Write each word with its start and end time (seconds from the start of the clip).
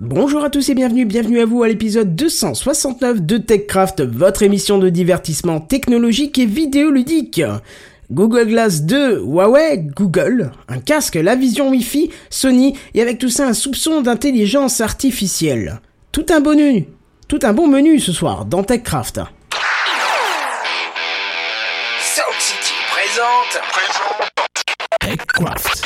Bonjour 0.00 0.44
à 0.44 0.50
tous 0.50 0.68
et 0.68 0.76
bienvenue, 0.76 1.04
bienvenue 1.06 1.40
à 1.40 1.44
vous 1.44 1.64
à 1.64 1.68
l'épisode 1.68 2.14
269 2.14 3.20
de 3.22 3.36
TechCraft, 3.36 4.02
votre 4.02 4.44
émission 4.44 4.78
de 4.78 4.90
divertissement 4.90 5.58
technologique 5.58 6.38
et 6.38 6.46
vidéoludique. 6.46 7.42
Google 8.12 8.46
Glass 8.46 8.82
2, 8.82 9.18
Huawei, 9.18 9.78
Google, 9.78 10.52
un 10.68 10.78
casque, 10.78 11.16
la 11.16 11.34
vision 11.34 11.70
Wi-Fi, 11.70 12.12
Sony, 12.30 12.78
et 12.94 13.02
avec 13.02 13.18
tout 13.18 13.28
ça 13.28 13.48
un 13.48 13.54
soupçon 13.54 14.00
d'intelligence 14.00 14.80
artificielle. 14.80 15.80
Tout 16.12 16.26
un 16.30 16.38
bonus, 16.38 16.84
tout 17.26 17.40
un 17.42 17.52
bon 17.52 17.66
menu 17.66 17.98
ce 17.98 18.12
soir 18.12 18.44
dans 18.44 18.62
TechCraft. 18.62 19.16
Sound 22.00 22.38
City 22.38 22.74
présente. 22.92 23.60
TechCraft. 25.00 25.77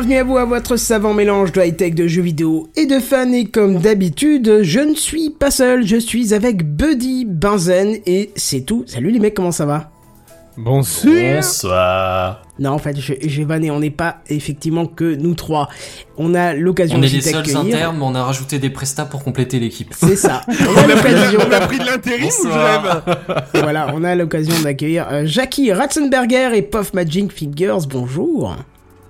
Bienvenue 0.00 0.16
à 0.18 0.24
vous 0.24 0.36
à 0.38 0.44
votre 0.46 0.76
savant 0.78 1.12
mélange 1.12 1.52
de 1.52 1.60
high-tech, 1.60 1.94
de 1.94 2.06
jeux 2.06 2.22
vidéo 2.22 2.70
et 2.74 2.86
de 2.86 3.00
fans 3.00 3.30
et 3.34 3.44
comme 3.44 3.76
d'habitude, 3.80 4.60
je 4.62 4.80
ne 4.80 4.94
suis 4.94 5.28
pas 5.28 5.50
seul, 5.50 5.86
je 5.86 5.96
suis 5.96 6.32
avec 6.32 6.64
Buddy 6.64 7.26
Benzen 7.26 7.98
et 8.06 8.30
c'est 8.34 8.62
tout. 8.62 8.84
Salut 8.86 9.10
les 9.10 9.18
mecs, 9.20 9.34
comment 9.34 9.52
ça 9.52 9.66
va? 9.66 9.90
Bonsoir. 10.56 11.14
Bonsoir. 11.34 12.42
Non 12.58 12.70
en 12.70 12.78
fait, 12.78 12.98
je- 12.98 13.12
j'ai 13.20 13.44
vanné, 13.44 13.70
on 13.70 13.78
n'est 13.80 13.90
pas 13.90 14.22
effectivement 14.30 14.86
que 14.86 15.14
nous 15.16 15.34
trois. 15.34 15.68
On 16.16 16.34
a 16.34 16.54
l'occasion 16.54 16.96
On 16.98 17.02
est 17.02 17.08
les 17.12 17.20
seuls 17.20 17.44
internes, 17.54 17.96
mais 17.98 18.04
on 18.04 18.14
a 18.14 18.24
rajouté 18.24 18.58
des 18.58 18.70
prestats 18.70 19.04
pour 19.04 19.22
compléter 19.22 19.58
l'équipe. 19.58 19.92
C'est 19.94 20.16
ça. 20.16 20.40
On 20.48 20.52
a 20.78 20.86
On 20.86 20.88
a, 20.88 20.96
pris, 20.96 21.12
l'occasion. 21.12 21.40
on 21.46 21.52
a 21.52 21.60
pris 21.66 21.78
de 21.78 21.84
l'intérim 21.84 22.24
ou 22.26 22.46
je 22.46 23.58
voilà, 23.60 23.92
on 23.94 24.02
a 24.02 24.14
l'occasion 24.14 24.54
d'accueillir 24.64 25.06
euh, 25.12 25.26
Jackie 25.26 25.70
Ratzenberger 25.74 26.56
et 26.56 26.62
Puff 26.62 26.94
Magic 26.94 27.30
Fingers. 27.32 27.86
Bonjour. 27.86 28.56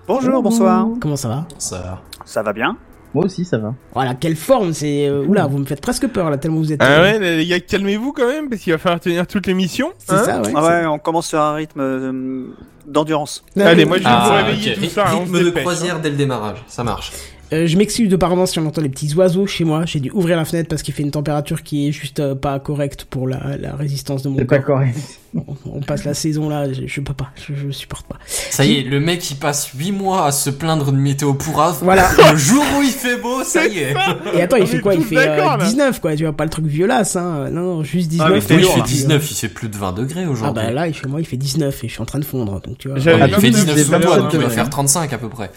Bonjour, 0.07 0.43
bonsoir. 0.43 0.87
Comment 1.01 1.17
ça 1.17 1.29
va 1.29 1.47
Ça. 1.59 2.01
Ça 2.25 2.43
va 2.43 2.53
bien 2.53 2.77
Moi 3.15 3.25
aussi, 3.27 3.45
ça 3.45 3.59
va. 3.59 3.75
Voilà, 3.95 4.15
quelle 4.15 4.37
forme, 4.37 4.73
c'est... 4.73 5.07
euh, 5.07 5.25
oula, 5.25 5.47
vous 5.47 5.59
me 5.59 5.65
faites 5.65 5.81
presque 5.81 6.07
peur 6.09 6.31
là, 6.31 6.39
tellement 6.39 6.59
vous 6.59 6.73
êtes... 6.73 6.81
Ah 6.83 7.01
euh, 7.01 7.19
ouais, 7.19 7.37
les 7.37 7.47
gars, 7.47 7.61
calmez-vous 7.61 8.13
quand 8.13 8.27
même, 8.27 8.49
parce 8.49 8.63
qu'il 8.63 8.73
va 8.73 8.79
falloir 8.79 9.01
tenir 9.01 9.27
toute 9.27 9.47
l'émission. 9.47 9.93
C'est 9.99 10.13
hein 10.13 10.25
ça, 10.25 10.43
ouais. 10.43 10.53
Ah 10.55 10.67
ouais, 10.67 10.87
on 10.87 10.99
commence 10.99 11.29
sur 11.29 11.41
un 11.41 11.55
rythme 11.55 11.81
euh, 11.81 12.47
d'endurance. 12.87 13.45
Allez, 13.59 13.85
moi, 13.85 13.99
je 13.99 14.05
vais 14.05 14.09
vous 14.11 14.17
Ah, 14.17 14.43
réveiller 14.45 14.73
ok. 14.77 14.83
tout 14.83 14.89
ça, 14.91 15.05
hein, 15.09 15.13
on 15.15 15.19
se 15.19 15.21
Rythme 15.23 15.39
de 15.39 15.45
dépêche, 15.45 15.63
croisière 15.63 16.01
dès 16.01 16.11
le 16.11 16.17
démarrage, 16.17 16.59
ça 16.67 16.83
marche. 16.85 17.13
Euh, 17.53 17.67
je 17.67 17.77
m'excuse 17.77 18.09
de 18.09 18.17
par 18.17 18.31
avance 18.33 18.53
si 18.53 18.59
on 18.61 18.67
entend 18.67 18.81
les 18.81 18.89
petits 18.89 19.13
oiseaux 19.15 19.47
chez 19.47 19.65
moi. 19.65 19.85
J'ai 19.87 19.99
dû 20.01 20.11
ouvrir 20.13 20.37
la 20.37 20.45
fenêtre 20.45 20.69
parce 20.69 20.83
qu'il 20.83 20.95
fait 20.95 21.03
une 21.03 21.11
température 21.11 21.63
qui 21.63 21.89
est 21.89 21.93
juste 21.93 22.21
euh, 22.21 22.35
pas 22.35 22.59
correcte 22.61 23.05
pour 23.05 23.27
la, 23.27 23.57
la 23.59 23.75
résistance 23.75 24.23
de 24.23 24.29
mon 24.29 24.39
C'est 24.39 24.45
pas 24.45 24.59
corps. 24.59 24.77
correct. 24.79 24.97
On, 25.35 25.45
on 25.67 25.81
passe 25.81 26.05
la 26.05 26.15
saison 26.15 26.49
là, 26.49 26.73
je, 26.73 26.83
je 26.87 27.01
peux 27.01 27.13
pas, 27.15 27.31
je, 27.37 27.55
je 27.55 27.71
supporte 27.71 28.05
pas. 28.07 28.19
Ça 28.27 28.65
y 28.65 28.79
est, 28.79 28.83
le 28.83 28.99
mec 28.99 29.31
il 29.31 29.37
passe 29.37 29.71
8 29.77 29.93
mois 29.93 30.27
à 30.27 30.33
se 30.33 30.51
plaindre 30.51 30.91
de 30.91 30.97
météo 30.97 31.35
pourrave. 31.35 31.79
Voilà. 31.83 32.09
Le 32.33 32.37
jour 32.37 32.65
où 32.79 32.83
il 32.83 32.91
fait 32.91 33.17
beau, 33.17 33.43
ça 33.45 33.67
y 33.67 33.79
est. 33.79 33.95
Et 34.35 34.43
attends, 34.43 34.57
il 34.57 34.67
fait 34.67 34.81
quoi? 34.81 34.95
Il 34.95 35.05
fait 35.05 35.17
euh, 35.19 35.37
d'accord, 35.37 35.57
là. 35.57 35.65
19 35.67 36.01
quoi, 36.01 36.17
tu 36.17 36.25
vois, 36.25 36.33
pas 36.33 36.45
le 36.45 36.51
truc 36.51 36.67
violace, 36.67 37.15
hein. 37.17 37.49
Non, 37.53 37.77
non, 37.77 37.85
juste 37.85 38.09
19. 38.11 38.29
mais 38.29 38.35
ouais, 38.35 38.41
t'es 38.41 38.55
Oui, 38.57 38.63
il 38.63 38.69
fait 38.73 38.79
là. 38.79 38.85
19, 38.85 39.31
il 39.31 39.35
fait 39.35 39.49
plus 39.49 39.69
de 39.69 39.77
20 39.77 39.93
degrés 39.93 40.25
Ah 40.27 40.31
aujourd'hui. 40.31 40.63
bah 40.65 40.71
là, 40.73 40.89
il 40.89 40.95
fait 40.95 41.07
moi, 41.09 41.21
il 41.21 41.27
fait 41.27 41.37
19 41.37 41.85
et 41.85 41.89
je 41.89 41.93
suis 41.93 42.03
en 42.03 42.07
train 42.07 42.19
de 42.19 42.25
fondre, 42.25 42.61
donc 42.61 42.79
tu 42.79 42.89
vois. 42.89 42.97
Pas 42.97 43.27
il 43.27 43.35
fait 43.35 43.41
vu, 43.41 43.51
19 43.51 43.77
j'ai 43.77 43.85
sous 43.85 43.91
pas 43.91 44.01
toi, 44.01 44.17
vu 44.17 44.23
donc 44.23 44.33
il 44.35 44.41
va 44.41 44.51
faire 44.51 44.69
35 44.71 45.13
à 45.13 45.19
peu 45.19 45.29
près. 45.29 45.51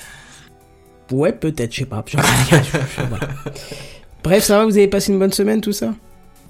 Ouais, 1.11 1.33
peut-être, 1.33 1.73
je 1.73 1.79
sais 1.79 1.85
pas. 1.85 2.03
Voilà. 3.09 3.27
Bref, 4.23 4.43
ça 4.43 4.57
va, 4.57 4.65
vous 4.65 4.77
avez 4.77 4.87
passé 4.87 5.11
une 5.11 5.19
bonne 5.19 5.33
semaine, 5.33 5.61
tout 5.61 5.73
ça? 5.73 5.93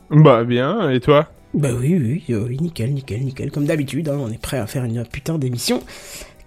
Bah 0.09 0.43
bien, 0.43 0.89
et 0.91 0.99
toi? 0.99 1.27
Bah 1.53 1.69
oui, 1.77 1.95
oui, 1.95 2.23
euh, 2.35 2.45
oui, 2.47 2.57
nickel, 2.59 2.93
nickel, 2.93 3.21
nickel. 3.21 3.51
Comme 3.51 3.65
d'habitude, 3.65 4.09
hein, 4.09 4.17
on 4.19 4.31
est 4.31 4.41
prêt 4.41 4.57
à 4.57 4.67
faire 4.67 4.83
une 4.83 5.03
putain 5.05 5.37
d'émission. 5.37 5.81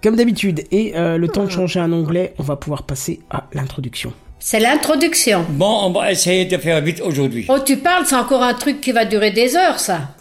Comme 0.03 0.17
d'habitude. 0.17 0.65
Et 0.71 0.97
euh, 0.97 1.17
le 1.17 1.29
temps 1.29 1.45
de 1.45 1.51
changer 1.51 1.81
un 1.81 1.93
onglet, 1.93 2.35
on 2.39 2.43
va 2.43 2.57
pouvoir 2.57 2.85
passer 2.85 3.21
à 3.31 3.45
l'introduction. 3.53 4.13
C'est 4.39 4.61
l'introduction. 4.61 5.45
Bon, 5.51 5.81
on 5.85 5.91
va 5.91 6.13
essayer 6.13 6.45
de 6.45 6.57
faire 6.59 6.81
vite 6.81 7.01
aujourd'hui. 7.01 7.47
Oh, 7.49 7.59
tu 7.65 7.79
parles, 7.79 8.05
c'est 8.07 8.17
encore 8.17 8.43
un 8.43 8.55
truc 8.55 8.81
qui 8.81 8.93
va 8.93 9.05
durer 9.05 9.31
des 9.31 9.57
heures, 9.57 9.81
ça. 9.81 10.16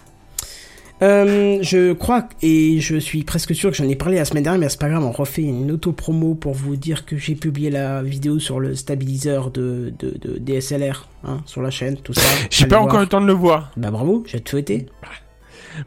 Euh, 1.02 1.60
je 1.62 1.92
crois, 1.94 2.28
et 2.42 2.80
je 2.80 2.96
suis 2.96 3.24
presque 3.24 3.54
sûr 3.54 3.70
que 3.70 3.76
j'en 3.76 3.88
ai 3.90 3.96
parlé 3.96 4.16
la 4.16 4.24
semaine 4.26 4.44
dernière, 4.44 4.62
mais 4.62 4.70
c'est 4.70 4.80
pas 4.80 4.88
grave, 4.90 5.04
on 5.04 5.12
refait 5.12 5.42
une 5.42 5.72
auto-promo 5.72 6.36
pour 6.36 6.54
vous 6.54 6.78
dire 6.78 7.06
que 7.06 7.18
j'ai 7.18 7.36
publié 7.36 7.70
la 7.70 8.02
vidéo 8.02 8.40
sur 8.40 8.60
le 8.62 8.76
stabiliseur 8.76 9.52
de, 9.52 9.94
de, 10.00 10.18
de 10.18 10.38
DSLR, 10.40 11.08
hein, 11.26 11.42
sur 11.46 11.62
la 11.62 11.70
chaîne, 11.70 11.98
tout 11.98 12.14
ça. 12.14 12.22
J'ai 12.50 12.66
pas 12.66 12.78
voir. 12.78 12.84
encore 12.88 13.00
eu 13.00 13.04
le 13.04 13.10
temps 13.10 13.20
de 13.22 13.28
le 13.28 13.34
voir. 13.34 13.72
Bah 13.76 13.92
bravo, 13.92 14.24
j'ai 14.26 14.40
te 14.40 14.50
souhaité. 14.50 14.86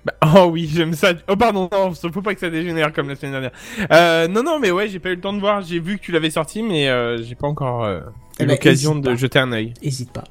Bah, 0.04 0.12
oh 0.36 0.50
oui, 0.52 0.70
j'aime 0.70 0.92
ça. 0.92 1.14
Oh 1.28 1.36
pardon, 1.36 1.70
non, 1.72 1.94
faut 1.94 2.20
pas 2.20 2.34
que 2.34 2.40
ça 2.40 2.50
dégénère 2.50 2.92
comme 2.92 3.08
la 3.08 3.14
semaine 3.16 3.32
dernière. 3.32 3.52
Euh, 3.90 4.28
non, 4.28 4.42
non, 4.42 4.58
mais 4.60 4.70
ouais, 4.70 4.88
j'ai 4.88 4.98
pas 4.98 5.08
eu 5.08 5.14
le 5.14 5.20
temps 5.22 5.32
de 5.32 5.40
voir. 5.40 5.62
J'ai 5.62 5.80
vu 5.80 5.96
que 5.96 6.02
tu 6.02 6.12
l'avais 6.12 6.28
sorti, 6.28 6.62
mais 6.62 6.88
euh, 6.90 7.22
j'ai 7.22 7.34
pas 7.34 7.46
encore 7.46 7.84
euh, 7.84 8.00
Eh 8.38 8.44
eu 8.44 8.46
ben, 8.46 8.52
l'occasion 8.52 8.94
de 8.96 9.08
pas. 9.08 9.14
jeter 9.14 9.38
un 9.38 9.50
œil. 9.52 9.72
Hésite 9.80 10.12
pas. 10.12 10.24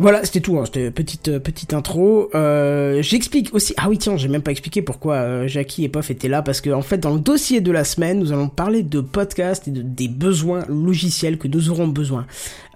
Voilà, 0.00 0.24
c'était 0.24 0.40
tout, 0.40 0.56
hein, 0.58 0.64
c'était 0.64 0.92
petite 0.92 1.26
euh, 1.26 1.40
petite 1.40 1.74
intro. 1.74 2.30
Euh, 2.36 3.02
J'explique 3.02 3.52
aussi. 3.52 3.74
Ah 3.76 3.88
oui, 3.88 3.98
tiens, 3.98 4.16
j'ai 4.16 4.28
même 4.28 4.42
pas 4.42 4.52
expliqué 4.52 4.80
pourquoi 4.80 5.14
euh, 5.14 5.48
Jackie 5.48 5.82
et 5.82 5.88
Pof 5.88 6.08
étaient 6.10 6.28
là 6.28 6.40
parce 6.40 6.60
que 6.60 6.70
en 6.70 6.82
fait, 6.82 6.98
dans 6.98 7.12
le 7.12 7.18
dossier 7.18 7.60
de 7.60 7.72
la 7.72 7.82
semaine, 7.82 8.20
nous 8.20 8.32
allons 8.32 8.48
parler 8.48 8.84
de 8.84 9.00
podcasts 9.00 9.66
et 9.66 9.72
de, 9.72 9.82
des 9.82 10.06
besoins 10.06 10.64
logiciels 10.68 11.36
que 11.36 11.48
nous 11.48 11.70
aurons 11.70 11.88
besoin. 11.88 12.26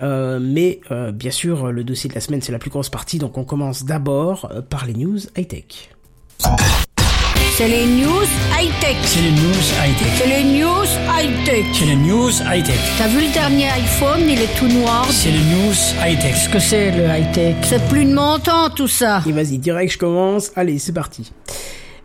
Mais 0.01 0.81
bien 1.15 1.31
sûr, 1.31 1.71
le 1.71 1.85
dossier 1.85 2.11
de 2.11 2.15
la 2.15 2.21
semaine 2.21 2.43
c'est 2.43 2.51
la 2.51 2.59
plus 2.59 2.71
grosse 2.71 2.89
partie, 2.89 3.19
donc 3.19 3.39
on 3.39 3.45
commence 3.45 3.85
d'abord 3.85 4.51
par 4.69 4.87
les 4.87 4.95
news 4.95 5.19
high 5.37 5.47
tech. 5.47 5.91
C'est 7.55 7.69
les 7.69 7.85
news 7.87 8.25
high-tech. 8.59 8.97
C'est 9.05 9.21
les 9.21 9.31
news 9.31 9.63
high-tech. 9.85 10.09
C'est 10.17 10.27
les 10.27 10.45
news 10.59 10.85
high-tech. 11.09 11.65
C'est 11.75 11.85
les 11.85 11.97
news 11.97 12.31
high-tech. 12.31 12.79
T'as 12.99 13.09
vu 13.09 13.27
le 13.27 13.33
dernier 13.33 13.67
iPhone, 13.69 14.21
il 14.29 14.41
est 14.41 14.59
tout 14.59 14.69
noir. 14.69 15.07
C'est 15.11 15.31
les 15.31 15.39
news 15.39 15.75
high-tech. 16.05 16.33
Qu'est-ce 16.33 16.49
que 16.49 16.59
c'est, 16.59 16.91
le 16.93 17.05
high-tech? 17.05 17.57
C'est 17.63 17.87
plus 17.89 18.05
de 18.05 18.15
mon 18.15 18.39
temps, 18.39 18.71
tout 18.71 18.89
ça. 18.89 19.23
Et 19.27 19.33
vas-y, 19.33 19.59
direct, 19.59 19.93
je 19.93 19.99
commence. 19.99 20.51
Allez, 20.57 20.79
c'est 20.79 20.93
parti. 20.93 21.31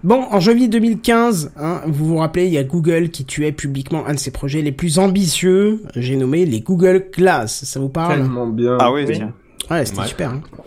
Bon, 0.04 0.26
en 0.32 0.40
janvier 0.40 0.68
2015, 0.68 1.52
hein, 1.58 1.82
vous 1.88 2.06
vous 2.06 2.18
rappelez, 2.18 2.46
il 2.46 2.54
y 2.54 2.58
a 2.58 2.64
Google 2.64 3.10
qui 3.10 3.26
tuait 3.26 3.52
publiquement 3.52 4.06
un 4.06 4.14
de 4.14 4.20
ses 4.20 4.32
projets 4.32 4.62
les 4.62 4.72
plus 4.72 5.00
ambitieux, 5.00 5.82
j'ai 5.96 6.16
nommé 6.18 6.46
les 6.46 6.60
Google 6.62 7.06
Glass. 7.16 7.64
Ça 7.64 7.80
vous 7.80 7.90
parle? 7.90 8.28
Bien. 8.54 8.78
Ah 8.80 8.92
oui, 8.92 9.06
tiens. 9.12 9.34
Ouais, 9.72 9.86
c'était 9.86 10.02
Ouais. 10.02 10.08
super. 10.08 10.30
Hein. 10.30 10.42
Bah, 10.52 10.64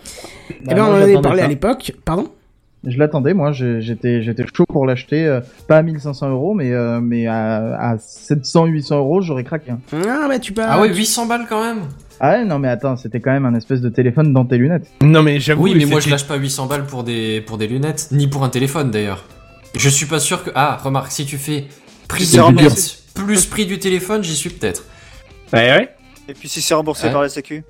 eh 0.62 0.74
ben, 0.74 0.76
moi, 0.76 0.86
on 0.86 0.98
en 0.98 1.02
avait 1.02 1.20
parlé 1.20 1.42
à 1.42 1.46
l'époque. 1.48 1.92
Pardon? 2.04 2.28
Je 2.86 2.98
l'attendais, 2.98 3.34
moi, 3.34 3.52
j'étais, 3.52 4.22
j'étais 4.22 4.44
chaud 4.56 4.64
pour 4.66 4.86
l'acheter, 4.86 5.26
euh, 5.26 5.40
pas 5.68 5.76
à 5.76 5.82
1500 5.82 6.30
euros, 6.30 6.54
mais, 6.54 6.72
euh, 6.72 6.98
mais 7.00 7.26
à, 7.26 7.76
à 7.78 7.98
700, 7.98 8.66
800 8.66 8.98
euros, 8.98 9.20
j'aurais 9.20 9.44
craqué. 9.44 9.72
hein. 9.72 9.80
Ah, 9.92 10.26
bah 10.28 10.38
tu 10.38 10.52
peux. 10.52 10.62
Ah 10.64 10.80
ouais, 10.80 10.88
800 10.94 11.26
balles 11.26 11.44
quand 11.46 11.62
même 11.62 11.80
Ah 12.20 12.30
ouais, 12.38 12.44
non, 12.46 12.58
mais 12.58 12.68
attends, 12.68 12.96
c'était 12.96 13.20
quand 13.20 13.32
même 13.32 13.44
un 13.44 13.54
espèce 13.54 13.82
de 13.82 13.90
téléphone 13.90 14.32
dans 14.32 14.46
tes 14.46 14.56
lunettes. 14.56 14.86
Non, 15.02 15.22
mais 15.22 15.40
j'avoue. 15.40 15.64
Oui, 15.64 15.74
mais 15.76 15.84
moi 15.84 16.00
je 16.00 16.08
lâche 16.08 16.26
pas 16.26 16.36
800 16.36 16.66
balles 16.66 16.86
pour 16.86 17.04
des, 17.04 17.42
pour 17.42 17.58
des 17.58 17.66
lunettes, 17.66 18.08
ni 18.12 18.28
pour 18.28 18.44
un 18.44 18.48
téléphone 18.48 18.90
d'ailleurs. 18.90 19.24
Je 19.76 19.88
suis 19.90 20.06
pas 20.06 20.18
sûr 20.18 20.42
que. 20.42 20.50
Ah, 20.54 20.78
remarque, 20.82 21.12
si 21.12 21.26
tu 21.26 21.36
fais 21.36 21.66
prix 22.08 22.26
des 22.26 22.38
lunettes 22.38 23.02
plus 23.14 23.44
prix 23.44 23.66
du 23.66 23.78
téléphone, 23.78 24.24
j'y 24.24 24.34
suis 24.34 24.50
peut-être. 24.50 24.84
Ouais, 25.52 25.70
ouais. 25.70 25.88
Et 26.28 26.32
puis 26.32 26.48
si 26.48 26.62
c'est 26.62 26.74
remboursé 26.74 27.08
Ouais. 27.08 27.12
par 27.12 27.20
la 27.22 27.28
sécu 27.28 27.62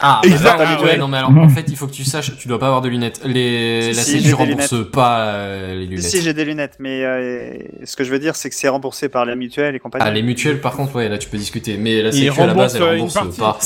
Ah, 0.00 0.20
Exact. 0.24 0.58
bah, 0.58 0.64
Ah, 0.78 0.82
ouais, 0.82 0.96
non 0.96 1.08
mais 1.08 1.16
alors 1.18 1.30
en 1.36 1.48
fait 1.48 1.64
il 1.68 1.76
faut 1.76 1.86
que 1.86 1.92
tu 1.92 2.04
saches, 2.04 2.36
tu 2.36 2.46
dois 2.48 2.58
pas 2.58 2.66
avoir 2.66 2.80
de 2.82 2.88
lunettes. 2.88 3.20
Les, 3.24 3.92
Si, 3.94 4.18
la 4.20 4.20
si, 4.28 4.32
rembourse 4.32 4.72
lunettes. 4.72 4.90
pas 4.90 5.20
euh, 5.26 5.74
les 5.74 5.86
lunettes. 5.86 6.04
si, 6.04 6.22
j'ai 6.22 6.32
des 6.34 6.44
lunettes, 6.44 6.76
mais 6.78 7.04
euh, 7.04 7.58
ce 7.84 7.96
que 7.96 8.04
je 8.04 8.10
veux 8.10 8.18
dire, 8.18 8.36
c'est 8.36 8.48
que 8.48 8.54
c'est 8.54 8.68
remboursé 8.68 9.08
par 9.08 9.24
la 9.24 9.34
mutuelle 9.34 9.74
et 9.74 9.78
compagnie. 9.80 10.04
Ah 10.06 10.10
les 10.12 10.22
mutuelles 10.22 10.60
par 10.60 10.76
contre 10.76 10.94
ouais 10.96 11.08
là 11.08 11.18
tu 11.18 11.28
peux 11.28 11.36
discuter, 11.38 11.76
mais 11.78 12.02
la 12.02 12.12
Sécu 12.12 12.40
à 12.40 12.46
la 12.46 12.54
base 12.54 12.76
elle 12.76 12.82
euh, 12.82 12.90
rembourse 12.90 13.36
pas. 13.36 13.58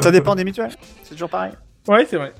Ça 0.00 0.10
dépend 0.10 0.34
des 0.34 0.44
mutuelles. 0.44 0.72
C'est 1.04 1.14
toujours 1.14 1.30
pareil. 1.30 1.52
Ouais, 1.88 2.06
c'est 2.08 2.16
vrai. 2.16 2.32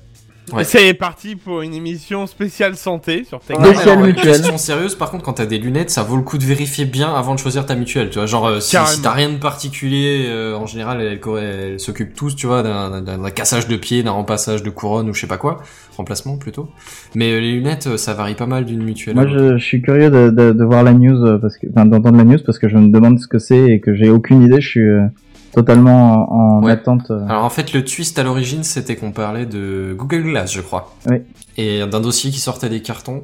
Ouais. 0.51 0.65
C'est 0.65 0.93
parti 0.93 1.35
pour 1.35 1.61
une 1.61 1.73
émission 1.73 2.27
spéciale 2.27 2.75
santé 2.75 3.23
sur 3.23 3.39
Tech. 3.39 3.57
Ouais, 3.57 3.77
alors, 3.77 3.97
mutuelle. 3.99 4.33
Question 4.33 4.57
sérieuse, 4.57 4.95
par 4.95 5.09
contre, 5.09 5.23
quand 5.23 5.33
t'as 5.33 5.45
des 5.45 5.57
lunettes, 5.57 5.89
ça 5.89 6.03
vaut 6.03 6.17
le 6.17 6.21
coup 6.21 6.37
de 6.37 6.43
vérifier 6.43 6.85
bien 6.85 7.13
avant 7.15 7.33
de 7.33 7.39
choisir 7.39 7.65
ta 7.65 7.75
mutuelle. 7.75 8.09
Tu 8.09 8.19
vois, 8.19 8.25
genre 8.25 8.47
euh, 8.47 8.59
si, 8.59 8.75
t'as 9.01 9.11
rien 9.11 9.29
de 9.29 9.37
particulier, 9.37 10.25
euh, 10.27 10.55
en 10.55 10.65
général, 10.65 10.99
elle, 11.01 11.19
elle, 11.25 11.43
elle 11.43 11.79
s'occupe 11.79 12.13
tous, 12.13 12.35
tu 12.35 12.45
vois, 12.45 12.61
d'un 12.61 13.29
cassage 13.29 13.67
de 13.67 13.77
pied, 13.77 14.03
d'un 14.03 14.11
remplaçage 14.11 14.63
de 14.63 14.69
couronne 14.69 15.09
ou 15.09 15.13
je 15.13 15.21
sais 15.21 15.27
pas 15.27 15.37
quoi, 15.37 15.63
remplacement 15.97 16.37
plutôt. 16.37 16.69
Mais 17.15 17.31
euh, 17.31 17.39
les 17.39 17.53
lunettes, 17.53 17.95
ça 17.97 18.13
varie 18.13 18.35
pas 18.35 18.45
mal 18.47 18.65
d'une 18.65 18.83
mutuelle. 18.83 19.17
à 19.17 19.21
Moi, 19.23 19.31
l'autre. 19.31 19.53
je, 19.53 19.57
je 19.57 19.63
suis 19.65 19.81
curieux 19.81 20.09
de, 20.11 20.29
de, 20.29 20.51
de 20.51 20.63
voir 20.65 20.83
la 20.83 20.93
news 20.93 21.39
parce 21.39 21.57
que, 21.57 21.67
d'entendre 21.67 22.17
la 22.17 22.25
news 22.25 22.39
parce 22.45 22.59
que 22.59 22.67
je 22.67 22.77
me 22.77 22.89
demande 22.89 23.17
ce 23.19 23.27
que 23.27 23.39
c'est 23.39 23.65
et 23.71 23.79
que 23.79 23.95
j'ai 23.95 24.09
aucune 24.09 24.43
idée. 24.43 24.59
Je 24.59 24.67
suis 24.69 24.81
euh, 24.81 25.05
totalement 25.53 26.13
en, 26.31 26.59
en 26.59 26.63
Ouais. 26.63 26.71
attente. 26.71 27.09
euh. 27.11 27.25
Alors 27.27 27.43
en 27.45 27.49
fait, 27.49 27.73
le 27.73 27.83
twist 27.85 28.17
à 28.19 28.23
l'origine, 28.23 28.63
c'était 28.63 28.95
qu'on 28.95 29.11
parlait 29.11 29.45
de 29.45 29.95
Google 29.97 30.23
Glass, 30.23 30.51
je 30.53 30.61
crois. 30.61 30.95
Oui. 31.09 31.17
Et 31.57 31.85
d'un 31.85 32.01
dossier 32.01 32.31
qui 32.31 32.39
sortait 32.39 32.69
des 32.69 32.81
cartons. 32.81 33.23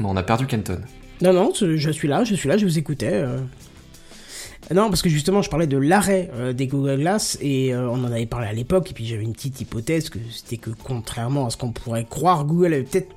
Bon, 0.00 0.10
on 0.10 0.16
a 0.16 0.22
perdu 0.22 0.46
Kenton. 0.46 0.78
Non, 1.22 1.32
non, 1.32 1.52
je 1.58 1.76
je 1.76 1.90
suis 1.90 2.06
là, 2.08 2.24
je 2.24 2.34
suis 2.34 2.48
là, 2.48 2.56
je 2.56 2.64
vous 2.64 2.78
écoutais. 2.78 3.10
euh. 3.12 3.38
Non, 4.74 4.88
parce 4.90 5.00
que 5.02 5.08
justement, 5.08 5.40
je 5.40 5.48
parlais 5.48 5.66
de 5.66 5.78
l'arrêt 5.78 6.30
euh, 6.34 6.52
des 6.52 6.66
Google 6.66 6.98
Glass 6.98 7.38
et 7.40 7.72
euh, 7.74 7.88
on 7.88 8.04
en 8.04 8.12
avait 8.12 8.26
parlé 8.26 8.46
à 8.48 8.52
l'époque. 8.52 8.90
Et 8.90 8.94
puis 8.94 9.06
j'avais 9.06 9.22
une 9.22 9.32
petite 9.32 9.60
hypothèse 9.60 10.10
que 10.10 10.18
c'était 10.30 10.58
que 10.58 10.70
contrairement 10.84 11.46
à 11.46 11.50
ce 11.50 11.56
qu'on 11.56 11.72
pourrait 11.72 12.04
croire, 12.08 12.44
Google 12.44 12.74
avait 12.74 12.82
peut-être 12.82 13.08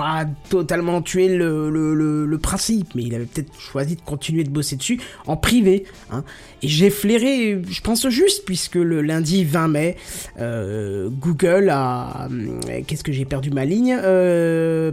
pas 0.00 0.24
totalement 0.48 1.02
tué 1.02 1.28
le, 1.28 1.68
le, 1.68 2.38
principe, 2.38 2.94
mais 2.94 3.02
il 3.02 3.14
avait 3.14 3.26
peut-être 3.26 3.52
choisi 3.60 3.96
de 3.96 4.00
continuer 4.00 4.44
de 4.44 4.48
bosser 4.48 4.76
dessus 4.76 4.98
en 5.26 5.36
privé. 5.36 5.84
Hein. 6.10 6.24
Et 6.62 6.68
j'ai 6.68 6.88
flairé, 6.88 7.60
je 7.68 7.80
pense 7.82 8.08
juste, 8.08 8.46
puisque 8.46 8.76
le 8.76 9.02
lundi 9.02 9.44
20 9.44 9.68
mai, 9.68 9.96
euh, 10.38 11.10
Google 11.10 11.68
a... 11.68 12.28
hum, 12.30 12.60
Qu'est-ce 12.86 13.04
que 13.04 13.12
j'ai 13.12 13.26
perdu 13.26 13.50
ma 13.50 13.66
ligne 13.66 13.94
euh. 14.02 14.90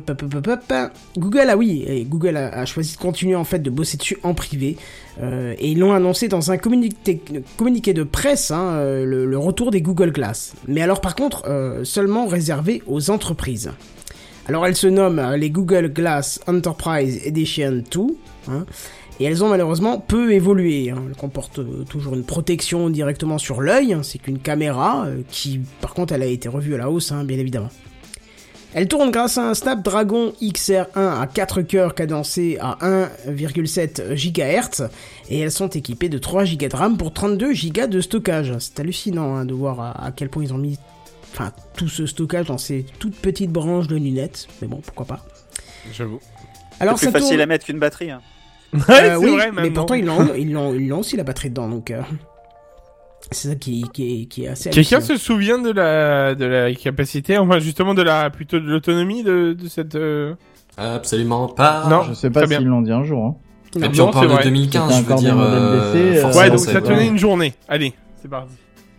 Google, 1.18 1.48
ah 1.50 1.56
oui, 1.56 2.06
Google 2.10 2.36
a, 2.36 2.66
choisi 2.66 2.96
de 2.96 3.00
continuer 3.00 3.36
en 3.36 3.46
fait 3.46 3.60
de 3.60 3.70
bosser 3.70 3.96
dessus 3.96 4.18
en 4.24 4.34
privé. 4.34 4.76
Euh, 5.22 5.56
et 5.58 5.72
ils 5.72 5.80
l'ont 5.80 5.94
annoncé 5.94 6.28
dans 6.28 6.52
un 6.52 6.58
communiqué, 6.58 7.22
de 7.94 8.04
presse, 8.04 8.52
hein, 8.52 8.74
euh, 8.74 9.06
le, 9.06 9.38
retour 9.38 9.72
des 9.72 9.82
Google 9.82 10.12
Glass. 10.12 10.54
Mais 10.68 10.82
alors 10.82 11.00
par 11.00 11.16
contre, 11.16 11.46
euh, 11.48 11.86
seulement 11.86 12.28
réservé 12.28 12.84
aux 12.88 13.10
entreprises. 13.10 13.72
Alors 14.48 14.66
elles 14.66 14.76
se 14.76 14.88
nomment 14.88 15.20
euh, 15.20 15.38
les 15.38 15.50
Google 15.50 15.90
Glass 15.90 16.40
Enterprise 16.48 17.20
Edition 17.26 17.84
2. 17.92 18.02
hein, 18.50 18.66
et 19.20 19.26
elles 19.26 19.44
ont 19.44 19.50
malheureusement 19.50 20.00
peu 20.00 20.32
évolué. 20.32 20.92
hein. 20.92 21.04
Elles 21.10 21.16
comportent 21.18 21.60
euh, 21.60 21.84
toujours 21.90 22.14
une 22.14 22.24
protection 22.24 22.90
directement 22.90 23.38
sur 23.40 23.62
l'œil, 23.62 23.94
hein, 23.94 24.04
c'est 24.04 24.20
qu'une 24.20 24.40
caméra, 24.40 25.06
euh, 25.08 25.22
qui 25.30 25.60
par 25.82 25.94
contre 25.94 26.14
elle 26.14 26.22
a 26.24 26.28
été 26.28 26.48
revue 26.48 26.76
à 26.76 26.78
la 26.78 26.90
hausse, 26.90 27.12
bien 27.26 27.38
évidemment. 27.38 27.70
Elle 28.74 28.88
tourne 28.88 29.12
grâce 29.12 29.38
à 29.38 29.50
un 29.50 29.54
Snapdragon 29.54 30.34
XR1 30.42 30.86
à 30.96 31.26
4 31.34 31.62
cœurs 31.64 31.96
cadencés 31.96 32.58
à 32.60 32.78
1,7 32.82 34.14
GHz 34.14 34.90
et 35.30 35.40
elles 35.40 35.52
sont 35.52 35.70
équipées 35.70 36.10
de 36.10 36.18
3 36.18 36.44
Go 36.46 36.68
de 36.68 36.76
RAM 36.76 36.98
pour 36.98 37.12
32 37.12 37.54
Go 37.74 37.88
de 37.88 38.02
stockage. 38.02 38.54
C'est 38.60 38.80
hallucinant 38.80 39.46
de 39.46 39.54
voir 39.54 39.80
à 40.02 40.12
quel 40.12 40.30
point 40.30 40.44
ils 40.44 40.54
ont 40.54 40.58
mis 40.60 40.78
enfin, 41.38 41.52
tout 41.76 41.88
ce 41.88 42.06
stockage 42.06 42.48
dans 42.48 42.58
ces 42.58 42.86
toutes 43.00 43.16
petites 43.16 43.52
branches 43.52 43.88
de 43.88 43.96
lunettes, 43.96 44.48
mais 44.62 44.68
bon, 44.68 44.82
pourquoi 44.84 45.06
pas. 45.06 45.26
J'avoue. 45.94 46.20
Alors 46.80 46.98
c'est 47.00 47.06
ça 47.06 47.12
plus 47.12 47.20
facile 47.22 47.38
tourne... 47.38 47.42
à 47.42 47.46
mettre 47.48 47.66
qu'une 47.66 47.80
batterie. 47.80 48.12
hein. 48.12 48.22
Ouais, 48.74 48.80
Euh, 48.90 49.18
c'est 49.20 49.26
oui, 49.26 49.32
vrai, 49.32 49.52
mais 49.54 49.70
pourtant 49.72 49.94
ils 49.94 50.06
l'ont, 50.06 50.34
ils 50.36 50.52
l'ont, 50.52 50.74
ils 50.74 50.88
l'ont 50.90 51.00
aussi 51.00 51.16
la 51.16 51.24
batterie 51.24 51.50
dedans, 51.50 51.70
donc 51.70 51.90
euh, 51.92 52.02
c'est 53.32 53.50
ça 53.50 53.56
qui, 53.56 53.84
qui, 53.94 54.22
est, 54.22 54.26
qui 54.26 54.44
est 54.44 54.48
assez. 54.50 54.70
Quelqu'un 54.70 55.00
se 55.02 55.16
souvient 55.18 55.58
de 55.60 55.72
la 55.72 56.36
de 56.36 56.46
la 56.46 56.74
capacité, 56.74 57.38
enfin 57.38 57.60
justement 57.60 57.94
de 57.94 58.02
la 58.02 58.30
plutôt 58.30 58.60
de 58.60 58.66
l'autonomie 58.70 59.24
de, 59.24 59.54
de 59.54 59.68
cette. 59.68 59.96
euh, 59.96 60.34
Absolument 60.78 61.48
pas. 61.48 61.88
Non. 61.90 62.04
je 62.04 62.14
sais 62.14 62.30
pas 62.30 62.46
s'ils 62.46 62.66
l'ont 62.68 62.82
dit 62.82 62.92
un 62.92 63.04
jour. 63.04 63.26
Hein. 63.26 63.36
Et 63.84 63.90
puis 63.90 64.02
on 64.02 64.06
Non, 64.08 64.12
parle 64.12 64.28
de 64.28 64.34
vrai. 64.34 64.44
2015, 64.44 64.92
C'était 64.94 65.04
je 65.04 65.10
veux 65.14 65.16
dire. 65.20 65.40
euh, 65.40 65.94
euh, 65.96 66.34
Ouais, 66.34 66.50
donc 66.50 66.60
ça 66.60 66.82
tenait 66.82 67.08
une 67.08 67.18
journée. 67.18 67.54
Allez, 67.68 67.94
c'est 68.22 68.30
parti. 68.30 68.54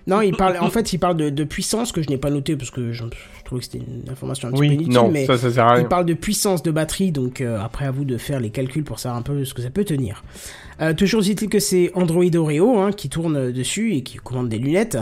Non, 0.09 0.21
il 0.23 0.35
parle, 0.35 0.57
en 0.59 0.71
fait, 0.71 0.93
il 0.93 0.99
parle 0.99 1.17
de, 1.17 1.29
de 1.31 1.45
puissance 1.45 1.93
que 1.93 2.03
je 2.03 2.09
n'ai 2.09 2.17
pas 2.19 2.31
noté 2.31 2.57
parce 2.57 2.71
que 2.71 2.93
je, 2.93 3.05
je 3.05 3.45
trouvais 3.45 3.61
que 3.61 3.65
c'était 3.67 3.79
une 3.85 4.11
information 4.11 4.49
un 4.49 4.53
petit 4.53 4.61
peu 4.61 4.67
Oui, 4.67 4.75
inutile, 4.75 4.93
non, 4.95 5.11
mais 5.11 5.27
ça, 5.27 5.37
ça 5.39 5.51
sert 5.53 5.67
à 5.67 5.75
il 5.77 5.81
rien. 5.81 5.89
parle 5.89 6.07
de 6.07 6.15
puissance 6.15 6.63
de 6.63 6.71
batterie, 6.71 7.13
donc 7.13 7.41
euh, 7.41 7.61
après 7.61 7.85
à 7.85 7.91
vous 7.91 8.05
de 8.05 8.17
faire 8.17 8.41
les 8.41 8.51
calculs 8.51 8.85
pour 8.85 8.99
savoir 8.99 9.19
un 9.19 9.23
peu 9.23 9.45
ce 9.45 9.53
que 9.55 9.63
ça 9.63 9.71
peut 9.71 9.85
tenir. 9.85 10.25
Euh, 10.81 10.95
toujours 10.95 11.21
est-il 11.29 11.49
que 11.49 11.59
c'est 11.59 11.91
Android 11.95 12.25
Oreo 12.37 12.79
hein, 12.79 12.93
qui 12.93 13.09
tourne 13.09 13.53
dessus 13.53 13.95
et 13.95 14.03
qui 14.03 14.17
commande 14.19 14.49
des 14.49 14.59
lunettes, 14.59 14.97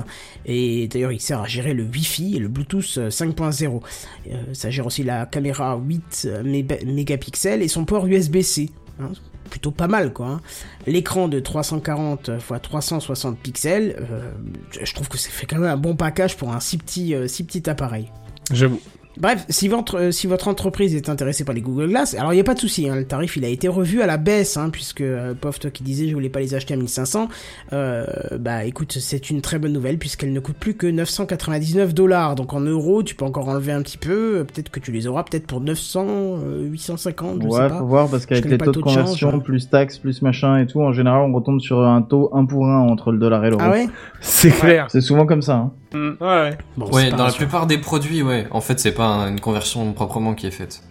et 0.44 0.88
d'ailleurs 0.88 1.12
il 1.12 1.20
sert 1.20 1.40
à 1.40 1.46
gérer 1.46 1.72
le 1.74 1.84
Wi-Fi 1.84 2.36
et 2.36 2.38
le 2.40 2.48
Bluetooth 2.48 2.94
euh, 2.98 3.08
5.0. 3.10 3.80
Euh, 4.28 4.34
ça 4.54 4.70
gère 4.70 4.86
aussi 4.86 5.02
la 5.04 5.26
caméra 5.26 5.76
8 5.82 6.28
méga- 6.44 6.84
mégapixels 6.84 7.62
et 7.62 7.68
son 7.68 7.84
port 7.84 8.06
USB-C. 8.06 8.70
hein, 9.00 9.10
plutôt 9.46 9.70
pas 9.70 9.88
mal 9.88 10.12
quoi. 10.12 10.26
hein. 10.26 10.40
L'écran 10.87 11.28
de 11.28 11.40
340 11.40 12.31
x 12.38 12.52
360 12.62 13.38
pixels, 13.38 13.96
euh, 14.10 14.31
je 14.81 14.93
trouve 14.94 15.08
que 15.08 15.19
ça 15.19 15.31
fait 15.31 15.46
quand 15.46 15.56
même 15.58 15.70
un 15.70 15.76
bon 15.76 15.96
package 15.96 16.37
pour 16.37 16.52
un 16.52 16.60
si 16.60 16.78
petit, 16.78 17.14
euh, 17.14 17.26
si 17.28 17.44
petit 17.44 17.69
appareil. 17.69 18.10
J'avoue. 18.52 18.81
Bref, 19.18 19.46
si 19.48 19.68
votre, 19.68 19.96
euh, 19.98 20.10
si 20.10 20.26
votre 20.26 20.48
entreprise 20.48 20.94
est 20.94 21.08
intéressée 21.08 21.44
par 21.44 21.54
les 21.54 21.60
Google 21.60 21.88
Glass, 21.88 22.14
alors 22.14 22.32
il 22.32 22.36
n'y 22.36 22.40
a 22.40 22.44
pas 22.44 22.54
de 22.54 22.60
souci, 22.60 22.88
hein, 22.88 22.96
le 22.96 23.04
tarif 23.06 23.36
il 23.36 23.44
a 23.44 23.48
été 23.48 23.68
revu 23.68 24.02
à 24.02 24.06
la 24.06 24.16
baisse, 24.16 24.56
hein, 24.56 24.68
puisque, 24.70 25.00
euh, 25.00 25.34
pauvre 25.40 25.58
toi 25.58 25.70
qui 25.70 25.82
disais 25.82 26.08
je 26.08 26.14
voulais 26.14 26.28
pas 26.28 26.40
les 26.40 26.54
acheter 26.54 26.74
à 26.74 26.76
1500, 26.76 27.28
euh, 27.72 28.04
bah 28.38 28.64
écoute, 28.64 28.96
c'est 29.00 29.30
une 29.30 29.40
très 29.40 29.58
bonne 29.58 29.72
nouvelle, 29.72 29.98
puisqu'elles 29.98 30.32
ne 30.32 30.40
coûtent 30.40 30.56
plus 30.58 30.74
que 30.74 30.86
999 30.86 31.94
dollars, 31.94 32.34
donc 32.34 32.52
en 32.52 32.60
euros 32.60 33.02
tu 33.02 33.14
peux 33.14 33.24
encore 33.24 33.48
enlever 33.48 33.72
un 33.72 33.82
petit 33.82 33.98
peu, 33.98 34.38
euh, 34.38 34.44
peut-être 34.44 34.70
que 34.70 34.80
tu 34.80 34.92
les 34.92 35.06
auras 35.06 35.22
peut-être 35.24 35.46
pour 35.46 35.60
900, 35.60 36.06
euh, 36.08 36.62
850, 36.64 37.42
je 37.42 37.48
sais 37.48 37.54
Ouais, 37.54 37.68
pas. 37.68 37.78
faut 37.78 37.86
voir 37.86 38.08
parce 38.08 38.26
qu'avec 38.26 38.44
les 38.44 38.58
pas 38.58 38.66
taux 38.66 38.72
le 38.72 38.76
de 38.76 38.80
taux 38.82 38.86
de 38.88 38.94
change, 38.94 39.02
conversion, 39.04 39.28
hein. 39.34 39.38
plus 39.38 39.68
taxes, 39.70 39.98
plus 39.98 40.22
machin 40.22 40.58
et 40.58 40.66
tout, 40.66 40.80
en 40.82 40.92
général 40.92 41.22
on 41.22 41.32
retombe 41.34 41.60
sur 41.60 41.80
un 41.82 42.02
taux 42.02 42.30
1 42.34 42.44
pour 42.44 42.66
1 42.66 42.78
entre 42.80 43.12
le 43.12 43.18
dollar 43.18 43.44
et 43.44 43.50
l'euro. 43.50 43.62
Ah 43.64 43.70
ouais? 43.70 43.88
C'est 44.20 44.50
clair. 44.50 44.86
C'est 44.90 45.00
souvent 45.00 45.26
comme 45.26 45.42
ça. 45.42 45.54
Hein. 45.56 45.72
Hmm. 45.94 46.10
Ouais, 46.20 46.26
ouais. 46.26 46.58
Bon, 46.76 46.86
Ouais, 46.90 47.04
c'est 47.04 47.10
pas 47.10 47.16
dans 47.16 47.26
la 47.26 47.32
plupart 47.32 47.66
des 47.66 47.78
produits, 47.78 48.22
ouais. 48.22 48.46
En 48.50 48.60
fait, 48.60 48.78
c'est 48.80 48.92
pas 48.92 49.05
un- 49.06 49.28
une 49.30 49.40
conversion 49.40 49.92
proprement 49.92 50.34
qui 50.34 50.46
est 50.46 50.50
faite. 50.50 50.82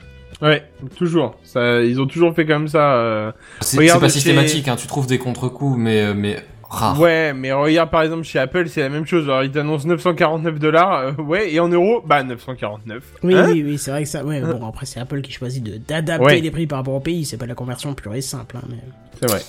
Ouais, 0.41 0.63
toujours. 0.97 1.35
Ça, 1.43 1.81
ils 1.81 1.99
ont 2.01 2.07
toujours 2.07 2.33
fait 2.35 2.45
comme 2.45 2.67
ça. 2.67 2.95
euh. 2.95 3.31
C'est 3.61 3.77
pas 3.87 3.99
chez- 4.01 4.09
systématique, 4.09 4.67
hein. 4.67 4.75
Tu 4.75 4.87
trouves 4.87 5.07
des 5.07 5.17
contre-coups, 5.17 5.77
mais 5.77 6.01
euh, 6.01 6.13
mais 6.13 6.37
rares. 6.69 6.99
Ouais, 6.99 7.31
mais 7.33 7.53
regarde 7.53 7.89
par 7.89 8.01
exemple 8.01 8.23
chez 8.23 8.39
Apple, 8.39 8.67
c'est 8.67 8.81
la 8.81 8.89
même 8.89 9.05
chose. 9.05 9.23
Alors 9.25 9.43
ils 9.43 9.51
t'annoncent 9.51 9.87
949 9.87 10.59
dollars, 10.59 11.17
ouais, 11.19 11.53
et 11.53 11.59
en 11.61 11.69
euros, 11.69 12.01
bah 12.05 12.21
949. 12.23 13.01
Oui, 13.23 13.33
Hein 13.35 13.47
oui, 13.49 13.63
oui, 13.65 13.77
c'est 13.77 13.91
vrai 13.91 14.03
que 14.03 14.09
ça. 14.09 14.25
Ouais, 14.25 14.41
bon, 14.41 14.67
après, 14.67 14.85
c'est 14.85 14.99
Apple 14.99 15.21
qui 15.21 15.31
choisit 15.31 15.63
de- 15.63 15.77
d'adapter 15.77 16.25
Ouais. 16.25 16.39
les 16.41 16.51
prix 16.51 16.67
par 16.67 16.79
rapport 16.79 16.95
au 16.95 16.99
pays, 16.99 17.23
c'est 17.23 17.37
pas 17.37 17.45
la 17.45 17.55
conversion 17.55 17.93
pure 17.93 18.13
et 18.15 18.21
simple. 18.21 18.57
hein, 18.57 18.65
mais... 18.69 18.79
C'est 19.21 19.29
vrai. 19.31 19.41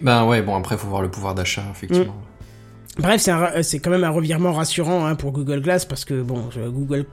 Ben 0.00 0.24
ouais, 0.24 0.40
bon 0.40 0.56
après 0.56 0.78
faut 0.78 0.88
voir 0.88 1.02
le 1.02 1.10
pouvoir 1.10 1.34
d'achat, 1.34 1.62
effectivement. 1.70 2.16
Bref, 2.98 3.20
c'est 3.62 3.78
quand 3.80 3.90
même 3.90 4.04
un 4.04 4.10
revirement 4.10 4.52
rassurant 4.52 5.04
hein, 5.06 5.14
pour 5.16 5.32
Google 5.32 5.60
Glass 5.60 5.84
parce 5.84 6.06
que 6.06 6.22
bon, 6.22 6.48
Google 6.70 7.04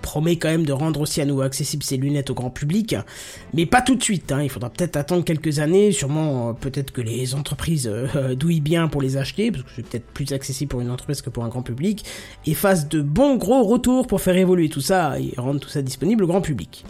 promet 0.00 0.36
quand 0.36 0.48
même 0.48 0.64
de 0.64 0.72
rendre 0.72 1.00
aussi 1.00 1.20
à 1.20 1.24
nouveau 1.24 1.42
accessibles 1.42 1.82
ces 1.82 1.96
lunettes 1.96 2.30
au 2.30 2.34
grand 2.34 2.50
public, 2.50 2.96
mais 3.54 3.66
pas 3.66 3.82
tout 3.82 3.94
de 3.94 4.02
suite. 4.02 4.32
Hein, 4.32 4.42
il 4.42 4.48
faudra 4.48 4.70
peut-être 4.70 4.96
attendre 4.96 5.24
quelques 5.24 5.58
années, 5.58 5.92
sûrement 5.92 6.50
euh, 6.50 6.52
peut-être 6.52 6.92
que 6.92 7.00
les 7.00 7.34
entreprises 7.34 7.86
euh, 7.86 8.06
euh, 8.16 8.34
douillent 8.34 8.60
bien 8.60 8.88
pour 8.88 9.02
les 9.02 9.16
acheter, 9.16 9.50
parce 9.50 9.64
que 9.64 9.70
c'est 9.76 9.86
peut-être 9.86 10.06
plus 10.06 10.32
accessible 10.32 10.70
pour 10.70 10.80
une 10.80 10.90
entreprise 10.90 11.22
que 11.22 11.30
pour 11.30 11.44
un 11.44 11.48
grand 11.48 11.62
public, 11.62 12.04
et 12.46 12.54
fassent 12.54 12.88
de 12.88 13.00
bons 13.00 13.36
gros 13.36 13.62
retours 13.62 14.06
pour 14.06 14.20
faire 14.20 14.36
évoluer 14.36 14.68
tout 14.68 14.80
ça 14.80 15.18
et 15.20 15.32
rendre 15.36 15.60
tout 15.60 15.68
ça 15.68 15.82
disponible 15.82 16.24
au 16.24 16.26
grand 16.26 16.40
public. 16.40 16.84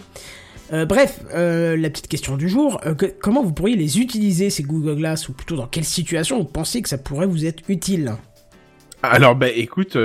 Bref, 0.73 1.25
la 1.33 1.91
petite 1.91 2.07
question 2.07 2.37
du 2.37 2.49
jour, 2.49 2.81
comment 3.21 3.43
vous 3.43 3.53
pourriez 3.53 3.75
les 3.75 3.99
utiliser 3.99 4.51
ces 4.51 4.63
Google 4.63 4.95
Glass, 4.95 5.29
ou 5.29 5.33
plutôt 5.33 5.57
dans 5.57 5.67
quelle 5.67 5.85
situation 5.85 6.39
vous 6.39 6.45
pensez 6.45 6.81
que 6.81 6.89
ça 6.89 6.97
pourrait 6.97 7.27
vous 7.27 7.45
être 7.45 7.65
utile? 7.69 8.13
Alors 9.03 9.35
bah 9.35 9.49
écoute, 9.49 9.97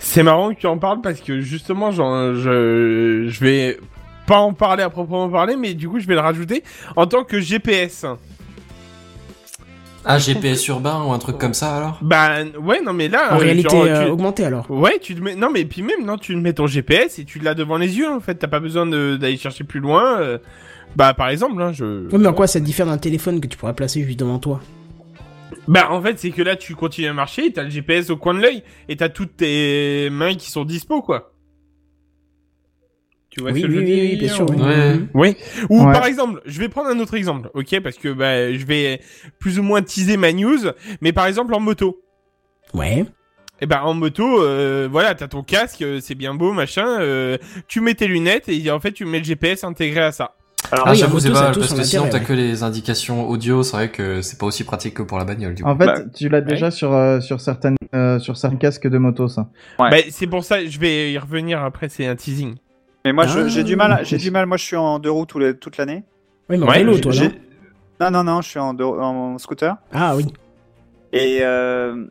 c'est 0.00 0.22
marrant 0.24 0.52
que 0.52 0.58
tu 0.58 0.66
en 0.66 0.78
parles 0.78 1.00
parce 1.00 1.20
que 1.20 1.40
justement, 1.40 1.92
j'en- 1.92 2.34
je, 2.34 3.26
je 3.28 3.40
vais 3.44 3.78
pas 4.26 4.38
en 4.38 4.52
parler 4.52 4.82
à 4.82 4.90
proprement 4.90 5.28
parler, 5.28 5.54
mais 5.56 5.74
du 5.74 5.88
coup 5.88 6.00
je 6.00 6.06
vais 6.06 6.14
le 6.14 6.20
rajouter 6.20 6.64
en 6.96 7.06
tant 7.06 7.22
que 7.24 7.38
GPS. 7.40 8.04
Ah, 10.02 10.18
GPS 10.18 10.66
urbain 10.68 11.02
ou 11.06 11.12
un 11.12 11.18
truc 11.18 11.36
comme 11.36 11.52
ça 11.52 11.76
alors? 11.76 11.98
Bah 12.00 12.36
ouais, 12.58 12.80
non 12.82 12.94
mais 12.94 13.08
là, 13.08 13.32
En 13.32 13.36
euh, 13.36 13.38
réalité 13.38 13.68
genre, 13.76 13.84
euh, 13.84 14.04
tu- 14.06 14.10
augmentée 14.10 14.44
alors. 14.46 14.70
Ouais, 14.70 14.98
tu 14.98 15.14
te 15.14 15.20
mets. 15.20 15.34
Non, 15.34 15.50
mais 15.52 15.66
puis 15.66 15.82
même, 15.82 16.06
non, 16.06 16.16
tu 16.16 16.34
mets 16.36 16.54
ton 16.54 16.66
GPS 16.66 17.18
et 17.18 17.24
tu 17.26 17.38
l'as 17.38 17.52
devant 17.52 17.76
les 17.76 17.98
yeux, 17.98 18.08
en 18.08 18.18
fait. 18.20 18.34
T'as 18.36 18.48
pas 18.48 18.60
besoin 18.60 18.86
d'aller 18.86 19.36
chercher 19.36 19.62
plus 19.64 19.80
loin. 19.80 20.18
euh. 20.20 20.38
Bah, 20.96 21.12
par 21.12 21.28
exemple, 21.28 21.60
hein, 21.60 21.72
je. 21.74 22.08
Oui, 22.10 22.18
mais 22.18 22.28
en 22.28 22.32
quoi 22.32 22.46
ça 22.46 22.60
diffère 22.60 22.86
d'un 22.86 22.96
téléphone 22.96 23.40
que 23.42 23.46
tu 23.46 23.58
pourrais 23.58 23.74
placer 23.74 24.02
juste 24.02 24.18
devant 24.18 24.38
toi? 24.38 24.60
Bah 25.68 25.88
en 25.90 26.02
fait 26.02 26.18
c'est 26.18 26.30
que 26.30 26.42
là 26.42 26.56
tu 26.56 26.74
continues 26.74 27.06
à 27.08 27.12
marcher, 27.12 27.52
t'as 27.52 27.62
le 27.62 27.70
GPS 27.70 28.10
au 28.10 28.16
coin 28.16 28.34
de 28.34 28.40
l'œil 28.40 28.62
et 28.88 28.96
t'as 28.96 29.08
toutes 29.08 29.36
tes 29.36 30.08
mains 30.10 30.34
qui 30.34 30.50
sont 30.50 30.64
dispo 30.64 31.00
quoi. 31.02 31.32
Tu 33.30 33.40
vois 33.40 33.52
Oui, 33.52 33.60
ce 33.60 33.66
que 33.66 33.72
je 33.72 33.76
veux 33.78 33.84
oui, 33.84 34.08
dire? 34.08 34.18
bien 34.18 34.28
sûr, 34.34 34.50
oui. 34.50 34.56
Ouais. 34.60 34.98
Oui. 35.14 35.36
Ou 35.68 35.84
Ouais. 35.84 35.92
par 35.92 36.06
exemple, 36.06 36.42
je 36.46 36.58
vais 36.58 36.68
prendre 36.68 36.88
un 36.88 36.98
autre 36.98 37.14
exemple, 37.14 37.48
ok, 37.54 37.78
parce 37.80 37.96
que 37.96 38.08
bah 38.08 38.52
je 38.52 38.64
vais 38.66 39.00
plus 39.38 39.60
ou 39.60 39.62
moins 39.62 39.82
teaser 39.82 40.16
ma 40.16 40.32
news, 40.32 40.58
mais 41.00 41.12
par 41.12 41.26
exemple 41.26 41.54
en 41.54 41.60
moto. 41.60 42.02
Ouais. 42.74 43.04
Et 43.60 43.66
ben 43.66 43.82
en 43.82 43.94
moto, 43.94 44.42
euh, 44.42 44.88
voilà, 44.90 45.14
t'as 45.14 45.28
ton 45.28 45.44
casque, 45.44 45.82
euh, 45.82 46.00
c'est 46.00 46.16
bien 46.16 46.34
beau, 46.34 46.52
machin. 46.52 47.00
euh, 47.00 47.36
tu 47.68 47.80
mets 47.80 47.94
tes 47.94 48.08
lunettes 48.08 48.48
et 48.48 48.68
en 48.72 48.80
fait 48.80 48.92
tu 48.92 49.04
mets 49.04 49.18
le 49.18 49.24
GPS 49.24 49.62
intégré 49.62 50.00
à 50.00 50.10
ça. 50.12 50.34
Alors, 50.72 50.86
Ah 50.88 50.90
oui, 50.92 50.96
j'avoue, 50.98 51.18
c'est 51.20 51.30
pas 51.32 51.52
parce 51.52 51.72
que 51.74 51.82
sinon 51.82 52.08
t'as 52.10 52.20
que 52.20 52.32
les 52.32 52.62
indications 52.62 53.28
audio, 53.28 53.62
c'est 53.62 53.76
vrai 53.76 53.90
que 53.90 54.22
c'est 54.22 54.38
pas 54.38 54.46
aussi 54.46 54.64
pratique 54.64 54.94
que 54.94 55.02
pour 55.02 55.18
la 55.18 55.24
bagnole 55.24 55.54
du 55.54 55.62
coup. 55.62 55.68
En 55.68 55.76
fait, 55.76 55.86
Bah, 55.86 55.98
tu 56.14 56.28
l'as 56.28 56.40
déjà 56.40 56.70
sur 56.70 56.92
euh, 56.92 57.20
sur 57.20 57.40
certaines 57.40 57.76
euh, 57.94 58.18
sur 58.18 58.36
certains 58.36 58.56
casques 58.56 58.86
de 58.88 58.98
moto, 58.98 59.28
ça. 59.28 59.48
Ouais. 59.78 59.90
Bah, 59.90 59.96
c'est 60.10 60.26
pour 60.28 60.44
ça, 60.44 60.64
je 60.64 60.78
vais 60.78 61.12
y 61.12 61.18
revenir 61.18 61.62
après, 61.64 61.88
c'est 61.88 62.06
un 62.06 62.14
teasing. 62.16 62.54
mais 63.04 63.12
moi, 63.12 63.24
Ah, 63.28 63.48
j'ai 63.48 63.64
du 63.64 63.74
mal. 63.76 64.00
J'ai 64.04 64.16
du 64.18 64.30
mal. 64.30 64.46
Moi, 64.46 64.56
je 64.58 64.64
suis 64.64 64.76
en 64.76 64.98
deux 64.98 65.10
roues 65.10 65.26
tout 65.26 65.38
le- 65.38 65.58
toute 65.58 65.76
l'année. 65.76 66.04
Oui, 66.48 66.56
mais 66.58 66.66
en 66.66 66.70
vélo, 66.70 66.98
toi, 66.98 67.12
non 67.14 67.30
Non, 68.00 68.10
non, 68.10 68.24
non. 68.24 68.40
Je 68.42 68.48
suis 68.48 68.58
en, 68.58 68.74
deux- 68.74 68.84
en 68.84 69.38
scooter. 69.38 69.76
Ah 69.92 70.14
oui. 70.16 70.26
Et 71.12 71.38
euh, 71.42 72.04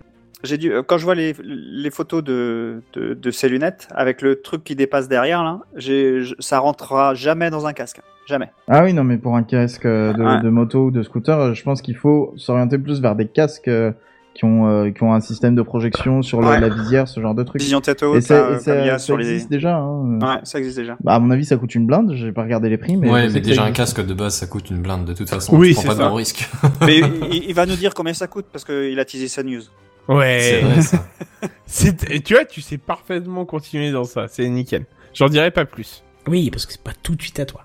j'ai 0.43 0.57
dû. 0.57 0.73
Quand 0.87 0.97
je 0.97 1.05
vois 1.05 1.15
les, 1.15 1.33
les 1.43 1.91
photos 1.91 2.23
de, 2.23 2.81
de, 2.93 3.13
de 3.13 3.31
ces 3.31 3.47
lunettes 3.49 3.87
avec 3.95 4.21
le 4.21 4.41
truc 4.41 4.63
qui 4.63 4.75
dépasse 4.75 5.07
derrière 5.07 5.43
là, 5.43 5.59
j'ai, 5.75 6.23
ça 6.39 6.59
rentrera 6.59 7.13
jamais 7.13 7.49
dans 7.49 7.65
un 7.65 7.73
casque. 7.73 8.01
Jamais. 8.29 8.49
Ah 8.67 8.83
oui, 8.83 8.93
non, 8.93 9.03
mais 9.03 9.17
pour 9.17 9.35
un 9.35 9.41
casque 9.43 9.85
euh, 9.85 10.13
de, 10.13 10.23
Ouais. 10.23 10.41
de 10.41 10.49
moto 10.49 10.85
ou 10.85 10.91
de 10.91 11.01
scooter, 11.03 11.37
euh, 11.39 11.53
je 11.55 11.63
pense 11.63 11.81
qu'il 11.81 11.95
faut 11.97 12.31
s'orienter 12.37 12.77
plus 12.77 13.01
vers 13.01 13.15
des 13.15 13.27
casques 13.27 13.67
euh, 13.67 13.91
qui 14.35 14.45
ont 14.45 14.67
euh, 14.69 14.91
qui 14.91 15.01
ont 15.03 15.11
un 15.13 15.19
système 15.19 15.55
de 15.55 15.63
projection 15.63 16.21
sur 16.21 16.39
le- 16.39 16.47
Ouais. 16.47 16.59
la 16.59 16.69
visière, 16.69 17.07
ce 17.07 17.19
genre 17.19 17.33
de 17.33 17.41
truc. 17.43 17.59
Vision 17.59 17.81
tête 17.81 18.03
Et 18.03 18.05
haute, 18.05 18.21
ça, 18.21 18.51
et 18.51 18.59
ça- 18.59 18.99
sur 18.99 19.17
les. 19.17 19.31
existe 19.31 19.49
déjà. 19.49 19.77
Hein. 19.77 20.19
Ouais, 20.21 20.39
ça 20.43 20.59
existe 20.59 20.77
déjà. 20.77 20.95
Bah, 21.03 21.15
à 21.15 21.19
mon 21.19 21.31
avis, 21.31 21.43
ça 21.43 21.57
coûte 21.57 21.73
une 21.73 21.87
blinde. 21.87 22.11
J'ai 22.13 22.31
pas 22.31 22.43
regardé 22.43 22.69
les 22.69 22.77
prix, 22.77 22.95
mais 22.97 23.09
ouais, 23.11 23.27
mais 23.29 23.41
déjà 23.41 23.63
un 23.63 23.71
casque 23.71 24.05
de 24.05 24.13
base 24.13 24.35
ça 24.35 24.45
coûte 24.45 24.69
une 24.69 24.81
blinde 24.83 25.05
de 25.05 25.13
toute 25.13 25.29
façon. 25.29 25.57
Oui, 25.57 25.69
tu 25.69 25.73
prends 25.73 25.81
c'est 25.81 25.87
pas 25.87 25.93
de 25.95 25.99
ça. 25.99 26.07
gros 26.07 26.15
risques. 26.17 26.47
Mais 26.85 26.99
il, 26.99 27.45
il 27.49 27.53
va 27.55 27.65
nous 27.65 27.75
dire 27.75 27.93
combien 27.95 28.13
ça 28.13 28.27
coûte 28.27 28.45
parce 28.51 28.63
qu'il 28.63 28.99
a 28.99 29.05
teasé 29.05 29.27
sa 29.27 29.41
news. 29.41 29.61
c'est 29.61 30.13
Ouais. 30.13 30.61
vrai 30.61 30.81
ça. 30.83 31.03
Tu 32.25 32.33
vois, 32.33 32.45
tu 32.45 32.61
sais 32.61 32.77
parfaitement 32.77 33.45
continuer 33.45 33.91
dans 33.91 34.03
ça, 34.03 34.27
c'est 34.27 34.47
nickel. 34.49 34.85
J'en 35.13 35.27
dirai 35.27 35.51
pas 35.51 35.65
plus. 35.65 36.03
Oui, 36.27 36.49
parce 36.51 36.65
que 36.65 36.73
c'est 36.73 36.83
pas 36.83 36.93
tout 37.01 37.15
de 37.15 37.21
suite 37.21 37.39
à 37.39 37.45
toi. 37.45 37.61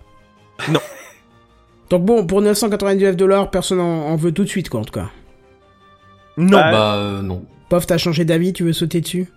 Non. 0.73 0.81
Donc 1.91 2.05
bon, 2.05 2.27
pour 2.27 2.41
999 2.43 3.17
dollars, 3.17 3.51
personne 3.51 3.81
en, 3.81 4.07
en 4.09 4.17
veut 4.17 4.33
tout 4.33 4.45
de 4.45 4.49
suite, 4.49 4.69
quoi, 4.69 4.81
en 4.81 4.85
tout 4.85 4.93
cas. 4.95 5.11
Non. 6.37 6.59
Bah, 6.59 6.71
Bah 6.73 6.95
euh, 6.97 7.23
non. 7.23 7.45
Pof, 7.69 7.87
t'as 7.87 7.99
changé 7.99 8.25
d'avis, 8.25 8.53
tu 8.53 8.65
veux 8.65 8.73
sauter 8.73 9.01
dessus? 9.01 9.29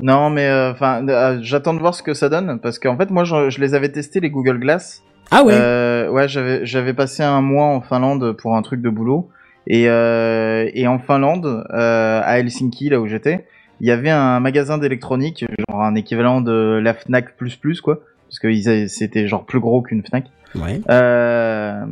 Non, 0.00 0.30
mais 0.30 0.50
enfin, 0.70 1.04
j'attends 1.42 1.74
de 1.74 1.78
voir 1.80 1.94
ce 1.94 2.02
que 2.02 2.14
ça 2.14 2.28
donne 2.28 2.58
parce 2.60 2.78
qu'en 2.78 2.96
fait, 2.96 3.10
moi, 3.10 3.24
je, 3.24 3.50
je 3.50 3.60
les 3.60 3.74
avais 3.74 3.90
testés 3.90 4.20
les 4.20 4.30
Google 4.30 4.58
Glass. 4.58 5.02
Ah 5.30 5.44
ouais 5.44 5.52
Euh, 5.54 6.08
ouais, 6.08 6.26
j'avais 6.26 6.64
j'avais 6.66 6.94
passé 6.94 7.22
un 7.22 7.40
mois 7.40 7.66
en 7.66 7.80
Finlande 7.80 8.32
pour 8.32 8.56
un 8.56 8.62
truc 8.62 8.80
de 8.80 8.90
boulot 8.90 9.28
et 9.66 9.88
euh, 9.88 10.68
et 10.74 10.88
en 10.88 10.98
Finlande, 10.98 11.64
euh, 11.72 12.20
à 12.24 12.38
Helsinki, 12.40 12.88
là 12.88 13.00
où 13.00 13.06
j'étais, 13.06 13.46
il 13.80 13.86
y 13.86 13.90
avait 13.92 14.10
un 14.10 14.40
magasin 14.40 14.78
d'électronique, 14.78 15.44
genre 15.68 15.82
un 15.82 15.94
équivalent 15.94 16.40
de 16.40 16.80
la 16.82 16.94
Fnac 16.94 17.36
plus 17.36 17.56
plus 17.56 17.80
quoi, 17.80 18.00
parce 18.28 18.38
que 18.40 18.88
c'était 18.88 19.28
genre 19.28 19.44
plus 19.44 19.60
gros 19.60 19.82
qu'une 19.82 20.02
Fnac. 20.02 20.24
Ouais. 20.54 20.80
Euh, 20.90 21.84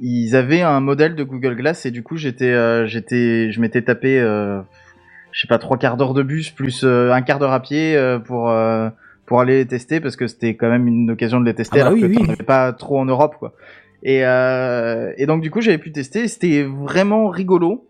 ils 0.00 0.34
avaient 0.36 0.62
un 0.62 0.80
modèle 0.80 1.14
de 1.14 1.22
Google 1.24 1.54
Glass 1.56 1.86
et 1.86 1.90
du 1.90 2.02
coup 2.02 2.16
j'étais 2.16 2.52
euh, 2.52 2.86
j'étais 2.86 3.50
je 3.50 3.60
m'étais 3.60 3.82
tapé 3.82 4.18
euh, 4.20 4.60
je 5.32 5.40
sais 5.40 5.48
pas 5.48 5.58
trois 5.58 5.78
quarts 5.78 5.96
d'heure 5.96 6.12
de 6.14 6.22
bus 6.22 6.50
plus 6.50 6.82
euh, 6.84 7.12
un 7.12 7.22
quart 7.22 7.38
d'heure 7.38 7.52
à 7.52 7.60
pied 7.62 7.96
euh, 7.96 8.18
pour 8.18 8.50
euh, 8.50 8.88
pour 9.24 9.40
aller 9.40 9.58
les 9.58 9.66
tester 9.66 10.00
parce 10.00 10.16
que 10.16 10.26
c'était 10.26 10.54
quand 10.54 10.68
même 10.68 10.86
une 10.86 11.10
occasion 11.10 11.40
de 11.40 11.46
les 11.46 11.54
tester 11.54 11.80
Ah 11.80 11.84
bah 11.84 11.86
alors 11.90 11.94
oui, 11.94 12.00
que 12.02 12.06
oui. 12.06 12.16
t'en 12.26 12.32
avais 12.32 12.42
pas 12.44 12.72
trop 12.72 12.98
en 12.98 13.04
Europe 13.06 13.36
quoi. 13.38 13.54
Et 14.02 14.24
euh, 14.26 15.12
et 15.16 15.26
donc 15.26 15.40
du 15.42 15.50
coup 15.50 15.60
j'avais 15.60 15.78
pu 15.78 15.92
tester 15.92 16.28
c'était 16.28 16.64
vraiment 16.64 17.28
rigolo. 17.28 17.86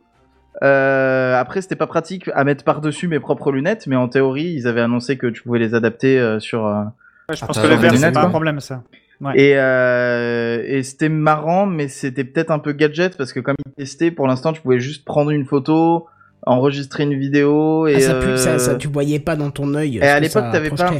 Euh, 0.62 1.34
après 1.38 1.60
c'était 1.60 1.76
pas 1.76 1.86
pratique 1.86 2.30
à 2.34 2.42
mettre 2.44 2.64
par 2.64 2.80
dessus 2.80 3.08
mes 3.08 3.20
propres 3.20 3.52
lunettes 3.52 3.86
mais 3.86 3.96
en 3.96 4.08
théorie 4.08 4.54
ils 4.54 4.66
avaient 4.66 4.80
annoncé 4.80 5.18
que 5.18 5.26
tu 5.26 5.42
pouvais 5.42 5.58
les 5.58 5.74
adapter 5.74 6.18
euh, 6.18 6.38
sur 6.40 6.66
euh, 6.66 6.82
Ouais, 7.28 7.36
je 7.36 7.42
Ah, 7.42 7.46
pense 7.48 7.56
t'as 7.56 7.62
que 7.64 7.66
le 7.68 7.74
verre, 7.74 7.90
c'est 7.90 7.96
lunettes, 7.96 8.14
pas 8.14 8.22
un 8.24 8.30
problème, 8.30 8.60
ça. 8.60 8.84
Ouais. 9.20 9.32
Et, 9.40 9.52
euh, 9.56 10.62
et 10.66 10.82
c'était 10.82 11.08
marrant, 11.08 11.66
mais 11.66 11.88
c'était 11.88 12.24
peut-être 12.24 12.50
un 12.50 12.58
peu 12.58 12.72
gadget 12.72 13.16
parce 13.16 13.32
que 13.32 13.40
comme 13.40 13.56
il 13.66 13.72
testait, 13.72 14.10
pour 14.10 14.26
l'instant, 14.26 14.52
tu 14.52 14.60
pouvais 14.60 14.78
juste 14.80 15.04
prendre 15.04 15.30
une 15.30 15.46
photo, 15.46 16.06
enregistrer 16.44 17.04
une 17.04 17.18
vidéo 17.18 17.86
et. 17.86 17.96
Ah, 17.96 18.00
ça, 18.00 18.14
pue- 18.14 18.28
euh, 18.28 18.36
ça, 18.36 18.58
ça, 18.58 18.74
tu 18.74 18.88
voyais 18.88 19.18
pas 19.18 19.36
dans 19.36 19.50
ton 19.50 19.74
œil. 19.74 19.98
Et 19.98 20.02
à 20.02 20.18
que 20.18 20.22
l'époque, 20.24 20.44
t'avais 20.52 20.70
pas. 20.70 20.92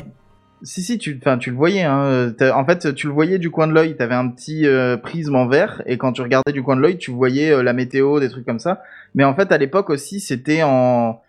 Si 0.62 0.82
si, 0.82 0.96
tu, 0.96 1.18
enfin, 1.20 1.36
tu 1.36 1.50
le 1.50 1.56
voyais. 1.56 1.82
Hein. 1.82 2.32
En 2.54 2.64
fait, 2.64 2.94
tu 2.94 3.06
le 3.08 3.12
voyais 3.12 3.38
du 3.38 3.50
coin 3.50 3.66
de 3.66 3.74
l'œil. 3.74 3.94
T'avais 3.94 4.14
un 4.14 4.28
petit 4.28 4.66
euh, 4.66 4.96
prisme 4.96 5.34
en 5.36 5.46
verre, 5.46 5.82
et 5.84 5.98
quand 5.98 6.12
tu 6.12 6.22
regardais 6.22 6.52
du 6.52 6.62
coin 6.62 6.76
de 6.76 6.80
l'œil, 6.80 6.96
tu 6.96 7.10
voyais 7.10 7.52
euh, 7.52 7.62
la 7.62 7.74
météo, 7.74 8.18
des 8.20 8.30
trucs 8.30 8.46
comme 8.46 8.58
ça. 8.58 8.82
Mais 9.14 9.24
en 9.24 9.34
fait, 9.34 9.52
à 9.52 9.58
l'époque 9.58 9.90
aussi, 9.90 10.18
c'était 10.18 10.62
en 10.62 11.20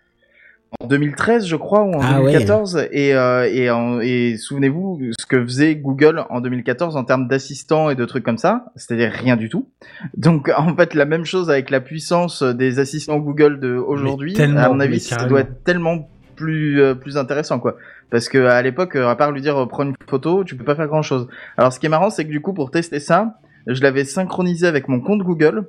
en 0.80 0.86
2013, 0.86 1.46
je 1.46 1.56
crois, 1.56 1.82
ou 1.82 1.92
en 1.94 2.00
Ah 2.02 2.20
ouais. 2.20 2.32
2014. 2.32 2.88
Et, 2.92 3.14
euh, 3.14 3.48
et, 3.50 3.70
en- 3.70 4.00
et 4.00 4.36
souvenez-vous 4.36 5.00
ce 5.18 5.26
que 5.26 5.42
faisait 5.42 5.74
Google 5.76 6.24
en 6.30 6.40
2014 6.40 6.96
en 6.96 7.04
termes 7.04 7.26
d'assistants 7.28 7.90
et 7.90 7.94
de 7.94 8.04
trucs 8.04 8.24
comme 8.24 8.38
ça, 8.38 8.66
c'est-à-dire 8.76 9.10
rien 9.12 9.36
du 9.36 9.48
tout. 9.48 9.68
Donc 10.16 10.50
en 10.56 10.74
fait, 10.76 10.94
la 10.94 11.04
même 11.04 11.24
chose 11.24 11.50
avec 11.50 11.70
la 11.70 11.80
puissance 11.80 12.42
des 12.42 12.78
assistants 12.78 13.18
Google 13.18 13.60
de 13.60 13.74
aujourd'hui. 13.74 14.40
À 14.40 14.68
mon 14.68 14.80
avis, 14.80 15.00
ça 15.00 15.24
doit 15.26 15.40
être 15.40 15.64
tellement 15.64 16.08
plus 16.36 16.80
euh, 16.80 16.94
plus 16.94 17.16
intéressant 17.16 17.58
quoi. 17.58 17.76
Parce 18.10 18.28
que 18.28 18.38
à 18.46 18.62
l'époque, 18.62 18.94
euh, 18.96 19.08
à 19.08 19.16
part 19.16 19.32
lui 19.32 19.40
dire 19.40 19.56
euh, 19.60 19.66
prends 19.66 19.82
une 19.82 19.94
photo, 20.06 20.44
tu 20.44 20.54
peux 20.56 20.64
pas 20.64 20.76
faire 20.76 20.86
grand 20.86 21.02
chose. 21.02 21.26
Alors 21.56 21.72
ce 21.72 21.80
qui 21.80 21.86
est 21.86 21.88
marrant, 21.88 22.10
c'est 22.10 22.24
que 22.24 22.30
du 22.30 22.40
coup 22.40 22.52
pour 22.52 22.70
tester 22.70 23.00
ça, 23.00 23.34
je 23.66 23.82
l'avais 23.82 24.04
synchronisé 24.04 24.66
avec 24.66 24.86
mon 24.88 25.00
compte 25.00 25.22
Google. 25.22 25.64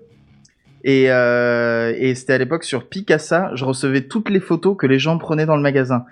Et, 0.83 1.05
euh, 1.11 1.93
et 1.97 2.15
c'était 2.15 2.33
à 2.33 2.37
l'époque 2.37 2.63
sur 2.63 2.87
Picasa, 2.87 3.51
je 3.53 3.65
recevais 3.65 4.01
toutes 4.01 4.29
les 4.29 4.39
photos 4.39 4.75
que 4.77 4.87
les 4.87 4.99
gens 4.99 5.17
prenaient 5.17 5.45
dans 5.45 5.57
le 5.57 5.61
magasin. 5.61 6.05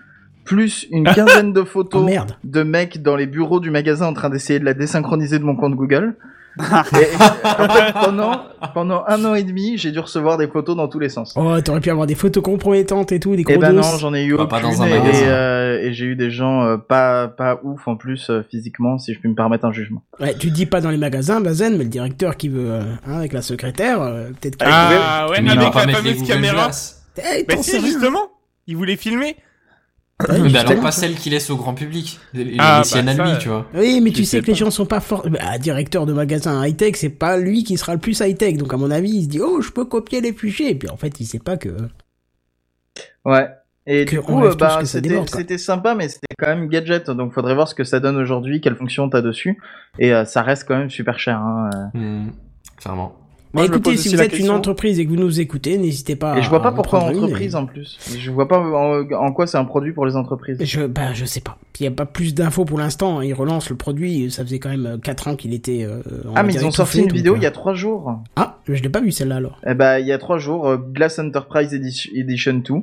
Plus 0.44 0.88
une 0.92 1.06
quinzaine 1.06 1.54
de 1.54 1.62
Oh 1.62 1.66
photos 1.66 2.06
merde. 2.06 2.38
de 2.44 2.64
mecs 2.64 3.02
dans 3.02 3.16
les 3.16 3.28
bureaux 3.28 3.60
du 3.60 3.70
magasin 3.70 4.08
en 4.08 4.14
train 4.14 4.30
d'essayer 4.30 4.60
de 4.60 4.66
la 4.66 4.74
désynchroniser 4.74 5.40
de 5.40 5.44
mon 5.44 5.56
compte 5.56 5.76
Google. 5.76 6.16
Et, 6.60 7.08
en 7.62 7.70
fait, 7.70 7.94
pendant, 7.94 8.42
pendant 8.74 9.04
un 9.08 9.24
an 9.26 9.36
et 9.36 9.44
demi, 9.44 9.78
j'ai 9.78 9.92
dû 9.92 10.00
recevoir 10.00 10.38
des 10.38 10.48
photos 10.48 10.76
dans 10.76 10.88
tous 10.88 11.00
les 11.00 11.10
sens. 11.10 11.34
Oh, 11.36 11.60
t'aurais 11.62 11.80
pu 11.82 11.90
avoir 11.92 12.08
des 12.08 12.16
photos 12.16 12.44
compromettantes 12.44 13.12
et 13.12 13.20
tout, 13.20 13.36
des 13.36 13.44
gros 13.44 13.54
Eh 13.56 13.58
ben 13.60 13.72
dos. 13.74 13.82
non, 13.82 13.98
j'en 14.00 14.14
ai 14.14 14.24
eu 14.24 14.36
Bah, 14.36 14.44
aucune 14.44 14.50
pas 14.50 14.62
dans 14.62 14.82
un 14.82 14.88
et, 14.88 15.00
magasin. 15.00 15.26
euh, 15.26 15.80
et 15.82 15.94
j'ai 15.94 16.06
eu 16.06 16.16
des 16.16 16.32
gens 16.32 16.64
euh, 16.64 16.78
pas 16.78 17.28
pas 17.28 17.60
ouf 17.64 17.88
en 17.88 17.96
plus 17.96 18.30
euh, 18.30 18.42
physiquement, 18.50 18.98
si 18.98 19.14
je 19.14 19.20
puis 19.20 19.30
me 19.30 19.36
permettre 19.36 19.66
un 19.66 19.72
jugement. 19.72 20.02
Ouais, 20.20 20.36
tu 20.36 20.50
dis 20.52 20.66
pas 20.66 20.82
dans 20.82 20.90
les 20.90 20.98
magasins, 20.98 21.42
Bazen, 21.42 21.78
mais 21.78 21.84
le 21.84 21.90
directeur 21.90 22.38
qui 22.38 22.50
veut, 22.50 22.72
euh, 22.72 22.82
hein, 23.08 23.18
avec 23.18 23.34
la 23.34 23.42
secrétaire, 23.42 24.02
euh, 24.02 24.30
peut-être 24.42 24.58
qu'il 24.58 24.68
Ah 24.70 25.28
ouais, 25.30 25.42
Mais 25.42 25.52
il 25.52 25.56
va 25.56 25.62
avec 25.62 25.74
pas 25.74 25.80
la 25.82 25.86
mettre 25.88 26.00
fameuse 26.00 26.16
Google 26.18 26.28
caméra. 26.34 26.64
Glass. 26.66 27.04
Eh, 27.18 27.46
Mais 27.48 27.56
t'en 27.56 27.62
sais 27.64 27.72
si, 27.72 27.78
rien. 27.78 27.86
justement, 27.88 28.30
il 28.68 28.76
voulait 28.78 28.96
filmer. 28.96 29.36
Ouais, 30.28 30.40
mais 30.40 30.58
alors 30.58 30.82
pas 30.82 30.92
celle 30.92 31.14
qu'il 31.14 31.34
laisse 31.34 31.50
au 31.52 31.58
grand 31.58 31.76
public. 31.76 32.20
Les, 32.34 32.56
Ah, 32.58 32.80
les 32.80 32.86
siennes 32.86 33.06
bah, 33.06 33.12
à 33.12 33.26
lui, 33.26 33.34
ça, 33.34 33.38
tu 33.38 33.50
vois. 33.50 33.68
Oui, 33.76 34.02
mais 34.02 34.10
tu 34.10 34.26
sais 34.26 34.38
sais 34.38 34.42
que 34.42 34.48
les 34.48 34.56
gens 34.56 34.72
sont 34.72 34.88
pas 34.88 35.00
forts. 35.00 35.30
Bah, 35.30 35.60
directeur 35.60 36.08
de 36.08 36.14
magasin 36.14 36.66
high-tech, 36.66 36.96
c'est 36.96 37.10
pas 37.10 37.38
lui 37.38 37.64
qui 37.64 37.78
sera 37.78 37.94
le 37.94 38.00
plus 38.00 38.20
high-tech. 38.20 38.58
Donc, 38.58 38.74
à 38.74 38.78
mon 38.78 38.90
avis, 38.90 39.12
il 39.12 39.24
se 39.26 39.30
dit, 39.30 39.40
oh, 39.40 39.62
je 39.62 39.70
peux 39.70 39.86
copier 39.86 40.20
les 40.22 40.34
fichiers. 40.34 40.72
Et 40.72 40.76
puis, 40.76 40.90
en 40.90 40.98
fait, 40.98 41.20
il 41.20 41.26
sait 41.28 41.38
pas 41.38 41.56
que. 41.58 41.70
Ouais. 43.26 43.48
Et 43.86 44.06
Que 44.06 44.16
du 44.16 44.22
coup, 44.22 44.44
euh, 44.44 44.56
bah, 44.56 44.78
tous 44.80 44.82
que 44.82 44.86
ça 44.86 45.38
c'était 45.38 45.58
sympa, 45.60 45.94
mais 45.94 46.10
c'était 46.10 46.36
quand 46.38 46.48
même 46.48 46.68
gadget. 46.68 47.12
Donc, 47.12 47.32
faudrait 47.32 47.54
voir 47.54 47.68
ce 47.68 47.76
que 47.76 47.84
ça 47.84 48.00
donne 48.00 48.18
aujourd'hui, 48.18 48.60
quelle 48.60 48.76
fonction 48.76 49.08
t'as 49.10 49.22
dessus. 49.22 49.62
Et 50.00 50.14
euh, 50.14 50.26
ça 50.26 50.42
reste 50.42 50.68
quand 50.68 50.78
même 50.78 50.90
super 50.90 51.20
cher. 51.20 51.38
Hein. 51.40 51.70
euh. 51.94 51.98
Hmm, 51.98 52.32
clairement. 52.76 53.16
Bah, 53.54 53.62
Moi, 53.62 53.64
me 53.64 53.68
écoutez, 53.76 53.96
si 53.98 54.14
vous 54.14 54.22
êtes 54.22 54.38
une 54.38 54.50
entreprise 54.50 55.00
et 55.00 55.06
que 55.06 55.10
vous 55.10 55.16
nous 55.16 55.40
écoutez, 55.40 55.78
n'hésitez 55.78 56.16
pas 56.18 56.38
Et 56.38 56.42
je 56.42 56.50
vois 56.50 56.60
à 56.60 56.62
pas 56.64 56.72
en 56.72 56.74
pourquoi 56.74 57.00
entreprise 57.04 57.54
et- 57.54 57.56
en 57.58 57.66
plus. 57.66 57.98
Je 58.18 58.30
vois 58.30 58.48
pas 58.48 58.60
en, 58.60 59.10
en 59.10 59.32
quoi 59.32 59.48
c'est 59.48 59.58
un 59.58 59.64
produit 59.66 59.94
pour 59.94 60.06
les 60.06 60.16
entreprises. 60.18 60.58
Je, 60.62 60.86
bah, 60.86 61.14
je 61.14 61.24
sais 61.26 61.40
pas. 61.40 61.58
Il 61.80 61.84
y 61.84 61.88
a 61.88 61.92
pas 61.92 62.06
plus 62.06 62.36
d'infos 62.36 62.66
pour 62.66 62.78
l'instant. 62.78 63.22
Ils 63.22 63.34
relancent 63.34 63.70
le 63.70 63.78
produit. 63.78 64.30
Ça 64.32 64.44
faisait 64.44 64.60
quand 64.60 64.70
même 64.70 65.00
4 65.02 65.28
ans 65.30 65.36
qu'il 65.36 65.54
était. 65.54 65.84
euh, 65.86 66.02
Ah, 66.36 66.44
mais 66.44 66.54
ils 66.54 66.66
ont 66.66 66.72
sorti 66.72 66.98
une 67.00 67.06
donc, 67.08 67.14
vidéo 67.14 67.34
euh, 67.34 67.38
il 67.38 67.44
y 67.44 67.46
a 67.46 67.52
trois 67.52 67.74
jours. 67.74 68.20
Ah, 68.36 68.58
je 68.68 68.82
l'ai 68.84 68.90
pas 68.90 69.00
vu 69.02 69.12
celle-là 69.12 69.38
alors. 69.38 69.60
Eh 69.66 69.74
ben, 69.76 70.00
il 70.00 70.08
y 70.08 70.12
a 70.12 70.18
trois 70.18 70.40
jours, 70.40 70.68
euh, 70.68 70.78
Glass 70.78 71.18
Enterprise 71.18 71.74
Edition, 71.74 72.12
Edition 72.16 72.54
2. 72.68 72.74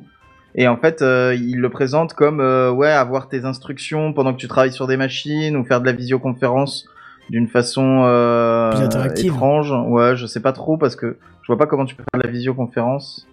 Et 0.57 0.69
en 0.69 0.77
fait, 0.77 1.03
euh, 1.03 1.35
il 1.35 1.59
le 1.59 1.69
présente 1.69 2.15
comme 2.15 2.41
euh, 2.41 2.71
ouais, 2.71 2.89
avoir 2.89 3.29
tes 3.29 3.45
instructions 3.45 4.13
pendant 4.13 4.33
que 4.33 4.39
tu 4.39 4.47
travailles 4.49 4.73
sur 4.73 4.87
des 4.87 4.97
machines 4.97 5.57
ou 5.57 5.65
faire 5.65 5.81
de 5.81 5.87
la 5.87 5.93
visioconférence 5.93 6.87
d'une 7.31 7.49
façon 7.49 8.03
euh, 8.05 8.73
étrange. 9.17 9.73
Ouais, 9.89 10.17
je 10.17 10.27
sais 10.27 10.41
pas 10.41 10.53
trop 10.53 10.77
parce 10.77 10.97
que 10.97 11.19
je 11.43 11.47
vois 11.47 11.59
pas 11.59 11.67
comment 11.67 11.85
tu 11.85 11.95
peux 11.95 12.03
faire 12.03 12.21
de 12.21 12.27
la 12.27 12.33
visioconférence. 12.33 13.27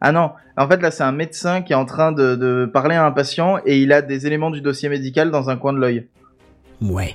Ah 0.00 0.10
non, 0.12 0.32
en 0.56 0.68
fait 0.68 0.82
là 0.82 0.90
c'est 0.90 1.04
un 1.04 1.12
médecin 1.12 1.62
qui 1.62 1.72
est 1.72 1.76
en 1.76 1.84
train 1.84 2.10
de, 2.10 2.34
de 2.34 2.68
parler 2.72 2.96
à 2.96 3.06
un 3.06 3.12
patient 3.12 3.58
et 3.64 3.80
il 3.80 3.92
a 3.92 4.02
des 4.02 4.26
éléments 4.26 4.50
du 4.50 4.60
dossier 4.60 4.88
médical 4.88 5.30
dans 5.30 5.48
un 5.48 5.56
coin 5.56 5.72
de 5.72 5.78
l'œil. 5.78 6.08
Ouais. 6.80 7.14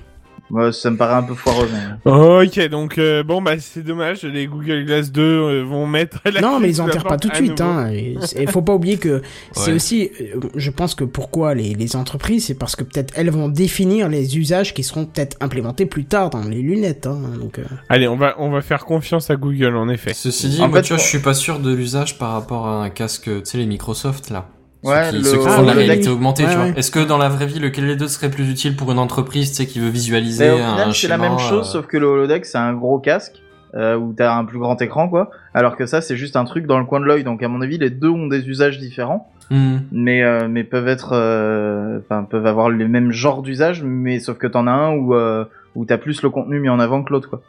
Moi, 0.49 0.71
ça 0.71 0.89
me 0.89 0.97
paraît 0.97 1.15
un 1.15 1.23
peu 1.23 1.33
foireux. 1.35 1.67
mais- 2.05 2.11
Ok, 2.11 2.69
donc 2.69 2.97
euh, 2.97 3.21
bon 3.23 3.41
bah 3.41 3.59
c'est 3.59 3.83
dommage, 3.83 4.23
les 4.23 4.47
Google 4.47 4.85
Glass 4.85 5.11
2 5.11 5.21
euh, 5.21 5.63
vont 5.63 5.85
mettre 5.87 6.19
la 6.25 6.39
Non, 6.41 6.59
mais 6.59 6.69
ils 6.69 6.81
enterrent 6.81 7.03
pas 7.03 7.17
tout 7.17 7.27
de 7.29 7.35
suite. 7.35 7.59
Hein. 7.61 7.91
Il 7.91 8.49
faut 8.49 8.61
pas 8.61 8.73
oublier 8.73 8.97
que 8.97 9.21
c'est 9.51 9.71
Ouais. 9.71 9.75
aussi, 9.75 10.09
euh, 10.21 10.39
je 10.55 10.71
pense 10.71 10.95
que 10.95 11.03
pourquoi 11.03 11.53
les, 11.53 11.73
les 11.73 11.95
entreprises, 11.95 12.45
c'est 12.45 12.53
parce 12.57 12.75
que 12.75 12.83
peut-être 12.83 13.13
elles 13.17 13.29
vont 13.29 13.49
définir 13.49 14.07
les 14.09 14.37
usages 14.37 14.73
qui 14.73 14.83
seront 14.83 15.05
peut-être 15.05 15.35
implémentés 15.41 15.85
plus 15.85 16.05
tard 16.05 16.29
dans 16.29 16.43
les 16.43 16.61
lunettes. 16.61 17.07
Hein. 17.07 17.19
Donc, 17.39 17.59
euh, 17.59 17.63
Allez, 17.89 18.07
on 18.07 18.15
va 18.15 18.35
on 18.37 18.49
va 18.49 18.61
faire 18.61 18.85
confiance 18.85 19.29
à 19.29 19.35
Google 19.35 19.75
en 19.75 19.89
effet. 19.89 20.13
Ceci 20.13 20.49
dit, 20.49 20.61
En 20.61 20.69
moi, 20.69 20.77
fait, 20.77 20.83
tu 20.83 20.93
vois, 20.93 21.03
je 21.03 21.07
suis 21.07 21.19
pas 21.19 21.33
sûr 21.33 21.59
de 21.59 21.73
l'usage 21.73 22.17
par 22.17 22.31
rapport 22.31 22.67
à 22.67 22.83
un 22.83 22.89
casque, 22.89 23.23
tu 23.25 23.41
sais, 23.43 23.57
les 23.57 23.65
Microsoft, 23.65 24.29
là. 24.29 24.47
Ouais, 24.87 25.05
ceux 25.05 25.09
qui, 25.11 25.17
le- 25.17 25.23
ceux 25.23 25.37
qui 25.37 25.43
Ah, 25.47 25.51
font 25.51 25.61
de 25.61 25.67
la 25.67 25.73
oui, 25.73 25.77
réalité 25.79 26.07
oui. 26.07 26.13
augmentée, 26.13 26.43
Ouais, 26.43 26.49
tu 26.49 26.55
vois. 26.55 26.65
ouais. 26.65 26.73
Est-ce 26.75 26.91
que 26.91 26.99
dans 26.99 27.17
la 27.17 27.29
vraie 27.29 27.45
vie, 27.45 27.59
lequel 27.59 27.87
des 27.87 27.95
deux 27.95 28.07
serait 28.07 28.29
plus 28.31 28.49
utile 28.49 28.75
pour 28.75 28.91
une 28.91 28.99
entreprise, 28.99 29.49
tu 29.51 29.55
sais, 29.57 29.65
qui 29.67 29.79
veut 29.79 29.89
visualiser 29.89 30.49
au 30.51 30.55
un 30.55 30.71
final, 30.71 30.93
c'est 30.93 31.07
la 31.07 31.17
même 31.17 31.37
chose, 31.39 31.67
euh, 31.67 31.71
sauf 31.71 31.87
que 31.87 31.97
le 31.97 32.05
holodeck, 32.07 32.45
c'est 32.45 32.57
un 32.57 32.73
gros 32.73 32.99
casque, 32.99 33.41
euh, 33.75 33.95
où 33.97 34.13
t'as 34.13 34.33
un 34.35 34.45
plus 34.45 34.59
grand 34.59 34.81
écran, 34.81 35.09
quoi. 35.09 35.29
Alors 35.53 35.75
que 35.75 35.85
ça, 35.85 36.01
c'est 36.01 36.15
juste 36.17 36.35
un 36.35 36.45
truc 36.45 36.65
dans 36.65 36.79
le 36.79 36.85
coin 36.85 36.99
de 36.99 37.05
l'œil. 37.05 37.23
Donc, 37.23 37.43
à 37.43 37.47
mon 37.47 37.61
avis, 37.61 37.77
les 37.77 37.89
deux 37.89 38.09
ont 38.09 38.27
des 38.27 38.47
usages 38.47 38.79
différents, 38.79 39.29
hmm. 39.51 39.77
mais, 39.91 40.23
euh, 40.23 40.47
mais 40.49 40.63
peuvent 40.63 40.87
être, 40.87 41.09
euh, 41.13 41.99
enfin, 41.99 42.23
peuvent 42.23 42.45
avoir 42.47 42.69
les 42.69 42.87
mêmes 42.87 43.11
genres 43.11 43.41
d'usage, 43.41 43.83
mais 43.83 44.19
sauf 44.19 44.37
que 44.37 44.47
t'en 44.47 44.67
as 44.67 44.71
un 44.71 44.91
où, 44.95 45.13
euh, 45.13 45.45
où 45.75 45.85
t'as 45.85 45.97
plus 45.97 46.21
le 46.23 46.29
contenu 46.29 46.59
mis 46.59 46.69
en 46.69 46.79
avant 46.79 47.03
que 47.03 47.11
l'autre, 47.11 47.29
quoi. 47.29 47.41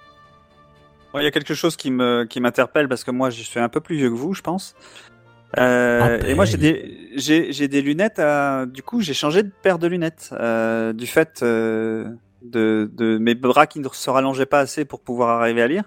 Il 1.15 1.23
y 1.23 1.27
a 1.27 1.31
quelque 1.31 1.55
chose 1.55 1.75
qui 1.75 1.91
me 1.91 2.25
qui 2.29 2.39
m'interpelle 2.39 2.87
parce 2.87 3.03
que 3.03 3.11
moi 3.11 3.31
je 3.31 3.43
suis 3.43 3.59
un 3.59 3.69
peu 3.71 3.81
plus 3.81 3.97
vieux 3.97 4.11
que 4.11 4.15
vous, 4.15 4.35
je 4.35 4.43
pense. 4.43 4.77
Euh, 5.57 6.21
À 6.21 6.29
et 6.29 6.35
moi 6.35 6.45
j'ai 6.45 6.59
peine. 6.59 6.73
des 6.73 7.11
j'ai 7.17 7.53
j'ai 7.53 7.69
des 7.69 7.81
lunettes. 7.81 8.19
À... 8.19 8.67
Du 8.67 8.83
coup 8.83 9.01
j'ai 9.01 9.15
changé 9.15 9.43
de 9.43 9.51
paire 9.63 9.79
de 9.79 9.87
lunettes 9.87 10.31
euh, 10.33 10.93
du 10.93 11.07
fait 11.07 11.41
euh, 11.43 12.11
de 12.43 12.91
de 12.93 13.17
mes 13.17 13.35
bras 13.35 13.67
qui 13.67 13.81
ne 13.81 13.89
se 13.91 14.11
rallongeaient 14.11 14.47
pas 14.47 14.61
assez 14.61 14.85
pour 14.85 15.01
pouvoir 15.01 15.41
arriver 15.41 15.63
à 15.63 15.67
lire. 15.67 15.85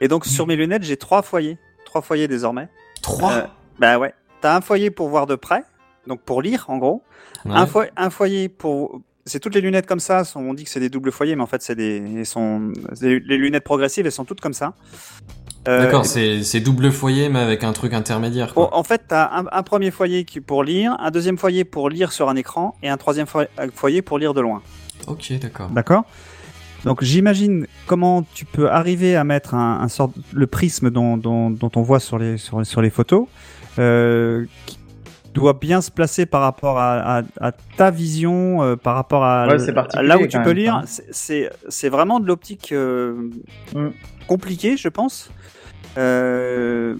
Et 0.00 0.08
donc 0.08 0.24
sur 0.24 0.46
mes 0.46 0.56
lunettes 0.56 0.84
j'ai 0.84 0.96
trois 0.96 1.22
foyers, 1.22 1.58
trois 1.84 2.02
foyers 2.02 2.28
désormais. 2.28 2.68
Trois. 3.02 3.48
Bah 3.78 3.98
ouais. 3.98 4.14
T'as 4.40 4.56
un 4.56 4.60
foyer 4.60 4.90
pour 4.90 5.08
voir 5.08 5.26
de 5.26 5.34
près, 5.34 5.64
donc 6.06 6.20
pour 6.22 6.42
lire 6.42 6.66
en 6.68 6.78
gros. 6.78 7.02
Ouais. 7.44 7.52
Un, 7.54 7.66
foyer, 7.66 7.90
un 7.96 8.10
foyer 8.10 8.48
pour. 8.48 9.00
C'est 9.24 9.38
toutes 9.38 9.54
les 9.54 9.60
lunettes 9.60 9.86
comme 9.86 10.00
ça. 10.00 10.22
On 10.34 10.52
dit 10.52 10.64
que 10.64 10.70
c'est 10.70 10.80
des 10.80 10.88
doubles 10.88 11.12
foyers, 11.12 11.36
mais 11.36 11.42
en 11.42 11.46
fait, 11.46 11.62
c'est 11.62 11.76
des. 11.76 12.24
sont... 12.24 12.72
Les 13.00 13.20
les 13.20 13.36
lunettes 13.38 13.62
progressives, 13.62 14.04
elles 14.06 14.12
sont 14.12 14.24
toutes 14.24 14.40
comme 14.40 14.52
ça. 14.52 14.74
Euh, 15.68 15.78
D'accord, 15.84 16.04
c'est 16.06 16.42
c'est 16.42 16.60
double 16.60 16.90
foyer, 16.90 17.28
mais 17.28 17.38
avec 17.38 17.62
un 17.62 17.72
truc 17.72 17.94
intermédiaire, 17.94 18.52
quoi. 18.52 18.76
en 18.76 18.82
fait, 18.82 19.02
tu 19.08 19.14
as 19.14 19.32
un, 19.38 19.44
un 19.52 19.62
premier 19.62 19.90
foyer 19.92 20.26
pour 20.44 20.64
lire, 20.64 20.96
un 20.98 21.10
deuxième 21.12 21.38
foyer 21.38 21.64
pour 21.64 21.88
lire 21.88 22.10
sur 22.12 22.28
un 22.28 22.34
écran, 22.36 22.74
et 22.82 22.88
un 22.88 22.96
troisième 22.96 23.26
foyer- 23.26 23.48
foyer 23.74 24.02
pour 24.02 24.18
lire 24.18 24.34
de 24.34 24.40
loin. 24.40 24.60
Ok, 25.06 25.32
d'accord. 25.40 25.68
D'accord 25.70 26.02
Donc 26.84 27.04
j'imagine 27.04 27.66
comment 27.86 28.24
tu 28.34 28.44
peux 28.44 28.68
arriver 28.70 29.14
à 29.14 29.22
mettre 29.22 29.54
un, 29.54 29.80
un 29.80 29.88
sort, 29.88 30.10
le 30.32 30.46
prisme 30.48 30.90
dont, 30.90 31.16
dont, 31.16 31.50
dont 31.50 31.70
on 31.76 31.82
voit 31.82 32.00
sur 32.00 32.18
les, 32.18 32.38
sur, 32.38 32.66
sur 32.66 32.82
les 32.82 32.90
photos, 32.90 33.26
euh, 33.78 34.44
qui 34.66 34.78
doit 35.32 35.54
bien 35.54 35.80
se 35.80 35.90
placer 35.90 36.26
par 36.26 36.42
rapport 36.42 36.78
à, 36.78 37.18
à, 37.18 37.22
à 37.40 37.52
ta 37.52 37.90
vision, 37.90 38.62
euh, 38.62 38.76
par 38.76 38.94
rapport 38.96 39.24
à, 39.24 39.46
Ouais, 39.46 39.56
là 40.02 40.18
où 40.18 40.26
tu 40.26 40.38
peux 40.38 40.48
même, 40.48 40.56
lire. 40.56 40.74
hein. 40.74 40.84
C'est- 41.12 41.88
vraiment 41.88 42.18
de 42.20 42.26
l'optique 42.26 42.72
euh, 42.72 43.30
Mm. 43.74 43.88
Compliquée, 44.26 44.76
je 44.76 44.88
pense. 44.88 45.30
Euh, 45.98 46.96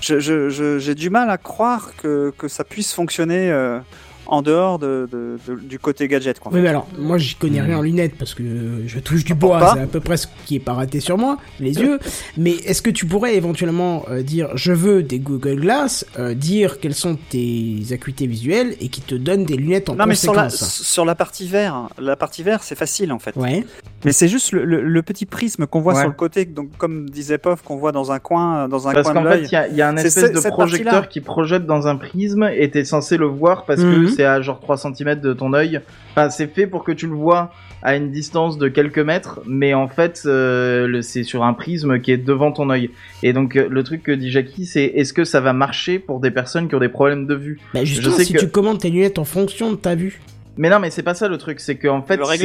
J'ai 0.00 0.94
du 0.94 1.10
mal 1.10 1.30
à 1.30 1.38
croire 1.38 1.92
que, 1.96 2.32
que 2.36 2.48
ça 2.48 2.64
puisse 2.64 2.92
fonctionner 2.92 3.50
euh, 3.50 3.80
en 4.28 4.42
dehors 4.42 4.78
de, 4.78 5.08
de- 5.10 5.38
de- 5.46 5.60
du 5.60 5.78
côté 5.78 6.08
gadget. 6.08 6.38
Quoi, 6.40 6.50
en 6.50 6.54
Oui, 6.54 6.60
fait. 6.60 6.64
mais 6.64 6.68
alors, 6.70 6.86
moi 6.98 7.18
j'y 7.18 7.34
connais 7.34 7.60
rien 7.60 7.78
en 7.78 7.82
lunettes 7.82 8.16
parce 8.18 8.34
que 8.34 8.42
je 8.86 8.98
touche 8.98 9.24
du 9.24 9.34
bois, 9.34 9.58
pas 9.58 9.74
c'est 9.74 9.80
à 9.82 9.86
peu 9.86 10.00
près 10.00 10.16
ce 10.16 10.26
qui 10.46 10.56
est 10.56 10.60
pas 10.60 10.72
raté 10.74 11.00
sur 11.00 11.18
moi, 11.18 11.38
les 11.60 11.78
yeux. 11.78 11.98
Mais 12.36 12.52
est-ce 12.52 12.82
que 12.82 12.90
tu 12.90 13.06
pourrais 13.06 13.36
éventuellement 13.36 14.04
euh, 14.10 14.22
dire 14.22 14.48
je 14.54 14.72
veux 14.72 15.02
des 15.02 15.18
Google 15.18 15.60
Glass, 15.60 16.04
euh, 16.18 16.34
dire 16.34 16.80
quelles 16.80 16.94
sont 16.94 17.16
tes 17.30 17.82
acuités 17.92 18.26
visuelles 18.26 18.74
et 18.80 18.88
qui 18.88 19.00
te 19.00 19.14
donnent 19.14 19.44
des 19.44 19.56
lunettes 19.56 19.88
en 19.88 19.94
Non, 19.94 20.06
mais 20.06 20.14
sur 20.14 20.34
la, 20.34 20.48
sur 20.50 21.04
la 21.04 21.14
partie 21.14 21.46
vert, 21.48 21.88
la 21.98 22.16
partie 22.16 22.42
vert, 22.42 22.62
c'est 22.62 22.74
facile 22.76 23.12
en 23.12 23.18
fait. 23.18 23.36
Ouais. 23.36 23.64
Mais 24.04 24.12
c'est 24.12 24.28
juste 24.28 24.52
le, 24.52 24.64
le- 24.64 24.82
le 24.82 25.02
petit 25.02 25.26
prisme 25.26 25.66
qu'on 25.66 25.80
voit 25.80 25.94
Ouais. 25.94 26.00
sur 26.00 26.08
le 26.08 26.14
côté, 26.14 26.44
donc 26.44 26.68
comme 26.78 27.08
disait 27.08 27.38
Pof, 27.38 27.62
qu'on 27.62 27.76
voit 27.76 27.92
dans 27.92 28.12
un 28.12 28.18
coin, 28.18 28.68
dans 28.68 28.88
un 28.88 28.92
Parce 28.92 29.04
coin 29.04 29.14
qu'en 29.14 29.22
de 29.24 29.28
fait, 29.30 29.36
l'œil. 29.36 29.46
il 29.50 29.52
y 29.52 29.56
a, 29.56 29.68
il 29.68 29.76
y 29.76 29.82
a 29.82 29.88
un 29.88 29.96
espèce 29.96 30.26
ce- 30.32 30.44
de 30.46 30.50
projecteur 30.50 31.08
qui 31.08 31.20
projette 31.20 31.64
dans 31.66 31.86
un 31.86 31.96
prisme 31.96 32.48
et 32.54 32.70
t'es 32.70 32.84
censé 32.84 33.16
le 33.16 33.26
voir 33.26 33.64
parce 33.64 33.80
Mhm. 33.80 34.06
que 34.06 34.15
c'est 34.16 34.24
à 34.24 34.40
genre 34.40 34.60
3 34.60 34.76
cm 34.78 35.20
de 35.20 35.32
ton 35.32 35.52
œil. 35.52 35.80
Enfin, 36.12 36.30
c'est 36.30 36.46
fait 36.46 36.66
pour 36.66 36.84
que 36.84 36.92
tu 36.92 37.06
le 37.06 37.14
vois 37.14 37.52
à 37.82 37.94
une 37.94 38.10
distance 38.10 38.58
de 38.58 38.68
quelques 38.68 38.98
mètres, 38.98 39.40
mais 39.46 39.74
en 39.74 39.86
fait, 39.86 40.22
euh, 40.26 41.02
c'est 41.02 41.22
sur 41.22 41.44
un 41.44 41.52
prisme 41.52 42.00
qui 42.00 42.10
est 42.10 42.16
devant 42.16 42.50
ton 42.50 42.70
œil. 42.70 42.90
Et 43.22 43.32
donc, 43.32 43.54
euh, 43.56 43.68
le 43.70 43.82
truc 43.84 44.02
que 44.02 44.12
dit 44.12 44.30
Jackie, 44.30 44.66
c'est 44.66 44.84
est-ce 44.84 45.12
que 45.12 45.24
ça 45.24 45.40
va 45.40 45.52
marcher 45.52 45.98
pour 45.98 46.18
des 46.20 46.30
personnes 46.30 46.68
qui 46.68 46.74
ont 46.74 46.80
des 46.80 46.88
problèmes 46.88 47.26
de 47.26 47.34
vue? 47.34 47.60
Bah 47.74 47.84
justement, 47.84 48.16
sais 48.16 48.24
si 48.24 48.32
que- 48.32 48.38
tu 48.38 48.48
commandes 48.48 48.78
tes 48.80 48.90
lunettes 48.90 49.18
en 49.18 49.24
fonction 49.24 49.70
de 49.70 49.76
ta 49.76 49.94
vue. 49.94 50.20
Mais 50.58 50.70
non, 50.70 50.78
mais 50.78 50.90
c'est 50.90 51.02
pas 51.02 51.14
ça 51.14 51.28
le 51.28 51.36
truc, 51.38 51.60
c'est 51.60 51.76
qu'en 51.76 52.00
fait, 52.02 52.16
c'est- 52.38 52.44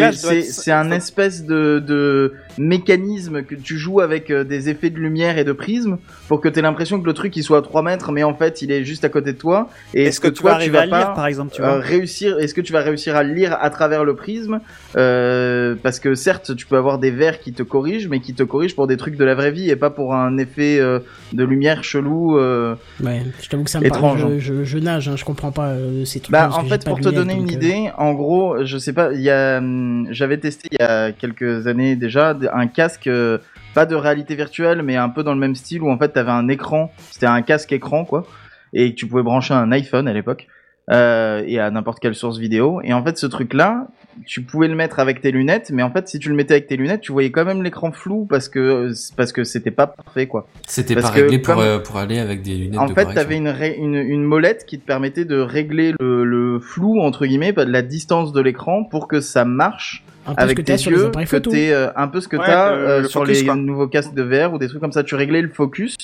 être- 0.69 0.69
un 0.71 0.91
espèce 0.91 1.45
de, 1.45 1.80
de 1.86 2.34
mécanisme 2.58 3.43
que 3.43 3.56
tu 3.56 3.78
joues 3.78 4.02
avec 4.02 4.30
euh, 4.32 4.43
des 4.43 4.69
effets 4.69 4.89
de 4.89 4.97
lumière 4.97 5.38
et 5.38 5.43
de 5.43 5.52
prisme 5.54 5.97
pour 6.28 6.41
que 6.41 6.50
t'aies 6.50 6.62
l'impression 6.62 7.00
que 7.00 7.06
le 7.06 7.13
truc 7.13 7.36
il 7.38 7.43
soit 7.43 7.60
à 7.60 7.62
3 7.62 7.82
mètres, 7.84 8.12
mais 8.12 8.24
en 8.24 8.34
fait 8.34 8.62
il 8.62 8.71
est 8.71 8.84
juste 8.84 9.06
à 9.06 9.10
côté 9.10 9.34
de 9.34 9.38
toi. 9.38 9.69
Et 9.93 10.06
Est-ce 10.06 10.19
que, 10.19 10.28
tu 10.28 10.41
toi 10.41 10.54
vas 10.56 10.60
tu 10.63 10.69
vas 10.71 10.82
à 10.82 10.88
pas 10.88 10.97
lire, 11.00 11.13
par 11.13 11.26
exemple, 11.28 11.54
tu 11.54 11.62
euh, 11.62 11.65
vois 11.65 11.80
réussir 11.80 12.38
Est-ce 12.39 12.54
que 12.54 12.62
tu 12.62 12.74
vas 12.74 12.82
réussir 12.82 13.15
à 13.15 13.24
le 13.24 13.34
lire 13.34 13.58
à 13.60 13.69
travers 13.69 14.04
le 14.04 14.15
prisme 14.15 14.60
euh, 14.97 15.76
Parce 15.82 16.00
que 16.00 16.15
certes, 16.15 16.56
tu 16.56 16.65
peux 16.65 16.78
avoir 16.78 17.00
des 17.00 17.12
verres 17.12 17.39
qui 17.39 17.54
te 17.54 17.63
corrigent, 17.63 18.08
mais 18.10 18.19
qui 18.19 18.34
te 18.34 18.43
corrigent 18.43 18.76
pour 18.76 18.88
des 18.88 18.97
trucs 18.97 19.15
de 19.17 19.24
la 19.26 19.36
vraie 19.36 19.52
vie 19.52 19.69
et 19.69 19.76
pas 19.76 19.89
pour 19.89 20.13
un 20.13 20.38
effet 20.38 20.80
euh, 20.80 21.00
de 21.34 21.43
lumière 21.43 21.84
chelou. 21.84 22.38
euh. 22.38 22.76
Ouais, 23.04 23.21
je 23.41 23.50
t'avoue 23.50 23.63
que 23.63 23.69
ça 23.69 23.80
me 23.80 23.86
Étrange, 23.86 24.21
parle. 24.21 24.39
Je, 24.39 24.54
je, 24.54 24.63
je 24.63 24.78
nage, 24.78 25.08
hein, 25.10 25.15
je 25.15 25.26
comprends 25.26 25.52
pas 25.52 25.69
euh, 25.69 26.06
ces 26.06 26.19
trucs. 26.19 26.32
Bah, 26.32 26.50
en 26.54 26.63
fait, 26.63 26.86
pour 26.86 27.00
te 27.00 27.10
donner 27.10 27.34
une 27.36 27.50
euh, 27.50 27.54
idée, 27.54 27.89
en 28.01 28.13
gros, 28.13 28.65
je 28.65 28.77
sais 28.79 28.93
pas, 28.93 29.13
il 29.13 29.21
y 29.21 29.29
a, 29.29 29.59
hum, 29.59 30.07
j'avais 30.09 30.39
testé 30.39 30.69
il 30.71 30.77
y 30.79 30.83
a 30.83 31.11
quelques 31.11 31.67
années 31.67 31.95
déjà 31.95 32.35
un 32.51 32.65
casque, 32.65 33.05
euh, 33.05 33.37
pas 33.75 33.85
de 33.85 33.93
réalité 33.93 34.35
virtuelle, 34.35 34.81
mais 34.81 34.95
un 34.95 35.09
peu 35.09 35.23
dans 35.23 35.33
le 35.33 35.39
même 35.39 35.53
style 35.53 35.83
où 35.83 35.91
en 35.91 35.99
fait 35.99 36.09
t'avais 36.09 36.31
un 36.31 36.47
écran, 36.47 36.91
c'était 37.11 37.27
un 37.27 37.43
casque 37.43 37.71
écran 37.71 38.03
quoi, 38.03 38.25
et 38.73 38.95
tu 38.95 39.05
pouvais 39.05 39.21
brancher 39.21 39.53
un 39.53 39.71
iPhone 39.71 40.07
à 40.07 40.13
l'époque. 40.13 40.47
Euh, 40.91 41.41
et 41.47 41.58
à 41.58 41.71
n'importe 41.71 41.99
quelle 42.01 42.15
source 42.15 42.38
vidéo. 42.38 42.82
Et 42.84 42.91
en 42.91 43.01
fait, 43.01 43.17
ce 43.17 43.25
truc-là, 43.25 43.88
tu 44.25 44.41
pouvais 44.41 44.67
le 44.67 44.75
mettre 44.75 44.99
avec 44.99 45.21
tes 45.21 45.32
lunettes, 45.32 45.71
mais 45.73 45.84
en 45.84 45.89
fait, 45.91 46.10
si 46.10 46.19
tu 46.19 46.27
le 46.27 46.36
mettais 46.36 46.56
avec 46.56 46.67
tes 46.67 46.75
lunettes, 46.75 46.99
tu 46.99 47.13
voyais 47.13 47.32
quand 47.32 47.45
même 47.45 47.63
l'écran 47.63 47.93
flou 47.93 48.25
parce 48.30 48.49
que 48.49 48.91
parce 49.15 49.32
que 49.32 49.45
c'était 49.45 49.71
pas 49.71 49.88
parfait, 49.88 50.27
quoi. 50.27 50.47
C'était 50.67 50.95
pas 50.95 51.04
que 51.10 51.21
réglé 51.21 51.39
pour, 51.39 51.56
comme- 51.56 51.63
euh, 51.63 51.80
pour 51.80 51.95
aller 51.95 52.19
avec 52.19 52.41
des 52.41 52.56
lunettes 52.58 52.77
En 52.80 52.88
de 52.88 52.93
fait, 52.93 53.06
t'avais 53.13 53.38
une, 53.38 53.47
ré- 53.47 53.77
une, 53.77 53.95
une 53.95 54.23
molette 54.23 54.65
qui 54.65 54.80
te 54.80 54.86
permettait 54.86 55.23
de 55.23 55.39
régler 55.39 55.93
le, 55.97 56.25
le 56.25 56.60
flou, 56.60 56.99
entre 56.99 57.25
guillemets, 57.25 57.54
de 57.54 57.62
la 57.63 57.84
distance 57.84 58.34
de 58.34 58.41
l'écran 58.41 58.84
pour 58.84 59.08
que 59.08 59.21
ça 59.21 59.45
marche 59.45 60.04
un 60.27 60.34
peu 60.36 60.39
ce 60.41 60.43
avec 60.43 60.58
que 60.58 60.62
tes 60.62 60.73
t'as 60.73 60.77
sur 60.77 60.91
les 60.91 60.97
yeux, 60.97 61.10
que 61.10 61.38
t'aies, 61.38 61.71
euh, 61.71 61.88
un 61.95 62.10
peu 62.10 62.19
ce 62.19 62.27
que 62.27 62.36
Ouais, 62.36 62.45
t'as 62.45 62.73
euh, 62.73 63.01
le 63.01 63.08
sur 63.08 63.21
focus, 63.21 63.39
les 63.39 63.45
quoi. 63.45 63.56
nouveaux 63.56 63.88
casques 63.88 64.13
de 64.13 64.23
VR 64.23 64.51
ou 64.54 64.58
des 64.58 64.67
trucs 64.67 64.82
comme 64.82 64.91
ça. 64.91 65.04
Tu 65.04 65.15
réglais 65.15 65.41
le 65.41 65.47
focus 65.49 65.95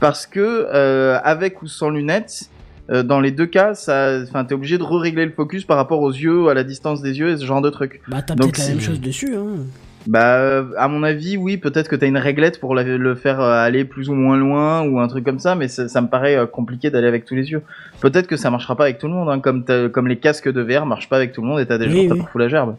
parce 0.00 0.26
que 0.26 0.66
euh, 0.74 1.18
avec 1.22 1.62
ou 1.62 1.68
sans 1.68 1.90
lunettes, 1.90 2.50
euh, 2.90 3.02
dans 3.02 3.20
les 3.20 3.30
deux 3.30 3.46
cas, 3.46 3.74
ça, 3.74 4.18
enfin, 4.22 4.44
t'es 4.44 4.54
obligé 4.54 4.78
de 4.78 4.82
re-régler 4.82 5.24
le 5.26 5.32
focus 5.32 5.64
par 5.64 5.76
rapport 5.76 6.00
aux 6.02 6.12
yeux, 6.12 6.48
à 6.48 6.54
la 6.54 6.64
distance 6.64 7.02
des 7.02 7.18
yeux 7.18 7.30
et 7.30 7.36
ce 7.36 7.44
genre 7.44 7.62
de 7.62 7.70
trucs. 7.70 8.00
Bah, 8.08 8.22
t'as 8.22 8.34
peut-être 8.36 8.58
la 8.58 8.68
même 8.68 8.80
chose 8.80 9.00
dessus, 9.00 9.34
hein. 9.36 9.64
Bah, 10.06 10.36
euh, 10.36 10.66
à 10.78 10.86
mon 10.86 11.02
avis, 11.02 11.36
oui, 11.36 11.56
peut-être 11.56 11.88
que 11.88 11.96
t'as 11.96 12.06
une 12.06 12.16
réglette 12.16 12.60
pour 12.60 12.76
la- 12.76 12.84
le 12.84 13.14
faire 13.16 13.40
euh, 13.40 13.64
aller 13.64 13.84
plus 13.84 14.08
ou 14.08 14.14
moins 14.14 14.36
loin 14.36 14.82
ou 14.82 15.00
un 15.00 15.08
truc 15.08 15.24
comme 15.24 15.40
ça, 15.40 15.56
mais 15.56 15.66
ça, 15.66 15.88
ça 15.88 16.00
me 16.00 16.06
paraît 16.06 16.38
compliqué 16.52 16.90
d'aller 16.90 17.08
avec 17.08 17.24
tous 17.24 17.34
les 17.34 17.50
yeux. 17.50 17.62
Peut-être 18.00 18.28
que 18.28 18.36
ça 18.36 18.48
marchera 18.50 18.76
pas 18.76 18.84
avec 18.84 18.98
tout 18.98 19.08
le 19.08 19.14
monde, 19.14 19.28
hein, 19.30 19.40
comme, 19.40 19.64
comme 19.90 20.06
les 20.06 20.16
casques 20.18 20.48
de 20.48 20.62
VR 20.62 20.86
marchent 20.86 21.08
pas 21.08 21.16
avec 21.16 21.32
tout 21.32 21.42
le 21.42 21.48
monde 21.48 21.58
et 21.58 21.66
t'as 21.66 21.78
des 21.78 21.86
Oui, 21.86 22.06
gens 22.06 22.14
oui. 22.14 22.20
qui 22.20 22.26
foutent 22.26 22.40
la 22.40 22.48
gerbe. 22.48 22.76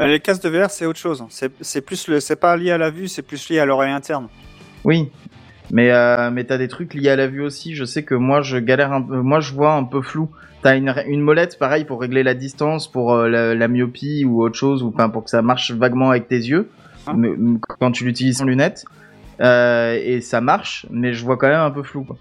Les 0.00 0.20
casques 0.20 0.42
de 0.44 0.48
VR, 0.48 0.70
c'est 0.70 0.86
autre 0.86 0.98
chose. 0.98 1.22
C'est 1.28 1.50
c'est 1.60 1.80
plus 1.82 2.08
le, 2.08 2.20
c'est 2.20 2.36
pas 2.36 2.56
lié 2.56 2.70
à 2.70 2.78
la 2.78 2.88
vue, 2.88 3.08
c'est 3.08 3.20
plus 3.22 3.50
lié 3.50 3.58
à 3.58 3.66
l'oreille 3.66 3.90
interne. 3.92 4.28
Oui. 4.84 5.10
Mais, 5.70 5.90
euh, 5.92 6.30
mais 6.30 6.44
t'as 6.44 6.56
des 6.58 6.68
trucs 6.68 6.94
liés 6.94 7.10
à 7.10 7.16
la 7.16 7.26
vue 7.26 7.42
aussi. 7.42 7.74
Je 7.74 7.84
sais 7.84 8.02
que 8.02 8.14
moi, 8.14 8.40
je 8.40 8.56
galère 8.58 8.92
un 8.92 9.02
peu. 9.02 9.20
Moi, 9.20 9.40
je 9.40 9.52
vois 9.52 9.74
un 9.74 9.84
peu 9.84 10.00
flou. 10.02 10.30
T'as 10.62 10.76
une, 10.76 10.92
une 11.06 11.20
molette, 11.20 11.58
pareil, 11.58 11.84
pour 11.84 12.00
régler 12.00 12.22
la 12.22 12.34
distance, 12.34 12.90
pour 12.90 13.12
euh, 13.12 13.28
la, 13.28 13.54
la 13.54 13.68
myopie 13.68 14.24
ou 14.24 14.42
autre 14.42 14.56
chose, 14.56 14.82
ou 14.82 14.88
enfin 14.88 15.08
pour 15.08 15.24
que 15.24 15.30
ça 15.30 15.40
marche 15.42 15.70
vaguement 15.72 16.10
avec 16.10 16.26
tes 16.28 16.36
yeux, 16.38 16.68
Hein 17.06 17.14
mais, 17.16 17.28
m- 17.28 17.58
quand 17.78 17.92
tu 17.92 18.04
l'utilises 18.04 18.38
sans 18.38 18.44
lunettes. 18.44 18.84
Euh, 19.40 19.96
et 20.02 20.20
ça 20.20 20.40
marche, 20.40 20.84
mais 20.90 21.12
je 21.12 21.24
vois 21.24 21.36
quand 21.36 21.46
même 21.48 21.60
un 21.60 21.70
peu 21.70 21.84
flou. 21.84 22.02
Quoi. 22.02 22.16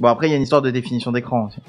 Bon, 0.00 0.08
après, 0.08 0.26
il 0.26 0.30
y 0.30 0.32
a 0.32 0.36
une 0.36 0.42
histoire 0.42 0.62
de 0.62 0.70
définition 0.70 1.12
d'écran 1.12 1.46
aussi. 1.46 1.60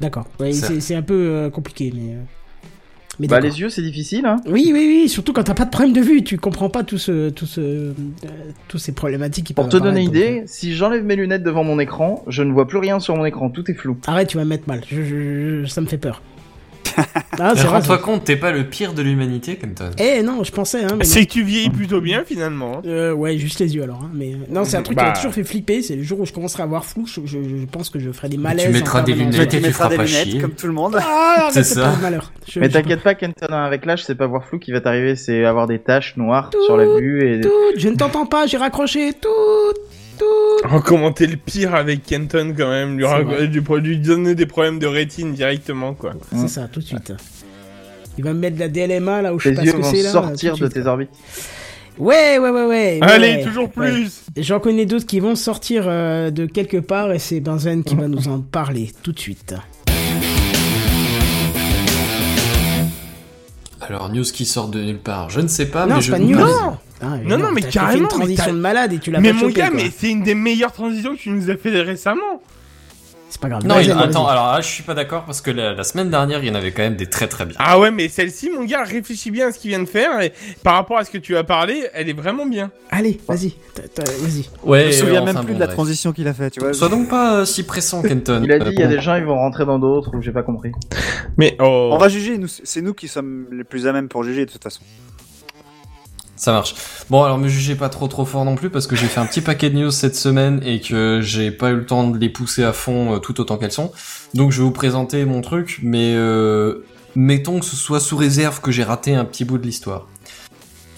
D'accord. 0.00 0.26
Ouais, 0.38 0.52
c'est 0.52 0.80
c'est 0.80 0.94
un 0.94 1.02
peu 1.02 1.14
euh, 1.14 1.50
compliqué, 1.50 1.92
mais. 1.94 2.16
Euh, 3.12 3.16
Mais 3.20 3.26
Bah, 3.28 3.40
les 3.40 3.60
yeux, 3.60 3.68
c'est 3.68 3.82
difficile, 3.82 4.26
hein. 4.26 4.36
Oui, 4.46 4.70
oui, 4.72 4.86
oui, 5.02 5.08
surtout 5.08 5.32
quand 5.32 5.42
t'as 5.44 5.54
pas 5.54 5.64
de 5.64 5.70
problème 5.70 5.92
de 5.92 6.00
vue, 6.00 6.22
tu 6.24 6.38
comprends 6.38 6.68
pas 6.70 6.82
tout 6.82 6.98
ce, 6.98 7.28
tout 7.30 7.46
ce, 7.46 7.60
euh, 7.60 7.92
tous 8.68 8.78
ces 8.78 8.92
problématiques 8.92 9.46
qui 9.46 9.54
Pour 9.54 9.68
te 9.68 9.76
donner 9.76 10.00
une 10.02 10.08
idée, 10.10 10.40
donc, 10.40 10.48
si 10.48 10.74
j'enlève 10.74 11.04
mes 11.04 11.16
lunettes 11.16 11.42
devant 11.42 11.64
mon 11.64 11.78
écran, 11.78 12.24
je 12.26 12.42
ne 12.42 12.52
vois 12.52 12.66
plus 12.66 12.78
rien 12.78 13.00
sur 13.00 13.14
mon 13.16 13.24
écran, 13.24 13.50
tout 13.50 13.70
est 13.70 13.74
flou. 13.74 13.92
euh, 13.92 14.10
Arrête, 14.10 14.28
tu 14.28 14.36
vas 14.38 14.44
me 14.44 14.48
mettre 14.50 14.68
mal. 14.68 14.82
Je, 14.90 15.02
je- 15.02 15.60
je- 15.62 15.66
ça 15.66 15.80
me 15.80 15.86
fait 15.86 15.98
peur. 15.98 16.22
Ah. 17.40 17.54
Rends-toi 17.56 17.98
compte, 17.98 18.24
t'es 18.24 18.36
pas 18.36 18.52
le 18.52 18.64
pire 18.64 18.92
de 18.92 19.02
l'humanité, 19.02 19.56
Kenton. 19.56 19.90
Eh 19.98 20.22
non, 20.22 20.44
je 20.44 20.52
pensais, 20.52 20.84
hein. 20.84 20.96
Mais 20.98 21.04
C'est 21.04 21.24
que 21.26 21.32
tu 21.32 21.42
vieillis 21.42 21.70
plutôt 21.70 22.00
bien 22.00 22.24
finalement. 22.26 22.76
hein. 22.78 22.82
Euh, 22.86 23.12
ouais, 23.12 23.38
juste 23.38 23.58
les 23.58 23.74
yeux 23.74 23.82
alors. 23.82 24.00
Hein. 24.04 24.10
Mais 24.14 24.32
non, 24.50 24.64
c'est 24.64 24.76
un 24.76 24.82
truc 24.82 24.96
Bah. 24.96 25.04
qui 25.04 25.08
m'a 25.08 25.14
toujours 25.16 25.32
fait 25.32 25.42
flipper. 25.42 25.80
C'est 25.82 25.96
le 25.96 26.02
jour 26.02 26.20
où 26.20 26.26
je 26.26 26.32
commencerai 26.32 26.62
à 26.62 26.66
voir 26.66 26.84
flou. 26.84 27.06
Je, 27.06 27.20
je- 27.24 27.42
je 27.42 27.64
pense 27.66 27.88
que 27.90 27.98
je 27.98 28.12
ferai 28.12 28.28
des 28.28 28.36
malaises. 28.36 28.66
tu 28.66 28.72
mettras 28.72 29.00
des 29.00 29.14
lunettes 29.14 29.48
Tu 29.48 29.56
et 29.56 29.60
tu 29.60 29.66
mettras 29.66 29.88
feras 29.90 30.04
des 30.04 30.08
lunettes 30.10 30.28
chier. 30.28 30.40
comme 30.40 30.52
tout 30.52 30.66
le 30.66 30.72
monde. 30.74 30.98
Ah, 31.00 31.48
C'est 31.50 31.64
ça. 31.64 31.88
pas 31.88 31.96
de 31.96 32.02
malheur. 32.02 32.32
Je- 32.48 32.60
Mais 32.60 32.68
t'inquiète 32.68 33.00
pas, 33.02 33.14
Kenton, 33.14 33.46
avec 33.50 33.86
l'âge, 33.86 34.04
c'est 34.04 34.14
pas 34.14 34.26
voir 34.26 34.44
flou 34.44 34.58
qui 34.58 34.70
va 34.70 34.80
t'arriver, 34.82 35.16
c'est 35.16 35.44
avoir 35.44 35.66
des 35.66 35.78
taches 35.80 36.16
noires 36.18 36.50
sur 36.66 36.76
la 36.76 36.84
vue 36.98 37.26
et. 37.38 37.40
Tout, 37.40 37.48
je 37.76 37.88
ne 37.88 37.96
t'entends 37.96 38.26
pas, 38.26 38.46
j'ai 38.46 38.58
raccroché. 38.58 39.14
Tout, 39.20 39.28
t'es 41.14 41.26
le 41.26 41.36
pire 41.36 41.74
avec 41.74 42.04
Kenton 42.04 42.54
quand 42.56 42.70
même, 42.70 42.98
lui, 42.98 43.06
lui, 43.48 43.80
lui 43.80 43.98
donner 43.98 44.34
des 44.34 44.46
problèmes 44.46 44.78
de 44.78 44.86
rétine 44.86 45.32
directement 45.32 45.94
quoi. 45.94 46.14
C'est 46.34 46.48
ça, 46.48 46.68
tout 46.68 46.80
de 46.80 46.84
suite. 46.84 47.12
Il 48.18 48.24
va 48.24 48.34
me 48.34 48.38
mettre 48.38 48.56
de 48.56 48.60
la 48.60 48.68
DLMA 48.68 49.22
là 49.22 49.34
où 49.34 49.38
je 49.38 49.48
sais 49.48 49.54
pas 49.54 49.64
ce 49.64 49.72
que 49.72 49.82
c'est 49.82 50.02
là. 50.02 50.10
sortir 50.10 50.56
de 50.56 50.68
tes 50.68 50.86
orbites. 50.86 51.10
Ouais, 51.98 52.38
ouais, 52.38 52.50
ouais, 52.50 52.66
ouais. 52.66 52.98
Allez, 53.02 53.36
ouais. 53.36 53.44
toujours 53.44 53.70
Ouais. 53.76 53.90
plus 53.90 54.22
J'en 54.38 54.60
connais 54.60 54.86
d'autres 54.86 55.06
qui 55.06 55.20
vont 55.20 55.34
sortir 55.34 55.84
euh, 55.86 56.30
de 56.30 56.46
quelque 56.46 56.78
part 56.78 57.12
et 57.12 57.18
c'est 57.18 57.40
Benzen 57.40 57.84
qui 57.84 57.94
va 57.94 58.08
nous 58.08 58.28
en 58.28 58.40
parler 58.40 58.90
tout 59.02 59.12
de 59.12 59.18
suite. 59.18 59.54
Alors, 63.86 64.08
news 64.10 64.22
qui 64.24 64.44
sort 64.44 64.68
de 64.68 64.80
nulle 64.80 64.98
part, 64.98 65.28
je 65.30 65.40
ne 65.40 65.48
sais 65.48 65.66
pas, 65.66 65.86
non, 65.86 65.96
mais 65.96 66.00
je 66.02 66.10
pas 66.12 66.18
news. 66.18 66.36
Non. 66.38 66.76
Ah, 67.00 67.16
Non, 67.24 67.36
non, 67.36 67.50
mais 67.52 67.60
t'as 67.62 67.66
fait 67.66 67.72
carrément, 67.72 67.96
une 67.96 68.02
mais 68.02 68.08
transition 68.08 68.52
de 68.54 68.58
malade 68.60 68.92
et 68.92 68.98
tu 68.98 69.10
l'as 69.10 69.20
Mais 69.20 69.30
pas 69.30 69.34
mon 69.34 69.40
chopé, 69.40 69.52
gars, 69.54 69.68
quoi. 69.70 69.76
mais 69.76 69.90
c'est 69.96 70.10
une 70.10 70.22
des 70.22 70.36
meilleures 70.36 70.72
transitions 70.72 71.14
que 71.16 71.20
tu 71.20 71.30
nous 71.30 71.50
as 71.50 71.56
fait 71.56 71.70
récemment. 71.82 72.40
C'est 73.32 73.40
pas 73.40 73.48
grave. 73.48 73.64
Non, 73.64 73.78
il- 73.80 73.90
attends, 73.90 74.26
alors 74.26 74.52
là, 74.52 74.60
je 74.60 74.66
suis 74.68 74.82
pas 74.82 74.92
d'accord 74.92 75.24
parce 75.24 75.40
que 75.40 75.50
la, 75.50 75.72
la 75.72 75.84
semaine 75.84 76.10
dernière, 76.10 76.44
il 76.44 76.48
y 76.48 76.50
en 76.50 76.54
avait 76.54 76.70
quand 76.70 76.82
même 76.82 76.96
des 76.96 77.06
très 77.06 77.28
très 77.28 77.46
bien. 77.46 77.56
Ah 77.58 77.80
ouais, 77.80 77.90
mais 77.90 78.10
celle-ci, 78.10 78.50
mon 78.50 78.64
gars, 78.64 78.84
réfléchis 78.84 79.30
bien 79.30 79.48
à 79.48 79.52
ce 79.52 79.58
qu'il 79.58 79.70
vient 79.70 79.78
de 79.80 79.86
faire 79.88 80.20
et 80.20 80.34
par 80.62 80.74
rapport 80.74 80.98
à 80.98 81.04
ce 81.06 81.10
que 81.10 81.16
tu 81.16 81.34
as 81.38 81.42
parlé, 81.42 81.86
elle 81.94 82.10
est 82.10 82.12
vraiment 82.12 82.44
bien. 82.44 82.70
Allez, 82.90 83.18
vas-y. 83.26 83.54
Vas-y. 83.96 84.50
Ouais, 84.62 84.82
Je 84.82 84.86
me 84.88 84.92
souviens 84.92 85.22
enfin, 85.22 85.32
même 85.32 85.44
plus 85.44 85.52
bon, 85.52 85.54
de 85.54 85.60
la 85.60 85.66
bref. 85.66 85.76
transition 85.76 86.12
qu'il 86.12 86.28
a 86.28 86.34
fait, 86.34 86.50
tu 86.50 86.60
vois. 86.60 86.74
Sois 86.74 86.90
donc 86.90 87.08
pas 87.08 87.36
euh, 87.38 87.44
si 87.46 87.62
pressant, 87.62 88.02
Kenton. 88.02 88.42
Il 88.44 88.52
a 88.52 88.58
dit, 88.58 88.70
il 88.70 88.78
y 88.78 88.82
a 88.82 88.86
des 88.86 89.00
gens, 89.00 89.16
ils 89.16 89.24
vont 89.24 89.36
rentrer 89.38 89.64
dans 89.64 89.78
d'autres, 89.78 90.14
ou 90.14 90.20
j'ai 90.20 90.32
pas 90.32 90.42
compris. 90.42 90.72
Mais 91.38 91.56
oh. 91.58 91.88
On 91.90 91.96
va 91.96 92.10
juger, 92.10 92.38
c'est 92.64 92.82
nous 92.82 92.92
qui 92.92 93.08
sommes 93.08 93.46
les 93.50 93.64
plus 93.64 93.86
à 93.86 93.94
même 93.94 94.08
pour 94.08 94.24
juger 94.24 94.44
de 94.44 94.50
toute 94.52 94.62
façon. 94.62 94.82
Ça 96.42 96.50
marche. 96.50 96.74
Bon, 97.08 97.22
alors 97.22 97.38
me 97.38 97.46
jugez 97.46 97.76
pas 97.76 97.88
trop 97.88 98.08
trop 98.08 98.24
fort 98.24 98.44
non 98.44 98.56
plus 98.56 98.68
parce 98.68 98.88
que 98.88 98.96
j'ai 98.96 99.06
fait 99.06 99.20
un 99.20 99.26
petit 99.26 99.42
paquet 99.42 99.70
de 99.70 99.78
news 99.78 99.92
cette 99.92 100.16
semaine 100.16 100.60
et 100.64 100.80
que 100.80 101.20
j'ai 101.22 101.52
pas 101.52 101.70
eu 101.70 101.76
le 101.76 101.86
temps 101.86 102.10
de 102.10 102.18
les 102.18 102.28
pousser 102.28 102.64
à 102.64 102.72
fond 102.72 103.14
euh, 103.14 103.18
tout 103.18 103.40
autant 103.40 103.58
qu'elles 103.58 103.70
sont. 103.70 103.92
Donc 104.34 104.50
je 104.50 104.58
vais 104.58 104.64
vous 104.64 104.72
présenter 104.72 105.24
mon 105.24 105.40
truc, 105.40 105.78
mais 105.84 106.14
euh, 106.16 106.84
mettons 107.14 107.60
que 107.60 107.64
ce 107.64 107.76
soit 107.76 108.00
sous 108.00 108.16
réserve 108.16 108.60
que 108.60 108.72
j'ai 108.72 108.82
raté 108.82 109.14
un 109.14 109.24
petit 109.24 109.44
bout 109.44 109.56
de 109.56 109.62
l'histoire. 109.62 110.08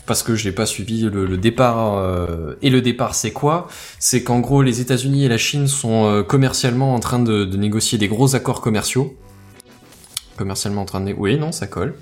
Parce 0.07 0.23
que 0.23 0.35
je 0.35 0.49
n'ai 0.49 0.55
pas 0.55 0.65
suivi 0.65 1.03
le, 1.03 1.37
départ. 1.37 1.99
euh, 1.99 2.55
et 2.63 2.71
le 2.71 2.81
départ, 2.81 3.15
c'est 3.15 3.33
quoi? 3.33 3.69
C'est 3.99 4.23
qu'en 4.23 4.41
gros, 4.41 4.63
les 4.63 4.81
États-Unis 4.81 5.27
et 5.27 5.29
la 5.29 5.37
Chine 5.37 5.69
sont 5.69 6.25
commercialement 6.27 6.95
en 6.95 7.01
train 7.01 7.19
de, 7.19 7.45
de 7.45 7.57
négocier 7.59 7.99
des 7.99 8.09
gros 8.09 8.35
accords 8.35 8.63
commerciaux. 8.63 9.15
Commercialement 10.39 10.81
en 10.81 10.87
train 10.87 11.03
de... 11.03 11.13
Oui, 11.13 11.37
non, 11.37 11.53
ça 11.53 11.67
colle. 11.67 11.97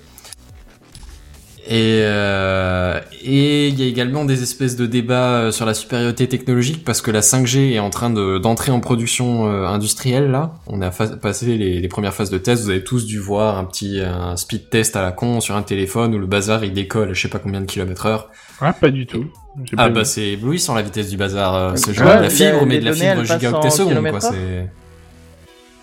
Et 1.65 2.01
euh, 2.03 2.99
et 3.23 3.69
il 3.69 3.79
y 3.79 3.83
a 3.83 3.85
également 3.85 4.25
des 4.25 4.43
espèces 4.43 4.75
de 4.75 4.85
débats 4.85 5.37
euh, 5.43 5.51
sur 5.51 5.65
la 5.65 5.73
supériorité 5.73 6.27
technologique 6.27 6.83
parce 6.83 7.01
que 7.01 7.09
la 7.09 7.21
5G 7.21 7.71
est 7.71 7.79
en 7.79 7.89
train 7.89 8.09
de 8.09 8.37
d'entrer 8.37 8.71
en 8.73 8.81
production 8.81 9.47
euh, 9.47 9.65
industrielle 9.65 10.29
là. 10.29 10.55
On 10.67 10.81
a 10.81 10.89
passé 10.89 11.57
les, 11.57 11.79
les 11.79 11.87
premières 11.87 12.13
phases 12.13 12.29
de 12.29 12.37
test. 12.37 12.63
Vous 12.63 12.69
avez 12.69 12.83
tous 12.83 13.05
dû 13.05 13.17
voir 13.17 13.57
un 13.57 13.63
petit 13.63 14.01
un 14.01 14.35
speed 14.35 14.69
test 14.69 14.97
à 14.97 15.01
la 15.01 15.13
con 15.13 15.39
sur 15.39 15.55
un 15.55 15.63
téléphone 15.63 16.13
où 16.13 16.19
le 16.19 16.27
bazar 16.27 16.65
il 16.65 16.73
décolle 16.73 17.11
à 17.11 17.13
je 17.13 17.21
sais 17.21 17.29
pas 17.29 17.39
combien 17.39 17.61
de 17.61 17.65
kilomètres 17.65 18.05
heure. 18.07 18.29
Ah, 18.59 18.73
pas 18.73 18.89
du 18.89 19.05
tout. 19.05 19.25
Ah 19.77 19.87
pas 19.87 19.89
bah 19.89 20.03
c'est 20.05 20.31
éblouissant 20.31 20.75
la 20.75 20.81
vitesse 20.81 21.09
du 21.09 21.15
bazar. 21.15 21.77
ce 21.77 21.91
Ouais, 21.91 21.93
jeu 21.95 22.03
de 22.03 22.09
la 22.09 22.21
les- 22.23 22.29
fibre 22.29 22.65
mais 22.65 22.73
les 22.75 22.79
de 22.81 22.85
la 22.85 22.93
fibre 22.93 23.23
gigaoctets 23.23 23.69
seconde 23.69 24.09
quoi. 24.09 24.19
C'est 24.19 24.69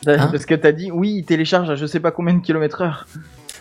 Hein 0.07 0.29
Parce 0.33 0.47
que 0.47 0.55
t'as 0.55 0.73
dit, 0.73 0.90
oui, 0.90 1.16
il 1.19 1.25
télécharge 1.25 1.69
à 1.71 1.75
je 1.75 1.85
sais 1.87 2.01
pas 2.01 2.11
combien 2.11 2.35
de 2.35 2.40
kilomètres 2.40 2.81
heure. 2.83 3.07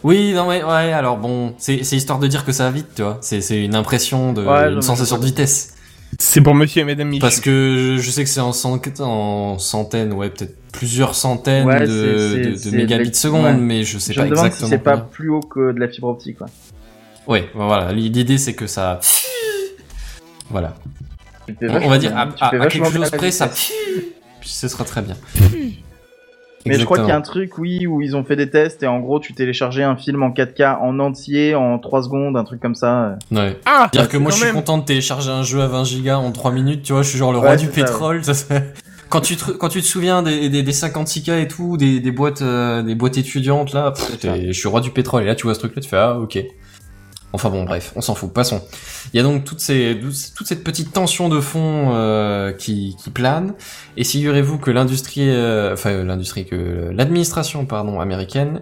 Oui, 0.03 0.33
non, 0.33 0.47
mais 0.47 0.63
ouais, 0.63 0.93
alors 0.93 1.17
bon, 1.17 1.53
c'est 1.57 1.83
c'est 1.83 1.97
histoire 1.97 2.19
de 2.19 2.27
dire 2.27 2.45
que 2.45 2.51
ça 2.51 2.63
va 2.65 2.71
vite, 2.71 2.87
tu 2.95 3.01
vois. 3.01 3.17
C'est 3.21 3.41
c'est 3.41 3.61
une 3.63 3.75
impression 3.75 4.31
de, 4.33 4.45
Ouais, 4.45 4.71
une 4.71 4.81
sensation 4.81 5.17
de 5.17 5.25
vitesse. 5.25 5.73
C'est 6.17 6.41
pour 6.41 6.55
monsieur 6.55 6.81
et 6.81 6.85
madame. 6.85 7.19
Parce 7.19 7.39
que 7.39 7.97
je, 7.99 8.09
sais 8.11 8.23
que 8.23 8.29
c'est 8.29 8.39
en, 8.39 8.51
cent- 8.53 8.79
en 8.99 9.59
centaines, 9.59 10.11
ouais, 10.13 10.29
peut-être 10.29 10.55
plusieurs 10.71 11.13
centaines 11.15 11.67
Ouais, 11.67 11.81
de, 11.81 11.85
de, 11.85 12.69
de 12.71 12.75
mégabits 12.75 13.11
de- 13.11 13.15
seconde, 13.15 13.43
ouais. 13.45 13.53
mais 13.53 13.83
je 13.83 13.99
sais 13.99 14.13
Je 14.13 14.19
pas 14.19 14.25
me 14.25 14.29
demande 14.31 14.45
si 14.45 14.63
exactement. 14.63 14.69
c'est 14.71 14.83
pas 14.83 14.97
plus 14.97 15.29
haut 15.29 15.39
que 15.41 15.71
de 15.71 15.79
la 15.79 15.87
fibre 15.87 16.07
optique, 16.07 16.37
quoi. 16.39 16.47
Ouais, 17.27 17.47
voilà. 17.53 17.91
L'idée 17.91 18.37
c'est 18.37 18.53
que 18.53 18.65
ça. 18.67 18.99
Voilà. 20.49 20.75
On, 21.61 21.89
va 21.89 21.97
dire 21.99 22.15
à, 22.17 22.29
à- 22.39 22.47
à 22.55 22.67
quelque 22.67 22.85
chose 22.91 23.11
près, 23.11 23.31
ça. 23.31 23.49
ce 24.41 24.67
sera 24.67 24.83
très 24.85 25.01
bien. 25.03 25.15
Mais 26.69 26.79
je 26.79 26.85
crois 26.85 26.97
qu'il 26.99 27.07
y 27.07 27.11
a 27.11 27.15
un 27.17 27.21
truc, 27.21 27.57
oui, 27.57 27.85
où 27.87 28.01
ils 28.01 28.15
ont 28.15 28.23
fait 28.23 28.35
des 28.35 28.49
tests 28.49 28.83
et 28.83 28.87
en 28.87 28.99
gros, 28.99 29.19
tu 29.19 29.33
téléchargeais 29.33 29.83
un 29.83 29.95
film 29.95 30.23
en 30.23 30.29
4K 30.31 30.77
en 30.79 30.99
entier 30.99 31.55
en 31.55 31.77
3 31.79 32.03
secondes, 32.03 32.37
un 32.37 32.43
truc 32.43 32.61
comme 32.61 32.75
ça. 32.75 33.17
Ouais. 33.31 33.57
Ah, 33.65 33.89
Dire 33.91 34.07
que 34.07 34.17
moi 34.17 34.31
je 34.31 34.37
suis 34.37 34.45
même. 34.45 34.55
content 34.55 34.77
de 34.77 34.85
télécharger 34.85 35.29
un 35.31 35.43
jeu 35.43 35.61
à 35.61 35.67
20 35.67 35.83
gigas 35.83 36.17
en 36.17 36.31
3 36.31 36.51
minutes, 36.51 36.83
tu 36.83 36.93
vois, 36.93 37.01
je 37.01 37.09
suis 37.09 37.17
genre 37.17 37.31
le 37.33 37.39
Ouais, 37.39 37.47
roi 37.47 37.55
du 37.57 37.67
pétrole. 37.67 38.23
ça, 38.23 38.33
quand 39.09 39.21
tu 39.21 39.35
te, 39.35 39.51
quand 39.51 39.69
tu 39.69 39.81
te 39.81 39.85
souviens 39.87 40.21
des, 40.21 40.49
des, 40.49 40.61
des 40.61 40.71
56K 40.71 41.41
et 41.41 41.47
tout, 41.47 41.77
des, 41.77 41.99
des 41.99 42.11
boîtes 42.11 42.41
euh, 42.43 42.83
des 42.83 42.93
boîtes 42.93 43.17
étudiantes 43.17 43.73
là, 43.73 43.91
pff, 43.91 44.19
je 44.21 44.51
suis 44.51 44.67
roi 44.67 44.81
du 44.81 44.91
pétrole 44.91 45.23
et 45.23 45.25
là 45.25 45.33
tu 45.35 45.43
vois 45.47 45.55
ce 45.55 45.59
truc 45.59 45.75
là, 45.75 45.81
tu 45.81 45.89
fais 45.89 45.97
ah 45.97 46.19
OK. 46.19 46.37
Enfin 47.31 47.49
bon 47.51 47.63
bref, 47.63 47.93
on 47.95 48.01
s'en 48.01 48.15
fout, 48.15 48.33
passons. 48.33 48.59
Il 49.13 49.17
y 49.17 49.19
a 49.19 49.23
donc 49.23 49.43
toutes 49.43 49.59
ces, 49.59 49.99
toute 50.35 50.47
cette 50.47 50.63
petite 50.63 50.91
tension 50.93 51.29
de 51.29 51.39
fond 51.39 51.91
euh, 51.93 52.51
qui, 52.51 52.95
qui 53.03 53.11
plane. 53.11 53.53
Et 53.97 54.03
figurez-vous 54.03 54.57
que 54.57 54.71
l'industrie, 54.71 55.29
euh, 55.29 55.73
enfin 55.73 55.91
euh, 55.91 56.03
l'industrie, 56.03 56.45
que 56.45 56.89
l'administration 56.91 57.65
pardon 57.67 57.99
américaine 57.99 58.61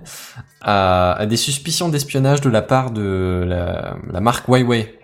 a, 0.61 1.13
a 1.13 1.25
des 1.25 1.37
suspicions 1.37 1.87
d'espionnage 1.87 2.41
de 2.41 2.49
la 2.49 2.61
part 2.61 2.91
de 2.91 3.45
la, 3.47 3.95
la 4.11 4.19
marque 4.19 4.47
Huawei. 4.49 4.99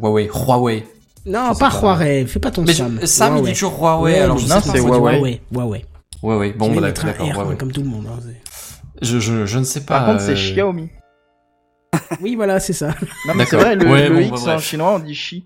Huawei, 0.00 0.30
Huawei. 0.32 0.86
Non, 1.26 1.54
pas 1.54 1.68
pas. 1.70 1.80
Huawei. 1.80 2.26
Fais 2.26 2.38
pas 2.40 2.50
ton 2.50 2.62
Mais 2.62 2.72
Sam. 2.72 2.98
je- 3.00 3.06
Sam 3.06 3.34
il 3.34 3.36
Huawei. 3.40 3.52
dit 3.52 3.58
toujours 3.58 3.78
Huawei, 3.78 4.12
Ouais, 4.14 4.18
alors 4.20 4.38
je 4.38 4.44
non, 4.48 4.48
sais 4.48 4.54
pas. 4.54 4.60
c'est 4.62 4.70
c'est 4.80 4.86
Huawei. 4.88 5.16
Huawei. 5.18 5.40
Huawei. 5.52 5.84
Huawei, 6.22 6.52
bon 6.54 6.68
Tu 6.72 6.80
bah 6.80 6.90
d'accord, 6.92 7.26
Huawei. 7.36 7.56
comme 7.58 7.72
tout 7.72 7.82
le 7.82 7.88
monde. 7.88 8.06
hein, 8.08 8.18
Je, 9.02 9.18
je, 9.20 9.44
je 9.44 9.58
ne 9.58 9.64
sais 9.64 9.80
pas. 9.80 9.98
Par 9.98 10.06
contre, 10.06 10.22
c'est 10.22 10.30
euh, 10.32 10.34
Xiaomi. 10.34 10.88
Oui, 12.20 12.36
voilà, 12.36 12.60
c'est 12.60 12.72
ça. 12.72 12.88
Non, 13.26 13.34
mais 13.34 13.44
c'est 13.44 13.56
D'accord. 13.56 13.60
vrai, 13.60 13.76
le, 13.76 13.86
Ouais, 13.90 14.08
le 14.08 14.14
bon, 14.14 14.20
X 14.20 14.30
bah, 14.30 14.36
en 14.38 14.44
bref. 14.56 14.64
chinois, 14.64 14.94
on 14.94 14.98
dit 14.98 15.12
Xi. 15.14 15.44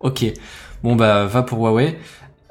Ok. 0.00 0.24
Bon 0.82 0.94
bah 0.96 1.26
va 1.26 1.42
pour 1.42 1.58
Huawei. 1.60 1.98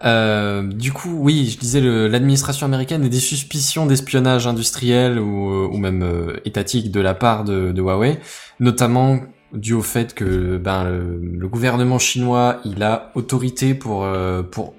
Euh, 0.04 0.62
du 0.64 0.92
coup, 0.92 1.10
oui, 1.20 1.50
je 1.52 1.58
disais 1.58 1.82
le- 1.82 2.08
l'administration 2.08 2.66
américaine 2.66 3.04
a 3.04 3.10
des 3.10 3.20
suspicions 3.20 3.86
d'espionnage 3.86 4.46
industriel 4.46 5.18
ou, 5.20 5.50
euh, 5.50 5.68
ou 5.72 5.78
même 5.78 6.04
euh, 6.04 6.40
étatique 6.46 6.92
de 6.92 7.00
la 7.00 7.14
part 7.16 7.44
de, 7.46 7.72
de 7.72 7.82
Huawei, 7.82 8.20
notamment 8.60 9.20
dû 9.54 9.74
au 9.74 9.82
fait 9.82 10.14
que 10.14 10.58
ben 10.58 10.84
le, 10.84 11.20
le 11.22 11.48
gouvernement 11.48 12.00
chinois 12.00 12.58
il 12.66 12.84
a 12.84 13.12
autorité 13.16 13.74
pour 13.74 14.04
euh, 14.04 14.44
pour 14.44 14.74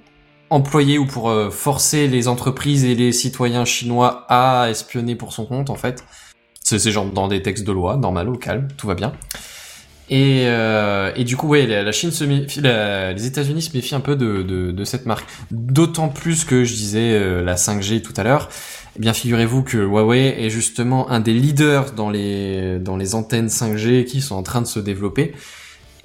employer 0.51 0.99
ou 0.99 1.07
pour 1.07 1.31
euh, 1.31 1.51
forcer 1.51 2.07
les 2.07 2.29
entreprises 2.29 2.85
et 2.85 2.95
les 2.95 3.13
citoyens 3.13 3.65
chinois 3.65 4.27
à 4.29 4.69
espionner 4.69 5.17
pour 5.17 5.33
son 5.33 5.47
compte 5.47 5.71
en 5.71 5.75
fait. 5.75 6.05
C'est 6.77 6.91
genre 6.91 7.07
dans 7.07 7.29
des 7.29 7.43
textes 7.43 7.67
de 7.67 7.73
loi, 7.73 7.97
normal, 7.97 8.29
au 8.29 8.37
calme, 8.37 8.69
tout 8.77 8.87
va 8.87 8.95
bien. 8.95 9.13
Et, 10.11 10.45
euh, 10.47 11.13
du 11.23 11.37
coup, 11.37 11.49
ouais, 11.49 11.67
la, 11.67 11.93
Chine 11.93 12.13
se 12.13 12.25
méfie, 12.25 12.61
les 12.61 13.27
États-Unis 13.27 13.63
se 13.63 13.77
méfient 13.77 13.95
un 13.95 14.01
peu 14.01 14.17
de, 14.17 14.85
cette 14.85 15.07
marque. 15.07 15.27
D'autant 15.51 16.09
plus 16.09 16.45
que 16.45 16.65
je 16.65 16.75
disais 16.75 17.13
euh, 17.13 17.43
la 17.43 17.57
5G 17.57 18.03
tout 18.03 18.15
à 18.17 18.23
l'heure. 18.23 18.49
Eh 18.97 19.01
bien, 19.01 19.13
figurez-vous 19.13 19.63
que 19.63 19.79
Huawei 19.79 20.45
est 20.45 20.51
justement 20.51 21.11
un 21.11 21.21
des 21.21 21.33
leaders 21.33 21.93
dans 21.93 22.11
les 22.11 23.15
antennes 23.15 23.49
5G 23.49 24.05
qui 24.05 24.21
sont 24.21 24.35
en 24.35 24.43
train 24.43 24.61
de 24.61 24.67
se 24.67 24.81
développer. 24.81 25.35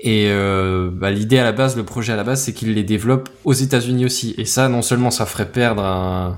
Et 0.03 0.25
euh, 0.27 0.89
bah, 0.91 1.11
l'idée 1.11 1.39
à 1.39 1.45
la 1.45 1.53
base, 1.53 1.77
le 1.77 1.85
projet 1.85 2.11
à 2.11 2.17
la 2.17 2.25
base, 2.25 2.43
c'est 2.43 2.51
qu'il 2.51 2.73
les 2.73 2.83
développe 2.83 3.29
aux 3.45 3.53
États-Unis 3.53 4.05
aussi. 4.05 4.35
Et 4.37 4.43
ça, 4.43 4.67
non 4.67 4.81
seulement 4.81 5.11
ça 5.11 5.25
ferait 5.25 5.49
perdre 5.49 5.81
un, 5.81 6.37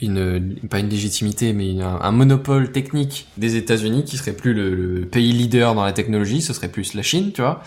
une 0.00 0.56
pas 0.70 0.78
une 0.78 0.88
légitimité 0.88 1.52
mais 1.52 1.70
une- 1.70 1.82
un, 1.82 1.98
un 2.00 2.12
monopole 2.12 2.70
technique 2.72 3.26
des 3.36 3.56
États-Unis 3.56 4.04
qui 4.04 4.16
serait 4.16 4.32
plus 4.32 4.54
le, 4.54 4.74
le 4.74 5.06
pays 5.06 5.32
leader 5.32 5.74
dans 5.74 5.84
la 5.84 5.92
technologie, 5.92 6.40
ce 6.42 6.52
serait 6.52 6.68
plus 6.68 6.94
la 6.94 7.02
Chine, 7.02 7.32
tu 7.32 7.40
vois. 7.42 7.62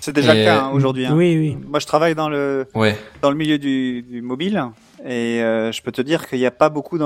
C'est 0.00 0.14
déjà 0.14 0.34
Et, 0.34 0.38
le 0.38 0.44
cas 0.44 0.62
hein, 0.64 0.70
aujourd'hui. 0.72 1.06
hein. 1.06 1.14
Oui, 1.16 1.36
oui. 1.38 1.56
Moi, 1.68 1.78
je 1.78 1.86
travaille 1.86 2.14
dans 2.16 2.28
le 2.28 2.66
Ouais. 2.74 2.96
dans 3.22 3.30
le 3.30 3.36
milieu 3.36 3.58
du, 3.58 4.02
du 4.02 4.20
mobile 4.20 4.60
et 5.04 5.40
euh, 5.42 5.70
je 5.72 5.80
peux 5.82 5.92
te 5.92 6.02
dire 6.02 6.28
qu'il 6.28 6.38
n'y 6.40 6.46
a 6.46 6.50
pas 6.50 6.70
beaucoup 6.70 6.98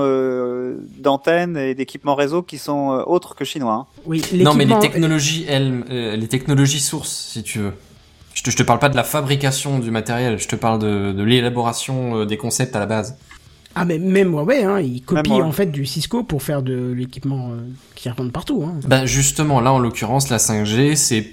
d'antennes 0.98 1.56
et 1.56 1.74
d'équipements 1.74 2.14
réseau 2.14 2.42
qui 2.42 2.58
sont 2.58 2.92
euh, 2.92 3.02
autres 3.06 3.34
que 3.34 3.44
chinois. 3.44 3.74
hein. 3.74 3.86
Oui, 4.06 4.22
Non 4.34 4.54
mais 4.54 4.64
les 4.64 4.78
technologies, 4.78 5.44
elles, 5.48 5.84
euh, 5.90 6.16
les 6.16 6.28
technologies 6.28 6.80
sources, 6.80 7.28
si 7.32 7.42
tu 7.42 7.58
veux. 7.58 7.72
Je 8.34 8.42
te, 8.42 8.50
je 8.50 8.56
te 8.56 8.62
parle 8.62 8.78
pas 8.78 8.88
de 8.90 8.96
la 8.96 9.04
fabrication 9.04 9.78
du 9.78 9.90
matériel, 9.90 10.38
je 10.38 10.46
te 10.48 10.56
parle 10.56 10.78
de, 10.78 11.12
de 11.12 11.22
l'élaboration 11.22 12.20
euh, 12.20 12.26
des 12.26 12.36
concepts 12.36 12.76
à 12.76 12.78
la 12.78 12.86
base. 12.86 13.16
Ah, 13.78 13.84
mais 13.84 13.98
même 13.98 14.32
Huawei, 14.32 14.64
hein, 14.64 14.80
ils 14.80 15.02
copient 15.02 15.44
en 15.44 15.52
fait 15.52 15.66
du 15.66 15.84
Cisco 15.84 16.22
pour 16.22 16.42
faire 16.42 16.62
de 16.62 16.94
l'équipement 16.96 17.50
euh, 17.50 17.60
qui 17.94 18.08
revend 18.08 18.30
partout. 18.30 18.64
Hein. 18.66 18.80
Ben 18.88 19.04
justement, 19.04 19.60
là 19.60 19.70
en 19.70 19.78
l'occurrence, 19.78 20.30
la 20.30 20.38
5G, 20.38 20.96
c'est 20.96 21.26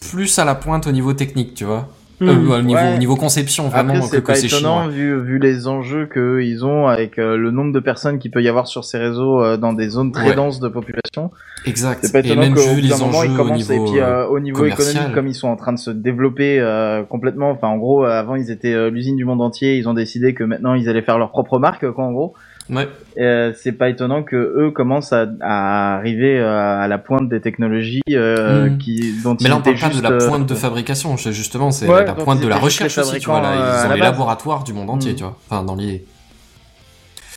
plus 0.00 0.36
à 0.40 0.44
la 0.44 0.56
pointe 0.56 0.88
au 0.88 0.92
niveau 0.92 1.12
technique, 1.12 1.54
tu 1.54 1.64
vois. 1.64 1.88
Euh, 2.22 2.34
Hmm. 2.34 2.50
au, 2.50 2.62
niveau, 2.62 2.80
Ouais. 2.80 2.94
au 2.94 2.98
niveau 2.98 3.14
conception, 3.16 3.68
vraiment, 3.68 3.94
Après, 3.94 4.06
c'est 4.06 4.22
que 4.22 4.26
pas 4.26 4.38
étonnant 4.42 4.84
chinois. 4.84 4.88
vu, 4.88 5.20
vu 5.22 5.38
les 5.38 5.68
enjeux 5.68 6.08
qu'ils 6.10 6.64
ont 6.64 6.86
avec 6.86 7.18
euh, 7.18 7.36
le 7.36 7.50
nombre 7.50 7.72
de 7.74 7.80
personnes 7.80 8.18
qu'il 8.18 8.30
peut 8.30 8.42
y 8.42 8.48
avoir 8.48 8.66
sur 8.68 8.84
ces 8.84 8.96
réseaux 8.96 9.42
euh, 9.42 9.58
dans 9.58 9.74
des 9.74 9.90
zones 9.90 10.12
très 10.12 10.30
Ouais. 10.30 10.34
denses 10.34 10.58
de 10.58 10.68
population. 10.68 11.30
Exact. 11.66 11.98
C'est 12.02 12.12
pas 12.12 12.20
Et 12.20 12.26
étonnant 12.26 12.40
même 12.40 12.54
qu'au 12.54 12.62
vu 12.74 12.80
les 12.80 12.88
moment 12.88 13.06
enjeux 13.18 13.26
ils 13.28 13.34
au 13.34 13.36
commencent 13.36 13.68
niveau, 13.70 13.86
et 13.86 13.90
puis 13.92 14.00
euh, 14.00 14.26
au 14.28 14.40
niveau 14.40 14.58
commercial. 14.60 14.88
économique 14.88 15.14
comme 15.14 15.26
ils 15.26 15.34
sont 15.34 15.48
en 15.48 15.56
train 15.56 15.72
de 15.74 15.78
se 15.78 15.90
développer 15.90 16.58
euh, 16.58 17.02
complètement. 17.02 17.50
Enfin 17.50 17.68
en 17.68 17.76
gros 17.76 18.04
euh, 18.06 18.08
avant 18.08 18.36
ils 18.36 18.50
étaient 18.50 18.72
euh, 18.72 18.88
l'usine 18.88 19.16
du 19.16 19.24
monde 19.26 19.42
entier. 19.42 19.76
Ils 19.76 19.86
ont 19.88 19.94
décidé 19.94 20.32
que 20.32 20.44
maintenant 20.44 20.72
ils 20.74 20.88
allaient 20.88 21.02
faire 21.02 21.18
leur 21.18 21.30
propre 21.30 21.58
marque 21.58 21.90
quoi 21.90 22.04
en 22.04 22.12
gros. 22.12 22.32
Ouais. 22.68 22.88
Euh, 23.18 23.52
c'est 23.56 23.72
pas 23.72 23.88
étonnant 23.88 24.22
que 24.24 24.36
eux 24.36 24.70
commencent 24.72 25.12
à, 25.12 25.26
à 25.40 25.96
arriver 25.96 26.38
euh, 26.38 26.80
à 26.80 26.88
la 26.88 26.98
pointe 26.98 27.28
des 27.28 27.40
technologies 27.40 28.02
euh, 28.10 28.68
Mm. 28.70 28.78
qui 28.78 29.14
dont 29.22 29.36
Mais 29.40 29.48
là, 29.48 29.56
on 29.58 29.60
parle 29.62 29.78
pas 29.78 29.88
de 29.90 30.02
la 30.02 30.10
euh, 30.10 30.28
pointe 30.28 30.48
de 30.48 30.54
fabrication, 30.54 31.16
justement, 31.16 31.70
c'est 31.70 31.88
Ouais, 31.88 32.04
la 32.04 32.14
pointe 32.14 32.40
de 32.40 32.48
la 32.48 32.56
recherche 32.56 32.98
aussi, 32.98 33.18
tu 33.20 33.26
vois. 33.26 33.40
Là, 33.40 33.54
ils 33.54 33.86
ont 33.88 33.92
les 33.94 34.00
base. 34.00 34.10
laboratoires 34.10 34.64
du 34.64 34.72
monde 34.72 34.90
entier, 34.90 35.12
Mm. 35.12 35.16
tu 35.16 35.22
vois. 35.22 35.38
Enfin, 35.48 35.62
dans 35.64 35.76
les. 35.76 36.04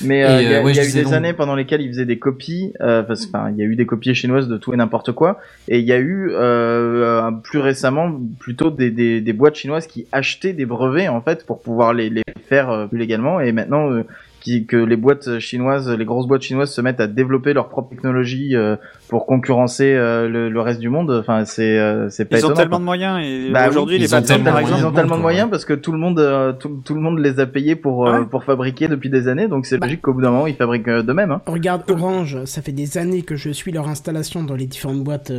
Mais 0.02 0.24
euh, 0.24 0.42
il 0.42 0.50
y 0.50 0.56
a, 0.56 0.64
ouais, 0.64 0.72
il 0.72 0.78
y 0.78 0.80
a 0.80 0.84
je 0.84 0.90
eu 0.90 0.94
des 0.94 1.04
donc- 1.04 1.14
années 1.14 1.34
pendant 1.34 1.56
lesquelles 1.56 1.82
ils 1.82 1.90
faisaient 1.90 2.06
des 2.06 2.18
copies, 2.20 2.72
euh, 2.80 3.04
parce 3.04 3.26
que 3.26 3.36
enfin, 3.36 3.50
il 3.52 3.58
y 3.58 3.62
a 3.62 3.66
eu 3.66 3.76
des 3.76 3.86
copies 3.86 4.16
chinoises 4.16 4.48
de 4.48 4.56
tout 4.58 4.74
et 4.74 4.78
n'importe 4.78 5.12
quoi, 5.12 5.40
et 5.68 5.80
il 5.80 5.86
y 5.86 5.92
a 5.92 5.98
eu 5.98 6.32
euh, 6.32 7.30
plus 7.44 7.60
récemment 7.60 8.10
plutôt 8.40 8.70
des, 8.72 8.92
des, 8.92 9.20
des 9.20 9.34
boîtes 9.34 9.56
chinoises 9.56 9.88
qui 9.88 10.08
achetaient 10.14 10.54
des 10.54 10.66
brevets 10.66 11.10
en 11.10 11.20
fait 11.22 11.46
pour 11.46 11.62
pouvoir 11.62 11.94
les, 11.94 12.10
les 12.10 12.24
faire 12.48 12.70
euh, 12.70 12.88
plus 12.88 12.98
légalement, 12.98 13.42
et 13.42 13.52
maintenant 13.52 13.92
euh, 13.92 14.06
qui, 14.40 14.66
que 14.66 14.78
les 14.78 14.96
boîtes 14.96 15.40
chinoises, 15.40 15.90
les 15.90 16.06
grosses 16.06 16.28
boîtes 16.28 16.42
chinoises 16.42 16.72
se 16.72 16.82
mettent 16.82 17.00
à 17.00 17.08
développer 17.08 17.54
leur 17.54 17.70
propre 17.70 17.90
technologie 17.90 18.56
euh, 18.56 18.76
pour 19.08 19.26
concurrencer 19.26 19.94
euh, 19.94 20.28
le, 20.30 20.50
le 20.50 20.62
reste 20.62 20.80
du 20.80 20.90
monde. 20.90 21.12
Enfin, 21.12 21.46
c'est 21.46 21.78
euh, 21.78 22.10
c'est 22.10 22.26
pas 22.26 22.38
Ils 22.40 22.46
ont 22.46 22.54
tellement 22.54 22.70
quoi. 22.78 22.80
de 22.80 22.84
moyens 22.86 23.20
et 23.24 23.50
Bah 23.52 23.70
aujourd'hui 23.70 23.96
oui, 23.96 24.02
les 24.02 24.08
ils 24.08 24.16
ont 24.16 24.22
tellement 24.22 24.52
par 24.52 24.62
ils 24.62 24.66
ont 24.66 24.70
moyens. 24.70 24.94
tellement 24.96 25.18
de 25.18 25.22
moyens 25.22 25.50
parce 25.50 25.66
que 25.66 25.74
tout 25.74 25.92
le 25.92 25.98
monde, 25.98 26.20
euh, 26.20 26.54
tout, 26.54 26.82
tout 26.86 26.96
le 26.96 27.02
monde 27.02 27.20
les 27.20 27.40
a 27.40 27.46
payés 27.46 27.76
pour 27.76 28.08
euh, 28.08 28.20
Ouais. 28.20 28.26
pour 28.26 28.44
fabriquer 28.44 28.88
depuis 28.88 29.10
des 29.10 29.28
années, 29.28 29.48
donc 29.48 29.66
c'est 29.66 29.78
Bah. 29.78 29.86
logique 29.88 30.02
qu'au 30.02 30.14
bout 30.14 30.22
d'un 30.22 30.32
moment 30.32 30.48
ils 30.48 30.56
fabriquent 30.56 30.88
euh, 30.88 31.04
de 31.04 31.14
même. 31.14 31.32
Hein. 31.32 31.42
Regarde 31.46 31.84
Orange, 31.90 32.44
ça 32.46 32.62
fait 32.62 32.72
des 32.72 32.98
années 32.98 33.22
que 33.24 33.36
je 33.36 33.50
suis 33.50 33.72
leur 33.72 33.88
installation 33.88 34.44
dans 34.44 34.56
les 34.56 34.66
différentes 34.68 35.04
boîtes 35.04 35.32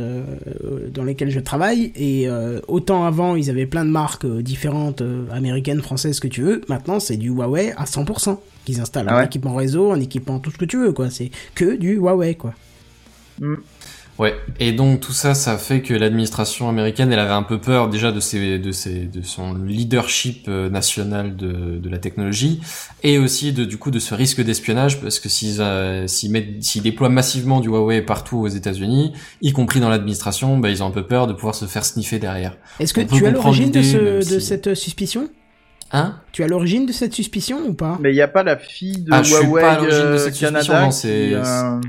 dans 0.93 1.03
lesquelles 1.03 1.29
je 1.31 1.39
travaille 1.39 1.91
et 1.95 2.27
euh, 2.27 2.59
autant 2.67 3.05
avant 3.05 3.35
ils 3.35 3.49
avaient 3.49 3.65
plein 3.65 3.85
de 3.85 3.89
marques 3.89 4.25
euh, 4.25 4.41
différentes 4.41 5.01
euh, 5.01 5.25
américaines, 5.31 5.81
françaises, 5.81 6.15
ce 6.17 6.21
que 6.21 6.27
tu 6.27 6.41
veux. 6.41 6.61
Maintenant 6.69 6.99
c'est 6.99 7.17
du 7.17 7.29
Huawei 7.29 7.73
à 7.77 7.85
100% 7.85 8.37
qu'ils 8.65 8.79
installent 8.81 9.07
Ah 9.09 9.15
un 9.15 9.19
ouais. 9.19 9.25
équipement 9.25 9.55
réseau, 9.55 9.91
un 9.91 9.99
équipement 9.99 10.39
tout 10.39 10.51
ce 10.51 10.57
que 10.57 10.65
tu 10.65 10.77
veux 10.77 10.91
quoi. 10.93 11.09
C'est 11.09 11.31
que 11.55 11.75
du 11.75 11.95
Huawei 11.95 12.35
quoi. 12.35 12.53
Ouais. 14.19 14.35
Et 14.59 14.71
donc, 14.71 14.99
tout 14.99 15.13
ça, 15.13 15.33
ça 15.33 15.57
fait 15.57 15.81
que 15.81 15.95
l'administration 15.95 16.69
américaine, 16.69 17.11
elle 17.11 17.17
avait 17.17 17.31
un 17.31 17.41
peu 17.41 17.57
peur 17.59 17.89
déjà 17.89 18.11
de 18.11 18.19
ses, 18.19 18.59
de 18.59 18.71
ses, 18.71 19.05
de 19.05 19.23
son 19.23 19.55
leadership 19.55 20.45
euh, 20.47 20.69
national 20.69 21.35
de, 21.35 21.79
de 21.79 21.89
la 21.89 21.97
technologie 21.97 22.59
et 23.01 23.17
aussi 23.17 23.51
de, 23.51 23.65
du 23.65 23.77
coup, 23.77 23.89
de 23.89 23.97
ce 23.97 24.13
risque 24.13 24.41
d'espionnage 24.43 25.01
parce 25.01 25.19
que 25.19 25.27
s'ils, 25.27 25.59
euh, 25.59 26.05
s'ils 26.05 26.29
mettent, 26.29 26.61
s'ils 26.63 26.83
déploient 26.83 27.09
massivement 27.09 27.61
du 27.61 27.69
Huawei 27.69 28.03
partout 28.03 28.37
aux 28.37 28.47
États-Unis, 28.47 29.13
y 29.41 29.53
compris 29.53 29.79
dans 29.79 29.89
l'administration, 29.89 30.59
bah, 30.59 30.69
ils 30.69 30.83
ont 30.83 30.87
un 30.87 30.91
peu 30.91 31.07
peur 31.07 31.25
de 31.25 31.33
pouvoir 31.33 31.55
se 31.55 31.65
faire 31.65 31.83
sniffer 31.85 32.19
derrière. 32.19 32.57
Est-ce 32.79 32.93
que 32.93 33.01
tu 33.01 33.25
as 33.25 33.31
l'origine 33.31 33.71
de, 33.71 33.81
ce, 33.81 33.97
de 34.17 34.21
si- 34.21 34.41
cette 34.41 34.67
euh, 34.67 34.75
suspicion? 34.75 35.29
Hein? 35.93 36.15
Tu 36.31 36.43
as 36.43 36.47
l'origine 36.47 36.85
de 36.85 36.91
cette 36.93 37.13
suspicion 37.13 37.59
ou 37.67 37.73
pas? 37.73 37.97
Mais 38.01 38.11
il 38.11 38.15
n'y 38.15 38.21
a 38.21 38.27
pas 38.27 38.43
la 38.43 38.55
fille 38.57 39.01
de 39.01 39.09
Ah, 39.11 39.23
je 39.23 39.33
suis 39.33 39.45
Huawei 39.45 39.61
pas 39.61 39.71
à 39.71 39.75
l'origine 39.79 39.99
de 40.01 40.05
euh, 40.05 40.17
cette 40.17 40.39
Canada 40.39 40.81
non, 40.85 40.91
c'est- 40.91 41.07
qui, 41.29 41.33
euh, 41.35 41.79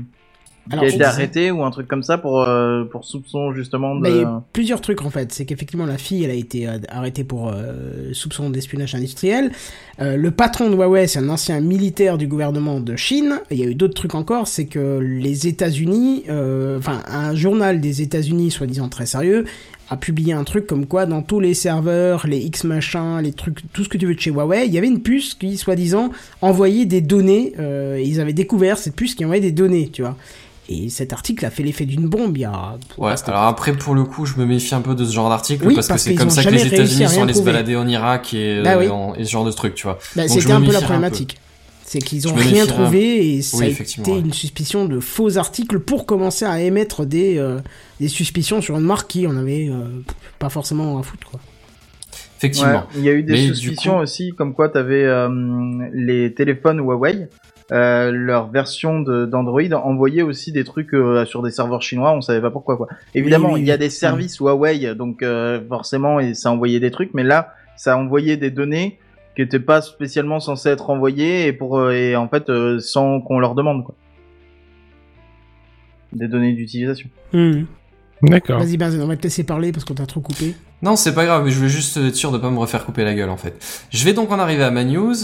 qui 0.71 0.77
a 0.79 0.87
été 0.87 1.03
arrêtée 1.03 1.51
ou 1.51 1.63
un 1.63 1.71
truc 1.71 1.87
comme 1.89 2.03
ça 2.03 2.17
pour 2.17 2.41
euh, 2.41 2.85
pour 2.85 3.03
soupçon 3.03 3.53
justement 3.53 3.95
de. 3.95 4.01
Bah, 4.01 4.09
il 4.09 4.17
y 4.17 4.23
a 4.23 4.41
plusieurs 4.53 4.79
trucs 4.81 5.01
en 5.03 5.09
fait. 5.09 5.31
C'est 5.33 5.45
qu'effectivement 5.45 5.85
la 5.85 5.97
fille, 5.97 6.23
elle 6.23 6.31
a 6.31 6.35
été 6.35 6.67
euh, 6.67 6.77
arrêtée 6.89 7.23
pour 7.25 7.49
euh, 7.53 8.11
soupçon 8.13 8.49
d'espionnage 8.49 8.95
industriel. 8.95 9.51
Euh, 10.01 10.15
le 10.17 10.31
patron 10.31 10.69
de 10.69 10.75
Huawei, 10.75 11.07
c'est 11.07 11.19
un 11.19 11.29
ancien 11.29 11.59
militaire 11.59 12.17
du 12.17 12.27
gouvernement 12.27 12.79
de 12.79 12.95
Chine. 12.95 13.39
Il 13.51 13.57
y 13.59 13.63
a 13.63 13.67
eu 13.67 13.75
d'autres 13.75 13.93
trucs 13.93 14.15
encore, 14.15 14.47
c'est 14.47 14.65
que 14.65 14.99
les 14.99 15.47
États-Unis, 15.47 16.23
euh, 16.29 16.77
enfin 16.77 17.03
un 17.07 17.35
journal 17.35 17.79
des 17.81 18.01
États-Unis, 18.01 18.51
soi-disant 18.51 18.87
très 18.89 19.05
sérieux, 19.05 19.45
a 19.89 19.97
publié 19.97 20.33
un 20.33 20.43
truc 20.43 20.65
comme 20.67 20.85
quoi 20.85 21.05
dans 21.05 21.21
tous 21.21 21.39
les 21.39 21.53
serveurs, 21.53 22.25
les 22.27 22.39
X 22.39 22.63
machins, 22.63 23.19
les 23.21 23.33
trucs, 23.33 23.59
tout 23.73 23.83
ce 23.83 23.89
que 23.89 23.97
tu 23.97 24.05
veux 24.05 24.15
de 24.15 24.19
chez 24.19 24.31
Huawei, 24.31 24.65
il 24.65 24.73
y 24.73 24.77
avait 24.77 24.87
une 24.87 25.01
puce 25.01 25.33
qui, 25.35 25.57
soi-disant, 25.57 26.11
envoyait 26.41 26.85
des 26.85 27.01
données. 27.01 27.53
Euh, 27.59 27.97
et 27.97 28.03
ils 28.03 28.19
avaient 28.19 28.33
découvert 28.33 28.77
cette 28.77 28.95
puce 28.95 29.15
qui 29.15 29.23
envoyait 29.25 29.41
des 29.41 29.51
données, 29.51 29.89
tu 29.91 30.01
vois. 30.01 30.15
Et 30.69 30.89
cet 30.89 31.11
article 31.11 31.45
a 31.45 31.49
fait 31.49 31.61
l'effet 31.63 31.85
d'une 31.85 32.07
bombe. 32.07 32.37
Il 32.37 32.41
y 32.41 32.45
a. 32.45 32.75
Ouais, 32.97 33.13
alors 33.27 33.43
après, 33.43 33.73
pour 33.73 33.93
le 33.95 34.05
coup, 34.05 34.25
je 34.25 34.37
me 34.37 34.45
méfie 34.45 34.73
un 34.73 34.81
peu 34.81 34.95
de 34.95 35.03
ce 35.03 35.11
genre 35.11 35.29
d'article 35.29 35.67
Oui, 35.67 35.75
parce, 35.75 35.87
parce 35.89 36.03
que 36.03 36.09
c'est 36.11 36.15
comme 36.15 36.29
ça 36.29 36.43
que 36.43 36.49
les 36.49 36.65
États-Unis 36.65 37.09
sont 37.09 37.23
allés 37.23 37.33
se 37.33 37.41
balader 37.41 37.75
en 37.75 37.87
Irak 37.87 38.33
et, 38.33 38.61
Bah 38.63 38.75
euh, 38.77 38.87
oui. 38.89 39.21
et 39.21 39.25
ce 39.25 39.29
genre 39.31 39.43
de 39.43 39.51
trucs, 39.51 39.75
tu 39.75 39.83
vois. 39.83 39.99
Bah, 40.15 40.27
c'était 40.27 40.51
un 40.51 40.61
peu 40.61 40.71
la 40.71 40.81
problématique. 40.81 41.37
C'est 41.93 41.99
qu'ils 41.99 42.27
ont 42.27 42.33
rien 42.33 42.65
trouvé 42.65 43.35
et 43.35 43.41
ça 43.43 43.57
Oui, 43.57 43.65
a 43.65 43.67
été 43.69 44.11
ouais. 44.11 44.19
une 44.19 44.33
suspicion 44.33 44.85
de 44.85 44.99
faux 44.99 45.37
articles 45.37 45.77
pour 45.79 46.07
commencer 46.07 46.43
à 46.43 46.59
émettre 46.59 47.05
des, 47.05 47.37
euh, 47.37 47.59
des 47.99 48.07
suspicions 48.07 48.61
sur 48.61 48.75
une 48.77 48.83
marque 48.85 49.11
qui 49.11 49.27
en 49.27 49.37
avait 49.37 49.67
euh, 49.69 49.83
pas 50.39 50.49
forcément 50.49 50.97
à 50.97 51.03
foutre. 51.03 51.29
Quoi. 51.29 51.39
Effectivement. 52.39 52.71
Ouais, 52.71 52.79
il 52.97 53.03
y 53.03 53.09
a 53.09 53.13
eu 53.13 53.21
des 53.21 53.33
Mais 53.33 53.47
suspicions 53.47 53.97
coup- 53.97 54.01
aussi, 54.01 54.31
comme 54.35 54.55
quoi 54.55 54.69
t'avais 54.69 55.03
euh, 55.03 55.29
les 55.93 56.33
téléphones 56.33 56.79
Huawei, 56.79 57.27
euh, 57.71 58.09
leur 58.11 58.49
version 58.49 58.99
d'Android 59.01 59.61
envoyait 59.83 60.23
aussi 60.23 60.51
des 60.51 60.63
trucs 60.63 60.95
euh, 60.95 61.25
sur 61.25 61.43
des 61.43 61.51
serveurs 61.51 61.83
chinois, 61.83 62.11
on 62.13 62.21
savait 62.21 62.41
pas 62.41 62.49
pourquoi 62.49 62.75
quoi. 62.75 62.87
Évidemment, 63.13 63.53
oui, 63.53 63.61
il 63.61 63.67
y 63.67 63.71
a 63.71 63.75
oui. 63.75 63.79
des 63.81 63.91
services 63.91 64.37
Huawei, 64.39 64.95
donc 64.95 65.21
euh, 65.21 65.61
forcément 65.69 66.19
et 66.19 66.33
ça 66.33 66.51
envoyait 66.51 66.79
des 66.79 66.89
trucs, 66.91 67.13
mais 67.13 67.23
là 67.23 67.53
ça 67.77 67.97
envoyait 67.97 68.37
des 68.37 68.49
données 68.51 68.97
qui 69.35 69.41
étaient 69.41 69.59
pas 69.59 69.81
spécialement 69.81 70.39
censées 70.39 70.69
être 70.69 70.89
envoyées 70.89 71.47
et 71.47 71.53
pour 71.53 71.79
euh, 71.79 71.91
et 71.91 72.15
en 72.15 72.27
fait 72.27 72.49
euh, 72.49 72.79
sans 72.79 73.21
qu'on 73.21 73.39
leur 73.39 73.55
demande 73.55 73.83
quoi. 73.83 73.95
Des 76.13 76.27
données 76.27 76.53
d'utilisation. 76.53 77.09
D'accord. 78.21 78.59
Vas-y 78.59 78.77
Benzen, 78.77 79.01
on 79.01 79.07
va 79.07 79.17
te 79.17 79.23
laisser 79.23 79.43
parler 79.43 79.71
parce 79.71 79.83
qu'on 79.83 79.95
t'a 79.95 80.05
trop 80.05 80.21
coupé. 80.21 80.55
Non, 80.81 80.95
c'est 80.95 81.15
pas 81.15 81.25
grave, 81.25 81.43
mais 81.43 81.51
je 81.51 81.57
voulais 81.57 81.69
juste 81.69 81.97
être 81.97 82.15
sûr 82.15 82.31
de 82.31 82.37
pas 82.37 82.49
me 82.49 82.57
refaire 82.57 82.85
couper 82.85 83.03
la 83.03 83.13
gueule 83.13 83.29
en 83.29 83.37
fait. 83.37 83.85
Je 83.89 84.03
vais 84.05 84.13
donc 84.13 84.31
en 84.31 84.39
arriver 84.39 84.63
à 84.63 84.71
ma 84.71 84.83
news. 84.83 85.15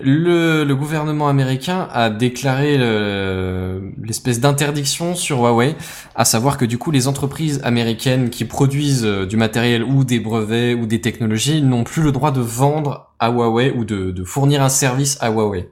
Le, 0.00 0.72
gouvernement 0.74 1.28
américain 1.28 1.88
a 1.92 2.08
déclaré 2.08 2.78
le- 2.78 3.92
l'espèce 4.02 4.38
d'interdiction 4.38 5.16
sur 5.16 5.38
Huawei, 5.40 5.74
à 6.14 6.24
savoir 6.24 6.56
que 6.56 6.64
du 6.64 6.78
coup 6.78 6.92
les 6.92 7.08
entreprises 7.08 7.60
américaines 7.64 8.30
qui 8.30 8.44
produisent 8.44 9.04
euh, 9.04 9.26
du 9.26 9.36
matériel 9.36 9.82
ou 9.82 10.04
des 10.04 10.20
brevets 10.20 10.74
ou 10.74 10.86
des 10.86 11.00
technologies 11.00 11.62
n'ont 11.62 11.82
plus 11.82 12.02
le 12.02 12.12
droit 12.12 12.30
de 12.30 12.40
vendre 12.40 13.10
à 13.18 13.30
Huawei 13.30 13.72
ou 13.72 13.84
de, 13.84 14.24
fournir 14.24 14.62
un 14.62 14.68
service 14.68 15.18
à 15.20 15.30
Huawei. 15.30 15.68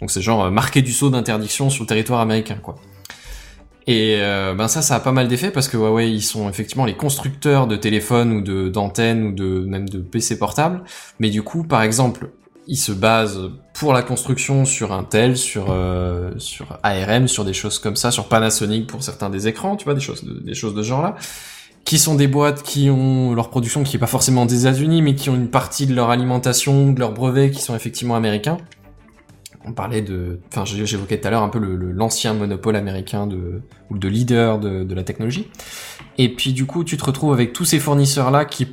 Donc 0.00 0.10
c'est 0.10 0.20
genre 0.20 0.44
euh, 0.44 0.50
marqué 0.50 0.82
du 0.82 0.92
sceau 0.92 1.08
d'interdiction 1.08 1.70
sur 1.70 1.84
le 1.84 1.88
territoire 1.88 2.20
américain 2.20 2.58
quoi. 2.62 2.76
Et 3.86 4.18
euh, 4.20 4.54
ben 4.54 4.68
ça, 4.68 4.82
ça 4.82 4.96
a 4.96 5.00
pas 5.00 5.12
mal 5.12 5.28
d'effets 5.28 5.50
parce 5.50 5.68
que 5.68 5.76
Huawei, 5.78 6.12
ils 6.12 6.22
sont 6.22 6.48
effectivement 6.48 6.84
les 6.84 6.94
constructeurs 6.94 7.66
de 7.66 7.76
téléphones 7.76 8.32
ou 8.32 8.40
de 8.42 8.68
d'antennes 8.68 9.24
ou 9.24 9.32
de 9.32 9.64
même 9.66 9.88
de 9.88 9.98
PC 9.98 10.38
portables. 10.38 10.84
Mais 11.18 11.30
du 11.30 11.42
coup, 11.42 11.64
par 11.64 11.82
exemple, 11.82 12.28
ils 12.66 12.76
se 12.76 12.92
basent 12.92 13.50
pour 13.74 13.92
la 13.92 14.02
construction 14.02 14.64
sur 14.64 14.92
Intel, 14.92 15.36
sur 15.36 15.66
euh, 15.70 16.32
sur 16.38 16.78
ARM, 16.82 17.28
sur 17.28 17.44
des 17.44 17.52
choses 17.52 17.78
comme 17.78 17.96
ça, 17.96 18.10
sur 18.10 18.28
Panasonic 18.28 18.86
pour 18.86 19.02
certains 19.02 19.30
des 19.30 19.48
écrans, 19.48 19.76
tu 19.76 19.84
vois, 19.84 19.94
des 19.94 20.00
choses 20.00 20.24
de, 20.24 20.40
des 20.40 20.54
choses 20.54 20.74
de 20.74 20.82
ce 20.82 20.88
genre-là, 20.88 21.16
qui 21.84 21.98
sont 21.98 22.14
des 22.14 22.28
boîtes 22.28 22.62
qui 22.62 22.90
ont 22.90 23.34
leur 23.34 23.50
production 23.50 23.82
qui 23.82 23.96
est 23.96 24.00
pas 24.00 24.06
forcément 24.06 24.46
des 24.46 24.66
États-Unis, 24.66 25.02
mais 25.02 25.14
qui 25.14 25.30
ont 25.30 25.34
une 25.34 25.50
partie 25.50 25.86
de 25.86 25.94
leur 25.94 26.10
alimentation, 26.10 26.92
de 26.92 27.00
leurs 27.00 27.12
brevets 27.12 27.50
qui 27.50 27.60
sont 27.60 27.74
effectivement 27.74 28.14
américains 28.14 28.58
on 29.64 29.72
parlait 29.72 30.02
de, 30.02 30.40
enfin 30.48 30.64
j'évoquais 30.64 31.20
tout 31.20 31.28
à 31.28 31.30
l'heure 31.30 31.42
un 31.42 31.48
peu 31.48 31.58
l'ancien 31.58 32.34
monopole 32.34 32.76
américain 32.76 33.26
de 33.26 33.62
ou 33.90 33.98
de 33.98 34.08
leader 34.08 34.58
de, 34.58 34.84
de 34.84 34.94
la 34.94 35.04
technologie. 35.04 35.48
Et 36.18 36.34
puis 36.34 36.52
du 36.52 36.66
coup 36.66 36.84
tu 36.84 36.96
te 36.96 37.04
retrouves 37.04 37.32
avec 37.32 37.52
tous 37.52 37.64
ces 37.64 37.78
fournisseurs 37.78 38.30
là 38.30 38.44
qui 38.44 38.68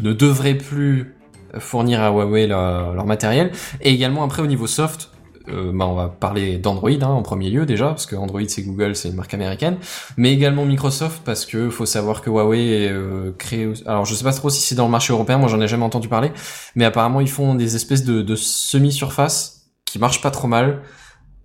ne 0.00 0.12
devraient 0.12 0.56
plus 0.56 1.14
fournir 1.58 2.00
à 2.00 2.10
Huawei 2.10 2.46
leur, 2.46 2.94
leur 2.94 3.06
matériel. 3.06 3.52
Et 3.80 3.92
également 3.92 4.22
après 4.22 4.42
au 4.42 4.46
niveau 4.46 4.66
soft, 4.66 5.10
euh, 5.48 5.72
bah, 5.74 5.86
on 5.86 5.94
va 5.94 6.08
parler 6.08 6.58
d'Android 6.58 6.90
hein, 6.90 7.06
en 7.06 7.22
premier 7.22 7.50
lieu 7.50 7.64
déjà 7.66 7.86
parce 7.88 8.06
que 8.06 8.14
Android 8.14 8.42
c'est 8.46 8.62
Google, 8.62 8.94
c'est 8.94 9.08
une 9.08 9.14
marque 9.14 9.32
américaine, 9.34 9.78
mais 10.16 10.32
également 10.32 10.64
Microsoft 10.64 11.22
parce 11.24 11.46
que 11.46 11.70
faut 11.70 11.86
savoir 11.86 12.20
que 12.20 12.30
Huawei 12.30 12.84
est 12.84 12.90
euh, 12.90 13.32
créé. 13.38 13.72
Alors 13.86 14.04
je 14.04 14.14
sais 14.14 14.24
pas 14.24 14.32
trop 14.32 14.50
si 14.50 14.60
c'est 14.60 14.74
dans 14.74 14.84
le 14.84 14.90
marché 14.90 15.12
européen, 15.12 15.38
moi 15.38 15.48
j'en 15.48 15.60
ai 15.60 15.66
jamais 15.66 15.84
entendu 15.84 16.08
parler, 16.08 16.30
mais 16.76 16.84
apparemment 16.84 17.20
ils 17.20 17.30
font 17.30 17.54
des 17.54 17.74
espèces 17.74 18.04
de, 18.04 18.22
de 18.22 18.36
semi-surface 18.36 19.70
qui 19.86 19.98
marchent 19.98 20.20
pas 20.20 20.30
trop 20.30 20.46
mal. 20.46 20.82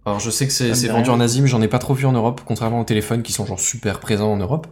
Alors 0.05 0.19
je 0.19 0.29
sais 0.29 0.45
que 0.45 0.53
c'est 0.53 0.87
vendu 0.87 1.09
en 1.09 1.19
Asie, 1.19 1.41
mais 1.41 1.47
j'en 1.47 1.61
ai 1.61 1.67
pas 1.67 1.79
trop 1.79 1.95
vu 1.95 2.05
en 2.05 2.11
Europe, 2.11 2.41
contrairement 2.45 2.81
aux 2.81 2.85
téléphones 2.85 3.23
qui 3.23 3.31
sont 3.31 3.45
genre 3.45 3.59
super 3.59 3.99
présents 3.99 4.31
en 4.31 4.37
Europe. 4.37 4.67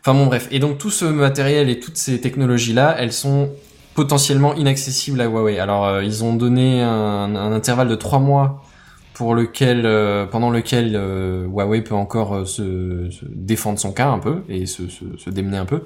Enfin 0.00 0.14
bon 0.14 0.26
bref, 0.26 0.48
et 0.50 0.58
donc 0.58 0.78
tout 0.78 0.90
ce 0.90 1.04
matériel 1.04 1.68
et 1.68 1.78
toutes 1.78 1.96
ces 1.96 2.20
technologies 2.20 2.72
là, 2.72 2.96
elles 2.98 3.12
sont 3.12 3.50
potentiellement 3.96 4.54
inaccessible 4.54 5.20
à 5.20 5.24
Huawei. 5.24 5.58
Alors 5.58 5.86
euh, 5.86 6.04
ils 6.04 6.22
ont 6.22 6.34
donné 6.34 6.82
un, 6.82 7.34
un 7.34 7.52
intervalle 7.52 7.88
de 7.88 7.96
trois 7.96 8.20
mois 8.20 8.62
pour 9.14 9.34
lequel, 9.34 9.86
euh, 9.86 10.26
pendant 10.26 10.50
lequel 10.50 10.92
euh, 10.94 11.46
Huawei 11.46 11.80
peut 11.80 11.94
encore 11.94 12.34
euh, 12.34 12.44
se, 12.44 13.08
se 13.10 13.24
défendre 13.26 13.78
son 13.78 13.92
cas 13.92 14.08
un 14.08 14.18
peu 14.18 14.42
et 14.50 14.66
se, 14.66 14.88
se, 14.88 15.04
se 15.16 15.30
démener 15.30 15.56
un 15.56 15.64
peu. 15.64 15.82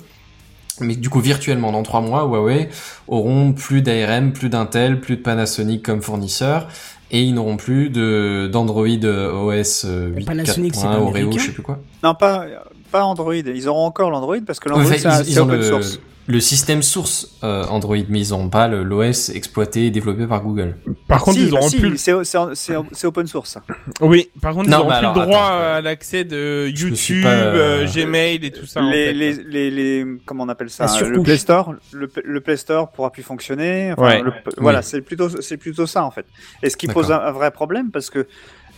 Mais 0.81 0.96
du 0.96 1.09
coup, 1.09 1.20
virtuellement, 1.20 1.70
dans 1.70 1.85
trois 1.85 2.01
mois, 2.01 2.25
Huawei 2.25 2.68
auront 3.07 3.53
plus 3.53 3.83
d'ARM, 3.83 4.33
plus 4.33 4.49
d'Intel, 4.49 5.01
plus 5.01 5.16
de 5.16 5.23
Panasonic 5.23 5.85
comme 5.85 6.03
fournisseur, 6.03 6.66
et 7.12 7.23
ils 7.23 7.35
n'auront 7.35 7.57
plus 7.57 7.90
de 7.90 8.49
d'Android 8.53 8.87
OS 8.87 9.85
euh, 9.85 10.12
Panasonic, 10.27 10.75
c'est 10.75 10.87
8.1, 10.87 10.90
pas 10.90 10.99
Oreo, 10.99 11.09
américain 11.09 11.38
je 11.38 11.46
sais 11.46 11.53
plus 11.53 11.62
quoi. 11.62 11.79
Non, 12.03 12.14
pas, 12.14 12.46
pas 12.90 13.05
Android. 13.05 13.35
Ils 13.35 13.68
auront 13.68 13.85
encore 13.85 14.11
l'Android 14.11 14.38
parce 14.44 14.59
que 14.59 14.68
l'Android, 14.68 14.90
Ouais, 14.90 14.99
c'est 14.99 15.38
open 15.38 15.57
le, 15.57 15.62
source. 15.62 16.01
Le 16.30 16.40
système 16.40 16.82
source 16.82 17.38
euh, 17.44 17.64
Android, 17.66 17.96
mais 18.08 18.20
ils 18.26 18.30
n'ont 18.30 18.48
pas 18.48 18.68
le- 18.68 18.82
l'OS 18.82 19.28
exploité 19.30 19.86
et 19.86 19.90
développé 19.90 20.26
par 20.26 20.42
Google. 20.42 20.76
Par 21.08 21.22
contre, 21.22 21.38
Si, 21.38 21.46
ils 21.46 21.54
auront 21.54 21.68
si, 21.68 21.78
plus. 21.80 21.96
c'est 21.98 22.12
c'est- 22.24 22.38
c'est- 22.54 22.74
c'est 22.92 23.06
open 23.06 23.26
source. 23.26 23.50
ça. 23.50 23.62
Oui, 24.00 24.30
par 24.40 24.54
contre, 24.54 24.68
Non, 24.70 24.78
ils 24.78 24.80
auront 24.80 24.88
mais 24.90 24.96
plus 24.98 25.06
alors, 25.06 25.14
le 25.18 25.20
droit 25.26 25.36
attends, 25.46 25.74
à 25.76 25.80
l'accès 25.80 26.24
de 26.24 26.68
YouTube, 26.68 27.22
pas, 27.22 27.28
euh, 27.30 27.84
euh, 27.84 27.86
Gmail 27.92 28.44
et 28.44 28.50
tout 28.50 28.66
ça. 28.66 28.80
en 28.82 28.90
les, 28.90 29.06
fait. 29.06 29.12
les, 29.12 29.32
les, 29.34 29.70
les, 29.70 30.06
comment 30.24 30.44
on 30.44 30.48
appelle 30.48 30.70
ça 30.70 30.86
Le. 31.02 31.22
Play 31.22 31.36
Store, 31.36 31.74
le, 31.92 32.08
le 32.24 32.40
Play 32.40 32.56
Store 32.56 32.90
pourra 32.90 33.10
plus 33.10 33.22
fonctionner. 33.22 33.92
Enfin, 33.92 34.02
Ouais. 34.02 34.22
le- 34.22 34.32
voilà, 34.58 34.82
c'est 34.82 35.00
plutôt, 35.00 35.28
c'est 35.40 35.56
plutôt 35.56 35.86
ça 35.86 36.04
en 36.04 36.10
fait. 36.10 36.26
Et 36.62 36.70
ce 36.70 36.76
qui 36.76 36.86
pose 36.86 37.10
un, 37.12 37.30
vrai 37.32 37.50
problème 37.50 37.90
parce 37.90 38.10
que 38.10 38.26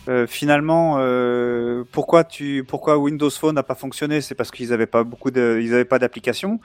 euh, 0.09 0.27
finalement, 0.27 0.97
euh, 0.99 1.85
pourquoi 1.93 2.25
tu, 2.25 2.65
pourquoi 2.67 2.99
Windows 2.99 3.31
Phone 3.31 3.55
n'a 3.55 3.63
pas 3.63 3.77
fonctionné, 3.77 4.21
c'est 4.21 4.35
parce 4.35 4.51
qu'ils 4.51 4.73
avaient 4.73 4.87
pas 4.87 5.05
beaucoup 5.05 5.31
de, 5.31 5.61
ils 5.63 5.73
avaient 5.73 5.85
pas 5.85 6.01
d'applications 6.01 6.59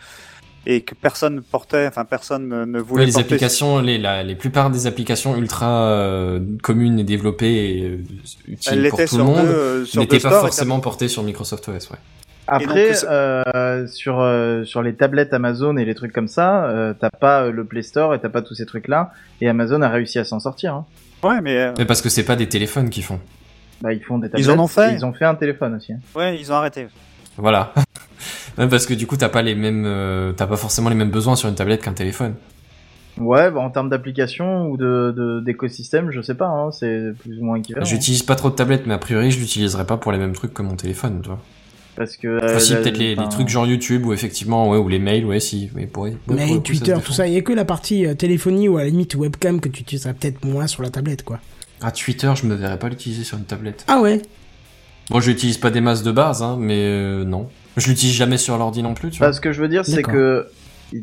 et 0.70 0.82
que 0.82 0.94
personne 0.96 1.42
portait, 1.42 1.88
enfin 1.88 2.04
personne 2.04 2.48
ne, 2.50 2.66
ne 2.66 2.80
voulait 2.80 3.04
Ouais, 3.04 3.06
les 3.08 3.14
porter. 3.14 3.26
applications, 3.26 3.80
les, 3.80 3.98
la, 3.98 4.22
les 4.22 4.36
plupart 4.36 4.70
des 4.70 4.86
applications 4.86 5.38
ultra 5.38 5.84
euh, 5.86 6.42
communes 6.62 7.00
et 7.00 7.06
développées 7.06 7.78
et 7.80 7.84
euh, 7.86 7.98
utiles 8.50 8.88
pour 8.90 9.00
tout 9.06 9.18
le 9.18 9.24
monde 9.24 9.38
euh, 9.48 9.86
n'étaient 9.96 10.20
pas 10.20 10.42
forcément 10.42 10.80
portées 10.82 11.08
sur 11.08 11.24
Microsoft 11.24 11.70
OS. 11.70 11.90
Ouais. 11.90 11.98
Après, 12.50 12.92
euh, 13.06 13.88
sur 13.88 14.20
euh, 14.20 14.64
sur 14.66 14.82
les 14.82 14.94
tablettes 14.94 15.34
Amazon 15.34 15.78
et 15.78 15.86
les 15.86 15.96
trucs 15.96 16.14
comme 16.14 16.28
ça, 16.30 16.66
euh, 16.66 16.94
t'as 17.00 17.10
pas 17.10 17.50
le 17.50 17.64
Play 17.66 17.82
Store 17.82 18.14
et 18.14 18.20
t'as 18.20 18.30
pas 18.30 18.42
tous 18.42 18.54
ces 18.56 18.66
trucs-là. 18.66 19.12
Et 19.42 19.48
Amazon 19.50 19.82
a 19.82 19.90
réussi 19.90 20.20
à 20.20 20.24
s'en 20.26 20.40
sortir. 20.40 20.74
Hein. 20.74 20.86
Ouais, 21.24 21.42
mais 21.42 21.58
euh, 21.58 21.74
Mais 21.78 21.86
parce 21.86 22.02
que 22.02 22.10
c'est 22.10 22.24
pas 22.26 22.36
des 22.36 22.48
téléphones 22.48 22.90
qui 22.90 23.02
font. 23.02 23.20
Bah, 23.82 23.92
ils 23.94 24.02
font 24.04 24.18
des 24.18 24.30
tablettes. 24.30 24.46
Ils 24.46 24.52
en 24.52 24.60
ont 24.60 24.68
fait. 24.68 24.94
Ils 24.94 25.06
ont 25.06 25.14
fait 25.14 25.26
un 25.26 25.36
téléphone 25.36 25.76
aussi. 25.76 25.94
hein. 25.94 26.00
ouais, 26.16 26.38
ils 26.40 26.52
ont 26.52 26.56
arrêté. 26.56 26.88
Voilà. 27.38 27.73
Même 28.58 28.69
parce 28.69 28.86
que 28.86 28.93
du 28.93 29.06
coup 29.08 29.17
t'as 29.17 29.30
pas 29.30 29.41
les 29.43 29.54
mêmes, 29.56 29.84
euh, 29.86 30.32
t'as 30.34 30.47
pas 30.47 30.58
forcément 30.58 30.89
les 30.89 30.95
mêmes 30.95 31.12
besoins 31.12 31.36
sur 31.36 31.47
une 31.50 31.56
tablette 31.56 31.82
qu'un 31.84 31.93
téléphone. 31.93 32.34
Ouais, 33.19 33.50
bah, 33.50 33.60
en 33.62 33.69
termes 33.71 33.89
d'application 33.89 34.67
ou 34.69 34.78
de 34.78 35.41
d'écosystème, 35.43 36.12
je 36.12 36.21
sais 36.21 36.36
pas. 36.36 36.47
Hein, 36.47 36.71
c'est 36.71 37.13
plus 37.19 37.39
ou 37.39 37.45
moins 37.45 37.58
équivalent. 37.58 37.84
hein. 37.86 37.89
J'utilise 37.89 38.23
pas 38.23 38.36
trop 38.36 38.50
de 38.50 38.56
tablettes, 38.56 38.86
mais 38.86 38.93
a 38.93 38.97
priori 39.00 39.32
je 39.32 39.39
l'utiliserai 39.39 39.86
pas 39.86 39.97
pour 39.97 40.12
les 40.12 40.17
mêmes 40.17 40.34
trucs 40.34 40.54
que 40.54 40.62
mon 40.62 40.76
téléphone, 40.76 41.19
tu 41.21 41.30
vois. 41.30 41.39
Parce 41.95 42.15
que. 42.15 42.28
euh, 42.28 42.39
Enfin, 42.43 42.60
si, 42.60 42.76
peut-être 42.76 43.00
les, 43.00 43.15
trucs 43.32 43.50
genre 43.50 43.65
YouTube 43.65 44.06
ou 44.06 44.13
effectivement, 44.13 44.69
ouais, 44.69 44.78
ou 44.78 44.88
les 44.88 45.00
mails, 45.00 45.26
ouais, 45.26 45.39
si, 45.39 45.71
mais 45.73 45.88
pour, 45.88 46.04
ouais, 46.04 46.15
pour 46.28 46.38
ça 46.38 46.60
Twitter, 46.63 46.95
tout 47.04 47.12
ça, 47.12 47.28
il 47.28 47.34
y 47.34 47.38
a 47.38 47.41
que 47.41 47.54
la 47.54 47.65
partie 47.65 48.06
euh, 48.06 48.13
téléphonie 48.13 48.69
ou 48.69 48.78
à 48.78 48.84
la 48.84 48.89
limite 48.89 49.15
webcam 49.15 49.60
que 49.60 49.69
tu 49.69 49.82
utiliseras 49.82 50.13
peut-être 50.13 50.45
moins 50.45 50.67
sur 50.67 50.84
la 50.84 50.91
tablette, 50.91 51.23
quoi. 51.23 51.39
Ah, 51.82 51.91
Twitter, 51.91 52.32
je 52.36 52.45
me 52.45 52.54
verrais 52.54 52.78
pas 52.78 52.89
l'utiliser 52.89 53.23
sur 53.23 53.38
une 53.39 53.45
tablette. 53.45 53.84
Ah 53.88 54.00
ouais? 54.00 54.21
Bon, 55.10 55.20
je 55.20 55.30
l'utilise 55.32 55.58
pas 55.58 55.70
des 55.70 55.82
masses 55.82 56.04
de 56.04 56.12
base, 56.12 56.43
hein, 56.43 56.58
mais 56.60 56.82
euh, 56.82 57.24
non. 57.24 57.48
Je 57.78 57.88
l'utilise 57.88 58.15
jamais 58.15 58.38
sur 58.38 58.58
l'ordi 58.58 58.84
non 58.84 58.93
plus, 58.93 59.10
tu 59.10 59.20
vois. 59.20 59.28
Bah, 59.28 59.34
ce 59.34 59.39
que 59.39 59.52
je 59.52 59.62
veux 59.62 59.70
dire, 59.70 59.86
c'est 59.86 60.04
que 60.04 60.48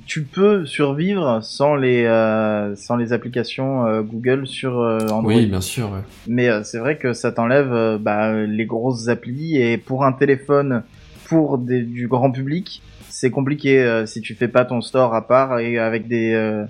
tu 0.06 0.22
peux 0.22 0.64
survivre 0.66 1.40
sans 1.42 1.74
les 1.76 2.04
euh, 2.04 2.74
sans 2.74 2.96
les 2.96 3.12
applications 3.12 3.86
euh, 3.86 4.02
Google 4.02 4.46
sur 4.46 4.80
euh, 4.80 4.98
Android. 5.08 5.32
Oui, 5.32 5.46
bien 5.46 5.60
sûr, 5.60 5.90
ouais. 5.92 6.00
Mais 6.26 6.48
euh, 6.48 6.62
c'est 6.64 6.78
vrai 6.78 6.96
que 6.96 7.12
ça 7.12 7.32
t'enlève 7.32 7.72
euh, 7.72 7.98
bah, 7.98 8.32
les 8.32 8.66
grosses 8.66 9.08
applis 9.08 9.56
et 9.56 9.76
pour 9.78 10.04
un 10.04 10.12
téléphone, 10.12 10.82
pour 11.26 11.58
des, 11.58 11.82
du 11.82 12.08
grand 12.08 12.30
public, 12.30 12.82
c'est 13.10 13.30
compliqué 13.30 13.82
euh, 13.82 14.06
si 14.06 14.20
tu 14.20 14.34
fais 14.34 14.48
pas 14.48 14.64
ton 14.64 14.80
store 14.80 15.14
à 15.14 15.26
part 15.26 15.58
et 15.60 15.78
avec 15.78 16.08
des 16.08 16.32
euh, 16.32 16.64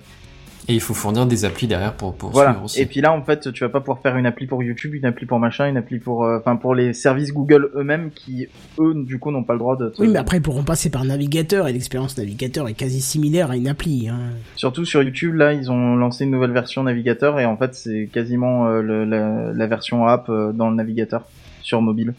Et 0.67 0.73
il 0.73 0.81
faut 0.81 0.93
fournir 0.95 1.25
des 1.27 1.45
applis 1.45 1.67
derrière 1.67 1.93
pour, 1.93 2.15
pour 2.15 2.31
voilà. 2.31 2.51
suivre 2.51 2.65
aussi. 2.65 2.81
Et 2.81 2.85
puis 2.87 2.99
là 3.01 3.13
en 3.13 3.21
fait, 3.23 3.51
tu 3.53 3.63
vas 3.63 3.69
pas 3.69 3.79
pouvoir 3.81 3.99
faire 3.99 4.17
une 4.17 4.25
appli 4.25 4.47
pour 4.47 4.63
YouTube, 4.63 4.95
une 4.95 5.05
appli 5.05 5.25
pour 5.27 5.37
machin, 5.39 5.67
une 5.69 5.77
appli 5.77 5.99
pour 5.99 6.23
euh, 6.25 6.39
enfin 6.39 6.55
pour 6.55 6.73
les 6.73 6.93
services 6.93 7.31
Google 7.33 7.69
eux-mêmes 7.75 8.09
qui 8.09 8.47
eux 8.79 8.93
du 8.95 9.19
coup 9.19 9.29
n'ont 9.31 9.43
pas 9.43 9.53
le 9.53 9.59
droit 9.59 9.77
de. 9.77 9.89
te- 9.89 10.01
Oui, 10.01 10.07
mais 10.07 10.17
après, 10.17 10.37
ils 10.37 10.41
pourront 10.41 10.63
passer 10.63 10.89
par 10.89 11.05
navigateur 11.05 11.67
et 11.67 11.73
l'expérience 11.73 12.17
navigateur 12.17 12.67
est 12.67 12.73
quasi 12.73 12.99
similaire 13.01 13.51
à 13.51 13.57
une 13.57 13.67
appli. 13.67 14.09
Hein. 14.09 14.17
Surtout 14.55 14.85
sur 14.85 15.03
YouTube, 15.03 15.35
là, 15.35 15.53
ils 15.53 15.69
ont 15.71 15.95
lancé 15.95 16.23
une 16.23 16.31
nouvelle 16.31 16.51
version 16.51 16.81
navigateur 16.83 17.39
et 17.39 17.45
en 17.45 17.57
fait, 17.57 17.75
c'est 17.75 18.09
quasiment 18.11 18.67
euh, 18.67 18.81
le- 18.81 19.05
la, 19.05 19.53
la 19.53 19.67
version 19.67 20.07
app 20.07 20.29
euh, 20.29 20.51
dans 20.51 20.69
le 20.71 20.75
navigateur 20.75 21.25
sur 21.61 21.81
mobile. 21.81 22.13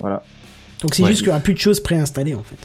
Voilà. 0.00 0.22
Donc 0.82 0.94
c'est 0.94 1.02
Ouais. 1.04 1.08
juste 1.10 1.20
qu'il 1.20 1.28
y 1.28 1.30
aura 1.30 1.40
plus 1.40 1.54
de 1.54 1.58
choses 1.58 1.80
préinstallées 1.80 2.34
en 2.34 2.42
fait. 2.42 2.56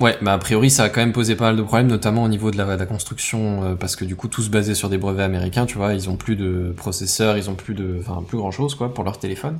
Ouais, 0.00 0.16
bah 0.22 0.32
a 0.32 0.38
priori 0.38 0.70
ça 0.70 0.84
a 0.84 0.88
quand 0.88 1.00
même 1.00 1.12
posé 1.12 1.36
pas 1.36 1.44
mal 1.46 1.56
de 1.56 1.62
problèmes, 1.62 1.86
notamment 1.88 2.22
au 2.24 2.28
niveau 2.28 2.50
de 2.50 2.56
la, 2.56 2.64
de 2.74 2.80
la 2.80 2.86
construction, 2.86 3.64
euh, 3.64 3.74
parce 3.74 3.96
que 3.96 4.06
du 4.06 4.16
coup 4.16 4.28
tous 4.28 4.48
basés 4.48 4.74
sur 4.74 4.88
des 4.88 4.96
brevets 4.96 5.24
américains, 5.24 5.66
tu 5.66 5.76
vois, 5.76 5.92
ils 5.92 6.08
ont 6.08 6.16
plus 6.16 6.36
de 6.36 6.72
processeurs, 6.74 7.36
ils 7.36 7.50
ont 7.50 7.54
plus 7.54 7.74
de, 7.74 7.98
enfin 8.00 8.22
plus 8.26 8.38
grand 8.38 8.50
chose 8.50 8.74
quoi 8.74 8.94
pour 8.94 9.04
leur 9.04 9.18
téléphone. 9.18 9.58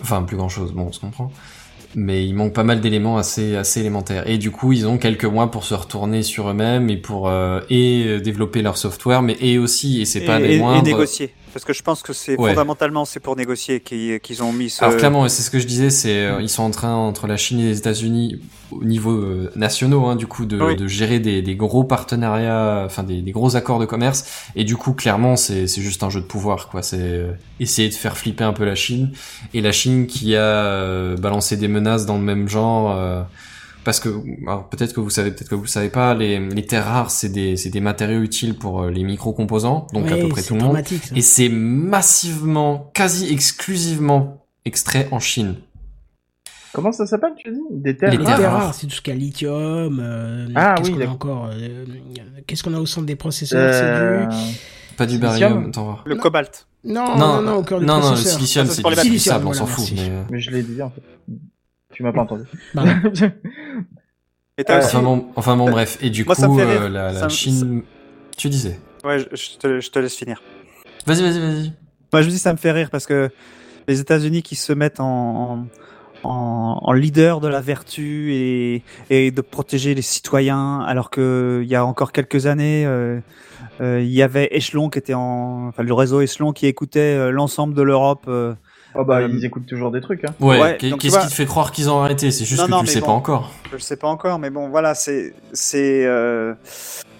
Enfin 0.00 0.22
plus 0.22 0.36
grand 0.36 0.48
chose, 0.48 0.72
bon 0.72 0.82
on 0.88 0.92
se 0.92 1.00
comprend. 1.00 1.32
Mais 1.96 2.26
il 2.26 2.34
manque 2.34 2.52
pas 2.52 2.62
mal 2.64 2.80
d'éléments 2.80 3.16
assez 3.16 3.56
assez 3.56 3.80
élémentaires. 3.80 4.28
Et 4.28 4.38
du 4.38 4.50
coup 4.52 4.72
ils 4.72 4.86
ont 4.86 4.98
quelques 4.98 5.24
mois 5.24 5.50
pour 5.50 5.64
se 5.64 5.74
retourner 5.74 6.22
sur 6.22 6.48
eux-mêmes 6.50 6.88
et 6.90 6.96
pour 6.96 7.28
euh, 7.28 7.60
et 7.70 8.04
euh, 8.06 8.20
développer 8.20 8.62
leur 8.62 8.76
software, 8.76 9.22
mais 9.22 9.36
et 9.40 9.58
aussi 9.58 10.02
et 10.02 10.04
c'est 10.04 10.20
pas 10.20 10.38
et, 10.38 10.42
les 10.42 10.48
et- 10.50 10.56
et 10.56 10.58
moindres. 10.58 10.84
négocier. 10.84 11.34
Parce 11.56 11.64
que 11.64 11.72
je 11.72 11.82
pense 11.82 12.02
que 12.02 12.12
c'est 12.12 12.38
Ouais. 12.38 12.50
fondamentalement 12.50 13.06
c'est 13.06 13.18
pour 13.18 13.34
négocier 13.34 13.80
qu'ils 13.80 14.42
ont 14.42 14.52
mis 14.52 14.68
ce. 14.68 14.84
Alors 14.84 14.98
clairement, 14.98 15.26
c'est 15.30 15.40
ce 15.40 15.50
que 15.50 15.58
je 15.58 15.66
disais, 15.66 15.88
c'est 15.88 16.26
euh, 16.26 16.42
ils 16.42 16.50
sont 16.50 16.62
en 16.62 16.70
train 16.70 16.94
entre 16.94 17.26
la 17.26 17.38
Chine 17.38 17.60
et 17.60 17.62
les 17.62 17.78
États-Unis 17.78 18.42
au 18.72 18.84
niveau 18.84 19.12
euh, 19.12 19.50
nationaux, 19.56 20.04
hein, 20.04 20.16
du 20.16 20.26
coup, 20.26 20.44
de, 20.44 20.60
Oui. 20.60 20.76
de 20.76 20.86
gérer 20.86 21.18
des, 21.18 21.40
des 21.40 21.56
gros 21.56 21.82
partenariats, 21.82 22.82
enfin 22.84 23.04
des, 23.04 23.22
des 23.22 23.30
gros 23.30 23.56
accords 23.56 23.78
de 23.78 23.86
commerce. 23.86 24.26
Et 24.54 24.64
du 24.64 24.76
coup, 24.76 24.92
clairement, 24.92 25.36
c'est 25.36 25.66
c'est 25.66 25.80
juste 25.80 26.02
un 26.02 26.10
jeu 26.10 26.20
de 26.20 26.26
pouvoir, 26.26 26.68
quoi. 26.68 26.82
C'est 26.82 26.98
euh, 27.00 27.32
essayer 27.58 27.88
de 27.88 27.94
faire 27.94 28.18
flipper 28.18 28.44
un 28.44 28.52
peu 28.52 28.66
la 28.66 28.74
Chine 28.74 29.12
et 29.54 29.62
la 29.62 29.72
Chine 29.72 30.06
qui 30.06 30.36
a 30.36 30.40
euh, 30.42 31.16
balancé 31.16 31.56
des 31.56 31.68
menaces 31.68 32.04
dans 32.04 32.18
le 32.18 32.22
même 32.24 32.50
genre. 32.50 32.94
Parce 33.86 34.00
que, 34.00 34.08
alors 34.46 34.68
peut-être 34.68 34.92
que 34.92 35.00
vous 35.00 35.08
savez, 35.10 35.30
peut-être 35.30 35.48
que 35.48 35.54
vous 35.54 35.64
savez 35.66 35.88
pas, 35.88 36.12
les, 36.14 36.38
les 36.40 36.66
terres 36.66 36.84
rares, 36.84 37.10
c'est 37.10 37.30
des, 37.30 37.56
c'est 37.56 37.70
des 37.70 37.80
matériaux 37.80 38.20
utiles 38.20 38.54
pour 38.58 38.82
euh, 38.82 38.90
les 38.90 39.04
micro-composants, 39.04 39.86
donc 39.94 40.10
à 40.10 40.16
peu 40.16 40.28
près 40.28 40.42
tout 40.42 40.54
le 40.56 40.60
monde. 40.60 40.76
ça. 40.84 41.14
Et 41.16 41.22
c'est 41.22 41.48
massivement, 41.48 42.90
quasi 42.94 43.32
exclusivement 43.32 44.44
extrait 44.64 45.08
en 45.12 45.20
Chine. 45.20 45.54
Comment 46.72 46.92
ça 46.92 47.06
s'appelle, 47.06 47.32
tu 47.38 47.50
dis? 47.50 47.60
Des 47.70 47.96
terres 47.96 48.10
Les 48.10 48.18
Les 48.18 48.24
terres 48.24 48.40
rares. 48.40 48.52
rares, 48.64 48.74
c'est 48.74 48.86
tout 48.86 48.92
ce 48.94 49.00
qu'il 49.00 49.14
y 49.14 49.16
a 49.16 49.20
lithium. 49.20 49.98
euh, 50.02 50.48
Ah 50.54 50.74
qu'est-ce 50.76 50.90
oui, 50.90 50.98
qu'on 50.98 51.06
a 51.06 51.08
encore 51.10 51.50
euh, 51.52 51.84
Qu'est-ce 52.46 52.62
qu'on 52.62 52.74
a 52.74 52.80
au 52.80 52.86
centre 52.86 53.06
des 53.06 53.16
processeurs 53.16 53.60
Euh, 53.72 54.26
du 54.26 54.36
Pas 54.96 55.06
du 55.06 55.18
barium, 55.18 55.66
attends 55.68 55.84
voir. 55.84 56.02
Le 56.06 56.16
cobalt. 56.16 56.66
non, 56.84 57.16
non, 57.16 57.40
non, 57.40 57.54
au 57.58 57.62
cœur 57.62 57.80
du 57.80 57.86
non, 57.86 58.00
non, 58.00 58.10
le 58.10 58.16
silicium, 58.16 58.66
c'est 58.66 58.82
du 59.08 59.18
sable, 59.18 59.46
on 59.46 59.52
s'en 59.54 59.64
fout. 59.66 59.90
Mais... 59.96 60.10
Mais 60.32 60.40
je 60.40 60.50
l'ai 60.50 60.62
dit 60.62 60.82
en 60.82 60.90
fait. 60.90 61.02
Tu 61.96 62.02
m'as 62.02 62.12
pas 62.12 62.20
entendu. 62.20 62.44
Et 64.58 64.64
t'as 64.64 64.74
Euh, 64.74 64.78
aussi- 64.78 64.96
Enfin 64.96 65.02
bon, 65.02 65.26
enfin 65.36 65.56
bon, 65.56 65.70
bref. 65.70 65.96
Et 66.02 66.10
du 66.10 66.24
Moi, 66.26 66.34
coup, 66.34 66.60
euh, 66.60 66.88
la, 66.90 67.10
la 67.12 67.24
me- 67.24 67.28
Chine... 67.30 67.82
Tu 68.36 68.50
disais 68.50 68.78
Ouais, 69.02 69.18
je, 69.18 69.24
je 69.34 69.56
te, 69.56 69.80
je 69.80 69.90
te 69.90 69.98
laisse 69.98 70.14
finir. 70.14 70.42
Vas-y, 71.06 71.22
vas-y, 71.22 71.38
vas-y. 71.40 71.72
Moi, 72.12 72.20
je 72.20 72.26
me 72.26 72.30
dis, 72.32 72.38
ça 72.38 72.52
me 72.52 72.58
fait 72.58 72.72
rire 72.72 72.90
parce 72.90 73.06
que 73.06 73.30
les 73.88 74.00
États-Unis 74.00 74.42
qui 74.42 74.56
se 74.56 74.74
mettent 74.74 75.00
en, 75.00 75.66
en, 76.22 76.78
en 76.82 76.92
leader 76.92 77.40
de 77.40 77.48
la 77.48 77.62
vertu 77.62 78.34
et, 78.34 78.82
et 79.08 79.30
de 79.30 79.40
protéger 79.40 79.94
les 79.94 80.02
citoyens, 80.02 80.80
alors 80.80 81.08
que 81.08 81.60
il 81.62 81.68
y 81.68 81.74
a 81.76 81.84
encore 81.86 82.12
quelques 82.12 82.44
années, 82.46 82.84
euh, 82.84 83.20
euh, 83.80 84.02
il 84.02 84.10
y 84.12 84.22
avait 84.22 84.50
Echelon 84.54 84.90
qui 84.90 84.98
était 84.98 85.14
en, 85.14 85.68
enfin, 85.68 85.82
le 85.82 85.94
réseau 85.94 86.20
Echelon 86.20 86.52
qui 86.52 86.66
écoutait 86.66 87.00
euh, 87.16 87.30
l'ensemble 87.30 87.72
de 87.74 87.82
l'Europe. 87.82 88.24
Oh 88.98 89.04
bah 89.04 89.18
Euh, 89.20 89.28
ils 89.30 89.44
écoutent 89.44 89.66
toujours 89.66 89.90
des 89.90 90.00
trucs. 90.00 90.24
Hein. 90.24 90.32
Ouais, 90.40 90.76
qu'est-ce 90.78 91.08
vois- 91.08 91.20
qui 91.20 91.28
te 91.28 91.34
fait 91.34 91.46
croire 91.46 91.70
qu'ils 91.72 91.90
ont 91.90 92.00
arrêté? 92.00 92.30
C'est 92.30 92.44
juste 92.44 92.60
Non, 92.60 92.66
que 92.66 92.70
non, 92.70 92.78
tu 92.80 92.86
le 92.86 92.90
sais 92.92 93.00
bon. 93.00 93.06
pas 93.06 93.12
encore. 93.12 93.52
Je 93.68 93.72
le 93.74 93.78
sais 93.80 93.96
pas 93.96 94.08
encore, 94.08 94.38
mais 94.38 94.50
bon, 94.50 94.68
voilà, 94.68 94.94
c'est 94.94 95.34
c'est 95.52 96.04
euh, 96.06 96.54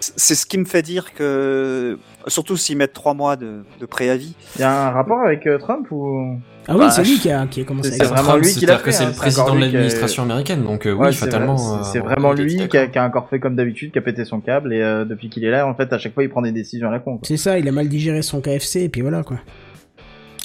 c'est 0.00 0.34
ce 0.34 0.46
qui 0.46 0.58
me 0.58 0.64
fait 0.64 0.82
dire 0.82 1.12
que 1.14 1.98
surtout 2.26 2.56
s'ils 2.56 2.76
mettent 2.76 2.92
trois 2.92 3.14
mois 3.14 3.36
de, 3.36 3.64
de 3.80 3.86
préavis. 3.86 4.34
Il 4.56 4.60
y 4.60 4.64
a 4.64 4.88
un 4.88 4.90
rapport 4.90 5.20
avec 5.20 5.46
euh, 5.46 5.58
Trump 5.58 5.86
ou? 5.90 6.38
Ah 6.68 6.72
oui, 6.74 6.80
Bah, 6.80 6.90
c'est 6.90 7.04
lui 7.04 7.16
qui 7.20 7.30
a, 7.30 7.46
qui 7.46 7.60
a 7.60 7.64
commencé 7.64 7.92
c'est 7.92 8.02
vraiment 8.04 8.22
Trump, 8.30 8.42
lui 8.42 8.52
qui 8.52 8.66
l'a 8.66 8.72
c'est-à-dire 8.72 8.78
fait, 8.80 8.84
que 8.90 8.90
c'est 8.96 9.04
hein, 9.04 9.08
le 9.10 9.14
président 9.14 9.50
de 9.50 9.54
lui 9.54 9.60
qui 9.60 9.68
a- 9.68 9.72
l'administration 9.72 10.22
américaine, 10.24 10.64
donc 10.64 10.84
euh, 10.86 10.94
Ouais, 10.94 11.06
oui, 11.08 11.12
c'est 11.14 11.26
fatalement. 11.26 11.54
euh, 11.78 11.82
c'est 11.84 12.00
vraiment 12.00 12.32
lui 12.32 12.66
qui 12.68 12.76
a, 12.76 12.88
qui 12.88 12.98
a 12.98 13.04
encore 13.04 13.28
fait 13.28 13.38
comme 13.38 13.54
d'habitude, 13.54 13.92
qui 13.92 13.98
a 13.98 14.02
pété 14.02 14.24
son 14.24 14.40
câble 14.40 14.72
et 14.74 14.82
euh, 14.82 15.04
depuis 15.04 15.30
qu'il 15.30 15.44
est 15.44 15.50
là, 15.52 15.64
en 15.68 15.74
fait, 15.76 15.92
à 15.92 15.98
chaque 15.98 16.12
fois, 16.14 16.24
il 16.24 16.28
prend 16.28 16.42
des 16.42 16.50
décisions 16.50 16.88
à 16.88 16.90
la 16.90 16.98
con. 16.98 17.20
C'est 17.22 17.36
ça, 17.36 17.56
il 17.60 17.68
a 17.68 17.72
mal 17.72 17.88
digéré 17.88 18.20
son 18.22 18.40
KFC 18.40 18.80
et 18.82 18.88
puis 18.88 19.00
voilà 19.02 19.22
quoi. 19.22 19.36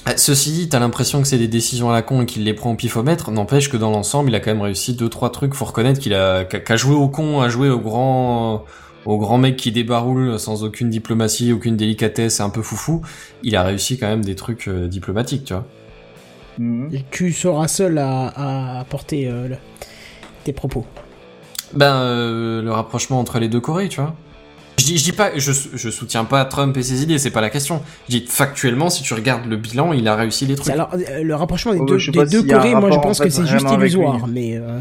Ah, 0.06 0.18
Ceci 0.18 0.52
dit, 0.52 0.70
t'as 0.70 0.80
l'impression 0.80 1.22
que 1.22 1.28
c'est 1.28 1.38
des 1.38 1.48
décisions 1.48 1.90
à 1.92 1.94
la 1.94 2.02
con 2.02 2.24
et 2.24 2.26
qu'il 2.26 2.44
les 2.44 2.54
prend 2.56 2.72
au 2.72 2.76
pifomètre. 2.76 3.30
N'empêche 3.32 3.70
que 3.70 3.78
dans 3.78 3.92
l'ensemble, 3.92 4.30
il 4.30 4.36
a 4.36 4.40
quand 4.40 4.52
même 4.52 4.62
réussi 4.62 4.96
deux 4.96 5.10
trois 5.10 5.32
trucs. 5.32 5.54
Faut 5.54 5.66
reconnaître 5.66 6.00
qu'il 6.00 6.14
a 6.16 6.44
qu'a 6.44 6.76
joué 6.76 6.96
au 6.96 7.08
con, 7.08 7.40
a 7.42 7.50
joué 7.50 7.70
au 7.70 7.80
grand, 7.80 8.66
au 9.06 9.18
grand 9.20 9.38
mec 9.38 9.58
qui 9.58 9.72
débaroule 9.72 10.40
sans 10.40 10.64
aucune 10.64 10.90
diplomatie, 10.90 11.54
aucune 11.54 11.78
délicatesse, 11.78 12.40
et 12.40 12.44
un 12.44 12.50
peu 12.50 12.64
foufou, 12.64 13.02
il 13.44 13.56
a 13.56 13.64
réussi 13.64 14.00
quand 14.00 14.08
même 14.08 14.26
des 14.26 14.36
trucs 14.36 14.68
euh, 14.68 14.88
diplomatiques, 14.88 15.46
tu 15.46 15.54
vois. 15.54 15.66
Mhm. 16.58 16.90
Tu 17.12 17.32
seras 17.32 17.68
seul 17.68 17.98
à, 18.00 18.28
à 18.28 18.80
apporter 18.80 19.28
euh, 19.28 19.50
le- 19.50 19.58
tes 20.44 20.52
propos. 20.52 20.86
Ben, 21.74 21.94
euh, 21.94 22.62
le 22.64 22.72
rapprochement 22.72 23.20
entre 23.20 23.38
les 23.40 23.48
deux 23.50 23.62
Corées, 23.62 23.88
tu 23.88 24.02
vois. 24.02 24.16
Je 24.82 24.86
dis, 24.88 24.98
je 24.98 25.04
dis 25.04 25.12
pas, 25.12 25.30
je, 25.38 25.52
je 25.76 25.90
soutiens 25.92 26.26
pas 26.26 26.44
Trump 26.46 26.76
et 26.76 26.82
ses 26.82 27.04
idées, 27.04 27.20
c'est 27.20 27.30
pas 27.30 27.42
la 27.42 27.52
question. 27.52 27.84
Je 28.10 28.18
dis 28.18 28.26
factuellement, 28.28 28.90
si 28.90 29.04
tu 29.04 29.14
regardes 29.14 29.46
le 29.46 29.56
bilan, 29.56 29.94
il 29.94 30.08
a 30.08 30.16
réussi 30.16 30.48
les 30.48 30.56
trucs. 30.56 30.74
Alors, 30.74 30.90
euh, 30.96 31.22
le 31.22 31.36
rapprochement 31.36 31.74
des 31.74 31.80
Oh, 31.80 31.86
deux, 31.86 31.98
des 31.98 32.48
Corées, 32.48 32.74
moi 32.74 32.90
je 32.92 32.98
pense 32.98 33.20
en 33.20 33.24
fait, 33.24 33.30
que 33.30 33.36
c'est 33.36 33.46
juste 33.46 33.68
illusoire, 33.72 34.28
mais 34.28 34.58
euh, 34.58 34.80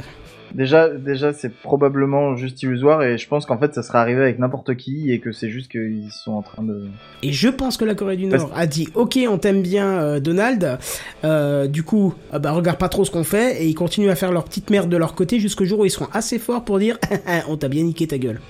Déjà, 0.54 0.88
déjà, 0.88 1.32
c'est 1.32 1.52
probablement 1.52 2.34
juste 2.34 2.62
illusoire 2.62 3.02
et 3.02 3.18
je 3.18 3.28
pense 3.28 3.46
qu'en 3.46 3.58
fait, 3.58 3.74
ça 3.74 3.82
serait 3.82 3.98
arrivé 3.98 4.22
avec 4.22 4.38
n'importe 4.38 4.74
qui 4.74 5.12
et 5.12 5.20
que 5.20 5.32
c'est 5.32 5.50
juste 5.50 5.70
qu'ils 5.70 6.10
sont 6.10 6.32
en 6.32 6.42
train 6.42 6.62
de. 6.62 6.88
et 7.22 7.32
je 7.32 7.48
pense 7.48 7.76
que 7.76 7.84
la 7.84 7.94
Corée 7.94 8.16
du 8.16 8.28
Parce- 8.28 8.42
Nord 8.42 8.52
a 8.56 8.66
dit 8.66 8.88
ok 8.94 9.18
on 9.28 9.38
t'aime 9.38 9.62
bien 9.62 10.00
euh, 10.00 10.18
Donald, 10.18 10.78
euh, 11.24 11.66
du 11.66 11.82
coup 11.82 12.14
euh, 12.34 12.38
bah 12.38 12.50
regarde 12.52 12.78
pas 12.78 12.88
trop 12.88 13.04
ce 13.04 13.10
qu'on 13.10 13.22
fait 13.24 13.62
et 13.62 13.68
ils 13.68 13.74
continuent 13.74 14.10
à 14.10 14.16
faire 14.16 14.32
leur 14.32 14.44
petite 14.44 14.70
merde 14.70 14.88
de 14.88 14.96
leur 14.96 15.14
côté 15.14 15.38
jusqu'au 15.38 15.64
jour 15.66 15.80
où 15.80 15.84
ils 15.84 15.90
seront 15.90 16.08
assez 16.12 16.38
forts 16.38 16.64
pour 16.64 16.78
dire 16.78 16.98
on 17.48 17.56
t'a 17.56 17.68
bien 17.68 17.84
niqué 17.84 18.06
ta 18.06 18.18
gueule. 18.18 18.40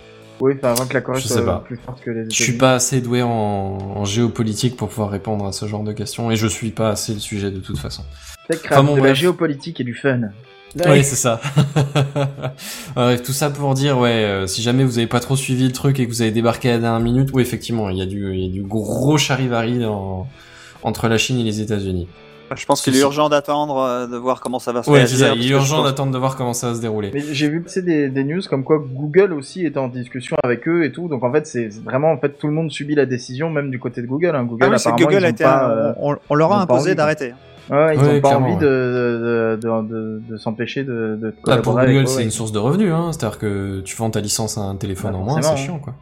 Oui, 0.40 0.54
enfin, 0.56 0.70
avant 0.72 0.86
que 0.86 0.94
la 0.94 1.00
Corée 1.02 1.20
Je 1.20 1.26
sais 1.28 1.34
soit 1.34 1.44
pas. 1.44 1.62
plus 1.66 1.76
forte 1.76 2.00
que 2.02 2.10
les 2.10 2.24
Je 2.24 2.30
suis 2.30 2.44
États-Unis. 2.44 2.58
pas 2.58 2.74
assez 2.74 3.00
doué 3.00 3.22
en, 3.22 3.28
en 3.30 4.04
géopolitique 4.04 4.76
pour 4.76 4.88
pouvoir 4.88 5.10
répondre 5.10 5.46
à 5.46 5.52
ce 5.52 5.66
genre 5.66 5.82
de 5.84 5.92
questions, 5.92 6.30
et 6.30 6.36
je 6.36 6.46
suis 6.46 6.70
pas 6.70 6.90
assez 6.90 7.12
le 7.14 7.20
sujet 7.20 7.50
de 7.50 7.58
toute 7.60 7.78
façon. 7.78 8.02
Peut-être 8.48 8.64
Enfin, 8.70 8.82
bon, 8.82 8.96
de 8.96 9.02
la 9.02 9.14
géopolitique 9.14 9.80
et 9.80 9.84
du 9.84 9.94
fun. 9.94 10.20
Oui, 10.86 11.02
c'est 11.04 11.16
ça. 11.16 11.40
Bref, 12.94 13.22
tout 13.22 13.32
ça 13.32 13.50
pour 13.50 13.74
dire, 13.74 13.98
ouais, 13.98 14.10
euh, 14.24 14.46
si 14.46 14.62
jamais 14.62 14.84
vous 14.84 14.98
avez 14.98 15.06
pas 15.06 15.20
trop 15.20 15.36
suivi 15.36 15.64
le 15.66 15.72
truc 15.72 15.98
et 16.00 16.06
que 16.06 16.10
vous 16.10 16.22
avez 16.22 16.30
débarqué 16.30 16.68
à 16.70 16.72
la 16.74 16.78
dernière 16.78 17.00
minute, 17.00 17.30
oui, 17.34 17.42
effectivement, 17.42 17.88
il 17.90 17.98
y 17.98 18.02
a 18.02 18.06
du, 18.06 18.32
il 18.34 18.44
y 18.44 18.48
a 18.48 18.52
du 18.52 18.62
gros 18.62 19.18
charivari 19.18 19.78
dans- 19.78 20.26
entre 20.82 21.08
la 21.08 21.18
Chine 21.18 21.38
et 21.38 21.42
les 21.44 21.60
États-Unis. 21.60 22.08
Je 22.56 22.66
pense 22.66 22.82
qu'il 22.82 22.96
est 22.96 23.00
urgent 23.00 23.28
d'attendre 23.28 23.78
euh, 23.78 24.06
de 24.06 24.16
voir 24.16 24.40
comment 24.40 24.58
ça 24.58 24.72
va 24.72 24.82
se 24.82 24.90
Ouais, 24.90 25.06
ça. 25.06 25.34
Il 25.34 25.46
est 25.46 25.50
urgent 25.50 25.76
pense- 25.76 25.86
d'attendre 25.86 26.12
de 26.12 26.18
voir 26.18 26.36
comment 26.36 26.52
ça 26.52 26.68
va 26.70 26.74
se 26.74 26.80
dérouler. 26.80 27.10
Mais 27.14 27.20
j'ai 27.20 27.48
vu 27.48 27.60
passer 27.62 27.82
des, 27.82 28.08
des 28.08 28.24
news 28.24 28.40
comme 28.48 28.64
quoi 28.64 28.78
Google 28.78 29.32
aussi 29.32 29.64
était 29.66 29.78
en 29.78 29.88
discussion 29.88 30.36
avec 30.42 30.66
eux 30.68 30.84
et 30.84 30.92
tout. 30.92 31.08
Donc 31.08 31.22
en 31.22 31.32
fait, 31.32 31.46
c'est 31.46 31.68
vraiment 31.82 32.10
en 32.12 32.18
fait 32.18 32.30
tout 32.38 32.46
le 32.48 32.52
monde 32.52 32.70
subit 32.70 32.94
la 32.94 33.06
décision, 33.06 33.50
même 33.50 33.70
du 33.70 33.78
côté 33.78 34.02
de 34.02 34.06
Google. 34.06 34.34
Hein. 34.34 34.44
Google, 34.44 34.64
Ah 34.66 34.70
oui, 34.72 34.78
c'est 34.78 34.90
que 34.90 34.94
apparemment, 34.94 35.08
Google 35.10 35.20
ils 35.22 35.24
a 35.24 35.28
ont 35.28 35.32
été, 35.32 35.44
pas, 35.44 35.64
un- 35.64 35.70
euh, 35.70 35.92
on, 36.00 36.16
on 36.28 36.34
leur 36.34 36.52
a 36.52 36.62
imposé 36.62 36.94
d'arrêter. 36.94 37.34
Ouais, 37.70 37.94
ils 37.94 38.00
Ouais, 38.02 38.16
ont 38.18 38.20
pas 38.20 38.36
envie 38.36 38.54
ouais. 38.54 38.58
de, 38.58 38.66
de, 38.66 39.58
de, 39.62 39.88
de, 39.88 40.22
de 40.28 40.36
s'empêcher 40.36 40.82
de, 40.82 41.16
de 41.22 41.32
Bah, 41.46 41.58
pour 41.58 41.74
Google, 41.78 42.08
c'est 42.08 42.16
ouais. 42.16 42.24
une 42.24 42.32
source 42.32 42.50
de 42.50 42.58
revenus, 42.58 42.92
hein. 42.92 43.10
C'est-à-dire 43.12 43.38
que 43.38 43.80
tu 43.82 43.94
vends 43.96 44.10
ta 44.10 44.20
licence 44.20 44.58
à 44.58 44.62
un 44.62 44.74
téléphone 44.74 45.12
Bah, 45.12 45.18
en 45.18 45.22
moins, 45.22 45.36
c'est 45.36 45.42
forcément, 45.48 45.66
chiant, 45.66 45.76
hein. 45.76 45.80
quoi. 45.84 45.94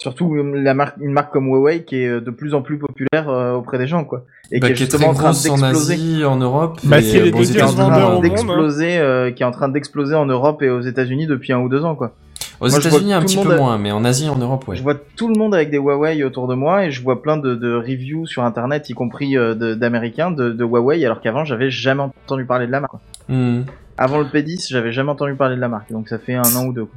Surtout 0.00 0.34
euh, 0.36 0.52
la 0.62 0.74
marque, 0.74 0.96
une 1.00 1.12
marque 1.12 1.32
comme 1.32 1.48
Huawei 1.48 1.82
qui 1.84 1.96
est 1.96 2.20
de 2.20 2.30
plus 2.30 2.54
en 2.54 2.62
plus 2.62 2.78
populaire 2.78 3.28
euh, 3.28 3.54
auprès 3.54 3.78
des 3.78 3.88
gens, 3.88 4.04
quoi. 4.04 4.24
Et 4.52 4.60
Bah, 4.60 4.68
qui 4.68 4.72
est 4.72 4.76
qui 4.76 4.82
est 4.84 4.86
justement 4.86 5.12
très 5.12 5.26
en 5.26 5.32
train 5.32 5.50
en 5.50 5.56
d'exploser. 5.58 5.94
Asie, 5.94 6.24
en 6.24 6.36
Europe. 6.36 6.78
Bah, 6.84 7.02
c'est 7.02 7.20
les 7.20 7.28
euh, 7.28 7.32
bon, 7.32 7.42
est 7.42 7.62
en 7.62 7.66
train 7.74 8.16
hein. 8.16 8.20
d'exploser, 8.20 8.98
euh, 8.98 9.30
qui 9.32 9.42
est 9.42 9.46
en 9.46 9.50
train 9.50 9.68
d'exploser 9.68 10.14
en 10.14 10.26
Europe 10.26 10.62
et 10.62 10.70
aux 10.70 10.80
États-Unis 10.80 11.26
depuis 11.26 11.52
un 11.52 11.58
ou 11.58 11.68
deux 11.68 11.84
ans, 11.84 11.96
quoi. 11.96 12.12
Aux 12.60 12.68
États-Unis, 12.68 13.12
un 13.12 13.20
petit 13.22 13.36
peu 13.40 13.52
a- 13.52 13.56
moins, 13.56 13.78
mais 13.78 13.90
en 13.92 14.04
Asie, 14.04 14.28
en 14.28 14.36
Europe, 14.36 14.66
ouais. 14.68 14.76
Je 14.76 14.82
vois 14.82 14.94
tout 14.94 15.28
le 15.28 15.38
monde 15.38 15.54
avec 15.54 15.70
des 15.70 15.78
Huawei 15.78 16.24
autour 16.24 16.48
de 16.48 16.54
moi 16.54 16.84
et 16.86 16.90
je 16.90 17.02
vois 17.02 17.22
plein 17.22 17.36
de, 17.36 17.54
de 17.54 17.74
reviews 17.74 18.26
sur 18.26 18.42
internet, 18.44 18.88
y 18.90 18.94
compris 18.94 19.36
euh, 19.36 19.54
de- 19.54 19.74
d'américains, 19.74 20.30
de, 20.32 20.50
de 20.50 20.64
Huawei, 20.64 21.04
alors 21.04 21.20
qu'avant 21.20 21.44
j'avais 21.44 21.70
jamais 21.70 22.02
entendu 22.02 22.44
parler 22.44 22.66
de 22.66 22.72
la 22.72 22.80
marque. 22.80 22.92
quoi. 22.92 23.00
Hmm. 23.28 23.62
Avant 23.96 24.18
le 24.18 24.24
P10, 24.26 24.68
j'avais 24.70 24.92
jamais 24.92 25.10
entendu 25.10 25.34
parler 25.34 25.54
de 25.56 25.60
la 25.60 25.68
marque, 25.68 25.90
donc 25.92 26.08
ça 26.08 26.18
fait 26.18 26.34
un 26.34 26.42
an 26.56 26.66
ou 26.66 26.72
deux. 26.72 26.84
quoi. 26.86 26.94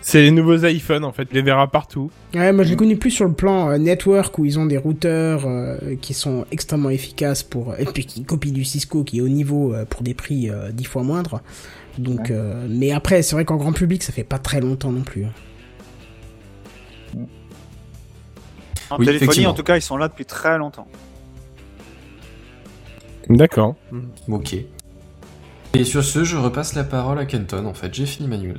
C'est 0.00 0.22
les 0.22 0.30
nouveaux 0.30 0.64
iPhones, 0.64 1.04
en 1.04 1.12
fait. 1.12 1.26
Tu 1.26 1.34
les 1.34 1.42
verras 1.42 1.66
partout. 1.66 2.10
Ouais, 2.34 2.52
moi 2.52 2.64
je 2.64 2.70
l'ai 2.70 2.76
connu 2.76 2.96
plus 2.96 3.10
sur 3.10 3.26
le 3.26 3.32
plan 3.32 3.70
euh, 3.70 3.78
network 3.78 4.38
où 4.38 4.44
ils 4.46 4.58
ont 4.58 4.64
des 4.64 4.78
routeurs 4.78 5.42
euh, 5.46 5.76
qui 6.00 6.14
sont 6.14 6.46
extrêmement 6.50 6.88
efficaces 6.90 7.42
pour 7.42 7.74
et 7.78 7.84
puis 7.84 8.06
qui 8.06 8.24
copient 8.24 8.52
du 8.52 8.64
Cisco 8.64 9.04
qui 9.04 9.18
est 9.18 9.20
au 9.22 9.28
niveau 9.28 9.74
euh, 9.74 9.84
pour 9.84 10.02
des 10.02 10.14
prix 10.14 10.48
euh, 10.50 10.70
dix 10.72 10.84
fois 10.84 11.02
moindres. 11.02 11.42
Donc, 11.98 12.20
Ouais. 12.20 12.26
euh, 12.30 12.66
mais 12.70 12.92
après 12.92 13.22
c'est 13.22 13.34
vrai 13.34 13.44
qu'en 13.44 13.56
grand 13.56 13.72
public 13.72 14.02
ça 14.02 14.12
fait 14.12 14.24
pas 14.24 14.38
très 14.38 14.60
longtemps 14.60 14.92
non 14.92 15.02
plus. 15.02 15.24
hein. 15.24 15.32
En 18.90 18.96
Oui, 18.98 19.04
téléphonie, 19.04 19.16
effectivement. 19.26 19.50
en 19.50 19.54
tout 19.54 19.62
cas, 19.64 19.76
ils 19.76 19.82
sont 19.82 19.98
là 19.98 20.08
depuis 20.08 20.24
très 20.24 20.56
longtemps. 20.56 20.86
D'accord. 23.28 23.74
Ok. 24.28 24.56
Et 25.74 25.84
sur 25.84 26.02
ce, 26.02 26.24
je 26.24 26.36
repasse 26.38 26.74
la 26.74 26.84
parole 26.84 27.18
à 27.18 27.26
Kenton, 27.26 27.66
en 27.66 27.74
fait. 27.74 27.92
J'ai 27.92 28.06
fini 28.06 28.26
ma 28.28 28.38
news. 28.38 28.54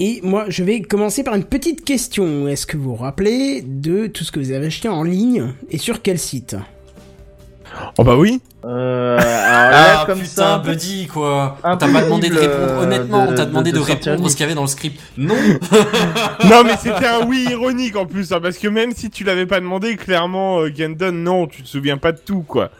Et 0.00 0.20
moi 0.22 0.44
je 0.48 0.64
vais 0.64 0.80
commencer 0.82 1.22
par 1.22 1.34
une 1.34 1.44
petite 1.44 1.84
question. 1.84 2.48
Est-ce 2.48 2.66
que 2.66 2.76
vous 2.76 2.90
vous 2.90 2.96
rappelez 3.02 3.62
de 3.62 4.06
tout 4.08 4.24
ce 4.24 4.32
que 4.32 4.40
vous 4.40 4.50
avez 4.52 4.66
acheté 4.66 4.88
en 4.88 5.02
ligne 5.04 5.52
et 5.70 5.78
sur 5.78 6.02
quel 6.02 6.18
site? 6.18 6.56
Oh 7.98 8.04
bah 8.04 8.16
oui. 8.16 8.40
Euh, 8.64 9.18
alors 9.18 9.70
là, 9.70 10.04
comme 10.06 10.20
putain, 10.20 10.28
ça, 10.30 10.58
Buddy, 10.58 11.06
quoi 11.08 11.58
On 11.64 11.76
t'a 11.76 11.86
impossible, 11.86 11.92
pas 11.92 12.02
demandé 12.04 12.28
de 12.28 12.34
répondre, 12.38 12.56
euh, 12.70 12.82
honnêtement, 12.84 13.26
de- 13.26 13.32
on 13.32 13.34
t'a 13.34 13.44
de- 13.44 13.50
demandé 13.50 13.72
de 13.72 13.78
répondre 13.80 14.22
une 14.22 14.28
ce 14.28 14.36
qu'il 14.36 14.42
y 14.42 14.46
avait 14.46 14.54
dans 14.54 14.62
le 14.62 14.68
script. 14.68 15.00
Non 15.18 15.34
non, 16.44 16.62
mais 16.64 16.76
c'était 16.80 17.06
un 17.06 17.26
oui 17.26 17.46
ironique 17.50 17.96
en 17.96 18.06
plus, 18.06 18.32
hein, 18.32 18.38
parce 18.40 18.58
que 18.58 18.68
même 18.68 18.92
si 18.94 19.10
tu 19.10 19.24
l'avais 19.24 19.46
pas 19.46 19.58
demandé, 19.60 19.96
clairement, 19.96 20.60
euh, 20.60 20.70
Gendon, 20.74 21.12
non, 21.12 21.46
tu 21.46 21.62
te 21.62 21.68
souviens 21.68 21.98
pas 21.98 22.12
de 22.12 22.18
tout, 22.24 22.44
quoi. 22.46 22.70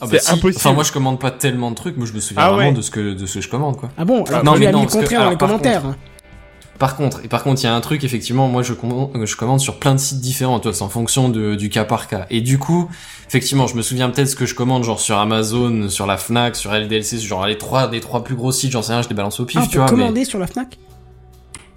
Ah 0.00 0.06
bah 0.06 0.10
C'est 0.12 0.20
si. 0.20 0.30
impossible. 0.32 0.56
Enfin, 0.58 0.72
moi, 0.72 0.84
je 0.84 0.92
commande 0.92 1.18
pas 1.18 1.32
tellement 1.32 1.70
de 1.70 1.76
trucs, 1.76 1.96
moi, 1.96 2.06
je 2.06 2.12
me 2.12 2.20
souviens 2.20 2.42
Ah 2.44 2.50
vraiment 2.52 2.70
ouais. 2.70 2.76
de 2.76 2.80
ce 2.82 2.90
que 2.92 3.14
de 3.14 3.26
ce 3.26 3.34
que 3.34 3.40
je 3.40 3.48
commande, 3.48 3.76
quoi. 3.76 3.90
Ah 3.98 4.04
bon 4.04 4.22
Alors 4.24 4.44
non, 4.44 4.52
tu 4.52 4.58
lui 4.58 4.64
mais 4.66 4.68
as 4.68 4.72
non, 4.72 4.80
mis 4.80 4.86
le 4.86 4.90
contraire 4.92 5.24
dans 5.24 5.30
les 5.30 5.36
commentaires. 5.36 5.82
Par 6.78 6.96
contre, 6.96 7.24
et 7.24 7.28
par 7.28 7.42
contre, 7.42 7.62
il 7.62 7.64
y 7.64 7.68
a 7.68 7.74
un 7.74 7.80
truc, 7.80 8.04
effectivement, 8.04 8.46
moi, 8.46 8.62
je 8.62 8.72
commande, 8.72 9.10
je 9.24 9.36
commande 9.36 9.58
sur 9.58 9.78
plein 9.80 9.94
de 9.94 10.00
sites 10.00 10.20
différents, 10.20 10.60
toi, 10.60 10.72
c'est 10.72 10.82
en 10.82 10.88
fonction 10.88 11.28
de, 11.28 11.56
du 11.56 11.70
cas 11.70 11.84
par 11.84 12.06
cas. 12.06 12.26
Et 12.30 12.40
du 12.40 12.58
coup, 12.58 12.88
effectivement, 13.28 13.66
je 13.66 13.74
me 13.74 13.82
souviens 13.82 14.08
peut-être 14.10 14.28
ce 14.28 14.36
que 14.36 14.46
je 14.46 14.54
commande, 14.54 14.84
genre 14.84 15.00
sur 15.00 15.18
Amazon, 15.18 15.88
sur 15.88 16.06
la 16.06 16.16
Fnac, 16.16 16.54
sur 16.54 16.72
LDLC, 16.72 17.18
genre 17.18 17.46
les 17.46 17.58
trois, 17.58 17.88
des 17.88 18.00
trois 18.00 18.22
plus 18.22 18.36
gros 18.36 18.52
sites, 18.52 18.70
j'en 18.70 18.82
sais 18.82 18.92
rien, 18.92 19.02
je 19.02 19.08
les 19.08 19.14
balance 19.14 19.40
au 19.40 19.44
pif, 19.44 19.60
Ah, 19.62 19.66
tu 19.68 19.78
vois, 19.78 19.86
commander 19.86 20.24
sur 20.24 20.38
la 20.38 20.46
Fnac? 20.46 20.78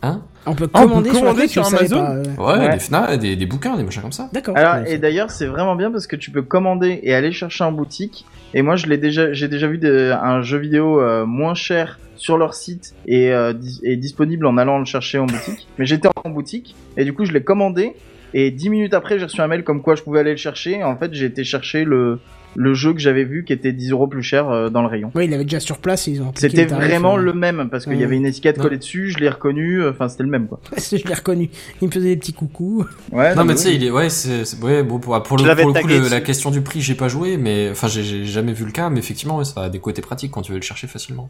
Hein 0.03 0.21
On 0.47 0.55
peut 0.55 0.67
Ah, 0.73 0.81
on 0.85 1.01
peut 1.03 1.11
commander 1.11 1.47
sur 1.47 1.65
Amazon 1.65 1.97
pas, 2.03 2.11
euh. 2.15 2.23
Ouais, 2.37 2.65
Ouais. 2.67 2.73
des 2.73 2.79
Fnac, 2.79 3.19
des, 3.19 3.35
des 3.35 3.45
bouquins, 3.45 3.77
des 3.77 3.83
machins 3.83 4.01
comme 4.01 4.11
ça. 4.11 4.29
D'accord. 4.33 4.57
Alors, 4.57 4.87
et 4.87 4.97
d'ailleurs, 4.97 5.29
c'est 5.29 5.45
vraiment 5.45 5.75
bien 5.75 5.91
parce 5.91 6.07
que 6.07 6.15
tu 6.15 6.31
peux 6.31 6.41
commander 6.41 6.99
et 7.03 7.13
aller 7.13 7.31
chercher 7.31 7.63
en 7.63 7.71
boutique. 7.71 8.25
Et 8.55 8.63
moi, 8.63 8.75
je 8.75 8.87
l'ai 8.87 8.97
déjà, 8.97 9.31
j'ai 9.33 9.47
déjà 9.47 9.67
vu 9.67 9.77
de- 9.77 10.11
un 10.19 10.41
jeu 10.41 10.57
vidéo 10.57 10.99
euh, 10.99 11.25
moins 11.25 11.53
cher 11.53 11.99
sur 12.15 12.37
leur 12.37 12.53
site 12.55 12.93
et, 13.07 13.31
euh, 13.31 13.53
dis- 13.53 13.79
et 13.83 13.95
disponible 13.95 14.45
en 14.47 14.57
allant 14.57 14.79
le 14.79 14.85
chercher 14.85 15.19
en 15.19 15.25
boutique. 15.27 15.67
Mais 15.77 15.85
j'étais 15.85 16.09
en 16.25 16.29
boutique 16.29 16.75
et 16.97 17.05
du 17.05 17.13
coup, 17.13 17.25
je 17.25 17.31
l'ai 17.33 17.43
commandé. 17.43 17.93
Et 18.33 18.49
dix 18.49 18.69
minutes 18.69 18.93
après, 18.93 19.19
j'ai 19.19 19.25
reçu 19.25 19.41
un 19.41 19.47
mail 19.47 19.63
comme 19.63 19.81
quoi 19.81 19.95
je 19.95 20.01
pouvais 20.03 20.21
aller 20.21 20.31
le 20.31 20.37
chercher. 20.37 20.77
Et 20.79 20.83
en 20.83 20.95
fait, 20.97 21.13
j'ai 21.13 21.25
été 21.25 21.43
chercher 21.43 21.83
le, 21.83 22.19
le 22.55 22.73
jeu 22.73 22.93
que 22.93 22.99
j'avais 22.99 23.23
vu 23.23 23.43
qui 23.45 23.53
était 23.53 23.71
10 23.71 23.91
euros 23.91 24.07
plus 24.07 24.23
cher 24.23 24.49
euh, 24.49 24.69
dans 24.69 24.81
le 24.81 24.87
rayon. 24.87 25.11
Ouais, 25.15 25.25
il 25.25 25.33
avait 25.33 25.43
déjà 25.45 25.59
sur 25.59 25.77
place 25.77 26.07
et 26.07 26.11
ils 26.11 26.21
ont 26.21 26.31
C'était 26.35 26.65
vraiment 26.65 27.15
euh. 27.17 27.21
le 27.21 27.33
même 27.33 27.69
parce 27.71 27.85
qu'il 27.85 27.93
y 27.93 27.97
Ouais. 27.97 28.03
avait 28.03 28.17
une 28.17 28.25
étiquette 28.25 28.57
collée 28.57 28.77
dessus, 28.77 29.09
je 29.09 29.19
l'ai 29.19 29.29
reconnu, 29.29 29.81
euh, 29.81 29.91
enfin 29.91 30.09
c'était 30.09 30.23
le 30.23 30.29
même 30.29 30.47
quoi. 30.47 30.59
je 30.77 30.95
l'ai 31.07 31.13
reconnu. 31.13 31.49
Il 31.81 31.87
me 31.87 31.91
faisait 31.93 32.09
des 32.09 32.17
petits 32.17 32.33
coucous. 32.33 32.85
Ouais, 33.11 33.33
Non, 33.35 33.43
mais 33.45 33.53
oui. 33.53 33.55
tu 33.57 33.63
sais, 33.63 33.75
il 33.75 33.83
est, 33.83 33.91
ouais, 33.91 34.09
c'est, 34.09 34.43
ouais, 34.61 34.83
bon, 34.83 34.99
pour, 34.99 35.21
pour 35.23 35.37
le, 35.37 35.45
l'avais 35.45 35.63
pour 35.63 35.73
le 35.73 35.81
coup, 35.81 35.87
le- 35.87 36.09
la 36.09 36.21
question 36.21 36.51
du 36.51 36.61
prix, 36.61 36.81
j'ai 36.81 36.95
pas 36.95 37.07
joué, 37.07 37.37
mais, 37.37 37.69
enfin, 37.71 37.87
j'ai, 37.87 38.03
j'ai 38.03 38.25
jamais 38.25 38.53
vu 38.53 38.65
le 38.65 38.71
cas, 38.71 38.89
mais 38.89 38.99
effectivement, 38.99 39.37
ouais, 39.37 39.45
ça 39.45 39.63
a 39.63 39.69
des 39.69 39.79
côtés 39.79 40.01
pratiques 40.01 40.31
quand 40.31 40.41
tu 40.41 40.51
veux 40.51 40.57
le 40.57 40.63
chercher 40.63 40.87
facilement. 40.87 41.29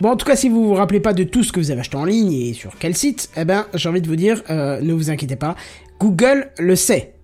Bon, 0.00 0.10
en 0.10 0.16
tout 0.16 0.24
cas, 0.26 0.36
si 0.36 0.48
vous 0.48 0.66
vous 0.68 0.74
rappelez 0.74 1.00
pas 1.00 1.12
de 1.12 1.24
tout 1.24 1.42
ce 1.42 1.52
que 1.52 1.60
vous 1.60 1.70
avez 1.70 1.80
acheté 1.80 1.96
en 1.96 2.04
ligne 2.06 2.32
et 2.32 2.52
sur 2.54 2.72
quel 2.78 2.96
site, 2.96 3.28
eh 3.36 3.44
ben, 3.44 3.66
j'ai 3.74 3.88
envie 3.88 4.00
de 4.00 4.06
vous 4.08 4.16
dire, 4.16 4.42
euh, 4.48 4.80
ne 4.80 4.92
vous 4.94 5.10
inquiétez 5.10 5.36
pas, 5.36 5.56
Google 5.98 6.48
le 6.58 6.74
sait. 6.76 7.14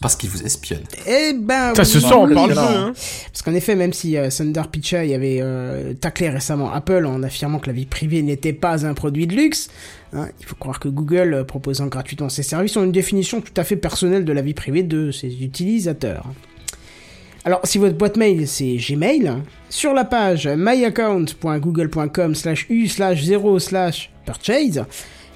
Parce 0.00 0.14
qu'il 0.14 0.28
vous 0.28 0.42
espionne. 0.42 0.82
Eh 1.06 1.32
ben, 1.32 1.74
ça 1.74 1.84
se 1.84 2.00
sent, 2.00 2.12
on 2.12 2.28
parle 2.28 2.52
peu. 2.52 2.58
Hein. 2.58 2.92
Parce 3.32 3.42
qu'en 3.42 3.54
effet, 3.54 3.74
même 3.74 3.94
si 3.94 4.18
euh, 4.18 4.28
Sundar 4.28 4.68
Pichai 4.68 5.14
avait 5.14 5.38
euh, 5.40 5.94
taclé 5.94 6.28
récemment 6.28 6.70
Apple 6.70 7.06
en 7.06 7.22
affirmant 7.22 7.58
que 7.58 7.68
la 7.68 7.72
vie 7.72 7.86
privée 7.86 8.20
n'était 8.20 8.52
pas 8.52 8.84
un 8.84 8.92
produit 8.92 9.26
de 9.26 9.34
luxe, 9.34 9.68
hein, 10.12 10.28
il 10.38 10.44
faut 10.44 10.56
croire 10.56 10.80
que 10.80 10.88
Google, 10.88 11.32
euh, 11.32 11.44
proposant 11.44 11.86
gratuitement 11.86 12.28
ses 12.28 12.42
services, 12.42 12.76
ont 12.76 12.84
une 12.84 12.92
définition 12.92 13.40
tout 13.40 13.54
à 13.56 13.64
fait 13.64 13.76
personnelle 13.76 14.26
de 14.26 14.32
la 14.32 14.42
vie 14.42 14.52
privée 14.52 14.82
de 14.82 15.10
ses 15.10 15.42
utilisateurs. 15.42 16.26
Alors, 17.46 17.60
si 17.64 17.78
votre 17.78 17.96
boîte 17.96 18.18
mail 18.18 18.46
c'est 18.46 18.76
Gmail, 18.76 19.32
sur 19.70 19.94
la 19.94 20.04
page 20.04 20.46
myaccount.google.com 20.46 22.34
slash 22.34 22.66
u 22.68 22.86
slash 22.88 23.22
0 23.22 23.58
slash 23.60 24.10
purchase, 24.26 24.84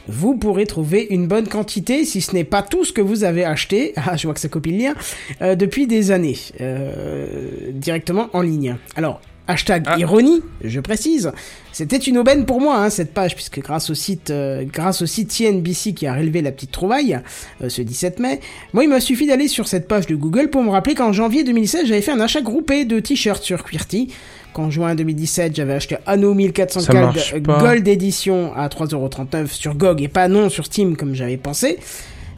vous 0.09 0.36
pourrez 0.36 0.66
trouver 0.66 1.07
une 1.11 1.26
bonne 1.26 1.48
quantité, 1.48 2.05
si 2.05 2.20
ce 2.20 2.34
n'est 2.34 2.44
pas 2.44 2.62
tout 2.62 2.84
ce 2.84 2.92
que 2.92 3.01
vous 3.01 3.24
avez 3.24 3.44
acheté, 3.44 3.92
ah 3.96 4.16
je 4.16 4.26
vois 4.26 4.34
que 4.34 4.40
ça 4.40 4.48
copie 4.48 4.72
le 4.72 4.78
lien, 4.78 4.94
euh, 5.42 5.55
depuis 5.55 5.86
des 5.86 6.11
années, 6.11 6.38
euh, 6.61 7.70
directement 7.72 8.28
en 8.32 8.42
ligne. 8.42 8.76
Alors, 8.96 9.20
Hashtag 9.49 9.84
Ah. 9.86 9.99
ironie, 9.99 10.43
je 10.62 10.78
précise. 10.80 11.32
C'était 11.72 11.97
une 11.97 12.18
aubaine 12.18 12.45
pour 12.47 12.61
moi, 12.61 12.76
hein, 12.76 12.91
cette 12.91 13.12
page, 13.12 13.34
puisque 13.34 13.61
grâce 13.61 13.91
au 13.91 13.95
site, 13.95 14.30
euh, 14.30 14.64
grâce 14.64 15.03
au 15.03 15.07
site 15.07 15.32
CNBC 15.32 15.93
qui 15.95 16.07
a 16.07 16.14
relevé 16.14 16.41
la 16.43 16.53
petite 16.53 16.70
trouvaille, 16.70 17.18
euh, 17.62 17.68
ce 17.68 17.82
17 17.82 18.20
mai, 18.20 18.41
moi, 18.72 18.84
il 18.84 18.91
m'a 18.91 19.01
suffi 19.01 19.26
d'aller 19.26 19.49
sur 19.49 19.66
cette 19.66 19.88
page 19.88 20.07
de 20.07 20.14
Google 20.14 20.51
pour 20.51 20.62
me 20.62 20.70
rappeler 20.70 20.95
qu'en 20.95 21.12
janvier 21.12 21.43
2016, 21.43 21.86
j'avais 21.86 22.01
fait 22.03 22.12
un 22.12 22.20
achat 22.20 22.43
groupé 22.43 22.84
de 22.84 23.01
t-shirts 23.01 23.43
sur 23.43 23.64
QWERTY. 23.64 24.12
Qu'en 24.53 24.68
juin 24.68 24.97
2017, 24.97 25.55
j'avais 25.55 25.74
acheté 25.74 25.97
Anno 26.07 26.34
1400 26.34 26.80
Ça 26.80 26.93
Gold, 26.93 27.05
marche 27.05 27.34
euh, 27.34 27.41
pas. 27.41 27.59
Gold 27.61 27.86
Edition 27.86 28.53
à 28.57 28.66
3,39€ 28.68 29.47
sur 29.53 29.74
GOG 29.76 30.03
et 30.03 30.09
pas 30.09 30.26
non 30.26 30.49
sur 30.49 30.66
Steam 30.66 30.97
comme 30.97 31.14
j'avais 31.14 31.36
pensé. 31.36 31.78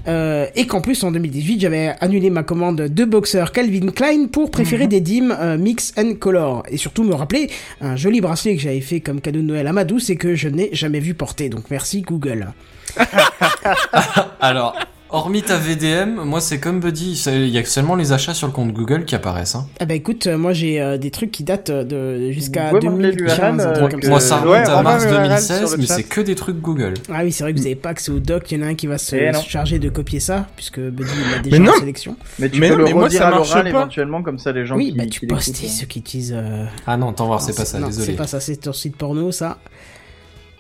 Euh, 0.09 0.47
et 0.57 0.67
qu'en 0.67 0.81
plus 0.81 1.03
en 1.05 1.13
2018 1.13 1.61
j'avais 1.61 1.95
annulé 2.01 2.29
ma 2.31 2.43
commande 2.43 2.77
de 2.77 3.05
boxeur 3.05 3.53
Calvin 3.53 3.91
Klein 3.93 4.27
pour 4.27 4.51
préférer 4.51 4.89
des 4.89 5.01
dîmes 5.01 5.37
euh, 5.39 5.57
mix 5.57 5.93
and 5.97 6.15
color. 6.19 6.65
Et 6.69 6.77
surtout 6.77 7.05
me 7.05 7.15
rappeler 7.15 7.51
un 7.81 7.97
joli 7.97 8.21
bracelet 8.21 8.57
que 8.57 8.63
j'avais 8.63 8.81
fait 8.81 9.01
comme 9.01 9.21
cadeau 9.21 9.41
de 9.41 9.45
Noël 9.45 9.67
à 9.67 9.73
ma 9.73 9.85
douce 9.85 10.11
et 10.11 10.17
que 10.17 10.35
je 10.35 10.49
n'ai 10.49 10.71
jamais 10.73 11.01
vu 11.01 11.15
porter. 11.15 11.49
Donc 11.49 11.65
merci 11.71 12.03
Google. 12.03 12.53
Alors, 14.41 14.77
hormis 15.13 15.43
ta 15.43 15.59
VDM, 15.59 16.23
moi 16.25 16.41
c'est 16.41 16.59
comme 16.59 16.81
Buddy, 16.81 17.17
c'est- 17.17 17.41
il 17.43 17.49
y 17.49 17.59
a 17.59 17.65
seulement 17.65 17.95
les 17.95 18.13
achats 18.13 18.35
sur 18.35 18.47
le 18.47 18.53
compte 18.53 18.73
Google 18.73 19.05
qui 19.05 19.15
apparaissent. 19.15 19.55
Hein. 19.55 19.67
Ah 19.79 19.85
bah 19.85 19.95
écoute 19.95 20.27
euh, 20.27 20.37
moi 20.39 20.53
j'ai 20.53 20.81
euh, 20.81 20.99
des 20.99 21.11
trucs 21.11 21.31
qui 21.31 21.45
datent 21.45 21.71
euh, 21.71 21.85
de 21.85 22.31
jusqu'à 22.33 22.71
Vous 22.71 22.79
pouvez 22.79 22.89
me 22.89 22.95
rappeler 22.95 23.13
2015 23.17 23.39
l'URL, 23.39 23.61
un 23.61 23.61
euh, 23.85 23.89
que-. 23.89 24.09
Moi 24.09 24.21
ça 24.21 24.37
Ouais, 24.45 24.59
remonte 24.65 24.69
à 24.69 24.77
Romain 24.79 24.83
mars 24.91 25.05
URL 25.05 25.13
sur 25.15 25.23
2016, 25.23 25.73
le 25.73 25.77
mais 25.79 25.87
c'est 25.87 26.03
que 26.05 26.21
des 26.21 26.35
trucs 26.35 26.61
Google. 26.61 26.95
Ah 27.13 27.21
oui 27.25 27.31
c'est 27.33 27.45
vrai 27.45 27.53
que 27.53 27.59
vous 27.61 27.67
avez 27.67 27.75
pas 27.77 27.91
accès 27.91 28.11
au 28.11 28.19
doc, 28.19 28.51
il 28.51 28.59
y 28.59 28.63
en 28.63 28.67
a 28.67 28.69
un 28.71 28.75
qui 28.75 28.87
va 28.87 28.99
se, 28.99 29.15
Eh 29.17 29.33
se 29.33 29.49
charger 29.49 29.79
de 29.79 29.89
copier 29.89 30.19
ça 30.21 30.47
puisque 30.57 30.81
Buddy 30.81 31.11
il 31.27 31.31
l'a 31.31 31.39
déjà 31.41 31.59
Mais 31.59 31.65
non. 31.65 31.73
en 31.73 31.79
sélection. 31.79 32.17
Mais 32.39 32.49
tu 32.49 32.61
Mais 32.61 32.69
peux 32.69 32.75
non, 32.75 32.79
le 32.79 32.85
mais 32.87 32.93
moi, 32.95 33.05
redire 33.05 33.21
ça 33.21 33.29
à 33.29 33.31
l'oral 33.31 33.69
éventuellement, 33.69 34.23
comme 34.23 34.39
ça 34.39 34.53
les 34.53 34.65
gens 34.67 34.77
Oui 34.77 34.91
qui, 34.93 34.97
bah 34.97 35.07
tu 35.07 35.27
postes 35.27 35.55
ceux 35.57 35.87
qui 35.87 35.99
utilisent... 35.99 36.35
euh, 36.37 36.65
Ah 36.87 36.97
non, 36.97 37.13
t'en 37.13 37.27
voir, 37.27 37.41
c'est 37.41 37.53
non, 37.53 37.57
pas 37.59 37.65
ça, 37.65 37.79
non, 37.79 37.87
désolé. 37.89 38.07
c'est 38.07 38.13
pas 38.13 38.27
ça, 38.27 38.41
c'est 38.41 38.57
ton 38.57 38.73
site 38.73 38.97
porno 38.97 39.31
ça. 39.31 39.59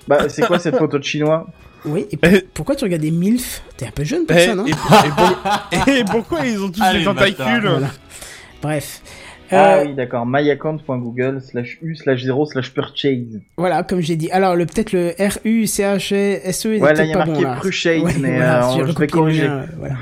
Bah, 0.08 0.28
c'est 0.28 0.44
quoi 0.46 0.58
cette 0.58 0.76
photo 0.76 0.98
de 0.98 1.04
chinois? 1.04 1.46
Oui, 1.84 2.06
et 2.10 2.16
pour- 2.16 2.32
Eh. 2.32 2.44
pourquoi 2.54 2.76
tu 2.76 2.84
regardes 2.84 3.02
des 3.02 3.10
MILF? 3.10 3.62
T'es 3.76 3.86
un 3.86 3.90
peu 3.90 4.04
jeune 4.04 4.24
pour 4.26 4.36
Et, 4.36 4.46
ça, 4.46 4.54
non 4.54 4.66
et- 4.66 4.70
et 4.70 4.74
pour- 4.74 5.88
et 5.94 6.04
pourquoi 6.04 6.46
ils 6.46 6.62
ont 6.62 6.70
tous 6.70 6.80
Allez, 6.82 7.00
des 7.00 7.04
le 7.04 7.10
tentacules? 7.10 7.68
Voilà. 7.68 7.90
Bref. 8.62 9.00
Ah 9.54 9.74
Euh, 9.80 9.84
oui, 9.84 9.94
d'accord. 9.94 10.24
myaccount.google 10.24 11.42
slash 11.42 11.76
u 11.82 11.94
slash 11.94 12.22
0 12.24 12.46
slash 12.46 12.72
purchase. 12.72 13.40
Voilà, 13.58 13.82
comme 13.82 14.00
j'ai 14.00 14.16
dit. 14.16 14.30
Alors, 14.30 14.56
le 14.56 14.64
peut-être 14.64 14.92
le 14.92 15.10
R 15.18 15.38
U 15.44 15.66
C 15.66 15.82
H 15.82 16.14
S 16.14 16.64
E. 16.64 16.74
est 16.76 16.80
Ouais, 16.80 16.88
là, 16.88 16.94
peut-être 16.94 17.04
il 17.04 17.10
y 17.10 17.12
a 17.12 17.16
marqué 17.18 17.32
bon, 17.32 18.06
Ouais, 18.06 18.14
mais 18.18 18.36
voilà, 18.36 18.70
euh, 18.70 18.86
je 18.86 18.98
vais 18.98 19.06
corriger. 19.08 19.46
euh, 19.46 19.60
voilà. 19.78 19.96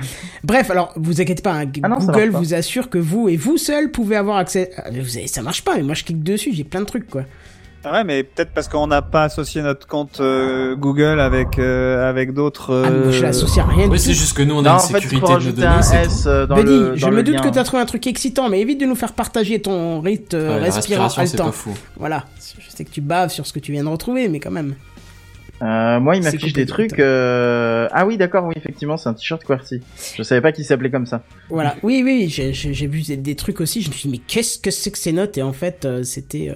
Bref, 0.45 0.71
alors 0.71 0.93
vous 0.95 1.21
inquiétez 1.21 1.43
pas, 1.43 1.55
hein, 1.55 1.65
Ah 1.83 1.89
non, 1.89 1.97
Google 1.97 2.31
vous 2.31 2.55
assure 2.55 2.89
que 2.91 2.99
vous 2.99 3.29
et 3.29 3.37
vous 3.37 3.57
seul 3.57 3.91
pouvez 3.91 4.15
avoir 4.15 4.37
accès. 4.37 4.71
Ah, 4.77 4.85
mais 4.93 5.01
vous 5.01 5.17
avez, 5.17 5.27
ça 5.27 5.43
marche 5.43 5.65
pas, 5.65 5.75
mais 5.77 5.83
moi 5.83 5.95
je 5.95 6.05
clique 6.05 6.23
dessus, 6.23 6.53
j'ai 6.53 6.63
plein 6.65 6.81
de 6.81 6.87
trucs 6.87 7.09
quoi. 7.11 7.25
Ah 7.83 7.93
Ouais, 7.93 8.05
mais 8.05 8.23
peut-être 8.25 8.51
parce 8.53 8.69
qu'on 8.69 8.87
n'a 8.87 9.01
pas 9.01 9.25
associé 9.25 9.63
notre 9.63 9.87
compte 9.87 10.21
euh, 10.21 10.77
Google 10.77 11.19
avec 11.19 11.59
euh, 11.59 12.09
avec 12.09 12.35
d'autres. 12.35 12.83
Ah, 12.87 12.91
mais 12.91 12.99
moi, 13.05 13.11
je 13.11 13.19
euh, 13.21 13.23
l'associe 13.23 13.65
à 13.65 13.69
rien 13.69 13.89
Oui, 13.89 13.99
c'est 13.99 14.13
juste 14.13 14.37
que 14.37 14.43
nous 14.43 14.55
on 14.55 14.59
a 14.59 14.63
Non, 14.63 14.71
une 14.73 14.77
en 14.77 14.79
fait, 14.81 15.01
sécurité 15.01 15.27
faut 15.27 15.39
de 15.39 15.51
données, 15.53 15.83
c'est 15.83 16.03
S 16.05 16.25
euh, 16.27 16.47
dans 16.47 16.57
Buddy, 16.57 16.69
le. 16.69 16.97
je 16.97 17.07
me 17.07 17.23
doute 17.23 17.37
lien. 17.37 17.41
que 17.41 17.49
t'as 17.49 17.65
trouvé 17.65 17.83
un 17.83 17.87
truc 17.87 18.07
excitant, 18.07 18.51
mais 18.51 18.61
évite 18.61 18.81
de 18.81 18.85
nous 18.87 18.95
faire 18.95 19.15
partager 19.15 19.63
ton 19.63 20.01
rythme 20.03 20.27
tout. 20.29 20.37
euh, 20.37 20.55
Ouais, 20.57 20.61
la 20.69 20.75
respirant 20.75 21.05
respiration, 21.05 21.23
c'est 21.25 21.41
haletant. 21.41 21.45
pas 21.47 21.53
fou. 21.53 21.75
Voilà, 21.97 22.27
je 22.59 22.71
sais 22.71 22.85
que 22.85 22.91
tu 22.91 23.01
baves 23.01 23.31
sur 23.31 23.47
ce 23.47 23.53
que 23.55 23.61
tu 23.61 23.73
viens 23.73 23.85
de 23.85 23.89
retrouver, 23.89 24.29
mais 24.29 24.41
quand 24.41 24.51
même. 24.51 24.75
Euh, 25.63 26.01
moi, 26.01 26.17
il 26.17 26.23
m'affiche 26.23 26.53
des 26.55 26.65
trucs. 26.67 26.99
euh, 26.99 27.87
Ah 27.93 28.07
oui, 28.07 28.17
d'accord, 28.19 28.45
oui, 28.47 28.55
effectivement, 28.57 28.97
c'est 28.99 29.09
un 29.09 29.15
t-shirt 29.15 29.43
QWERTY. 29.45 29.81
Je 30.17 30.23
savais 30.23 30.41
pas 30.43 30.53
qu'il 30.53 30.65
s'appelait 30.65 30.91
comme 30.91 31.05
ça. 31.07 31.23
Voilà, 31.51 31.77
oui, 31.83 32.03
oui, 32.05 32.29
j'ai- 32.29 32.53
vu 32.87 33.03
des, 33.17 33.35
trucs 33.37 33.61
aussi, 33.61 33.81
je 33.83 33.89
me 33.89 33.95
suis 33.95 34.09
dit, 34.09 34.19
mais 34.19 34.23
qu'est-ce 34.27 34.59
que 34.59 34.71
c'est 34.71 34.91
que 34.91 34.99
ces 34.99 35.13
notes? 35.13 35.37
Et 35.39 35.43
en 35.43 35.53
fait, 35.55 35.85
euh, 35.87 36.03
c'était. 36.03 36.53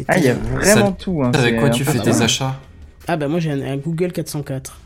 Euh. 0.00 0.04
Ah, 0.08 0.18
il 0.18 0.24
y 0.24 0.28
a 0.28 0.32
euh, 0.32 0.36
vraiment 0.54 0.86
Ça- 0.86 0.96
tout. 0.98 1.22
Hein, 1.22 1.30
Avec 1.34 1.58
quoi 1.58 1.70
tu 1.70 1.84
fais 1.84 1.98
tes 1.98 2.22
achats 2.22 2.56
Ah, 3.06 3.16
bah 3.16 3.28
moi 3.28 3.40
j'ai 3.40 3.50
un, 3.52 3.60
un 3.62 3.76
Google 3.76 4.12
404. 4.12 4.80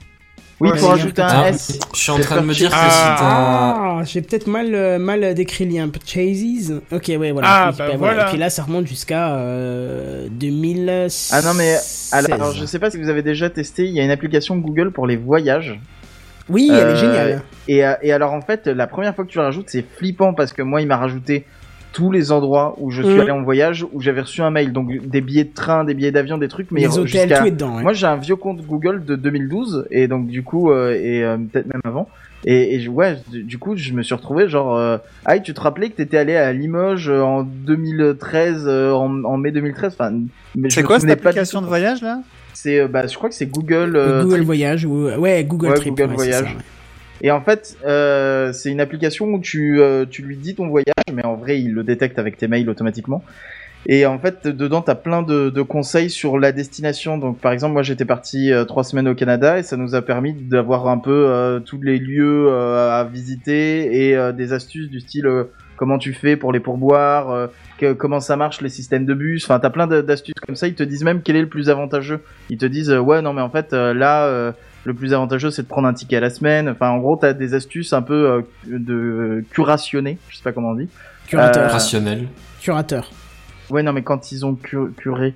Oui, 0.60 0.70
Ouais, 0.70 0.78
rajouter 0.80 1.22
bien. 1.22 1.26
un 1.26 1.42
Ah, 1.42 1.48
S. 1.48 1.76
Je 1.92 1.98
suis 1.98 2.10
en 2.12 2.20
train 2.20 2.40
de 2.40 2.46
me 2.46 2.54
dire 2.54 2.70
que 2.70 2.76
si 2.76 2.80
t'as... 2.80 3.16
Ah, 3.18 4.02
j'ai 4.04 4.22
peut-être 4.22 4.46
mal, 4.46 4.72
euh, 4.72 4.96
mal 5.00 5.34
décrit 5.34 5.64
le 5.64 5.72
lien. 5.72 5.88
Purchases. 5.88 6.80
Ok, 6.92 7.08
ouais, 7.18 7.32
voilà. 7.32 7.48
Ah, 7.50 7.68
Oui, 7.72 7.76
bah 7.78 7.86
ben 7.90 7.96
voilà. 7.98 8.26
Et 8.26 8.30
puis 8.30 8.38
là, 8.38 8.48
ça 8.48 8.62
remonte 8.62 8.86
jusqu'à 8.86 9.34
euh, 9.34 10.28
2016. 10.30 11.30
Ah 11.32 11.42
non, 11.42 11.54
mais 11.54 11.76
alors, 12.12 12.52
je 12.52 12.64
sais 12.64 12.78
pas 12.78 12.90
si 12.92 12.98
vous 12.98 13.08
avez 13.08 13.22
déjà 13.22 13.50
testé, 13.50 13.86
il 13.86 13.92
y 13.92 13.98
a 14.00 14.04
une 14.04 14.10
application 14.12 14.56
Google 14.56 14.92
pour 14.92 15.08
les 15.08 15.16
voyages. 15.16 15.80
Oui, 16.48 16.70
elle 16.72 16.76
Euh, 16.86 16.92
est 16.94 16.96
géniale. 16.96 17.42
Et, 17.66 17.84
euh, 17.84 17.94
et 18.02 18.12
alors, 18.12 18.32
en 18.32 18.42
fait, 18.42 18.66
la 18.68 18.86
première 18.86 19.16
fois 19.16 19.24
que 19.24 19.30
tu 19.30 19.38
la 19.38 19.44
rajoutes, 19.44 19.68
c'est 19.68 19.84
flippant 19.96 20.32
parce 20.34 20.52
que 20.52 20.62
moi, 20.62 20.80
il 20.80 20.86
m'a 20.86 20.96
rajouté 20.96 21.44
tous 21.92 22.10
les 22.10 22.32
endroits 22.32 22.74
où 22.78 22.90
je 22.90 23.02
suis 23.02 23.14
Mhm. 23.14 23.20
allé 23.20 23.30
en 23.30 23.42
voyage, 23.42 23.86
où 23.92 24.00
j'avais 24.00 24.22
reçu 24.22 24.40
un 24.42 24.50
mail. 24.50 24.72
Donc, 24.72 24.90
des 25.06 25.20
billets 25.20 25.44
de 25.44 25.52
train, 25.54 25.84
des 25.84 25.94
billets 25.94 26.10
d'avion, 26.12 26.38
des 26.38 26.48
trucs. 26.48 26.70
Mais 26.70 26.80
Les 26.80 26.98
hôtels, 26.98 27.06
jusqu'à- 27.06 27.38
tout 27.40 27.46
est 27.46 27.50
dedans. 27.50 27.76
ouais. 27.76 27.82
Moi, 27.82 27.92
j'ai 27.92 28.06
un 28.06 28.16
vieux 28.16 28.36
compte 28.36 28.60
Google 28.66 29.04
de 29.04 29.14
2012 29.16 29.86
et 29.90 30.08
donc 30.08 30.26
du 30.28 30.42
coup 30.42 30.70
euh, 30.70 30.94
et 30.94 31.22
euh, 31.22 31.36
peut-être 31.36 31.66
même 31.66 31.82
avant. 31.84 32.08
Et, 32.44 32.74
et 32.74 32.80
je- 32.80 32.90
ouais, 32.90 33.18
du 33.30 33.58
coup, 33.58 33.76
je 33.76 33.92
me 33.92 34.02
suis 34.02 34.14
retrouvé 34.14 34.48
genre 34.48 34.76
euh, 34.76 34.96
ah, 35.26 35.38
tu 35.38 35.54
te 35.54 35.60
rappelais 35.60 35.90
que 35.90 35.96
t'étais 35.96 36.16
allé 36.16 36.34
à 36.34 36.52
Limoges 36.52 37.08
euh, 37.08 37.20
en 37.22 37.42
2013 37.44 38.64
euh, 38.66 38.92
en, 38.92 39.22
en 39.24 39.36
mai 39.36 39.50
2013 39.52 39.92
enfin 39.98 40.12
C'est 40.68 40.82
quoi 40.82 40.98
cette 40.98 41.10
application 41.10 41.60
de 41.62 41.66
voyage 41.66 42.02
là? 42.02 42.20
C'est 42.54 42.80
euh, 42.80 42.88
bah 42.88 43.06
je 43.06 43.14
crois 43.16 43.28
que 43.28 43.34
c'est 43.34 43.46
Google 43.46 43.94
euh, 43.96 44.22
Google 44.22 44.34
Trip. 44.36 44.44
Voyage 44.46 44.84
ou 44.84 45.08
ouais 45.08 45.44
Google 45.44 45.68
Ouais, 45.68 45.74
Trip. 45.74 45.94
Google 45.94 46.10
ouais, 46.10 46.16
c'est 46.18 46.32
ça, 46.32 46.38
Voyage. 46.40 46.56
ouais. 46.56 46.62
Et 47.22 47.30
en 47.30 47.40
fait, 47.40 47.76
euh, 47.86 48.52
c'est 48.52 48.70
une 48.70 48.80
application 48.80 49.26
où 49.26 49.40
tu, 49.40 49.80
euh, 49.80 50.04
tu 50.10 50.22
lui 50.22 50.36
dis 50.36 50.54
ton 50.56 50.66
voyage, 50.68 50.92
mais 51.14 51.24
en 51.24 51.36
vrai, 51.36 51.60
il 51.60 51.72
le 51.72 51.84
détecte 51.84 52.18
avec 52.18 52.36
tes 52.36 52.48
mails 52.48 52.68
automatiquement. 52.68 53.22
Et 53.86 54.06
en 54.06 54.18
fait, 54.18 54.46
dedans, 54.46 54.80
t'as 54.82 54.94
plein 54.96 55.22
de, 55.22 55.50
de 55.50 55.62
conseils 55.62 56.10
sur 56.10 56.38
la 56.38 56.52
destination. 56.52 57.18
Donc, 57.18 57.40
par 57.40 57.52
exemple, 57.52 57.72
moi, 57.74 57.82
j'étais 57.82 58.04
parti 58.04 58.52
euh, 58.52 58.64
trois 58.64 58.84
semaines 58.84 59.08
au 59.08 59.14
Canada 59.14 59.58
et 59.58 59.62
ça 59.62 59.76
nous 59.76 59.94
a 59.94 60.02
permis 60.02 60.34
d'avoir 60.34 60.88
un 60.88 60.98
peu 60.98 61.26
euh, 61.28 61.60
tous 61.60 61.80
les 61.80 61.98
lieux 61.98 62.46
euh, 62.48 62.90
à 62.90 63.04
visiter 63.04 64.08
et 64.10 64.32
des 64.32 64.52
astuces 64.52 64.88
du 64.90 65.00
style 65.00 65.28
comment 65.76 65.98
tu 65.98 66.12
fais 66.12 66.36
pour 66.36 66.52
les 66.52 66.60
pourboires, 66.60 67.48
que- 67.78 67.92
comment 67.92 68.20
ça 68.20 68.36
marche 68.36 68.60
les 68.60 68.68
systèmes 68.68 69.04
de 69.04 69.14
bus. 69.14 69.44
Enfin, 69.44 69.58
t'as 69.58 69.70
plein 69.70 69.88
de- 69.88 70.00
d'astuces 70.00 70.34
comme 70.46 70.54
ça. 70.54 70.68
Ils 70.68 70.74
te 70.76 70.84
disent 70.84 71.02
même 71.02 71.22
quel 71.22 71.34
est 71.34 71.40
le 71.40 71.48
plus 71.48 71.68
avantageux. 71.70 72.20
Ils 72.50 72.58
te 72.58 72.66
disent 72.66 72.90
ouais, 72.92 73.20
non, 73.22 73.32
mais 73.32 73.42
en 73.42 73.50
fait, 73.50 73.72
là. 73.72 74.52
Le 74.84 74.94
plus 74.94 75.12
avantageux 75.14 75.50
c'est 75.50 75.62
de 75.62 75.68
prendre 75.68 75.86
un 75.88 75.94
ticket 75.94 76.16
à 76.16 76.20
la 76.20 76.30
semaine. 76.30 76.68
Enfin, 76.68 76.88
en 76.90 76.98
gros, 76.98 77.16
t'as 77.16 77.32
des 77.32 77.54
astuces 77.54 77.92
un 77.92 78.02
peu 78.02 78.14
euh, 78.30 78.40
de 78.66 79.44
curationnées, 79.50 80.18
je 80.28 80.36
sais 80.36 80.42
pas 80.42 80.52
comment 80.52 80.70
on 80.70 80.74
dit. 80.74 80.88
Curateur. 81.26 81.64
Euh, 81.64 81.68
Rationnel. 81.68 82.28
Curateur. 82.60 83.10
Ouais, 83.70 83.82
non, 83.82 83.92
mais 83.92 84.02
quand 84.02 84.32
ils 84.32 84.44
ont 84.44 84.54
cu- 84.54 84.90
curé, 84.96 85.34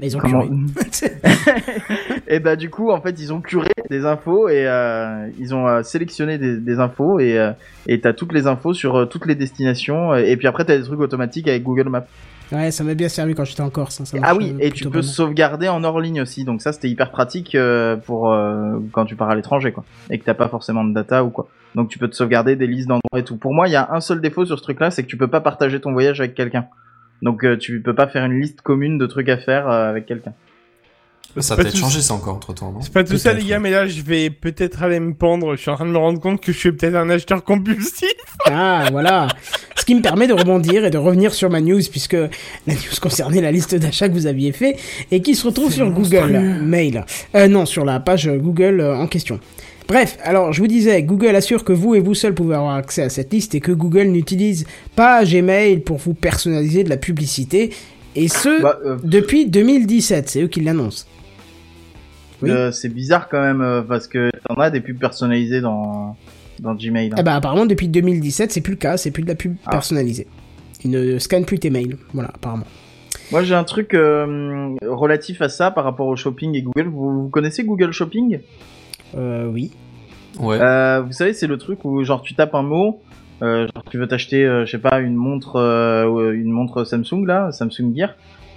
Ils 0.00 0.16
ont 0.16 0.20
comment 0.20 0.42
curé. 0.46 1.10
Et 2.28 2.40
bah 2.40 2.56
du 2.56 2.70
coup, 2.70 2.90
en 2.90 3.00
fait, 3.00 3.18
ils 3.20 3.32
ont 3.32 3.40
curé 3.40 3.68
des 3.90 4.04
infos 4.06 4.48
et 4.48 4.66
euh, 4.66 5.28
ils 5.38 5.54
ont 5.54 5.66
euh, 5.68 5.82
sélectionné 5.82 6.38
des, 6.38 6.56
des 6.58 6.78
infos 6.80 7.18
et 7.20 7.38
euh, 7.38 7.52
et 7.86 8.00
t'as 8.00 8.12
toutes 8.12 8.32
les 8.32 8.46
infos 8.46 8.72
sur 8.72 8.96
euh, 8.96 9.04
toutes 9.06 9.26
les 9.26 9.34
destinations. 9.34 10.14
Et 10.14 10.36
puis 10.36 10.46
après, 10.46 10.64
t'as 10.64 10.76
des 10.76 10.84
trucs 10.84 11.00
automatiques 11.00 11.48
avec 11.48 11.62
Google 11.62 11.88
Maps. 11.90 12.06
Ouais, 12.54 12.70
ça 12.70 12.84
m'a 12.84 12.94
bien 12.94 13.08
servi 13.08 13.34
quand 13.34 13.44
j'étais 13.44 13.62
en 13.62 13.70
Corse. 13.70 14.00
hein, 14.00 14.04
ça 14.04 14.16
Ah 14.22 14.34
oui, 14.34 14.54
euh, 14.54 14.64
et 14.64 14.70
tu 14.70 14.88
peux 14.88 15.02
sauvegarder 15.02 15.68
en 15.68 15.82
hors 15.84 16.00
ligne 16.00 16.22
aussi. 16.22 16.44
Donc 16.44 16.62
ça, 16.62 16.72
c'était 16.72 16.88
hyper 16.88 17.10
pratique 17.10 17.54
euh, 17.54 17.96
pour 17.96 18.32
euh, 18.32 18.78
quand 18.92 19.04
tu 19.04 19.16
pars 19.16 19.30
à 19.30 19.34
l'étranger, 19.34 19.72
quoi, 19.72 19.84
et 20.10 20.18
que 20.18 20.24
t'as 20.24 20.34
pas 20.34 20.48
forcément 20.48 20.84
de 20.84 20.94
data 20.94 21.24
ou 21.24 21.30
quoi. 21.30 21.48
Donc 21.74 21.88
tu 21.88 21.98
peux 21.98 22.08
te 22.08 22.14
sauvegarder 22.14 22.54
des 22.54 22.66
listes 22.66 22.88
d'endroits 22.88 23.18
et 23.18 23.24
tout. 23.24 23.36
Pour 23.36 23.52
moi, 23.52 23.66
il 23.68 23.72
y 23.72 23.76
a 23.76 23.90
un 23.92 24.00
seul 24.00 24.20
défaut 24.20 24.46
sur 24.46 24.58
ce 24.58 24.62
truc-là, 24.62 24.90
c'est 24.90 25.02
que 25.02 25.08
tu 25.08 25.16
peux 25.16 25.28
pas 25.28 25.40
partager 25.40 25.80
ton 25.80 25.92
voyage 25.92 26.20
avec 26.20 26.34
quelqu'un. 26.34 26.66
Donc 27.22 27.44
euh, 27.44 27.56
tu 27.56 27.80
peux 27.80 27.94
pas 27.94 28.06
faire 28.06 28.24
une 28.24 28.40
liste 28.40 28.60
commune 28.60 28.98
de 28.98 29.06
trucs 29.06 29.28
à 29.28 29.38
faire 29.38 29.68
euh, 29.68 29.90
avec 29.90 30.06
quelqu'un. 30.06 30.32
Ça 31.38 31.56
peut-être 31.56 31.76
changé 31.76 32.00
ça 32.00 32.14
encore 32.14 32.36
entre 32.36 32.52
temps, 32.54 32.72
C'est 32.80 32.92
pas 32.92 33.02
tout 33.02 33.16
ça, 33.16 33.30
Peut-être, 33.30 33.42
les 33.42 33.48
gars, 33.50 33.58
mais 33.58 33.72
là, 33.72 33.88
je 33.88 34.02
vais 34.02 34.30
peut-être 34.30 34.84
aller 34.84 35.00
me 35.00 35.14
pendre. 35.14 35.56
Je 35.56 35.60
suis 35.62 35.70
en 35.70 35.74
train 35.74 35.86
de 35.86 35.90
me 35.90 35.98
rendre 35.98 36.20
compte 36.20 36.40
que 36.40 36.52
je 36.52 36.58
suis 36.58 36.70
peut-être 36.70 36.94
un 36.94 37.10
acheteur 37.10 37.42
compulsif. 37.42 38.12
Ah, 38.46 38.84
voilà. 38.92 39.26
Ce 39.84 39.86
qui 39.86 39.96
me 39.96 40.00
permet 40.00 40.26
de 40.26 40.32
rebondir 40.32 40.86
et 40.86 40.90
de 40.90 40.96
revenir 40.96 41.34
sur 41.34 41.50
ma 41.50 41.60
news, 41.60 41.82
puisque 41.90 42.14
la 42.14 42.72
news 42.72 42.96
concernait 43.02 43.42
la 43.42 43.52
liste 43.52 43.74
d'achats 43.74 44.08
que 44.08 44.14
vous 44.14 44.26
aviez 44.26 44.52
fait 44.52 44.78
et 45.10 45.20
qui 45.20 45.34
se 45.34 45.46
retrouve 45.46 45.70
sur 45.70 45.90
Google 45.90 46.40
Mail. 46.62 47.04
Euh, 47.34 47.48
non, 47.48 47.66
sur 47.66 47.84
la 47.84 48.00
page 48.00 48.26
Google 48.30 48.80
euh, 48.80 48.96
en 48.96 49.06
question. 49.06 49.40
Bref, 49.86 50.16
alors 50.22 50.54
je 50.54 50.62
vous 50.62 50.68
disais, 50.68 51.02
Google 51.02 51.36
assure 51.36 51.64
que 51.64 51.74
vous 51.74 51.94
et 51.94 52.00
vous 52.00 52.14
seul 52.14 52.32
pouvez 52.32 52.54
avoir 52.54 52.76
accès 52.76 53.02
à 53.02 53.10
cette 53.10 53.30
liste 53.30 53.54
et 53.56 53.60
que 53.60 53.72
Google 53.72 54.04
n'utilise 54.04 54.64
pas 54.96 55.22
Gmail 55.22 55.80
pour 55.80 55.98
vous 55.98 56.14
personnaliser 56.14 56.82
de 56.82 56.88
la 56.88 56.96
publicité, 56.96 57.68
et 58.16 58.28
ce, 58.28 58.62
Bah, 58.62 58.78
euh, 58.86 58.96
depuis 59.04 59.44
2017, 59.44 60.30
c'est 60.30 60.42
eux 60.44 60.48
qui 60.48 60.62
l'annoncent. 60.62 61.04
Oui. 62.40 62.50
euh, 62.50 62.72
c'est 62.72 62.88
bizarre 62.88 63.28
quand 63.28 63.42
même 63.42 63.84
parce 63.86 64.08
que 64.08 64.30
t'en 64.48 64.54
as 64.54 64.70
des 64.70 64.80
pubs 64.80 64.96
personnalisées 64.98 65.60
dans 65.60 66.16
dans 66.60 66.74
Gmail. 66.74 67.10
hein. 67.12 67.16
Eh 67.18 67.22
ben 67.22 67.32
apparemment 67.32 67.66
depuis 67.66 67.88
2017 67.88 68.52
c'est 68.52 68.60
plus 68.60 68.72
le 68.72 68.78
cas, 68.78 68.96
c'est 68.96 69.10
plus 69.10 69.22
de 69.22 69.28
la 69.28 69.34
pub 69.34 69.54
Ah. 69.66 69.70
personnalisée. 69.70 70.26
Ils 70.84 70.90
ne 70.90 71.18
scannent 71.18 71.46
plus 71.46 71.58
tes 71.58 71.70
mails, 71.70 71.96
voilà 72.12 72.30
apparemment. 72.34 72.66
Moi, 73.32 73.42
j'ai 73.42 73.54
un 73.54 73.64
truc 73.64 73.94
euh, 73.94 74.74
relatif 74.86 75.40
à 75.40 75.48
ça 75.48 75.70
par 75.70 75.84
rapport 75.84 76.06
au 76.08 76.14
shopping 76.16 76.54
et 76.56 76.62
Google. 76.62 76.88
Vous, 76.88 77.22
vous 77.22 77.28
connaissez 77.30 77.64
Google 77.64 77.90
Shopping? 77.90 78.40
Euh, 79.16 79.48
oui. 79.50 79.72
Ouais. 80.38 80.58
Euh, 80.60 81.00
Vous 81.00 81.12
savez, 81.12 81.32
c'est 81.32 81.46
le 81.46 81.56
truc 81.56 81.84
où 81.84 82.04
genre 82.04 82.20
tu 82.22 82.34
tapes 82.34 82.54
un 82.54 82.62
mot 82.62 83.00
Euh, 83.42 83.66
genre 83.74 83.84
tu 83.90 83.96
veux 83.98 84.06
t'acheter, 84.06 84.44
euh, 84.44 84.64
je 84.66 84.70
sais 84.72 84.78
pas, 84.78 85.00
une 85.00 85.14
montre, 85.14 85.56
une 86.34 86.50
montre 86.50 86.84
Samsung 86.84 87.24
là, 87.26 87.50
Samsung 87.50 87.94
Gear. 87.96 88.10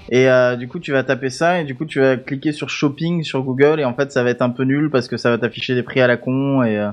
Et 0.10 0.30
euh, 0.30 0.56
du 0.58 0.68
coup, 0.68 0.80
tu 0.80 0.91
vas 0.91 1.04
taper 1.04 1.30
ça 1.30 1.62
et 1.62 1.64
du 1.64 1.74
coup, 1.76 1.86
tu 1.86 2.00
vas 2.00 2.18
cliquer 2.18 2.52
sur 2.52 2.70
shopping 2.70 3.24
sur 3.24 3.43
Google 3.43 3.80
et 3.80 3.86
en 3.86 3.93
fait, 3.93 4.12
ça 4.12 4.22
va 4.24 4.30
être 4.32 4.41
un 4.41 4.50
peu 4.50 4.64
nul 4.64 4.89
parce 4.89 5.08
que 5.08 5.18
ça 5.18 5.30
va 5.30 5.38
t'afficher 5.38 5.76
des 5.76 5.84
prix 5.84 6.02
à 6.02 6.08
la 6.08 6.18
con 6.18 6.62
et 6.64 6.78
euh, 6.78 6.89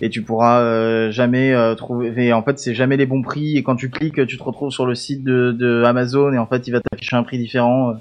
et 0.00 0.10
tu 0.10 0.22
pourras 0.22 0.60
euh, 0.60 1.10
jamais 1.10 1.52
euh, 1.52 1.74
trouver. 1.74 2.32
en 2.32 2.42
fait, 2.42 2.58
c'est 2.58 2.74
jamais 2.74 2.96
les 2.96 3.06
bons 3.06 3.22
prix 3.22 3.56
et 3.56 3.62
quand 3.62 3.76
tu 3.76 3.90
cliques, 3.90 4.26
tu 4.26 4.36
te 4.36 4.42
retrouves 4.42 4.70
sur 4.70 4.86
le 4.86 4.94
site 4.94 5.24
de, 5.24 5.82
Amazon 5.84 6.32
et 6.32 6.38
en 6.38 6.46
fait, 6.46 6.66
il 6.66 6.72
va 6.72 6.80
t'afficher 6.80 7.16
un 7.16 7.22
prix 7.22 7.38
différent. 7.38 7.90
euh. 7.90 7.94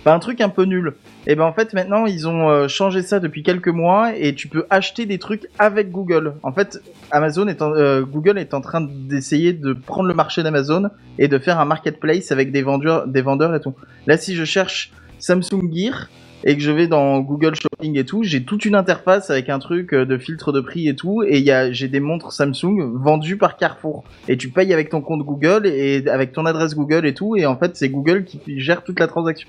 Enfin, 0.00 0.14
un 0.14 0.20
truc 0.20 0.40
un 0.40 0.48
peu 0.48 0.62
nul. 0.62 0.94
Et 1.26 1.34
ben 1.34 1.42
en 1.42 1.52
fait, 1.52 1.74
maintenant, 1.74 2.06
ils 2.06 2.28
ont 2.28 2.68
changé 2.68 3.02
ça 3.02 3.18
depuis 3.18 3.42
quelques 3.42 3.66
mois 3.66 4.16
et 4.16 4.36
tu 4.36 4.46
peux 4.46 4.64
acheter 4.70 5.04
des 5.04 5.18
trucs 5.18 5.48
avec 5.58 5.90
Google. 5.90 6.34
En 6.44 6.52
fait, 6.52 6.80
Amazon 7.10 7.48
est 7.48 7.60
en, 7.60 7.72
Google 8.02 8.38
est 8.38 8.54
en 8.54 8.60
train 8.60 8.86
d'essayer 8.88 9.52
de 9.52 9.72
prendre 9.72 10.06
le 10.06 10.14
marché 10.14 10.44
d'Amazon 10.44 10.90
et 11.18 11.26
de 11.26 11.38
faire 11.38 11.58
un 11.58 11.64
marketplace 11.64 12.30
avec 12.30 12.52
des 12.52 12.62
vendeurs, 12.62 13.08
des 13.08 13.20
vendeurs 13.20 13.52
et 13.56 13.60
tout. 13.60 13.74
Là, 14.06 14.16
si 14.16 14.36
je 14.36 14.44
cherche 14.44 14.92
Samsung 15.18 15.72
Gear 15.72 16.08
et 16.48 16.56
que 16.56 16.62
je 16.62 16.70
vais 16.70 16.86
dans 16.86 17.18
Google 17.18 17.54
Shopping 17.56 17.98
et 17.98 18.04
tout, 18.04 18.22
j'ai 18.22 18.44
toute 18.44 18.64
une 18.64 18.76
interface 18.76 19.30
avec 19.30 19.48
un 19.48 19.58
truc 19.58 19.92
euh, 19.92 20.06
de 20.06 20.16
filtre 20.16 20.52
de 20.52 20.60
prix 20.60 20.86
et 20.86 20.94
tout, 20.94 21.24
et 21.26 21.44
j'ai 21.72 21.88
des 21.88 21.98
montres 21.98 22.32
Samsung 22.32 22.92
vendues 22.94 23.36
par 23.36 23.56
Carrefour. 23.56 24.04
Et 24.28 24.36
tu 24.36 24.48
payes 24.50 24.72
avec 24.72 24.88
ton 24.88 25.00
compte 25.00 25.24
Google 25.24 25.66
et 25.66 26.08
avec 26.08 26.32
ton 26.32 26.46
adresse 26.46 26.76
Google 26.76 27.04
et 27.04 27.14
tout, 27.14 27.34
et 27.36 27.46
en 27.46 27.56
fait, 27.56 27.76
c'est 27.76 27.88
Google 27.88 28.24
qui 28.24 28.60
gère 28.60 28.84
toute 28.84 29.00
la 29.00 29.08
transaction. 29.08 29.48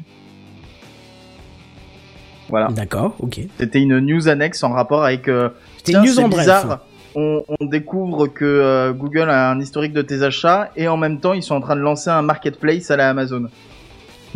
Voilà. 2.49 2.69
D'accord, 2.69 3.15
ok. 3.19 3.41
C'était 3.59 3.79
une 3.79 3.99
news 3.99 4.27
annexe 4.27 4.63
en 4.63 4.71
rapport 4.71 5.03
avec. 5.03 5.27
Euh, 5.27 5.49
C'était 5.77 5.99
une 5.99 6.05
news 6.05 6.19
en 6.19 6.29
bref. 6.29 6.39
bizarre, 6.39 6.79
On, 7.13 7.43
on 7.59 7.65
découvre 7.65 8.27
que 8.27 8.43
euh, 8.45 8.93
Google 8.93 9.29
a 9.29 9.51
un 9.51 9.59
historique 9.59 9.93
de 9.93 10.01
tes 10.01 10.23
achats 10.23 10.71
et 10.75 10.87
en 10.87 10.97
même 10.97 11.19
temps 11.19 11.33
ils 11.33 11.43
sont 11.43 11.55
en 11.55 11.61
train 11.61 11.75
de 11.75 11.81
lancer 11.81 12.09
un 12.09 12.21
marketplace 12.23 12.89
à 12.89 12.95
la 12.95 13.09
Amazon. 13.09 13.49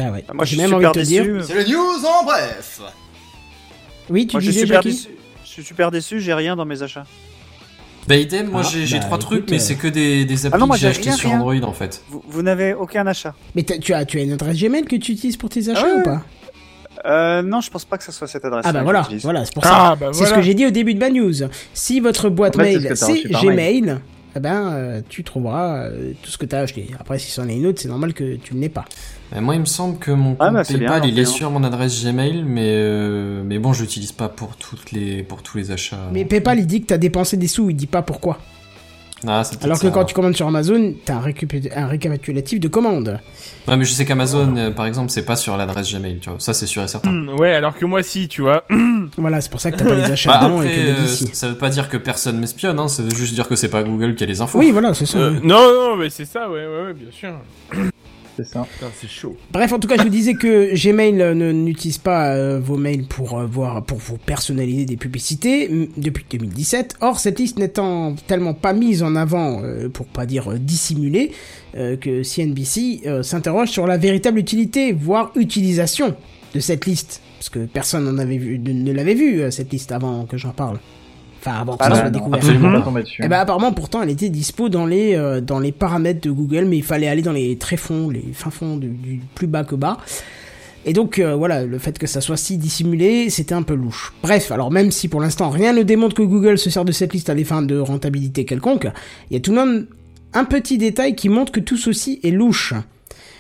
Bah 0.06 0.12
ouais. 0.12 0.26
Moi, 0.34 0.46
je 0.46 0.50
J'ai 0.52 0.56
suis 0.58 0.62
même 0.66 0.74
envie 0.74 0.86
de 0.86 0.90
super 0.90 0.92
te 0.94 1.00
déçu. 1.00 1.34
dire. 1.34 1.44
C'est 1.46 1.54
le 1.54 1.64
news 1.72 2.06
en 2.06 2.24
bref. 2.26 2.82
Oui, 4.10 4.28
tu 4.28 4.36
Moi, 4.36 4.42
je 4.42 4.46
suis 4.46 4.54
disais, 4.54 4.66
super 4.66 4.82
Jackie 4.82 4.96
déçu. 4.96 5.10
Je 5.44 5.50
suis 5.50 5.64
super 5.64 5.92
déçu, 5.92 6.20
j'ai 6.22 6.34
rien 6.34 6.56
dans 6.56 6.66
mes 6.66 6.82
achats. 6.82 7.06
Bah 8.08 8.16
idem, 8.16 8.48
moi 8.50 8.62
Ah, 8.66 8.70
j'ai 8.72 8.88
j'ai 8.88 8.98
bah, 8.98 9.06
trois 9.06 9.20
trucs, 9.20 9.40
écoute, 9.40 9.52
mais 9.52 9.58
euh, 9.58 9.60
c'est 9.60 9.76
que 9.76 9.88
des, 9.88 10.26
des 10.26 10.46
applis 10.48 10.56
Ah 10.56 10.58
non, 10.60 10.66
moi, 10.66 10.76
que 10.76 10.82
j'ai 10.82 10.88
j'ai 10.88 10.92
achetés 10.92 11.10
rien, 11.10 11.18
sur 11.18 11.30
rien. 11.30 11.38
Android 11.40 11.70
en 11.70 11.74
fait. 11.74 12.02
Vous, 12.10 12.24
vous 12.28 12.42
n'avez 12.42 12.74
aucun 12.74 13.06
achat. 13.06 13.36
Mais 13.54 13.62
t'as- 13.62 13.78
tu 13.78 13.94
as, 13.94 14.06
tu 14.06 14.18
as 14.18 14.24
une 14.24 14.32
adresse 14.32 14.58
Gmail 14.58 14.86
que 14.86 14.96
tu 14.96 15.12
utilises 15.12 15.38
pour 15.38 15.50
tes 15.50 15.70
achats 15.70 15.86
ouais, 15.86 16.00
ou 16.00 16.04
pas? 16.04 16.24
Euh, 17.06 17.42
non, 17.44 17.62
je 17.62 17.70
pense 17.70 17.86
pas 17.86 17.98
que 18.00 18.04
ça 18.04 18.12
soit 18.12 18.28
cette 18.28 18.44
adresse. 18.46 18.66
Ah 18.68 18.74
bah 18.74 18.82
voilà, 18.84 19.08
voilà, 19.22 19.46
c'est 19.46 19.54
pour 19.54 19.64
ça. 19.64 19.72
Ah, 19.92 19.96
bah 19.96 20.08
C'est 20.12 20.18
voilà. 20.20 20.30
ce 20.32 20.36
que 20.36 20.42
j'ai 20.42 20.54
dit 20.56 20.66
au 20.66 20.72
début 20.72 20.94
de 20.96 21.00
ma 21.00 21.10
news. 21.10 21.32
Si 21.74 22.00
votre 22.00 22.30
boîte 22.30 22.56
En 22.58 22.64
fait, 22.64 22.66
c'est 22.66 22.72
ce 22.74 22.78
mail 22.80 22.84
que 22.84 22.90
t'as 23.00 23.06
c'est 23.06 23.12
reçu 23.12 23.30
par 23.30 23.42
Gmail, 23.44 23.98
eh 24.36 24.40
ben 24.40 24.72
euh, 24.74 25.02
tu 25.08 25.24
trouveras 25.24 25.86
euh, 25.86 26.14
tout 26.22 26.30
ce 26.32 26.38
que 26.38 26.46
t'as 26.46 26.60
acheté. 26.60 26.88
Après, 27.00 27.20
si 27.20 27.32
c'en 27.32 27.48
est 27.50 27.56
une 27.56 27.66
autre, 27.66 27.82
c'est 27.82 27.90
normal 27.90 28.14
que 28.14 28.36
tu 28.36 28.56
ne 28.56 28.62
l'aies 28.62 28.70
pas. 28.70 28.86
Euh, 29.36 29.42
moi 29.42 29.56
il 29.56 29.62
me 29.62 29.66
semble 29.66 29.98
que 29.98 30.12
mon 30.12 30.36
Ah, 30.40 30.52
bah, 30.52 30.64
PayPal 30.64 31.06
il 31.06 31.18
est 31.20 31.26
sur 31.26 31.52
mon 31.52 31.64
adresse 31.64 32.04
Gmail, 32.04 32.44
mais 32.44 32.68
euh, 32.68 33.44
mais 33.46 33.60
bon 33.60 33.74
je 33.74 33.82
l'utilise 33.82 34.12
pas 34.12 34.30
pour 34.30 34.56
toutes 34.56 34.92
les 34.92 35.24
pour 35.24 35.42
tous 35.42 35.58
les 35.58 35.72
achats. 35.72 36.10
Mais 36.12 36.26
PayPal, 36.26 36.60
il 36.60 36.68
dit 36.68 36.82
que 36.82 36.88
t'as 36.88 36.98
dépensé 36.98 37.38
des 37.38 37.48
sous, 37.48 37.70
il 37.70 37.76
dit 37.76 37.88
pas 37.88 38.02
pourquoi. 38.02 38.40
Ah, 39.28 39.44
Alors 39.62 39.78
que 39.80 39.86
ça, 39.86 39.92
quand 39.92 40.06
tu 40.06 40.14
commandes 40.16 40.36
sur 40.36 40.48
Amazon, 40.48 40.94
t'as 41.06 41.16
un, 41.16 41.22
récup- 41.22 41.72
un 41.76 41.88
récapitulatif 41.88 42.60
de 42.60 42.68
commandes. 42.68 43.20
Ouais, 43.68 43.78
mais 43.78 43.86
je 43.86 43.92
sais 43.94 44.06
qu'Amazon 44.06 44.56
euh, 44.58 44.72
par 44.72 44.88
exemple 44.88 45.12
c'est 45.12 45.24
pas 45.26 45.36
sur 45.36 45.56
l'adresse 45.58 45.94
Gmail, 45.94 46.18
tu 46.20 46.30
vois. 46.30 46.40
Ça 46.40 46.54
c'est 46.56 46.66
sûr 46.66 46.82
et 46.84 46.88
certain. 46.88 47.12
Hmm, 47.12 47.30
Ouais, 47.38 47.54
alors 47.54 47.76
que 47.78 47.86
moi 47.86 48.02
si, 48.02 48.28
tu 48.28 48.42
vois. 48.42 48.64
Voilà, 49.18 49.42
c'est 49.42 49.52
pour 49.52 49.60
ça 49.62 49.72
que 49.72 49.78
t'as 49.78 49.86
pas 49.86 49.96
les 49.96 50.04
achats 50.12 50.32
Bah, 50.32 50.46
dedans 50.46 50.62
et 50.64 50.68
après, 50.68 50.76
que 50.76 50.82
les 50.82 50.92
euh, 50.92 51.08
ça 51.34 51.48
veut 51.50 51.58
pas 51.58 51.70
dire 51.70 51.90
que 51.90 51.98
personne 51.98 52.40
m'espionne, 52.40 52.80
hein, 52.80 52.88
ça 52.88 53.04
veut 53.04 53.14
juste 53.14 53.34
dire 53.34 53.48
que 53.48 53.56
c'est 53.56 53.70
pas 53.70 53.84
Google 53.84 54.16
qui 54.16 54.24
a 54.24 54.28
les 54.28 54.42
infos. 54.42 54.58
Oui, 54.58 54.72
voilà, 54.72 54.94
c'est 54.94 55.06
ça. 55.06 55.18
Euh, 55.20 55.32
oui. 55.34 55.40
non, 55.48 55.62
non, 55.74 55.96
mais 55.98 56.10
c'est 56.10 56.26
ça, 56.26 56.50
ouais, 56.50 56.66
ouais, 56.66 56.84
ouais, 56.88 56.94
bien 56.94 57.12
sûr. 57.12 57.34
C'est 58.44 58.54
ça. 58.54 58.68
Putain, 58.74 58.92
c'est 59.00 59.10
chaud. 59.10 59.36
Bref, 59.52 59.72
en 59.74 59.80
tout 59.80 59.88
cas, 59.88 59.98
je 59.98 60.04
vous 60.04 60.10
disais 60.10 60.34
que 60.34 60.74
Gmail 60.76 61.22
euh, 61.22 61.34
ne- 61.34 61.52
n'utilise 61.52 61.98
pas 61.98 62.34
euh, 62.36 62.60
vos 62.60 62.78
mails 62.78 63.06
pour 63.08 63.38
euh, 63.40 63.46
voir, 63.46 63.84
pour 63.84 63.98
vous 63.98 64.18
personnaliser 64.18 64.86
des 64.86 64.98
publicités 64.98 65.90
depuis 65.98 66.26
2017. 66.30 66.96
Or, 67.02 67.20
cette 67.20 67.40
liste 67.40 67.58
n'étant 67.60 68.16
tellement 68.28 68.54
pas 68.54 68.74
mise 68.74 69.04
en 69.04 69.16
avant, 69.16 69.62
euh, 69.64 69.90
pour 69.90 70.06
pas 70.06 70.26
dire 70.26 70.52
euh, 70.52 70.58
dissimulée, 70.58 71.32
euh, 71.78 71.96
que 71.98 72.24
CNBC 72.24 73.02
euh, 73.06 73.24
s'interroge 73.24 73.70
sur 73.70 73.88
la 73.88 73.98
véritable 73.98 74.40
utilité, 74.40 74.92
voire 74.94 75.32
utilisation 75.36 76.16
de 76.54 76.60
cette 76.60 76.86
liste, 76.86 77.22
parce 77.38 77.50
que 77.50 77.60
personne 77.66 78.04
n'en 78.06 78.18
avait 78.18 78.38
vu, 78.38 78.60
ne, 78.60 78.74
ne 78.74 78.92
l'avait 78.92 79.14
vu 79.14 79.42
euh, 79.42 79.52
cette 79.52 79.72
liste 79.72 79.92
avant 79.92 80.26
que 80.26 80.38
j'en 80.38 80.52
parle. 80.52 80.80
Enfin, 81.44 81.58
avant 81.60 81.74
que 81.76 81.78
Ah 81.82 81.86
ça 81.86 81.90
non, 81.90 81.96
soit 82.02 82.10
découvert. 82.12 82.84
tombé 82.84 83.02
dessus. 83.02 83.22
Eh 83.26 83.28
ben 83.28 83.40
apparemment 83.40 83.74
pourtant 83.74 84.02
elle 84.04 84.10
était 84.12 84.30
dispo 84.30 84.70
dans 84.70 84.86
les 84.86 85.16
euh, 85.16 85.42
dans 85.42 85.60
les 85.60 85.72
paramètres 85.72 86.22
de 86.22 86.30
Google 86.32 86.66
mais 86.66 86.78
il 86.78 86.84
fallait 86.84 87.08
aller 87.08 87.24
dans 87.24 87.32
les 87.32 87.58
tréfonds, 87.58 88.10
les 88.10 88.24
fins 88.34 88.52
fonds 88.52 88.78
du, 88.78 88.90
du 88.90 89.20
plus 89.36 89.48
bas 89.48 89.64
que 89.64 89.76
bas. 89.76 89.98
Et 90.86 90.94
donc 90.94 91.20
euh, 91.20 91.36
voilà, 91.36 91.66
le 91.66 91.78
fait 91.78 91.98
que 92.00 92.08
ça 92.08 92.22
soit 92.22 92.38
si 92.38 92.58
dissimulé, 92.58 93.30
c'était 93.30 93.54
un 93.54 93.62
peu 93.64 93.76
louche. 93.76 94.14
Bref, 94.24 94.52
alors 94.52 94.72
même 94.72 94.92
si 94.92 95.08
pour 95.08 95.22
l'instant 95.22 95.50
rien 95.50 95.74
ne 95.74 95.84
démontre 95.84 96.16
que 96.16 96.24
Google 96.24 96.58
se 96.58 96.70
sert 96.70 96.86
de 96.86 96.92
cette 96.92 97.14
liste 97.14 97.30
à 97.30 97.36
des 97.36 97.44
fins 97.44 97.62
de 97.62 97.78
rentabilité 97.78 98.46
quelconque, 98.46 98.88
il 99.30 99.34
y 99.34 99.38
a 99.38 99.40
tout 99.40 99.52
de 99.52 99.58
même 99.58 99.88
un 100.34 100.44
petit 100.46 100.78
détail 100.78 101.16
qui 101.16 101.30
montre 101.30 101.52
que 101.52 101.60
tout 101.60 101.78
ceci 101.78 102.20
est 102.24 102.32
louche. 102.32 102.74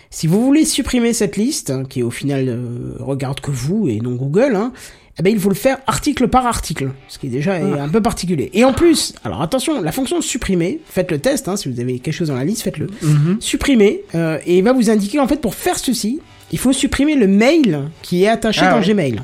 Si 0.09 0.27
vous 0.27 0.43
voulez 0.43 0.65
supprimer 0.65 1.13
cette 1.13 1.37
liste, 1.37 1.69
hein, 1.71 1.83
qui 1.87 2.03
au 2.03 2.11
final 2.11 2.49
euh, 2.49 2.95
regarde 2.99 3.39
que 3.39 3.49
vous 3.49 3.87
et 3.87 3.99
non 4.01 4.15
Google, 4.15 4.55
hein, 4.55 4.73
eh 5.19 5.23
ben 5.23 5.31
il 5.33 5.39
faut 5.39 5.49
le 5.49 5.55
faire 5.55 5.77
article 5.87 6.27
par 6.27 6.45
article, 6.45 6.89
ce 7.07 7.19
qui 7.19 7.27
est 7.27 7.29
déjà 7.29 7.59
est 7.59 7.79
un 7.79 7.89
peu 7.89 8.01
particulier. 8.01 8.49
Et 8.53 8.63
en 8.63 8.73
plus, 8.73 9.13
alors 9.23 9.41
attention, 9.41 9.81
la 9.81 9.91
fonction 9.91 10.21
supprimer, 10.21 10.79
faites 10.85 11.11
le 11.11 11.19
test, 11.19 11.47
hein, 11.47 11.57
si 11.57 11.69
vous 11.71 11.79
avez 11.79 11.99
quelque 11.99 12.13
chose 12.13 12.29
dans 12.29 12.35
la 12.35 12.45
liste, 12.45 12.61
faites-le. 12.63 12.87
Supprimer, 13.39 14.01
euh, 14.15 14.37
et 14.45 14.57
il 14.59 14.63
va 14.63 14.73
vous 14.73 14.89
indiquer 14.89 15.19
en 15.19 15.27
fait 15.27 15.41
pour 15.41 15.55
faire 15.55 15.77
ceci, 15.77 16.19
il 16.51 16.59
faut 16.59 16.73
supprimer 16.73 17.15
le 17.15 17.27
mail 17.27 17.89
qui 18.01 18.23
est 18.23 18.27
attaché 18.27 18.61
Ah 18.63 18.71
dans 18.71 18.79
ouais. 18.79 18.93
Gmail. 18.93 19.21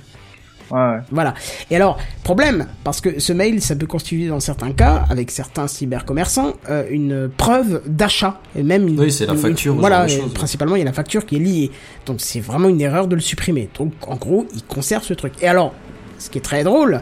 Ouais. 0.72 0.98
Voilà. 1.12 1.34
Et 1.72 1.76
alors, 1.76 1.98
problème, 2.24 2.68
parce 2.84 3.02
que 3.02 3.20
ce 3.20 3.34
mail, 3.34 3.62
ça 3.62 3.76
peut 3.76 3.86
constituer 3.88 4.28
dans 4.28 4.40
certains 4.40 4.72
cas, 4.72 5.06
avec 5.10 5.32
certains 5.32 5.68
cybercommerçants, 5.68 6.54
euh, 6.70 6.86
une 6.90 7.30
preuve 7.30 7.82
d'achat. 7.86 8.40
Et 8.56 8.64
même 8.64 8.88
une, 8.88 9.00
Oui, 9.00 9.12
c'est 9.12 9.26
la 9.26 9.34
une- 9.34 9.40
facture, 9.40 9.76
Voilà, 9.76 10.06
principalement, 10.34 10.76
il 10.76 10.80
y 10.80 10.82
a 10.82 10.86
la 10.86 10.94
facture 10.94 11.26
qui 11.26 11.38
est 11.38 11.40
liée. 11.40 11.72
Donc, 12.06 12.18
c'est 12.20 12.40
vraiment 12.42 12.70
une 12.70 12.82
erreur 12.82 13.08
de 13.08 13.16
le 13.16 13.22
supprimer. 13.22 13.70
Donc, 13.78 13.94
en 14.08 14.16
gros, 14.16 14.46
il 14.56 14.64
conserve 14.64 15.04
ce 15.04 15.14
truc. 15.14 15.34
Et 15.42 15.48
alors, 15.48 15.74
ce 16.20 16.30
qui 16.30 16.38
est 16.38 16.42
très 16.42 16.64
drôle, 16.64 17.02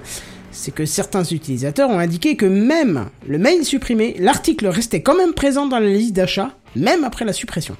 c'est 0.51 0.71
que 0.73 0.85
certains 0.85 1.23
utilisateurs 1.23 1.89
ont 1.89 1.99
indiqué 1.99 2.35
que 2.37 2.45
même 2.45 3.05
le 3.27 3.37
mail 3.37 3.65
supprimé, 3.65 4.15
l'article 4.19 4.67
restait 4.67 5.01
quand 5.01 5.15
même 5.17 5.33
présent 5.33 5.67
dans 5.67 5.79
la 5.79 5.87
liste 5.89 6.13
d'achat, 6.13 6.51
même 6.75 7.03
après 7.03 7.25
la 7.25 7.33
suppression. 7.33 7.75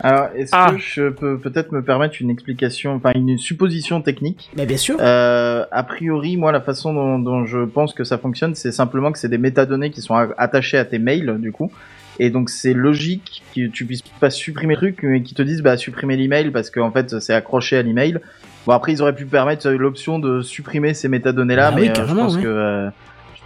Alors, 0.00 0.28
est-ce 0.36 0.50
Ah. 0.54 0.70
que 0.72 0.78
je 0.78 1.08
peux 1.08 1.38
peut-être 1.38 1.72
me 1.72 1.82
permettre 1.82 2.16
une 2.20 2.30
explication, 2.30 2.94
enfin 2.94 3.12
une 3.14 3.36
supposition 3.38 4.00
technique? 4.00 4.50
Mais 4.56 4.64
bien 4.66 4.76
sûr. 4.76 4.96
Euh, 5.00 5.64
a 5.70 5.82
priori, 5.82 6.36
moi, 6.36 6.52
la 6.52 6.60
façon 6.60 6.94
dont, 6.94 7.18
dont 7.18 7.44
je 7.46 7.64
pense 7.64 7.94
que 7.94 8.04
ça 8.04 8.18
fonctionne, 8.18 8.54
c'est 8.54 8.72
simplement 8.72 9.10
que 9.12 9.18
c'est 9.18 9.28
des 9.28 9.38
métadonnées 9.38 9.90
qui 9.90 10.00
sont 10.00 10.14
attachées 10.14 10.78
à 10.78 10.84
tes 10.84 10.98
mails, 10.98 11.38
du 11.40 11.50
coup. 11.52 11.72
Et 12.20 12.30
donc, 12.30 12.50
c'est 12.50 12.74
logique 12.74 13.42
que 13.54 13.66
tu 13.68 13.84
puisses 13.84 14.02
pas 14.20 14.30
supprimer 14.30 14.74
le 14.74 14.78
truc, 14.78 14.98
mais 15.02 15.22
qu'ils 15.22 15.36
te 15.36 15.42
disent, 15.42 15.62
bah, 15.62 15.76
supprimer 15.76 16.16
l'email 16.16 16.50
parce 16.50 16.70
qu'en 16.70 16.90
fait, 16.90 17.18
c'est 17.20 17.34
accroché 17.34 17.76
à 17.76 17.82
l'email. 17.82 18.18
Bon, 18.66 18.72
après, 18.72 18.92
ils 18.92 19.02
auraient 19.02 19.14
pu 19.14 19.24
permettre 19.26 19.68
l'option 19.70 20.18
de 20.18 20.42
supprimer 20.42 20.94
ces 20.94 21.08
métadonnées-là, 21.08 21.68
Ah 21.72 21.74
mais 21.76 21.82
oui, 21.82 21.90
euh, 21.96 22.06
je 22.06 22.14
pense 22.14 22.36
ouais. 22.36 22.42
que, 22.42 22.48
euh, 22.48 22.88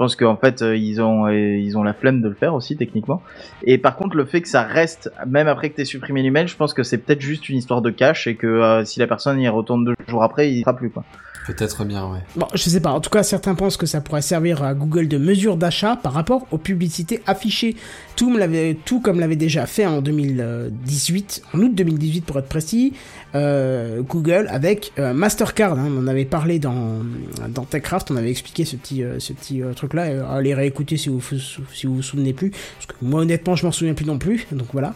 pense 0.02 0.16
qu'en 0.16 0.36
fait, 0.36 0.62
euh, 0.62 0.76
ils 0.76 1.00
ont, 1.00 1.26
euh, 1.26 1.32
ils 1.32 1.78
ont 1.78 1.84
la 1.84 1.94
flemme 1.94 2.22
de 2.22 2.28
le 2.28 2.34
faire 2.34 2.54
aussi, 2.54 2.76
techniquement. 2.76 3.22
Et 3.62 3.78
par 3.78 3.94
contre, 3.94 4.16
le 4.16 4.24
fait 4.24 4.42
que 4.42 4.48
ça 4.48 4.62
reste, 4.62 5.12
même 5.28 5.46
après 5.46 5.70
que 5.70 5.76
t'aies 5.76 5.84
supprimé 5.84 6.22
l'email, 6.22 6.48
je 6.48 6.56
pense 6.56 6.74
que 6.74 6.82
c'est 6.82 6.98
peut-être 6.98 7.20
juste 7.20 7.48
une 7.48 7.56
histoire 7.56 7.82
de 7.82 7.90
cache 7.90 8.26
et 8.26 8.34
que 8.34 8.48
euh, 8.48 8.84
si 8.84 8.98
la 8.98 9.06
personne 9.06 9.40
y 9.40 9.48
retourne 9.48 9.84
deux 9.84 9.94
jours 10.08 10.24
après, 10.24 10.50
il 10.50 10.58
y 10.58 10.60
sera 10.62 10.74
plus, 10.74 10.90
quoi. 10.90 11.04
Peut-être 11.46 11.84
bien, 11.84 12.04
ouais. 12.06 12.20
Bon, 12.36 12.46
je 12.54 12.62
sais 12.62 12.80
pas. 12.80 12.90
En 12.92 13.00
tout 13.00 13.10
cas, 13.10 13.22
certains 13.24 13.54
pensent 13.54 13.76
que 13.76 13.86
ça 13.86 14.00
pourrait 14.00 14.22
servir 14.22 14.62
à 14.62 14.74
Google 14.74 15.08
de 15.08 15.18
mesure 15.18 15.56
d'achat 15.56 15.96
par 15.96 16.12
rapport 16.12 16.46
aux 16.52 16.58
publicités 16.58 17.20
affichées. 17.26 17.74
Tout, 18.14 19.00
comme 19.00 19.18
l'avait 19.18 19.36
déjà 19.36 19.66
fait 19.66 19.84
en 19.86 20.00
2018, 20.02 21.42
en 21.54 21.58
août 21.60 21.74
2018 21.74 22.24
pour 22.24 22.38
être 22.38 22.48
précis, 22.48 22.92
euh, 23.34 24.02
Google 24.02 24.46
avec 24.50 24.92
euh, 24.98 25.12
Mastercard. 25.12 25.78
hein. 25.78 25.88
on 25.90 25.98
en 25.98 26.06
avait 26.06 26.24
parlé 26.26 26.58
dans, 26.58 26.98
dans 27.48 27.64
TechCraft, 27.64 28.10
on 28.12 28.16
avait 28.16 28.30
expliqué 28.30 28.64
ce 28.64 28.76
petit, 28.76 29.02
euh, 29.02 29.18
ce 29.18 29.32
petit 29.32 29.62
euh, 29.62 29.72
truc-là. 29.72 30.30
Allez 30.32 30.54
réécouter 30.54 30.96
si 30.96 31.08
vous, 31.08 31.20
si 31.72 31.86
vous 31.86 31.96
vous 31.96 32.02
souvenez 32.02 32.32
plus. 32.34 32.50
Parce 32.50 32.86
que 32.86 32.94
moi, 33.02 33.22
honnêtement, 33.22 33.56
je 33.56 33.66
m'en 33.66 33.72
souviens 33.72 33.94
plus 33.94 34.06
non 34.06 34.18
plus. 34.18 34.46
Donc 34.52 34.68
voilà. 34.72 34.94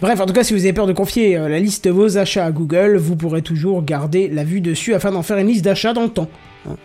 Bref, 0.00 0.18
en 0.20 0.26
tout 0.26 0.32
cas, 0.32 0.42
si 0.44 0.54
vous 0.54 0.64
avez 0.64 0.72
peur 0.72 0.86
de 0.86 0.92
confier 0.92 1.36
euh, 1.36 1.48
la 1.48 1.58
liste 1.58 1.84
de 1.84 1.90
vos 1.90 2.16
achats 2.16 2.46
à 2.46 2.50
Google, 2.50 2.96
vous 2.96 3.16
pourrez 3.16 3.42
toujours 3.42 3.82
garder 3.84 4.28
la 4.28 4.44
vue 4.44 4.60
dessus 4.60 4.94
afin 4.94 5.12
d'en 5.12 5.22
faire 5.22 5.36
une 5.38 5.48
liste 5.48 5.64
d'achats 5.64 5.92
dans 5.92 6.04
le 6.04 6.08
temps. 6.08 6.28
Hein. 6.68 6.76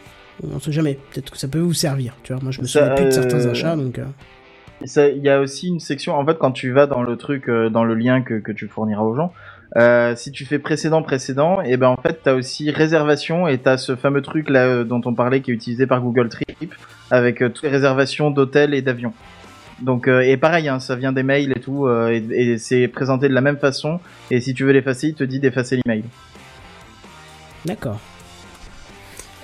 On 0.53 0.59
sait 0.59 0.74
jamais, 0.74 0.99
peut-être 1.13 1.32
que 1.32 1.38
ça 1.38 1.47
peut 1.47 1.59
vous 1.59 1.74
servir. 1.74 2.16
Tu 2.24 2.34
vois, 2.34 2.41
moi 2.41 2.51
je 2.51 2.61
me 2.61 2.68
souviens 2.68 2.93
plus 2.93 3.05
de 3.05 3.11
certains 3.11 3.45
euh, 3.45 3.51
achats, 3.51 3.76
donc. 3.78 3.99
euh, 3.99 5.11
Il 5.16 5.24
y 5.24 5.30
a 5.30 5.39
aussi 5.39 5.70
une 5.70 5.80
section, 5.80 6.13
en 6.16 6.26
fait, 6.26 6.38
quand 6.38 6.51
tu 6.51 6.72
vas 6.72 6.88
dans 6.88 7.03
le 7.03 7.16
truc, 7.16 7.49
dans 7.49 7.86
le 7.86 7.95
lien 7.95 8.22
que, 8.22 8.36
que 8.36 8.51
tu 8.51 8.68
fourniras 8.68 9.03
aux 9.03 9.16
gens, 9.16 9.32
euh, 9.78 10.16
si 10.16 10.32
tu 10.32 10.45
fais 10.45 10.59
précédent, 10.59 11.01
précédent, 11.01 11.61
et 11.61 11.76
ben 11.76 11.88
en 11.88 11.97
fait, 11.97 12.22
t'as 12.24 12.34
aussi 12.34 12.72
réservation 12.72 13.47
et 13.47 13.57
t'as 13.57 13.78
ce 13.78 13.95
fameux 13.95 14.22
truc 14.22 14.49
là 14.49 14.66
euh, 14.68 14.84
dont 14.84 15.01
on 15.05 15.13
parlait 15.13 15.41
qui 15.41 15.51
est 15.51 15.53
utilisé 15.53 15.86
par 15.86 16.01
Google 16.01 16.30
Trip 16.30 16.74
avec 17.11 17.41
euh, 17.41 17.49
toutes 17.49 17.63
les 17.63 17.70
réservations 17.70 18.32
d'hôtels 18.32 18.74
et 18.74 18.82
d'avions. 18.82 19.13
Donc 19.82 20.07
euh, 20.07 20.21
et 20.21 20.38
pareil, 20.38 20.67
hein, 20.69 20.80
ça 20.80 20.95
vient 20.95 21.11
des 21.11 21.23
mails 21.23 21.51
et 21.55 21.59
tout, 21.59 21.86
euh, 21.86 22.09
et, 22.09 22.51
et 22.53 22.57
c'est 22.57 22.88
présenté 22.88 23.28
de 23.28 23.34
la 23.34 23.41
même 23.41 23.57
façon. 23.57 23.99
Et 24.32 24.39
si 24.41 24.53
tu 24.53 24.63
veux 24.63 24.71
l'effacer, 24.71 25.07
il 25.09 25.13
te 25.15 25.23
dit 25.23 25.39
d'effacer 25.39 25.80
l'email. 25.84 26.03
D'accord. 27.65 27.99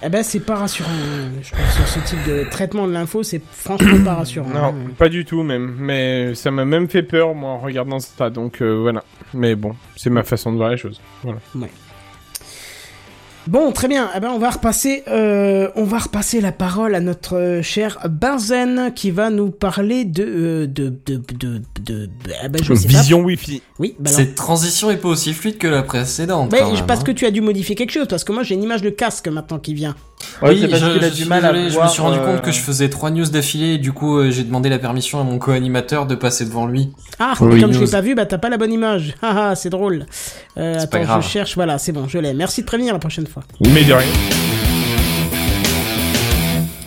Eh 0.04 0.10
ben, 0.10 0.24
c'est 0.24 0.40
pas 0.40 0.56
rassurant. 0.56 0.90
hein. 0.90 1.30
Je 1.44 1.52
pense 1.52 1.76
sur 1.76 1.88
ce 1.88 2.00
type 2.00 2.24
de 2.26 2.44
traitement 2.50 2.88
de 2.88 2.92
l'info, 2.94 3.22
c'est 3.22 3.42
franchement 3.52 4.04
pas 4.04 4.16
rassurant. 4.16 4.50
Non, 4.50 4.64
hein. 4.70 4.76
pas 4.98 5.10
du 5.10 5.26
tout 5.26 5.44
même. 5.44 5.76
Mais 5.78 6.34
ça 6.34 6.50
m'a 6.50 6.66
même 6.66 6.88
fait 6.90 7.04
peur 7.04 7.36
moi 7.36 7.52
en 7.52 7.60
regardant 7.60 8.00
ça. 8.00 8.30
Donc 8.32 8.62
euh, 8.62 8.80
voilà. 8.82 9.04
Mais 9.34 9.54
bon, 9.56 9.76
c'est 9.96 10.10
ma 10.10 10.24
façon 10.24 10.52
de 10.54 10.58
voir 10.58 10.70
les 10.72 10.78
choses. 10.78 11.00
Voilà. 11.24 11.40
Bon, 13.48 13.72
très 13.72 13.88
bien. 13.88 14.10
Eh 14.16 14.20
ben, 14.20 14.30
on 14.34 14.38
va 14.38 14.52
repasser, 14.52 15.04
euh, 15.08 15.68
on 15.76 15.84
va 15.84 15.98
repasser 15.98 16.42
la 16.42 16.52
parole 16.52 16.94
à 16.94 17.00
notre 17.00 17.38
euh, 17.38 17.62
cher 17.64 17.98
Benzen 18.08 18.92
qui 18.96 19.10
va 19.10 19.30
nous 19.32 19.50
parler 19.50 20.06
de, 20.06 20.24
euh, 20.24 20.68
de, 20.68 20.94
de, 21.06 21.20
de, 21.40 21.62
de, 21.84 22.10
eh 22.44 22.50
ben, 22.50 22.62
je 22.64 22.74
sais 22.76 22.88
Vision 22.88 23.22
Wi-Fi. 23.22 23.60
pas. 23.60 23.66
Oui, 23.80 23.96
bah. 24.00 24.12
Cette 24.12 24.36
transition 24.36 24.92
est 24.92 24.98
pas 24.98 25.08
aussi 25.10 25.34
fluide 25.34 25.58
que 25.58 25.68
la 25.68 25.82
précédente. 25.82 26.52
Mais 26.52 26.60
quand 26.60 26.72
même, 26.72 26.86
parce 26.86 27.00
hein. 27.00 27.04
que 27.04 27.12
tu 27.12 27.26
as 27.26 27.32
dû 27.32 27.42
modifier 27.42 27.76
quelque 27.76 27.92
chose, 27.92 28.06
parce 28.08 28.24
que 28.24 28.32
moi 28.32 28.44
j'ai 28.44 28.54
une 28.54 28.64
image 28.64 28.84
de 28.84 28.92
casque 28.92 29.28
maintenant 29.28 29.58
qui 29.58 29.74
vient. 29.74 29.96
Ouais, 30.44 30.50
oui, 30.52 30.60
c'est 30.62 30.68
parce 30.68 30.84
je, 30.84 30.92
qu'il 30.94 31.04
a 31.04 31.10
je 31.10 31.16
du 31.16 31.26
mal 31.26 31.44
à 31.44 31.52
je 31.70 31.80
me 31.80 31.88
suis 31.88 32.02
rendu 32.02 32.20
euh, 32.20 32.26
compte 32.26 32.42
que 32.44 32.52
je 32.52 32.60
faisais 32.60 32.90
trois 32.90 33.10
news 33.10 33.26
d'affilée 33.26 33.74
et 33.74 33.78
du 33.80 33.92
coup 33.92 34.18
euh, 34.20 34.30
j'ai 34.30 34.44
demandé 34.44 34.70
la 34.70 34.78
permission 34.78 35.20
à 35.20 35.24
mon 35.24 35.40
co-animateur 35.40 36.06
de 36.06 36.14
passer 36.14 36.46
devant 36.46 36.68
lui. 36.68 36.92
Ah, 37.18 37.34
Oui. 37.42 37.60
comme 37.60 37.72
je 37.74 37.80
l'ai 37.80 37.86
News. 37.86 37.92
pas 37.92 38.02
vu, 38.02 38.14
bah 38.14 38.28
t'as 38.28 38.38
pas 38.38 38.50
la 38.50 38.58
bonne 38.58 38.72
image. 38.72 39.16
Ah 39.24 39.50
ah, 39.50 39.56
c'est 39.56 39.70
drôle. 39.72 40.06
Euh, 40.58 40.76
C'est 40.80 40.90
pas 40.92 40.98
attends, 40.98 41.06
grave. 41.08 41.24
je 41.24 41.28
cherche. 41.30 41.56
Voilà, 41.56 41.80
c'est 41.80 41.92
bon, 41.92 42.08
je 42.08 42.20
l'ai. 42.20 42.34
Merci 42.36 42.62
de 42.62 42.66
prévenir 42.68 42.94
la 42.94 43.00
prochaine 43.00 43.26
fois. 43.26 43.31
Mais 43.62 43.84
de 43.84 43.94
rien. 43.94 44.08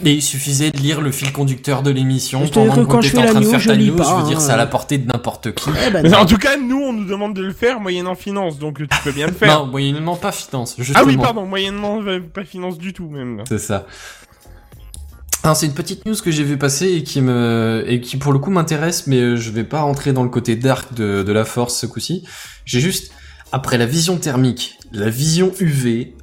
Et 0.07 0.13
il 0.13 0.23
suffisait 0.23 0.71
de 0.71 0.79
lire 0.79 1.01
le 1.01 1.11
fil 1.11 1.33
conducteur 1.33 1.83
de 1.83 1.91
l'émission 1.91 2.47
pendant 2.49 2.75
que 2.75 2.81
quand 2.81 3.01
je 3.01 3.09
fais 3.09 3.19
en 3.19 3.25
la 3.25 3.31
train 3.31 3.41
de 3.41 3.45
news, 3.47 3.51
faire 3.51 3.61
je 3.61 3.69
ta 3.69 3.77
news. 3.77 3.97
pas, 3.97 4.05
je 4.05 4.23
veux 4.23 4.29
dire, 4.29 4.37
hein. 4.37 4.41
c'est 4.41 4.53
à 4.53 4.57
la 4.57 4.67
portée 4.67 4.99
de 4.99 5.07
n'importe 5.07 5.55
qui. 5.55 5.71
Eh 5.87 5.91
ben, 5.91 6.03
Mais 6.03 6.15
en 6.15 6.27
tout 6.27 6.37
cas, 6.37 6.59
nous 6.59 6.77
on 6.77 6.93
nous 6.93 7.07
demande 7.07 7.35
de 7.35 7.43
le 7.43 7.55
faire 7.55 7.81
moyennant 7.81 8.15
finance. 8.15 8.59
Donc 8.59 8.79
tu 8.79 8.87
peux 9.03 9.13
bien 9.13 9.27
le 9.27 9.33
faire. 9.33 9.61
Non, 9.61 9.67
moyennement 9.67 10.17
pas 10.17 10.33
finance. 10.33 10.75
Justement. 10.77 11.01
ah 11.03 11.07
oui, 11.07 11.17
pardon, 11.17 11.47
moyennement 11.47 12.03
euh, 12.03 12.21
pas 12.21 12.45
finance 12.45 12.77
du 12.77 12.93
tout 12.93 13.09
même. 13.09 13.45
C'est 13.49 13.59
ça. 13.59 13.87
Alors, 15.43 15.57
c'est 15.57 15.67
une 15.67 15.75
petite 15.75 16.07
news 16.07 16.17
que 16.17 16.31
j'ai 16.31 16.43
vu 16.43 16.57
passer 16.57 16.91
et 16.91 17.03
qui 17.03 17.21
me 17.21 17.85
et 17.87 18.01
qui 18.01 18.17
pour 18.17 18.33
le 18.33 18.39
coup 18.39 18.51
m'intéresse, 18.51 19.07
mais 19.07 19.21
euh, 19.21 19.37
je 19.37 19.51
vais 19.51 19.65
pas 19.65 19.81
rentrer 19.83 20.13
dans 20.13 20.23
le 20.23 20.31
côté 20.31 20.57
dark 20.57 20.93
de, 20.95 21.23
de 21.23 21.33
la 21.33 21.45
force 21.45 21.79
ce 21.79 21.87
coup-ci. 21.87 22.25
J'ai 22.67 22.81
juste 22.81 23.13
après 23.53 23.79
la 23.79 23.87
vision 23.87 24.17
thermique, 24.17 24.79
la 24.93 25.09
vision 25.09 25.53
UV, 25.61 26.15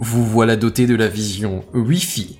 vous 0.00 0.24
voilà 0.24 0.56
doté 0.56 0.86
de 0.86 0.96
la 0.96 1.06
vision 1.08 1.64
Wi-Fi. 1.74 2.38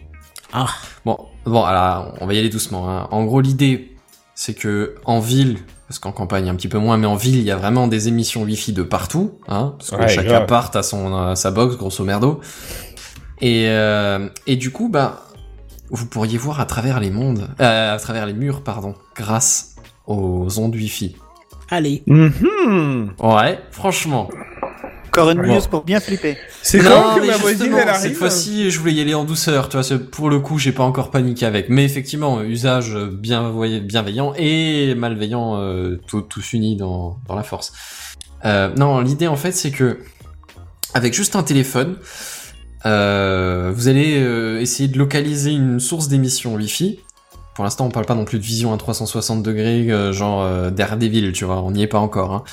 Ah. 0.53 0.69
Bon, 1.05 1.17
bon, 1.45 1.63
alors 1.65 2.15
on 2.21 2.27
va 2.27 2.35
y 2.35 2.39
aller 2.39 2.49
doucement. 2.49 2.91
hein. 2.91 3.07
En 3.13 3.25
gros, 3.25 3.41
l'idée, 3.41 3.95
c'est 4.35 4.55
que 4.55 4.97
en 5.05 5.21
ville, 5.21 5.59
parce 5.87 5.99
qu'en 6.01 6.13
campagne 6.13 6.49
un 6.49 6.55
petit 6.57 6.69
peu 6.69 6.79
moins, 6.79 6.97
mais 6.97 7.07
en 7.07 7.17
ville, 7.17 7.37
il 7.37 7.43
y 7.45 7.51
a 7.51 7.57
vraiment 7.57 7.87
des 7.87 8.09
émissions 8.09 8.43
Wi-Fi 8.43 8.73
de 8.73 8.83
partout, 8.83 9.33
hein, 9.49 9.75
parce 9.79 9.91
que 9.91 9.97
Ouais, 9.97 10.09
chaque 10.09 10.27
grave. 10.27 10.43
appart 10.43 10.75
a 10.75 10.83
son 10.83 11.15
a 11.17 11.37
sa 11.37 11.51
box, 11.51 11.77
grosso 11.77 12.03
merdo. 12.05 12.41
Et 13.41 13.67
euh, 13.69 14.29
et 14.47 14.57
du 14.57 14.71
coup, 14.71 14.89
bah, 14.89 15.23
vous 15.91 16.07
pourriez 16.07 16.39
voir 16.39 16.61
à 16.61 16.67
travers 16.67 16.99
les 17.01 17.11
mondes, 17.11 17.49
euh, 17.61 17.95
à 17.95 17.99
travers 17.99 18.27
les 18.27 18.35
murs, 18.35 18.63
pardon, 18.63 18.95
grâce 19.15 19.77
aux 20.07 20.59
ondes 20.59 20.75
Wi-Fi. 20.75 21.17
Allez. 21.71 22.03
Mhm. 22.07 23.13
Ouais, 23.21 23.61
franchement. 23.71 24.29
Encore 25.11 25.31
une 25.31 25.43
news 25.43 25.61
pour 25.71 25.83
bien 25.85 25.99
flipper. 26.01 26.37
C'est 26.63 26.79
quand 26.79 27.17
que 27.17 27.27
ma 27.27 27.37
voisine 27.37 27.75
elle 27.77 27.89
arrive 27.89 28.01
Cette 28.01 28.15
fois-ci, 28.17 28.71
je 28.71 28.79
voulais 28.79 28.93
y 28.95 29.01
aller 29.01 29.15
en 29.15 29.25
douceur, 29.25 29.69
tu 29.69 29.77
vois. 29.79 29.99
Pour 29.99 30.31
le 30.31 30.39
coup, 30.41 30.59
j'ai 30.59 30.73
pas 30.73 30.85
encore 30.85 31.11
paniqué 31.11 31.47
avec. 31.47 31.69
Mais 31.69 31.85
effectivement, 31.85 32.41
usage 32.43 32.97
bien 32.97 33.53
bienveillant 33.81 34.33
et 34.37 34.95
malveillant, 34.95 35.57
euh, 35.57 35.97
tout- 36.07 36.23
tous 36.23 36.53
unis 36.53 36.77
dans, 36.77 37.19
dans 37.27 37.35
la 37.35 37.43
force. 37.43 37.73
Euh, 38.45 38.73
non, 38.77 39.01
l'idée 39.01 39.27
en 39.27 39.37
fait, 39.37 39.53
c'est 39.53 39.71
que 39.73 39.99
avec 40.95 41.13
juste 41.13 41.35
un 41.37 41.43
téléphone, 41.43 41.97
euh, 42.87 43.73
vous 43.75 43.89
allez 43.89 44.17
euh, 44.19 44.61
essayer 44.61 44.89
de 44.89 44.97
localiser 44.99 45.51
une 45.51 45.81
source 45.81 46.09
d'émission 46.09 46.55
Wi-Fi. 46.55 47.01
Pour 47.55 47.65
l'instant, 47.65 47.85
on 47.87 47.91
parle 47.91 48.07
pas 48.07 48.15
non 48.15 48.25
plus 48.25 48.39
de 48.39 48.45
vision 48.45 48.73
à 48.73 48.77
360 48.79 49.43
degrés, 49.43 49.91
euh, 49.91 50.13
genre 50.13 50.43
euh, 50.43 50.71
Daredevil, 50.71 51.33
tu 51.33 51.45
vois. 51.45 51.61
On 51.63 51.73
n'y 51.73 51.83
est 51.83 51.87
pas 51.89 51.99
encore. 51.99 52.33
Hein. 52.33 52.45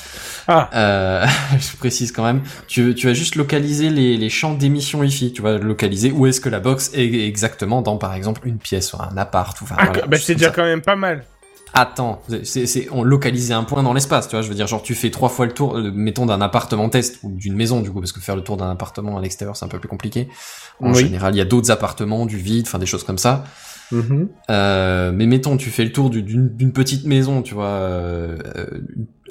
Ah. 0.48 0.70
Euh, 0.74 1.26
je 1.60 1.78
précise 1.78 2.12
quand 2.12 2.24
même. 2.24 2.42
Tu, 2.68 2.94
tu 2.96 3.08
vas 3.08 3.14
juste 3.14 3.36
localiser 3.36 3.90
les, 3.90 4.18
les 4.18 4.30
champs 4.30 4.54
d'émission 4.54 5.00
Wi-Fi. 5.00 5.32
Tu 5.34 5.42
vas 5.42 5.58
localiser 5.60 6.12
où 6.12 6.26
est-ce 6.26 6.42
que 6.42 6.50
la 6.50 6.60
box 6.60 6.92
est 6.94 7.26
exactement 7.28 7.82
dans, 7.82 7.98
par 7.98 8.16
exemple, 8.16 8.42
une 8.48 8.58
pièce 8.58 8.92
ou 8.94 8.98
un 9.02 9.16
appart. 9.18 9.60
Ou, 9.62 9.66
enfin, 9.66 9.76
Ah, 9.78 9.86
voilà, 9.86 10.08
bah 10.08 10.18
c'est 10.20 10.36
déjà 10.36 10.48
ça. 10.48 10.54
quand 10.56 10.64
même 10.66 10.82
pas 10.82 10.96
mal. 10.96 11.24
Attends, 11.74 12.22
c'est, 12.44 12.88
on 12.92 13.04
localisait 13.04 13.54
un 13.54 13.64
point 13.66 13.84
dans 13.84 13.94
l'espace, 13.94 14.28
tu 14.28 14.36
vois. 14.36 14.42
Je 14.42 14.48
veux 14.50 14.56
dire, 14.56 14.66
genre, 14.68 14.82
tu 14.82 14.96
fais 14.96 15.12
trois 15.12 15.30
fois 15.30 15.46
le 15.46 15.52
tour, 15.52 15.78
euh, 15.78 15.92
mettons, 15.94 16.26
d'un 16.26 16.42
appartement 16.42 16.90
test 16.90 17.20
ou 17.24 17.32
d'une 17.32 17.56
maison, 17.56 17.82
du 17.82 17.92
coup, 17.92 18.00
parce 18.00 18.14
que 18.14 18.20
faire 18.20 18.36
le 18.36 18.42
tour 18.42 18.58
d'un 18.58 18.72
appartement 18.72 19.18
à 19.18 19.22
l'extérieur, 19.22 19.56
c'est 19.56 19.66
un 19.66 19.68
peu 19.68 19.78
plus 19.78 19.90
compliqué. 19.90 20.28
En 20.82 20.92
Oui. 20.94 21.02
général, 21.04 21.36
il 21.36 21.38
y 21.38 21.42
a 21.42 21.46
d'autres 21.46 21.70
appartements, 21.70 22.26
du 22.26 22.38
vide, 22.38 22.66
enfin, 22.68 22.80
des 22.80 22.86
choses 22.88 23.04
comme 23.04 23.18
ça. 23.20 23.44
Mhm. 23.92 24.30
Euh, 24.50 25.12
mais 25.14 25.26
mettons, 25.26 25.58
tu 25.58 25.70
fais 25.70 25.84
le 25.86 25.92
tour 25.92 26.10
du- 26.10 26.22
d'une 26.24 26.72
petite 26.74 27.06
maison, 27.06 27.42
tu 27.42 27.54
vois. 27.54 27.66
euh, 27.66 28.38
euh, 28.58 28.66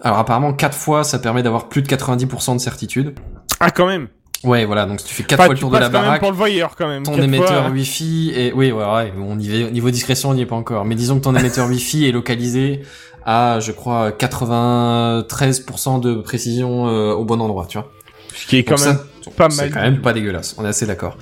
alors 0.02 0.18
apparemment, 0.18 0.52
quatre 0.52 0.76
fois, 0.76 1.04
ça 1.04 1.18
permet 1.18 1.42
d'avoir 1.42 1.68
plus 1.68 1.82
de 1.82 1.88
90% 1.88 2.54
de 2.54 2.60
certitude. 2.60 3.14
Ah 3.60 3.70
quand 3.70 3.86
même. 3.86 4.08
Ouais, 4.44 4.64
voilà, 4.66 4.84
donc 4.86 5.00
si 5.00 5.06
tu 5.06 5.14
fais 5.14 5.22
quatre 5.24 5.40
Enfin, 5.40 5.46
fois 5.46 5.54
le 5.54 5.60
tour 5.60 5.70
de 5.70 5.74
la 5.76 5.80
passes 5.80 5.88
quand 5.90 5.98
même 5.98 6.04
baraque, 6.06 6.20
pour 6.20 6.30
le 6.30 6.36
voyeur 6.36 6.76
quand 6.76 6.86
même. 6.88 7.02
ton 7.02 7.20
émetteur 7.20 7.62
fois. 7.64 7.70
Wi-Fi 7.70 8.32
est... 8.36 8.52
Oui, 8.52 8.70
ouais, 8.70 8.84
ouais, 8.84 9.12
on 9.18 9.38
y 9.38 9.48
va, 9.64 9.70
niveau 9.70 9.90
discrétion, 9.90 10.30
on 10.30 10.34
n'y 10.34 10.42
est 10.42 10.46
pas 10.46 10.56
encore. 10.56 10.84
Mais 10.84 10.94
disons 10.94 11.16
que 11.18 11.24
ton 11.24 11.34
émetteur 11.36 11.66
Wi-Fi 11.68 12.06
est 12.06 12.12
localisé 12.12 12.82
à, 13.24 13.58
je 13.60 13.72
crois, 13.72 14.10
93% 14.12 16.00
de 16.00 16.14
précision 16.16 16.86
euh, 16.88 17.12
au 17.12 17.24
bon 17.24 17.40
endroit, 17.40 17.66
tu 17.68 17.78
vois. 17.78 17.90
Ce 18.34 18.46
qui 18.46 18.56
est 18.58 18.64
quand 18.64 18.76
Donc 18.76 18.84
même 18.86 18.96
ça, 18.96 19.30
pas 19.36 19.50
C'est 19.50 19.62
mal. 19.62 19.70
quand 19.72 19.80
même 19.80 20.00
pas 20.02 20.12
dégueulasse, 20.12 20.54
on 20.58 20.64
est 20.64 20.68
assez 20.68 20.86
d'accord. 20.86 21.16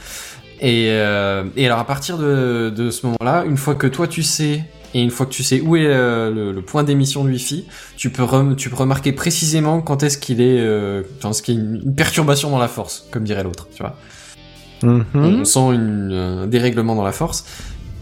Et, 0.61 0.89
euh, 0.91 1.45
et 1.57 1.67
alors 1.67 1.79
à 1.79 1.87
partir 1.87 2.17
de, 2.19 2.73
de 2.75 2.91
ce 2.91 3.07
moment-là, 3.07 3.45
une 3.45 3.57
fois 3.57 3.75
que 3.75 3.87
toi 3.87 4.07
tu 4.07 4.23
sais, 4.23 4.65
et 4.95 5.03
une 5.03 5.11
fois 5.11 5.27
que 5.27 5.33
tu 5.33 5.43
sais 5.43 5.61
où 5.61 5.77
est 5.77 5.87
euh, 5.87 6.31
le, 6.33 6.53
le 6.53 6.63
point 6.63 6.85
d'émission 6.85 7.25
de 7.25 7.31
Wi-Fi, 7.31 7.67
tu 7.97 8.11
peux, 8.11 8.25
tu 8.57 8.71
peux 8.71 8.77
remarquer 8.77 9.13
précisément 9.13 9.81
quand 9.81 10.05
est-ce 10.05 10.17
qu'il 10.19 10.41
est, 10.41 10.61
euh, 10.61 11.03
quand 11.21 11.31
est-ce 11.31 11.43
qu'il 11.43 11.55
y 11.55 11.59
a 11.59 11.61
une, 11.61 11.83
une 11.85 11.95
perturbation 11.95 12.51
dans 12.51 12.59
la 12.59 12.69
force, 12.69 13.09
comme 13.11 13.25
dirait 13.25 13.43
l'autre, 13.43 13.69
tu 13.75 13.83
vois. 13.83 13.97
Mhm. 14.83 15.05
On 15.15 15.45
sent 15.45 15.75
une, 15.75 16.13
un 16.13 16.47
dérèglement 16.47 16.95
dans 16.95 17.05
la 17.05 17.13
force. 17.13 17.45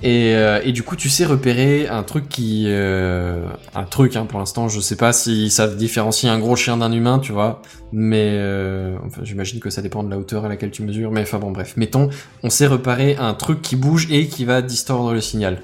Et, 0.05 0.35
euh, 0.35 0.61
et 0.65 0.73
du 0.73 0.83
coup, 0.83 0.97
tu 0.97 1.09
sais 1.09 1.25
repérer 1.25 1.87
un 1.89 2.03
truc 2.03 2.29
qui, 2.29 2.65
euh, 2.67 3.47
un 3.75 3.85
truc, 3.85 4.17
hein, 4.17 4.27
pour 4.27 4.41
l'instant, 4.41 4.69
je 4.69 4.81
sais 4.81 4.97
pas 4.97 5.13
si 5.13 5.49
ça 5.49 5.69
différencie 5.69 6.31
un 6.33 6.41
gros 6.41 6.57
chien 6.57 6.77
d'un 6.77 6.91
humain, 6.91 7.21
tu 7.21 7.31
vois, 7.31 7.63
mais 7.93 8.31
euh, 8.33 8.97
enfin, 9.07 9.21
j'imagine 9.23 9.61
que 9.61 9.71
ça 9.71 9.81
dépend 9.81 10.03
de 10.03 10.11
la 10.11 10.19
hauteur 10.19 10.45
à 10.45 10.49
laquelle 10.49 10.73
tu 10.73 10.83
mesures. 10.83 11.13
Mais 11.13 11.23
enfin 11.23 11.39
bon, 11.39 11.53
bref, 11.53 11.75
mettons, 11.77 12.11
on 12.43 12.51
sait 12.51 12.67
repérer 12.67 13.17
un 13.17 13.35
truc 13.35 13.63
qui 13.63 13.77
bouge 13.77 14.09
et 14.11 14.27
qui 14.27 14.45
va 14.45 14.61
distordre 14.61 15.13
le 15.13 15.21
signal. 15.21 15.59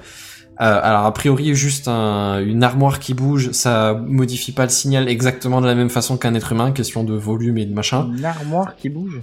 Alors 0.61 1.05
a 1.05 1.13
priori, 1.13 1.55
juste 1.55 1.87
un- 1.87 2.41
une 2.45 2.63
armoire 2.63 2.99
qui 2.99 3.13
bouge, 3.13 3.51
ça 3.51 3.93
modifie 3.93 4.51
pas 4.51 4.63
le 4.63 4.69
signal 4.69 5.07
exactement 5.07 5.61
de 5.61 5.67
la 5.67 5.73
même 5.73 5.89
façon 5.89 6.17
qu'un 6.17 6.33
être 6.33 6.51
humain, 6.51 6.71
question 6.73 7.05
de 7.05 7.13
volume 7.13 7.57
et 7.57 7.65
de 7.65 7.73
machin. 7.73 8.09
Une 8.17 8.25
armoire 8.25 8.75
qui 8.75 8.89
bouge? 8.89 9.21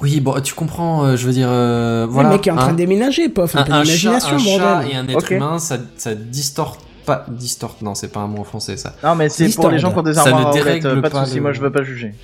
Oui, 0.00 0.20
bon, 0.20 0.40
tu 0.40 0.54
comprends, 0.54 1.04
euh, 1.04 1.16
je 1.16 1.26
veux 1.26 1.32
dire, 1.32 1.48
euh, 1.50 2.06
voilà. 2.08 2.28
le 2.28 2.36
mec 2.36 2.46
est 2.46 2.50
en 2.50 2.56
train 2.56 2.68
hein. 2.68 2.72
de 2.72 2.76
déménager, 2.76 3.28
pof. 3.28 3.56
Un, 3.56 3.64
un, 3.70 3.80
un 3.80 3.84
chat, 3.84 4.18
un 4.32 4.82
et 4.86 4.94
un 4.94 5.06
être 5.08 5.32
humain, 5.32 5.58
ça, 5.58 5.78
ça 5.96 6.14
distorte 6.14 6.80
pas, 7.04 7.24
distorte, 7.28 7.82
non, 7.82 7.94
c'est 7.94 8.12
pas 8.12 8.20
un 8.20 8.26
mot 8.28 8.40
en 8.40 8.44
français, 8.44 8.76
ça. 8.76 8.94
Non, 9.02 9.14
mais 9.14 9.28
c'est 9.28 9.54
pour 9.54 9.70
les 9.70 9.78
gens 9.78 9.92
qui 9.92 9.98
ont 9.98 10.02
des 10.02 10.14
Ça 10.14 10.24
ne 10.26 10.30
armoires 10.34 10.52
dérègle 10.52 10.86
roulettes, 10.88 11.02
pas 11.02 11.08
de 11.08 11.12
pas 11.14 11.24
soucis, 11.24 11.36
le- 11.36 11.42
moi 11.42 11.52
je 11.52 11.60
veux 11.60 11.72
pas 11.72 11.82
juger. 11.82 12.14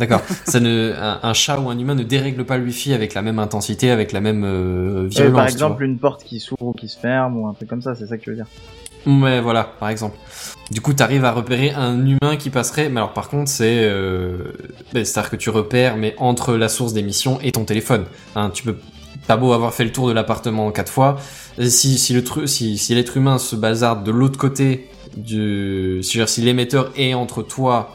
D'accord. 0.00 0.20
ça 0.44 0.58
ne, 0.58 0.92
un, 1.00 1.20
un 1.22 1.32
chat 1.34 1.58
ou 1.60 1.70
un 1.70 1.78
humain 1.78 1.94
ne 1.94 2.02
dérègle 2.02 2.44
pas 2.44 2.58
le 2.58 2.64
wifi 2.64 2.92
avec 2.92 3.14
la 3.14 3.22
même 3.22 3.38
intensité, 3.38 3.90
avec 3.92 4.10
la 4.10 4.20
même 4.20 4.42
euh, 4.44 5.04
Euh, 5.04 5.08
violence. 5.08 5.34
par 5.36 5.46
exemple, 5.46 5.84
une 5.84 5.98
porte 5.98 6.24
qui 6.24 6.40
s'ouvre 6.40 6.66
ou 6.66 6.72
qui 6.72 6.88
se 6.88 6.98
ferme 6.98 7.38
ou 7.38 7.46
un 7.46 7.54
truc 7.54 7.68
comme 7.68 7.80
ça, 7.82 7.94
c'est 7.94 8.06
ça 8.06 8.18
que 8.18 8.22
tu 8.22 8.30
veux 8.30 8.36
dire. 8.36 8.46
Ouais, 9.06 9.40
voilà, 9.40 9.64
par 9.64 9.88
exemple. 9.90 10.16
Du 10.70 10.80
coup, 10.80 10.94
t'arrives 10.94 11.24
à 11.24 11.32
repérer 11.32 11.70
un 11.72 12.06
humain 12.06 12.36
qui 12.38 12.48
passerait, 12.48 12.88
mais 12.88 12.96
alors 12.98 13.12
par 13.12 13.28
contre, 13.28 13.50
c'est, 13.50 13.84
euh, 13.84 14.52
c'est-à-dire 14.92 15.30
que 15.30 15.36
tu 15.36 15.50
repères, 15.50 15.96
mais 15.96 16.14
entre 16.18 16.54
la 16.54 16.68
source 16.68 16.94
d'émission 16.94 17.38
et 17.42 17.52
ton 17.52 17.64
téléphone. 17.64 18.06
Hein, 18.34 18.50
tu 18.52 18.62
peux, 18.62 18.76
t'as 19.26 19.36
beau 19.36 19.52
avoir 19.52 19.74
fait 19.74 19.84
le 19.84 19.92
tour 19.92 20.08
de 20.08 20.12
l'appartement 20.12 20.70
quatre 20.70 20.90
fois, 20.90 21.18
si, 21.60 21.98
si 21.98 22.14
le 22.14 22.22
tru- 22.22 22.46
si, 22.46 22.78
si 22.78 22.94
l'être 22.94 23.16
humain 23.16 23.36
se 23.38 23.56
bazarde 23.56 24.04
de 24.04 24.10
l'autre 24.10 24.38
côté 24.38 24.88
du, 25.18 25.98
si, 26.02 26.40
l'émetteur 26.40 26.90
est 26.96 27.12
entre 27.12 27.42
toi 27.42 27.94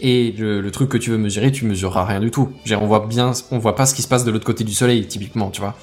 et 0.00 0.34
le, 0.38 0.60
le 0.62 0.70
truc 0.70 0.88
que 0.88 0.98
tu 0.98 1.10
veux 1.10 1.18
mesurer, 1.18 1.52
tu 1.52 1.66
mesureras 1.66 2.04
rien 2.06 2.20
du 2.20 2.30
tout. 2.30 2.50
Dire, 2.64 2.82
on 2.82 2.86
voit 2.86 3.06
bien, 3.06 3.32
on 3.50 3.58
voit 3.58 3.76
pas 3.76 3.84
ce 3.84 3.94
qui 3.94 4.00
se 4.02 4.08
passe 4.08 4.24
de 4.24 4.30
l'autre 4.30 4.46
côté 4.46 4.64
du 4.64 4.72
soleil, 4.72 5.06
typiquement, 5.06 5.50
tu 5.50 5.60
vois. 5.60 5.74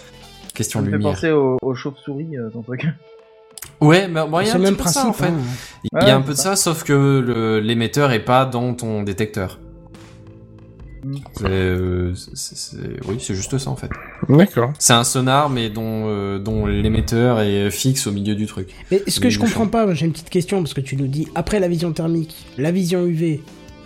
Question 0.55 0.79
Ça 0.79 0.85
me 0.85 0.91
fait 0.91 0.97
penser 0.99 1.31
aux, 1.31 1.57
aux 1.61 1.75
chauves-souris, 1.75 2.37
euh, 2.37 2.49
ton 2.49 2.63
truc. 2.63 2.87
Ouais, 3.81 4.07
mais 4.07 4.21
bon, 4.27 4.39
il 4.41 4.47
y 4.47 4.49
a 4.49 4.53
un 4.53 4.57
le 4.57 4.63
même 4.63 4.75
petit 4.75 4.83
peu 4.83 4.89
de 4.89 4.93
ça, 4.93 5.07
en 5.07 5.13
fait. 5.13 5.25
hein. 5.25 5.37
Il 5.83 5.89
y 5.93 5.99
a 5.99 6.05
Ouais, 6.05 6.11
un 6.11 6.21
peu 6.21 6.33
de 6.33 6.37
ça, 6.37 6.55
sauf 6.55 6.83
que 6.83 7.59
l'émetteur 7.63 8.11
est 8.11 8.23
pas 8.23 8.45
dans 8.45 8.73
ton 8.75 9.01
détecteur. 9.03 9.59
C'est, 11.35 11.45
euh, 11.47 12.13
oui, 13.07 13.15
c'est 13.19 13.33
juste 13.33 13.57
ça 13.57 13.71
en 13.71 13.75
fait. 13.75 13.89
D'accord. 14.29 14.71
C'est 14.77 14.93
un 14.93 15.03
sonar, 15.03 15.49
mais 15.49 15.71
dont, 15.71 16.03
euh, 16.05 16.37
dont 16.37 16.67
l'émetteur 16.67 17.39
est 17.39 17.71
fixe 17.71 18.05
au 18.05 18.11
milieu 18.11 18.35
du 18.35 18.45
truc. 18.45 18.69
Mais 18.91 19.01
ce 19.07 19.19
que 19.19 19.31
je 19.31 19.39
comprends 19.39 19.63
champ. 19.63 19.69
pas, 19.69 19.91
j'ai 19.95 20.05
une 20.05 20.11
petite 20.11 20.29
question 20.29 20.61
parce 20.61 20.75
que 20.75 20.81
tu 20.81 20.95
nous 20.95 21.07
dis 21.07 21.27
après 21.33 21.59
la 21.59 21.67
vision 21.67 21.91
thermique, 21.91 22.45
la 22.59 22.71
vision 22.71 23.03
UV, 23.07 23.41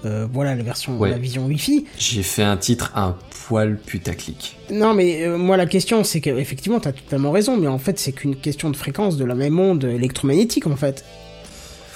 euh, 0.05 0.27
voilà 0.31 0.55
la 0.55 0.63
version, 0.63 0.97
Ouais. 0.97 1.09
la 1.09 1.17
vision 1.17 1.45
Wi-Fi. 1.45 1.85
J'ai 1.97 2.23
fait 2.23 2.43
un 2.43 2.57
titre 2.57 2.91
un 2.95 3.15
poil 3.47 3.77
putaclic. 3.77 4.57
Non, 4.71 4.93
mais 4.93 5.23
euh, 5.25 5.37
moi 5.37 5.57
la 5.57 5.65
question 5.65 6.03
c'est 6.03 6.21
que 6.21 6.29
effectivement 6.29 6.79
t'as 6.79 6.91
totalement 6.93 7.31
raison, 7.31 7.57
mais 7.57 7.67
en 7.67 7.77
fait 7.79 7.99
c'est 7.99 8.11
qu'une 8.11 8.35
question 8.35 8.69
de 8.69 8.75
fréquence 8.77 9.17
de 9.17 9.25
la 9.25 9.35
même 9.35 9.59
onde 9.59 9.83
électromagnétique 9.83 10.67
en 10.67 10.75
fait. 10.75 11.03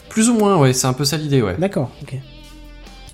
Plus 0.09 0.29
ou 0.29 0.33
moins, 0.33 0.57
ouais, 0.57 0.73
c'est 0.73 0.87
un 0.87 0.93
peu 0.93 1.05
ça 1.05 1.17
l'idée, 1.17 1.41
ouais. 1.41 1.55
D'accord, 1.59 1.91
ok. 2.01 2.15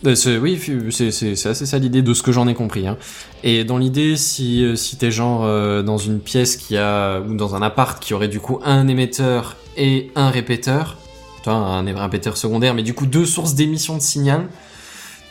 Euh, 0.06 0.40
oui, 0.40 0.62
c'est 0.92 1.08
assez 1.48 1.66
ça 1.66 1.80
l'idée 1.80 2.02
de 2.02 2.14
ce 2.14 2.22
que 2.22 2.32
j'en 2.32 2.48
ai 2.48 2.54
compris. 2.54 2.88
Hein. 2.88 2.98
Et 3.44 3.64
dans 3.64 3.78
l'idée, 3.78 4.18
si, 4.18 4.66
si 4.78 4.98
t'es 4.98 5.10
genre 5.12 5.44
euh, 5.46 5.82
dans 5.82 5.98
une 5.98 6.20
pièce 6.20 6.58
qui 6.58 6.78
a 6.78 7.20
ou 7.22 7.34
dans 7.36 7.56
un 7.56 7.62
appart 7.62 8.02
qui 8.02 8.14
aurait 8.14 8.28
du 8.28 8.40
coup 8.40 8.60
un 8.64 8.88
émetteur 8.88 9.56
et 9.78 10.12
un 10.16 10.30
répéteur, 10.30 10.98
tu 11.44 11.50
vois, 11.50 11.58
un 11.58 11.84
répéteur 12.04 12.38
secondaire, 12.38 12.74
mais 12.76 12.84
du 12.84 12.94
coup 12.94 13.06
deux 13.08 13.26
sources 13.26 13.56
d'émission 13.56 13.98
de 13.98 14.02
signal, 14.02 14.48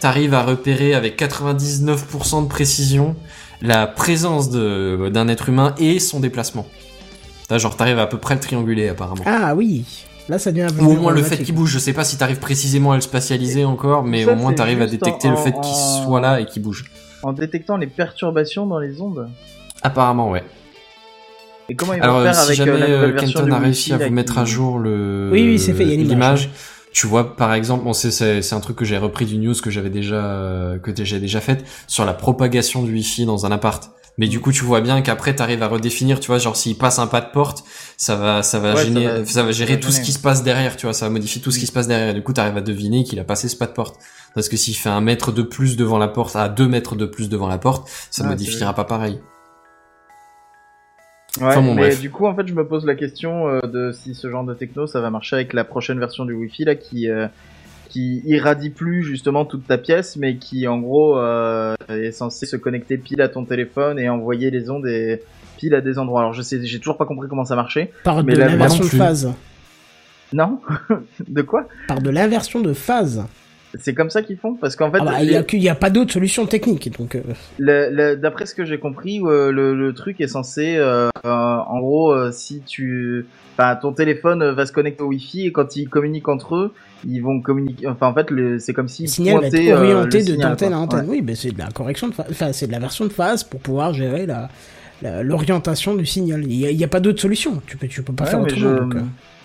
t'arrives 0.04 0.34
à 0.34 0.42
repérer 0.42 0.92
avec 0.92 1.16
99% 1.18 2.42
de 2.42 2.46
précision 2.46 3.16
la 3.62 3.86
présence 3.86 4.50
de- 4.50 5.08
d'un 5.10 5.28
être 5.28 5.48
humain 5.48 5.74
et 5.78 5.98
son 5.98 6.20
déplacement. 6.20 6.66
Là, 7.48 7.56
genre 7.56 7.74
t'arrives 7.74 7.98
à 7.98 8.06
peu 8.06 8.18
près 8.18 8.34
le 8.34 8.40
trianguler 8.40 8.86
apparemment. 8.90 9.24
Ah 9.24 9.54
oui, 9.54 9.86
là 10.28 10.38
ça 10.38 10.50
devient 10.52 10.64
un 10.64 10.72
peu 10.74 10.82
Ou 10.82 10.90
au 10.90 10.96
moins 10.96 11.12
le 11.14 11.22
fait 11.22 11.38
qu'il 11.38 11.54
bouge, 11.54 11.70
je 11.70 11.78
sais 11.78 11.94
pas 11.94 12.04
si 12.04 12.18
t'arrives 12.18 12.38
précisément 12.38 12.92
à 12.92 12.96
le 12.96 13.00
spatialiser 13.00 13.64
encore, 13.64 14.04
mais 14.04 14.26
Ça, 14.26 14.32
au 14.32 14.36
moins 14.36 14.52
t'arrives 14.52 14.82
à 14.82 14.86
détecter 14.86 15.28
en- 15.28 15.30
le 15.30 15.36
fait 15.38 15.54
en- 15.54 15.60
qu'il 15.62 16.04
soit 16.04 16.20
là 16.20 16.38
et 16.38 16.44
qu'il 16.44 16.60
bouge. 16.60 16.84
En 17.22 17.32
détectant 17.32 17.78
les 17.78 17.86
perturbations 17.86 18.66
dans 18.66 18.78
les 18.80 19.00
ondes. 19.00 19.30
Apparemment, 19.82 20.30
ouais. 20.30 20.44
Et 21.70 21.74
comment 21.76 21.94
ils 21.94 22.00
vont 22.00 22.04
Alors 22.04 22.22
faire 22.24 22.34
si 22.34 22.42
avec 22.42 22.60
euh, 22.60 22.64
jamais 22.66 22.78
la 22.78 22.84
euh, 22.84 22.96
nouvelle 22.96 23.12
version 23.20 23.40
Kenton 23.40 23.52
a 23.54 23.58
réussi 23.58 23.92
à 23.94 23.96
vous 23.96 24.10
mettre 24.12 24.34
qui- 24.34 24.38
à 24.40 24.44
jour 24.44 24.78
le 24.78 25.30
Oui, 25.32 25.42
oui, 25.46 25.58
c'est 25.58 25.72
fait, 25.72 25.84
il 25.84 25.88
y 25.88 25.94
a 25.94 25.96
l'image. 25.96 26.50
Tu 26.94 27.08
vois, 27.08 27.34
par 27.36 27.52
exemple, 27.52 27.82
bon, 27.84 27.92
c'est 27.92 28.52
un 28.52 28.60
truc 28.60 28.76
que 28.76 28.84
j'ai 28.84 28.96
repris 28.96 29.26
du 29.26 29.36
news 29.36 29.54
que 29.60 29.68
j'avais 29.68 29.90
déjà 29.90 30.14
euh, 30.14 30.78
que 30.78 30.92
j'ai 31.04 31.18
déjà 31.18 31.40
fait 31.40 31.64
sur 31.88 32.04
la 32.04 32.14
propagation 32.14 32.82
du 32.84 32.92
Wi-Fi 32.92 33.26
dans 33.26 33.44
un 33.46 33.50
appart. 33.50 33.90
Mais 34.16 34.28
du 34.28 34.38
coup, 34.38 34.52
tu 34.52 34.62
vois 34.62 34.80
bien 34.80 35.02
qu'après, 35.02 35.34
t'arrives 35.34 35.64
à 35.64 35.66
redéfinir, 35.66 36.20
tu 36.20 36.28
vois, 36.28 36.38
genre 36.38 36.54
s'il 36.54 36.78
passe 36.78 37.00
un 37.00 37.08
pas 37.08 37.20
de 37.20 37.32
porte, 37.32 37.64
ça 37.96 38.14
va, 38.14 38.44
ça 38.44 38.60
va 38.60 38.74
Ouais, 38.76 38.84
ça 38.84 38.90
va- 39.00 39.24
ça 39.26 39.42
va 39.42 39.50
gérer 39.50 39.72
ça 39.72 39.76
va 39.80 39.82
tout 39.82 39.90
ce 39.90 40.00
qui 40.02 40.12
se 40.12 40.20
passe 40.20 40.44
derrière, 40.44 40.76
tu 40.76 40.86
vois, 40.86 40.92
ça 40.92 41.06
va 41.06 41.10
modifier 41.10 41.42
tout 41.42 41.50
ce 41.50 41.58
qui 41.58 41.66
se 41.66 41.72
passe 41.72 41.88
derrière. 41.88 42.10
Et 42.10 42.14
du 42.14 42.22
coup, 42.22 42.32
t'arrives 42.32 42.56
à 42.56 42.60
deviner 42.60 43.02
qu'il 43.02 43.18
a 43.18 43.24
passé 43.24 43.48
ce 43.48 43.56
pas 43.56 43.66
de 43.66 43.72
porte. 43.72 43.96
Parce 44.36 44.48
que 44.48 44.56
s'il 44.56 44.76
fait 44.76 44.88
un 44.88 45.00
mètre 45.00 45.32
de 45.32 45.42
plus 45.42 45.76
devant 45.76 45.98
la 45.98 46.06
porte, 46.06 46.36
à 46.36 46.48
deux 46.48 46.68
mètres 46.68 46.94
de 46.94 47.06
plus 47.06 47.28
devant 47.28 47.48
la 47.48 47.58
porte, 47.58 47.88
ça 48.12 48.22
Ah, 48.24 48.28
modifiera 48.28 48.72
pas 48.72 48.84
pareil. 48.84 49.20
Ouais, 51.40 51.46
Enfin, 51.46 51.62
bon, 51.62 51.74
mais 51.74 51.82
bref. 51.82 52.00
du 52.00 52.10
coup, 52.10 52.26
en 52.26 52.34
fait, 52.34 52.46
je 52.46 52.54
me 52.54 52.66
pose 52.66 52.86
la 52.86 52.94
question 52.94 53.48
euh, 53.48 53.60
de 53.62 53.92
si 53.92 54.14
ce 54.14 54.30
genre 54.30 54.44
de 54.44 54.54
techno, 54.54 54.86
ça 54.86 55.00
va 55.00 55.10
marcher 55.10 55.36
avec 55.36 55.52
la 55.52 55.64
prochaine 55.64 55.98
version 55.98 56.24
du 56.24 56.32
Wi-Fi 56.32 56.64
là, 56.64 56.74
qui 56.76 57.08
euh, 57.10 57.26
qui 57.88 58.22
irradie 58.24 58.70
plus 58.70 59.02
justement 59.04 59.44
toute 59.44 59.66
ta 59.66 59.78
pièce, 59.78 60.16
mais 60.16 60.36
qui 60.36 60.66
en 60.66 60.78
gros 60.78 61.18
euh, 61.18 61.74
est 61.88 62.12
censé 62.12 62.44
se 62.46 62.56
connecter 62.56 62.98
pile 62.98 63.20
à 63.22 63.28
ton 63.28 63.44
téléphone 63.44 63.98
et 63.98 64.08
envoyer 64.08 64.50
les 64.50 64.70
ondes 64.70 64.86
et 64.86 65.22
pile 65.58 65.74
à 65.74 65.80
des 65.80 65.98
endroits. 65.98 66.20
Alors 66.20 66.32
je 66.32 66.42
sais, 66.42 66.64
j'ai 66.64 66.78
toujours 66.78 66.96
pas 66.96 67.06
compris 67.06 67.28
comment 67.28 67.44
ça 67.44 67.56
marchait. 67.56 67.92
Par 68.02 68.22
Mais 68.24 68.34
de 68.34 68.38
l'inversion 68.38 68.84
de 68.84 68.88
phase. 68.88 69.32
Non, 70.32 70.60
de 71.28 71.42
quoi? 71.42 71.68
Par 71.86 72.00
de 72.00 72.10
l'inversion 72.10 72.60
de 72.60 72.72
phase. 72.72 73.24
C'est 73.80 73.94
comme 73.94 74.10
ça 74.10 74.22
qu'ils 74.22 74.36
font 74.36 74.54
parce 74.54 74.76
qu'en 74.76 74.90
fait, 74.90 74.98
Ah 75.00 75.04
bah, 75.04 75.12
il 75.22 75.28
les- 75.28 75.58
y 75.58 75.68
a, 75.68 75.74
pas 75.74 75.90
d'autre 75.90 76.12
solution 76.12 76.46
technique, 76.46 76.96
donc. 76.98 77.16
euh, 77.16 78.16
D'après 78.16 78.46
ce 78.46 78.54
que 78.54 78.64
j'ai 78.64 78.78
compris, 78.78 79.20
euh, 79.24 79.50
le, 79.50 79.74
le 79.74 79.92
truc 79.94 80.20
est 80.20 80.28
censé, 80.28 80.76
euh, 80.76 81.08
en 81.24 81.78
gros, 81.80 82.30
si 82.32 82.60
tu, 82.66 83.26
enfin, 83.58 83.76
ton 83.76 83.92
téléphone 83.92 84.50
va 84.50 84.66
se 84.66 84.72
connecter 84.72 85.02
au 85.02 85.08
Wi-Fi 85.08 85.46
et 85.46 85.52
quand 85.52 85.76
ils 85.76 85.88
communiquent 85.88 86.28
entre 86.28 86.56
eux, 86.56 86.72
ils 87.06 87.20
vont 87.20 87.40
communiquer. 87.40 87.86
Enfin, 87.88 88.06
en 88.08 88.14
fait, 88.14 88.30
le- 88.30 88.58
c'est 88.58 88.72
comme 88.72 88.88
s'ils 88.88 89.08
signal 89.08 89.40
va 89.40 89.46
être 89.48 89.72
orienté 89.72 90.22
de 90.24 90.36
d'antenne 90.36 90.72
à 90.72 90.78
antenne. 90.78 91.00
Ouais. 91.06 91.16
Oui, 91.18 91.22
mais 91.24 91.34
c'est 91.34 91.50
de 91.52 91.58
la 91.58 91.68
correction 91.68 92.08
de 92.08 92.14
phase. 92.14 92.26
Enfin, 92.30 92.52
c'est 92.52 92.66
de 92.66 92.72
la 92.72 92.78
version 92.78 93.04
de 93.06 93.12
phase 93.12 93.44
pour 93.44 93.60
pouvoir 93.60 93.92
gérer 93.94 94.26
la 94.26 94.48
l'orientation 95.22 95.94
du 95.96 96.06
signal. 96.06 96.44
Il 96.46 96.54
y 96.54 96.84
a, 96.84 96.88
pas 96.88 97.00
d'autre 97.00 97.20
solution. 97.20 97.60
Tu 97.66 97.76
peux, 97.76 97.86
tu 97.88 98.02
peux 98.02 98.12
pas 98.14 98.24
Ouais, 98.24 98.30
faire 98.30 98.40
autrement. 98.40 98.60
je- 98.60 98.76
donc. 98.76 98.94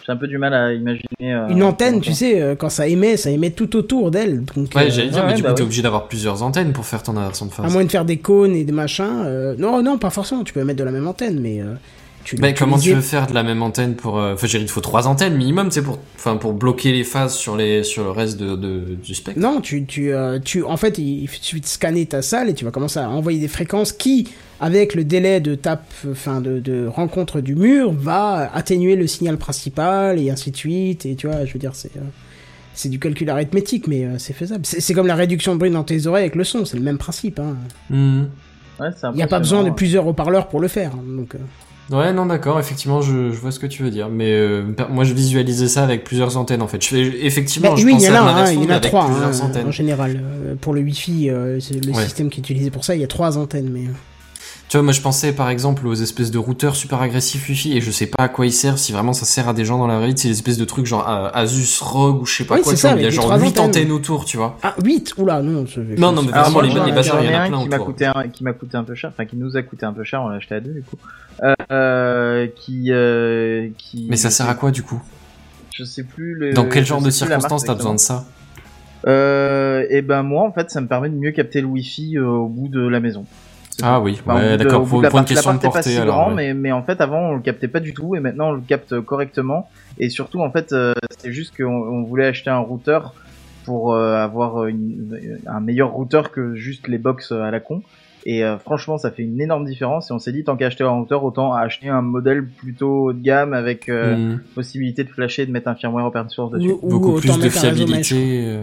J'ai 0.10 0.14
un 0.14 0.18
peu 0.18 0.28
du 0.28 0.39
mal 0.39 0.55
à 0.55 0.74
imaginer. 0.74 1.05
euh, 1.22 1.47
Une 1.49 1.62
antenne, 1.62 2.01
tu 2.01 2.14
sais, 2.14 2.41
euh, 2.41 2.55
quand 2.55 2.70
ça 2.70 2.88
émet, 2.88 3.16
ça 3.16 3.30
émet 3.30 3.51
tout 3.51 3.76
autour 3.76 4.10
d'elle. 4.10 4.43
Donc, 4.43 4.70
Ouais, 4.76 4.88
euh, 4.88 4.89
j'allais 4.89 5.10
dire, 5.10 5.22
ouais, 5.24 5.28
mais 5.30 5.34
du 5.36 5.43
bah 5.43 5.49
coup, 5.49 5.55
t'es 5.57 5.62
obligé 5.62 5.84
d'avoir 5.84 6.07
plusieurs 6.07 6.41
antennes 6.41 6.74
pour 6.74 6.86
faire 6.88 7.03
ton 7.03 7.16
inversion 7.16 7.45
de 7.45 7.51
phase. 7.51 7.64
à 7.66 7.70
moins 7.70 7.84
de 7.84 7.91
faire 7.91 8.05
des 8.05 8.18
cônes 8.18 8.55
et 8.55 8.64
des 8.64 8.72
machins. 8.72 9.05
euh, 9.26 9.53
Non, 9.60 9.84
non, 9.84 9.99
pas 9.99 10.10
forcément. 10.10 10.43
Tu 10.43 10.51
peux 10.51 10.64
mettre 10.64 10.80
de 10.80 10.84
la 10.84 10.91
même 10.91 11.05
antenne, 11.07 11.39
mais 11.39 11.62
euh, 11.62 11.76
tu. 12.24 12.38
Mais 12.41 12.55
comment 12.55 12.80
tu 12.80 12.91
veux 12.95 13.01
faire 13.01 13.28
de 13.28 13.36
la 13.36 13.43
même 13.43 13.62
antenne 13.62 13.93
pour 13.93 14.18
euh, 14.18 14.34
Enfin, 14.34 14.47
j'ai 14.47 14.57
dit, 14.57 14.64
il 14.66 14.70
faut 14.72 14.82
trois 14.82 15.07
antennes 15.07 15.36
minimum, 15.36 15.70
c'est 15.70 15.84
pour, 15.84 15.99
enfin, 16.16 16.38
pour 16.38 16.53
bloquer 16.53 16.91
les 16.91 17.03
phases 17.03 17.36
sur 17.36 17.55
les, 17.55 17.84
sur 17.84 18.03
le 18.03 18.10
reste 18.10 18.39
de, 18.39 18.55
de- 18.55 18.95
du 18.95 19.14
spectre. 19.14 19.39
Non, 19.39 19.62
tu, 19.62 19.86
tu, 19.86 20.12
euh, 20.12 20.39
tu, 20.43 20.64
en 20.64 20.76
fait, 20.78 20.97
il 20.97 21.30
suffit 21.30 21.62
de 21.62 21.68
scanner 21.68 22.07
ta 22.07 22.24
salle 22.24 22.49
et 22.49 22.55
tu 22.55 22.66
vas 22.66 22.72
commencer 22.72 22.97
à 22.99 23.07
envoyer 23.12 23.39
des 23.39 23.47
fréquences 23.47 23.91
qui, 23.91 24.28
avec 24.62 24.95
le 24.95 25.03
délai 25.03 25.39
de 25.39 25.55
tape, 25.55 25.91
enfin, 26.12 26.41
de, 26.41 26.60
de 26.60 26.86
rencontre 26.88 27.41
du 27.41 27.55
mur, 27.55 27.93
va 27.93 28.49
atténuer 28.53 28.95
le 28.95 29.07
signal 29.07 29.38
principal 29.38 30.20
et 30.20 30.30
ainsi 30.30 30.51
de 30.51 30.57
suite. 30.57 31.05
Et 31.05 31.16
tu 31.16 31.28
vois, 31.28 31.45
je 31.45 31.53
veux 31.53 31.60
dire, 31.60 31.72
c'est, 31.76 31.95
euh, 31.97 32.01
c'est 32.74 32.89
du 32.89 32.99
calcul 32.99 33.30
arithmétique, 33.30 33.88
mais 33.88 34.05
euh, 34.05 34.18
c'est 34.18 34.34
faisable. 34.34 34.62
C'est, 34.66 34.93
comme 34.93 35.07
la 35.07 35.16
réduction 35.16 35.53
de 35.53 35.60
bruit 35.60 35.72
dans 35.72 35.84
tes 35.84 36.07
oreilles 36.07 36.24
avec 36.24 36.36
le 36.36 36.43
son, 36.43 36.66
c'est 36.66 36.78
le 36.78 36.84
même 36.84 36.97
principe. 36.97 37.39
Hein. 37.39 37.55
Hmm. 37.89 38.24
Ouais, 38.80 38.88
Il 39.12 39.16
n'y 39.16 39.24
a 39.24 39.28
pas 39.28 39.39
besoin 39.39 39.64
de 39.64 39.70
plusieurs 39.72 40.07
haut-parleurs 40.07 40.47
pour 40.47 40.60
le 40.62 40.68
faire. 40.70 40.91
hein, 40.93 41.03
donc, 41.18 41.36
euh, 41.36 41.39
Ouais, 41.91 42.14
non, 42.14 42.28
d'accord, 42.28 42.60
effectivement, 42.60 43.01
je, 43.01 43.32
je 43.32 43.38
vois 43.39 43.49
ce 43.51 43.60
que 43.60 43.66
tu 43.66 43.82
veux 43.82 43.89
dire. 43.89 44.10
Mais 44.10 44.32
euh, 44.32 44.62
moi, 44.91 45.03
je 45.05 45.14
visualisais 45.16 45.68
ça 45.68 45.84
avec 45.84 46.03
plusieurs 46.03 46.38
antennes, 46.38 46.62
en 46.62 46.68
fait. 46.68 46.82
Je 46.84 46.88
fais, 46.88 47.26
effectivement, 47.26 47.72
bah, 47.72 47.76
je 47.78 47.84
oui, 47.86 47.95
il 47.97 48.01
y 48.03 48.07
en 48.07 48.12
a, 48.12 48.14
de 48.14 48.18
hein, 48.22 48.26
l'inversion, 48.28 48.53
il 48.62 48.62
y 48.62 48.66
en 48.66 48.68
mais 48.68 48.74
a 48.74 48.78
avec 48.78 48.89
trois 48.89 49.05
hein, 49.05 49.64
en 49.66 49.72
général. 49.72 50.22
Pour 50.62 50.74
le 50.76 50.82
Wi-Fi, 50.82 51.30
euh, 51.32 51.60
c'est 51.60 51.84
le 51.84 51.91
Ouais. 51.91 52.03
système 52.03 52.30
qui 52.30 52.41
est 52.41 52.43
utilisé 52.43 52.70
pour 52.70 52.86
ça, 52.86 52.93
il 52.95 53.01
y 53.01 53.03
a 53.03 53.07
trois 53.07 53.39
antennes. 53.39 53.72
Mais... 53.74 53.86
Tu 54.70 54.78
vois, 54.78 54.84
moi, 54.84 54.93
je 54.93 55.01
pensais, 55.01 55.34
par 55.34 55.49
exemple, 55.49 55.88
aux 55.88 55.95
espèces 55.95 56.30
de 56.30 56.38
routeurs 56.38 56.76
super 56.76 57.01
agressifs 57.01 57.49
Wi-Fi, 57.49 57.76
et 57.76 57.82
je 57.82 57.89
sais 57.89 58.05
pas 58.05 58.26
à 58.26 58.30
quoi 58.30 58.45
ils 58.45 58.53
servent, 58.53 58.78
si 58.78 58.91
vraiment 58.93 59.13
ça 59.13 59.26
sert 59.26 59.49
à 59.49 59.53
des 59.53 59.65
gens 59.65 59.80
dans 59.80 59.88
la 59.88 59.97
vraie 59.97 60.09
vie. 60.09 60.13
C'est 60.15 60.28
des 60.28 60.36
espèces 60.36 60.59
de 60.59 60.65
trucs 60.65 60.86
genre 60.86 61.09
euh, 61.09 61.30
Asus 61.34 61.82
ROG 61.82 62.22
ou 62.22 62.26
je 62.28 62.36
sais 62.38 62.43
pas 62.45 62.53
Oui, 62.55 62.61
quoi. 62.61 62.76
ça, 62.76 62.95
il 62.95 63.01
y 63.01 63.05
a 63.07 63.09
genre 63.09 63.26
trois 63.26 63.39
8 63.39 63.47
antennes. 63.47 63.63
antennes 63.65 63.91
autour, 63.91 64.26
tu 64.26 64.38
vois. 64.38 64.59
Ah, 64.61 64.76
8 64.84 65.15
Oula, 65.17 65.41
non. 65.41 65.65
c'est- 65.65 65.80
Non, 65.97 66.11
non, 66.11 66.22
mais 66.22 66.32
vraiment, 66.32 66.61
les, 66.61 66.70
les 66.70 66.91
bazars, 66.91 67.24
il 67.24 67.32
y 67.32 67.36
en 67.36 67.39
a 67.39 67.43
un 67.45 67.47
plein 67.47 67.61
qui 67.63 67.67
m'a 67.70 67.76
autour. 67.78 67.86
coûté 67.88 68.05
un, 68.05 68.28
qui 68.32 68.43
m'a 68.43 68.53
coûté 68.53 68.78
un 68.78 68.84
peu 68.84 68.93
cher, 68.93 69.09
enfin 69.11 69.26
qui 69.26 69.38
nous 69.38 69.57
a 69.57 69.63
coûté 69.63 69.88
un 69.88 69.93
peu 69.93 70.03
cher, 70.03 70.22
on 70.22 70.28
l'a 70.28 70.36
acheté 70.36 70.53
à 70.53 70.59
deux 70.59 70.74
du 70.74 70.84
coup. 70.84 70.97
Euh, 71.41 71.53
euh, 71.72 72.47
qui, 72.55 72.91
euh, 72.91 73.70
qui. 73.76 74.05
Mais 74.07 74.17
ça 74.17 74.30
sert 74.30 74.47
à 74.47 74.53
quoi, 74.53 74.70
du 74.70 74.84
coup? 74.84 75.01
Je 75.74 75.84
sais 75.84 76.03
plus 76.03 76.36
le. 76.36 76.53
Dans 76.53 76.65
quel 76.65 76.84
je 76.84 76.89
genre 76.89 77.01
de 77.01 77.09
circonstances 77.09 77.63
t'as 77.63 77.74
besoin 77.74 77.95
de 77.95 77.99
ça? 77.99 78.26
Euh, 79.07 79.86
et 79.89 80.01
ben 80.03 80.24
moi 80.24 80.43
en 80.43 80.51
fait 80.51 80.70
ça 80.70 80.82
me 80.82 80.88
permet 80.88 81.07
de 81.09 81.15
mieux 81.15 81.32
capter 81.32 81.61
le 81.61 81.67
wifi 81.67 82.17
euh, 82.17 82.26
au 82.28 82.47
bout 82.49 82.67
de 82.67 82.86
la 82.86 82.99
maison. 82.99 83.26
Ah 83.84 83.99
oui, 84.01 84.19
Enfin, 84.25 84.36
ouais, 84.39 84.57
d'accord, 84.57 84.82
au 84.82 84.84
bout 84.86 84.89
pour, 84.89 84.99
de 84.99 85.03
la 85.03 85.09
pour 85.09 85.19
une 85.19 85.25
question 85.25 85.51
de 85.53 85.57
est 85.57 85.61
pas 85.61 85.69
portée, 85.71 85.89
si 85.89 85.97
alors. 85.97 86.15
grand, 86.15 86.30
ouais. 86.30 86.36
mais, 86.36 86.53
mais 86.53 86.71
en 86.71 86.84
fait 86.84 86.99
avant 87.01 87.19
on 87.30 87.34
le 87.36 87.41
captait 87.41 87.67
pas 87.67 87.80
du 87.80 87.93
tout 87.93 88.15
et 88.15 88.19
maintenant 88.19 88.49
on 88.49 88.53
le 88.53 88.61
capte 88.61 88.99
correctement. 89.01 89.69
Et 89.99 90.09
surtout 90.09 90.41
en 90.41 90.51
fait 90.51 90.71
euh, 90.73 90.93
c'est 91.17 91.32
juste 91.32 91.55
qu'on 91.57 91.65
on 91.71 92.03
voulait 92.03 92.25
acheter 92.27 92.49
un 92.49 92.59
routeur 92.59 93.13
pour 93.65 93.93
euh, 93.93 94.15
avoir 94.15 94.65
une- 94.65 95.39
un 95.45 95.59
meilleur 95.59 95.91
routeur 95.91 96.32
que 96.32 96.55
juste 96.55 96.88
les 96.88 96.97
box 96.97 97.32
à 97.32 97.51
la 97.51 97.59
con. 97.59 97.82
Et 98.25 98.43
euh, 98.43 98.57
franchement 98.57 98.97
ça 98.97 99.11
fait 99.11 99.23
une 99.23 99.39
énorme 99.39 99.63
différence 99.65 100.09
et 100.11 100.13
on 100.13 100.19
s'est 100.19 100.34
dit 100.34 100.43
tant 100.43 100.57
qu'à 100.57 100.65
acheter 100.67 100.84
un 100.84 100.89
routeur 100.89 101.23
autant 101.23 101.53
acheter 101.53 101.88
un 101.88 102.01
modèle 102.01 102.45
plutôt 102.45 103.05
haut 103.05 103.13
de 103.13 103.21
gamme 103.21 103.53
avec 103.53 103.88
euh, 103.88 104.17
Hmm. 104.17 104.39
possibilité 104.55 105.03
de 105.05 105.09
flasher 105.09 105.43
et 105.43 105.45
de 105.45 105.51
mettre 105.51 105.69
un 105.69 105.75
firmware 105.75 106.05
open 106.05 106.27
source 106.30 106.51
dessus. 106.51 106.69
Ou- 106.71 106.80
ou 106.82 106.89
Beaucoup 106.89 107.13
plus 107.13 107.38
de 107.39 107.47
fiabilité. 107.49 108.57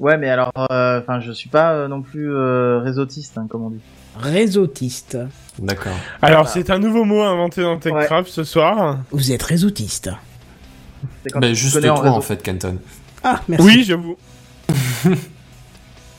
Euh, 0.00 0.04
Ouais, 0.04 0.16
mais 0.18 0.28
alors, 0.30 0.50
euh, 0.70 1.00
enfin, 1.00 1.20
je 1.20 1.32
suis 1.32 1.48
pas 1.48 1.72
euh, 1.72 1.88
non 1.88 2.02
plus 2.02 2.32
euh, 2.34 2.78
réseautiste, 2.78 3.36
hein, 3.38 3.46
comme 3.48 3.64
on 3.64 3.70
dit. 3.70 3.80
Réseautiste. 4.18 5.18
D'accord. 5.58 5.92
Alors, 6.22 6.48
c'est 6.48 6.70
un 6.70 6.78
nouveau 6.78 7.04
mot 7.04 7.22
inventé 7.22 7.62
dans 7.62 7.78
TechCraft 7.78 8.28
ce 8.30 8.44
soir. 8.44 8.98
Vous 9.10 9.32
êtes 9.32 9.42
réseautiste. 9.42 10.10
C'est 11.22 11.30
quand 11.30 11.40
Bah, 11.40 11.52
juste 11.52 11.80
toi, 11.80 11.90
en 11.92 12.00
réseau. 12.00 12.14
en 12.14 12.20
fait, 12.20 12.42
Canton. 12.44 12.76
Ah, 13.22 13.40
merci. 13.48 13.64
Oui, 13.66 13.84
j'avoue. 13.84 14.16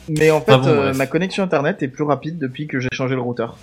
Mais 0.10 0.32
en 0.32 0.42
fait, 0.42 0.52
Ah 0.52 0.58
bon, 0.58 0.68
euh, 0.68 0.94
ma 0.94 1.06
connexion 1.08 1.44
internet 1.44 1.82
est 1.84 1.88
plus 1.88 2.04
rapide 2.04 2.38
depuis 2.40 2.68
que 2.68 2.80
j'ai 2.80 2.90
changé 2.94 3.16
le 3.16 3.22
routeur. 3.22 3.58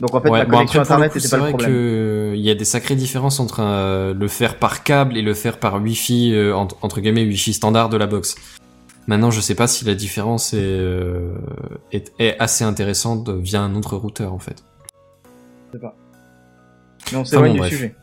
Donc 0.00 0.14
en 0.14 0.20
fait, 0.20 0.30
Ouais, 0.30 0.38
ma 0.40 0.44
bon, 0.46 0.50
connexion 0.56 0.80
après, 0.80 0.94
internet 0.94 1.12
coup, 1.12 1.18
était 1.18 1.28
c'est 1.28 1.36
pas 1.38 1.44
le 1.44 1.48
problème. 1.50 1.70
que 1.70 2.32
il 2.34 2.40
y 2.40 2.50
a 2.50 2.54
des 2.54 2.64
sacrées 2.64 2.96
différences 2.96 3.38
entre 3.40 3.60
euh, 3.60 4.14
le 4.14 4.28
faire 4.28 4.56
par 4.56 4.82
câble 4.82 5.16
et 5.16 5.22
le 5.22 5.34
faire 5.34 5.58
par 5.58 5.80
Wi-Fi 5.80 6.32
euh, 6.34 6.54
entre, 6.56 6.76
entre 6.82 7.00
guillemets 7.00 7.24
Wi-Fi 7.24 7.52
standard 7.52 7.88
de 7.88 7.96
la 7.98 8.06
box. 8.06 8.34
Maintenant, 9.06 9.30
je 9.30 9.40
sais 9.40 9.54
pas 9.56 9.66
si 9.66 9.84
la 9.84 9.94
différence 9.94 10.54
est, 10.54 10.58
euh, 10.60 11.34
est, 11.90 12.12
est 12.18 12.36
assez 12.38 12.62
intéressante 12.64 13.28
via 13.30 13.60
un 13.60 13.74
autre 13.74 13.96
routeur 13.96 14.32
en 14.32 14.38
fait. 14.38 14.62
Mais 15.74 17.18
on 17.18 17.24
s'éloigne 17.24 17.48
bon, 17.48 17.54
du 17.54 17.58
bref. 17.60 17.72
sujet. 17.72 17.94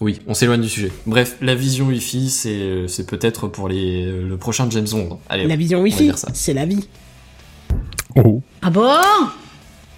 Oui, 0.00 0.20
on 0.26 0.34
s'éloigne 0.34 0.62
du 0.62 0.68
sujet. 0.68 0.90
Bref, 1.06 1.36
la 1.40 1.54
vision 1.54 1.86
Wi-Fi, 1.86 2.30
c'est 2.30 2.48
euh, 2.60 2.86
c'est 2.88 3.06
peut-être 3.06 3.48
pour 3.48 3.68
les 3.68 4.10
le 4.10 4.36
prochain 4.38 4.68
James 4.70 4.86
Bond. 4.90 5.20
Allez, 5.28 5.46
La 5.46 5.56
vision 5.56 5.82
Wi-Fi, 5.82 6.12
c'est 6.32 6.54
la 6.54 6.64
vie. 6.66 6.88
Oh. 8.16 8.42
Ah 8.62 8.70
bon? 8.70 8.90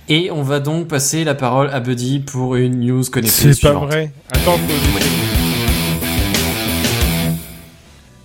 Et 0.09 0.31
on 0.33 0.43
va 0.43 0.59
donc 0.61 0.89
passer 0.89 1.25
la 1.25 1.35
parole 1.35 1.71
à 1.71 1.81
Buddy 1.81 2.19
pour 2.19 2.57
une 2.57 2.81
news 2.81 3.05
connectée 3.11 3.55
C'est 3.55 3.61
pas 3.63 3.73
vrai. 3.75 4.13
Attends, 4.31 4.59
faut- 4.59 5.42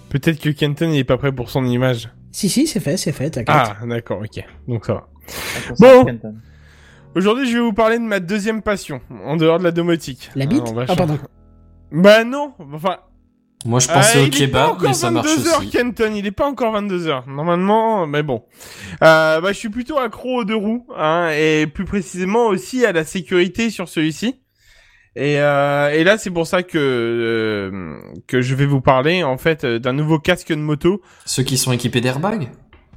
Peut-être 0.09 0.39
que 0.39 0.49
Kenton 0.49 0.91
il 0.91 0.99
est 0.99 1.03
pas 1.03 1.17
prêt 1.17 1.31
pour 1.31 1.49
son 1.49 1.65
image. 1.65 2.09
Si, 2.31 2.49
si, 2.49 2.67
c'est 2.67 2.79
fait, 2.79 2.97
c'est 2.97 3.11
fait, 3.11 3.29
t'inquiète. 3.29 3.47
Ah, 3.49 3.77
d'accord, 3.85 4.21
ok. 4.21 4.43
Donc 4.67 4.85
ça 4.85 4.93
va. 4.93 5.07
Attention, 5.57 6.03
Bon. 6.03 6.33
Aujourd'hui, 7.15 7.49
je 7.49 7.53
vais 7.57 7.63
vous 7.63 7.73
parler 7.73 7.97
de 7.97 8.03
ma 8.03 8.19
deuxième 8.19 8.61
passion, 8.61 9.01
en 9.25 9.37
dehors 9.37 9.57
de 9.57 9.63
la 9.63 9.71
domotique. 9.71 10.29
La 10.35 10.45
bite 10.45 10.71
Ah, 10.77 10.85
Ah, 10.89 10.95
pardon. 10.95 11.17
Bah 11.91 12.23
non, 12.23 12.53
enfin... 12.73 12.97
Moi, 13.65 13.79
je 13.79 13.87
pensais 13.87 14.19
euh, 14.19 14.27
au 14.27 14.29
kebab, 14.29 14.69
encore 14.69 14.89
mais 14.89 14.93
ça 14.93 15.09
marche 15.09 15.27
22h, 15.27 15.57
aussi. 15.57 15.69
Kenton, 15.71 16.13
il 16.15 16.27
est 16.27 16.31
pas 16.31 16.45
encore 16.47 16.79
22h. 16.79 17.27
Normalement, 17.27 18.05
mais 18.05 18.21
bon. 18.21 18.43
Euh, 19.03 19.41
bah, 19.41 19.51
je 19.51 19.57
suis 19.57 19.69
plutôt 19.69 19.97
accro 19.97 20.41
aux 20.41 20.45
deux 20.45 20.55
roues, 20.55 20.85
hein, 20.95 21.31
et 21.35 21.65
plus 21.65 21.85
précisément 21.85 22.45
aussi 22.47 22.85
à 22.85 22.91
la 22.91 23.03
sécurité 23.03 23.71
sur 23.71 23.89
celui-ci. 23.89 24.35
Et, 25.17 25.41
euh, 25.41 25.89
et 25.89 26.03
là, 26.03 26.19
c'est 26.19 26.29
pour 26.29 26.45
ça 26.45 26.61
que 26.61 26.77
euh, 26.77 27.97
que 28.27 28.41
je 28.41 28.53
vais 28.53 28.67
vous 28.67 28.81
parler 28.81 29.23
en 29.23 29.39
fait 29.39 29.63
euh, 29.63 29.79
d'un 29.79 29.93
nouveau 29.93 30.19
casque 30.19 30.49
de 30.49 30.55
moto. 30.55 31.01
Ceux 31.25 31.41
qui 31.41 31.57
sont 31.57 31.71
équipés 31.71 32.01
d'airbags 32.01 32.49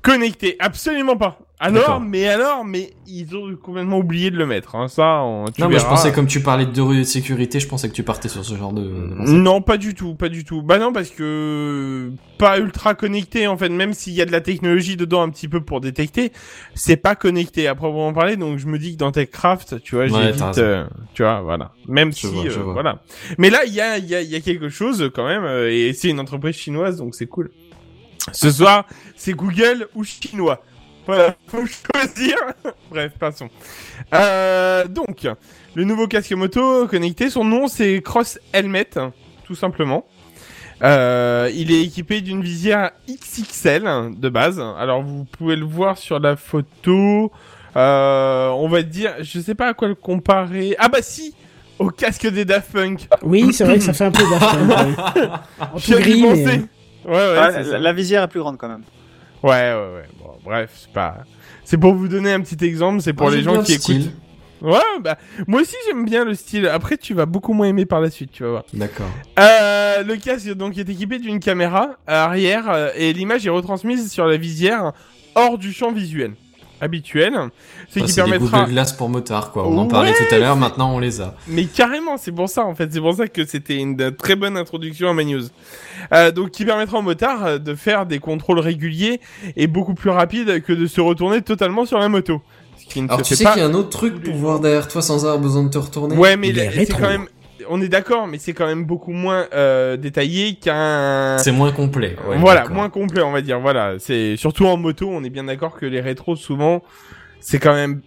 connecté. 0.03 0.57
Absolument 0.59 1.17
pas. 1.17 1.39
Alors, 1.63 2.01
mais 2.01 2.27
alors, 2.27 2.65
mais 2.65 2.95
ils 3.07 3.37
ont 3.37 3.55
complètement 3.55 3.99
oublié 3.99 4.31
de 4.31 4.39
le 4.39 4.47
mettre. 4.47 4.77
Hein. 4.77 4.89
Ça, 4.89 5.21
on, 5.23 5.45
tu 5.55 5.61
Non, 5.61 5.69
mais 5.69 5.79
je 5.79 5.85
pensais, 5.85 6.11
comme 6.11 6.27
tu 6.27 6.41
parlais 6.41 6.65
de 6.65 6.71
deux 6.71 6.83
rues 6.83 7.01
de 7.01 7.05
sécurité, 7.05 7.61
je 7.61 7.69
pensais 7.69 7.87
que 7.91 7.93
tu 7.93 8.03
partais 8.03 8.31
sur 8.31 8.43
ce 8.43 8.55
genre 8.57 8.73
de... 8.73 8.81
Non, 8.81 9.61
pas 9.61 9.77
du 9.77 9.93
tout, 9.93 10.15
pas 10.15 10.31
du 10.31 10.45
tout. 10.45 10.63
Bah 10.63 10.79
non, 10.79 10.91
parce 10.91 11.11
que 11.11 12.11
pas 12.39 12.59
ultra 12.59 12.95
connecté 12.95 13.47
en 13.47 13.59
fait. 13.59 13.69
Même 13.69 13.93
s'il 13.93 14.15
y 14.15 14.23
a 14.23 14.25
de 14.25 14.33
la 14.33 14.41
technologie 14.41 14.97
dedans 14.97 15.21
un 15.21 15.29
petit 15.29 15.49
peu 15.49 15.61
pour 15.61 15.83
détecter, 15.83 16.33
c'est 16.75 16.97
pas 16.97 17.15
connecté 17.15 17.69
à 17.69 17.75
proprement 17.75 18.15
parler. 18.15 18.37
Donc 18.37 18.59
je 18.59 18.67
me 18.67 18.79
dis 18.79 18.95
que 18.95 18.99
dans 18.99 19.13
Techcraft, 19.13 19.83
tu 19.83 19.97
vois, 19.97 20.07
Ouais, 20.07 20.33
j'évite, 20.33 20.57
euh, 20.57 20.87
tu 21.13 21.23
vois, 21.23 21.43
voilà. 21.43 21.73
Même 21.89 22.11
Je 22.13 22.17
si, 22.17 22.27
vois, 22.29 22.47
euh, 22.47 22.73
voilà. 22.73 23.03
Mais 23.37 23.51
là, 23.51 23.67
il 23.67 23.75
y 23.75 23.83
a, 23.83 23.99
il 23.99 24.07
y 24.07 24.15
a, 24.15 24.23
il 24.23 24.31
y 24.31 24.35
a 24.35 24.41
quelque 24.41 24.71
chose 24.71 25.11
quand 25.15 25.27
même, 25.27 25.45
euh, 25.45 25.71
et 25.71 25.93
c'est 25.93 26.09
une 26.09 26.21
entreprise 26.21 26.57
chinoise, 26.57 26.97
donc 26.97 27.15
c'est 27.15 27.27
cool. 27.27 27.51
Ce 28.33 28.51
soir, 28.51 28.87
c'est 29.17 29.33
Google 29.33 29.89
ou 29.95 30.05
chinois. 30.05 30.63
Voilà, 31.07 31.35
faut 31.49 31.65
choisir. 31.67 32.37
Bref, 32.91 33.13
passons. 33.19 33.49
Euh, 34.15 34.87
donc, 34.87 35.27
le 35.75 35.85
nouveau 35.85 36.07
casque 36.07 36.33
moto 36.33 36.87
connecté, 36.87 37.31
son 37.31 37.45
nom 37.45 37.69
c'est 37.69 38.01
Cross 38.03 38.39
Helmet, 38.53 38.91
tout 39.45 39.55
simplement. 39.55 40.05
Euh, 40.83 41.51
il 41.55 41.73
est 41.73 41.83
équipé 41.83 42.21
d'une 42.21 42.43
visière 42.43 42.93
XXL 43.09 44.15
de 44.17 44.29
base. 44.29 44.61
Alors 44.79 45.03
vous 45.03 45.25
pouvez 45.25 45.57
le 45.57 45.67
voir 45.67 45.99
sur 45.99 46.19
la 46.21 46.37
photo. 46.37 47.31
Euh, 47.77 48.49
on 48.49 48.69
va 48.69 48.83
dire, 48.83 49.15
je 49.21 49.41
sais 49.41 49.55
pas 49.55 49.69
à 49.69 49.75
quoi 49.75 49.89
le 49.89 49.95
comparer. 49.95 50.75
Ah 50.79 50.89
bah 50.89 51.03
si, 51.03 51.35
au 51.79 51.89
casque 51.91 52.27
des 52.27 52.45
Daft 52.45 52.73
Punk. 52.73 53.09
Oui, 53.23 53.53
c'est 53.53 53.65
vrai 53.65 53.79
que 53.79 53.85
ça 53.85 53.93
fait 53.93 54.05
un 54.05 54.11
peu 54.11 54.25
Daft 54.31 54.57
Punk. 54.69 55.31
En 55.61 55.79
tout 55.79 55.93
gris, 55.93 56.23
mais... 56.23 56.63
Ouais 57.05 57.13
ouais. 57.13 57.37
Ah, 57.39 57.51
c'est 57.53 57.65
ça. 57.65 57.73
la, 57.73 57.79
la 57.79 57.93
visière 57.93 58.23
est 58.23 58.29
plus 58.29 58.41
grande 58.41 58.57
quand 58.59 58.69
même. 58.69 58.83
Ouais 59.43 59.51
ouais 59.51 59.95
ouais. 59.95 60.09
Bon, 60.19 60.33
bref, 60.45 60.71
c'est 60.75 60.93
pas. 60.93 61.19
C'est 61.65 61.79
pour 61.79 61.95
vous 61.95 62.09
donner 62.09 62.33
un 62.33 62.41
petit 62.41 62.63
exemple. 62.65 63.01
C'est 63.01 63.13
pour 63.13 63.29
Moi, 63.29 63.37
les 63.37 63.43
gens 63.43 63.63
qui 63.63 63.73
le 63.75 63.79
style. 63.79 64.01
écoutent. 64.03 64.13
Ouais, 64.63 64.79
bah 65.01 65.17
moi 65.47 65.63
aussi 65.63 65.75
j'aime 65.87 66.05
bien 66.05 66.23
le 66.27 66.35
style. 66.35 66.67
Après, 66.69 66.99
tu 66.99 67.15
vas 67.15 67.25
beaucoup 67.25 67.55
moins 67.55 67.67
aimer 67.69 67.87
par 67.87 68.03
la 68.03 68.11
suite, 68.11 68.31
tu 68.31 68.43
vas 68.43 68.51
voir. 68.51 68.65
D'accord. 68.75 69.07
Euh, 69.39 70.03
le 70.03 70.17
casque 70.17 70.53
donc 70.53 70.77
est 70.77 70.87
équipé 70.87 71.19
d'une 71.19 71.41
caméra 71.41 71.93
arrière 72.07 72.69
euh, 72.69 72.91
et 72.95 73.15
l'image 73.15 73.47
est 73.47 73.51
retransmise 73.51 74.13
sur 74.13 74.27
la 74.27 74.37
visière 74.37 74.93
hors 75.35 75.57
du 75.57 75.73
champ 75.73 75.93
visuel 75.93 76.33
habituel, 76.81 77.35
ce 77.89 78.01
Ça, 78.01 78.07
qui 78.07 78.13
c'est 78.13 78.23
des 78.25 78.31
permettra. 78.31 78.61
Google 78.61 78.73
Glass 78.73 78.93
pour 78.93 79.09
motards, 79.09 79.53
quoi. 79.53 79.67
On 79.69 79.77
en 79.79 79.87
parlait 79.87 80.13
tout 80.13 80.35
à 80.35 80.39
l'heure, 80.39 80.57
maintenant 80.57 80.95
on 80.95 80.99
les 80.99 81.21
a. 81.21 81.35
Mais 81.49 81.65
carrément, 81.65 82.17
c'est 82.17 82.33
pour 82.33 82.49
ça 82.49 82.65
en 82.65 82.75
fait, 82.75 82.93
c'est 82.93 83.01
pour 83.01 83.15
ça 83.15 83.29
que 83.29 83.45
c'était 83.47 83.77
une 83.77 84.01
euh, 84.01 84.11
très 84.11 84.37
bonne 84.37 84.57
introduction 84.57 85.09
à 85.11 85.13
ma 85.15 85.25
news. 85.25 85.43
Euh, 86.13 86.31
donc 86.31 86.51
qui 86.51 86.65
permettra 86.65 86.99
aux 86.99 87.03
motards 87.03 87.45
euh, 87.45 87.59
de 87.59 87.75
faire 87.75 88.07
des 88.07 88.19
contrôles 88.19 88.59
réguliers 88.61 89.21
et 89.57 89.67
beaucoup 89.67 89.95
plus 89.95 90.11
rapides 90.11 90.63
que 90.63 90.73
de 90.73 90.87
se 90.87 91.01
retourner 91.01 91.43
totalement 91.43 91.85
sur 91.85 91.99
la 91.99 92.09
moto. 92.09 92.41
Ce 92.79 92.87
qui 92.87 93.03
ne 93.03 93.09
Alors 93.09 93.19
se 93.21 93.25
tu 93.25 93.29
fait 93.31 93.37
sais 93.37 93.45
pas. 93.45 93.53
qu'il 93.53 93.63
y 93.63 93.65
a 93.65 93.69
un 93.69 93.75
autre 93.75 93.91
truc 93.91 94.23
pour 94.23 94.35
voir 94.35 94.61
derrière 94.61 94.89
toi 94.89 95.03
sans 95.03 95.25
avoir 95.27 95.39
besoin 95.39 95.63
de 95.65 95.69
te 95.69 95.79
retourner 95.79 96.17
Ouais, 96.17 96.37
mais 96.37 96.53
c'est 96.55 96.87
quand 96.93 97.01
même. 97.09 97.27
On 97.73 97.81
est 97.81 97.89
d'accord, 97.89 98.27
mais 98.27 98.39
c'est 98.39 98.53
quand 98.53 98.67
même 98.67 98.85
beaucoup 98.85 99.13
moins 99.13 99.47
euh, 99.55 99.97
détaillé 99.97 100.57
qu'un. 100.57 101.39
C'est 101.39 101.53
moins 101.53 101.71
complet. 101.71 102.17
ouais, 102.29 102.37
voilà, 102.37 102.69
moins 102.69 102.91
complet, 102.91 103.23
on 103.23 103.31
va 103.31 103.43
dire. 103.43 103.61
Voilà, 103.61 103.95
c'est 104.01 104.37
surtout 104.37 104.67
en 104.67 104.77
moto, 104.77 105.09
on 105.09 105.23
est 105.23 105.31
bien 105.31 105.45
d'accord 105.45 105.77
que 105.77 105.87
les 105.87 106.01
rétros 106.01 106.35
souvent, 106.35 106.83
c'est 107.41 107.61
quand 107.61 107.75
même, 107.75 108.01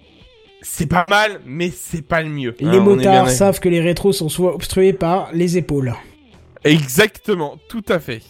c'est 0.62 0.88
pas 0.88 1.06
mal, 1.10 1.40
mais 1.46 1.70
c'est 1.70 2.06
pas 2.06 2.22
le 2.22 2.30
mieux. 2.30 2.54
Les 2.60 2.78
hein, 2.78 2.82
motards 2.82 3.30
savent 3.30 3.62
que 3.62 3.70
les 3.70 3.80
rétros 3.80 4.12
sont 4.12 4.28
souvent 4.28 4.50
obstrués 4.52 4.92
par 4.92 5.30
les 5.32 5.58
épaules. 5.58 5.94
Exactement, 6.66 7.58
tout 7.70 7.86
à 7.88 8.00
fait. 8.00 8.22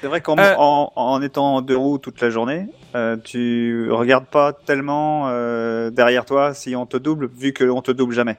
C'est 0.00 0.08
vrai 0.08 0.20
qu'en 0.20 0.36
Euh. 0.38 0.54
en, 0.58 0.92
en 0.96 1.22
étant 1.22 1.56
en 1.56 1.60
deux 1.60 1.76
roues 1.76 1.98
toute 1.98 2.20
la 2.20 2.30
journée, 2.30 2.66
euh, 2.94 3.16
tu 3.22 3.88
regardes 3.90 4.26
pas 4.26 4.52
tellement 4.52 5.28
euh, 5.28 5.90
derrière 5.90 6.24
toi 6.24 6.54
si 6.54 6.74
on 6.76 6.86
te 6.86 6.96
double, 6.96 7.28
vu 7.36 7.52
qu'on 7.52 7.82
te 7.82 7.90
double 7.90 8.14
jamais. 8.14 8.36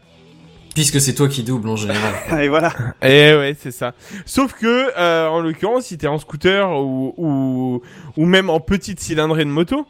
Puisque 0.75 0.99
c'est 0.99 1.13
toi 1.13 1.27
qui 1.27 1.43
double 1.43 1.69
en 1.69 1.75
général. 1.75 2.13
Et 2.41 2.47
voilà. 2.47 2.73
Et 3.01 3.33
ouais, 3.35 3.55
c'est 3.59 3.71
ça. 3.71 3.93
Sauf 4.25 4.53
que, 4.53 4.91
euh, 4.97 5.27
en 5.27 5.39
l'occurrence, 5.41 5.85
si 5.85 5.97
t'es 5.97 6.07
en 6.07 6.17
scooter 6.17 6.69
ou, 6.81 7.13
ou 7.17 7.81
ou 8.17 8.25
même 8.25 8.49
en 8.49 8.59
petite 8.59 8.99
cylindrée 8.99 9.45
de 9.45 9.49
moto, 9.49 9.85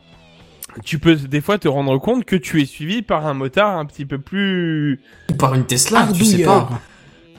tu 0.84 1.00
peux 1.00 1.16
des 1.16 1.40
fois 1.42 1.58
te 1.58 1.68
rendre 1.68 1.98
compte 2.00 2.26
que 2.26 2.36
tu 2.36 2.62
es 2.62 2.66
suivi 2.66 3.02
par 3.02 3.26
un 3.28 3.34
motard 3.34 3.78
un 3.78 3.86
petit 3.86 4.06
peu 4.06 4.18
plus 4.20 5.00
Ou 5.32 5.36
par 5.36 5.54
une 5.56 5.66
Tesla, 5.66 6.08
tu 6.14 6.26
sais 6.26 6.44
pas. 6.44 6.68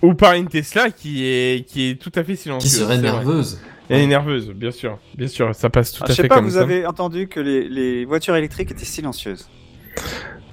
ou 0.03 0.15
par 0.15 0.33
une 0.35 0.47
Tesla 0.49 0.91
qui 0.91 1.25
est 1.27 1.67
qui 1.67 1.91
est 1.91 2.01
tout 2.01 2.13
à 2.15 2.25
fait 2.25 2.37
silencieuse. 2.37 2.73
Qui 2.73 2.79
serait 2.79 2.99
nerveuse. 2.99 3.61
Elle 3.91 4.01
est 4.01 4.07
nerveuse, 4.07 4.49
bien 4.53 4.71
sûr, 4.71 4.99
bien 5.19 5.29
sûr, 5.29 5.55
ça 5.55 5.69
passe 5.69 5.93
tout 5.93 6.01
Ah, 6.03 6.07
à 6.07 6.09
je 6.11 6.15
sais 6.15 6.23
fait 6.23 6.29
pas, 6.29 6.37
comme 6.37 6.47
vous 6.47 6.53
ça. 6.55 6.63
avez 6.63 6.87
entendu 6.87 7.29
que 7.29 7.39
les, 7.41 7.69
les 7.69 8.07
voitures 8.07 8.35
électriques 8.35 8.71
étaient 8.71 8.87
silencieuses. 8.87 9.47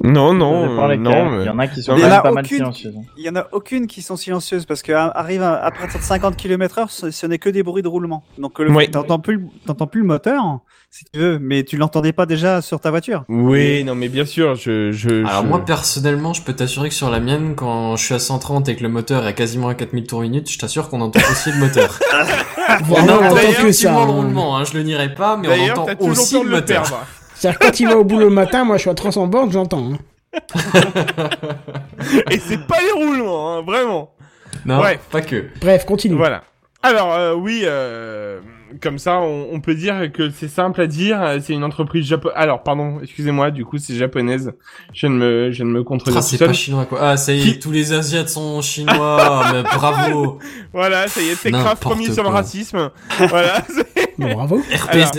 Non, 0.04 0.34
non, 0.34 0.64
euh, 0.90 0.96
non. 0.98 1.30
mais- 1.30 1.44
Il 1.44 1.46
y 1.46 1.50
en 1.50 1.60
a 1.60 1.68
qui 1.68 1.84
sont 1.84 1.96
même 1.96 2.10
pas 2.10 2.32
mal 2.32 2.44
aucune 2.44 2.58
silencieuses. 2.58 2.96
hein. 2.98 3.04
Il 3.18 3.24
y 3.24 3.30
en 3.30 3.36
a 3.36 3.48
aucune 3.52 3.88
qui 3.88 4.02
sont 4.02 4.16
silencieuses 4.16 4.66
parce 4.66 4.82
que 4.82 4.92
à- 4.92 5.08
arrive 5.10 5.44
à, 5.44 5.64
à 5.64 5.72
partir 5.72 6.00
de 6.00 6.04
50 6.06 6.36
km/h, 6.36 6.86
ce, 6.90 7.12
ce 7.12 7.26
n'est 7.28 7.38
que 7.38 7.50
des 7.50 7.64
bruits 7.64 7.84
de 7.84 7.88
roulement. 7.88 8.24
Donc 8.38 8.60
le, 8.60 8.72
Oui. 8.72 8.90
t'entends 8.90 9.20
plus, 9.20 9.38
le- 9.38 9.44
t'entends 9.66 9.88
plus 9.88 10.02
le 10.02 10.08
moteur, 10.08 10.44
si 10.90 11.06
tu 11.14 11.20
veux, 11.20 11.40
mais 11.40 11.64
tu 11.64 11.78
l'entendais 11.78 12.14
pas 12.14 12.26
déjà 12.26 12.62
sur 12.62 12.80
ta 12.80 12.90
voiture. 12.90 13.24
Oui, 13.30 13.84
non, 13.84 13.96
mais 13.96 14.10
bien 14.10 14.26
sûr, 14.26 14.56
je, 14.56 14.92
je. 14.92 15.26
Alors 15.26 15.44
je- 15.44 15.48
moi 15.48 15.64
personnellement, 15.64 16.34
je 16.34 16.42
peux 16.42 16.54
t'assurer 16.54 16.90
que 16.90 16.96
sur 16.96 17.10
la 17.10 17.20
mienne, 17.20 17.54
quand 17.56 17.96
je 17.96 18.04
suis 18.06 18.14
à 18.16 18.20
130 18.20 18.70
et 18.70 18.76
que 18.76 18.84
le 18.84 18.90
moteur 18.90 19.28
est 19.28 19.34
quasiment 19.36 19.68
à 19.68 19.76
4000 19.76 20.06
tours 20.08 20.22
minute, 20.22 20.50
je 20.52 20.58
t'assure 20.58 20.90
qu'on 20.90 21.02
entend 21.02 21.20
aussi 21.32 21.52
le 21.52 21.58
moteur. 21.60 22.00
On 22.90 22.94
entend 23.10 23.36
effectivement 23.38 24.06
le 24.06 24.12
hein. 24.12 24.16
roulement, 24.16 24.58
hein, 24.58 24.64
je 24.64 24.74
le 24.78 24.84
nierai 24.84 25.14
pas, 25.14 25.36
mais 25.38 25.48
on 25.50 25.82
entend 25.82 25.88
aussi 26.06 26.38
le 26.40 26.44
le 26.46 26.50
moteur. 26.52 26.84
C'est-à-dire 27.42 27.58
que 27.60 27.66
quand 27.66 27.80
il 27.80 27.88
va 27.88 27.98
au 27.98 28.04
boulot 28.04 28.30
le 28.30 28.36
matin, 28.36 28.64
moi 28.64 28.78
je 28.78 28.82
suis 28.82 28.90
à 28.92 28.94
300 28.94 29.26
bornes, 29.26 29.52
j'entends. 29.52 29.94
hein. 29.94 29.98
Et 32.30 32.38
c'est 32.38 32.68
pas 32.68 32.78
les 32.80 32.92
roulements, 33.04 33.58
hein, 33.58 33.62
vraiment. 33.64 34.14
Non, 34.64 34.78
Bref. 34.78 35.00
pas 35.10 35.22
que. 35.22 35.48
Bref, 35.60 35.86
continue. 35.88 36.14
Voilà. 36.16 36.44
Alors 36.84 37.12
euh, 37.14 37.34
oui, 37.34 37.62
euh, 37.66 38.40
comme 38.82 38.98
ça, 39.00 39.20
on, 39.20 39.48
on 39.52 39.60
peut 39.60 39.76
dire 39.76 40.12
que 40.14 40.30
c'est 40.30 40.48
simple 40.48 40.82
à 40.82 40.88
dire. 40.88 41.22
euh, 41.22 41.40
C'est 41.42 41.54
une 41.54 41.64
entreprise 41.64 42.06
japonaise. 42.06 42.38
Alors 42.38 42.64
pardon, 42.64 43.00
excusez-moi. 43.02 43.52
Du 43.52 43.66
coup, 43.66 43.78
c'est 43.78 43.96
japonaise. 43.96 44.54
Je 44.94 45.08
ne 45.08 45.14
me, 45.16 45.52
je 45.52 45.64
ne 45.64 45.70
me 45.70 45.84
contredire 45.84 46.20
Ah, 46.20 46.22
c'est 46.22 46.38
pas 46.38 46.54
chinois 46.54 46.86
quoi. 46.86 47.00
Ah, 47.02 47.18
ça 47.18 47.34
y 47.34 47.40
est, 47.42 47.44
Qui- 47.54 47.60
tous 47.60 47.72
les 47.72 47.94
Asiates 47.94 48.30
sont 48.30 48.62
chinois, 48.62 49.44
mais 49.54 49.64
bravo. 49.64 50.40
Voilà, 50.74 51.08
ça 51.08 51.22
y 51.22 51.30
est, 51.30 51.42
Techcraft 51.42 51.66
N'importe 51.66 51.80
premier 51.82 52.12
sur 52.12 52.24
le 52.24 52.30
racisme. 52.30 52.90
voilà, 53.30 53.64
c'est- 53.70 54.12
Bon, 54.18 54.34
bravo. 54.34 54.58
RPZ. 54.74 55.12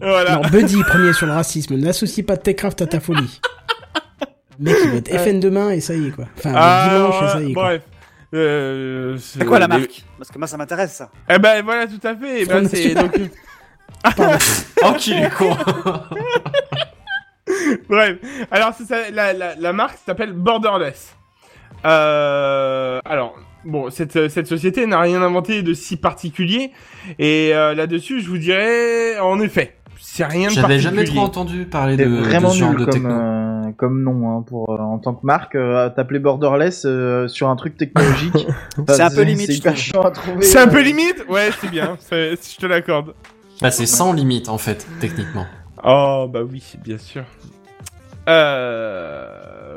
voilà. 0.00 0.36
Non, 0.36 0.42
Buddy, 0.50 0.82
premier 0.82 1.12
sur 1.12 1.26
le 1.26 1.32
racisme. 1.32 1.76
N'associe 1.76 2.26
pas 2.26 2.36
Techcraft 2.36 2.82
à 2.82 2.86
ta 2.86 2.98
folie. 3.00 3.40
Mec, 4.58 4.76
il 4.84 4.90
va 4.90 4.96
être 4.96 5.18
FN 5.18 5.40
demain 5.40 5.70
et 5.70 5.80
ça 5.80 5.94
y 5.94 6.08
est, 6.08 6.10
quoi. 6.10 6.26
Enfin, 6.38 6.52
Ah, 6.54 6.88
dimanche 6.92 7.14
et 7.14 7.18
voilà, 7.18 7.32
ça 7.32 7.40
y 7.42 7.50
est, 7.50 7.54
quoi. 7.54 7.62
bref. 7.64 7.82
Euh, 8.34 9.16
C'est 9.18 9.44
quoi 9.44 9.58
la 9.58 9.68
marque 9.68 10.04
Parce 10.18 10.30
que 10.30 10.38
moi 10.38 10.46
ça 10.46 10.56
m'intéresse 10.56 10.92
ça. 10.94 11.10
Eh 11.28 11.38
ben 11.38 11.62
voilà, 11.64 11.86
tout 11.86 12.00
à 12.02 12.14
fait. 12.16 12.42
Eh 12.42 12.46
ben, 12.46 12.66
c'est 12.68 12.94
donc. 12.94 13.12
Oh, 14.84 14.92
qu'il 14.98 15.14
est 15.18 15.30
con. 15.32 15.56
Bref, 17.88 18.16
alors 18.50 18.72
c'est 18.76 18.84
ça, 18.84 19.10
la, 19.12 19.32
la, 19.32 19.54
la 19.54 19.72
marque 19.72 19.98
s'appelle 20.04 20.32
Borderless. 20.32 21.14
Euh, 21.84 23.00
alors, 23.04 23.36
bon, 23.64 23.90
cette, 23.90 24.28
cette 24.28 24.46
société 24.46 24.86
n'a 24.86 25.00
rien 25.00 25.22
inventé 25.22 25.62
de 25.62 25.74
si 25.74 25.96
particulier. 25.96 26.72
Et 27.18 27.50
euh, 27.54 27.74
là-dessus, 27.74 28.20
je 28.20 28.28
vous 28.28 28.38
dirais, 28.38 29.18
en 29.18 29.40
effet, 29.40 29.76
c'est 30.00 30.24
rien 30.24 30.48
de 30.48 30.54
J'avais 30.54 30.62
particulier. 30.78 30.96
jamais 30.96 31.04
trop 31.04 31.20
entendu 31.20 31.64
parler 31.66 31.96
de, 31.96 32.04
de 32.04 32.16
vraiment 32.22 32.50
ce 32.50 32.58
genre 32.58 32.74
de 32.74 32.84
comme, 32.84 32.92
techno. 32.94 33.10
euh, 33.10 33.41
comme 33.76 34.02
nom 34.02 34.30
hein, 34.38 34.44
pour 34.46 34.70
euh, 34.70 34.78
en 34.78 34.98
tant 34.98 35.14
que 35.14 35.24
marque. 35.26 35.54
euh, 35.54 35.88
T'appeler 35.90 36.18
Borderless 36.18 36.84
euh, 36.84 37.28
sur 37.28 37.48
un 37.48 37.56
truc 37.56 37.76
technologique. 37.76 38.46
C'est 38.88 39.00
un 39.02 39.10
peu 39.10 39.22
limite, 39.22 39.50
C'est 39.62 39.76
chiant 39.76 40.02
à 40.02 40.10
trouver. 40.10 40.42
C'est 40.42 40.58
un 40.58 40.68
peu 40.68 40.82
limite? 40.82 41.24
Ouais, 41.28 41.50
c'est 41.60 41.70
bien, 41.70 41.96
je 42.10 42.56
te 42.56 42.66
l'accorde. 42.66 43.14
Bah, 43.60 43.70
c'est 43.70 43.86
sans 43.86 44.12
limite 44.12 44.48
en 44.48 44.58
fait, 44.58 44.86
techniquement. 45.00 45.46
Oh, 45.84 46.28
bah 46.32 46.40
oui, 46.42 46.62
bien 46.82 46.98
sûr. 46.98 47.24
Euh... 48.28 49.28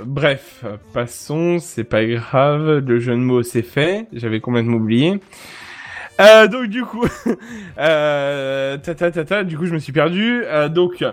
Bref, 0.05 0.63
passons, 0.93 1.57
c'est 1.59 1.83
pas 1.83 2.05
grave, 2.05 2.77
le 2.85 2.99
jeu 2.99 3.13
de 3.13 3.19
mots 3.19 3.43
c'est 3.43 3.61
fait, 3.63 4.07
j'avais 4.13 4.39
complètement 4.39 4.77
oublié. 4.77 5.19
Euh, 6.19 6.47
donc 6.47 6.67
du 6.67 6.83
coup, 6.83 7.05
euh, 7.77 8.77
ta, 8.77 8.95
ta, 8.95 9.11
ta, 9.11 9.25
ta, 9.25 9.43
du 9.43 9.57
coup 9.57 9.65
je 9.65 9.73
me 9.73 9.79
suis 9.79 9.91
perdu. 9.91 10.43
Euh, 10.45 10.69
donc 10.69 11.03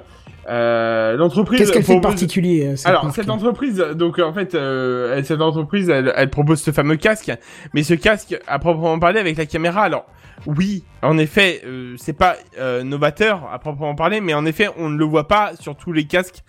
euh, 0.49 1.17
l'entreprise. 1.17 1.59
Qu'est-ce 1.61 1.73
qu'elle 1.73 1.83
fait 1.85 1.95
de 1.95 2.01
propose- 2.01 2.15
particulier 2.21 2.67
euh, 2.67 2.77
cette 2.77 2.87
Alors 2.87 3.05
marque 3.05 3.17
cette 3.17 3.31
entreprise, 3.31 3.79
donc 3.95 4.19
en 4.19 4.33
fait, 4.33 4.55
euh, 4.55 5.15
elle- 5.17 5.25
cette 5.25 5.41
entreprise, 5.41 5.89
elle, 5.89 6.13
elle 6.17 6.31
propose 6.31 6.61
ce 6.63 6.71
fameux 6.71 6.97
casque, 6.97 7.33
mais 7.75 7.83
ce 7.83 7.95
casque, 7.95 8.37
à 8.47 8.59
proprement 8.59 8.99
parler, 8.99 9.21
avec 9.21 9.37
la 9.37 9.47
caméra, 9.47 9.83
alors 9.83 10.07
oui, 10.47 10.83
en 11.03 11.19
effet, 11.19 11.63
euh, 11.65 11.95
c'est 11.99 12.13
pas 12.17 12.35
euh, 12.59 12.83
novateur 12.83 13.49
à 13.53 13.59
proprement 13.61 13.95
parler, 13.95 14.21
mais 14.21 14.35
en 14.35 14.45
effet, 14.47 14.69
on 14.77 14.89
ne 14.89 14.99
le 14.99 15.05
voit 15.05 15.29
pas 15.29 15.53
sur 15.61 15.77
tous 15.77 15.93
les 15.93 16.05
casques 16.07 16.43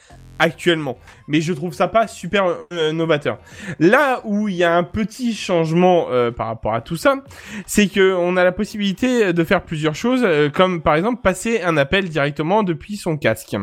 actuellement. 0.43 0.97
Mais 1.27 1.41
je 1.41 1.53
trouve 1.53 1.73
ça 1.73 1.87
pas 1.87 2.07
super 2.07 2.45
euh, 2.73 2.91
novateur. 2.91 3.39
Là 3.79 4.21
où 4.25 4.47
il 4.47 4.55
y 4.55 4.63
a 4.63 4.75
un 4.75 4.83
petit 4.83 5.33
changement 5.33 6.07
euh, 6.11 6.31
par 6.31 6.47
rapport 6.47 6.73
à 6.73 6.81
tout 6.81 6.97
ça, 6.97 7.23
c'est 7.65 7.87
que 7.87 8.13
on 8.13 8.37
a 8.37 8.43
la 8.43 8.51
possibilité 8.51 9.33
de 9.33 9.43
faire 9.43 9.63
plusieurs 9.63 9.95
choses, 9.95 10.21
euh, 10.23 10.49
comme 10.49 10.81
par 10.81 10.95
exemple 10.95 11.21
passer 11.21 11.61
un 11.61 11.77
appel 11.77 12.09
directement 12.09 12.63
depuis 12.63 12.97
son 12.97 13.17
casque 13.17 13.55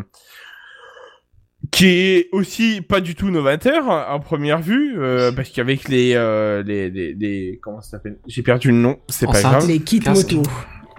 qui 1.71 1.87
est 1.87 2.29
aussi 2.33 2.81
pas 2.81 3.01
du 3.01 3.15
tout 3.15 3.31
novateur 3.31 3.89
en 3.89 4.19
première 4.19 4.61
vue 4.61 4.95
euh, 4.99 5.31
parce 5.31 5.51
qu'avec 5.51 5.89
les, 5.89 6.15
euh, 6.15 6.63
les 6.63 6.91
les 6.91 7.15
les 7.15 7.61
comment 7.63 7.81
ça 7.81 7.93
s'appelle? 7.93 8.19
J'ai 8.27 8.43
perdu 8.43 8.69
le 8.69 8.79
nom 8.79 8.99
c'est 9.09 9.27
pas 9.27 9.41
grave 9.41 9.69
Les 9.69 9.81
kits 9.81 10.03
moto. 10.09 10.43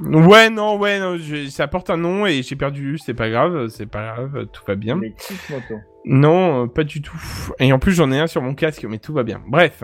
Ouais 0.04 0.50
non 0.50 0.78
ouais 0.78 1.00
non 1.00 1.18
je- 1.18 1.48
ça 1.50 1.68
porte 1.68 1.90
un 1.90 1.98
nom 1.98 2.26
et 2.26 2.42
j'ai 2.44 2.56
perdu 2.56 2.98
c'est 2.98 3.14
pas 3.14 3.30
grave 3.30 3.68
c'est 3.70 3.86
pas 3.86 4.14
grave 4.14 4.48
tout 4.52 4.64
va 4.68 4.76
bien 4.76 5.00
Les 5.00 5.12
petites 5.12 5.50
motos. 5.50 5.82
non 6.06 6.64
euh, 6.64 6.68
pas 6.68 6.84
du 6.84 7.02
tout 7.02 7.18
et 7.60 7.72
en 7.72 7.80
plus 7.80 7.94
j'en 7.94 8.12
ai 8.12 8.20
un 8.20 8.28
sur 8.28 8.42
mon 8.42 8.54
casque 8.56 8.86
mais 8.90 8.98
tout 8.98 9.14
va 9.14 9.24
bien 9.24 9.42
bref 9.48 9.84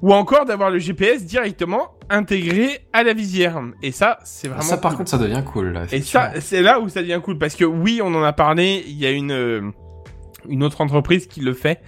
ou 0.00 0.12
encore 0.12 0.44
d'avoir 0.46 0.70
le 0.70 0.78
GPS 0.78 1.24
directement 1.24 1.92
intégré 2.10 2.80
à 2.92 3.02
la 3.02 3.12
visière 3.14 3.60
et 3.82 3.92
ça 3.92 4.18
c'est 4.24 4.48
vraiment 4.48 4.62
Ça, 4.62 4.76
par 4.78 4.90
cool. 4.92 4.98
contre, 4.98 5.10
ça 5.10 5.18
devient 5.18 5.42
cool, 5.44 5.68
là. 5.72 5.84
Et 5.92 6.00
ça, 6.02 6.32
c'est 6.40 6.62
là 6.62 6.80
où 6.80 6.88
ça 6.88 7.00
devient 7.00 7.20
cool 7.22 7.38
parce 7.38 7.54
que 7.54 7.64
oui, 7.64 8.00
on 8.02 8.14
en 8.14 8.22
a 8.22 8.32
parlé. 8.32 8.82
Il 8.86 8.96
y 8.98 9.06
a 9.06 9.10
une 9.10 9.32
euh, 9.32 9.62
une 10.48 10.62
autre 10.62 10.80
entreprise 10.80 11.26
qui 11.26 11.40
le 11.40 11.52
fait. 11.54 11.80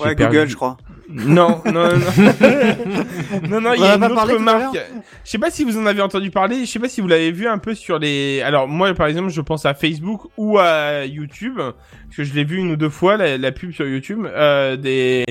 Ouais, 0.00 0.14
perdu- 0.14 0.36
Google, 0.36 0.48
je 0.50 0.56
crois. 0.56 0.76
Non, 1.08 1.62
non, 1.66 1.88
non. 1.96 1.98
non, 3.48 3.60
non, 3.60 3.74
il 3.74 3.80
y 3.80 3.84
a 3.84 3.94
une 3.94 4.00
pas 4.00 4.24
autre 4.24 4.38
marque. 4.40 4.76
Je 5.24 5.30
sais 5.30 5.38
pas 5.38 5.50
si 5.50 5.62
vous 5.62 5.78
en 5.78 5.86
avez 5.86 6.02
entendu 6.02 6.30
parler. 6.30 6.60
Je 6.64 6.70
sais 6.70 6.78
pas 6.80 6.88
si 6.88 7.00
vous 7.00 7.06
l'avez 7.06 7.30
vu 7.30 7.46
un 7.46 7.58
peu 7.58 7.74
sur 7.74 7.98
les. 7.98 8.42
Alors 8.42 8.66
moi, 8.66 8.92
par 8.94 9.06
exemple, 9.06 9.30
je 9.30 9.40
pense 9.40 9.64
à 9.66 9.74
Facebook 9.74 10.22
ou 10.36 10.58
à 10.58 11.04
YouTube 11.04 11.56
parce 11.58 12.16
que 12.16 12.24
je 12.24 12.34
l'ai 12.34 12.42
vu 12.44 12.58
une 12.58 12.72
ou 12.72 12.76
deux 12.76 12.88
fois 12.88 13.16
la, 13.16 13.38
la 13.38 13.52
pub 13.52 13.70
sur 13.72 13.86
YouTube. 13.86 14.26
Euh, 14.26 14.76
des. 14.76 15.24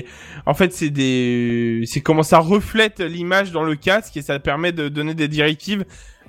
En 0.46 0.54
fait, 0.54 0.72
c'est 0.72 0.90
des. 0.90 1.82
C'est 1.84 2.00
comment 2.00 2.22
ça 2.22 2.38
reflète 2.38 3.00
l'image 3.00 3.52
dans 3.52 3.62
le 3.62 3.74
casque 3.76 4.16
et 4.16 4.22
ça 4.22 4.38
permet 4.38 4.72
de 4.72 4.88
donner 4.88 5.12
des 5.14 5.28
directives. 5.28 5.84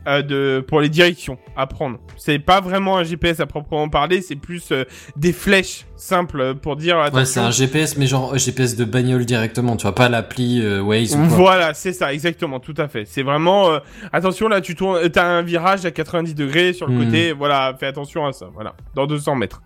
Euh, 0.08 0.22
de 0.22 0.64
pour 0.68 0.80
les 0.82 0.90
directions 0.90 1.38
à 1.56 1.68
prendre. 1.68 2.00
C'est 2.18 2.40
pas 2.40 2.62
vraiment 2.62 2.98
un 2.98 3.04
GPS 3.04 3.40
à 3.40 3.46
proprement 3.46 3.90
parler, 3.90 4.22
c'est 4.22 4.36
plus 4.36 4.72
euh, 4.72 4.86
des 5.16 5.34
flèches 5.34 5.86
simples 5.96 6.56
pour 6.56 6.76
dire 6.78 6.98
Ouais, 7.14 7.26
c'est 7.26 7.40
un 7.40 7.52
GPS, 7.52 7.98
mais 7.98 8.08
genre 8.08 8.34
euh, 8.34 8.38
GPS 8.38 8.76
de 8.76 8.86
bagnole 8.86 9.26
directement, 9.26 9.76
tu 9.76 9.84
vois, 9.84 9.94
pas 9.96 10.10
l'appli 10.10 10.62
euh, 10.64 10.82
Waze 10.82 11.16
ou 11.16 11.18
quoi. 11.20 11.38
Voilà, 11.38 11.74
c'est 11.74 11.94
ça, 11.94 12.14
exactement, 12.14 12.60
tout 12.60 12.76
à 12.78 12.88
fait. 12.88 13.06
C'est 13.06 13.24
vraiment 13.24 13.70
attention 14.14 14.48
là, 14.48 14.62
tu 14.62 14.76
tournes, 14.76 15.10
t'as 15.10 15.26
un 15.26 15.42
virage 15.42 15.86
à 15.86 15.92
90 15.92 16.34
degrés 16.36 16.74
sur 16.74 16.88
le 16.88 16.94
Hmm. 16.94 17.06
côté, 17.06 17.32
voilà, 17.34 17.76
fais 17.80 17.86
attention 17.88 18.26
à 18.26 18.32
ça, 18.34 18.48
voilà, 18.54 18.74
dans 18.96 19.06
200 19.08 19.36
mètres. 19.36 19.62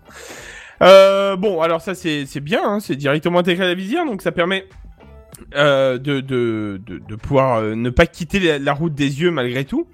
Bon, 0.80 1.60
alors 1.60 1.80
ça 1.80 1.94
c'est 1.94 2.26
c'est 2.26 2.40
bien, 2.40 2.60
hein, 2.64 2.80
c'est 2.80 2.96
directement 2.96 3.38
intégré 3.38 3.64
à 3.64 3.68
la 3.68 3.74
visière, 3.74 4.04
donc 4.04 4.20
ça 4.22 4.32
permet 4.32 4.66
euh, 5.56 5.98
de, 5.98 6.20
de, 6.20 6.80
de 6.84 6.98
de 6.98 7.14
pouvoir 7.16 7.58
euh, 7.58 7.74
ne 7.74 7.90
pas 7.90 8.06
quitter 8.06 8.40
la, 8.40 8.58
la 8.58 8.72
route 8.72 8.94
des 8.94 9.20
yeux 9.20 9.30
malgré 9.30 9.64
tout, 9.64 9.86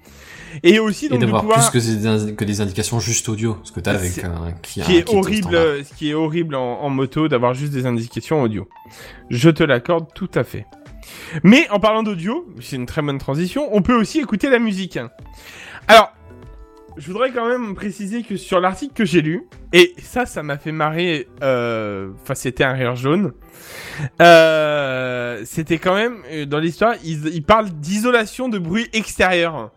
et 0.63 0.79
aussi 0.79 1.05
Et 1.05 1.09
donc 1.09 1.19
de 1.19 1.25
d'avoir 1.25 1.41
pouvoir 1.43 1.69
plus 1.71 1.79
que 1.79 1.85
des, 1.85 2.05
indi- 2.07 2.35
que 2.35 2.45
des 2.45 2.61
indications 2.61 2.99
juste 2.99 3.27
audio, 3.29 3.57
ce 3.63 3.71
que 3.71 3.79
t'as 3.79 3.93
avec 3.93 4.23
un, 4.23 4.53
qui, 4.61 4.81
ce 4.81 4.85
qui 4.85 4.93
un 4.93 4.99
est 4.99 5.09
horrible, 5.13 5.55
euh, 5.55 5.83
ce 5.83 5.93
qui 5.93 6.09
est 6.09 6.13
horrible 6.13 6.55
en, 6.55 6.81
en 6.81 6.89
moto 6.89 7.27
d'avoir 7.27 7.53
juste 7.53 7.73
des 7.73 7.85
indications 7.85 8.41
audio. 8.41 8.67
Je 9.29 9.49
te 9.49 9.63
l'accorde 9.63 10.07
tout 10.13 10.29
à 10.35 10.43
fait. 10.43 10.65
Mais 11.43 11.67
en 11.69 11.79
parlant 11.79 12.03
d'audio, 12.03 12.47
c'est 12.61 12.75
une 12.75 12.85
très 12.85 13.01
bonne 13.01 13.17
transition, 13.17 13.69
on 13.71 13.81
peut 13.81 13.95
aussi 13.95 14.19
écouter 14.19 14.49
la 14.49 14.59
musique. 14.59 14.99
Alors, 15.87 16.13
je 16.97 17.07
voudrais 17.07 17.31
quand 17.31 17.47
même 17.47 17.75
préciser 17.75 18.23
que 18.23 18.35
sur 18.35 18.59
l'article 18.59 18.93
que 18.93 19.05
j'ai 19.05 19.21
lu, 19.21 19.47
et 19.71 19.93
ça, 20.03 20.25
ça 20.25 20.43
m'a 20.43 20.57
fait 20.57 20.71
marrer, 20.73 21.27
euh, 21.43 22.09
enfin 22.21 22.35
c'était 22.35 22.63
un 22.65 22.73
rire 22.73 22.95
jaune, 22.95 23.31
euh, 24.21 25.41
c'était 25.45 25.77
quand 25.77 25.95
même, 25.95 26.17
dans 26.45 26.59
l'histoire, 26.59 26.95
ils, 27.03 27.27
ils 27.27 27.43
parlent 27.43 27.69
d'isolation 27.69 28.49
de 28.49 28.59
bruit 28.59 28.87
extérieur. 28.93 29.71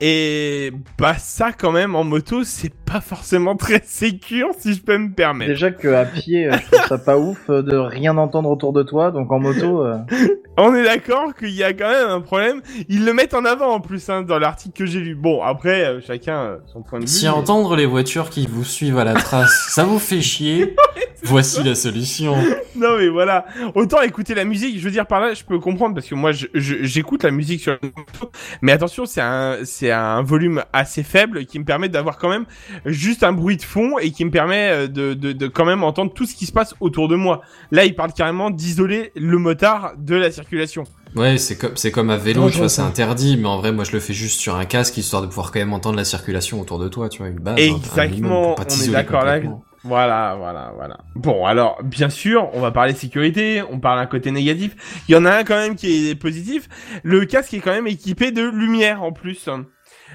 Et 0.00 0.72
bah 0.98 1.14
ça 1.16 1.52
quand 1.52 1.72
même 1.72 1.96
en 1.96 2.04
moto 2.04 2.44
c'est 2.44 2.72
pas 2.74 3.00
forcément 3.00 3.56
très 3.56 3.80
sécure 3.82 4.50
si 4.58 4.74
je 4.74 4.82
peux 4.82 4.98
me 4.98 5.10
permettre. 5.10 5.50
Déjà 5.52 5.70
que 5.70 5.88
à 5.88 6.04
pied, 6.04 6.46
euh, 6.48 6.52
je 6.52 6.70
trouve 6.76 6.86
ça 6.88 6.98
pas 6.98 7.16
ouf 7.16 7.48
euh, 7.48 7.62
de 7.62 7.76
rien 7.76 8.16
entendre 8.18 8.50
autour 8.50 8.74
de 8.74 8.82
toi, 8.82 9.10
donc 9.10 9.32
en 9.32 9.38
moto. 9.40 9.82
euh, 9.86 9.96
On 10.58 10.74
est 10.74 10.84
d'accord 10.84 11.34
qu'il 11.34 11.50
y 11.50 11.62
a 11.62 11.72
quand 11.74 11.88
même 11.90 12.08
un 12.08 12.20
problème. 12.20 12.62
Ils 12.88 13.04
le 13.04 13.12
mettent 13.12 13.34
en 13.34 13.44
avant 13.44 13.72
en 13.74 13.80
plus 13.80 14.08
hein, 14.08 14.22
dans 14.22 14.38
l'article 14.38 14.76
que 14.78 14.86
j'ai 14.86 15.00
lu. 15.00 15.14
Bon 15.14 15.42
après 15.42 15.84
euh, 15.86 16.00
chacun 16.06 16.38
euh, 16.40 16.56
son 16.70 16.82
point 16.82 16.98
de 16.98 17.04
vue. 17.04 17.10
Si 17.10 17.24
mais- 17.24 17.30
entendre 17.30 17.74
les 17.74 17.86
voitures 17.86 18.28
qui 18.28 18.46
vous 18.46 18.64
suivent 18.64 18.98
à 18.98 19.04
la 19.04 19.14
trace, 19.14 19.68
ça 19.70 19.84
vous 19.84 19.98
fait 19.98 20.20
chier, 20.20 20.76
voici 21.22 21.62
la 21.62 21.74
solution. 21.74 22.36
Non 22.78 22.98
mais 22.98 23.08
voilà, 23.08 23.46
autant 23.74 24.02
écouter 24.02 24.34
la 24.34 24.44
musique. 24.44 24.78
Je 24.78 24.84
veux 24.84 24.90
dire 24.90 25.06
par 25.06 25.18
là, 25.18 25.32
je 25.32 25.42
peux 25.44 25.58
comprendre 25.58 25.94
parce 25.94 26.06
que 26.06 26.14
moi 26.14 26.32
je- 26.32 26.44
je- 26.52 26.82
j'écoute 26.82 27.22
la 27.24 27.30
musique 27.30 27.62
sur 27.62 27.72
la 27.72 27.78
moto, 27.88 28.30
mais 28.60 28.72
attention 28.72 29.06
c'est 29.06 29.22
un 29.22 29.60
c'est 29.64 29.85
un 29.92 30.22
volume 30.22 30.62
assez 30.72 31.02
faible 31.02 31.44
qui 31.46 31.58
me 31.58 31.64
permet 31.64 31.88
d'avoir 31.88 32.18
quand 32.18 32.28
même 32.28 32.46
juste 32.84 33.22
un 33.22 33.32
bruit 33.32 33.56
de 33.56 33.62
fond 33.62 33.98
et 33.98 34.10
qui 34.10 34.24
me 34.24 34.30
permet 34.30 34.70
euh, 34.70 34.86
de, 34.88 35.14
de 35.14 35.32
de 35.32 35.46
quand 35.46 35.64
même 35.64 35.84
entendre 35.84 36.12
tout 36.12 36.26
ce 36.26 36.34
qui 36.34 36.46
se 36.46 36.52
passe 36.52 36.74
autour 36.80 37.08
de 37.08 37.16
moi. 37.16 37.42
Là 37.70 37.84
il 37.84 37.94
parle 37.94 38.12
carrément 38.12 38.50
d'isoler 38.50 39.12
le 39.16 39.38
motard 39.38 39.92
de 39.98 40.14
la 40.16 40.30
circulation. 40.30 40.84
Ouais, 41.14 41.38
c'est 41.38 41.56
comme, 41.56 41.76
c'est 41.76 41.90
comme 41.90 42.10
à 42.10 42.16
vélo, 42.18 42.50
tu 42.50 42.58
vois, 42.58 42.68
c'est 42.68 42.82
interdit, 42.82 43.38
mais 43.38 43.48
en 43.48 43.56
vrai, 43.56 43.72
moi, 43.72 43.84
je 43.84 43.92
le 43.92 44.00
fais 44.00 44.12
juste 44.12 44.38
sur 44.38 44.54
un 44.56 44.66
casque, 44.66 44.98
histoire 44.98 45.22
de 45.22 45.26
pouvoir 45.28 45.50
quand 45.50 45.60
même 45.60 45.72
entendre 45.72 45.96
la 45.96 46.04
circulation 46.04 46.60
autour 46.60 46.78
de 46.78 46.88
toi, 46.88 47.08
tu 47.08 47.18
vois, 47.22 47.28
une 47.28 47.38
base. 47.38 47.58
un- 47.70 47.72
un 47.72 47.76
minimum 48.10 48.32
Exactement, 48.32 48.52
on 48.58 48.82
est 48.82 48.92
d'accord 48.92 49.24
là. 49.24 49.40
Voilà, 49.82 50.34
voilà, 50.36 50.72
voilà. 50.76 50.98
Bon, 51.14 51.46
alors, 51.46 51.78
bien 51.82 52.10
sûr, 52.10 52.50
on 52.52 52.60
va 52.60 52.70
parler 52.70 52.92
sécurité, 52.92 53.62
on 53.70 53.78
parle 53.80 53.98
un 54.00 54.06
côté 54.06 54.30
négatif. 54.30 54.74
Il 55.08 55.12
y 55.12 55.16
en 55.16 55.24
a 55.24 55.30
un 55.36 55.44
quand 55.44 55.54
même 55.56 55.76
qui 55.76 56.10
est 56.10 56.16
positif. 56.16 56.68
Le 57.02 57.24
casque 57.24 57.54
est 57.54 57.60
quand 57.60 57.72
même 57.72 57.86
équipé 57.86 58.30
de 58.30 58.42
lumière 58.42 59.02
en 59.02 59.12
plus. 59.12 59.48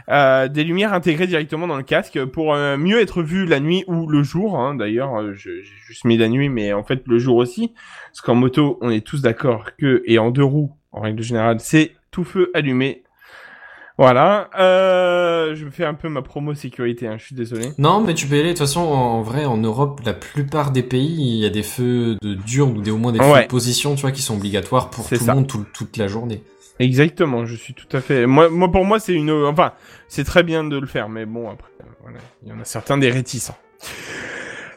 Euh, 0.09 0.47
des 0.47 0.63
lumières 0.63 0.93
intégrées 0.93 1.27
directement 1.27 1.67
dans 1.67 1.77
le 1.77 1.83
casque 1.83 2.23
pour 2.25 2.53
euh, 2.53 2.77
mieux 2.77 2.99
être 2.99 3.21
vu 3.23 3.45
la 3.45 3.59
nuit 3.59 3.83
ou 3.87 4.07
le 4.07 4.23
jour. 4.23 4.57
hein. 4.59 4.75
D'ailleurs, 4.75 5.19
euh, 5.19 5.33
j'ai 5.33 5.61
juste 5.85 6.05
mis 6.05 6.17
la 6.17 6.27
nuit, 6.29 6.49
mais 6.49 6.73
en 6.73 6.83
fait 6.83 7.01
le 7.05 7.19
jour 7.19 7.37
aussi. 7.37 7.73
Parce 8.11 8.21
qu'en 8.21 8.35
moto, 8.35 8.77
on 8.81 8.89
est 8.89 9.05
tous 9.05 9.21
d'accord 9.21 9.71
que, 9.77 10.01
et 10.05 10.17
en 10.19 10.31
deux 10.31 10.43
roues, 10.43 10.71
en 10.91 11.01
règle 11.01 11.21
générale, 11.23 11.59
c'est 11.59 11.91
tout 12.09 12.23
feu 12.23 12.49
allumé. 12.53 13.03
Voilà. 13.97 14.49
Euh, 14.57 15.53
je 15.53 15.69
fais 15.69 15.85
un 15.85 15.93
peu 15.93 16.09
ma 16.09 16.21
promo 16.23 16.53
sécurité, 16.55 17.07
hein, 17.07 17.17
je 17.19 17.25
suis 17.25 17.35
désolé. 17.35 17.67
Non, 17.77 18.01
mais 18.01 18.13
tu 18.15 18.25
peux 18.25 18.35
y 18.35 18.39
aller. 18.39 18.47
De 18.49 18.53
toute 18.53 18.59
façon, 18.59 18.79
en 18.81 19.21
vrai, 19.21 19.45
en 19.45 19.57
Europe, 19.57 20.01
la 20.05 20.13
plupart 20.13 20.71
des 20.71 20.81
pays, 20.81 21.15
il 21.19 21.37
y 21.37 21.45
a 21.45 21.49
des 21.49 21.61
feux 21.61 22.15
de 22.21 22.33
diurne 22.33 22.77
ou 22.77 22.81
des, 22.81 22.89
au 22.89 22.97
moins 22.97 23.11
des 23.11 23.19
feux 23.19 23.25
Ouais. 23.31 23.43
de 23.43 23.47
position, 23.47 23.93
tu 23.95 24.01
vois, 24.01 24.11
qui 24.11 24.21
sont 24.23 24.35
obligatoires 24.37 24.89
pour 24.89 25.07
tout 25.07 25.15
ça. 25.15 25.33
le 25.33 25.35
monde 25.39 25.47
tout- 25.47 25.65
toute 25.73 25.97
la 25.97 26.07
journée. 26.07 26.41
Exactement, 26.80 27.45
je 27.45 27.55
suis 27.55 27.74
tout 27.74 27.95
à 27.95 28.01
fait. 28.01 28.26
Moi, 28.26 28.49
moi 28.49 28.72
pour 28.72 28.86
moi, 28.86 28.99
c'est 28.99 29.13
une. 29.13 29.32
Enfin, 29.32 29.74
c'est 30.07 30.24
très 30.24 30.43
bien 30.43 30.63
de 30.63 30.78
le 30.79 30.87
faire, 30.87 31.09
mais 31.09 31.25
bon, 31.25 31.50
après, 31.50 31.70
voilà, 32.01 32.17
il 32.43 32.50
y 32.50 32.51
en 32.51 32.59
a 32.59 32.66
certains 32.66 32.97
des 32.97 33.09
réticents. 33.12 33.58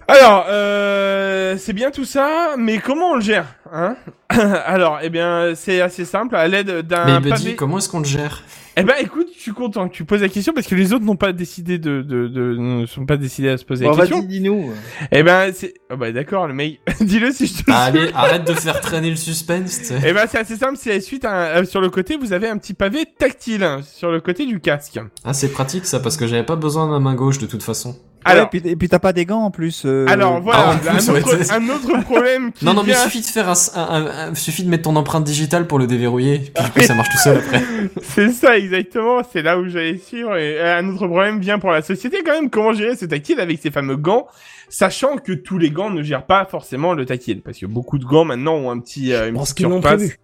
Alors, 0.06 0.44
euh, 0.50 1.56
c'est 1.56 1.72
bien 1.72 1.90
tout 1.90 2.04
ça, 2.04 2.56
mais 2.58 2.78
comment 2.78 3.12
on 3.12 3.14
le 3.14 3.22
gère, 3.22 3.46
hein? 3.72 3.96
Alors, 4.28 4.98
eh 5.02 5.08
bien, 5.08 5.54
c'est 5.54 5.80
assez 5.80 6.04
simple, 6.04 6.36
à 6.36 6.46
l'aide 6.46 6.70
mais 6.70 6.82
d'un 6.82 7.20
Buddy, 7.20 7.30
pavé. 7.30 7.56
comment 7.56 7.78
est-ce 7.78 7.88
qu'on 7.88 8.00
le 8.00 8.04
gère? 8.04 8.42
Eh 8.76 8.82
ben, 8.82 8.94
écoute, 9.00 9.28
je 9.36 9.40
suis 9.40 9.52
content 9.52 9.88
que 9.88 9.94
tu 9.94 10.04
poses 10.04 10.20
la 10.22 10.28
question 10.28 10.52
parce 10.52 10.66
que 10.66 10.74
les 10.74 10.92
autres 10.92 11.04
n'ont 11.04 11.14
pas 11.16 11.32
décidé 11.32 11.78
de, 11.78 12.02
de, 12.02 12.26
de, 12.26 12.56
ne 12.56 12.86
sont 12.86 13.06
pas 13.06 13.16
décidés 13.16 13.50
à 13.50 13.56
se 13.56 13.64
poser 13.64 13.84
Bon, 13.84 13.92
la 13.92 13.98
question. 13.98 14.18
vas-y, 14.18 14.26
dis-nous. 14.26 14.72
Eh 15.12 15.22
ben, 15.22 15.52
c'est. 15.54 15.74
Ah 15.90 15.96
bah 15.96 16.10
d'accord, 16.10 16.48
le 16.48 16.54
mec. 16.54 16.80
Dis-le 17.00 17.30
si 17.30 17.46
je 17.46 17.62
te. 17.62 17.70
Allez, 17.70 18.10
arrête 18.14 18.44
de 18.46 18.52
faire 18.52 18.80
traîner 18.80 19.10
le 19.10 19.16
suspense. 19.16 19.92
Eh 20.04 20.12
ben, 20.12 20.26
c'est 20.28 20.38
assez 20.38 20.56
simple. 20.56 20.76
C'est 20.76 21.00
suite 21.00 21.24
à 21.24 21.30
un- 21.30 21.60
euh, 21.60 21.64
sur 21.64 21.80
le 21.80 21.88
côté, 21.88 22.16
vous 22.16 22.32
avez 22.32 22.48
un 22.48 22.58
petit 22.58 22.74
pavé 22.74 23.04
tactile 23.18 23.62
hein, 23.62 23.80
sur 23.84 24.10
le 24.10 24.20
côté 24.20 24.44
du 24.44 24.58
casque. 24.58 24.98
Ah, 25.22 25.32
c'est 25.34 25.52
pratique 25.52 25.86
ça, 25.86 26.00
parce 26.00 26.16
que 26.16 26.26
j'avais 26.26 26.42
pas 26.44 26.56
besoin 26.56 26.86
de 26.86 26.90
ma 26.92 26.98
main 27.00 27.14
gauche 27.14 27.38
de 27.38 27.46
toute 27.46 27.62
façon. 27.62 27.96
Alors, 28.24 28.46
et 28.52 28.60
puis, 28.60 28.70
et 28.70 28.76
puis 28.76 28.88
t'as 28.88 28.98
pas 28.98 29.12
des 29.12 29.26
gants 29.26 29.42
en 29.42 29.50
plus. 29.50 29.82
euh, 29.84 30.06
alors 30.08 30.40
voilà, 30.40 30.70
Ah, 30.70 30.90
plus, 30.90 31.08
un, 31.08 31.12
ouais, 31.12 31.22
autre, 31.22 31.52
un 31.52 31.68
autre 31.68 32.02
problème 32.04 32.52
qui 32.52 32.64
Non, 32.64 32.72
non, 32.74 32.82
mais 32.82 32.88
il 32.90 32.94
vient- 32.94 33.02
suffit 33.04 33.20
de 33.20 33.26
faire 33.26 33.48
un, 33.48 33.54
un- 33.74 33.80
un- 33.80 34.28
un- 34.30 34.34
suffit 34.34 34.64
de 34.64 34.70
mettre 34.70 34.84
ton 34.84 34.96
empreinte 34.96 35.24
digitale 35.24 35.66
pour 35.66 35.78
le 35.78 35.86
déverrouiller, 35.86 36.38
puis 36.54 36.64
du 36.64 36.70
coup, 36.70 36.80
ça 36.80 36.94
marche 36.94 37.10
tout 37.10 37.18
seul 37.18 37.38
après. 37.38 37.62
C'est 38.02 38.30
ça 38.30 38.56
exactement, 38.56 39.22
c'est 39.32 39.42
là 39.42 39.58
où 39.58 39.68
j'allais 39.68 39.98
suivre. 39.98 40.36
Et 40.36 40.58
euh, 40.60 40.78
un 40.78 40.88
autre 40.88 41.06
problème 41.06 41.40
vient 41.40 41.58
pour 41.58 41.70
la 41.70 41.82
société 41.82 42.18
quand 42.24 42.32
même, 42.32 42.50
comment 42.50 42.72
gérer 42.72 42.96
ce 42.96 43.04
tactile 43.04 43.40
avec 43.40 43.58
ces 43.60 43.70
fameux 43.70 43.96
gants, 43.96 44.26
sachant 44.68 45.16
que 45.16 45.32
tous 45.32 45.58
les 45.58 45.70
gants 45.70 45.90
ne 45.90 46.02
gèrent 46.02 46.26
pas 46.26 46.44
forcément 46.46 46.94
le 46.94 47.04
tactile, 47.06 47.42
parce 47.42 47.58
que 47.58 47.66
beaucoup 47.66 47.98
de 47.98 48.04
gants 48.04 48.24
maintenant 48.24 48.54
ont 48.54 48.70
un 48.70 48.78
petit, 48.78 49.12
euh, 49.12 49.28
une 49.28 49.34
Parce 49.34 49.52
petite 49.52 49.56
qu'ils 49.58 49.66
l'ont 49.66 49.80
surface. 49.82 49.96
prévu. 49.96 50.18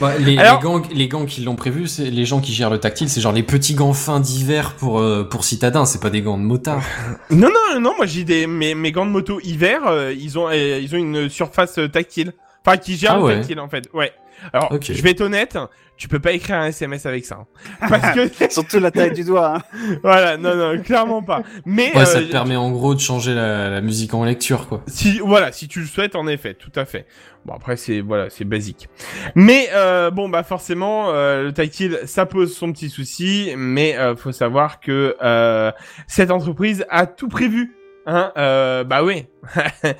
Ouais, 0.00 0.18
les, 0.20 0.38
Alors- 0.38 0.58
les 0.58 0.62
gants, 0.62 0.82
les 0.94 1.08
gants 1.08 1.24
qui 1.24 1.40
l'ont 1.42 1.56
prévu, 1.56 1.88
c'est 1.88 2.10
les 2.10 2.24
gens 2.24 2.40
qui 2.40 2.52
gèrent 2.52 2.70
le 2.70 2.78
tactile, 2.78 3.08
c'est 3.08 3.20
genre 3.20 3.32
les 3.32 3.42
petits 3.42 3.74
gants 3.74 3.92
fins 3.92 4.20
d'hiver 4.20 4.74
pour 4.74 5.00
euh, 5.00 5.24
pour 5.28 5.44
citadins, 5.44 5.84
c'est 5.86 6.00
pas 6.00 6.10
des 6.10 6.22
gants 6.22 6.38
de 6.38 6.44
motard. 6.44 6.82
Non 7.30 7.48
non 7.48 7.80
non, 7.80 7.94
moi 7.96 8.06
j'ai 8.06 8.24
des 8.24 8.46
mes, 8.46 8.74
mes 8.74 8.92
gants 8.92 9.06
de 9.06 9.10
moto 9.10 9.40
hiver, 9.42 9.82
euh, 9.86 10.12
ils 10.16 10.38
ont 10.38 10.48
euh, 10.48 10.78
ils 10.80 10.94
ont 10.94 10.98
une 10.98 11.28
surface 11.28 11.78
euh, 11.78 11.88
tactile, 11.88 12.32
enfin 12.64 12.76
qui 12.76 12.96
gère 12.96 13.14
Ah 13.22 13.28
le 13.28 13.34
tactile 13.38 13.58
en 13.60 13.68
fait. 13.68 13.88
Ouais. 13.92 14.12
Alors 14.52 14.70
Ok. 14.72 14.92
je 14.92 15.02
vais 15.02 15.10
être 15.10 15.20
honnête, 15.20 15.58
tu 15.98 16.08
peux 16.08 16.20
pas 16.20 16.32
écrire 16.32 16.56
un 16.56 16.66
SMS 16.66 17.04
avec 17.06 17.26
ça, 17.26 17.40
hein. 17.80 17.88
parce 17.88 18.14
que 18.14 18.50
Surtout 18.50 18.78
la 18.78 18.90
taille 18.90 19.12
du 19.12 19.24
doigt. 19.24 19.56
Hein. 19.56 19.62
voilà 20.02 20.36
non 20.36 20.54
non 20.54 20.80
clairement 20.80 21.22
pas. 21.22 21.42
Mais 21.66 21.94
Ouais, 21.94 22.06
ça 22.06 22.18
euh, 22.18 22.26
te 22.26 22.30
permet 22.30 22.56
en 22.56 22.70
gros 22.70 22.94
de 22.94 23.00
changer 23.00 23.34
la, 23.34 23.68
la 23.68 23.80
musique 23.80 24.14
en 24.14 24.24
lecture, 24.24 24.68
quoi. 24.68 24.82
Si 24.86 25.18
voilà, 25.18 25.52
si 25.52 25.68
tu 25.68 25.80
le 25.80 25.86
souhaites, 25.86 26.16
en 26.16 26.26
effet, 26.26 26.54
tout 26.54 26.72
à 26.76 26.84
fait. 26.84 27.06
Bon 27.44 27.54
après 27.54 27.76
c'est 27.76 28.00
voilà, 28.00 28.30
c'est 28.30 28.44
basique. 28.44 28.88
Mais 29.34 29.68
euh, 29.72 30.10
bon 30.10 30.28
bah 30.28 30.42
forcément 30.42 31.10
euh, 31.10 31.44
le 31.44 31.52
tactile 31.52 32.00
ça 32.04 32.26
pose 32.26 32.54
son 32.54 32.72
petit 32.72 32.90
souci, 32.90 33.52
mais 33.56 33.96
euh, 33.96 34.14
faut 34.16 34.32
savoir 34.32 34.80
que 34.80 35.16
euh, 35.22 35.72
cette 36.06 36.30
entreprise 36.30 36.84
a 36.90 37.06
tout 37.06 37.28
prévu. 37.28 37.74
Hein, 38.06 38.32
euh, 38.36 38.84
bah 38.84 39.02
oui. 39.02 39.26
Ils 39.84 39.94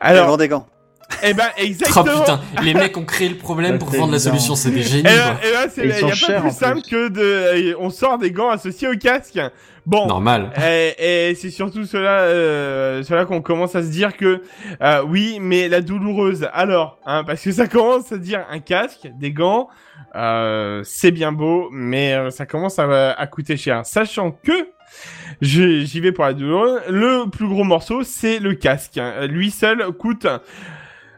Alors, 0.00 0.28
vendent 0.28 0.40
des 0.40 0.48
gants. 0.48 0.66
Eh 1.22 1.34
ben 1.34 1.44
Oh 1.56 1.60
exactement. 1.62 2.20
putain, 2.20 2.40
les 2.62 2.74
mecs 2.74 2.96
ont 2.96 3.04
créé 3.04 3.28
le 3.28 3.36
problème 3.36 3.78
pour 3.78 3.90
vendre 3.90 4.12
la 4.12 4.18
solution, 4.18 4.54
c'est 4.54 4.70
des 4.70 4.82
génies, 4.82 5.00
Et 5.00 5.16
là, 5.16 5.36
quoi. 5.40 5.48
et 5.48 5.52
là, 5.52 5.66
c'est 5.68 5.86
y 5.86 5.92
a 5.92 6.00
pas 6.08 6.14
chers, 6.14 6.40
plus 6.42 6.50
simple 6.52 6.80
plus. 6.82 6.90
que 6.90 7.08
de, 7.08 7.76
on 7.78 7.90
sort 7.90 8.18
des 8.18 8.30
gants 8.30 8.50
associés 8.50 8.88
au 8.88 8.96
casque. 8.96 9.38
Bon, 9.84 10.06
Normal. 10.06 10.52
Et, 10.64 11.30
et 11.30 11.34
c'est 11.34 11.50
surtout 11.50 11.84
cela, 11.84 12.20
euh, 12.20 13.02
cela 13.02 13.24
qu'on 13.24 13.40
commence 13.42 13.74
à 13.74 13.82
se 13.82 13.88
dire 13.88 14.16
que 14.16 14.42
euh, 14.80 15.02
oui, 15.06 15.38
mais 15.40 15.68
la 15.68 15.80
douloureuse. 15.80 16.48
Alors, 16.52 16.98
hein, 17.04 17.24
parce 17.24 17.42
que 17.42 17.50
ça 17.50 17.66
commence 17.66 18.12
à 18.12 18.16
dire 18.18 18.44
un 18.48 18.60
casque, 18.60 19.08
des 19.18 19.32
gants, 19.32 19.68
euh, 20.14 20.82
c'est 20.84 21.10
bien 21.10 21.32
beau, 21.32 21.68
mais 21.72 22.14
euh, 22.14 22.30
ça 22.30 22.46
commence 22.46 22.78
à, 22.78 23.10
à 23.10 23.26
coûter 23.26 23.56
cher. 23.56 23.84
Sachant 23.84 24.30
que 24.30 24.52
j'y 25.40 25.98
vais 26.00 26.12
pour 26.12 26.24
la 26.26 26.34
douloureuse. 26.34 26.80
Le 26.88 27.28
plus 27.28 27.48
gros 27.48 27.64
morceau, 27.64 28.04
c'est 28.04 28.38
le 28.38 28.54
casque. 28.54 28.98
hein. 28.98 29.26
Lui 29.26 29.50
seul 29.50 29.84
coûte. 29.98 30.26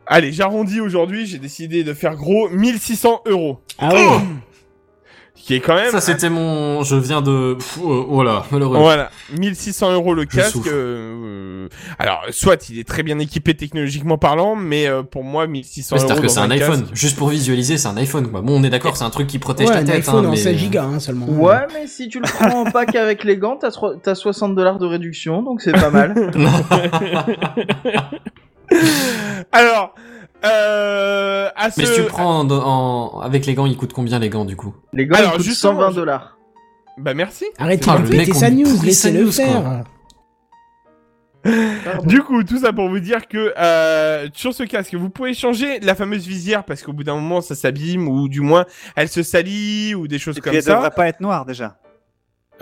Allez, 0.07 0.33
j'arrondis 0.33 0.81
aujourd'hui. 0.81 1.27
J'ai 1.27 1.39
décidé 1.39 1.85
de 1.85 1.95
faire 1.95 2.15
gros 2.17 2.49
1600 2.49 3.23
euros. 3.27 3.61
Ah 3.79 3.93
ouais. 3.93 4.07
Qui 5.37 5.55
est 5.57 5.61
quand 5.61 5.75
même 5.75 5.91
Ça, 5.91 6.01
c'était 6.01 6.31
mon, 6.31 6.83
je 6.85 6.97
viens 6.97 7.21
de, 7.21 7.55
Pff, 7.59 7.79
oh, 7.83 8.07
oh 8.09 8.23
malheureux. 8.51 8.79
Voilà, 8.79 9.11
1600 9.39 9.93
euros 9.93 10.15
le 10.15 10.23
Je 10.23 10.37
casque. 10.37 10.67
euh, 10.69 11.69
alors, 11.99 12.23
soit 12.31 12.71
il 12.71 12.79
est 12.79 12.89
très 12.89 13.03
bien 13.03 13.19
équipé 13.19 13.53
technologiquement 13.55 14.17
parlant, 14.17 14.57
mais 14.57 14.87
euh, 14.87 15.03
pour 15.03 15.23
moi, 15.23 15.47
1600 15.47 15.97
Ouais, 15.97 16.01
euros 16.01 16.09
C'est-à-dire 16.09 16.23
que 16.23 16.29
c'est 16.29 16.41
un 16.41 16.49
casque- 16.49 16.63
iPhone. 16.63 16.87
Juste 16.95 17.19
pour 17.19 17.29
visualiser, 17.29 17.77
c'est 17.77 17.89
un 17.89 17.97
iPhone, 17.99 18.31
quoi. 18.31 18.41
Bon, 18.41 18.59
on 18.59 18.65
est 18.65 18.71
d'accord, 18.71 18.97
c'est 18.97 19.05
un 19.05 19.11
truc 19.11 19.27
qui 19.27 19.39
protège 19.39 19.69
Ouais, 19.69 19.75
ta 19.75 19.81
un 19.81 19.85
tête, 19.85 19.97
iPhone 19.97 20.25
hein, 20.25 20.29
en 20.29 20.31
mais... 20.31 20.37
16 20.39 20.57
gigas 20.57 20.85
hein, 20.85 20.99
seulement. 20.99 21.27
Ouais, 21.27 21.67
mais 21.75 21.89
si 21.89 22.09
tu 22.09 22.21
le 22.21 22.25
prends 22.27 22.63
en 22.63 22.71
pack 22.71 22.95
avec 22.95 23.23
les 23.25 23.37
gants, 23.37 23.59
t'as 23.59 24.15
60 24.15 24.55
dollars 24.55 24.79
de 24.79 24.87
réduction, 24.87 25.43
donc 25.43 25.61
c'est 25.61 25.73
pas 25.73 25.91
mal. 25.91 26.15
Alors, 29.53 29.95
euh, 30.45 31.49
à 31.57 31.71
ce... 31.71 31.81
Mais 31.81 31.87
si 31.87 31.95
tu 31.95 32.03
prends 32.05 32.41
en, 32.41 32.51
en- 32.51 33.21
avec 33.21 33.47
les 33.47 33.55
gants, 33.55 33.67
ils 33.67 33.77
coûtent 33.77 33.93
combien 33.93 34.19
les 34.19 34.29
gants, 34.29 34.45
du 34.45 34.57
coup? 34.57 34.75
Les 34.93 35.07
gants, 35.07 35.17
Alors, 35.17 35.33
ils 35.33 35.37
coûtent 35.37 35.47
justement, 35.47 35.73
120 35.75 35.91
je- 35.91 35.95
dollars. 35.97 36.39
Bah 36.99 37.15
merci. 37.15 37.45
Arrêtez 37.59 37.91
de 37.91 37.97
le 37.97 38.03
péter 38.05 38.17
mec, 38.19 38.29
on 38.35 38.39
sa 38.39 38.49
lui 38.51 38.57
news, 38.63 38.77
pourrit 38.77 38.95
sa 38.95 39.11
laissez-le 39.11 39.25
news, 39.25 39.33
quoi. 39.33 39.45
faire. 39.45 39.85
Du 42.05 42.23
coup, 42.23 42.43
tout 42.43 42.59
ça 42.59 42.73
pour 42.73 42.89
vous 42.89 43.01
dire 43.01 43.29
que 43.29 43.53
euh, 43.59 44.29
sur 44.33 44.55
ce 44.55 44.63
casque, 44.63 44.95
vous 44.95 45.11
pouvez 45.11 45.35
changer 45.35 45.79
la 45.81 45.95
fameuse 45.95 46.27
visière 46.27 46.65
parce 46.65 46.83
qu'au 46.83 46.93
bout 46.95 47.05
d'un 47.05 47.17
moment, 47.17 47.43
ça 47.43 47.55
s'abîme 47.55 48.09
ou 48.09 48.29
du 48.29 48.41
moins, 48.41 48.65
elle 48.97 49.09
se 49.11 49.23
salit 49.23 49.95
ou 49.95 50.09
des 50.09 50.19
choses 50.19 50.39
Et 50.39 50.41
puis 50.41 50.51
comme 50.51 50.57
elle 50.57 50.63
ça. 50.63 50.75
devrait 50.77 50.91
pas 50.91 51.09
être 51.09 51.21
noire 51.21 51.45
déjà. 51.45 51.77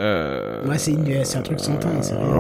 Euh... 0.01 0.67
Ouais, 0.67 0.79
c'est 0.79 0.93
une- 0.93 1.25
c'est 1.25 1.39
un 1.39 1.43
truc 1.43 1.61
sans 1.61 1.77
teint. 1.77 1.91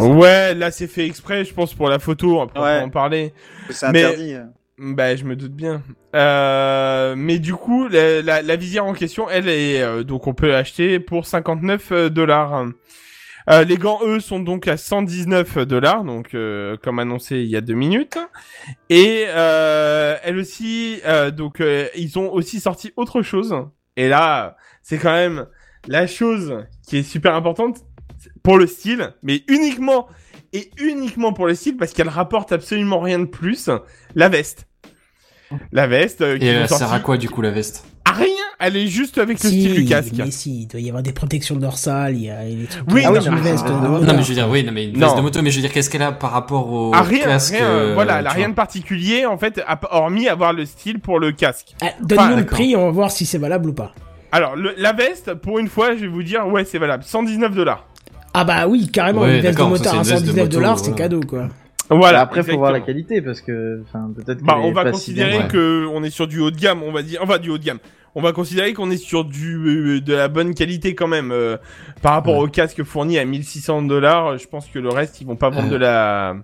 Ouais, 0.00 0.54
là 0.54 0.70
c'est 0.70 0.86
fait 0.86 1.06
exprès, 1.06 1.44
je 1.44 1.52
pense 1.52 1.74
pour 1.74 1.88
la 1.88 1.98
photo. 1.98 2.40
Après, 2.40 2.60
on 2.60 2.80
peut 2.80 2.86
en 2.86 2.90
parler. 2.90 3.34
C'est 3.70 3.90
Mais- 3.92 4.04
interdit. 4.04 4.34
euh. 4.34 4.44
Bah, 4.78 5.14
je 5.14 5.24
me 5.24 5.36
doute 5.36 5.52
bien. 5.52 5.82
Euh, 6.16 7.14
mais 7.16 7.38
du 7.38 7.54
coup, 7.54 7.86
la, 7.88 8.20
la, 8.22 8.42
la 8.42 8.56
visière 8.56 8.84
en 8.84 8.94
question, 8.94 9.28
elle 9.30 9.48
est 9.48 9.80
euh, 9.82 10.02
donc 10.02 10.26
on 10.26 10.34
peut 10.34 10.54
acheter 10.56 10.98
pour 10.98 11.26
59 11.26 11.92
euh, 11.92 12.08
dollars. 12.08 12.66
Euh, 13.50 13.64
les 13.64 13.76
gants, 13.76 13.98
eux, 14.04 14.18
sont 14.18 14.40
donc 14.40 14.66
à 14.68 14.76
119 14.76 15.58
dollars, 15.66 16.04
donc 16.04 16.34
euh, 16.34 16.76
comme 16.82 16.98
annoncé 16.98 17.36
il 17.40 17.46
y 17.48 17.56
a 17.56 17.60
deux 17.60 17.74
minutes. 17.74 18.18
Et 18.88 19.24
euh, 19.28 20.16
elle 20.24 20.38
aussi, 20.38 21.00
euh, 21.06 21.30
donc 21.30 21.60
euh, 21.60 21.86
ils 21.96 22.18
ont 22.18 22.32
aussi 22.32 22.58
sorti 22.58 22.92
autre 22.96 23.22
chose. 23.22 23.54
Et 23.96 24.08
là, 24.08 24.56
c'est 24.82 24.98
quand 24.98 25.12
même 25.12 25.46
la 25.88 26.06
chose 26.06 26.64
qui 26.86 26.98
est 26.98 27.02
super 27.02 27.34
importante 27.34 27.78
pour 28.42 28.58
le 28.58 28.66
style, 28.66 29.12
mais 29.22 29.42
uniquement 29.48 30.06
et 30.52 30.70
uniquement 30.78 31.32
pour 31.32 31.46
le 31.46 31.54
style 31.54 31.76
parce 31.76 31.92
qu'elle 31.92 32.08
rapporte 32.08 32.52
absolument 32.52 33.00
rien 33.00 33.18
de 33.18 33.24
plus. 33.24 33.70
La 34.14 34.28
veste. 34.28 34.66
La 35.72 35.86
veste. 35.86 36.20
euh, 36.20 36.36
Et 36.36 36.38
qu'ils 36.38 36.48
ont 36.48 36.52
elle 36.62 36.68
sert 36.68 36.92
à 36.92 37.00
quoi, 37.00 37.16
du 37.16 37.28
coup, 37.28 37.42
la 37.42 37.50
veste? 37.50 37.84
À 38.04 38.12
rien. 38.12 38.26
Elle 38.58 38.76
est 38.76 38.86
juste 38.86 39.18
avec 39.18 39.42
le 39.42 39.50
Si, 39.50 39.60
style 39.60 39.74
du 39.74 39.84
casque. 39.84 40.12
mais 40.16 40.30
si, 40.30 40.62
il 40.62 40.66
doit 40.68 40.80
y 40.80 40.88
avoir 40.88 41.02
des 41.02 41.12
protections 41.12 41.56
dorsales, 41.56 42.14
il 42.16 42.24
y 42.24 42.30
a 42.30 42.44
des 42.44 42.66
trucs. 42.66 42.84
Oui, 42.92 43.02
Ah 43.04 43.10
non, 43.10 43.20
une 43.20 43.34
mais- 43.34 43.40
veste 43.40 43.66
de 43.66 43.72
Ah. 43.72 43.80
Non, 44.02 44.14
mais 44.14 44.22
je 44.22 44.28
veux 44.28 44.34
dire, 44.34 44.48
oui, 44.48 44.62
non, 44.62 44.70
mais 44.72 44.84
une 44.86 44.92
Non. 44.98 45.06
veste 45.06 45.16
de 45.16 45.20
moto, 45.22 45.42
mais 45.42 45.50
je 45.50 45.56
veux 45.56 45.62
dire, 45.62 45.72
qu'est-ce 45.72 45.90
qu'elle 45.90 46.02
a 46.02 46.12
par 46.12 46.30
rapport 46.30 46.70
au 46.72 46.92
Ah, 46.94 47.02
rien, 47.02 47.24
casque? 47.24 47.54
rien, 47.54 47.66
euh, 47.66 47.94
voilà, 47.94 48.20
elle 48.20 48.26
a 48.26 48.30
rien 48.30 48.48
de 48.50 48.54
particulier 48.54 49.26
en 49.26 49.36
fait, 49.36 49.60
hormis 49.90 50.28
avoir 50.28 50.52
le 50.52 50.64
style 50.64 51.00
pour 51.00 51.18
le 51.18 51.32
casque. 51.32 51.74
Ah, 51.82 51.86
Donne-nous 52.02 52.36
le 52.36 52.46
prix, 52.46 52.76
on 52.76 52.84
va 52.86 52.90
voir 52.92 53.10
si 53.10 53.26
c'est 53.26 53.38
valable 53.38 53.70
ou 53.70 53.74
pas. 53.74 53.92
Alors, 54.32 54.56
le- 54.56 54.74
la 54.78 54.92
veste, 54.92 55.34
pour 55.34 55.58
une 55.58 55.68
fois, 55.68 55.94
je 55.94 56.00
vais 56.00 56.06
vous 56.08 56.22
dire, 56.22 56.46
ouais, 56.48 56.64
c'est 56.64 56.78
valable, 56.78 57.04
119 57.04 57.54
dollars. 57.54 57.86
Ah 58.34 58.44
bah 58.44 58.66
oui, 58.66 58.88
carrément, 58.90 59.20
Ouais, 59.22 59.36
une 59.36 59.42
veste 59.42 59.58
de 59.58 59.62
motard 59.64 59.92
à 59.92 59.96
une 59.98 60.02
veste 60.02 60.22
de 60.22 60.26
119 60.28 60.44
moto, 60.46 60.56
dollars, 60.56 60.78
c'est 60.78 60.84
voilà. 60.90 60.96
cadeau 60.96 61.20
quoi. 61.20 61.48
Voilà. 61.90 62.20
Après, 62.22 62.42
faut 62.42 62.56
voir 62.56 62.72
la 62.72 62.80
qualité 62.80 63.20
parce 63.20 63.42
que, 63.42 63.82
enfin, 63.86 64.10
peut-être. 64.16 64.42
Bah, 64.42 64.56
on 64.62 64.72
va 64.72 64.86
si 64.86 64.92
considérer 64.92 65.46
que 65.48 65.86
on 65.92 66.02
est 66.02 66.08
sur 66.10 66.26
du 66.26 66.40
haut 66.40 66.50
de 66.50 66.56
gamme, 66.56 66.82
on 66.82 66.92
va 66.92 67.02
dire, 67.02 67.20
enfin 67.22 67.36
du 67.38 67.50
haut 67.50 67.58
de 67.58 67.64
gamme. 67.64 67.78
On 68.14 68.22
va 68.22 68.32
considérer 68.32 68.72
qu'on 68.72 68.90
est 68.90 68.96
sur 68.96 69.24
du 69.26 69.56
euh, 69.96 70.00
de 70.00 70.14
la 70.14 70.28
bonne 70.28 70.54
qualité 70.54 70.94
quand 70.94 71.08
même 71.08 71.30
euh, 71.32 71.56
par 72.00 72.12
rapport 72.14 72.36
Ouais. 72.38 72.44
au 72.44 72.48
casque 72.48 72.82
fourni 72.84 73.18
à 73.18 73.24
1600 73.26 73.82
dollars. 73.82 74.38
Je 74.38 74.46
pense 74.48 74.66
que 74.68 74.78
le 74.78 74.88
reste, 74.88 75.20
ils 75.20 75.26
vont 75.26 75.36
pas 75.36 75.50
vendre 75.50 75.68
Euh. 75.68 75.72
de 75.72 75.76
la 75.76 76.36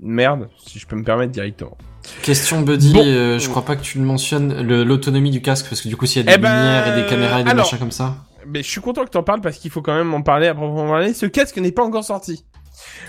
merde, 0.00 0.48
si 0.64 0.78
je 0.78 0.86
peux 0.86 0.96
me 0.96 1.04
permettre 1.04 1.32
directement. 1.32 1.76
Question 2.22 2.62
Buddy, 2.62 2.92
Bon. 2.92 3.02
euh, 3.04 3.38
je 3.38 3.48
crois 3.48 3.64
pas 3.64 3.76
que 3.76 3.82
tu 3.82 3.98
le 3.98 4.04
mentionnes, 4.04 4.60
l'autonomie 4.62 5.30
du 5.30 5.40
casque, 5.42 5.66
parce 5.68 5.80
que 5.80 5.88
du 5.88 5.96
coup, 5.96 6.06
s'il 6.06 6.18
y 6.18 6.20
a 6.20 6.26
des 6.26 6.34
Eh 6.34 6.38
ben, 6.38 6.48
lumières 6.54 6.96
et 6.96 7.02
des 7.02 7.08
caméras 7.08 7.40
et 7.40 7.44
des 7.44 7.50
alors- 7.50 7.64
machins 7.64 7.78
comme 7.78 7.90
ça. 7.92 8.16
Mais 8.46 8.62
je 8.62 8.68
suis 8.68 8.80
content 8.80 9.04
que 9.04 9.10
t'en 9.10 9.22
parles 9.22 9.40
parce 9.40 9.56
qu'il 9.58 9.70
faut 9.70 9.82
quand 9.82 9.94
même 9.94 10.12
en 10.14 10.22
parler 10.22 10.48
à 10.48 10.54
proprement 10.54 10.88
parler. 10.88 11.14
Ce 11.14 11.26
casque 11.26 11.56
n'est 11.58 11.70
pas 11.72 11.84
encore 11.84 12.02
sorti. 12.04 12.44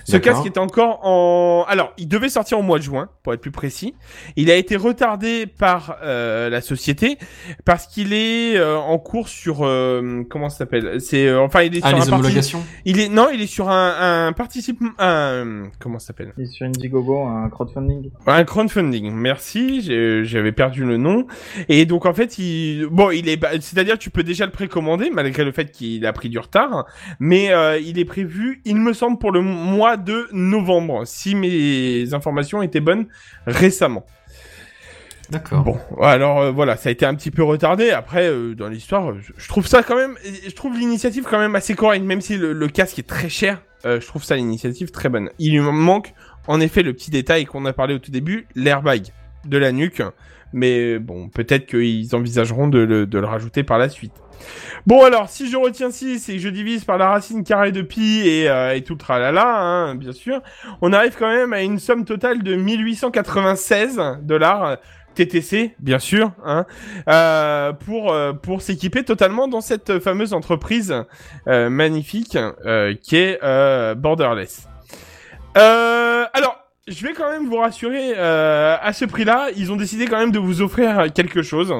Ce 0.05 0.17
casque 0.17 0.45
est 0.45 0.57
encore 0.57 0.99
en... 1.03 1.65
Alors, 1.67 1.93
il 1.97 2.07
devait 2.07 2.29
sortir 2.29 2.59
au 2.59 2.61
mois 2.61 2.77
de 2.77 2.83
juin, 2.83 3.09
pour 3.23 3.33
être 3.33 3.41
plus 3.41 3.51
précis. 3.51 3.93
Il 4.35 4.49
a 4.51 4.55
été 4.55 4.75
retardé 4.75 5.45
par 5.47 5.97
euh, 6.03 6.49
la 6.49 6.61
société 6.61 7.17
parce 7.65 7.87
qu'il 7.87 8.13
est 8.13 8.57
euh, 8.57 8.77
en 8.77 8.97
cours 8.97 9.27
sur... 9.29 9.59
euh, 9.63 10.23
comment 10.29 10.49
ça 10.49 10.59
s'appelle? 10.59 10.99
C'est 11.01 11.27
euh, 11.27 11.41
Enfin, 11.41 11.63
il 11.63 11.75
est 11.77 11.81
Ah, 11.83 11.89
sur 11.89 11.97
les 11.97 12.03
un 12.03 12.05
parti- 12.05 12.13
homologations? 12.13 12.63
Il 12.85 12.99
est... 12.99 13.09
Non, 13.09 13.27
il 13.33 13.41
est 13.41 13.47
sur 13.47 13.69
un, 13.69 14.27
un 14.27 14.33
participe... 14.33 14.79
Un... 14.99 15.63
Comment 15.79 15.99
ça 15.99 16.07
s'appelle? 16.07 16.33
Et 16.37 16.45
sur 16.45 16.65
Indiegogo, 16.65 17.23
un 17.25 17.49
crowdfunding. 17.49 18.09
un 18.27 18.43
crowdfunding, 18.43 19.11
merci, 19.11 19.81
j'ai- 19.81 20.23
j'avais 20.25 20.51
perdu 20.51 20.83
le 20.85 20.97
nom. 20.97 21.27
Et 21.69 21.85
donc 21.85 22.05
en 22.05 22.13
fait, 22.13 22.37
il 22.39 22.87
bon, 22.91 23.11
il 23.11 23.29
est 23.29 23.37
bah, 23.37 23.49
c'est-à-dire 23.53 23.95
que 23.95 23.99
tu 23.99 24.09
peux 24.09 24.23
déjà 24.23 24.45
le 24.45 24.51
précommander 24.51 25.09
malgré 25.11 25.43
le 25.43 25.51
fait 25.51 25.71
qu'il 25.71 26.05
a 26.05 26.13
pris 26.13 26.29
du 26.29 26.39
retard, 26.39 26.85
mais 27.19 27.51
euh, 27.51 27.79
il 27.79 27.99
est 27.99 28.05
prévu, 28.05 28.61
il 28.65 28.75
me 28.77 28.93
semble 28.93 29.17
pour 29.17 29.31
le 29.31 29.41
mois 29.63 29.97
de 29.97 30.27
novembre 30.31 31.03
si 31.05 31.33
mes 31.35 32.13
informations 32.13 32.61
étaient 32.61 32.81
bonnes 32.81 33.07
récemment. 33.47 34.05
D'accord. 35.29 35.63
Bon, 35.63 35.79
alors 36.01 36.41
euh, 36.41 36.51
voilà, 36.51 36.75
ça 36.77 36.89
a 36.89 36.91
été 36.91 37.05
un 37.05 37.15
petit 37.15 37.31
peu 37.31 37.43
retardé. 37.43 37.89
Après, 37.91 38.27
euh, 38.27 38.53
dans 38.55 38.67
l'histoire, 38.67 39.13
je, 39.19 39.31
je 39.35 39.47
trouve 39.47 39.65
ça 39.65 39.81
quand 39.81 39.95
même, 39.95 40.15
je 40.23 40.53
trouve 40.53 40.77
l'initiative 40.77 41.25
quand 41.27 41.39
même 41.39 41.55
assez 41.55 41.73
correcte, 41.75 42.05
même 42.05 42.21
si 42.21 42.37
le, 42.37 42.53
le 42.53 42.67
casque 42.67 42.99
est 42.99 43.07
très 43.07 43.29
cher. 43.29 43.61
euh, 43.85 43.99
je 43.99 44.05
trouve 44.05 44.23
ça 44.23 44.35
l'initiative 44.35 44.91
très 44.91 45.09
bonne. 45.09 45.29
Il 45.39 45.53
lui 45.53 45.61
manque 45.61 46.13
en 46.47 46.59
effet 46.59 46.83
le 46.83 46.93
petit 46.93 47.09
détail 47.09 47.45
qu'on 47.45 47.65
a 47.65 47.73
parlé 47.73 47.95
au 47.95 47.99
tout 47.99 48.11
début, 48.11 48.47
l'airbag 48.53 49.07
de 49.45 49.57
la 49.57 49.71
nuque, 49.71 50.01
Mais 50.53 50.99
bon, 50.99 51.29
peut-être 51.29 51.65
qu'ils 51.65 52.15
envisageront 52.15 52.67
de 52.67 52.79
le, 52.79 53.05
de 53.07 53.19
le 53.19 53.25
rajouter 53.25 53.63
par 53.63 53.79
la 53.79 53.89
suite. 53.89 54.13
Bon 54.85 55.03
alors, 55.03 55.29
si 55.29 55.49
je 55.49 55.57
retiens 55.57 55.91
6 55.91 56.29
et 56.29 56.33
que 56.33 56.39
je 56.39 56.49
divise 56.49 56.83
par 56.83 56.97
la 56.97 57.09
racine 57.09 57.43
carrée 57.43 57.71
de 57.71 57.81
pi 57.81 58.21
et, 58.25 58.49
euh, 58.49 58.75
et 58.75 58.81
tout 58.81 58.93
le 58.93 58.99
tralala, 58.99 59.45
hein, 59.45 59.95
bien 59.95 60.11
sûr, 60.11 60.41
on 60.81 60.91
arrive 60.93 61.15
quand 61.17 61.29
même 61.29 61.53
à 61.53 61.61
une 61.61 61.79
somme 61.79 62.05
totale 62.05 62.43
de 62.43 62.55
1896 62.55 64.01
dollars 64.21 64.77
TTC, 65.15 65.75
bien 65.79 65.99
sûr, 65.99 66.31
hein, 66.43 66.65
euh, 67.07 67.71
pour 67.73 68.11
euh, 68.11 68.33
pour 68.33 68.61
s'équiper 68.61 69.03
totalement 69.03 69.47
dans 69.47 69.61
cette 69.61 69.99
fameuse 69.99 70.33
entreprise 70.33 70.93
euh, 71.47 71.69
magnifique 71.69 72.37
euh, 72.65 72.95
qui 73.01 73.17
est 73.17 73.39
euh, 73.43 73.95
Borderless. 73.95 74.67
Euh, 75.57 76.25
alors, 76.33 76.57
je 76.87 77.05
vais 77.05 77.13
quand 77.13 77.29
même 77.29 77.47
vous 77.47 77.57
rassurer, 77.57 78.13
euh, 78.17 78.75
à 78.81 78.91
ce 78.91 79.05
prix-là, 79.05 79.49
ils 79.55 79.71
ont 79.71 79.75
décidé 79.75 80.05
quand 80.05 80.17
même 80.17 80.31
de 80.31 80.39
vous 80.39 80.61
offrir 80.61 81.13
quelque 81.13 81.41
chose. 81.41 81.73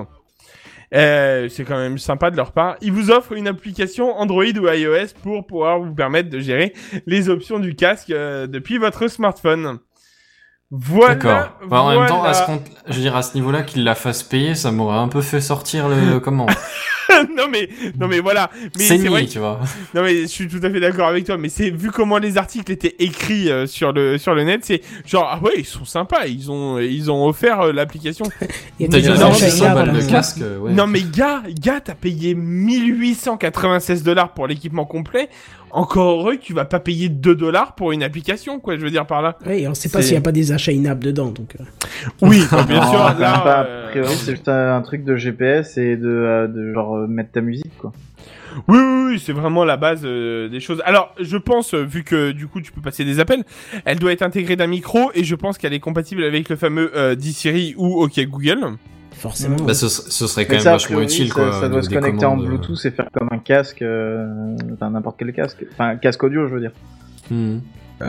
Euh, 0.94 1.50
c'est 1.50 1.64
quand 1.64 1.78
même 1.78 1.98
sympa 1.98 2.30
de 2.30 2.38
leur 2.38 2.52
part. 2.52 2.78
Ils 2.82 2.92
vous 2.92 3.10
offrent 3.10 3.34
une 3.34 3.48
application 3.48 4.16
Android 4.16 4.44
ou 4.44 4.68
iOS 4.68 5.08
pour 5.22 5.46
pouvoir 5.48 5.80
vous 5.80 5.94
permettre 5.94 6.30
de 6.30 6.40
gérer 6.40 6.74
les 7.08 7.30
options 7.30 7.60
du 7.60 7.76
casque 7.76 8.12
euh, 8.12 8.46
depuis 8.48 8.78
votre 8.78 9.08
smartphone. 9.08 9.80
Voilà. 10.76 11.14
D'accord. 11.14 11.50
Bah, 11.70 11.82
en 11.82 12.00
même 12.00 12.08
temps, 12.08 12.24
à 12.24 12.34
ce 12.34 12.46
compte, 12.48 12.64
je 12.88 12.94
veux 12.96 13.02
dire, 13.02 13.16
à 13.16 13.22
ce 13.22 13.36
niveau-là, 13.36 13.62
qu'il 13.62 13.84
la 13.84 13.94
fasse 13.94 14.24
payer, 14.24 14.56
ça 14.56 14.72
m'aurait 14.72 14.98
un 14.98 15.08
peu 15.08 15.22
fait 15.22 15.40
sortir 15.40 15.88
le, 15.88 16.20
comment? 16.24 16.48
non 17.38 17.48
mais 17.48 17.70
non 18.00 18.08
mais 18.08 18.20
voilà. 18.20 18.50
Mais 18.78 18.84
C'est 18.84 18.98
vrai 18.98 19.28
tu 19.28 19.38
vois. 19.38 19.60
Non 19.94 20.02
mais 20.02 20.22
je 20.22 20.28
suis 20.28 20.48
tout 20.48 20.60
à 20.64 20.70
fait 20.72 20.80
d'accord 20.80 21.08
avec 21.08 21.26
toi, 21.26 21.38
mais 21.38 21.50
c'est 21.50 21.70
vu 21.70 21.92
comment 21.92 22.18
les 22.18 22.38
articles 22.38 22.72
étaient 22.72 22.96
écrits 22.98 23.52
euh, 23.52 23.68
sur 23.68 23.92
le 23.92 24.18
sur 24.18 24.34
le 24.34 24.44
net, 24.44 24.62
c'est 24.64 24.82
genre 25.06 25.30
ah 25.30 25.40
ouais 25.44 25.54
ils 25.58 25.66
sont 25.66 25.86
sympas, 25.86 26.26
ils 26.26 26.50
ont 26.50 26.80
ils 26.80 27.12
ont 27.12 27.28
offert 27.28 27.62
euh, 27.62 27.72
l'application. 27.72 28.26
Il 28.80 28.84
y 28.84 28.86
a 28.86 28.90
T'as 28.90 28.98
des 28.98 29.02
dit 29.02 29.16
gens 29.16 29.30
non, 29.30 29.36
qui 29.36 29.44
mais 29.44 29.50
100 29.50 29.60
regardent, 29.60 29.78
balles 29.86 29.96
de 29.96 30.02
hein. 30.04 30.08
casque, 30.10 30.38
ouais. 30.62 30.72
Non 30.72 30.88
mais 30.88 31.02
gars 31.02 31.44
gars 31.50 31.82
t'as 31.82 31.94
payé 31.94 32.34
1896 32.34 34.02
dollars 34.04 34.34
pour 34.34 34.48
l'équipement 34.48 34.86
complet. 34.86 35.30
Encore 35.76 36.20
heureux 36.22 36.36
que 36.36 36.42
tu 36.42 36.54
vas 36.54 36.66
pas 36.66 36.80
payer 36.80 37.10
2 37.10 37.36
dollars 37.36 37.74
pour 37.76 37.92
une 37.92 38.04
application 38.04 38.60
quoi, 38.60 38.78
je 38.78 38.82
veux 38.82 38.92
dire 38.92 39.06
par 39.08 39.22
là. 39.22 39.38
Oui, 39.46 39.68
on 39.68 39.74
sait 39.74 39.90
pas 39.90 40.02
s'il 40.02 40.14
y 40.14 40.18
a 40.18 40.22
pas 40.22 40.32
des 40.32 40.52
achats 40.52 40.72
inables 40.72 41.04
dedans, 41.04 41.32
donc. 41.32 41.56
euh. 41.60 41.64
Oui 42.22 42.44
bien 42.68 42.88
sûr 42.90 43.00
là. 43.20 43.40
pas. 43.44 43.66
euh, 43.66 43.88
A 43.88 43.90
priori, 43.90 44.14
c'est 44.16 44.32
juste 44.32 44.48
un, 44.50 44.76
un 44.78 44.82
truc 44.82 45.04
de 45.04 45.16
GPS 45.16 45.78
et 45.78 45.98
de, 45.98 46.08
euh, 46.08 46.48
de 46.48 46.74
genre 46.74 46.96
euh, 46.98 47.08
mettre 47.08 47.32
ta 47.32 47.42
musique, 47.42 47.76
quoi. 47.80 47.92
Oui, 48.68 48.78
oui, 48.78 49.04
oui, 49.14 49.20
c'est 49.20 49.34
vraiment 49.34 49.66
la 49.66 49.78
base 49.78 50.02
euh, 50.06 50.48
des 50.48 50.60
choses. 50.60 50.80
Alors, 50.86 51.12
je 51.20 51.38
pense, 51.38 51.74
euh, 51.74 51.82
vu 51.84 52.04
que 52.04 52.32
du 52.32 52.46
coup 52.46 52.62
tu 52.62 52.72
peux 52.72 52.82
passer 52.82 53.04
des 53.04 53.20
appels, 53.20 53.44
elle 53.86 53.98
doit 53.98 54.12
être 54.12 54.22
intégrée 54.22 54.56
d'un 54.56 54.68
micro 54.68 55.10
et 55.16 55.24
je 55.24 55.34
pense 55.34 55.58
qu'elle 55.58 55.74
est 55.74 55.80
compatible 55.80 56.24
avec 56.24 56.50
le 56.50 56.56
fameux 56.56 56.92
euh, 56.96 57.16
D-Siri 57.16 57.74
ou 57.78 58.04
OK 58.04 58.20
Google. 58.28 58.60
Forcément. 59.24 59.56
Bah, 59.56 59.74
ce, 59.74 59.88
ce 59.88 60.28
serait 60.28 60.46
quand 60.46 60.52
Mais 60.52 60.58
même 60.58 60.64
ça, 60.64 60.72
vachement 60.74 60.98
priori, 60.98 61.06
utile, 61.06 61.28
ça, 61.30 61.34
quoi. 61.34 61.52
ça 61.54 61.70
doit 61.70 61.82
se 61.82 61.90
connecter 61.90 62.26
en 62.26 62.32
commandes, 62.32 62.44
euh. 62.46 62.48
Bluetooth 62.50 62.86
et 62.86 62.92
faire 62.92 63.08
comme 63.14 63.30
un 63.32 63.38
casque, 63.40 63.82
euh, 63.82 64.28
enfin 64.74 64.90
n'importe 64.90 65.16
quel 65.18 65.32
casque, 65.32 65.66
enfin 65.72 65.90
un 65.92 65.96
casque 65.96 66.22
audio, 66.24 66.48
je 66.50 66.54
veux 66.56 66.60
dire. 66.60 66.72
Hmm. 67.32 67.60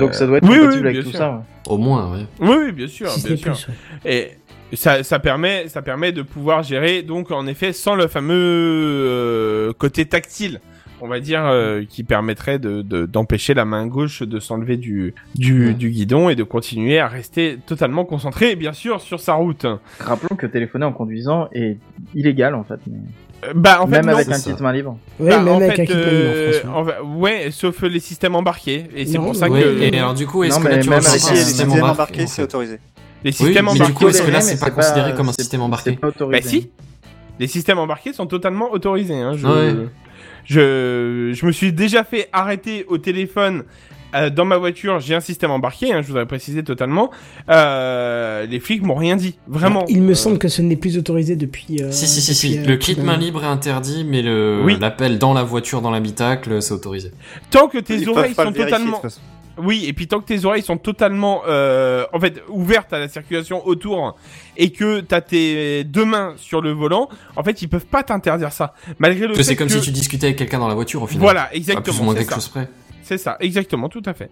Donc 0.00 0.14
ça 0.14 0.26
doit 0.26 0.38
être 0.38 0.48
oui, 0.48 0.58
compatible 0.58 0.82
oui, 0.86 0.88
avec 0.92 1.04
tout 1.04 1.10
sûr. 1.10 1.18
ça. 1.18 1.30
ouais. 1.30 1.40
Au 1.68 1.78
moins, 1.78 2.12
ouais. 2.12 2.26
Oui, 2.40 2.56
oui, 2.66 2.72
bien 2.72 2.88
sûr, 2.88 3.08
si 3.10 3.20
ce 3.20 3.26
bien 3.28 3.36
n'est 3.36 3.42
sûr. 3.42 3.52
plus, 3.54 3.68
ouais. 4.04 4.36
Et 4.72 4.76
ça, 4.76 5.04
ça 5.04 5.20
permet, 5.20 5.68
ça 5.68 5.82
permet 5.82 6.10
de 6.10 6.22
pouvoir 6.22 6.64
gérer, 6.64 7.02
donc 7.02 7.30
en 7.30 7.46
effet, 7.46 7.72
sans 7.72 7.94
le 7.94 8.08
fameux 8.08 8.34
euh, 8.36 9.72
côté 9.78 10.06
tactile, 10.06 10.60
on 11.00 11.08
va 11.08 11.20
dire, 11.20 11.44
euh, 11.44 11.82
qui 11.88 12.04
permettrait 12.04 12.58
de 12.58 12.82
de- 12.82 13.06
d'empêcher 13.06 13.54
la 13.54 13.64
main 13.64 13.86
gauche 13.86 14.22
de 14.22 14.38
s'enlever 14.40 14.76
du 14.76 15.14
du, 15.34 15.68
Ouais. 15.68 15.74
du 15.74 15.90
guidon 15.90 16.28
et 16.28 16.34
de 16.36 16.42
continuer 16.44 16.98
à 16.98 17.08
rester 17.08 17.58
totalement 17.66 18.04
concentré, 18.04 18.56
bien 18.56 18.72
sûr, 18.72 19.00
sur 19.00 19.20
sa 19.20 19.34
route. 19.34 19.66
Rappelons 20.00 20.36
que 20.36 20.46
téléphoner 20.46 20.84
en 20.86 20.92
conduisant 20.92 21.48
est 21.52 21.78
illégal 22.14 22.54
en 22.54 22.64
fait, 22.64 22.80
mais 22.86 22.98
Euh, 23.46 23.52
Bah, 23.54 23.82
en 23.82 23.86
fait, 23.86 23.96
même 23.96 24.06
non. 24.06 24.12
avec 24.14 24.28
un 24.30 24.40
kit 24.40 24.54
main 24.62 24.72
libre. 24.72 24.96
Ouais, 25.20 25.28
Bah, 25.28 25.38
même 25.42 25.48
en 25.48 25.56
avec 25.56 25.74
fait, 25.76 25.82
un 25.82 25.84
kit 25.84 25.92
euh, 25.94 26.48
en 26.48 26.62
France. 26.62 26.64
ouais. 26.64 26.70
en 26.78 26.82
va- 26.82 27.02
ouais, 27.18 27.50
sauf 27.50 27.82
les 27.82 28.00
systèmes 28.00 28.36
embarqués. 28.36 28.84
Et 28.96 29.04
c'est 29.04 29.18
pour 29.18 29.36
ça 29.36 29.50
que 29.50 29.82
et 29.82 29.98
alors 29.98 30.14
du 30.14 30.26
coup, 30.26 30.44
est-ce 30.44 30.58
que 30.58 30.66
là 30.68 30.78
tu 30.78 30.88
même 30.88 30.98
avec 31.00 31.12
les 31.12 31.18
système 31.18 31.36
système 31.36 31.68
embarqué, 31.72 31.90
embarqué, 31.92 32.22
en 32.22 32.26
c'est 32.26 32.42
autorisé. 32.42 32.78
les 33.22 33.28
Oui, 33.30 33.32
systèmes 33.34 33.66
mais 33.66 33.72
du 33.72 33.76
embarqués. 33.82 33.92
coup, 33.94 34.08
est-ce 34.08 34.22
que 34.22 34.30
là, 34.30 34.40
c'est 34.40 34.58
pas 34.58 34.70
considéré 34.70 35.12
comme 35.14 35.28
un 35.28 35.32
système 35.32 35.60
embarqué. 35.60 35.98
Bah 36.00 36.40
si. 36.40 36.70
Les 37.38 37.46
systèmes 37.48 37.78
embarqués 37.78 38.12
sont 38.14 38.26
totalement 38.26 38.70
autorisés. 38.72 39.14
Hein. 39.20 39.32
Je, 39.36 39.46
Ouais. 39.46 39.74
Je, 40.44 41.32
je 41.34 41.46
me 41.46 41.52
suis 41.52 41.72
déjà 41.72 42.04
fait 42.04 42.28
arrêter 42.32 42.84
au 42.88 42.98
téléphone 42.98 43.64
euh, 44.14 44.30
dans 44.30 44.44
ma 44.44 44.56
voiture. 44.58 45.00
J'ai 45.00 45.14
un 45.14 45.20
système 45.20 45.50
embarqué, 45.50 45.92
hein, 45.92 46.00
je 46.02 46.06
voudrais 46.08 46.26
préciser 46.26 46.62
totalement. 46.62 47.10
Euh, 47.48 48.46
les 48.46 48.60
flics 48.60 48.82
m'ont 48.82 48.94
rien 48.94 49.16
dit, 49.16 49.36
vraiment. 49.48 49.84
Il 49.88 50.02
me 50.02 50.12
Euh, 50.12 50.14
semble 50.14 50.38
que 50.38 50.48
ce 50.48 50.62
n'est 50.62 50.76
plus 50.76 50.96
autorisé 50.98 51.34
depuis. 51.36 51.78
euh, 51.82 51.90
Si, 51.90 52.06
si, 52.06 52.20
si, 52.20 52.34
si. 52.34 52.50
depuis, 52.58 52.64
euh, 52.64 52.70
Le 52.70 52.76
kit 52.76 53.00
main 53.00 53.16
libre 53.16 53.42
est 53.42 53.48
interdit, 53.48 54.04
mais 54.08 54.22
le, 54.22 54.60
Oui. 54.64 54.76
l'appel 54.80 55.18
dans 55.18 55.34
la 55.34 55.42
voiture, 55.42 55.80
dans 55.82 55.90
l'habitacle, 55.90 56.62
c'est 56.62 56.72
autorisé. 56.74 57.10
Tant 57.50 57.66
que 57.68 57.78
tes 57.78 57.96
Ils 57.96 58.08
oreilles 58.08 58.34
sont 58.34 58.42
vérifier, 58.42 58.64
totalement, 58.64 58.92
toute 58.92 59.02
façon. 59.02 59.20
Oui, 59.58 59.84
et 59.86 59.92
puis 59.92 60.06
tant 60.08 60.20
que 60.20 60.26
tes 60.26 60.44
oreilles 60.44 60.62
sont 60.62 60.76
totalement, 60.76 61.42
euh, 61.46 62.04
en 62.12 62.20
fait, 62.20 62.42
ouvertes 62.48 62.92
à 62.92 62.98
la 62.98 63.08
circulation 63.08 63.66
autour, 63.66 64.16
et 64.56 64.70
que 64.70 65.00
t'as 65.00 65.20
tes 65.20 65.84
deux 65.84 66.04
mains 66.04 66.34
sur 66.36 66.60
le 66.60 66.72
volant, 66.72 67.08
en 67.36 67.42
fait, 67.42 67.62
ils 67.62 67.68
peuvent 67.68 67.86
pas 67.86 68.02
t'interdire 68.02 68.52
ça, 68.52 68.74
malgré 68.98 69.26
le 69.26 69.34
c'est 69.42 69.56
comme 69.56 69.68
que... 69.68 69.74
si 69.74 69.80
tu 69.80 69.90
discutais 69.90 70.26
avec 70.26 70.38
quelqu'un 70.38 70.58
dans 70.58 70.68
la 70.68 70.74
voiture, 70.74 71.02
au 71.02 71.06
final. 71.06 71.22
Voilà, 71.22 71.42
À 71.42 71.46
plus 71.48 71.54
ou 71.54 71.58
exactement. 71.60 72.04
moins 72.04 72.14
c'est 72.14 72.20
quelque 72.20 72.30
ça. 72.30 72.36
chose 72.36 72.48
près. 72.48 72.68
C'est 73.02 73.18
ça, 73.18 73.36
exactement, 73.40 73.88
tout 73.88 74.02
à 74.06 74.14
fait. 74.14 74.30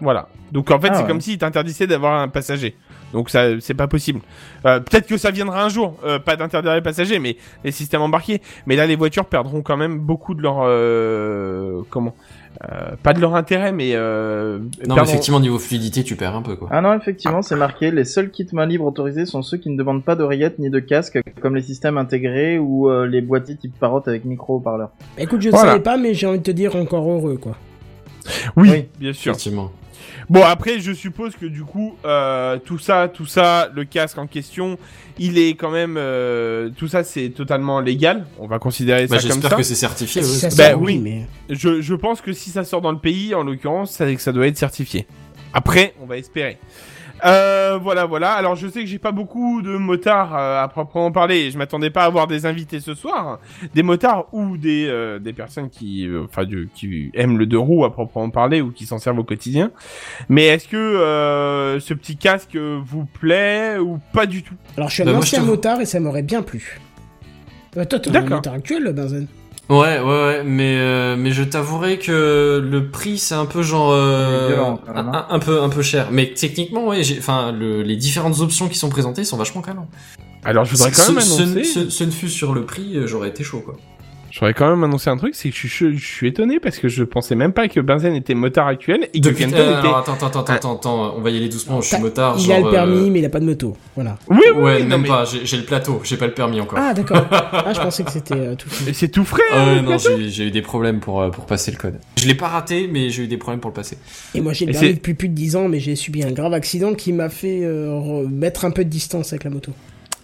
Voilà. 0.00 0.28
Donc 0.50 0.70
en 0.70 0.80
fait, 0.80 0.88
Ah 0.90 0.94
c'est 0.94 1.02
ouais. 1.02 1.08
comme 1.08 1.20
s'il 1.20 1.38
t'interdisait 1.38 1.86
d'avoir 1.86 2.20
un 2.20 2.28
passager. 2.28 2.74
Donc 3.12 3.30
ça, 3.30 3.60
c'est 3.60 3.74
pas 3.74 3.86
possible. 3.86 4.20
Euh, 4.66 4.80
Peut-être 4.80 5.06
que 5.06 5.16
ça 5.16 5.30
viendra 5.30 5.62
un 5.64 5.68
jour, 5.68 5.96
euh, 6.04 6.18
pas 6.18 6.34
d'interdire 6.34 6.74
les 6.74 6.80
passagers, 6.80 7.18
mais 7.20 7.36
les 7.62 7.70
systèmes 7.70 8.00
embarqués. 8.02 8.42
Mais 8.66 8.74
là, 8.74 8.86
les 8.86 8.96
voitures 8.96 9.26
perdront 9.26 9.62
quand 9.62 9.76
même 9.76 9.98
beaucoup 10.00 10.34
de 10.34 10.42
leur 10.42 10.56
euh, 10.62 11.82
comment? 11.90 12.14
Euh, 12.70 12.90
Pas 13.02 13.12
de 13.12 13.20
leur 13.20 13.34
intérêt, 13.34 13.72
mais 13.72 13.90
euh, 13.94 14.58
Non, 14.86 14.94
mais 14.94 15.02
effectivement, 15.02 15.40
niveau 15.40 15.58
fluidité, 15.58 16.04
tu 16.04 16.14
perds 16.14 16.36
un 16.36 16.42
peu, 16.42 16.54
quoi. 16.54 16.68
Ah 16.70 16.80
non, 16.80 16.94
effectivement, 16.94 17.42
c'est 17.42 17.56
marqué. 17.56 17.90
Les 17.90 18.04
seuls 18.04 18.30
kits 18.30 18.46
main 18.52 18.66
libre 18.66 18.84
autorisés 18.86 19.26
sont 19.26 19.42
ceux 19.42 19.56
qui 19.56 19.68
ne 19.68 19.76
demandent 19.76 20.04
pas 20.04 20.14
d'oreillette 20.14 20.58
ni 20.60 20.70
de 20.70 20.78
casque, 20.78 21.18
comme 21.40 21.56
les 21.56 21.62
systèmes 21.62 21.98
intégrés 21.98 22.58
ou 22.58 22.88
euh, 22.88 23.06
les 23.06 23.20
boîtiers 23.20 23.56
type 23.56 23.76
Parrot 23.80 24.02
avec 24.06 24.24
micro-haut-parleur. 24.24 24.90
Écoute, 25.18 25.40
je 25.40 25.48
ne 25.48 25.52
Voilà. 25.52 25.72
savais 25.72 25.82
pas, 25.82 25.96
mais 25.96 26.14
j'ai 26.14 26.26
envie 26.28 26.38
de 26.38 26.44
te 26.44 26.50
dire 26.52 26.76
encore 26.76 27.10
heureux, 27.10 27.36
quoi. 27.36 27.56
Oui, 28.56 28.68
Oui. 28.70 28.84
bien 29.00 29.12
sûr. 29.12 29.32
Effectivement. 29.32 29.72
Bon 30.32 30.42
après 30.44 30.80
je 30.80 30.92
suppose 30.92 31.36
que 31.36 31.44
du 31.44 31.62
coup 31.62 31.94
euh, 32.06 32.56
tout 32.64 32.78
ça 32.78 33.06
tout 33.12 33.26
ça 33.26 33.68
le 33.74 33.84
casque 33.84 34.16
en 34.16 34.26
question 34.26 34.78
il 35.18 35.36
est 35.36 35.50
quand 35.50 35.70
même 35.70 35.96
euh, 35.98 36.70
tout 36.74 36.88
ça 36.88 37.04
c'est 37.04 37.28
totalement 37.28 37.80
légal 37.80 38.24
on 38.38 38.46
va 38.46 38.58
considérer 38.58 39.06
Bah, 39.06 39.16
ça 39.18 39.22
comme 39.28 39.32
j'espère 39.32 39.50
ça 39.50 39.56
que 39.56 39.62
c'est 39.62 39.74
certifié, 39.74 40.22
Si 40.22 40.46
Bah, 40.56 40.70
sort, 40.70 40.80
oui. 40.80 40.94
oui, 40.94 40.98
mais. 41.00 41.26
je, 41.54 41.82
je 41.82 41.94
pense 41.94 42.22
que 42.22 42.32
si 42.32 42.48
ça 42.48 42.64
sort 42.64 42.80
dans 42.80 42.92
le 42.92 42.98
pays 42.98 43.34
en 43.34 43.42
l'occurrence 43.44 43.90
ça, 43.92 44.06
ça 44.16 44.32
doit 44.32 44.46
être 44.46 44.56
certifié 44.56 45.06
après 45.52 45.92
on 46.02 46.06
va 46.06 46.16
espérer 46.16 46.56
euh, 47.24 47.78
voilà 47.80 48.04
voilà. 48.06 48.32
Alors 48.32 48.56
je 48.56 48.66
sais 48.68 48.80
que 48.80 48.86
j'ai 48.86 48.98
pas 48.98 49.12
beaucoup 49.12 49.62
de 49.62 49.76
motards 49.76 50.34
euh, 50.36 50.62
à 50.62 50.68
proprement 50.68 51.12
parler. 51.12 51.50
Je 51.50 51.58
m'attendais 51.58 51.90
pas 51.90 52.02
à 52.02 52.06
avoir 52.06 52.26
des 52.26 52.46
invités 52.46 52.80
ce 52.80 52.94
soir. 52.94 53.38
Des 53.74 53.82
motards 53.82 54.26
ou 54.32 54.56
des 54.56 54.86
euh, 54.88 55.18
des 55.18 55.32
personnes 55.32 55.70
qui 55.70 56.06
euh, 56.06 56.24
enfin 56.24 56.44
du- 56.44 56.68
qui 56.74 57.10
aiment 57.14 57.38
le 57.38 57.46
deux 57.46 57.58
roues 57.58 57.84
à 57.84 57.92
proprement 57.92 58.30
parler 58.30 58.60
ou 58.60 58.70
qui 58.72 58.86
s'en 58.86 58.98
servent 58.98 59.18
au 59.20 59.24
quotidien. 59.24 59.70
Mais 60.28 60.46
est-ce 60.46 60.68
que 60.68 60.76
euh, 60.76 61.80
ce 61.80 61.94
petit 61.94 62.16
casque 62.16 62.56
vous 62.56 63.04
plaît 63.04 63.78
ou 63.78 63.98
pas 64.12 64.26
du 64.26 64.42
tout? 64.42 64.54
Alors, 64.76 64.88
je 64.88 64.94
suis 64.94 65.02
un 65.02 65.06
Bah, 65.06 65.18
ancien 65.18 65.42
motard 65.42 65.80
et 65.80 65.86
ça 65.86 66.00
m'aurait 66.00 66.22
bien 66.22 66.42
plu. 66.42 66.80
Euh, 67.76 67.84
toi, 67.84 67.98
t'es 68.00 68.14
un 68.16 68.20
motard 68.22 68.54
actuel, 68.54 68.82
le 68.82 68.92
Benzen 68.92 69.26
Ouais, 69.72 70.00
ouais, 70.00 70.04
ouais, 70.04 70.42
mais 70.44 70.76
euh, 70.76 71.16
mais 71.16 71.30
je 71.30 71.42
t'avouerai 71.42 71.98
que 71.98 72.62
le 72.62 72.90
prix 72.90 73.16
c'est 73.16 73.34
un 73.34 73.46
peu 73.46 73.62
genre 73.62 73.90
euh, 73.90 74.48
violent, 74.48 74.80
un, 74.86 75.08
hein. 75.08 75.26
un 75.30 75.38
peu 75.38 75.62
un 75.62 75.70
peu 75.70 75.80
cher. 75.80 76.08
Mais 76.10 76.34
techniquement, 76.34 76.88
ouais, 76.88 77.02
j'ai, 77.02 77.18
enfin, 77.18 77.52
le, 77.52 77.82
les 77.82 77.96
différentes 77.96 78.40
options 78.40 78.68
qui 78.68 78.76
sont 78.76 78.90
présentées 78.90 79.24
sont 79.24 79.38
vachement 79.38 79.62
calmes. 79.62 79.86
alors 80.44 80.66
je 80.66 80.72
voudrais 80.72 80.90
quand 80.90 81.12
même 81.12 81.20
ce, 81.22 81.42
annoncer 81.42 81.64
ce, 81.64 81.88
ce 81.88 82.04
ne 82.04 82.10
fut 82.10 82.28
sur 82.28 82.52
le 82.52 82.66
prix, 82.66 82.98
euh, 82.98 83.06
j'aurais 83.06 83.30
été 83.30 83.44
chaud 83.44 83.62
quoi. 83.64 83.76
Je 84.32 84.38
voudrais 84.40 84.54
quand 84.54 84.68
même 84.70 84.82
annoncer 84.82 85.10
un 85.10 85.16
truc 85.18 85.34
c'est 85.34 85.50
que 85.50 85.54
je 85.56 85.66
suis 85.68 85.96
je 85.98 86.04
suis 86.06 86.26
étonné 86.28 86.58
parce 86.58 86.78
que 86.78 86.88
je 86.88 87.04
pensais 87.04 87.34
même 87.34 87.52
pas 87.52 87.68
que 87.68 87.78
Benzen 87.80 88.14
était 88.14 88.34
motard 88.34 88.66
actuel 88.66 89.08
et 89.12 89.20
que 89.20 89.28
Depuis, 89.28 89.44
Kenton 89.44 89.58
euh, 89.58 89.78
était 89.78 89.86
alors, 89.86 89.98
attends, 89.98 90.14
attends, 90.14 90.26
attends, 90.26 90.52
attends, 90.54 90.74
attends, 90.76 91.14
on 91.18 91.20
va 91.20 91.30
y 91.30 91.36
aller 91.36 91.48
doucement. 91.50 91.80
Je 91.82 91.86
suis 91.88 91.96
T'as- 91.96 92.02
motard. 92.02 92.34
Il 92.38 92.44
genre, 92.46 92.56
a 92.56 92.60
le 92.60 92.70
permis, 92.70 93.08
euh, 93.08 93.10
mais 93.10 93.18
il 93.18 93.24
a 93.26 93.28
pas 93.28 93.40
de 93.40 93.44
moto. 93.44 93.76
Voilà. 93.94 94.16
oui 94.30 94.38
oui, 94.54 94.60
Ouais, 94.62 94.74
oui, 94.76 94.82
non, 94.84 94.88
même 94.88 95.02
mais- 95.02 95.08
pas. 95.08 95.24
J'ai 95.26 95.44
j'ai 95.44 95.56
le 95.58 95.64
plateau, 95.64 96.00
j'ai 96.02 96.16
pas 96.16 96.26
le 96.26 96.32
permis 96.34 96.60
encore. 96.60 96.78
Ah, 96.80 96.94
d'accord. 96.94 97.24
ah, 97.30 97.72
je 97.74 97.80
pensais 97.80 98.02
que 98.04 98.10
c'était 98.10 98.34
euh, 98.34 98.54
tout 98.56 98.68
Mais 98.80 98.86
fait. 98.86 98.92
c'est 98.94 99.08
tout 99.08 99.24
frais 99.24 99.42
Ah 99.52 99.66
ouais, 99.66 99.82
non, 99.82 99.96
j'ai 99.98 100.46
eu 100.46 100.50
des 100.50 100.62
problèmes 100.62 101.00
pour, 101.00 101.20
euh, 101.20 101.28
pour 101.30 101.44
passer 101.44 101.70
le 101.70 101.76
code. 101.76 101.98
Je 102.16 102.26
l'ai 102.26 102.34
pas 102.34 102.48
raté, 102.48 102.88
mais 102.90 103.10
j'ai 103.10 103.24
eu 103.24 103.28
des 103.28 103.36
problèmes 103.36 103.60
pour 103.60 103.70
le 103.70 103.74
passer. 103.74 103.98
Et 104.34 104.40
moi, 104.40 104.54
j'ai 104.54 104.64
le 104.64 104.72
permis 104.72 104.94
depuis 104.94 105.12
plus 105.14 105.28
de 105.28 105.34
10 105.34 105.56
ans, 105.56 105.68
mais 105.68 105.78
j'ai 105.78 105.94
subi 105.94 106.22
un 106.24 106.32
grave 106.32 106.54
accident 106.54 106.94
qui 106.94 107.12
m'a 107.12 107.28
fait 107.28 107.60
euh, 107.64 107.88
re- 107.90 108.28
mettre 108.28 108.64
un 108.64 108.70
peu 108.70 108.82
de 108.84 108.88
distance 108.90 109.32
avec 109.34 109.44
la 109.44 109.50
moto. 109.50 109.72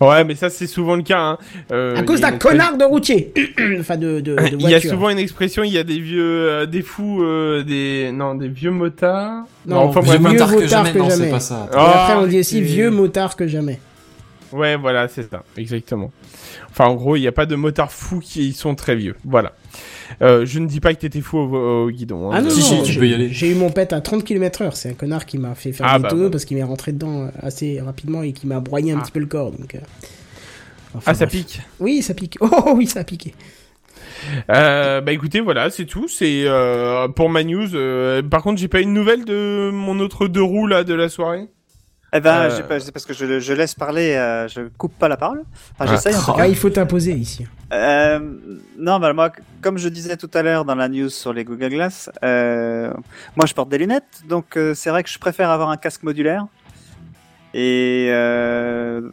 Ouais 0.00 0.24
mais 0.24 0.34
ça 0.34 0.50
c'est 0.50 0.66
souvent 0.66 0.96
le 0.96 1.02
cas 1.02 1.20
hein. 1.20 1.38
Euh, 1.72 1.96
à 1.96 2.02
cause 2.02 2.18
il 2.18 2.22
y 2.22 2.24
a 2.24 2.30
d'un 2.30 2.38
connard 2.38 2.76
de 2.76 2.84
routier 2.84 3.32
Enfin, 3.80 3.96
de, 3.96 4.20
de, 4.20 4.36
de 4.36 4.56
il 4.58 4.68
y 4.68 4.74
a 4.74 4.80
souvent 4.80 5.10
une 5.10 5.18
expression 5.18 5.62
il 5.64 5.72
y 5.72 5.78
a 5.78 5.84
des 5.84 5.98
vieux 5.98 6.22
euh, 6.50 6.66
des 6.66 6.82
fous 6.82 7.22
euh, 7.22 7.62
des 7.64 8.10
non 8.12 8.34
des 8.34 8.48
vieux 8.48 8.70
motards 8.70 9.44
Non, 9.66 9.78
enfin 9.78 10.00
vieux 10.00 10.18
motard 10.18 10.54
que 10.54 10.66
jamais, 10.66 10.92
que 10.92 10.98
non, 10.98 11.10
c'est 11.10 11.18
jamais. 11.18 11.30
pas 11.30 11.40
ça. 11.40 11.68
Et 11.72 11.76
après, 11.76 12.14
on 12.16 12.26
dit 12.26 12.36
Ah, 12.36 12.40
aussi 12.40 12.60
vieux 12.62 12.90
motard 12.90 13.36
que 13.36 13.46
jamais. 13.46 13.80
Ouais, 14.52 14.76
voilà, 14.76 15.08
c'est 15.08 15.28
ça, 15.28 15.42
exactement. 15.56 16.10
Enfin, 16.70 16.86
en 16.86 16.94
gros, 16.94 17.16
il 17.16 17.20
n'y 17.20 17.26
a 17.26 17.32
pas 17.32 17.44
de 17.46 17.54
motards 17.54 17.92
fous 17.92 18.20
qui 18.20 18.52
sont 18.52 18.74
très 18.74 18.96
vieux. 18.96 19.14
Voilà. 19.24 19.52
Euh, 20.22 20.44
je 20.47 20.59
ne 20.59 20.66
dis 20.66 20.80
pas 20.80 20.94
que 20.94 21.01
t'étais 21.01 21.20
fou 21.20 21.39
au, 21.39 21.85
au 21.85 21.90
guidon. 21.90 22.30
hein. 22.30 22.35
Ah 22.36 22.40
non, 22.43 22.51
Si, 22.51 22.60
non, 22.60 22.78
si, 22.80 22.82
tu 22.85 22.93
j'ai- 22.93 23.01
peux 23.01 23.09
y 23.09 23.14
aller. 23.14 23.28
J'ai 23.30 23.51
eu 23.51 23.55
mon 23.55 23.70
pet 23.70 23.93
à 23.93 24.01
30 24.01 24.24
km 24.24 24.62
heure. 24.62 24.76
C'est 24.76 24.90
un 24.90 24.94
connard 24.94 25.26
qui 25.26 25.39
m'a 25.39 25.55
fait 25.55 25.72
faire 25.72 25.86
Ah 25.89 25.98
des 25.98 26.05
bah, 26.05 26.09
tonneaux 26.10 26.24
bah. 26.24 26.30
parce 26.32 26.44
qu'il 26.44 26.56
m'est 26.56 26.62
rentré 26.62 26.93
dedans 26.93 27.22
euh, 27.24 27.28
assez 27.43 27.80
rapidement 27.80 28.22
et 28.22 28.32
qui 28.32 28.47
m'a 28.47 28.60
broyé 28.60 28.93
un 28.93 28.98
Ah. 28.98 29.02
petit 29.02 29.12
peu 29.12 29.20
le 29.20 29.26
corps. 29.26 29.51
Donc, 29.52 29.74
euh, 29.74 29.78
enfin, 30.94 31.12
Ah, 31.12 31.14
ça 31.14 31.26
bref. 31.26 31.30
pique. 31.39 31.60
Oui, 31.80 32.02
ça 32.02 32.14
pique. 32.14 32.39
Oh 32.40 32.72
oui, 32.76 32.86
ça 32.86 33.01
a 33.01 33.05
piqué. 33.05 33.35
Euh, 34.51 35.01
bah 35.01 35.12
écoutez, 35.12 35.40
voilà, 35.40 35.70
c'est 35.70 35.85
tout. 35.85 36.09
C'est 36.09 36.43
euh, 36.44 37.09
pour 37.09 37.28
ma 37.30 37.44
news. 37.44 37.74
euh, 37.74 38.22
par 38.22 38.43
contre, 38.43 38.60
j'ai 38.60 38.68
pas 38.68 38.80
une 38.80 38.93
nouvelle 38.93 39.24
de 39.24 39.70
mon 39.72 40.01
autre 40.01 40.26
deux 40.28 40.43
roues 40.43 40.66
là 40.66 40.85
de 40.85 40.94
la 40.94 41.09
soirée? 41.09 41.47
Eh 42.14 42.20
ben, 42.20 42.35
Euh. 42.44 42.56
j'ai 42.56 42.62
pas- 42.62 42.80
c'est 42.80 42.90
parce 42.90 43.05
que 43.05 43.12
je, 43.14 43.39
je 43.39 43.52
laisse 43.52 43.74
parler, 43.74 44.12
euh, 44.14 44.48
je 44.48 44.62
coupe 44.78 44.94
pas 44.98 45.09
la 45.09 45.16
parole. 45.18 45.43
Enfin, 45.78 45.85
Ah. 45.89 45.94
j'essaye 45.94 46.14
Oh. 46.28 46.32
Ah, 46.39 46.48
il 46.48 46.56
faut 46.56 46.70
t'imposer 46.70 47.12
ici. 47.12 47.47
Euh, 47.73 48.19
non, 48.78 48.99
bah, 48.99 49.12
moi, 49.12 49.31
comme 49.61 49.77
je 49.78 49.89
disais 49.89 50.16
tout 50.16 50.31
à 50.32 50.43
l'heure 50.43 50.65
dans 50.65 50.74
la 50.74 50.89
news 50.89 51.11
sur 51.11 51.32
les 51.32 51.45
Google 51.45 51.69
Glass, 51.69 52.11
euh, 52.24 52.93
moi 53.36 53.45
je 53.47 53.53
porte 53.55 53.69
des 53.69 53.77
lunettes, 53.78 54.23
donc 54.28 54.57
euh, 54.57 54.73
c'est 54.74 54.89
vrai 54.90 55.03
que 55.03 55.11
je 55.11 55.19
préfère 55.19 55.51
avoir 55.51 55.69
un 55.69 55.77
casque 55.77 56.03
modulaire. 56.03 56.47
Et 57.55 58.09
euh, 58.11 59.11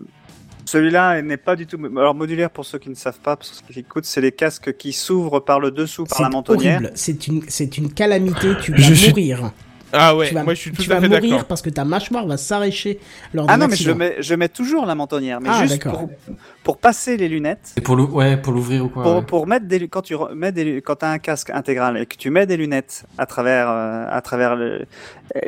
celui-là 0.65 1.22
n'est 1.22 1.38
pas 1.38 1.56
du 1.56 1.68
tout. 1.68 1.77
Alors, 1.98 2.15
modulaire, 2.15 2.49
pour 2.49 2.65
ceux 2.65 2.80
qui 2.80 2.90
ne 2.90 2.95
savent 2.95 3.19
pas, 3.19 3.36
pour 3.38 3.45
ceux 3.45 3.61
qui 3.72 3.80
écoutent, 3.80 4.06
c'est 4.06 4.22
les 4.22 4.32
casques 4.32 4.76
qui 4.77 4.94
s'ouvrent 4.94 5.40
par 5.40 5.60
le 5.60 5.72
dessous, 5.72 6.06
par 6.06 6.22
la 6.22 6.30
mentonnière. 6.30 6.77
horrible. 6.80 6.91
C'est 6.95 7.27
une, 7.27 7.41
c'est 7.48 7.77
une 7.77 7.91
calamité. 7.94 8.49
Tu 8.61 8.72
vas 8.72 8.77
Je 8.77 8.94
suis- 8.94 9.10
mourir. 9.10 9.52
Ah 9.93 10.15
ouais, 10.15 10.27
tu 10.27 10.33
vas, 10.33 10.43
moi 10.43 10.53
je 10.53 10.59
suis 10.59 10.71
tout 10.71 10.81
tu 10.81 10.91
à 10.91 10.95
vas 10.95 11.01
fait 11.01 11.07
mourir 11.07 11.29
d'accord. 11.31 11.45
parce 11.45 11.61
que 11.61 11.69
ta 11.69 11.85
mâchoire 11.85 12.25
va 12.25 12.37
s'arracher 12.37 12.99
lors 13.33 13.45
Ah 13.49 13.55
non, 13.57 13.67
mais 13.67 13.75
je 13.75 13.91
mets, 13.91 14.15
je 14.19 14.35
mets 14.35 14.49
toujours 14.49 14.85
la 14.85 14.95
mentonnière, 14.95 15.39
mais 15.39 15.49
Ah, 15.51 15.61
juste 15.65 15.73
d'accord. 15.83 15.99
pour, 15.99 16.09
pour 16.63 16.77
passer 16.77 17.17
les 17.17 17.29
lunettes. 17.29 17.71
C'est 17.75 17.81
pour 17.81 17.95
ouais, 18.13 18.35
pour 18.37 18.51
l'ouvrir 18.51 18.85
ou 18.85 18.89
quoi. 18.89 19.03
Pour, 19.03 19.15
ouais. 19.15 19.21
pour 19.21 19.47
mettre 19.47 19.67
des 19.67 19.87
quand 19.87 20.01
tu 20.01 20.15
mets 20.33 20.51
des 20.51 20.81
quand 20.81 21.01
as 21.03 21.09
un 21.11 21.19
casque 21.19 21.49
intégral 21.51 21.97
et 21.97 22.05
que 22.05 22.17
tu 22.17 22.29
mets 22.29 22.45
des 22.45 22.57
lunettes 22.57 23.05
à 23.17 23.25
travers 23.25 23.69
euh, 23.69 24.05
à 24.09 24.21
travers 24.21 24.55
le 24.55 24.85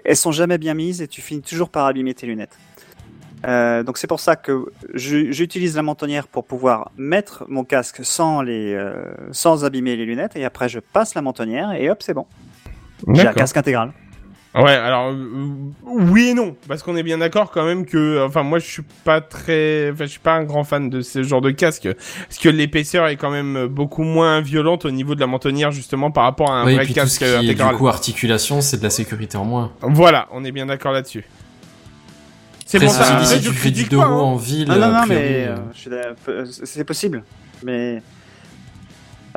elles 0.05 0.15
sont 0.15 0.31
jamais 0.31 0.57
bien 0.57 0.73
mises 0.75 1.01
et 1.01 1.07
tu 1.07 1.21
finis 1.21 1.41
toujours 1.41 1.69
par 1.69 1.85
abîmer 1.85 2.13
tes 2.13 2.27
lunettes. 2.27 2.57
Euh, 3.45 3.83
donc 3.83 3.97
c'est 3.99 4.07
pour 4.07 4.19
ça 4.19 4.35
que 4.35 4.65
j'utilise 4.95 5.75
la 5.75 5.83
mentonnière 5.83 6.27
pour 6.27 6.43
pouvoir 6.45 6.91
mettre 6.97 7.45
mon 7.47 7.63
casque 7.63 7.99
sans 8.03 8.41
les 8.41 8.73
euh, 8.73 8.93
sans 9.31 9.63
abîmer 9.65 9.95
les 9.95 10.05
lunettes 10.05 10.35
et 10.35 10.45
après 10.45 10.69
je 10.69 10.79
passe 10.79 11.13
la 11.15 11.21
mentonnière 11.21 11.71
et 11.73 11.89
hop 11.89 12.01
c'est 12.01 12.13
bon. 12.15 12.25
J'ai 13.07 13.11
un 13.21 13.25
D'accord. 13.25 13.35
casque 13.35 13.57
intégral. 13.57 13.91
Ouais, 14.57 14.71
alors 14.71 15.11
euh, 15.11 15.15
oui 15.85 16.29
et 16.29 16.33
non, 16.33 16.55
parce 16.67 16.83
qu'on 16.83 16.95
est 16.95 17.03
bien 17.03 17.19
d'accord 17.19 17.51
quand 17.51 17.65
même 17.65 17.85
que, 17.85 18.25
enfin 18.25 18.43
moi 18.43 18.59
je 18.59 18.65
suis 18.65 18.83
pas 19.03 19.21
très, 19.21 19.91
enfin 19.91 20.05
je 20.05 20.11
suis 20.11 20.19
pas 20.19 20.33
un 20.33 20.43
grand 20.43 20.63
fan 20.63 20.89
de 20.89 21.01
ce 21.01 21.21
genre 21.23 21.41
de 21.41 21.51
casque, 21.51 21.87
parce 22.27 22.37
que 22.39 22.49
l'épaisseur 22.49 23.07
est 23.07 23.17
quand 23.17 23.29
même 23.29 23.67
beaucoup 23.67 24.03
moins 24.03 24.41
violente 24.41 24.85
au 24.85 24.91
niveau 24.91 25.15
de 25.15 25.19
la 25.19 25.27
mentonnière 25.27 25.71
justement 25.71 26.11
par 26.11 26.23
rapport 26.23 26.51
à 26.51 26.61
un 26.61 26.67
et 26.67 26.75
vrai 26.75 26.85
puis 26.85 26.93
tout 26.93 27.01
casque 27.01 27.13
ce 27.13 27.19
qui 27.19 27.25
est 27.25 27.35
intégral. 27.35 27.71
du 27.71 27.77
coup 27.77 27.87
articulation, 27.87 28.61
c'est 28.61 28.77
de 28.77 28.83
la 28.83 28.89
sécurité 28.89 29.37
en 29.37 29.45
moins. 29.45 29.71
Voilà, 29.81 30.27
on 30.31 30.43
est 30.43 30.51
bien 30.51 30.65
d'accord 30.65 30.91
là-dessus. 30.91 31.25
C'est 32.67 32.79
pour 32.79 32.89
ça. 32.89 33.03
dit, 33.03 33.11
après, 33.11 33.25
si 33.25 33.43
je 33.43 33.49
tu 33.49 33.55
fais 33.55 33.71
du 33.71 33.83
roues 33.95 34.01
hein. 34.01 34.09
en 34.09 34.35
ville, 34.35 34.67
Non 34.67 34.75
non 34.75 34.83
a 34.83 34.87
non 34.87 35.01
priori, 35.03 35.23
mais 35.23 35.47
euh, 35.47 36.13
euh, 36.27 36.45
c'est 36.45 36.83
possible. 36.83 37.23
Mais 37.63 38.01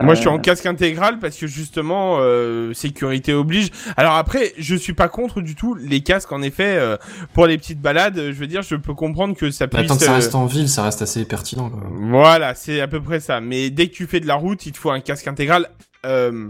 Moi, 0.01 0.15
je 0.15 0.21
suis 0.21 0.29
en 0.29 0.39
casque 0.39 0.67
intégral 0.67 1.19
parce 1.19 1.37
que 1.37 1.47
justement, 1.47 2.19
euh, 2.21 2.73
sécurité 2.75 3.35
oblige. 3.35 3.71
Alors 3.97 4.15
après, 4.15 4.53
je 4.59 4.75
suis 4.75 4.95
pas 4.95 5.09
contre 5.09 5.41
du 5.41 5.55
tout 5.55 5.75
les 5.75 6.01
casques. 6.01 6.33
En 6.33 6.43
effet, 6.43 6.77
euh, 6.79 6.97
pour 7.35 7.47
les 7.47 7.59
petites 7.59 7.81
balades, 7.81 8.17
je 8.17 8.33
veux 8.33 8.47
dire, 8.47 8.63
je 8.63 8.77
peux 8.77 8.95
comprendre 8.95 9.37
que 9.37 9.51
ça 9.51 9.69
puisse. 9.69 9.87
tant 9.87 9.97
que 9.97 10.05
ça 10.05 10.13
euh, 10.13 10.17
reste 10.17 10.35
en 10.35 10.47
ville, 10.47 10.69
ça 10.69 10.83
reste 10.83 11.03
assez 11.03 11.25
pertinent. 11.25 11.71
Quoi. 11.71 11.83
Voilà, 11.93 12.55
c'est 12.55 12.81
à 12.81 12.89
peu 12.89 13.01
près 13.01 13.21
ça. 13.21 13.41
Mais 13.41 13.71
dès 13.71 13.89
que 13.89 13.95
tu 13.95 14.07
fais 14.07 14.21
de 14.21 14.27
la 14.27 14.35
route, 14.35 14.65
il 14.67 14.73
te 14.73 14.79
faut 14.79 14.91
un 14.91 15.01
casque 15.01 15.29
intégral 15.29 15.69
euh, 16.07 16.49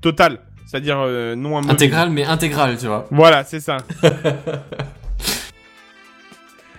total, 0.00 0.40
c'est-à-dire 0.66 0.98
euh, 1.00 1.34
non 1.34 1.50
amovible. 1.50 1.72
Intégral, 1.72 2.10
mais 2.10 2.24
intégral, 2.24 2.78
tu 2.78 2.86
vois. 2.86 3.06
Voilà, 3.10 3.44
c'est 3.44 3.60
ça. 3.60 3.78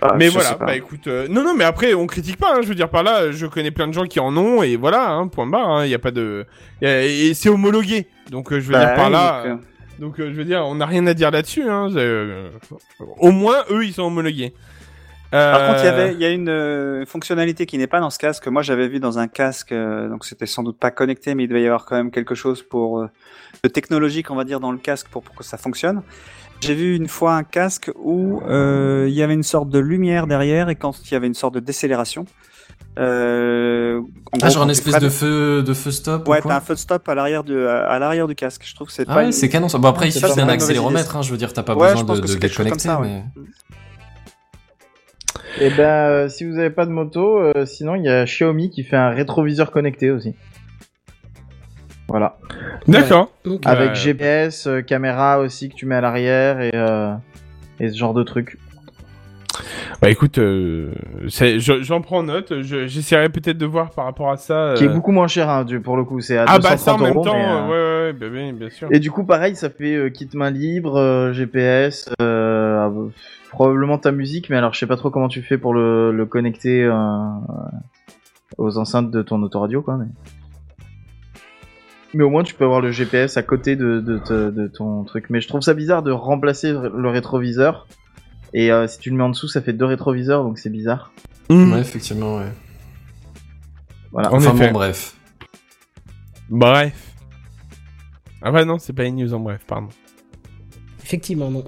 ah, 0.02 0.14
mais 0.16 0.28
voilà, 0.28 0.54
bah 0.54 0.74
écoute, 0.76 1.06
euh, 1.06 1.26
non 1.28 1.42
non, 1.44 1.54
mais 1.54 1.64
après 1.64 1.94
on 1.94 2.06
critique 2.06 2.36
pas. 2.38 2.54
Hein, 2.54 2.60
je 2.62 2.68
veux 2.68 2.74
dire 2.74 2.88
par 2.88 3.02
là, 3.02 3.30
je 3.32 3.46
connais 3.46 3.70
plein 3.70 3.86
de 3.88 3.92
gens 3.92 4.06
qui 4.06 4.18
en 4.20 4.36
ont 4.36 4.62
et 4.62 4.76
voilà, 4.76 5.10
hein, 5.10 5.28
point 5.28 5.46
barre. 5.46 5.84
Il 5.84 5.90
y 5.90 5.94
a 5.94 5.98
pas 5.98 6.10
de 6.10 6.46
a- 6.82 7.02
et 7.04 7.34
c'est 7.34 7.48
homologué. 7.48 8.06
Donc 8.30 8.52
euh, 8.52 8.60
je 8.60 8.66
veux 8.66 8.72
Bah 8.72 8.86
dire 8.86 8.94
par 8.94 9.06
oui, 9.06 9.12
là. 9.12 9.42
donc, 9.42 9.50
euh, 9.50 9.56
Donc 10.00 10.14
je 10.18 10.36
veux 10.36 10.44
dire, 10.44 10.64
on 10.64 10.76
n'a 10.76 10.86
rien 10.86 11.06
à 11.06 11.14
dire 11.14 11.30
là-dessus. 11.30 11.68
Hein. 11.68 11.88
au 13.18 13.30
moins, 13.30 13.64
eux, 13.70 13.84
ils 13.84 13.92
sont 13.92 14.02
homologués. 14.04 14.54
Par 15.30 15.68
contre, 15.68 15.80
il 15.82 15.84
y 15.84 15.88
avait, 15.88 16.12
il 16.14 16.20
y 16.20 16.24
a 16.24 16.30
une 16.30 17.04
fonctionnalité 17.06 17.64
qui 17.64 17.78
n'est 17.78 17.86
pas 17.86 18.00
dans 18.00 18.10
ce 18.10 18.18
casque. 18.18 18.48
Moi, 18.48 18.62
j'avais 18.62 18.88
vu 18.88 18.98
dans 18.98 19.18
un 19.20 19.28
casque, 19.28 19.72
donc 19.72 20.24
c'était 20.24 20.46
sans 20.46 20.64
doute 20.64 20.76
pas 20.78 20.90
connecté, 20.90 21.34
mais 21.36 21.44
il 21.44 21.48
devait 21.48 21.62
y 21.62 21.66
avoir 21.66 21.84
quand 21.84 21.94
même 21.94 22.10
quelque 22.10 22.34
chose 22.34 22.62
pour 22.64 23.06
de 23.62 23.68
technologique, 23.68 24.30
on 24.32 24.34
va 24.34 24.42
dire, 24.44 24.58
dans 24.58 24.72
le 24.72 24.78
casque 24.78 25.06
pour, 25.08 25.22
pour 25.22 25.36
que 25.36 25.44
ça 25.44 25.56
fonctionne. 25.56 26.02
J'ai 26.60 26.74
vu 26.74 26.94
une 26.94 27.08
fois 27.08 27.34
un 27.36 27.42
casque 27.42 27.90
où 27.96 28.40
euh, 28.46 29.06
il 29.08 29.14
y 29.14 29.22
avait 29.22 29.34
une 29.34 29.42
sorte 29.42 29.70
de 29.70 29.78
lumière 29.78 30.26
derrière 30.26 30.68
et 30.68 30.76
quand 30.76 30.92
il 31.04 31.12
y 31.12 31.16
avait 31.16 31.26
une 31.26 31.34
sorte 31.34 31.54
de 31.54 31.60
décélération. 31.60 32.26
Euh, 32.98 33.98
en 34.00 34.04
Ah, 34.34 34.38
gros, 34.38 34.50
genre 34.50 34.62
une 34.64 34.70
espèce 34.70 34.98
de 34.98 35.08
feu, 35.08 35.62
de 35.62 35.72
feu 35.74 35.90
stop 35.90 36.26
ou 36.28 36.30
Ouais, 36.32 36.40
t'as 36.42 36.56
un 36.56 36.60
feu 36.60 36.76
stop 36.76 37.08
à 37.08 37.14
l'arrière 37.14 37.44
du, 37.44 37.58
à, 37.66 37.84
à 37.84 37.98
l'arrière 37.98 38.26
du 38.26 38.34
casque. 38.34 38.62
Je 38.64 38.74
trouve 38.74 38.88
que 38.88 38.92
c'est 38.92 39.04
Ah 39.08 39.14
pas. 39.14 39.20
ouais, 39.20 39.26
une- 39.26 39.32
c'est 39.32 39.48
canon 39.48 39.68
ça. 39.68 39.78
Bon 39.78 39.88
après, 39.88 40.08
il 40.08 40.12
suffit 40.12 40.34
d'un 40.34 40.48
accéléromètre, 40.48 41.16
hein, 41.16 41.22
je 41.22 41.30
veux 41.30 41.38
dire, 41.38 41.52
t'as 41.52 41.62
pas 41.62 41.74
Ouais, 41.74 41.94
besoin 41.94 42.16
de, 42.16 42.20
de 42.20 42.34
déconnecter. 42.34 42.78
ça, 42.80 43.00
ouais. 43.00 43.22
Et 45.60 45.70
ben, 45.70 45.82
euh, 46.08 46.28
si 46.28 46.44
vous 46.44 46.58
avez 46.58 46.70
pas 46.70 46.84
de 46.86 46.90
moto, 46.90 47.40
sinon 47.64 47.94
il 47.94 48.04
y 48.04 48.08
a 48.08 48.24
Xiaomi 48.24 48.70
qui 48.70 48.82
fait 48.84 48.96
un 48.96 49.10
rétroviseur 49.10 49.70
connecté 49.70 50.10
aussi. 50.10 50.34
Voilà. 52.10 52.36
D'accord. 52.88 53.30
Avec 53.64 53.94
GPS, 53.94 54.66
euh, 54.66 54.80
caméra 54.82 55.38
aussi 55.38 55.68
que 55.70 55.74
tu 55.74 55.86
mets 55.86 55.94
à 55.94 56.00
l'arrière 56.00 56.60
et, 56.60 56.72
euh, 56.74 57.14
et 57.78 57.88
ce 57.88 57.96
genre 57.96 58.14
de 58.14 58.22
trucs. 58.22 58.58
Bah 60.02 60.08
écoute, 60.08 60.38
euh, 60.38 60.92
j'en 61.28 62.00
prends 62.00 62.22
note. 62.22 62.62
Je- 62.62 62.86
J'essaierai 62.86 63.28
peut-être 63.28 63.58
de 63.58 63.66
voir 63.66 63.90
par 63.90 64.06
rapport 64.06 64.30
à 64.30 64.36
ça. 64.38 64.72
Qui 64.76 64.84
est 64.84 64.88
beaucoup 64.88 65.12
moins 65.12 65.26
cher 65.28 65.48
hein, 65.50 65.64
du- 65.64 65.80
pour 65.80 65.96
le 65.96 66.04
coup, 66.04 66.20
c'est 66.20 66.38
à 66.38 66.46
Ah 66.48 66.56
230 66.58 66.62
bah 66.72 66.76
ça 66.78 66.94
en 66.94 66.98
même 66.98 67.14
euros, 67.14 67.24
temps, 67.24 67.34
mais, 67.34 67.44
euh, 67.44 67.66
ouais, 67.66 67.70
ouais, 67.70 68.06
ouais, 68.06 68.12
bah 68.14 68.26
oui, 68.32 68.52
bien 68.52 68.70
sûr. 68.70 68.88
Et 68.90 68.98
du 68.98 69.10
coup, 69.10 69.24
pareil, 69.24 69.54
ça 69.56 69.68
fait 69.68 69.94
euh, 69.94 70.08
kit 70.08 70.28
main 70.34 70.50
libre, 70.50 70.96
euh, 70.96 71.32
GPS, 71.32 72.08
euh, 72.22 72.88
euh, 72.88 73.08
probablement 73.50 73.98
ta 73.98 74.10
musique, 74.12 74.48
mais 74.50 74.56
alors 74.56 74.72
je 74.72 74.78
sais 74.78 74.86
pas 74.86 74.96
trop 74.96 75.10
comment 75.10 75.28
tu 75.28 75.42
fais 75.42 75.58
pour 75.58 75.74
le, 75.74 76.12
le 76.12 76.24
connecter 76.26 76.82
euh, 76.84 76.94
aux 78.56 78.78
enceintes 78.78 79.10
de 79.10 79.22
ton 79.22 79.42
autoradio, 79.42 79.82
quoi. 79.82 79.96
Mais... 79.98 80.06
mais 82.14 82.24
au 82.24 82.30
moins, 82.30 82.42
tu 82.42 82.54
peux 82.54 82.64
avoir 82.64 82.80
le 82.80 82.90
GPS 82.90 83.36
à 83.36 83.42
côté 83.42 83.76
de, 83.76 84.00
de, 84.00 84.66
ton 84.68 85.04
truc. 85.04 85.26
Mais 85.30 85.40
je 85.40 85.48
trouve 85.48 85.60
ça 85.60 85.74
bizarre 85.74 86.02
de 86.02 86.10
remplacer 86.10 86.72
le 86.72 87.08
rétroviseur. 87.08 87.86
Et 88.52 88.72
euh, 88.72 88.86
si 88.88 88.98
tu 88.98 89.10
le 89.10 89.16
mets 89.16 89.22
en 89.22 89.28
dessous, 89.28 89.48
ça 89.48 89.60
fait 89.62 89.72
deux 89.72 89.84
rétroviseurs, 89.84 90.42
donc 90.42 90.58
c'est 90.58 90.70
bizarre. 90.70 91.12
Mmh. 91.50 91.72
Ouais, 91.72 91.80
effectivement, 91.80 92.38
ouais. 92.38 92.52
Voilà. 94.12 94.32
En 94.32 94.38
Enfin 94.38 94.54
effet. 94.56 94.66
bon, 94.68 94.72
bref. 94.72 95.14
Bref. 96.48 97.12
Ah 98.42 98.50
bah 98.50 98.64
non, 98.64 98.78
c'est 98.78 98.92
pas 98.92 99.04
une 99.04 99.16
news 99.16 99.34
en 99.34 99.38
bref, 99.40 99.60
pardon. 99.66 99.88
Effectivement, 101.02 101.50
non. 101.50 101.64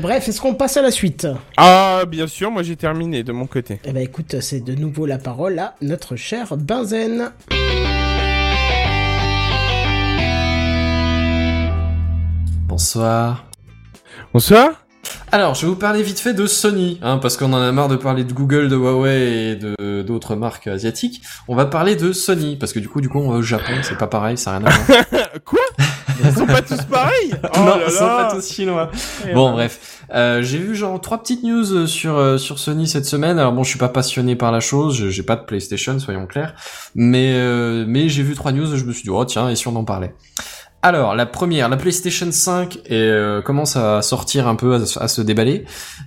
Bref, 0.00 0.28
est-ce 0.28 0.40
qu'on 0.40 0.54
passe 0.54 0.76
à 0.76 0.82
la 0.82 0.90
suite? 0.90 1.26
Ah 1.56 2.02
bien 2.08 2.26
sûr, 2.26 2.50
moi 2.50 2.62
j'ai 2.62 2.76
terminé 2.76 3.22
de 3.22 3.32
mon 3.32 3.46
côté. 3.46 3.80
Eh 3.84 3.92
ben 3.92 4.02
écoute, 4.02 4.40
c'est 4.40 4.60
de 4.60 4.74
nouveau 4.74 5.06
la 5.06 5.18
parole 5.18 5.58
à 5.58 5.74
notre 5.82 6.16
cher 6.16 6.56
Benzen. 6.56 7.32
Bonsoir. 12.78 13.44
Bonsoir. 14.32 14.70
Alors, 15.32 15.56
je 15.56 15.62
vais 15.62 15.66
vous 15.66 15.74
parler 15.74 16.00
vite 16.00 16.20
fait 16.20 16.32
de 16.32 16.46
Sony, 16.46 17.00
hein, 17.02 17.18
parce 17.18 17.36
qu'on 17.36 17.52
en 17.52 17.60
a 17.60 17.72
marre 17.72 17.88
de 17.88 17.96
parler 17.96 18.22
de 18.22 18.32
Google, 18.32 18.68
de 18.68 18.76
Huawei 18.76 19.50
et 19.50 19.56
de 19.56 20.02
d'autres 20.02 20.36
marques 20.36 20.68
asiatiques. 20.68 21.20
On 21.48 21.56
va 21.56 21.66
parler 21.66 21.96
de 21.96 22.12
Sony, 22.12 22.54
parce 22.54 22.72
que 22.72 22.78
du 22.78 22.88
coup, 22.88 23.00
du 23.00 23.08
coup, 23.08 23.18
on 23.18 23.32
va 23.32 23.38
au 23.38 23.42
Japon, 23.42 23.72
c'est 23.82 23.98
pas 23.98 24.06
pareil, 24.06 24.38
ça 24.38 24.60
n'a 24.60 24.68
rien 24.70 24.78
à 24.78 24.84
voir. 25.10 25.28
Quoi? 25.44 25.58
Ils 26.22 26.32
sont 26.32 26.46
pas 26.46 26.62
tous 26.62 26.80
pareils? 26.82 27.34
Oh 27.56 27.58
non, 27.58 27.66
là 27.66 27.84
ils 27.86 27.92
sont 27.92 28.06
là 28.06 28.24
pas 28.28 28.34
tous 28.36 28.48
chinois. 28.48 28.90
Eh 29.28 29.34
Bon, 29.34 29.48
ben. 29.48 29.54
bref, 29.54 30.04
euh, 30.14 30.42
j'ai 30.42 30.58
vu 30.58 30.76
genre 30.76 31.00
trois 31.00 31.18
petites 31.20 31.42
news 31.42 31.72
euh, 31.72 31.86
sur 31.88 32.16
euh, 32.16 32.38
sur 32.38 32.60
Sony 32.60 32.86
cette 32.86 33.06
semaine. 33.06 33.40
Alors 33.40 33.52
bon, 33.52 33.64
je 33.64 33.70
suis 33.70 33.78
pas 33.78 33.88
passionné 33.88 34.36
par 34.36 34.52
la 34.52 34.60
chose, 34.60 35.08
j'ai 35.08 35.22
pas 35.24 35.34
de 35.34 35.44
PlayStation, 35.44 35.98
soyons 35.98 36.26
clairs, 36.26 36.54
mais 36.94 37.32
euh, 37.34 37.84
mais 37.88 38.08
j'ai 38.08 38.22
vu 38.22 38.34
trois 38.34 38.52
news, 38.52 38.72
et 38.72 38.78
je 38.78 38.84
me 38.84 38.92
suis 38.92 39.02
dit 39.02 39.10
oh 39.10 39.24
tiens, 39.24 39.48
et 39.48 39.56
si 39.56 39.66
on 39.66 39.74
en 39.74 39.84
parlait? 39.84 40.14
Alors, 40.80 41.16
la 41.16 41.26
première, 41.26 41.68
la 41.68 41.76
PlayStation 41.76 42.30
5 42.30 42.78
est, 42.86 42.92
euh, 42.94 43.42
commence 43.42 43.74
à 43.76 44.00
sortir 44.00 44.46
un 44.46 44.54
peu, 44.54 44.74
à, 44.74 44.86
se- 44.86 44.98
à 44.98 45.08
se 45.08 45.20
déballer. 45.22 45.64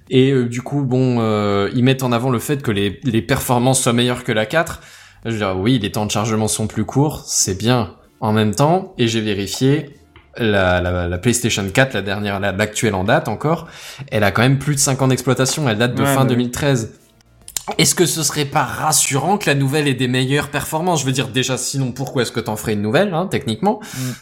Et 0.10 0.32
euh, 0.32 0.48
du 0.48 0.62
coup, 0.62 0.84
bon, 0.84 1.18
euh, 1.20 1.70
ils 1.76 1.84
mettent 1.84 2.04
en 2.04 2.12
avant 2.14 2.30
le 2.30 2.40
fait 2.40 2.62
que 2.62 2.72
les, 2.72 3.00
les 3.04 3.22
performances 3.22 3.82
soient 3.82 3.92
meilleures 3.94 4.24
que 4.24 4.32
la 4.32 4.46
4. 4.46 4.82
Je 5.26 5.32
veux 5.32 5.38
dire, 5.38 5.58
oui, 5.58 5.78
les 5.78 5.92
temps 5.92 6.06
de 6.06 6.12
chargement 6.12 6.48
sont 6.48 6.68
plus 6.68 6.86
courts, 6.86 7.24
c'est 7.26 7.58
bien. 7.58 7.96
En 8.22 8.32
même 8.32 8.56
temps, 8.56 8.94
et 8.98 9.08
j'ai 9.10 9.20
vérifié, 9.20 9.90
la, 10.38 10.80
la, 10.80 11.08
la 11.10 11.18
PlayStation 11.18 11.66
4, 11.72 11.94
la 11.94 12.02
dernière, 12.02 12.40
la- 12.40 12.54
l'actuelle 12.54 12.96
en 12.96 13.04
date 13.04 13.28
encore, 13.28 13.68
elle 14.10 14.24
a 14.24 14.32
quand 14.32 14.42
même 14.42 14.58
plus 14.58 14.76
de 14.76 14.80
5 14.80 15.02
ans 15.02 15.10
d'exploitation, 15.10 15.68
elle 15.68 15.80
date 15.80 15.96
de 15.96 16.02
Ouais, 16.04 16.08
fin 16.08 16.22
bah 16.22 16.28
oui. 16.30 16.36
2013. 16.38 16.94
Est-ce 17.78 17.96
que 17.96 18.06
ce 18.06 18.24
serait 18.24 18.46
pas 18.46 18.64
rassurant 18.64 19.38
que 19.38 19.48
la 19.48 19.56
nouvelle 19.56 19.88
ait 19.88 19.94
des 19.94 20.08
meilleures 20.08 20.50
performances? 20.50 21.02
Je 21.02 21.06
veux 21.06 21.12
dire, 21.12 21.28
déjà, 21.30 21.58
sinon, 21.58 21.92
pourquoi 21.92 22.24
est-ce 22.24 22.32
que 22.32 22.40
t'en 22.40 22.56
ferais 22.56 22.74
une 22.74 22.82
nouvelle, 22.82 23.14
hein, 23.14 23.28
techniquement? 23.28 23.80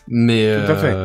Mais, 0.07 0.65
Tout 0.65 0.71
à 0.71 0.75
fait. 0.75 0.95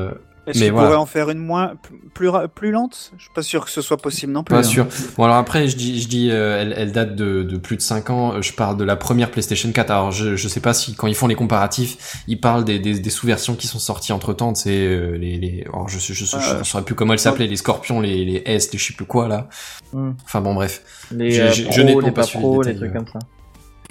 Euh, 0.47 0.51
Est-ce 0.51 0.59
Mais 0.59 0.65
qu'ils 0.67 0.73
voilà. 0.73 0.89
pourraient 0.89 0.99
en 1.01 1.07
faire 1.07 1.31
une 1.31 1.39
moins 1.39 1.75
plus 2.13 2.29
plus 2.55 2.71
lente? 2.71 3.13
Je 3.17 3.23
suis 3.25 3.33
pas 3.35 3.43
sûr 3.43 3.65
que 3.65 3.71
ce 3.71 3.81
soit 3.83 3.97
possible 3.97 4.33
non 4.33 4.45
plus. 4.45 4.53
Pas 4.55 4.61
hein. 4.61 4.63
sûr. 4.63 4.87
Bon 5.17 5.25
alors 5.25 5.37
après 5.37 5.69
je 5.69 5.77
dis 5.77 6.01
je 6.03 6.09
dis 6.09 6.31
euh, 6.31 6.61
elle, 6.61 6.75
elle 6.77 6.93
date 6.93 7.17
de, 7.17 7.43
de 7.43 7.57
plus 7.57 7.77
de 7.77 7.83
5 7.83 8.11
ans. 8.11 8.33
Euh, 8.35 8.43
Je 8.43 8.53
parle 8.53 8.77
de 8.77 8.85
la 8.85 8.97
première 8.97 9.31
PlayStation 9.31 9.71
4. 9.73 9.91
Alors 9.91 10.11
je 10.13 10.37
je 10.37 10.49
sais 10.49 10.61
pas 10.61 10.75
si 10.75 10.95
quand 10.95 11.07
ils 11.07 11.15
font 11.15 11.27
les 11.27 11.35
comparatifs, 11.35 12.23
ils 12.29 12.41
parlent 12.41 12.65
des 12.65 12.79
des, 12.79 12.99
des 12.99 13.11
sous-versions 13.11 13.55
qui 13.55 13.67
sont 13.67 13.79
sorties 13.79 14.13
entre 14.13 14.33
temps. 14.33 14.55
C'est 14.55 14.71
euh, 14.87 15.17
les 15.17 15.39
les 15.39 15.65
alors 15.69 15.89
je 15.89 15.99
sais 15.99 16.15
je, 16.15 16.25
sais- 16.25 16.39
je, 16.41 16.51
Euh, 16.57 16.65
saurais 16.65 16.85
plus 16.85 16.95
comment 16.95 17.13
elles 17.15 17.19
s'appelaient 17.19 17.47
les 17.47 17.57
Scorpions, 17.57 18.01
les 18.01 18.25
les 18.25 18.43
S, 18.47 18.73
les 18.73 18.79
je 18.79 18.87
sais 18.87 18.95
plus 18.95 19.07
quoi 19.07 19.29
là. 19.29 19.49
Hmm. 19.93 20.13
Enfin 20.25 20.41
bon 20.41 20.55
bref. 20.55 20.83
Les 21.11 21.41
euh, 21.41 21.51
je 21.53 21.83
n'ai 21.83 21.95
pas 21.95 22.01
les 22.03 22.11
pas 22.13 22.27
pros, 22.27 22.63
le 22.63 22.69
les 22.69 22.75
détail, 22.75 22.91
trucs 22.91 23.01
ouais. 23.01 23.11
comme 23.13 23.21
ça. 23.21 23.27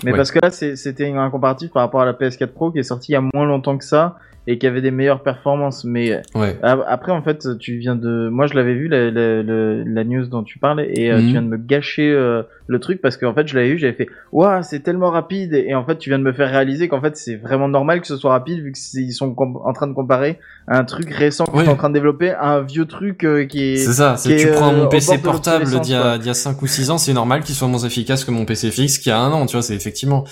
Mais 0.04 0.12
Ouais. 0.12 0.18
parce 0.18 0.32
que 0.32 0.40
là, 0.40 0.52
c'est- 0.52 0.76
c'était 0.76 1.10
un 1.12 1.30
comparatif 1.30 1.72
par 1.72 1.82
rapport 1.84 2.02
à 2.02 2.06
la 2.06 2.12
PS4 2.14 2.48
Pro 2.48 2.72
qui 2.72 2.80
est 2.80 2.84
sortie 2.84 3.12
il 3.12 3.16
y 3.16 3.18
a 3.18 3.22
moins 3.22 3.46
longtemps 3.46 3.78
que 3.78 3.86
ça 3.86 4.18
et 4.46 4.58
qui 4.58 4.68
avait 4.68 4.82
des 4.82 4.92
meilleures 4.92 5.24
performances. 5.24 5.84
Mais 5.86 6.22
Ouais. 6.36 6.58
a- 6.64 6.84
après, 6.88 7.12
en 7.12 7.22
fait, 7.24 7.58
tu 7.60 7.78
viens 7.78 7.96
de. 7.96 8.30
Moi, 8.30 8.48
je 8.48 8.56
l'avais 8.56 8.74
vu 8.74 8.88
la, 8.88 9.10
la, 9.12 9.42
la- 9.44 9.84
la 9.86 10.04
news 10.04 10.26
dont 10.28 10.44
tu 10.44 10.60
parles 10.60 10.82
et 10.82 11.12
euh, 11.12 11.18
Mhm. 11.18 11.26
tu 11.26 11.32
viens 11.32 11.42
de 11.42 11.48
me 11.48 11.58
gâcher 11.58 12.10
euh, 12.12 12.44
le 12.68 12.80
truc 12.80 13.02
parce 13.02 13.18
qu'en 13.18 13.34
fait, 13.34 13.48
je 13.48 13.56
l'avais 13.56 13.70
vu, 13.72 13.78
j'avais 13.78 13.94
fait 13.94 14.08
Waouh, 14.32 14.64
c'est 14.64 14.80
tellement 14.82 15.10
rapide 15.12 15.54
et 15.54 15.74
en 15.76 15.86
fait, 15.86 15.98
tu 15.98 16.10
viens 16.10 16.20
de 16.20 16.24
me 16.24 16.34
faire 16.34 16.50
réaliser 16.50 16.88
qu'en 16.88 17.02
fait, 17.02 17.16
c'est 17.18 17.36
vraiment 17.36 17.68
normal 17.68 18.02
que 18.02 18.08
ce 18.08 18.18
soit 18.18 18.32
rapide 18.32 18.62
vu 18.64 18.72
qu'ils 18.74 19.14
sont 19.14 19.36
en 19.38 19.74
train 19.74 19.88
de 19.88 19.94
comparer 19.94 20.40
un 20.68 20.84
truc 20.86 21.10
récent 21.12 21.46
que 21.46 21.52
Ouais. 21.58 21.64
tu 21.64 21.70
es 21.70 21.72
en 21.74 21.76
train 21.76 21.90
de 21.90 21.94
développer 21.94 22.32
à 22.32 22.48
un 22.56 22.62
vieux 22.62 22.86
truc 22.86 23.24
euh, 23.26 23.46
qui 23.46 23.74
est. 23.74 23.76
C'est 23.78 23.94
ça, 23.94 24.16
c'est 24.18 24.36
tu 24.38 24.48
est, 24.48 24.52
prends 24.52 24.74
euh, 24.74 24.78
mon 24.78 24.88
PC 24.88 25.18
portable 25.20 25.66
l'obsolescence, 25.66 25.88
d'il 25.88 25.96
y, 25.96 26.00
quoi. 26.00 26.12
a, 26.12 26.18
d'il 26.18 26.28
y 26.28 26.30
a 26.30 26.34
5 26.34 26.62
ou 26.62 26.68
6 26.68 26.90
ans, 26.90 26.98
c'est 26.98 27.14
normal 27.14 27.42
qu'il 27.44 27.56
soit 27.56 27.68
moins 27.68 27.80
efficace 27.80 28.24
que 28.26 28.32
mon 28.32 28.46
PC 28.46 28.72
fixe 28.72 28.98
qui 28.98 29.12
a 29.12 29.18
un 29.20 29.32
an, 29.32 29.46
tu 29.46 29.54
vois, 29.58 29.62
c'est 29.62 29.76
effectivement. 29.76 30.24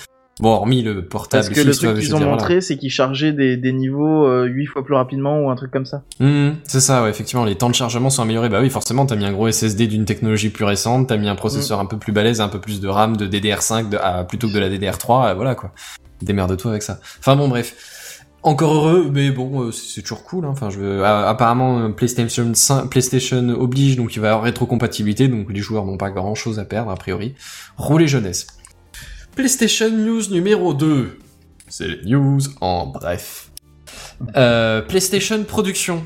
Bon, 0.42 0.54
hormis 0.54 0.82
le 0.82 1.04
portable 1.04 1.44
Parce 1.44 1.54
que 1.54 1.64
le 1.64 1.72
truc 1.72 2.00
qu'ils 2.00 2.16
ont 2.16 2.20
montré, 2.20 2.60
c'est 2.60 2.76
qu'ils 2.76 2.90
chargeaient 2.90 3.32
des, 3.32 3.56
des 3.56 3.72
niveaux 3.72 4.26
euh, 4.26 4.44
8 4.46 4.66
fois 4.66 4.84
plus 4.84 4.96
rapidement 4.96 5.40
ou 5.40 5.50
un 5.50 5.54
truc 5.54 5.70
comme 5.70 5.86
ça. 5.86 6.02
Mhm, 6.18 6.56
c'est 6.64 6.80
ça, 6.80 7.04
ouais, 7.04 7.10
effectivement, 7.10 7.44
les 7.44 7.54
temps 7.54 7.70
de 7.70 7.76
chargement 7.76 8.10
sont 8.10 8.22
améliorés. 8.22 8.48
Bah 8.48 8.58
oui, 8.60 8.68
forcément, 8.68 9.06
t'as 9.06 9.14
mis 9.14 9.24
un 9.24 9.30
gros 9.30 9.48
SSD 9.48 9.86
d'une 9.86 10.04
technologie 10.04 10.50
plus 10.50 10.64
récente, 10.64 11.06
t'as 11.06 11.16
mis 11.16 11.28
un 11.28 11.36
processeur 11.36 11.78
Mm. 11.78 11.82
un 11.82 11.86
peu 11.86 11.96
plus 11.96 12.10
balèze, 12.12 12.40
un 12.40 12.48
peu 12.48 12.58
plus 12.58 12.80
de 12.80 12.88
RAM, 12.88 13.16
de 13.16 13.28
DDR5 13.28 13.90
de, 13.90 13.98
ah, 14.02 14.24
plutôt 14.24 14.48
que 14.48 14.54
de 14.54 14.58
la 14.58 14.68
DDR3, 14.68 15.28
euh, 15.28 15.34
voilà 15.34 15.54
quoi. 15.54 15.70
Démerde-toi 16.22 16.72
avec 16.72 16.82
ça. 16.82 16.98
Enfin 17.20 17.36
bon, 17.36 17.46
bref. 17.46 17.76
Encore 18.42 18.74
heureux, 18.74 19.10
mais 19.12 19.30
bon, 19.30 19.62
euh, 19.62 19.70
c'est 19.70 20.02
toujours 20.02 20.24
cool. 20.24 20.44
Hein. 20.44 20.50
Enfin, 20.50 20.70
je 20.70 20.80
veux. 20.80 21.04
apparemment, 21.04 21.78
euh, 21.78 21.88
PlayStation 21.90 22.50
5, 22.52 22.90
PlayStation 22.90 23.48
oblige, 23.50 23.96
donc 23.96 24.16
il 24.16 24.18
va 24.20 24.26
y 24.26 24.30
avoir 24.30 24.42
rétrocompatibilité, 24.42 25.28
donc 25.28 25.52
les 25.52 25.60
joueurs 25.60 25.86
n'ont 25.86 25.98
pas 25.98 26.10
grand-chose 26.10 26.58
à 26.58 26.64
perdre 26.64 26.90
a 26.90 26.96
priori. 26.96 27.36
Roulez 27.76 28.08
jeunesse. 28.08 28.48
PlayStation 29.34 29.90
News 29.90 30.22
numéro 30.30 30.74
2. 30.74 31.18
C'est 31.68 31.88
les 31.88 32.00
news 32.04 32.40
en 32.60 32.86
bref. 32.86 33.50
Euh, 34.36 34.82
PlayStation 34.82 35.42
Production. 35.44 36.02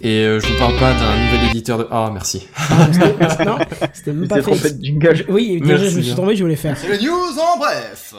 Et 0.00 0.24
euh, 0.24 0.40
je 0.40 0.48
vous 0.48 0.58
parle 0.58 0.76
pas 0.78 0.92
d'un 0.92 1.16
nouvel 1.24 1.50
éditeur 1.50 1.78
de... 1.78 1.86
Ah, 1.90 2.10
merci. 2.12 2.48
Ah, 2.56 2.88
c'était- 2.92 3.44
non, 3.44 3.58
c'était 3.94 4.12
même 4.12 4.26
pas 4.26 4.36
C'était 4.42 4.50
fait. 4.50 4.56
trompé 4.60 4.70
de 4.74 4.84
jingle. 4.84 5.24
Oui, 5.28 5.60
déjà, 5.60 5.74
Merci 5.74 5.90
je 5.92 5.96
me 5.98 6.02
suis 6.02 6.14
tombé, 6.16 6.34
je 6.36 6.42
voulais 6.42 6.56
faire. 6.56 6.76
C'est 6.76 6.88
les 6.98 7.06
news 7.06 7.38
en 7.38 7.56
bref. 7.58 8.14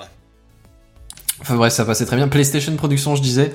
Enfin 1.41 1.55
bref, 1.57 1.73
ça 1.73 1.83
passait 1.83 2.05
très 2.05 2.15
bien. 2.15 2.29
PlayStation 2.29 2.73
Production, 2.77 3.17
je 3.17 3.21
disais. 3.21 3.51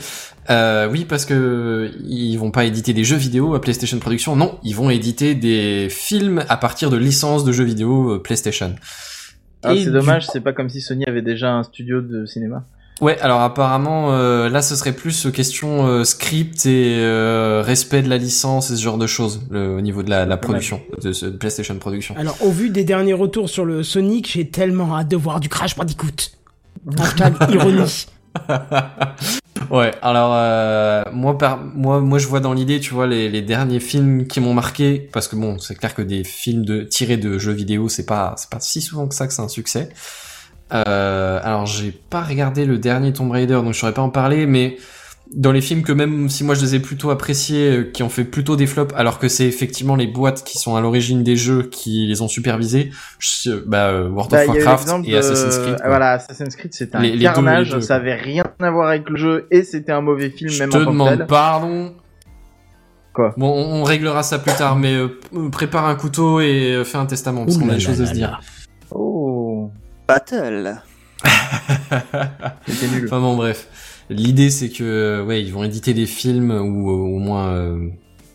Euh, 0.50 0.90
oui, 0.90 1.06
parce 1.06 1.24
que 1.24 1.90
ils 2.06 2.36
vont 2.36 2.50
pas 2.50 2.64
éditer 2.66 2.92
des 2.92 3.04
jeux 3.04 3.16
vidéo 3.16 3.54
à 3.54 3.62
PlayStation 3.62 3.98
Production. 3.98 4.36
Non, 4.36 4.58
ils 4.62 4.74
vont 4.76 4.90
éditer 4.90 5.34
des 5.34 5.88
films 5.90 6.44
à 6.50 6.58
partir 6.58 6.90
de 6.90 6.98
licences 6.98 7.44
de 7.44 7.52
jeux 7.52 7.64
vidéo 7.64 8.10
euh, 8.16 8.18
PlayStation. 8.22 8.74
Ah, 9.62 9.74
Et 9.74 9.78
c'est 9.78 9.84
du- 9.86 9.92
dommage, 9.92 10.26
c'est 10.32 10.40
pas 10.40 10.52
comme 10.52 10.68
si 10.68 10.80
Sony 10.80 11.04
avait 11.06 11.22
déjà 11.22 11.52
un 11.52 11.62
studio 11.64 12.00
de 12.00 12.26
cinéma. 12.26 12.64
Ouais, 13.00 13.16
alors 13.20 13.40
apparemment, 13.42 14.12
euh, 14.12 14.48
là, 14.48 14.60
ce 14.60 14.74
serait 14.74 14.92
plus 14.92 15.28
question 15.32 15.86
euh, 15.86 16.02
script 16.02 16.66
et 16.66 16.96
euh, 16.98 17.62
respect 17.64 18.02
de 18.02 18.08
la 18.08 18.16
licence 18.18 18.70
et 18.72 18.76
ce 18.76 18.82
genre 18.82 18.98
de 18.98 19.06
choses 19.06 19.40
le, 19.50 19.76
au 19.76 19.80
niveau 19.80 20.02
de 20.02 20.10
la, 20.10 20.26
la 20.26 20.36
production, 20.36 20.80
de, 21.02 21.12
ce- 21.12 21.26
de 21.26 21.36
PlayStation 21.36 21.76
Production. 21.78 22.16
Alors, 22.18 22.36
au 22.42 22.50
vu 22.50 22.70
des 22.70 22.82
derniers 22.82 23.12
retours 23.12 23.48
sur 23.48 23.64
le 23.64 23.84
Sonic, 23.84 24.28
j'ai 24.32 24.48
tellement 24.48 24.96
hâte 24.96 25.08
de 25.08 25.16
voir 25.16 25.38
du 25.38 25.48
Crash 25.48 25.76
Bandicoot. 25.76 26.32
Hashtag 26.98 27.34
ironie. 27.52 28.06
Ouais, 29.70 29.92
alors 30.00 30.32
euh, 30.34 31.02
moi, 31.12 31.36
moi, 31.74 32.00
moi, 32.00 32.18
je 32.18 32.26
vois 32.26 32.40
dans 32.40 32.54
l'idée, 32.54 32.80
tu 32.80 32.94
vois, 32.94 33.06
les, 33.06 33.28
les 33.28 33.42
derniers 33.42 33.80
films 33.80 34.26
qui 34.26 34.40
m'ont 34.40 34.54
marqué, 34.54 35.10
parce 35.12 35.28
que 35.28 35.36
bon, 35.36 35.58
c'est 35.58 35.74
clair 35.74 35.94
que 35.94 36.00
des 36.00 36.24
films 36.24 36.64
de 36.64 36.84
tirés 36.84 37.18
de 37.18 37.38
jeux 37.38 37.52
vidéo, 37.52 37.88
c'est 37.88 38.06
pas, 38.06 38.34
c'est 38.38 38.48
pas 38.48 38.60
si 38.60 38.80
souvent 38.80 39.06
que 39.08 39.14
ça 39.14 39.26
que 39.26 39.32
c'est 39.34 39.42
un 39.42 39.48
succès. 39.48 39.90
Euh, 40.72 41.40
alors, 41.42 41.66
j'ai 41.66 41.92
pas 41.92 42.22
regardé 42.22 42.64
le 42.64 42.78
dernier 42.78 43.12
Tomb 43.12 43.30
Raider, 43.30 43.54
donc 43.54 43.74
je 43.74 43.78
saurais 43.78 43.94
pas 43.94 44.02
en 44.02 44.10
parler, 44.10 44.46
mais 44.46 44.78
dans 45.34 45.52
les 45.52 45.60
films 45.60 45.82
que 45.82 45.92
même 45.92 46.28
si 46.30 46.42
moi 46.44 46.54
je 46.54 46.62
les 46.62 46.74
ai 46.76 46.80
plutôt 46.80 47.10
appréciés, 47.10 47.70
euh, 47.70 47.82
qui 47.84 48.02
ont 48.02 48.08
fait 48.08 48.24
plutôt 48.24 48.56
des 48.56 48.66
flops, 48.66 48.94
alors 48.96 49.18
que 49.18 49.28
c'est 49.28 49.46
effectivement 49.46 49.94
les 49.94 50.06
boîtes 50.06 50.42
qui 50.44 50.56
sont 50.58 50.74
à 50.76 50.80
l'origine 50.80 51.22
des 51.22 51.36
jeux 51.36 51.62
qui 51.64 52.06
les 52.06 52.22
ont 52.22 52.28
supervisés, 52.28 52.90
je- 53.18 53.62
bah, 53.66 53.88
euh, 53.88 54.08
World 54.08 54.30
Bah, 54.30 54.40
of 54.42 54.48
Warcraft 54.48 54.88
et 55.06 55.16
Assassin's 55.16 55.58
Creed. 55.58 55.76
Voilà, 55.84 56.12
Assassin's 56.12 56.56
Creed, 56.56 56.72
c'était 56.72 56.96
un 56.96 57.00
Les- 57.00 57.10
les 57.10 57.18
deux, 57.18 57.24
carnage, 57.24 57.68
les 57.68 57.74
deux, 57.74 57.80
ça 57.82 57.96
avait 57.96 58.14
rien 58.14 58.44
à 58.60 58.70
voir 58.70 58.88
avec 58.88 59.08
le 59.10 59.16
jeu 59.16 59.46
et 59.50 59.64
c'était 59.64 59.92
un 59.92 60.00
mauvais 60.00 60.30
film 60.30 60.50
Je 60.50 60.60
même 60.60 60.70
te 60.70 60.76
en 60.76 60.80
tant 60.80 60.86
que 60.86 60.90
demande 60.92 61.18
tel. 61.18 61.26
pardon. 61.26 61.94
Quoi 63.12 63.34
Bon, 63.36 63.48
on, 63.50 63.80
on 63.80 63.84
réglera 63.84 64.22
ça 64.22 64.38
plus 64.38 64.54
tard, 64.54 64.76
mais 64.76 64.94
euh, 64.94 65.08
prépare 65.50 65.86
un 65.86 65.94
couteau 65.96 66.40
et 66.40 66.72
euh, 66.72 66.84
fais 66.84 66.98
un 66.98 67.06
testament, 67.06 67.44
parce 67.44 67.58
qu'on 67.58 67.68
a 67.68 67.74
des 67.74 67.80
choses 67.80 68.00
à 68.00 68.06
se 68.06 68.12
dire. 68.12 68.40
Oh, 68.92 69.70
Battle. 70.06 70.76
c'était 72.66 72.86
nul. 72.88 73.04
Enfin 73.06 73.20
bon, 73.20 73.36
bref. 73.36 73.66
L'idée, 74.10 74.50
c'est 74.50 74.70
que, 74.70 74.82
euh, 74.84 75.24
ouais, 75.24 75.42
ils 75.42 75.52
vont 75.52 75.64
éditer 75.64 75.92
des 75.94 76.06
films 76.06 76.50
ou 76.50 76.90
euh, 76.90 76.94
au 76.94 77.18
moins 77.18 77.48
euh, 77.50 77.88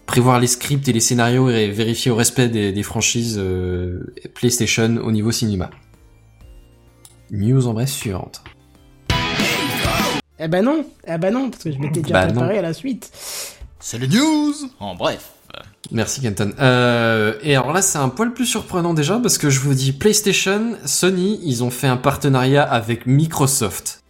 prévoir 0.05 0.39
les 0.39 0.47
scripts 0.47 0.87
et 0.87 0.93
les 0.93 0.99
scénarios 0.99 1.49
et 1.49 1.69
vérifier 1.71 2.11
au 2.11 2.15
respect 2.15 2.47
des, 2.49 2.71
des 2.71 2.83
franchises 2.83 3.37
euh, 3.39 4.13
PlayStation 4.35 4.97
au 5.03 5.11
niveau 5.11 5.31
cinéma. 5.31 5.71
News 7.31 7.67
en 7.67 7.73
bref 7.73 7.89
suivante. 7.89 8.43
Eh 10.39 10.47
ben 10.47 10.63
non, 10.63 10.85
eh 11.07 11.17
ben 11.17 11.33
non, 11.33 11.49
parce 11.49 11.63
que 11.63 11.71
je 11.71 11.77
m'étais 11.79 12.01
déjà 12.01 12.13
Bah 12.13 12.25
non. 12.27 12.33
préparé 12.33 12.59
à 12.59 12.61
la 12.61 12.73
suite. 12.73 13.11
C'est 13.79 13.97
les 13.97 14.07
news 14.07 14.53
en 14.79 14.95
bref. 14.95 15.29
Merci 15.91 16.21
Kenton. 16.21 16.51
Euh, 16.59 17.33
et 17.43 17.55
alors 17.55 17.73
là, 17.73 17.81
c'est 17.81 17.97
un 17.97 18.09
poil 18.09 18.33
plus 18.33 18.45
surprenant 18.45 18.93
déjà 18.93 19.19
parce 19.19 19.37
que 19.37 19.49
je 19.49 19.59
vous 19.59 19.73
dis 19.73 19.91
PlayStation, 19.91 20.75
Sony, 20.85 21.39
ils 21.43 21.63
ont 21.63 21.69
fait 21.69 21.87
un 21.87 21.97
partenariat 21.97 22.63
avec 22.63 23.05
Microsoft. 23.05 24.02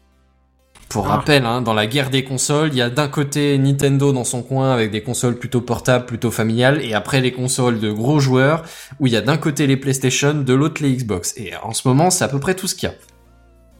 Pour 0.93 1.07
Ah. 1.07 1.15
rappel, 1.17 1.45
hein, 1.45 1.61
dans 1.61 1.73
la 1.73 1.87
guerre 1.87 2.09
des 2.11 2.23
consoles, 2.23 2.69
il 2.71 2.75
y 2.77 2.81
a 2.81 2.89
d'un 2.89 3.07
côté 3.07 3.57
Nintendo 3.57 4.13
dans 4.13 4.23
son 4.23 4.43
coin 4.43 4.71
avec 4.71 4.91
des 4.91 5.01
consoles 5.01 5.37
plutôt 5.37 5.59
portables, 5.61 6.05
plutôt 6.05 6.29
familiales, 6.31 6.81
et 6.83 6.93
après 6.93 7.19
les 7.19 7.31
consoles 7.31 7.79
de 7.79 7.91
gros 7.91 8.19
joueurs, 8.19 8.63
où 8.99 9.07
il 9.07 9.13
y 9.13 9.17
a 9.17 9.21
d'un 9.21 9.37
côté 9.37 9.65
les 9.67 9.75
PlayStation, 9.75 10.33
de 10.35 10.53
l'autre 10.53 10.81
les 10.83 10.95
Xbox. 10.95 11.33
Et 11.37 11.53
en 11.63 11.73
ce 11.73 11.87
moment, 11.87 12.09
c'est 12.11 12.23
à 12.23 12.27
peu 12.27 12.39
près 12.39 12.53
tout 12.55 12.67
ce 12.67 12.75
qu'il 12.75 12.89
y 12.89 12.91
a. 12.91 12.95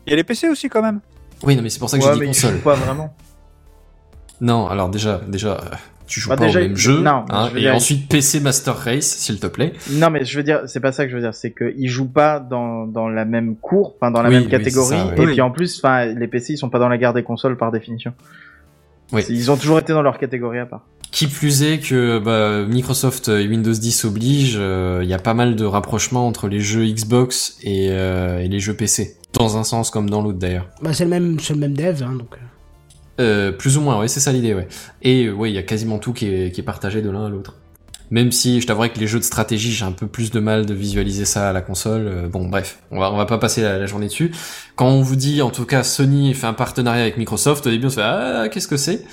Il 0.08 0.10
y 0.10 0.14
a 0.14 0.16
les 0.18 0.24
PC 0.24 0.50
aussi 0.50 0.70
quand 0.70 0.82
même. 0.82 1.00
Oui, 1.44 1.56
non, 1.56 1.62
mais 1.62 1.70
c'est 1.70 1.80
pour 1.80 1.90
ça 1.90 1.98
que 2.00 2.04
Ouais, 2.04 2.14
j'ai 2.14 2.20
dit 2.20 2.26
console. 2.28 2.58
pas 2.62 2.74
vraiment. 2.76 3.14
Non, 4.42 4.68
alors 4.68 4.90
déjà, 4.90 5.22
déjà, 5.28 5.52
euh, 5.52 5.76
tu 6.08 6.20
joues 6.20 6.30
Bah, 6.30 6.38
pas 6.38 6.46
déjà, 6.46 6.60
au 6.60 6.64
même 6.64 6.76
jeu, 6.76 7.00
non, 7.02 7.26
hein, 7.30 7.50
je 7.54 7.58
et 7.58 7.62
dire- 7.62 7.76
ensuite 7.76 8.08
PC 8.10 8.40
Master 8.40 8.76
Race, 8.78 9.06
s'il 9.18 9.40
te 9.40 9.48
plaît. 9.48 9.74
Non, 9.92 10.10
mais 10.10 10.26
je 10.26 10.38
veux 10.38 10.44
dire, 10.44 10.62
c'est 10.68 10.80
pas 10.80 10.92
ça 10.92 11.06
que 11.06 11.12
je 11.12 11.16
veux 11.16 11.22
dire, 11.22 11.34
c'est 11.34 11.52
qu'ils 11.52 11.90
jouent 11.90 12.12
pas 12.12 12.40
dans, 12.40 12.86
dans 12.88 13.08
la 13.10 13.26
même 13.26 13.56
cour, 13.56 13.96
enfin 13.96 14.12
dans 14.12 14.22
la 14.22 14.30
Oui, 14.30 14.36
même 14.36 14.48
catégorie, 14.50 14.88
c'est 14.90 14.96
ça, 14.98 15.06
ouais. 15.08 15.16
et 15.18 15.20
Oui. 15.26 15.32
puis 15.34 15.42
en 15.42 15.52
plus, 15.52 15.78
enfin 15.80 16.06
les 16.06 16.28
PC 16.28 16.54
ils 16.54 16.58
sont 16.58 16.70
pas 16.70 16.80
dans 16.80 16.90
la 16.90 16.98
guerre 16.98 17.14
des 17.14 17.24
consoles 17.24 17.58
par 17.58 17.72
définition. 17.72 18.14
Oui. 19.12 19.24
Ils 19.30 19.52
ont 19.52 19.58
toujours 19.58 19.80
été 19.80 19.94
dans 19.94 20.02
leur 20.02 20.18
catégorie 20.18 20.60
à 20.60 20.66
part. 20.66 20.82
Qui 21.12 21.28
plus 21.28 21.62
est 21.62 21.78
que 21.80 22.18
bah, 22.18 22.66
Microsoft 22.68 23.28
et 23.28 23.48
Windows 23.48 23.72
10 23.72 24.06
oblige, 24.06 24.56
euh, 24.58 25.02
il 25.04 25.10
y 25.10 25.14
a 25.14 25.20
pas 25.20 25.36
mal 25.36 25.56
de 25.56 25.64
rapprochements 25.66 26.26
entre 26.28 26.48
les 26.48 26.60
jeux 26.60 26.86
Xbox 26.86 27.58
et, 27.62 27.90
euh, 27.92 28.40
et 28.40 28.48
les 28.48 28.60
jeux 28.60 28.74
PC. 28.74 29.16
Dans 29.34 29.58
un 29.58 29.64
sens 29.64 29.92
comme 29.92 30.10
dans 30.10 30.22
l'autre 30.24 30.40
d'ailleurs. 30.40 30.68
Bah, 30.82 30.94
c'est 30.94 31.04
le 31.04 31.12
même, 31.12 31.40
c'est 31.40 31.54
le 31.54 31.60
même 31.60 31.76
dev, 31.76 32.02
hein, 32.04 32.14
donc. 32.18 32.36
Euh. 33.20 33.52
Plus 33.52 33.78
ou 33.78 33.82
moins, 33.82 34.00
ouais, 34.00 34.08
c'est 34.08 34.20
ça 34.20 34.32
l'idée, 34.32 34.54
ouais. 34.54 34.68
Et 35.02 35.26
euh, 35.26 35.34
ouais, 35.34 35.52
il 35.52 35.56
y 35.56 35.58
a 35.58 35.64
quasiment 35.64 36.00
tout 36.00 36.14
qui 36.14 36.28
est, 36.28 36.66
partagé 36.66 37.02
de 37.02 37.10
l'un 37.10 37.26
à 37.26 37.30
l'autre. 37.30 37.56
Même 38.12 38.32
si 38.32 38.62
je 38.62 38.68
t'avouerais 38.68 38.92
que 38.92 39.00
les 39.00 39.08
jeux 39.08 39.20
de 39.20 39.24
stratégie, 39.24 39.72
j'ai 39.72 39.86
un 39.86 39.92
peu 39.92 40.06
plus 40.08 40.30
de 40.30 40.40
mal 40.40 40.66
de 40.66 40.74
visualiser 40.74 41.26
ça 41.26 41.50
à 41.50 41.54
la 41.54 41.62
console. 41.62 42.08
Euh, 42.08 42.28
bon, 42.28 42.48
bref, 42.48 42.80
on 42.92 43.00
va, 43.00 43.12
on 43.12 43.18
va 43.18 43.26
pas 43.26 43.38
passer 43.38 43.62
la, 43.62 43.80
la 43.80 43.86
journée 43.86 44.08
dessus. 44.08 44.32
Quand 44.76 44.88
on 44.88 45.02
vous 45.02 45.16
dit, 45.16 45.42
en 45.42 45.50
tout 45.50 45.66
cas, 45.66 45.84
Sony 45.84 46.34
fait 46.34 46.48
un 46.48 46.54
partenariat 46.54 47.02
avec 47.02 47.18
Microsoft, 47.18 47.66
au 47.66 47.70
début 47.70 47.88
on 47.88 47.90
se 47.90 47.96
fait 47.96 48.02
ah 48.04 48.48
qu'est-ce 48.52 48.68
que 48.68 48.78
c'est? 48.78 49.04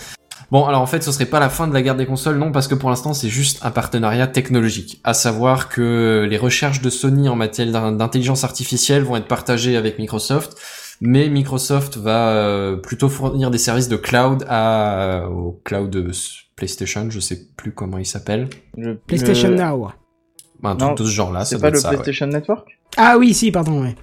Bon, 0.50 0.64
alors 0.64 0.82
en 0.82 0.86
fait, 0.86 1.02
ce 1.04 1.12
serait 1.12 1.26
pas 1.26 1.38
la 1.38 1.48
fin 1.48 1.68
de 1.68 1.72
la 1.72 1.80
guerre 1.80 1.94
des 1.94 2.06
consoles, 2.06 2.36
non, 2.36 2.50
parce 2.50 2.66
que 2.66 2.74
pour 2.74 2.90
l'instant, 2.90 3.14
c'est 3.14 3.28
juste 3.28 3.60
un 3.62 3.70
partenariat 3.70 4.26
technologique. 4.26 5.00
À 5.04 5.14
savoir 5.14 5.68
que 5.68 6.26
les 6.28 6.36
recherches 6.36 6.80
de 6.82 6.90
Sony 6.90 7.28
en 7.28 7.36
matière 7.36 7.70
d'in- 7.70 7.92
d'intelligence 7.92 8.42
artificielle 8.42 9.04
vont 9.04 9.16
être 9.16 9.28
partagées 9.28 9.76
avec 9.76 10.00
Microsoft, 10.00 10.58
mais 11.00 11.28
Microsoft 11.28 11.96
va 11.96 12.30
euh, 12.30 12.76
plutôt 12.76 13.08
fournir 13.08 13.50
des 13.50 13.58
services 13.58 13.88
de 13.88 13.96
cloud 13.96 14.44
à, 14.48 15.26
au 15.30 15.60
cloud 15.64 16.06
s- 16.10 16.32
PlayStation, 16.56 17.08
je 17.10 17.20
sais 17.20 17.40
plus 17.56 17.72
comment 17.72 17.98
il 17.98 18.04
s'appelle. 18.06 18.48
Le- 18.76 18.96
PlayStation 18.96 19.48
le- 19.50 19.56
Now. 19.56 19.88
Un 20.62 20.74
Non, 20.74 20.94
truc 20.94 20.98
de 20.98 21.04
ce 21.04 21.10
genre-là, 21.14 21.44
ça 21.46 21.56
C'est 21.56 21.62
pas 21.62 21.70
le 21.70 21.78
ça, 21.78 21.88
ouais. 21.88 21.94
PlayStation 21.96 22.26
Network? 22.26 22.68
Ah 22.98 23.16
oui, 23.18 23.32
si, 23.32 23.50
pardon, 23.50 23.82
ouais. 23.82 23.94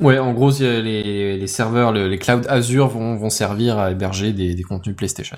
Ouais, 0.00 0.16
en 0.18 0.32
gros, 0.32 0.52
les, 0.60 1.36
les 1.36 1.46
serveurs, 1.48 1.90
le- 1.92 2.06
les 2.06 2.18
cloud 2.18 2.46
Azure 2.48 2.86
vont, 2.86 3.16
vont 3.16 3.30
servir 3.30 3.78
à 3.78 3.90
héberger 3.90 4.32
des, 4.32 4.54
des 4.54 4.62
contenus 4.62 4.94
PlayStation. 4.94 5.36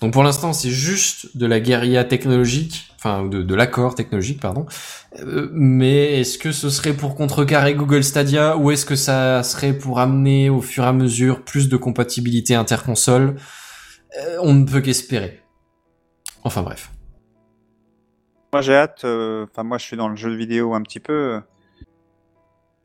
Donc 0.00 0.12
pour 0.12 0.24
l'instant, 0.24 0.52
c'est 0.52 0.70
juste 0.70 1.36
de 1.36 1.46
la 1.46 1.60
guérilla 1.60 2.02
technologique, 2.02 2.89
enfin 3.02 3.24
de, 3.24 3.40
de 3.42 3.54
l'accord 3.54 3.94
technologique, 3.94 4.40
pardon. 4.40 4.66
Euh, 5.20 5.48
mais 5.52 6.20
est-ce 6.20 6.36
que 6.36 6.52
ce 6.52 6.68
serait 6.68 6.92
pour 6.92 7.14
contrecarrer 7.14 7.74
Google 7.74 8.04
Stadia 8.04 8.56
ou 8.58 8.70
est-ce 8.70 8.84
que 8.84 8.94
ça 8.96 9.42
serait 9.42 9.72
pour 9.72 9.98
amener 10.00 10.50
au 10.50 10.60
fur 10.60 10.84
et 10.84 10.86
à 10.88 10.92
mesure 10.92 11.42
plus 11.42 11.68
de 11.70 11.76
compatibilité 11.78 12.54
interconsole? 12.54 13.36
Euh, 14.20 14.36
On 14.42 14.52
ne 14.54 14.64
peut 14.66 14.80
qu'espérer. 14.82 15.40
Enfin 16.44 16.62
bref. 16.62 16.90
Moi, 18.52 18.60
j'ai 18.62 18.74
hâte. 18.74 19.04
euh, 19.04 19.46
Enfin, 19.50 19.62
moi, 19.62 19.78
je 19.78 19.84
suis 19.84 19.96
dans 19.96 20.08
le 20.08 20.16
jeu 20.16 20.34
vidéo 20.34 20.74
un 20.74 20.82
petit 20.82 21.00
peu. 21.00 21.40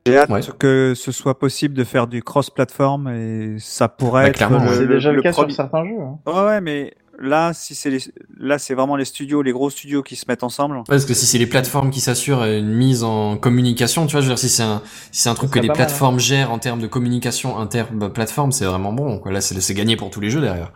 J'ai 0.06 0.18
hâte 0.18 0.30
Ouais. 0.30 0.42
que 0.60 0.94
ce 0.96 1.12
soit 1.12 1.40
possible 1.40 1.74
de 1.74 1.84
faire 1.84 2.06
du 2.06 2.22
cross-platform 2.22 3.08
et 3.08 3.56
ça 3.60 3.88
pourrait 3.90 4.24
Bah, 4.24 4.30
être 4.30 4.36
clairement, 4.36 4.64
le, 4.64 4.70
ouais. 4.70 4.76
C'est 4.78 4.88
déjà 4.88 5.12
le, 5.12 5.22
cas 5.24 5.32
premier- 5.32 5.52
sur 5.52 5.56
certains 5.64 5.84
jeux. 5.84 6.00
hein. 6.00 6.20
Ouais, 6.28 6.46
ouais, 6.46 6.62
mais 6.62 6.94
là, 7.20 7.52
si 7.54 7.76
c'est 7.76 7.90
les... 7.90 8.00
là, 8.40 8.58
c'est 8.58 8.74
vraiment 8.74 8.96
les 8.96 9.06
studios, 9.06 9.42
les 9.42 9.52
gros 9.52 9.70
studios 9.70 10.04
qui 10.04 10.16
se 10.16 10.26
mettent 10.28 10.44
ensemble. 10.44 10.78
Ouais, 10.78 10.84
parce 10.88 11.06
que 11.06 11.14
si 11.14 11.26
c'est 11.26 11.38
les 11.38 11.48
plateformes 11.48 11.90
qui 11.92 12.00
s'assurent 12.00 12.44
une 12.44 12.74
mise 12.74 13.04
en 13.04 13.38
communication, 13.38 14.06
tu 14.08 14.14
vois, 14.14 14.22
je 14.22 14.26
veux 14.28 14.32
dire, 14.32 14.40
si 14.40 14.50
c'est 14.50 14.64
un, 14.64 14.82
si 15.12 15.22
c'est 15.22 15.30
un 15.30 15.34
truc 15.36 15.52
que 15.52 15.60
les 15.60 15.68
mal, 15.68 15.76
hein. 15.76 15.78
plateformes 15.78 16.20
gèrent 16.20 16.52
en 16.52 16.60
termes 16.60 16.82
de 16.82 16.88
communication 16.88 17.58
inter-plateforme, 17.58 18.52
c'est 18.52 18.66
vraiment 18.66 18.94
bon, 18.94 19.20
quoi. 19.20 19.32
Là, 19.32 19.42
c'est 19.42 19.60
c'est 19.60 19.74
gagné 19.74 19.96
pour 19.96 20.10
tous 20.10 20.20
les 20.20 20.30
jeux 20.30 20.42
derrière. 20.42 20.72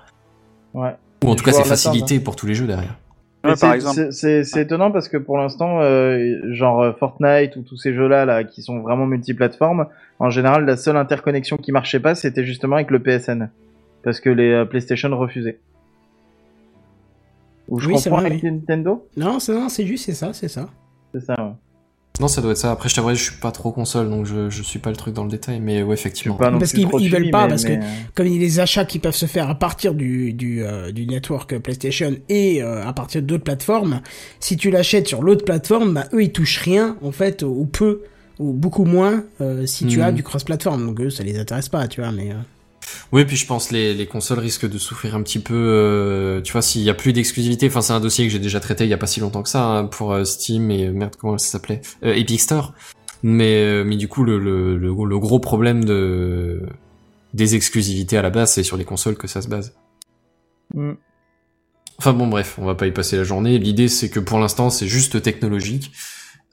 Ouais. 0.73 0.95
Ou 1.23 1.29
en 1.29 1.35
tout 1.35 1.43
cas, 1.43 1.51
c'est 1.51 1.63
facilité 1.65 2.19
pour 2.19 2.35
tous 2.35 2.45
les 2.47 2.53
jeux 2.53 2.67
derrière. 2.67 2.97
Ouais, 3.43 3.51
par 3.51 3.57
c'est- 3.57 3.75
exemple. 3.75 3.95
c'est- 3.95 4.11
C'est 4.11 4.43
c'est 4.43 4.61
étonnant 4.63 4.91
parce 4.91 5.07
que 5.07 5.15
pour 5.17 5.37
l'instant, 5.37 5.79
euh, 5.81 6.35
genre 6.53 6.81
euh, 6.81 6.91
Fortnite 6.99 7.55
ou 7.55 7.61
tous 7.61 7.77
ces 7.77 7.93
jeux-là 7.93 8.25
là, 8.25 8.43
qui 8.43 8.61
sont 8.61 8.79
vraiment 8.81 9.05
multiplateformes, 9.05 9.87
en 10.19 10.29
général, 10.29 10.65
la 10.65 10.75
seule 10.75 10.97
interconnexion 10.97 11.55
qui 11.55 11.71
marchait 11.71 12.01
pas, 12.01 12.15
c'était 12.15 12.43
justement 12.43 12.75
avec 12.75 12.91
le 12.91 12.99
PSN. 12.99 13.49
Parce 14.03 14.19
que 14.19 14.29
les 14.29 14.51
euh, 14.51 14.65
PlayStation 14.65 15.09
refusaient. 15.17 15.59
Ou 17.69 17.79
je 17.79 17.87
Oui, 17.87 17.97
c'est 17.97 18.09
comprends 18.09 18.21
vrai, 18.23 18.31
avec 18.31 18.43
oui. 18.43 18.51
Nintendo 18.51 19.07
Non, 19.17 19.39
c'est 19.39 19.53
non, 19.53 19.69
c'est 19.69 19.85
juste, 19.85 20.05
c'est 20.05 20.13
ça, 20.13 20.31
c'est 20.33 20.47
ça. 20.49 20.69
C'est 21.13 21.21
ça, 21.23 21.35
ouais. 21.39 21.53
Non, 22.19 22.27
ça 22.27 22.41
doit 22.41 22.51
être 22.51 22.57
ça. 22.57 22.71
Après, 22.71 22.89
je 22.89 22.95
t'avoue, 22.95 23.11
je 23.13 23.23
suis 23.23 23.35
pas 23.39 23.51
trop 23.51 23.71
console, 23.71 24.09
donc 24.09 24.25
je, 24.25 24.49
je 24.49 24.61
suis 24.61 24.79
pas 24.79 24.89
le 24.89 24.97
truc 24.97 25.13
dans 25.13 25.23
le 25.23 25.29
détail, 25.29 25.61
mais 25.61 25.83
ouais, 25.83 25.93
effectivement. 25.93 26.35
suis 26.35 26.43
pas 26.43 26.51
non 26.51 26.59
Parce 26.59 26.73
qu'ils- 26.73 26.85
veulent 26.87 27.29
pas, 27.31 27.43
mais- 27.43 27.49
parce 27.49 27.63
que- 27.63 27.69
mais, 27.69 27.77
euh, 27.77 27.87
Comme 28.13 28.27
il 28.27 28.33
y 28.33 28.35
a 28.35 28.39
des 28.39 28.59
achats 28.59 28.83
qui 28.83 28.99
peuvent 28.99 29.15
se 29.15 29.25
faire 29.25 29.49
à 29.49 29.55
partir 29.55 29.93
du, 29.93 30.33
du, 30.33 30.61
euh, 30.65 30.91
du 30.91 31.05
network 31.07 31.57
PlayStation 31.59 32.17
et 32.27 32.61
euh, 32.61 32.85
à 32.85 32.91
partir 32.91 33.21
d'autres 33.21 33.45
plateformes, 33.45 34.01
si 34.41 34.57
tu 34.57 34.69
l'achètes 34.69 35.07
sur 35.07 35.21
l'autre 35.23 35.45
plateforme, 35.45 35.93
bah, 35.93 36.05
eux 36.13 36.23
ils 36.23 36.33
touchent 36.33 36.57
rien 36.59 36.97
en 37.01 37.13
fait, 37.13 37.41
ou 37.43 37.65
peu, 37.65 38.01
ou 38.37 38.51
beaucoup 38.51 38.83
moins 38.85 39.23
euh, 39.39 39.65
si 39.65 39.85
tu 39.85 40.01
as 40.01 40.11
du 40.11 40.21
cross-platform. 40.23 40.85
Donc 40.87 40.99
eux 40.99 41.09
ça 41.09 41.23
les 41.23 41.39
intéresse 41.39 41.69
pas, 41.69 41.87
tu 41.87 42.01
vois, 42.01 42.11
mais... 42.11 42.31
Oui, 43.11 43.25
puis 43.25 43.35
je 43.35 43.45
pense 43.45 43.71
les 43.71 43.93
les 43.93 44.05
consoles 44.07 44.39
risquent 44.39 44.69
de 44.69 44.77
souffrir 44.77 45.15
un 45.15 45.21
petit 45.23 45.39
peu. 45.39 45.53
euh, 45.55 46.41
tu 46.41 46.51
vois, 46.51 46.61
s'il 46.61 46.81
y 46.81 46.89
a 46.89 46.93
plus 46.93 47.13
d'exclusivité. 47.13 47.67
Enfin, 47.67 47.81
c'est 47.81 47.93
un 47.93 47.99
dossier 47.99 48.25
que 48.25 48.31
j'ai 48.31 48.39
déjà 48.39 48.59
traité 48.59 48.83
il 48.85 48.89
y 48.89 48.93
a 48.93 48.97
pas 48.97 49.07
si 49.07 49.19
longtemps 49.19 49.43
que 49.43 49.49
ça 49.49 49.63
hein, 49.63 49.85
pour 49.85 50.13
euh, 50.13 50.23
Steam 50.23 50.71
et 50.71 50.89
merde 50.89 51.15
comment 51.17 51.37
ça 51.37 51.47
s'appelait 51.51 51.81
Euh, 52.03 52.13
Epic 52.13 52.39
Store. 52.39 52.73
Mais 53.23 53.63
euh, 53.63 53.83
mais 53.83 53.97
du 53.97 54.07
coup, 54.07 54.23
le, 54.23 54.37
le 54.39 54.77
le 54.77 54.87
le 54.89 55.19
gros 55.19 55.39
problème 55.39 55.83
de 55.85 56.61
des 57.33 57.55
exclusivités 57.55 58.17
à 58.17 58.21
la 58.21 58.29
base, 58.29 58.53
c'est 58.53 58.63
sur 58.63 58.77
les 58.77 58.85
consoles 58.85 59.15
que 59.17 59.27
ça 59.27 59.41
se 59.41 59.47
base. 59.47 59.73
hmm. 60.73 60.93
Enfin 61.97 62.13
bon, 62.13 62.27
bref, 62.27 62.55
on 62.57 62.65
va 62.65 62.75
pas 62.75 62.87
y 62.87 62.91
passer 62.93 63.17
la 63.17 63.23
journée. 63.25 63.57
L'idée, 63.59 63.89
c'est 63.89 64.09
que 64.09 64.21
pour 64.21 64.39
l'instant, 64.39 64.69
c'est 64.69 64.87
juste 64.87 65.21
technologique. 65.21 65.91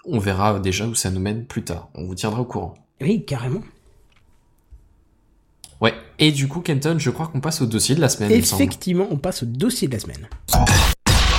On 0.04 0.18
verra 0.18 0.58
déjà 0.58 0.86
où 0.86 0.94
ça 0.94 1.10
nous 1.10 1.20
mène 1.20 1.46
plus 1.46 1.62
tard. 1.62 1.88
On 1.94 2.04
vous 2.04 2.14
tiendra 2.16 2.40
au 2.40 2.44
courant. 2.44 2.74
Oui, 3.00 3.24
carrément. 3.24 3.62
Ouais. 5.81 5.94
Et 6.19 6.32
du 6.32 6.48
coup, 6.48 6.61
Kenton, 6.61 6.97
je 6.98 7.11
crois 7.11 7.27
qu'on 7.27 7.40
passe 7.40 7.61
au 7.61 7.66
dossier 7.66 7.94
de 7.94 8.01
la 8.01 8.09
semaine. 8.09 8.32
Effectivement, 8.32 9.07
on 9.11 9.16
passe 9.16 9.43
au 9.43 9.47
dossier 9.47 9.89
de 9.89 9.93
la 9.93 10.01
semaine. 10.01 10.28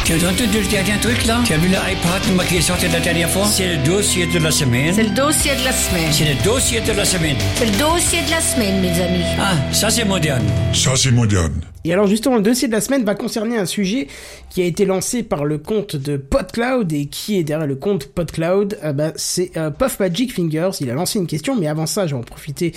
Tu 0.07 0.13
as 0.13 0.29
entendu 0.29 0.61
le 0.61 0.71
dernier 0.71 0.97
truc 1.01 1.25
là? 1.25 1.41
Tu 1.45 1.51
as 1.51 1.57
vu 1.57 1.67
l'iPad 1.67 2.47
qui 2.47 2.55
est 2.55 2.61
sorti 2.61 2.87
la 2.87 3.01
dernière 3.01 3.29
fois? 3.29 3.45
C'est 3.45 3.75
le 3.75 3.83
dossier 3.83 4.25
de 4.25 4.39
la 4.39 4.51
semaine. 4.51 4.93
C'est 4.93 5.03
le 5.03 5.13
dossier 5.13 5.51
de 5.53 5.65
la 5.65 5.73
semaine. 5.73 6.13
C'est 6.13 6.33
le 6.33 6.43
dossier 6.45 6.79
de 6.79 6.93
la 6.93 7.03
semaine. 7.03 7.35
C'est 7.55 7.65
le 7.65 7.77
dossier 7.77 8.21
de 8.21 8.31
la 8.31 8.39
semaine, 8.39 8.79
mes 8.79 9.01
amis. 9.01 9.25
Ah, 9.37 9.55
ça 9.73 9.89
c'est 9.89 10.05
moderne. 10.05 10.45
Ça, 10.71 10.95
c'est 10.95 11.11
moderne. 11.11 11.59
Et 11.83 11.91
alors 11.91 12.07
justement, 12.07 12.37
le 12.37 12.41
dossier 12.41 12.69
de 12.69 12.71
la 12.71 12.79
semaine 12.79 13.03
va 13.03 13.15
concerner 13.15 13.57
un 13.57 13.65
sujet 13.65 14.07
qui 14.49 14.61
a 14.61 14.65
été 14.65 14.85
lancé 14.85 15.23
par 15.23 15.43
le 15.43 15.57
compte 15.57 15.97
de 15.97 16.15
PodCloud 16.15 16.93
et 16.93 17.07
qui 17.07 17.37
est 17.37 17.43
derrière 17.43 17.67
le 17.67 17.75
compte 17.75 18.05
PodCloud. 18.05 18.79
Euh, 18.85 18.93
bah, 18.93 19.11
c'est 19.17 19.57
euh, 19.57 19.71
Puff 19.71 19.99
Magic 19.99 20.33
Fingers. 20.33 20.69
Il 20.79 20.89
a 20.89 20.93
lancé 20.93 21.19
une 21.19 21.27
question, 21.27 21.57
mais 21.59 21.67
avant 21.67 21.85
ça, 21.85 22.07
je 22.07 22.15
vais 22.15 22.21
en 22.21 22.23
profiter 22.23 22.71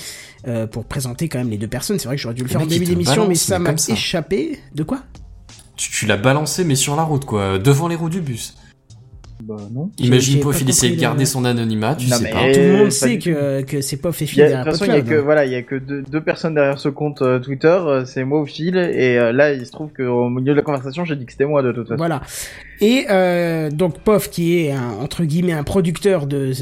euh, 0.48 0.66
pour 0.66 0.84
présenter 0.84 1.28
quand 1.28 1.38
même 1.38 1.50
les 1.50 1.58
deux 1.58 1.68
personnes. 1.68 2.00
C'est 2.00 2.08
vrai 2.08 2.16
que 2.16 2.22
j'aurais 2.22 2.34
dû 2.34 2.42
le 2.42 2.48
faire 2.48 2.58
Le 2.58 2.66
en 2.66 2.68
début 2.68 2.86
d'émission, 2.86 3.28
mais 3.28 3.36
ça 3.36 3.60
mais 3.60 3.70
m'a 3.70 3.76
échappé. 3.88 4.58
De 4.74 4.82
quoi? 4.82 5.04
Tu, 5.80 6.04
l'as 6.04 6.18
balancé, 6.18 6.64
mais 6.64 6.74
sur 6.74 6.94
la 6.94 7.04
route, 7.04 7.24
quoi, 7.24 7.58
devant 7.58 7.88
les 7.88 7.96
roues 7.96 8.10
du 8.10 8.20
bus. 8.20 8.54
Bah 9.42 9.56
non. 9.72 9.90
Imagine 9.98 10.34
j'ai 10.34 10.40
Pof, 10.40 10.56
pas 10.56 10.60
il 10.62 10.68
essayait 10.70 10.94
de 10.96 11.00
garder 11.00 11.24
son 11.24 11.44
anonymat, 11.44 11.94
tu 11.94 12.08
Non, 12.08 12.16
sais 12.16 12.24
mais- 12.24 12.30
pas. 12.30 12.52
Tout 12.52 12.60
le 12.60 12.76
monde 12.76 12.90
sait 12.92 13.16
du 13.16 13.32
que, 13.32 13.62
que 13.62 13.80
c'est 13.80 13.96
Puff 13.96 14.20
et 14.20 14.24
Il 14.24 14.28
Phil 14.28 14.38
y 14.40 14.42
a- 14.42 14.50
de 14.50 14.54
toute 14.56 14.64
façon, 14.72 14.84
il 14.84 14.92
y 14.92 14.96
a 14.96 15.00
que 15.02 15.14
hein. 15.14 15.22
voilà, 15.22 15.46
il 15.46 15.52
y 15.52 15.54
a 15.56 15.62
que 15.62 15.74
deux, 15.76 16.02
deux 16.02 16.20
personnes 16.20 16.54
derrière 16.54 16.78
ce 16.78 16.88
compte 16.88 17.22
euh, 17.22 17.38
Twitter, 17.38 17.66
euh, 17.68 18.04
c'est 18.04 18.24
moi 18.24 18.40
ou 18.40 18.46
Phil, 18.46 18.76
et 18.76 19.18
euh, 19.18 19.32
là 19.32 19.52
il 19.52 19.64
se 19.64 19.72
trouve 19.72 19.90
qu'au 19.96 20.28
milieu 20.28 20.52
de 20.52 20.56
la 20.58 20.62
conversation, 20.62 21.04
j'ai 21.04 21.16
dit 21.16 21.24
que 21.26 21.32
c'était 21.32 21.46
moi 21.46 21.62
de 21.62 21.72
toute 21.72 21.88
façon. 21.88 21.96
Voilà. 21.96 22.20
Et 22.82 23.06
euh, 23.10 23.70
donc 23.70 23.98
Pof 24.00 24.30
qui 24.30 24.58
est 24.58 24.72
un, 24.72 24.90
entre 25.00 25.24
guillemets 25.24 25.52
un 25.52 25.64
producteur 25.64 26.26
de, 26.26 26.52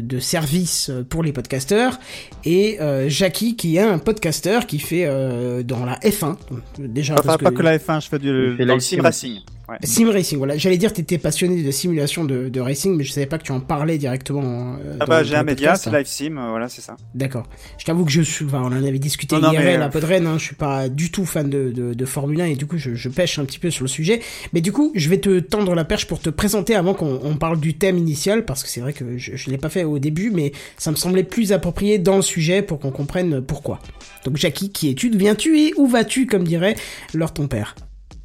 de 0.00 0.18
services 0.18 0.90
pour 1.10 1.22
les 1.22 1.32
podcasteurs 1.32 1.98
et 2.44 2.78
euh, 2.80 3.08
Jackie 3.08 3.56
qui 3.56 3.76
est 3.76 3.80
un 3.80 3.98
podcasteur 3.98 4.66
qui 4.66 4.78
fait 4.78 5.04
euh, 5.06 5.62
dans 5.62 5.84
la 5.84 5.98
F1 6.00 6.36
déjà 6.78 7.14
Enfin, 7.14 7.22
parce 7.24 7.42
pas 7.42 7.50
que, 7.50 7.56
que 7.56 7.62
la 7.62 7.78
F1, 7.78 8.02
je 8.02 8.08
fais 8.08 8.18
du 8.18 8.80
sim. 8.80 9.00
racing. 9.02 9.40
Ouais. 9.68 9.78
sim 9.82 10.08
racing 10.10 10.38
voilà 10.38 10.56
j'allais 10.56 10.78
dire 10.78 10.90
que 10.92 10.96
t'étais 10.96 11.18
passionné 11.18 11.60
de 11.62 11.70
simulation 11.72 12.24
de, 12.24 12.48
de 12.48 12.60
racing 12.60 12.96
mais 12.96 13.02
je 13.02 13.10
savais 13.10 13.26
pas 13.26 13.36
que 13.38 13.42
tu 13.42 13.50
en 13.50 13.58
parlais 13.58 13.98
directement 13.98 14.76
euh, 14.84 14.96
Ah 15.00 15.06
bah 15.06 15.24
j'ai 15.24 15.34
un 15.34 15.42
média, 15.42 15.74
c'est. 15.74 15.90
Live 15.90 16.06
Sim, 16.06 16.36
euh, 16.38 16.50
voilà, 16.50 16.68
c'est 16.68 16.82
ça. 16.82 16.96
D'accord. 17.14 17.48
Je 17.78 17.84
t'avoue 17.84 18.04
que 18.04 18.10
je 18.12 18.22
suis, 18.22 18.44
enfin, 18.44 18.60
on 18.62 18.66
en 18.66 18.84
avait 18.84 18.98
discuté 18.98 19.34
Non, 19.36 19.42
non, 19.42 19.52
IRL 19.52 19.64
mais, 19.64 19.76
euh, 19.78 19.84
à 19.84 19.88
Podren, 19.88 20.26
hein, 20.26 20.38
je 20.38 20.44
suis 20.44 20.54
pas 20.54 20.88
du 20.88 21.10
tout 21.10 21.24
fan 21.24 21.50
de, 21.50 21.70
de, 21.72 21.94
de 21.94 22.04
Formule 22.04 22.40
1 22.40 22.44
et 22.46 22.54
du 22.54 22.66
coup 22.66 22.78
je, 22.78 22.94
je 22.94 23.08
pêche 23.08 23.38
un 23.38 23.44
petit 23.44 23.58
peu 23.58 23.70
sur 23.70 23.82
le 23.84 23.88
sujet. 23.88 24.20
Mais 24.52 24.60
du 24.60 24.72
coup, 24.72 24.92
je 24.94 25.08
vais 25.08 25.18
te 25.18 25.40
tendre 25.40 25.74
la 25.74 25.84
perche 25.84 26.06
pour 26.06 26.20
te 26.20 26.30
présenter 26.30 26.74
avant 26.74 26.94
qu'on 26.94 27.20
on 27.22 27.36
parle 27.36 27.58
du 27.58 27.74
thème 27.74 27.98
initial 27.98 28.44
parce 28.44 28.62
que 28.62 28.68
c'est 28.68 28.80
vrai 28.80 28.92
que 28.92 29.18
je, 29.18 29.34
je 29.36 29.50
l'ai 29.50 29.58
pas 29.58 29.68
fait 29.68 29.84
au 29.84 29.98
début, 29.98 30.30
mais 30.30 30.52
ça 30.76 30.90
me 30.90 30.96
semblait 30.96 31.24
plus 31.24 31.52
approprié 31.52 31.98
dans 31.98 32.16
le 32.16 32.22
sujet 32.22 32.62
pour 32.62 32.78
qu'on 32.78 32.90
comprenne 32.92 33.40
pourquoi. 33.42 33.80
Donc 34.24 34.36
Jackie, 34.36 34.70
qui 34.70 34.90
es-tu, 34.90 35.10
viens-tu 35.10 35.58
et 35.58 35.72
où 35.76 35.86
vas-tu, 35.86 36.26
comme 36.26 36.44
dirait 36.44 36.76
leur 37.14 37.32
ton 37.32 37.48
père? 37.48 37.74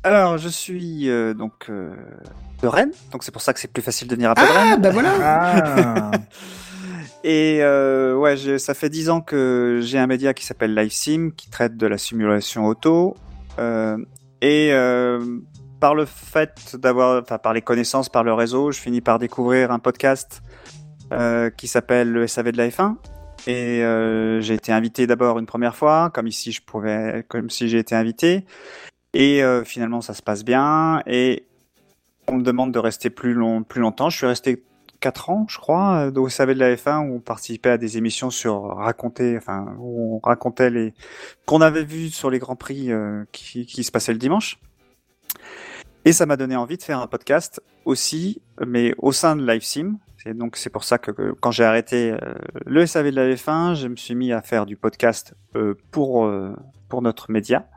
Alors, 0.03 0.38
je 0.38 0.49
suis 0.49 1.10
euh, 1.10 1.34
donc 1.34 1.68
euh, 1.69 1.94
de 2.64 2.68
Rennes, 2.68 2.91
donc 3.11 3.23
c'est 3.23 3.32
pour 3.32 3.41
ça 3.41 3.53
que 3.53 3.60
c'est 3.60 3.72
plus 3.72 3.84
facile 3.84 4.07
de 4.07 4.15
venir 4.15 4.32
à 4.32 4.34
de 4.34 4.40
Ah 4.41 4.61
Rennes. 4.72 4.82
bah 4.82 4.90
voilà. 4.90 5.11
Ah, 5.22 6.11
Et 7.23 7.60
euh, 7.61 8.15
ouais, 8.15 8.36
j'ai- 8.36 8.57
ça 8.57 8.73
fait 8.73 8.90
dix 8.90 9.11
ans 9.11 9.22
que 9.22 9.80
j'ai 9.84 9.99
un 9.99 10.07
média 10.07 10.34
qui 10.34 10.44
s'appelle 10.44 10.73
LiveSim, 10.73 11.30
qui 11.38 11.52
traite 11.52 11.78
de 11.78 11.86
la 11.86 11.99
simulation 11.99 12.65
auto. 12.65 13.15
Euh, 13.60 13.95
et 14.41 14.69
euh, 14.73 15.23
par 15.80 15.94
le 15.94 16.06
fait 16.06 16.76
d'avoir, 16.78 17.22
enfin 17.22 17.38
par 17.38 17.53
les 17.53 17.61
connaissances, 17.61 18.10
par 18.10 18.23
le 18.23 18.34
réseau, 18.34 18.72
je 18.72 18.80
finis 18.80 19.02
par 19.02 19.19
découvrir 19.19 19.69
un 19.72 19.78
podcast 19.78 20.41
euh, 21.14 21.52
qui 21.52 21.68
s'appelle 21.68 22.11
le 22.11 22.26
SAV 22.26 22.53
de 22.53 22.57
la 22.57 22.69
F1. 22.69 22.95
Et 23.45 23.84
euh, 23.84 24.41
j'ai 24.41 24.56
été 24.56 24.72
invité 24.72 25.06
d'abord 25.06 25.38
une 25.38 25.45
première 25.45 25.76
fois, 25.76 26.10
comme 26.11 26.26
ici 26.28 26.52
je 26.52 26.61
pouvais, 26.64 27.23
comme 27.28 27.52
si 27.52 27.69
j'ai 27.69 27.78
été 27.80 27.94
invité. 27.94 28.45
Et 29.13 29.43
euh, 29.43 29.63
finalement 29.63 30.01
ça 30.01 30.13
se 30.13 30.21
passe 30.21 30.43
bien. 30.43 31.01
Et 31.05 31.45
on 32.27 32.38
me 32.38 32.43
demande 32.43 32.71
de 32.71 32.79
rester 32.79 33.09
plus 33.09 33.33
long, 33.33 33.63
plus 33.63 33.81
longtemps. 33.81 34.09
Je 34.09 34.17
suis 34.17 34.27
resté 34.27 34.63
4 34.99 35.29
ans, 35.29 35.45
je 35.49 35.57
crois, 35.57 36.07
euh, 36.07 36.19
au 36.19 36.29
SAV 36.29 36.53
de 36.53 36.59
la 36.59 36.75
F1 36.75 37.07
où 37.07 37.15
on 37.15 37.19
participait 37.19 37.71
à 37.71 37.77
des 37.77 37.97
émissions 37.97 38.29
sur 38.29 38.75
raconter, 38.75 39.35
enfin, 39.38 39.75
où 39.79 40.15
on 40.15 40.19
racontait 40.19 40.69
les 40.69 40.93
qu'on 41.45 41.61
avait 41.61 41.83
vu 41.83 42.09
sur 42.09 42.29
les 42.29 42.39
grands 42.39 42.55
prix 42.55 42.91
euh, 42.91 43.23
qui, 43.31 43.65
qui 43.65 43.83
se 43.83 43.91
passaient 43.91 44.13
le 44.13 44.19
dimanche. 44.19 44.59
Et 46.03 46.13
ça 46.13 46.25
m'a 46.25 46.35
donné 46.35 46.55
envie 46.55 46.77
de 46.77 46.83
faire 46.83 46.99
un 46.99 47.07
podcast 47.07 47.61
aussi, 47.85 48.41
mais 48.65 48.95
au 48.97 49.11
sein 49.11 49.35
de 49.35 49.45
LiveSim. 49.45 49.97
Et 50.25 50.33
donc 50.33 50.55
c'est 50.55 50.69
pour 50.69 50.83
ça 50.83 50.97
que, 50.97 51.33
quand 51.39 51.51
j'ai 51.51 51.63
arrêté 51.63 52.11
euh, 52.11 52.33
le 52.65 52.85
SAV 52.85 53.11
de 53.11 53.15
la 53.15 53.35
F1, 53.35 53.75
je 53.75 53.88
me 53.88 53.95
suis 53.95 54.15
mis 54.15 54.31
à 54.31 54.41
faire 54.41 54.65
du 54.65 54.77
podcast 54.77 55.35
euh, 55.55 55.75
pour 55.91 56.25
euh, 56.25 56.55
pour 56.89 57.01
notre 57.01 57.31
média. 57.31 57.67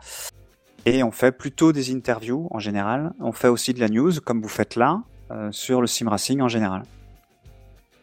Et 0.87 1.03
on 1.03 1.11
fait 1.11 1.33
plutôt 1.33 1.73
des 1.73 1.95
interviews 1.95 2.49
en 2.51 2.59
général. 2.59 3.13
On 3.21 3.33
fait 3.33 3.49
aussi 3.49 3.73
de 3.73 3.81
la 3.81 3.89
news, 3.89 4.13
comme 4.25 4.43
vous 4.43 4.49
faites 4.49 4.77
là, 4.77 5.03
euh, 5.31 5.51
sur 5.51 5.81
le 5.81 5.87
sim 5.87 6.09
racing 6.09 6.41
en 6.41 6.49
général 6.49 6.83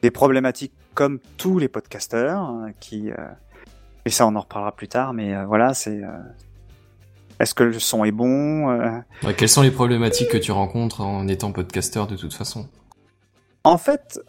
des 0.01 0.11
problématiques 0.11 0.73
comme 0.93 1.19
tous 1.37 1.59
les 1.59 1.67
podcasteurs 1.67 2.49
euh, 2.49 2.69
qui 2.79 3.11
euh, 3.11 3.15
et 4.05 4.09
ça 4.09 4.27
on 4.27 4.35
en 4.35 4.41
reparlera 4.41 4.71
plus 4.75 4.87
tard 4.87 5.13
mais 5.13 5.33
euh, 5.33 5.45
voilà 5.45 5.73
c'est 5.73 6.03
euh, 6.03 6.09
est-ce 7.39 7.55
que 7.55 7.63
le 7.63 7.79
son 7.79 8.03
est 8.03 8.11
bon 8.11 8.67
Ouais, 9.23 9.33
quelles 9.35 9.49
sont 9.49 9.63
les 9.63 9.71
problématiques 9.71 10.29
que 10.29 10.37
tu 10.37 10.51
rencontres 10.51 11.01
en 11.01 11.27
étant 11.27 11.51
podcasteur 11.51 12.05
de 12.05 12.15
toute 12.15 12.35
façon? 12.35 12.69
En 13.63 13.79
fait 13.79 14.19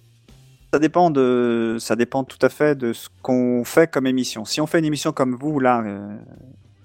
Ça 0.73 0.79
dépend 0.79 1.11
de, 1.11 1.77
ça 1.79 1.95
dépend 1.95 2.25
tout 2.25 2.39
à 2.41 2.49
fait 2.49 2.75
de 2.75 2.95
ce 2.95 3.11
qu'on 3.21 3.65
fait 3.65 3.91
comme 3.91 4.07
émission. 4.07 4.47
Si 4.47 4.63
on 4.63 4.67
fait 4.67 4.79
une 4.79 4.87
émission 4.87 5.13
comme 5.13 5.35
vous 5.35 5.61
là, 5.61 5.83
euh, 5.85 6.17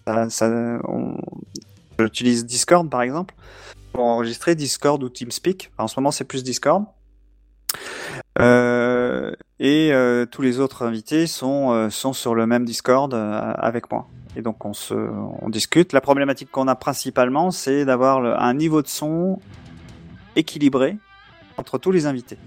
ça, 0.08 0.30
ça- 0.30 0.80
on- 0.88 1.18
j'utilise 2.00 2.46
Discord 2.46 2.90
par 2.90 3.02
exemple 3.02 3.36
pour 3.92 4.06
enregistrer 4.06 4.56
Discord 4.56 5.02
ou 5.04 5.10
TeamSpeak. 5.10 5.72
En 5.78 5.88
ce 5.88 6.00
moment, 6.00 6.12
c'est 6.12 6.24
plus 6.24 6.44
Discord. 6.44 6.86
Euh, 8.40 9.32
et 9.60 9.92
euh, 9.92 10.26
tous 10.26 10.42
les 10.42 10.60
autres 10.60 10.86
invités 10.86 11.28
sont 11.28 11.72
euh, 11.72 11.90
sont 11.90 12.14
sur 12.14 12.36
le 12.36 12.48
même 12.48 12.64
Discord 12.66 13.14
euh, 13.14 13.54
avec 13.58 13.92
moi. 13.92 14.08
Et 14.36 14.42
donc 14.42 14.64
on 14.66 14.74
se 14.74 14.94
on 14.94 15.50
discute. 15.50 15.92
La 15.94 16.02
problématique 16.02 16.50
qu'on 16.52 16.68
a 16.68 16.76
principalement, 16.76 17.52
c'est 17.52 17.84
d'avoir 17.86 18.24
un 18.42 18.54
niveau 18.54 18.82
de 18.82 18.88
son 18.88 19.40
équilibré 20.36 20.98
entre 21.58 21.78
tous 21.78 21.92
les 21.92 22.06
invités. 22.06 22.38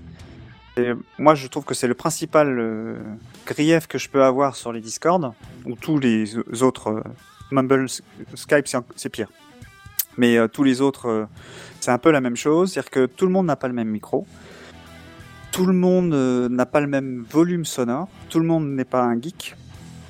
Et 0.77 0.93
moi, 1.19 1.35
je 1.35 1.49
trouve 1.49 1.65
que 1.65 1.74
c'est 1.74 1.89
le 1.89 1.95
principal 1.95 2.57
euh, 2.59 2.97
grief 3.45 3.89
que 3.89 3.99
je 3.99 4.09
peux 4.09 4.23
avoir 4.23 4.55
sur 4.55 4.73
les 4.73 4.81
Discord, 4.81 5.32
ou 5.66 5.74
tous 5.74 5.99
les 5.99 6.37
autres. 6.62 7.03
Mumble, 7.51 7.86
Skype, 8.35 8.66
c'est 8.97 9.09
pire. 9.09 9.28
Mais 10.16 10.36
euh, 10.36 10.48
tous 10.48 10.64
les 10.64 10.81
autres, 10.81 11.09
euh, 11.09 11.24
c'est 11.81 11.90
un 11.90 11.98
peu 11.98 12.10
la 12.10 12.20
même 12.20 12.36
chose. 12.36 12.72
C'est-à-dire 12.72 12.90
que 12.90 13.06
tout 13.06 13.27
le 13.27 13.32
monde 13.32 13.47
n'a 13.47 13.56
pas 13.56 13.68
le 13.68 13.74
même 13.74 13.89
micro. 13.89 14.27
Tout 15.52 15.66
le 15.66 15.72
monde 15.72 16.12
euh, 16.14 16.48
n'a 16.48 16.66
pas 16.66 16.81
le 16.81 16.86
même 16.86 17.24
volume 17.31 17.64
sonore. 17.64 18.09
Tout 18.28 18.40
le 18.40 18.47
monde 18.47 18.68
n'est 18.70 18.85
pas 18.85 19.02
un 19.02 19.20
geek. 19.20 19.56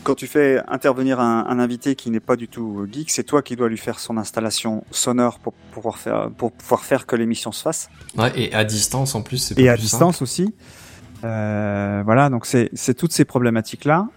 Quand 0.03 0.15
tu 0.15 0.27
fais 0.27 0.63
intervenir 0.67 1.21
un, 1.21 1.45
un 1.47 1.59
invité 1.59 1.95
qui 1.95 2.11
n'est 2.11 2.21
pas 2.21 2.37
du 2.37 2.49
tout 2.49 2.87
geek, 2.91 3.11
c'est 3.11 3.23
toi 3.23 3.43
qui 3.43 3.55
dois 3.55 3.69
lui 3.69 3.77
faire 3.77 3.99
son 3.99 4.17
installation 4.17 4.83
sonore 4.91 5.39
pour 5.39 5.53
pouvoir 5.53 5.99
faire, 5.99 6.31
pour 6.31 6.53
pouvoir 6.53 6.85
faire 6.85 7.05
que 7.05 7.17
l'émission 7.17 7.53
se 7.53 7.63
fasse 7.63 7.91
Ouais, 8.17 8.33
et 8.35 8.55
à 8.55 8.65
distance 8.65 9.15
en 9.15 9.21
plus, 9.21 9.37
c'est 9.37 9.59
et 9.59 9.69
à 9.69 9.77
distance 9.77 10.23
aussi. 10.23 10.55
Voilà, 11.23 12.31
donc 12.31 12.47
c'est 12.47 12.95
toutes 12.95 13.13
ces 13.13 13.27
problématiques 13.27 13.85
là 13.85 14.09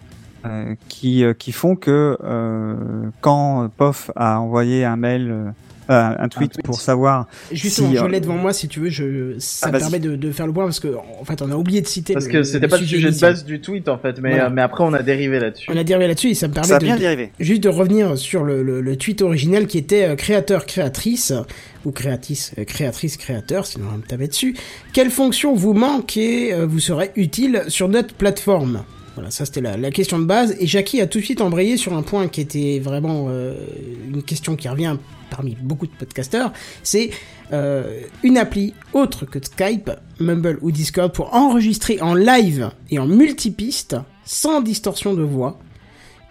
euh, 0.46 0.76
qui 0.90 1.24
euh, 1.24 1.34
qui 1.34 1.52
font 1.52 1.76
que 1.76 2.18
euh, 2.24 2.76
quand 3.22 3.70
POF 3.78 4.12
a 4.16 4.40
envoyé 4.40 4.84
un 4.86 4.96
mail, 4.96 5.30
euh, 5.32 5.46
euh, 5.90 6.16
un, 6.18 6.30
tweet 6.30 6.54
tweet. 6.54 6.66
pour 6.66 6.80
savoir 6.80 7.28
Justement, 7.52 7.90
si, 7.90 7.98
je 7.98 8.06
l'ai 8.06 8.22
devant 8.22 8.36
moi 8.38 8.54
si 8.54 8.70
tu 8.70 8.80
veux, 8.80 8.88
je... 8.90 9.36
ça 9.40 9.68
Ah, 9.68 9.68
me 9.68 9.72
vas-y. 9.74 9.82
permet 9.82 10.00
de, 10.00 10.16
de 10.16 10.32
faire 10.32 10.48
le 10.48 10.54
point 10.54 10.64
parce 10.64 10.80
que 10.80 10.96
en 11.20 11.26
fait 11.26 11.42
on 11.42 11.52
a 11.52 11.56
oublié 11.56 11.82
de 11.82 11.88
citer. 11.88 12.14
Parce 12.14 12.28
le- 12.28 12.32
que 12.32 12.44
c'était 12.44 12.70
pas 12.70 12.78
le 12.78 12.86
sujet 12.86 13.12
de 13.12 13.20
base 13.20 13.44
du 13.44 13.60
tweet 13.60 13.90
en 13.90 13.98
fait, 13.98 14.20
mais, 14.22 14.30
Voilà. 14.30 14.46
euh, 14.46 14.50
mais 14.50 14.62
après 14.62 14.84
on 14.86 14.94
a 14.94 15.02
dérivé 15.04 15.40
là-dessus. 15.40 15.70
On 15.74 15.76
a 15.78 15.84
dérivé 15.84 16.08
là-dessus 16.08 16.30
et 16.30 16.34
ça 16.36 16.48
me 16.48 16.54
permet 16.54 16.70
ça 16.70 16.76
a 16.78 16.80
de, 16.80 16.86
bien 16.86 16.96
de- 16.96 17.02
dérivé. 17.02 17.32
juste 17.40 17.62
de 17.64 17.70
revenir 17.70 18.18
sur 18.18 18.46
le, 18.46 18.64
le, 18.64 18.80
le 18.80 18.96
tweet 18.98 19.22
original 19.22 19.68
qui 19.68 19.78
était 19.78 20.06
euh, 20.06 20.16
créateur 20.16 20.66
créatrice 20.66 21.34
ou 21.84 21.92
créatrice 21.92 22.54
euh, 22.58 22.64
créatrice 22.64 23.18
créateur 23.18 23.66
sinon 23.66 23.88
on 23.90 23.92
va 23.92 23.98
me 23.98 24.04
taper 24.04 24.28
dessus. 24.30 24.56
Quelle 24.94 25.10
fonction 25.12 25.54
vous 25.54 25.74
manque 25.74 26.16
et 26.16 26.54
euh, 26.54 26.66
vous 26.66 26.80
serait 26.80 27.12
utile 27.18 27.64
sur 27.68 27.90
notre 27.90 28.14
plateforme? 28.14 28.84
Voilà, 29.16 29.30
ça 29.30 29.46
c'était 29.46 29.62
la, 29.62 29.92
question 29.92 30.18
de 30.18 30.26
base 30.26 30.56
et 30.60 30.66
Jackie 30.66 31.00
a 31.00 31.08
tout 31.08 31.20
de 31.20 31.24
suite 31.24 31.42
embrayé 31.42 31.78
sur 31.78 31.94
un 31.94 32.02
point 32.02 32.28
qui 32.28 32.42
était 32.42 32.80
vraiment 32.80 33.28
euh, 33.30 33.54
une 34.08 34.24
question 34.24 34.56
qui 34.56 34.68
revient 34.68 34.98
parmi 35.30 35.56
beaucoup 35.62 35.88
de 35.88 35.92
podcasteurs, 35.92 36.52
c'est 36.84 37.12
euh, 37.52 38.02
une 38.24 38.38
appli 38.38 38.74
autre 38.94 39.26
que 39.26 39.40
Skype, 39.44 39.92
Mumble 40.20 40.58
ou 40.62 40.72
Discord 40.72 41.12
pour 41.12 41.34
enregistrer 41.34 42.02
en 42.02 42.14
live 42.14 42.72
et 42.90 43.00
en 43.00 43.08
multipiste 43.08 43.96
sans 44.26 44.62
distorsion 44.62 45.14
de 45.14 45.24
voix. 45.24 45.60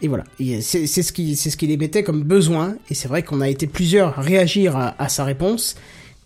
Et 0.01 0.09
voilà, 0.09 0.25
c'est 0.61 0.87
ce 0.87 1.13
qui 1.13 1.37
c'est 1.37 1.51
ce 1.51 1.57
qu'il 1.57 1.71
émettait 1.71 2.03
comme 2.03 2.25
besoin. 2.25 2.75
Et 2.91 2.95
c'est 2.95 3.07
vrai 3.07 3.23
qu'on 3.23 3.41
a 3.41 3.49
été 3.49 3.69
plusieurs 3.69 4.19
à 4.19 4.23
réagir 4.23 4.77
à 4.77 5.09
sa 5.09 5.23
réponse 5.23 5.77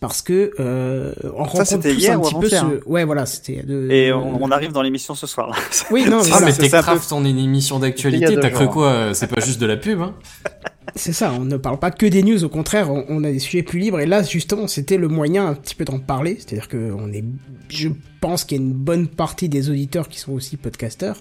parce 0.00 0.20
que 0.22 0.52
euh, 0.60 1.12
on 1.24 1.38
rencontre 1.44 1.66
c'était 1.66 1.94
tous 1.94 2.00
hier 2.00 2.14
un 2.14 2.18
ou 2.18 2.40
petit 2.40 2.54
peu. 2.60 2.80
Ouais, 2.86 3.04
voilà, 3.04 3.24
c'était. 3.26 3.62
de- 3.62 3.90
Et 3.90 4.12
on, 4.12 4.42
on 4.42 4.50
arrive 4.50 4.72
dans 4.72 4.82
l'émission 4.82 5.14
ce 5.14 5.26
soir 5.26 5.48
là. 5.50 5.56
Oui, 5.90 6.04
non, 6.04 6.18
mais 6.18 6.22
Ah, 6.26 6.28
voilà, 6.30 6.46
mais 6.46 6.52
c'est 6.52 6.68
Techcraft, 6.68 7.12
on 7.12 7.24
est 7.24 7.30
une 7.30 7.38
émission 7.38 7.78
d'actualité, 7.78 8.36
t'as 8.40 8.50
cru 8.50 8.68
quoi 8.68 8.88
euh, 8.90 9.14
C'est 9.14 9.26
pas 9.28 9.40
juste 9.40 9.60
de 9.60 9.66
la 9.66 9.76
pub, 9.76 10.00
hein 10.02 10.14
c'est 10.94 11.12
ça. 11.12 11.32
On 11.38 11.44
ne 11.44 11.56
parle 11.56 11.78
pas 11.78 11.90
que 11.90 12.06
des 12.06 12.22
news. 12.22 12.44
Au 12.44 12.48
contraire, 12.48 12.90
on, 12.90 13.04
on 13.08 13.24
a 13.24 13.30
des 13.32 13.38
sujets 13.38 13.62
plus 13.62 13.78
libres. 13.78 14.00
Et 14.00 14.06
là, 14.06 14.22
justement, 14.22 14.66
c'était 14.66 14.96
le 14.98 15.08
moyen 15.08 15.46
un 15.48 15.54
petit 15.54 15.74
peu 15.74 15.84
d'en 15.84 15.98
parler. 15.98 16.36
C'est-à-dire 16.38 16.68
que 16.68 16.92
on 16.92 17.12
est, 17.12 17.24
je 17.68 17.88
pense 18.20 18.44
qu'il 18.44 18.58
y 18.58 18.60
a 18.60 18.64
une 18.64 18.72
bonne 18.72 19.06
partie 19.08 19.48
des 19.48 19.68
auditeurs 19.70 20.08
qui 20.08 20.18
sont 20.20 20.32
aussi 20.32 20.56
podcasteurs. 20.56 21.16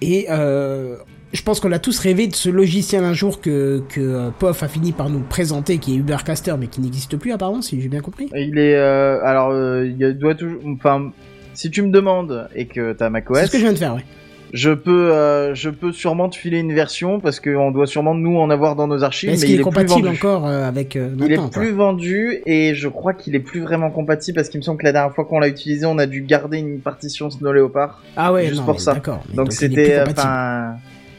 Et 0.00 0.26
euh, 0.30 0.96
je 1.34 1.42
pense 1.42 1.58
qu'on 1.58 1.72
a 1.72 1.80
tous 1.80 1.98
rêvé 1.98 2.28
de 2.28 2.34
ce 2.34 2.48
logiciel 2.48 3.02
un 3.02 3.12
jour 3.12 3.40
que, 3.40 3.82
que 3.88 4.00
euh, 4.00 4.30
POF 4.38 4.62
a 4.62 4.68
fini 4.68 4.92
par 4.92 5.10
nous 5.10 5.18
présenter, 5.18 5.78
qui 5.78 5.94
est 5.94 5.96
Ubercaster, 5.96 6.54
mais 6.58 6.68
qui 6.68 6.80
n'existe 6.80 7.16
plus 7.16 7.32
apparemment, 7.32 7.60
si 7.60 7.80
j'ai 7.80 7.88
bien 7.88 8.00
compris. 8.00 8.30
Il 8.36 8.56
est 8.56 8.76
euh, 8.76 9.20
alors 9.24 9.50
euh, 9.50 9.84
il 9.84 10.16
doit 10.16 10.36
toujours 10.36 10.60
enfin 10.64 11.12
si 11.52 11.70
tu 11.70 11.82
me 11.82 11.90
demandes 11.90 12.48
et 12.54 12.66
que 12.66 12.92
t'as 12.92 13.06
C'est 13.06 13.10
macOS, 13.10 13.46
ce 13.46 13.50
que 13.50 13.58
je 13.58 13.62
viens 13.64 13.72
de 13.72 13.78
faire, 13.78 13.96
ouais. 13.96 14.04
je 14.52 14.70
peux 14.70 15.12
euh, 15.12 15.56
je 15.56 15.70
peux 15.70 15.90
sûrement 15.90 16.28
te 16.28 16.36
filer 16.36 16.60
une 16.60 16.72
version 16.72 17.18
parce 17.18 17.40
qu'on 17.40 17.72
doit 17.72 17.88
sûrement 17.88 18.14
nous 18.14 18.38
en 18.38 18.48
avoir 18.48 18.76
dans 18.76 18.86
nos 18.86 19.02
archives, 19.02 19.30
mais 19.30 19.38
il 19.40 19.58
est 19.58 19.62
compatible 19.62 20.06
encore 20.06 20.46
avec 20.46 20.94
Il 20.94 21.32
est 21.32 21.50
plus 21.50 21.72
vendu 21.72 22.42
et 22.46 22.76
je 22.76 22.86
crois 22.86 23.12
qu'il 23.12 23.34
est 23.34 23.40
plus 23.40 23.60
vraiment 23.60 23.90
compatible 23.90 24.36
parce 24.36 24.48
qu'il 24.48 24.60
me 24.60 24.64
semble 24.64 24.78
que 24.78 24.86
la 24.86 24.92
dernière 24.92 25.12
fois 25.12 25.24
qu'on 25.24 25.40
l'a 25.40 25.48
utilisé, 25.48 25.84
on 25.84 25.98
a 25.98 26.06
dû 26.06 26.22
garder 26.22 26.58
une 26.58 26.78
partition 26.78 27.28
Snow 27.28 27.52
Leopard. 27.52 28.04
Ah 28.16 28.32
ouais, 28.32 28.46
juste 28.46 28.60
non, 28.60 28.66
pour 28.66 28.80
ça. 28.80 28.94
Donc 29.34 29.52
c'était 29.52 30.04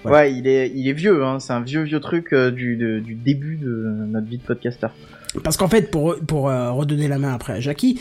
Ouais. 0.05 0.11
ouais. 0.11 0.33
il 0.33 0.47
est 0.47 0.71
il 0.73 0.87
est 0.87 0.93
vieux 0.93 1.23
hein, 1.23 1.39
c'est 1.39 1.53
un 1.53 1.61
vieux 1.61 1.81
vieux 1.83 1.99
truc 1.99 2.33
euh, 2.33 2.51
du 2.51 2.75
de- 2.77 2.99
du 2.99 3.15
début 3.15 3.57
de 3.57 3.67
notre 4.11 4.27
vie 4.27 4.37
de 4.37 4.43
podcaster. 4.43 4.87
Parce 5.43 5.57
qu'en 5.57 5.67
fait, 5.67 5.91
pour, 5.91 6.15
pour 6.25 6.47
euh, 6.49 6.71
redonner 6.71 7.09
la 7.09 7.17
main 7.17 7.33
après 7.33 7.53
à 7.53 7.59
Jackie, 7.59 7.99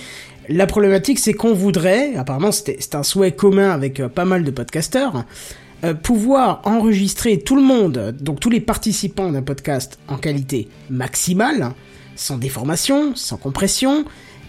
la 0.48 0.66
problématique 0.68 1.18
c'est 1.18 1.34
qu'on 1.34 1.52
voudrait, 1.52 2.14
apparemment 2.14 2.52
c'est 2.52 2.94
un 2.94 3.02
souhait 3.02 3.32
commun 3.32 3.70
avec 3.70 3.98
euh, 3.98 4.08
pas 4.08 4.24
mal 4.24 4.44
de 4.44 4.50
podcasteurs, 4.52 5.24
pouvoir 6.02 6.62
enregistrer 6.64 7.40
tout 7.40 7.56
le 7.56 7.62
monde, 7.62 8.14
donc 8.18 8.40
tous 8.40 8.48
les 8.48 8.60
participants 8.60 9.30
d'un 9.30 9.42
podcast 9.42 9.98
en 10.08 10.16
qualité 10.16 10.68
maximale, 10.88 11.72
sans 12.16 12.38
déformation, 12.38 13.14
sans 13.14 13.36
compression, 13.36 14.04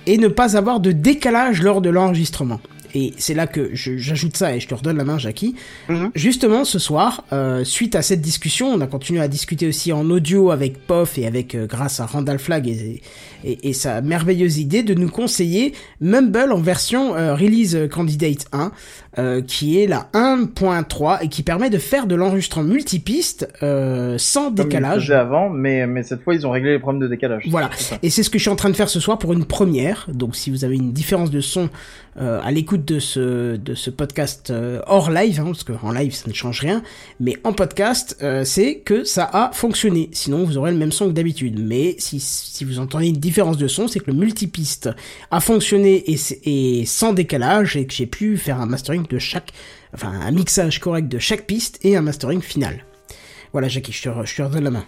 et 0.05 0.17
ne 0.17 0.27
pas 0.29 0.55
avoir 0.55 0.79
de 0.79 0.91
décalage 0.93 1.61
lors 1.61 1.81
de 1.81 1.89
l'enregistrement. 1.89 2.61
Et 2.95 3.13
c'est 3.17 3.33
là 3.33 3.45
que 3.45 3.71
j'ajoute 3.73 4.37
ça 4.37 4.55
et 4.55 4.61
je 4.61 4.67
te 4.69 4.73
redonne 4.73 4.95
la 4.95 5.03
main, 5.03 5.17
Jackie. 5.17 5.53
Mhm. 5.89 6.11
Justement, 6.15 6.63
ce 6.63 6.79
soir, 6.79 7.25
euh, 7.33 7.65
suite 7.65 7.93
à 7.93 8.01
cette 8.01 8.21
discussion, 8.21 8.69
on 8.69 8.79
a 8.79 8.87
continué 8.87 9.19
à 9.19 9.27
discuter 9.27 9.67
aussi 9.67 9.91
en 9.91 10.09
audio 10.09 10.49
avec 10.49 10.87
POF 10.87 11.17
et 11.17 11.27
avec 11.27 11.55
euh, 11.55 11.67
grâce 11.67 11.99
à 11.99 12.05
Randall 12.05 12.39
Flagg 12.39 12.69
et, 12.69 13.01
et, 13.43 13.69
et 13.69 13.73
sa 13.73 14.01
merveilleuse 14.01 14.59
idée 14.59 14.81
de 14.81 14.93
nous 14.93 15.09
conseiller 15.09 15.73
Mumble 15.99 16.53
en 16.53 16.61
version 16.61 17.17
euh, 17.17 17.35
Release 17.35 17.77
Candidate 17.91 18.45
1, 18.53 18.71
euh, 19.17 19.41
qui 19.41 19.81
est 19.81 19.87
la 19.87 20.09
1.3 20.13 21.19
et 21.23 21.29
qui 21.29 21.43
permet 21.43 21.69
de 21.69 21.77
faire 21.77 22.07
de 22.07 22.15
l'enregistrement 22.15 22.65
multipiste 22.67 23.47
euh, 23.63 24.17
sans 24.17 24.45
Comme 24.45 24.55
décalage. 24.55 25.03
faisaient 25.03 25.15
avant, 25.15 25.49
mais 25.49 25.87
mais 25.87 26.03
cette 26.03 26.23
fois 26.23 26.35
ils 26.35 26.45
ont 26.45 26.51
réglé 26.51 26.71
les 26.71 26.79
problèmes 26.79 27.01
de 27.01 27.07
décalage. 27.07 27.43
Voilà. 27.49 27.69
Et 28.03 28.09
c'est 28.09 28.23
ce 28.23 28.29
que 28.29 28.37
je 28.37 28.43
suis 28.43 28.51
en 28.51 28.55
train 28.55 28.69
de 28.69 28.75
faire 28.75 28.89
ce 28.89 28.99
soir 28.99 29.17
pour 29.17 29.33
une 29.33 29.45
première. 29.45 30.07
Donc 30.11 30.35
si 30.35 30.49
vous 30.49 30.65
avez 30.65 30.75
une 30.75 30.91
différence 30.91 31.31
de 31.31 31.41
son 31.41 31.69
euh, 32.17 32.39
à 32.41 32.51
l'écoute 32.51 32.85
de 32.85 32.99
ce 32.99 33.57
de 33.57 33.73
ce 33.73 33.89
podcast 33.89 34.49
euh, 34.49 34.79
hors 34.87 35.11
live, 35.11 35.41
hein, 35.41 35.47
parce 35.47 35.65
que 35.65 35.73
en 35.83 35.91
live 35.91 36.13
ça 36.13 36.29
ne 36.29 36.33
change 36.33 36.61
rien, 36.61 36.81
mais 37.19 37.35
en 37.43 37.51
podcast 37.51 38.17
euh, 38.23 38.45
c'est 38.45 38.75
que 38.77 39.03
ça 39.03 39.29
a 39.33 39.51
fonctionné. 39.53 40.09
Sinon 40.13 40.45
vous 40.45 40.57
aurez 40.57 40.71
le 40.71 40.77
même 40.77 40.93
son 40.93 41.07
que 41.07 41.11
d'habitude. 41.11 41.59
Mais 41.59 41.95
si 41.99 42.21
si 42.21 42.63
vous 42.63 42.79
entendez 42.79 43.07
une 43.09 43.17
différence 43.17 43.57
de 43.57 43.67
son, 43.67 43.89
c'est 43.89 43.99
que 43.99 44.11
le 44.11 44.17
multipiste 44.17 44.89
a 45.29 45.41
fonctionné 45.41 46.09
et, 46.09 46.17
et 46.45 46.85
sans 46.85 47.11
décalage 47.11 47.75
et 47.75 47.85
que 47.85 47.93
j'ai 47.93 48.05
pu 48.05 48.37
faire 48.37 48.61
un 48.61 48.65
mastering 48.65 49.04
de 49.07 49.19
chaque, 49.19 49.51
enfin 49.93 50.09
un 50.09 50.31
mixage 50.31 50.79
correct 50.79 51.07
de 51.07 51.19
chaque 51.19 51.45
piste 51.47 51.79
et 51.83 51.95
un 51.97 52.01
mastering 52.01 52.41
final. 52.41 52.85
Voilà 53.53 53.67
Jackie, 53.67 53.91
je 53.91 54.09
te, 54.09 54.25
je 54.25 54.35
te 54.35 54.41
redonne 54.41 54.63
la 54.65 54.71
main. 54.71 54.85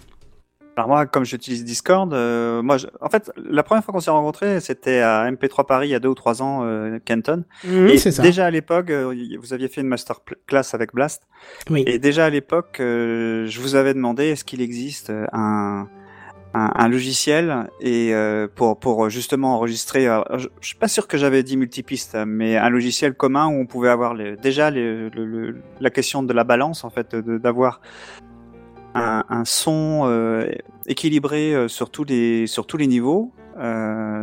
Alors 0.75 0.89
moi, 0.89 1.05
comme 1.07 1.25
j'utilise 1.25 1.65
Discord, 1.65 2.13
euh, 2.13 2.61
moi, 2.61 2.77
je- 2.77 2.85
en 3.01 3.09
fait, 3.09 3.31
la 3.49 3.63
première 3.63 3.83
fois 3.83 3.93
qu'on 3.93 3.99
s'est 3.99 4.11
rencontrés, 4.11 4.59
c'était 4.59 4.99
à 4.99 5.25
MP3 5.25 5.65
Paris 5.65 5.87
il 5.87 5.91
y 5.91 5.95
a 5.95 5.99
deux 5.99 6.09
ou 6.09 6.13
trois 6.13 6.43
ans, 6.43 6.65
euh, 6.65 6.99
Kenton. 7.03 7.45
Mmh, 7.63 7.87
et 7.87 7.97
ça. 7.97 8.21
déjà 8.21 8.45
à 8.45 8.51
l'époque, 8.51 8.91
euh, 8.91 9.11
vous 9.41 9.53
aviez 9.53 9.69
fait 9.69 9.81
une 9.81 9.87
master 9.87 10.17
class 10.45 10.75
avec 10.75 10.93
Blast. 10.93 11.23
Oui. 11.71 11.83
Et 11.87 11.97
déjà 11.97 12.25
à 12.25 12.29
l'époque, 12.29 12.77
euh, 12.79 13.47
je 13.47 13.59
vous 13.59 13.73
avais 13.73 13.95
demandé 13.95 14.25
est-ce 14.25 14.43
qu'il 14.45 14.61
existe 14.61 15.11
un, 15.33 15.87
un, 16.53 16.87
logiciel 16.87 17.69
et 17.79 18.13
euh, 18.13 18.47
pour 18.53 18.79
pour 18.79 19.09
justement 19.09 19.55
enregistrer. 19.55 20.07
euh, 20.07 20.21
je, 20.37 20.47
je 20.61 20.67
suis 20.67 20.77
pas 20.77 20.87
sûr 20.87 21.07
que 21.07 21.17
j'avais 21.17 21.43
dit 21.43 21.57
multipiste, 21.57 22.17
mais 22.25 22.57
un 22.57 22.69
logiciel 22.69 23.13
commun 23.13 23.47
où 23.47 23.59
on 23.59 23.65
pouvait 23.65 23.89
avoir 23.89 24.15
déjà 24.15 24.71
la 24.71 25.89
question 25.89 26.23
de 26.23 26.33
la 26.33 26.43
balance 26.43 26.83
en 26.83 26.89
fait, 26.89 27.15
d'avoir 27.15 27.81
un, 28.95 29.45
son 29.45 30.03
euh, 30.05 30.49
équilibré 30.87 31.67
sur 31.67 31.89
tous 31.89 32.03
les 32.03 32.47
sur 32.47 32.65
tous 32.65 32.77
les 32.77 32.87
niveaux. 32.87 33.31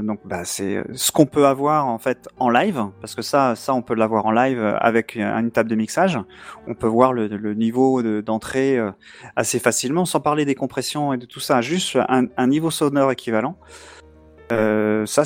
Donc 0.03 0.21
bah, 0.25 0.45
c'est 0.45 0.83
ce 0.93 1.13
qu'on 1.13 1.27
peut 1.27 1.47
avoir 1.47 1.87
en 1.87 1.99
fait 1.99 2.29
en 2.39 2.51
live 2.51 2.85
parce 3.01 3.15
que 3.15 3.23
ça 3.23 3.55
ça 3.55 3.75
on 3.75 3.83
peut 3.83 3.95
l'avoir 3.95 4.27
en 4.27 4.33
live 4.33 4.61
avec 4.81 5.17
une 5.17 5.51
table 5.51 5.71
de 5.71 5.75
mixage. 5.75 6.19
On 6.67 6.75
peut 6.75 6.87
voir 6.87 7.13
le, 7.13 7.55
niveau 7.55 8.03
de- 8.03 8.21
d'entrée 8.21 8.79
euh, 8.79 8.91
assez 9.37 9.59
facilement 9.59 10.05
sans 10.05 10.21
parler 10.21 10.45
des 10.45 10.55
compressions 10.55 11.13
et 11.13 11.19
de 11.19 11.27
tout 11.27 11.41
ça, 11.41 11.61
juste 11.61 11.99
un, 12.09 12.47
niveau 12.47 12.71
sonore 12.71 13.13
équivalent. 13.13 13.57
Euh, 14.53 15.07
ça 15.07 15.25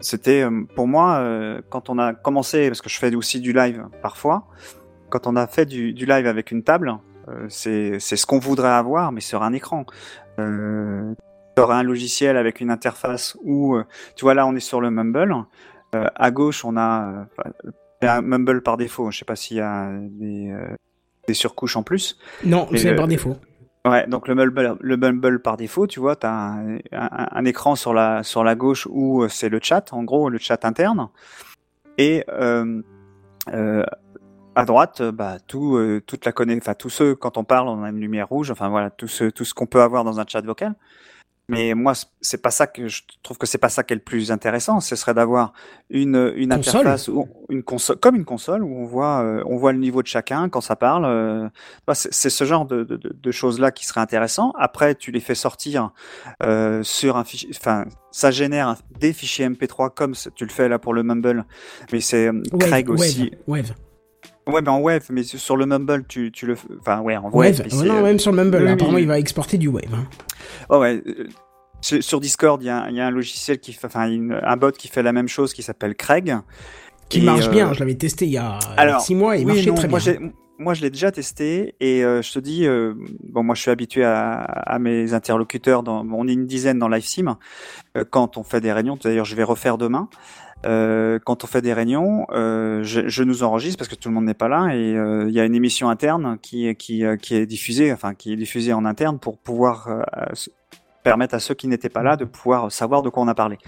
c'était 0.00 0.42
euh, 0.42 0.64
pour 0.74 0.86
moi 0.86 1.18
euh, 1.18 1.60
quand 1.70 1.90
on 1.90 1.98
a 1.98 2.14
commencé, 2.14 2.68
parce 2.68 2.82
que 2.82 2.88
je 2.90 2.98
fais 2.98 3.14
aussi 3.14 3.40
du 3.40 3.52
live 3.52 3.86
parfois, 4.02 4.46
quand 5.10 5.26
on 5.26 5.36
a 5.36 5.46
fait 5.46 5.66
du, 5.66 5.92
live 5.92 6.26
avec 6.26 6.50
une 6.50 6.62
table, 6.62 6.98
euh, 7.28 7.46
c'est 7.48 7.98
ce 7.98 8.26
qu'on 8.26 8.38
voudrait 8.38 8.68
avoir, 8.68 9.12
mais 9.12 9.20
sur 9.20 9.42
un 9.42 9.52
écran. 9.52 9.84
Euh, 10.38 11.14
tu 11.58 11.62
aurais 11.64 11.76
un 11.76 11.82
logiciel 11.82 12.36
avec 12.36 12.60
une 12.60 12.70
interface 12.70 13.36
où, 13.42 13.76
euh, 13.76 13.84
tu 14.16 14.24
vois 14.24 14.34
là, 14.34 14.46
on 14.46 14.54
est 14.54 14.60
sur 14.60 14.80
le 14.80 14.90
Mumble. 14.90 15.34
Euh, 15.94 16.06
à 16.14 16.30
gauche, 16.30 16.64
on 16.64 16.76
a 16.76 17.26
euh, 18.02 18.08
un 18.08 18.22
Mumble 18.22 18.62
par 18.62 18.76
défaut. 18.76 19.10
Je 19.10 19.18
sais 19.18 19.24
pas 19.24 19.36
s'il 19.36 19.56
y 19.56 19.60
a 19.60 19.90
des, 19.92 20.54
des 21.26 21.34
surcouches 21.34 21.76
en 21.76 21.82
plus. 21.82 22.18
Non, 22.44 22.68
c'est 22.74 22.94
par 22.94 23.08
défaut. 23.08 23.36
Ouais, 23.84 24.06
donc 24.06 24.28
le 24.28 24.34
Mumble, 24.34 24.76
le 24.80 24.96
Mumble 24.96 25.40
par 25.40 25.56
défaut, 25.56 25.86
tu 25.86 25.98
vois, 26.00 26.16
tu 26.16 26.26
as 26.26 26.32
un, 26.34 26.76
un- 26.92 27.28
un 27.32 27.44
écran 27.44 27.74
sur 27.74 27.94
la, 27.94 28.22
sur 28.22 28.44
la 28.44 28.54
gauche 28.54 28.86
où 28.90 29.26
c'est 29.28 29.48
le 29.48 29.60
chat, 29.62 29.92
en 29.92 30.02
gros, 30.04 30.28
le 30.28 30.38
chat 30.38 30.64
interne. 30.64 31.08
Et 31.96 32.24
euh, 32.28 32.82
euh, 33.54 33.84
à 34.54 34.64
droite, 34.64 35.00
bah, 35.02 35.38
tout, 35.46 35.76
euh, 35.76 36.02
toute 36.04 36.26
la 36.26 36.32
enfin, 36.56 36.74
tous 36.74 36.90
ceux, 36.90 37.14
quand 37.14 37.38
on 37.38 37.44
parle, 37.44 37.68
on 37.68 37.82
a 37.84 37.90
une 37.90 38.00
lumière 38.00 38.28
rouge, 38.28 38.50
enfin 38.50 38.68
voilà, 38.68 38.90
tout 38.90 39.08
ce, 39.08 39.24
tout 39.24 39.44
ce 39.44 39.54
qu'on 39.54 39.66
peut 39.66 39.80
avoir 39.80 40.04
dans 40.04 40.20
un 40.20 40.24
chat 40.26 40.44
vocal. 40.44 40.74
Mais 41.50 41.72
moi, 41.72 41.94
c'est 42.20 42.42
pas 42.42 42.50
ça 42.50 42.66
que 42.66 42.88
je 42.88 43.02
trouve 43.22 43.38
que 43.38 43.46
c'est 43.46 43.56
pas 43.56 43.70
ça 43.70 43.82
qui 43.82 43.94
est 43.94 43.96
le 43.96 44.02
plus 44.02 44.30
intéressant. 44.30 44.80
Ce 44.80 44.96
serait 44.96 45.14
d'avoir 45.14 45.54
une, 45.88 46.32
une 46.36 46.50
Console. 46.50 46.80
interface, 46.80 47.08
ou 47.08 47.26
une 47.48 47.62
console, 47.62 47.96
comme 47.96 48.16
une 48.16 48.26
console 48.26 48.62
où 48.62 48.76
on 48.76 48.84
voit, 48.84 49.22
euh, 49.22 49.42
on 49.46 49.56
voit 49.56 49.72
le 49.72 49.78
niveau 49.78 50.02
de 50.02 50.06
chacun 50.06 50.50
quand 50.50 50.60
ça 50.60 50.76
parle. 50.76 51.06
euh, 51.06 51.48
c'est 51.94 52.28
ce 52.28 52.44
genre 52.44 52.66
de, 52.66 52.84
de, 52.84 52.96
de- 52.96 53.16
de 53.18 53.30
choses-là 53.30 53.70
qui 53.70 53.86
serait 53.86 54.00
intéressant. 54.02 54.52
Après, 54.58 54.94
tu 54.94 55.10
les 55.10 55.20
fais 55.20 55.34
sortir 55.34 55.90
euh, 56.42 56.82
sur 56.82 57.16
un 57.16 57.24
fichier. 57.24 57.48
Enfin, 57.56 57.86
ça 58.10 58.30
génère 58.30 58.76
des 59.00 59.14
fichiers 59.14 59.48
MP3 59.48 59.88
comme 59.94 60.12
tu 60.34 60.44
le 60.44 60.50
fais 60.50 60.68
là 60.68 60.78
pour 60.78 60.92
le 60.92 61.02
Mumble. 61.02 61.46
Mais 61.92 62.00
c'est 62.00 62.26
euh, 62.28 62.42
Wave, 62.52 62.60
Craig 62.68 62.90
aussi. 62.90 63.30
Wave, 63.46 63.62
Wave. 63.62 63.74
Ouais, 64.48 64.62
mais 64.62 64.68
en 64.70 64.80
Wave, 64.80 65.06
mais 65.10 65.22
sur 65.22 65.56
le 65.56 65.66
Mumble, 65.66 66.04
tu, 66.08 66.32
tu 66.32 66.46
le. 66.46 66.56
Enfin, 66.80 67.00
ouais, 67.00 67.16
en 67.16 67.30
Oh 67.32 67.42
c'est, 67.44 67.66
non, 67.84 67.96
euh, 67.96 68.02
même 68.02 68.18
sur 68.18 68.32
le 68.32 68.38
Mumble. 68.42 68.62
oui, 68.62 68.68
apparemment, 68.70 68.96
oui. 68.96 69.02
il 69.02 69.08
va 69.08 69.18
exporter 69.18 69.58
du 69.58 69.68
Wave. 69.68 69.84
hein. 69.94 70.06
Oh 70.70 70.78
ouais. 70.78 71.02
euh, 71.06 71.28
Sur, 72.00 72.18
Discord, 72.20 72.62
il 72.62 72.66
y, 72.66 72.70
a, 72.70 72.86
il 72.90 72.96
y 72.96 73.00
a 73.00 73.06
un 73.06 73.10
logiciel 73.10 73.60
qui 73.60 73.72
fait, 73.72 73.86
enfin, 73.86 74.10
un 74.42 74.56
bot 74.56 74.72
qui 74.72 74.88
fait 74.88 75.02
la 75.02 75.12
même 75.12 75.28
chose 75.28 75.52
qui 75.52 75.62
s'appelle 75.62 75.94
Craig. 75.94 76.34
Qui 77.08 77.20
Et, 77.20 77.22
marche 77.22 77.46
euh, 77.46 77.50
bien. 77.50 77.72
Je 77.72 77.78
l'avais 77.80 77.94
testé 77.94 78.24
il 78.26 78.32
y 78.32 78.36
a 78.38 78.58
alors, 78.76 79.00
6 79.00 79.14
mois 79.14 79.36
et 79.36 79.40
il 79.40 79.46
oui, 79.46 79.52
marchait 79.54 79.68
non, 79.70 79.74
très 79.76 79.88
moi, 79.88 79.98
bien. 80.00 80.30
Moi, 80.60 80.74
je 80.74 80.82
l'ai 80.82 80.90
déjà 80.90 81.12
testé 81.12 81.76
et 81.78 82.04
euh, 82.04 82.20
je 82.20 82.32
te 82.32 82.38
dis, 82.40 82.66
euh, 82.66 82.92
bon, 83.22 83.44
moi, 83.44 83.54
je 83.54 83.60
suis 83.62 83.70
habitué 83.70 84.02
à, 84.04 84.40
à 84.40 84.78
mes 84.80 85.14
interlocuteurs. 85.14 85.84
Dans, 85.84 86.04
on 86.04 86.26
est 86.26 86.32
une 86.32 86.46
dizaine 86.46 86.80
dans 86.80 86.88
LiveSim. 86.88 87.36
Euh, 87.96 88.04
quand 88.10 88.36
on 88.36 88.42
fait 88.42 88.60
des 88.60 88.72
réunions, 88.72 88.98
d'ailleurs, 89.00 89.24
je 89.24 89.36
vais 89.36 89.44
refaire 89.44 89.78
demain. 89.78 90.08
Euh, 90.66 91.18
quand 91.24 91.44
on 91.44 91.46
fait 91.46 91.62
des 91.62 91.72
réunions, 91.72 92.26
euh, 92.30 92.82
je, 92.82 93.08
je 93.08 93.22
nous 93.22 93.44
enregistre 93.44 93.78
parce 93.78 93.88
que 93.88 93.94
tout 93.94 94.08
le 94.08 94.14
monde 94.14 94.24
n'est 94.24 94.34
pas 94.34 94.48
là 94.48 94.74
et 94.74 94.96
euh, 94.96 95.26
il 95.28 95.34
y 95.34 95.38
a 95.38 95.44
une 95.44 95.54
émission 95.54 95.88
interne 95.88 96.36
qui, 96.42 96.74
qui, 96.74 97.04
euh, 97.04 97.16
qui 97.16 97.36
est 97.36 97.46
diffusée, 97.46 97.92
enfin 97.92 98.14
qui 98.14 98.32
est 98.32 98.36
diffusée 98.36 98.72
en 98.72 98.84
interne 98.84 99.20
pour 99.20 99.38
pouvoir 99.38 99.86
euh, 99.88 100.02
permettre 101.04 101.34
à 101.34 101.38
ceux 101.38 101.54
qui 101.54 101.68
n'étaient 101.68 101.88
pas 101.88 102.02
là 102.02 102.16
de 102.16 102.24
pouvoir 102.24 102.72
savoir 102.72 103.02
de 103.02 103.08
quoi 103.08 103.22
on 103.22 103.28
a 103.28 103.34
parlé. 103.34 103.58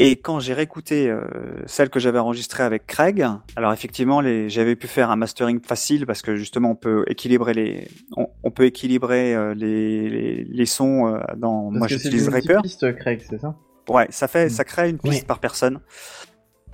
Et 0.00 0.16
quand 0.16 0.40
j'ai 0.40 0.54
réécouté 0.54 1.10
euh, 1.10 1.20
celle 1.66 1.90
que 1.90 2.00
j'avais 2.00 2.18
enregistrée 2.18 2.62
avec 2.62 2.86
Craig, 2.86 3.24
alors 3.54 3.72
effectivement, 3.72 4.20
les, 4.22 4.48
j'avais 4.48 4.74
pu 4.74 4.86
faire 4.86 5.10
un 5.10 5.16
mastering 5.16 5.60
facile 5.60 6.06
parce 6.06 6.22
que 6.22 6.36
justement 6.36 6.70
on 6.70 6.74
peut 6.74 7.04
équilibrer 7.06 7.52
les, 7.52 7.88
on, 8.16 8.26
on 8.42 8.50
peut 8.50 8.64
équilibrer 8.64 9.34
euh, 9.34 9.54
les, 9.54 10.08
les, 10.08 10.44
les 10.44 10.66
sons 10.66 11.06
euh, 11.06 11.20
dans. 11.36 11.68
Parce 11.68 11.78
moi, 11.78 11.86
j'utilise 11.88 12.28
Reaper. 12.28 12.62
Craig, 12.98 13.20
c'est 13.28 13.38
ça? 13.38 13.54
Ouais, 13.90 14.06
ça 14.10 14.28
fait, 14.28 14.46
Mm. 14.46 14.50
ça 14.50 14.64
crée 14.64 14.90
une 14.90 14.98
piste 14.98 15.20
Ouais. 15.22 15.26
par 15.26 15.38
personne. 15.38 15.80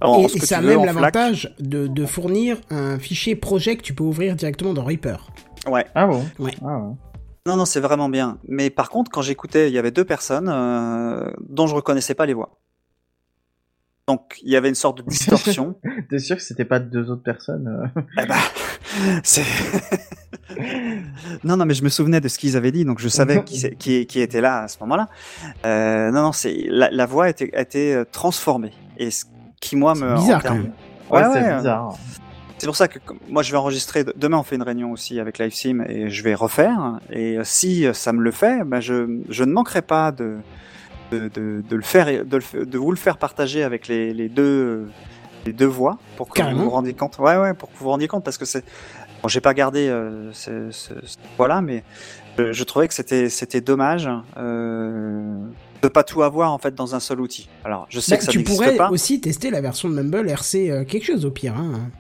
Et, 0.05 0.25
et 0.35 0.39
que 0.39 0.47
ça 0.47 0.59
a 0.59 0.61
même 0.61 0.85
l'avantage 0.85 1.55
de, 1.59 1.87
de 1.87 2.05
fournir 2.07 2.59
un 2.71 2.99
fichier 2.99 3.35
projet 3.35 3.77
que 3.77 3.83
tu 3.83 3.95
peux 3.95 4.05
ouvrir 4.05 4.37
directement 4.37 4.75
dans 4.75 4.85
Reaper. 4.85 5.27
Ouais. 5.67 5.87
Ah 5.95 6.07
bon? 6.07 6.25
Ouais. 6.39 6.53
Ah 6.63 6.79
ouais. 6.79 6.95
Non, 7.47 7.57
non, 7.57 7.65
c'est 7.65 7.81
vraiment 7.81 8.09
bien. 8.11 8.39
Mais 8.47 8.69
par 8.71 8.91
contre, 8.91 9.11
quand 9.11 9.23
j'écoutais, 9.23 9.69
il 9.71 9.75
y 9.75 9.79
avait 9.79 9.93
deux 9.93 10.05
personnes 10.05 10.51
euh, 10.53 11.31
dont 11.49 11.67
je 11.67 11.75
reconnaissais 11.75 12.15
pas 12.15 12.27
les 12.27 12.35
voix. 12.35 12.59
Donc, 14.09 14.37
il 14.45 14.53
y 14.53 14.57
avait 14.57 14.69
une 14.69 14.77
sorte 14.77 14.99
de 14.99 15.03
distorsion. 15.03 15.75
T'es 16.11 16.21
sûr 16.21 16.37
que 16.37 16.43
c'était 16.43 16.65
pas 16.65 16.79
deux 16.79 17.11
autres 17.11 17.25
personnes 17.25 17.91
euh 17.97 18.01
Eh 18.23 18.27
ben, 18.27 18.37
c'est. 19.25 19.43
non, 21.45 21.57
non, 21.57 21.65
mais 21.67 21.75
je 21.75 21.83
me 21.83 21.89
souvenais 21.89 22.21
de 22.21 22.29
ce 22.29 22.39
qu'ils 22.39 22.57
avaient 22.57 22.71
dit, 22.71 22.85
donc 22.85 23.01
je 23.01 23.09
savais 23.09 23.43
qui, 23.43 23.69
qui, 23.77 24.07
qui 24.07 24.21
était 24.21 24.41
là 24.41 24.63
à 24.63 24.69
ce 24.69 24.79
moment-là. 24.83 25.09
Euh, 25.65 26.13
non, 26.13 26.23
non, 26.23 26.33
c'est 26.33 26.67
la, 26.69 26.89
la 26.93 27.07
voix 27.07 27.25
a 27.25 27.31
été, 27.31 27.53
a 27.57 27.63
été 27.63 27.95
euh, 27.95 28.05
transformée 28.05 28.73
et 28.97 29.11
ce 29.11 29.25
qui 29.61 29.75
moi 29.75 29.97
me. 29.97 30.15
Bizarre, 30.15 30.43
quand 30.43 30.55
même. 30.55 30.73
Ouais, 31.11 31.23
Ouais, 31.23 31.29
c'est 31.33 31.43
ouais, 31.43 31.57
bizarre. 31.57 31.99
C'est 32.59 32.67
pour 32.67 32.77
ça 32.77 32.87
que 32.87 33.01
moi 33.29 33.43
je 33.43 33.51
vais 33.51 33.59
enregistrer. 33.59 34.05
Demain 34.17 34.39
on 34.39 34.45
fait 34.45 34.55
une 34.57 34.63
réunion 34.63 34.93
aussi 34.93 35.19
avec 35.19 35.39
LiveSim 35.39 35.85
et 35.89 36.11
je 36.11 36.23
vais 36.23 36.35
refaire. 36.35 37.01
Et 37.11 37.39
si 37.43 37.87
ça 37.93 38.13
me 38.13 38.23
le 38.23 38.31
fait, 38.31 38.65
ben 38.65 38.81
je, 38.81 39.21
je 39.29 39.45
ne 39.45 39.53
manquerai 39.53 39.83
pas 39.83 40.11
de, 40.13 40.39
de, 41.11 41.29
de, 41.29 41.63
de 41.69 41.77
le 41.77 41.83
faire, 41.83 42.07
de, 42.25 42.65
de 42.65 42.79
vous 42.79 42.91
le 42.91 42.97
faire 42.97 43.17
partager 43.19 43.63
avec 43.63 43.89
les, 43.89 44.13
les 44.15 44.29
deux 44.29 44.87
les 45.45 45.53
deux 45.53 45.67
voix 45.67 45.99
pour 46.17 46.29
que 46.29 46.35
Carrément. 46.35 46.59
vous 46.59 46.65
vous 46.65 46.71
rendiez 46.71 46.95
compte. 46.95 47.19
Ouais 47.19 47.37
ouais, 47.37 47.55
pour 47.55 47.69
que 47.71 47.77
vous 47.79 47.85
vous 47.85 47.91
rendiez 47.91 48.09
compte 48.09 48.25
parce 48.25 48.37
que 48.39 48.45
c'est 48.45 48.65
bon, 49.23 49.29
j'ai 49.29 49.41
pas 49.41 49.55
gardé 49.55 49.89
euh, 49.89 50.33
ce, 50.33 50.71
ce, 50.73 50.95
ce- 51.05 51.19
voilà, 51.37 51.61
mais 51.61 51.85
je, 52.37 52.53
je 52.53 52.65
trouvais 52.65 52.89
que 52.89 52.95
c'était 52.95 53.29
c'était 53.29 53.61
dommage. 53.61 54.09
Euh, 54.37 55.37
de 55.83 55.89
pas 55.89 56.03
tout 56.03 56.23
avoir 56.23 56.53
en 56.53 56.59
fait 56.59 56.75
dans 56.75 56.95
un 56.95 57.01
seul 57.01 57.21
outil. 57.21 57.49
Alors 57.65 57.87
je 57.91 58.01
sais 58.01 58.13
Bah, 58.13 58.17
que 58.19 58.25
ça 58.25 58.33
tu 58.33 58.39
n'existe 58.39 58.59
pourrais 58.61 58.77
pas. 58.77 58.91
aussi 58.91 59.21
tester 59.21 59.51
la 59.51 59.61
version 59.61 59.89
de 59.89 59.95
Mumble 59.95 60.29
RC 60.31 60.71
euh, 60.71 60.85
quelque 60.85 61.05
chose 61.05 61.25
au 61.27 61.31
pire. 61.31 61.55
Hein. 61.57 61.91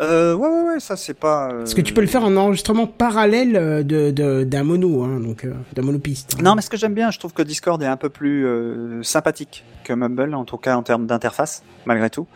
Euh, 0.00 0.34
ouais 0.34 0.48
ouais 0.48 0.62
ouais, 0.74 0.80
ça 0.80 0.96
c'est 0.96 1.14
pas. 1.14 1.48
Parce 1.52 1.74
que 1.74 1.80
tu 1.80 1.92
peux 1.92 2.00
le 2.00 2.06
faire 2.06 2.24
en 2.24 2.36
enregistrement 2.36 2.86
parallèle 2.86 3.56
euh, 3.56 3.82
de 3.82 4.10
de- 4.12 4.44
d'un 4.44 4.62
mono, 4.62 5.02
hein, 5.02 5.18
donc 5.20 5.44
euh, 5.44 5.52
d'un 5.74 5.82
monopiste. 5.82 6.36
hein. 6.38 6.42
Non, 6.42 6.54
mais 6.54 6.62
ce 6.62 6.70
que 6.70 6.76
j'aime 6.76 6.94
bien, 6.94 7.10
je 7.10 7.18
trouve 7.18 7.32
que 7.32 7.42
Discord 7.42 7.82
est 7.82 7.86
un 7.86 7.96
peu 7.96 8.08
plus 8.08 8.46
euh, 8.46 9.02
sympathique 9.02 9.64
que 9.82 9.92
Mumble, 9.92 10.34
en 10.34 10.44
tout 10.44 10.56
cas 10.58 10.76
en 10.76 10.82
termes 10.84 11.06
d'interface, 11.06 11.64
malgré 11.84 12.10
tout. 12.10 12.26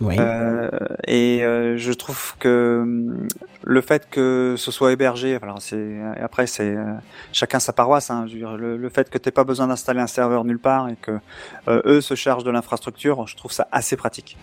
Ouais. 0.00 0.16
Euh, 0.18 0.70
et 1.06 1.44
euh, 1.44 1.76
je 1.76 1.92
trouve 1.92 2.34
que 2.40 2.80
hum, 2.82 3.28
le 3.62 3.80
fait 3.80 4.08
que 4.10 4.56
ce 4.58 4.72
soit 4.72 4.90
hébergé, 4.92 5.38
alors 5.40 5.62
c'est 5.62 5.96
après 6.20 6.48
c'est 6.48 6.74
euh, 6.74 6.94
chacun 7.32 7.60
sa 7.60 7.72
paroisse. 7.72 8.10
Hein, 8.10 8.24
je 8.26 8.32
veux 8.32 8.38
dire, 8.40 8.56
le, 8.56 8.76
le 8.76 8.88
fait 8.88 9.08
que 9.08 9.18
t'aies 9.18 9.30
pas 9.30 9.44
besoin 9.44 9.68
d'installer 9.68 10.00
un 10.00 10.08
serveur 10.08 10.44
nulle 10.44 10.58
part 10.58 10.88
et 10.88 10.96
que 11.00 11.12
euh, 11.68 11.80
eux 11.86 12.00
se 12.00 12.14
chargent 12.16 12.44
de 12.44 12.50
l'infrastructure, 12.50 13.24
je 13.28 13.36
trouve 13.36 13.52
ça 13.52 13.68
assez 13.70 13.94
pratique. 13.96 14.36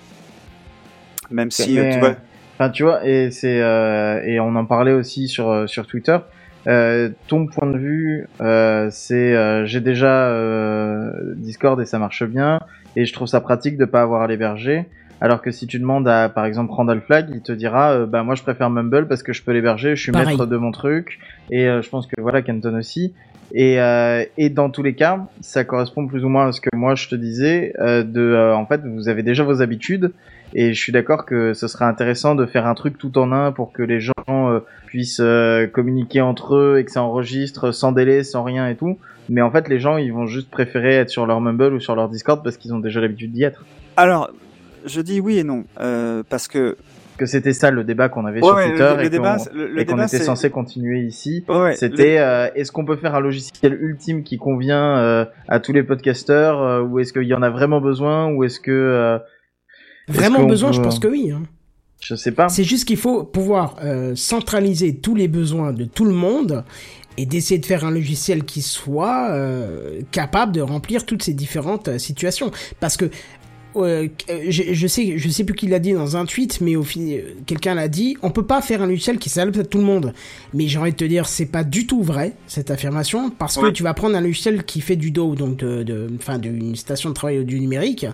Même 1.30 1.52
si 1.52 1.78
euh, 1.80 1.84
Mais, 1.84 1.94
tu 1.94 2.00
vois, 2.00 2.16
Enfin, 2.62 2.70
tu 2.70 2.84
vois, 2.84 3.04
et 3.08 3.32
c'est 3.32 3.60
euh, 3.60 4.22
et 4.24 4.40
on 4.40 4.56
en 4.56 4.66
parlait 4.66 4.92
aussi 4.92 5.28
sur 5.28 5.50
euh, 5.50 5.66
sur 5.66 5.88
Twitter. 5.88 6.16
Euh, 6.68 7.10
ton 7.28 7.48
point 7.48 7.66
de 7.66 7.78
vue, 7.80 8.28
euh, 8.40 8.88
c'est 8.92 9.36
euh, 9.36 9.66
j'ai 9.66 9.80
déjà 9.80 10.28
euh, 10.28 11.12
Discord 11.38 11.82
et 11.82 11.88
ça 11.88 11.98
marche 11.98 12.24
bien, 12.24 12.60
et 12.96 13.06
je 13.06 13.14
trouve 13.14 13.28
ça 13.28 13.42
pratique 13.42 13.80
de 13.80 13.86
pas 13.86 14.04
avoir 14.04 14.22
à 14.22 14.28
l'héberger. 14.28 14.86
Alors 15.22 15.42
que 15.42 15.50
si 15.50 15.66
tu 15.66 15.80
demandes 15.80 16.08
à 16.08 16.30
par 16.30 16.46
exemple 16.46 16.72
Randall 16.72 17.02
Flag, 17.02 17.30
il 17.34 17.42
te 17.42 17.52
dira 17.52 17.94
euh, 17.94 18.06
bah 18.06 18.22
moi 18.22 18.36
je 18.36 18.44
préfère 18.44 18.70
Mumble 18.70 19.08
parce 19.08 19.24
que 19.24 19.34
je 19.34 19.42
peux 19.42 19.54
l'héberger, 19.54 19.96
je 19.96 20.02
suis 20.04 20.12
Pareil. 20.12 20.28
maître 20.28 20.46
de 20.46 20.58
mon 20.58 20.70
truc, 20.70 21.18
et 21.50 21.68
euh, 21.68 21.82
je 21.82 21.90
pense 21.90 22.06
que 22.06 22.22
voilà 22.22 22.44
Kenton 22.44 22.78
aussi. 22.78 23.16
Et, 23.54 23.82
euh, 23.82 24.24
et 24.38 24.50
dans 24.50 24.70
tous 24.70 24.82
les 24.82 24.96
cas, 24.96 25.28
ça 25.42 25.66
correspond 25.66 26.08
plus 26.08 26.24
ou 26.24 26.30
moins 26.30 26.48
à 26.48 26.52
ce 26.52 26.62
que 26.62 26.70
moi 26.74 26.96
je 26.96 27.10
te 27.10 27.16
disais. 27.16 27.74
Euh, 27.80 28.04
de, 28.04 28.22
euh, 28.22 28.56
en 28.56 28.66
fait, 28.66 28.82
vous 28.86 29.10
avez 29.10 29.24
déjà 29.24 29.44
vos 29.44 29.62
habitudes, 29.62 30.14
et 30.54 30.74
je 30.74 30.80
suis 30.80 30.92
d'accord 30.92 31.26
que 31.26 31.54
ce 31.54 31.68
serait 31.68 31.86
intéressant 31.86 32.36
de 32.36 32.46
faire 32.46 32.66
un 32.68 32.74
truc 32.74 32.98
tout 32.98 33.18
en 33.18 33.32
un 33.32 33.52
pour 33.52 33.72
que 33.74 33.84
les 33.84 34.00
gens 34.00 34.14
euh, 34.30 34.60
puissent 34.88 35.22
euh, 35.22 35.68
communiquer 35.68 36.22
entre 36.22 36.56
eux 36.56 36.78
et 36.80 36.86
que 36.86 36.92
ça 36.92 37.02
enregistre 37.04 37.72
sans 37.72 37.92
délai, 37.92 38.24
sans 38.24 38.44
rien 38.44 38.68
et 38.68 38.76
tout. 38.76 38.98
Mais 39.30 39.42
en 39.42 39.52
fait, 39.52 39.70
les 39.70 39.80
gens, 39.80 39.98
ils 39.98 40.12
vont 40.12 40.26
juste 40.26 40.50
préférer 40.52 40.96
être 40.96 41.10
sur 41.10 41.26
leur 41.26 41.40
Mumble 41.40 41.74
ou 41.74 41.80
sur 41.80 41.96
leur 41.96 42.10
Discord 42.10 42.44
parce 42.44 42.58
qu'ils 42.58 42.74
ont 42.74 42.80
déjà 42.80 43.00
l'habitude 43.02 43.32
d'y 43.32 43.44
être. 43.44 43.64
alors 43.98 44.32
je 44.84 45.00
dis 45.00 45.20
oui 45.20 45.38
et 45.38 45.44
non 45.44 45.64
euh, 45.80 46.24
parce 46.28 46.48
que 46.48 46.76
Que 47.18 47.28
c'était 47.28 47.54
ça 47.54 47.70
le 47.70 47.84
débat 47.84 48.10
qu'on 48.10 48.26
avait 48.26 48.42
Ouais, 48.42 48.48
sur 48.48 48.56
ouais, 48.56 48.70
Twitter 48.72 48.84
le, 49.54 49.68
le 49.68 49.80
et 49.82 49.86
qu'on 49.86 49.98
était 50.00 50.08
c'est- 50.08 50.24
censé 50.24 50.50
continuer 50.50 51.02
ici. 51.02 51.46
Ouais, 51.48 51.76
C'était 51.76 52.18
euh, 52.18 52.48
est-ce 52.56 52.72
qu'on 52.72 52.84
peut 52.84 52.96
faire 52.96 53.14
un 53.14 53.20
logiciel 53.20 53.78
ultime 53.80 54.24
qui 54.24 54.40
convient 54.40 54.98
euh, 54.98 55.26
à 55.48 55.60
tous 55.60 55.72
les 55.72 55.84
podcasteurs 55.84 56.60
euh, 56.64 56.82
ou 56.82 56.98
est-ce 56.98 57.14
qu'il 57.14 57.24
y 57.28 57.36
en 57.36 57.44
a 57.44 57.52
vraiment 57.52 57.80
besoin 57.80 58.28
ou 58.34 58.44
est-ce 58.44 58.60
que 58.60 58.72
euh, 58.72 59.20
Vraiment 60.08 60.44
besoin, 60.46 60.70
peut- 60.72 60.76
je 60.78 60.82
pense 60.82 61.00
que 61.00 61.08
oui. 61.08 61.32
Hein. 61.32 61.44
je 62.02 62.16
sais 62.16 62.32
pas. 62.32 62.50
C'est 62.50 62.64
juste 62.64 62.86
qu'il 62.86 62.98
faut 62.98 63.24
pouvoir 63.24 63.78
euh, 63.84 64.16
centraliser 64.16 64.96
tous 64.98 65.16
les 65.16 65.28
besoins 65.28 65.72
de 65.74 65.86
tout 65.86 66.06
le 66.06 66.14
monde 66.14 66.64
et 67.18 67.26
d'essayer 67.26 67.60
de 67.60 67.66
faire 67.66 67.84
un 67.86 67.92
logiciel 67.92 68.44
qui 68.46 68.62
soit 68.62 69.30
euh, 69.32 70.02
capable 70.12 70.54
de 70.54 70.62
remplir 70.62 71.06
toutes 71.06 71.24
ces 71.24 71.34
différentes 71.34 71.90
euh, 71.90 71.98
situations. 72.00 72.52
Parce 72.80 72.96
que 72.98 73.10
euh, 73.76 74.08
je, 74.50 74.74
je 74.74 74.88
sais, 74.88 75.18
je 75.18 75.30
sais 75.30 75.44
plus 75.44 75.56
qui 75.56 75.68
l'a 75.68 75.80
dit 75.80 75.94
dans 75.94 76.18
un 76.18 76.26
tweet, 76.26 76.62
mais 76.62 76.76
au 76.76 76.84
final, 76.84 77.24
quelqu'un 77.46 77.76
l'a 77.76 77.88
dit. 77.88 78.18
On 78.22 78.32
peut 78.32 78.46
pas 78.46 78.62
faire 78.62 78.82
un 78.82 78.88
logiciel 78.88 79.18
qui 79.18 79.30
s'adapte 79.30 79.58
à 79.58 79.64
tout 79.64 79.78
le 79.78 79.84
monde. 79.84 80.14
Mais 80.54 80.68
j'ai 80.68 80.80
envie 80.80 80.92
de 80.92 80.98
te 80.98 81.06
dire, 81.06 81.28
c'est 81.28 81.46
pas 81.46 81.64
du 81.64 81.88
tout 81.88 82.04
vrai 82.04 82.34
cette 82.48 82.72
affirmation, 82.72 83.30
parce 83.30 83.58
que 83.58 83.70
tu 83.70 83.84
vas 83.84 83.94
prendre 83.94 84.16
un 84.16 84.22
logiciel 84.22 84.64
qui 84.64 84.82
fait 84.82 84.96
du 84.96 85.12
DAW, 85.12 85.36
donc 85.36 85.58
de, 85.58 85.84
de, 85.84 86.10
enfin, 86.18 86.38
d'une 86.38 86.76
station 86.76 87.10
de 87.10 87.16
travail 87.16 87.46
du 87.46 87.60
numérique, 87.60 88.06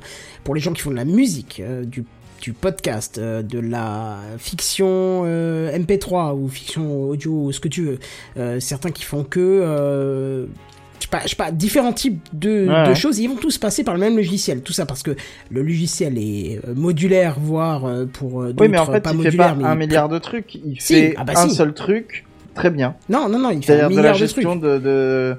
pour 0.44 0.56
les 0.56 0.62
gens 0.62 0.74
qui 0.74 0.82
font 0.82 0.92
de 0.92 0.96
la 0.96 1.06
musique, 1.06 1.60
euh, 1.60 1.84
du 1.84 2.04
du 2.42 2.54
podcast, 2.54 3.18
euh, 3.18 3.42
de 3.42 3.60
la 3.60 4.18
fiction 4.38 5.24
euh, 5.26 5.76
MP3 5.78 6.36
ou 6.36 6.48
fiction 6.48 7.10
audio, 7.10 7.46
ou 7.46 7.52
ce 7.52 7.60
que 7.60 7.68
tu 7.68 7.84
veux. 7.84 8.00
Euh, 8.38 8.60
certains 8.60 8.92
qui 8.92 9.04
font 9.04 9.24
que 9.24 9.40
euh, 9.40 10.46
je 11.00 11.04
sais 11.06 11.10
pas, 11.10 11.22
je 11.24 11.30
sais 11.30 11.36
pas, 11.36 11.52
différents 11.52 11.94
types 11.94 12.20
de, 12.34 12.68
Ouais, 12.68 12.84
de 12.84 12.90
ouais. 12.90 12.96
choses, 12.96 13.20
ils 13.20 13.28
vont 13.28 13.36
tous 13.36 13.58
passer 13.58 13.84
par 13.84 13.94
le 13.94 14.00
même 14.00 14.16
logiciel. 14.18 14.62
Tout 14.62 14.74
ça 14.74 14.86
parce 14.86 15.04
que 15.04 15.16
le 15.52 15.62
logiciel 15.62 16.18
est 16.18 16.60
euh, 16.68 16.74
modulaire, 16.76 17.38
voire 17.40 17.86
euh, 17.86 18.06
pour 18.06 18.42
euh, 18.42 18.48
d'autres 18.48 18.62
Oui, 18.64 18.68
mais 18.70 18.78
en 18.80 18.86
fait, 18.86 19.02
pas 19.02 19.12
il 19.12 19.18
fait 19.18 19.24
modulaire. 19.26 19.48
pas 19.50 19.56
mais 19.56 19.64
un 19.66 19.74
il- 19.74 19.80
milliard 19.80 20.10
de 20.10 20.18
trucs. 20.20 20.56
Il 20.56 20.80
Si, 20.82 20.94
fait 20.94 21.16
ah 21.18 21.24
bah 21.24 21.34
un 21.36 21.48
si. 21.50 21.56
seul 21.56 21.74
truc 21.74 22.26
très 22.56 22.72
bien. 22.72 22.96
Non, 23.10 23.30
non, 23.30 23.38
non, 23.40 23.52
il 23.52 23.64
fait 23.64 23.74
un 23.74 23.78
C'est-à-dire 23.78 23.90
de 23.90 23.96
la 23.96 24.02
milliard 24.02 24.14
de 24.14 24.18
trucs. 24.18 24.30
gestion 24.30 24.56
de, 24.56 25.36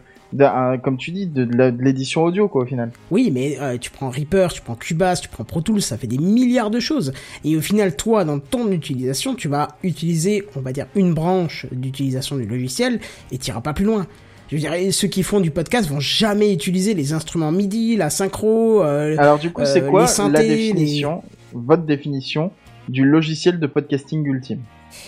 comme 0.84 0.96
tu 0.98 1.10
dis, 1.10 1.26
de, 1.26 1.48
l'édition 1.80 2.22
audio, 2.22 2.48
quoi, 2.48 2.62
au 2.62 2.66
final. 2.66 2.90
Oui, 3.10 3.30
mais 3.32 3.58
euh, 3.60 3.76
tu 3.78 3.90
prends 3.90 4.10
Reaper, 4.10 4.52
tu 4.52 4.60
prends 4.60 4.74
Cubase, 4.74 5.20
tu 5.22 5.28
prends 5.28 5.42
Pro 5.44 5.60
Tools, 5.60 5.82
ça 5.82 5.96
fait 5.98 6.06
des 6.06 6.18
milliards 6.18 6.70
de 6.70 6.80
choses. 6.80 7.12
Et 7.44 7.56
au 7.56 7.60
final, 7.60 7.96
toi, 7.96 8.24
dans 8.24 8.38
ton 8.38 8.70
utilisation, 8.70 9.34
tu 9.34 9.48
vas 9.48 9.68
utiliser, 9.82 10.44
on 10.54 10.60
va 10.60 10.72
dire, 10.72 10.86
une 10.94 11.14
branche 11.14 11.66
d'utilisation 11.72 12.36
du 12.36 12.46
logiciel 12.46 13.00
et 13.32 13.38
tu 13.38 13.50
pas 13.52 13.72
plus 13.72 13.84
loin. 13.86 14.06
Je 14.48 14.54
veux 14.56 14.60
dire, 14.60 14.72
et 14.72 14.90
ceux 14.92 15.08
qui 15.08 15.22
font 15.22 15.40
du 15.40 15.50
podcast 15.50 15.88
vont 15.90 16.00
jamais 16.00 16.52
utiliser 16.52 16.94
les 16.94 17.12
instruments 17.12 17.52
MIDI, 17.52 17.96
la 17.96 18.08
synchro. 18.10 18.82
euh, 18.82 19.14
Alors, 19.18 19.38
du 19.38 19.50
coup, 19.52 19.62
c'est 19.64 19.82
euh, 19.82 19.90
quoi 19.90 20.00
les 20.00 20.06
la 20.06 20.12
synthés, 20.12 20.48
définition, 20.48 21.22
votre 21.52 21.82
définition 21.84 22.50
du 22.88 23.04
logiciel 23.04 23.60
de 23.60 23.66
podcasting 23.66 24.24
ultime 24.26 24.60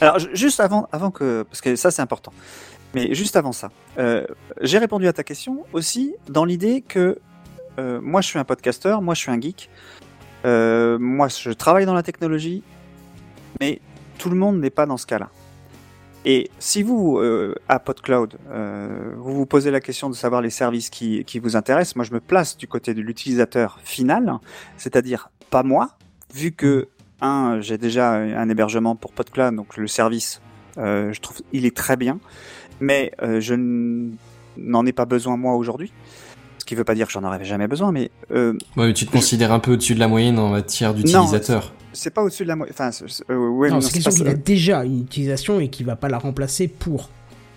Alors, 0.02 0.18
ju- 0.18 0.28
juste 0.34 0.60
avant, 0.60 0.88
avant 0.92 1.10
que, 1.10 1.42
parce 1.44 1.62
que 1.62 1.74
ça 1.76 1.90
c'est 1.90 2.02
important, 2.02 2.32
mais 2.94 3.14
juste 3.14 3.34
avant 3.36 3.52
ça, 3.52 3.70
euh, 3.98 4.26
j'ai 4.60 4.76
répondu 4.76 5.08
à 5.08 5.14
ta 5.14 5.22
question 5.24 5.64
aussi 5.72 6.14
dans 6.28 6.44
l'idée 6.44 6.82
que 6.86 7.18
euh, 7.78 7.98
moi 8.02 8.20
je 8.20 8.26
suis 8.28 8.38
un 8.38 8.44
podcasteur, 8.44 9.00
moi 9.00 9.14
je 9.14 9.20
suis 9.20 9.30
un 9.30 9.40
geek, 9.40 9.70
euh, 10.44 10.98
moi 10.98 11.28
je 11.28 11.50
travaille 11.50 11.86
dans 11.86 11.94
la 11.94 12.02
technologie, 12.02 12.62
mais 13.58 13.80
tout 14.18 14.28
le 14.28 14.36
monde 14.36 14.60
n'est 14.60 14.68
pas 14.68 14.84
dans 14.84 14.98
ce 14.98 15.06
cas-là. 15.06 15.30
Et 16.26 16.50
si 16.58 16.82
vous, 16.82 17.18
euh, 17.18 17.54
à 17.68 17.78
PodCloud, 17.78 18.36
euh, 18.50 19.14
vous 19.16 19.34
vous 19.34 19.46
posez 19.46 19.70
la 19.70 19.80
question 19.80 20.10
de 20.10 20.14
savoir 20.14 20.42
les 20.42 20.50
services 20.50 20.90
qui, 20.90 21.24
qui 21.24 21.38
vous 21.38 21.56
intéressent, 21.56 21.96
moi 21.96 22.04
je 22.04 22.12
me 22.12 22.20
place 22.20 22.58
du 22.58 22.68
côté 22.68 22.92
de 22.92 23.00
l'utilisateur 23.00 23.80
final, 23.84 24.38
c'est-à-dire 24.76 25.30
pas 25.48 25.62
moi, 25.62 25.96
vu 26.34 26.52
que 26.52 26.88
un, 27.22 27.60
j'ai 27.60 27.78
déjà 27.78 28.12
un 28.12 28.48
hébergement 28.48 28.96
pour 28.96 29.12
PodCloud, 29.12 29.54
donc 29.54 29.76
le 29.76 29.86
service, 29.86 30.42
euh, 30.78 31.12
je 31.12 31.20
trouve, 31.20 31.38
il 31.52 31.64
est 31.64 31.76
très 31.76 31.96
bien, 31.96 32.18
mais 32.80 33.12
euh, 33.22 33.40
je 33.40 33.54
n'en 34.56 34.86
ai 34.86 34.92
pas 34.92 35.06
besoin 35.06 35.36
moi 35.36 35.54
aujourd'hui. 35.54 35.92
Ce 36.70 36.72
qui 36.72 36.78
veut 36.78 36.84
pas 36.84 36.94
dire 36.94 37.08
que 37.08 37.12
j'en 37.12 37.24
aurais 37.24 37.44
jamais 37.44 37.66
besoin, 37.66 37.90
mais 37.90 38.12
euh, 38.30 38.52
Ouais, 38.76 38.86
mais 38.86 38.92
tu 38.92 39.04
te 39.04 39.10
considères 39.10 39.50
un 39.50 39.58
peu 39.58 39.72
au-dessus 39.72 39.96
de 39.96 39.98
la 39.98 40.06
moyenne 40.06 40.38
en 40.38 40.50
matière 40.50 40.94
d'utilisateurs. 40.94 41.74
c'est 41.92 42.14
pas 42.14 42.22
au-dessus 42.22 42.44
de 42.44 42.48
la 42.48 42.54
moyenne. 42.54 42.72
Enfin, 42.78 42.90
euh, 43.28 43.48
ouais, 43.48 43.70
non, 43.70 43.78
mais 43.78 43.80
c'est 43.82 44.24
a 44.28 44.34
déjà 44.34 44.84
une 44.84 45.00
utilisation 45.00 45.58
et 45.58 45.66
qu'il 45.68 45.84
va 45.84 45.96
pas 45.96 46.08
la 46.08 46.18
remplacer 46.18 46.68
pour. 46.68 47.10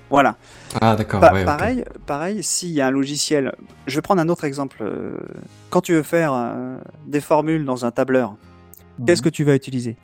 Voilà. 0.09 0.35
Ah, 0.81 0.95
d'accord, 0.95 1.19
Pa- 1.19 1.31
ouais, 1.31 1.45
pareil, 1.45 1.83
pareil, 2.07 2.41
s'il 2.41 2.71
y 2.71 2.81
a 2.81 2.87
un 2.87 2.91
logiciel, 2.91 3.51
je 3.85 3.93
vais 3.93 4.01
prendre 4.01 4.19
un 4.19 4.29
autre 4.29 4.45
exemple. 4.45 4.77
euh, 4.81 5.15
Quand 5.69 5.81
tu 5.81 5.93
veux 5.93 6.01
faire 6.01 6.33
euh, 6.33 6.77
des 7.05 7.21
formules 7.21 7.65
dans 7.65 7.85
un 7.85 7.91
tableur, 7.91 8.33
qu'est-ce 9.05 9.21
que 9.21 9.29
tu 9.29 9.43
vas 9.43 9.53
utiliser? 9.53 9.95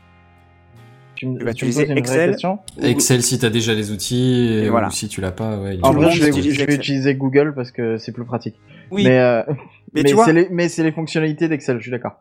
Tu 1.15 1.27
me, 1.27 1.37
Tu 1.39 1.43
vas 1.43 1.53
tu 1.53 1.65
utiliser 1.65 1.91
Excel. 1.97 2.37
Excel 2.81 3.23
si 3.23 3.37
t'as 3.39 3.49
déjà 3.49 3.73
les 3.73 3.91
outils, 3.91 4.47
et, 4.53 4.63
Et 4.63 4.69
voilà. 4.69 4.87
ou 4.87 4.91
si 4.91 5.09
tu 5.09 5.19
l'as 5.19 5.33
pas, 5.33 5.57
ouais. 5.57 5.77
je 6.11 6.23
vais, 6.23 6.31
je 6.51 6.63
utiliser 6.75 7.13
Google 7.15 7.53
parce 7.53 7.71
que 7.71 7.97
c'est 7.97 8.13
plus 8.13 8.23
pratique. 8.23 8.55
Oui, 8.91 9.03
Mais, 9.05 9.19
euh, 9.19 9.43
mais, 9.47 9.55
mais, 9.93 10.03
tu 10.03 10.13
vois, 10.15 10.25
c'est 10.25 10.33
les, 10.33 10.47
mais 10.49 10.69
c'est 10.69 10.83
les 10.83 10.91
fonctionnalités 10.91 11.47
d'Excel, 11.47 11.77
je 11.77 11.81
suis 11.83 11.91
d'accord. 11.91 12.19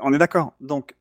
on 0.00 0.12
est 0.12 0.18
d'accord. 0.18 0.52
Donc, 0.60 0.94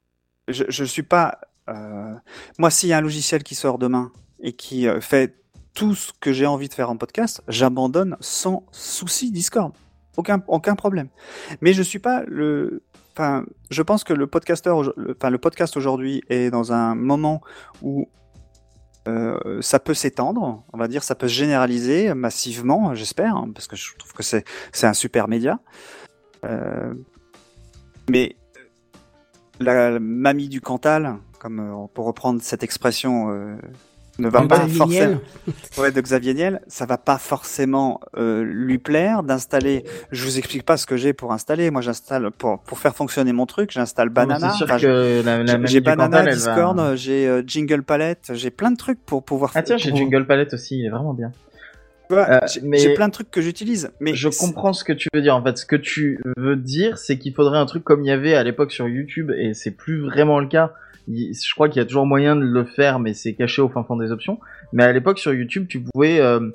je, 0.48 0.64
je 0.70 0.84
suis 0.84 1.04
pas. 1.04 1.40
euh, 1.70 2.14
Moi, 2.58 2.70
s'il 2.70 2.90
y 2.90 2.94
a 2.94 2.98
un 2.98 3.02
logiciel 3.02 3.44
qui 3.44 3.56
sort 3.56 3.78
demain 3.78 4.12
et 4.42 4.54
qui 4.54 4.88
euh, 4.88 5.00
fait 5.02 5.36
tout 5.74 5.96
ce 5.96 6.12
que 6.20 6.34
j'ai 6.34 6.46
envie 6.46 6.68
de 6.70 6.74
faire 6.74 6.90
en 6.90 6.98
podcast, 6.98 7.42
j'abandonne 7.48 8.16
sans 8.20 8.66
souci 8.72 9.32
Discord. 9.32 9.74
Aucun, 10.18 10.44
aucun 10.48 10.76
problème. 10.76 11.08
Mais 11.62 11.74
je 11.74 11.82
suis 11.82 12.00
pas 12.00 12.24
le. 12.28 12.84
Enfin, 13.16 13.46
je 13.72 13.82
pense 13.82 14.04
que 14.04 14.14
le 14.14 14.28
podcasteur, 14.28 14.84
le- 14.84 15.16
enfin, 15.18 15.30
le 15.30 15.38
podcast 15.38 15.78
aujourd'hui 15.78 16.22
est 16.30 16.50
dans 16.52 16.72
un 16.74 16.94
moment 16.96 17.42
où 17.82 18.08
euh, 19.08 19.62
ça 19.62 19.80
peut 19.80 19.94
s'étendre, 19.94 20.64
on 20.72 20.78
va 20.78 20.88
dire, 20.88 21.04
ça 21.04 21.16
peut 21.16 21.28
se 21.28 21.34
généraliser 21.34 22.14
massivement, 22.14 22.96
j'espère, 22.96 23.36
hein, 23.36 23.50
parce 23.54 23.68
que 23.68 23.76
je 23.76 23.96
trouve 23.98 24.14
que 24.14 24.24
c'est 24.24 24.44
un 24.84 24.94
super 24.94 25.28
média. 25.28 25.60
Euh, 26.46 26.94
mais 28.10 28.38
la, 29.60 29.92
la 29.92 30.00
mamie 30.00 30.48
du 30.48 30.62
Cantal, 30.62 31.18
comme 31.40 31.60
euh, 31.60 31.88
peut 31.94 32.02
reprendre 32.02 32.42
cette 32.42 32.64
expression, 32.64 33.58
ne 34.20 34.30
va 34.30 34.42
De 34.42 34.48
pas 34.48 34.60
Xavier 34.60 34.78
forcément 34.78 35.08
Niel. 35.10 35.20
ouais, 35.80 35.92
de 35.92 36.02
Xavier 36.02 36.34
Niel, 36.34 36.62
ça 36.68 36.86
va 36.86 36.98
pas 36.98 37.18
forcément 37.18 38.00
euh, 38.18 38.44
lui 38.44 38.78
plaire 38.78 39.24
d'installer. 39.24 39.84
Je 40.12 40.24
vous 40.24 40.38
explique 40.38 40.64
pas 40.64 40.78
ce 40.78 40.86
que 40.86 40.98
j'ai 40.98 41.14
pour 41.14 41.34
installer. 41.34 41.72
Moi, 41.72 41.82
j'installe 41.82 42.30
pour 42.32 42.60
pour 42.60 42.78
faire 42.78 42.96
fonctionner 42.96 43.34
mon 43.34 43.46
truc, 43.46 43.72
j'installe 43.72 44.10
Banana. 44.10 44.54
Enfin, 44.54 44.78
que 44.78 45.22
la, 45.26 45.44
la 45.44 45.66
j'ai- 45.66 45.80
Banana, 45.82 46.06
Cantal, 46.20 46.28
elle 46.34 46.40
va- 46.40 46.54
Discord, 46.54 46.96
j'ai 46.96 47.28
euh, 47.28 47.42
Jingle 47.46 47.82
Palette, 47.84 48.32
j'ai 48.34 48.52
plein 48.52 48.72
de 48.72 48.78
trucs 48.78 49.04
pour 49.04 49.24
pouvoir. 49.24 49.52
Ah 49.56 49.64
tiens, 49.64 49.78
j'ai 49.78 49.90
pour- 49.90 49.98
Jingle 49.98 50.26
Palette 50.28 50.54
aussi, 50.54 50.78
il 50.80 50.86
est 50.86 50.90
vraiment 50.90 51.14
bien. 51.14 51.32
Euh, 52.12 52.40
j'ai 52.54 52.62
mais- 52.62 52.78
j'ai 52.78 52.94
plein 52.94 53.08
de 53.08 53.14
trucs 53.14 53.32
que 53.32 53.42
j'utilise. 53.42 53.90
Mais 54.00 54.14
je 54.14 54.30
comprends 54.30 54.74
ce 54.74 54.84
que 54.84 54.94
tu 54.94 55.08
veux 55.16 55.22
dire. 55.22 55.36
En 55.36 55.42
fait, 55.44 55.58
ce 55.58 55.66
que 55.66 55.76
tu 55.76 56.20
veux 56.38 56.56
dire, 56.56 57.00
c'est 57.00 57.18
qu'il 57.18 57.34
faudrait 57.34 57.58
un 57.58 57.66
truc 57.66 57.84
comme 57.84 58.04
il 58.04 58.08
y 58.08 58.12
avait 58.12 58.36
à 58.36 58.44
l'époque 58.44 58.72
sur 58.72 58.88
YouTube, 58.88 59.32
et 59.36 59.56
c'est 59.56 59.72
plus 59.72 60.00
vraiment 60.02 60.40
le 60.40 60.46
cas. 60.48 60.74
Il- 61.08 61.34
Je 61.34 61.54
crois 61.54 61.70
qu'il 61.70 61.80
y 61.80 61.84
a 61.84 61.86
toujours 61.86 62.06
moyen 62.06 62.36
de 62.36 62.42
le 62.42 62.66
faire, 62.66 63.00
mais 63.00 63.14
c'est 63.14 63.34
caché 63.34 63.62
au 63.62 63.70
fin 63.70 63.84
fond 63.84 63.96
des 63.98 64.12
options. 64.12 64.40
Mais 64.72 64.84
à 64.84 64.92
l'époque 64.92 65.20
sur 65.20 65.34
YouTube, 65.34 65.68
tu 65.68 65.82
pouvais 65.82 66.20
euh, 66.20 66.50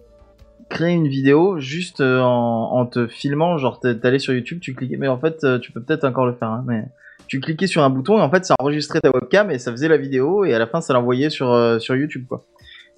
créer 0.68 0.92
une 0.94 1.08
vidéo 1.08 1.58
juste 1.58 2.00
euh, 2.00 2.20
en, 2.20 2.70
en 2.72 2.86
te 2.86 3.06
filmant, 3.06 3.58
genre 3.58 3.80
t'allais 3.80 4.18
sur 4.18 4.32
YouTube, 4.34 4.60
tu 4.60 4.74
cliquais, 4.74 4.96
mais 4.96 5.08
en 5.08 5.18
fait, 5.18 5.44
euh, 5.44 5.58
tu 5.58 5.72
peux 5.72 5.82
peut-être 5.82 6.04
encore 6.04 6.26
le 6.26 6.34
faire, 6.34 6.48
hein, 6.48 6.64
mais 6.66 6.84
tu 7.26 7.40
cliquais 7.40 7.66
sur 7.66 7.82
un 7.82 7.90
bouton 7.90 8.18
et 8.18 8.22
en 8.22 8.30
fait, 8.30 8.44
ça 8.44 8.54
enregistrait 8.58 9.00
ta 9.00 9.10
webcam 9.10 9.50
et 9.50 9.58
ça 9.58 9.70
faisait 9.70 9.88
la 9.88 9.96
vidéo 9.98 10.44
et 10.44 10.54
à 10.54 10.58
la 10.58 10.66
fin, 10.66 10.80
ça 10.80 10.92
l'envoyait 10.94 11.30
sur 11.30 11.52
euh, 11.52 11.78
sur 11.78 11.94
YouTube, 11.96 12.24
quoi. 12.28 12.44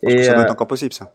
Et 0.02 0.22
ça 0.22 0.32
doit 0.32 0.40
euh, 0.40 0.44
être 0.44 0.52
encore 0.52 0.66
possible 0.68 0.92
ça. 0.92 1.12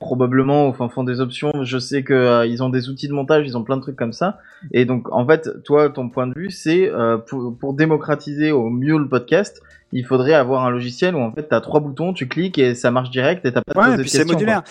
Probablement 0.00 0.68
au 0.68 0.72
fin 0.72 0.88
fond 0.88 1.04
des 1.04 1.20
options. 1.20 1.52
Je 1.62 1.78
sais 1.78 2.02
que 2.02 2.14
euh, 2.14 2.46
ils 2.46 2.62
ont 2.64 2.70
des 2.70 2.88
outils 2.88 3.06
de 3.06 3.12
montage, 3.12 3.46
ils 3.46 3.56
ont 3.56 3.62
plein 3.62 3.76
de 3.76 3.82
trucs 3.82 3.96
comme 3.96 4.14
ça. 4.14 4.38
Et 4.72 4.86
donc 4.86 5.12
en 5.12 5.24
fait, 5.26 5.62
toi, 5.62 5.90
ton 5.90 6.08
point 6.08 6.26
de 6.26 6.34
vue, 6.34 6.50
c'est 6.50 6.90
euh, 6.90 7.18
pour, 7.18 7.56
pour 7.56 7.74
démocratiser 7.74 8.50
au 8.50 8.70
mieux 8.70 8.98
le 8.98 9.08
podcast, 9.08 9.62
il 9.92 10.06
faudrait 10.06 10.34
avoir 10.34 10.64
un 10.64 10.70
logiciel 10.70 11.14
où 11.14 11.20
en 11.20 11.32
fait 11.32 11.48
t'as 11.48 11.60
trois 11.60 11.80
boutons, 11.80 12.12
tu 12.12 12.28
cliques 12.28 12.58
et 12.58 12.74
ça 12.74 12.90
marche 12.90 13.10
direct 13.10 13.44
et 13.44 13.52
t'as 13.52 13.60
pas 13.60 13.74
de 13.74 13.78
Ouais, 13.78 13.94
et 13.94 13.98
puis 14.00 14.08
c'est 14.08 14.24
modulaire. 14.24 14.62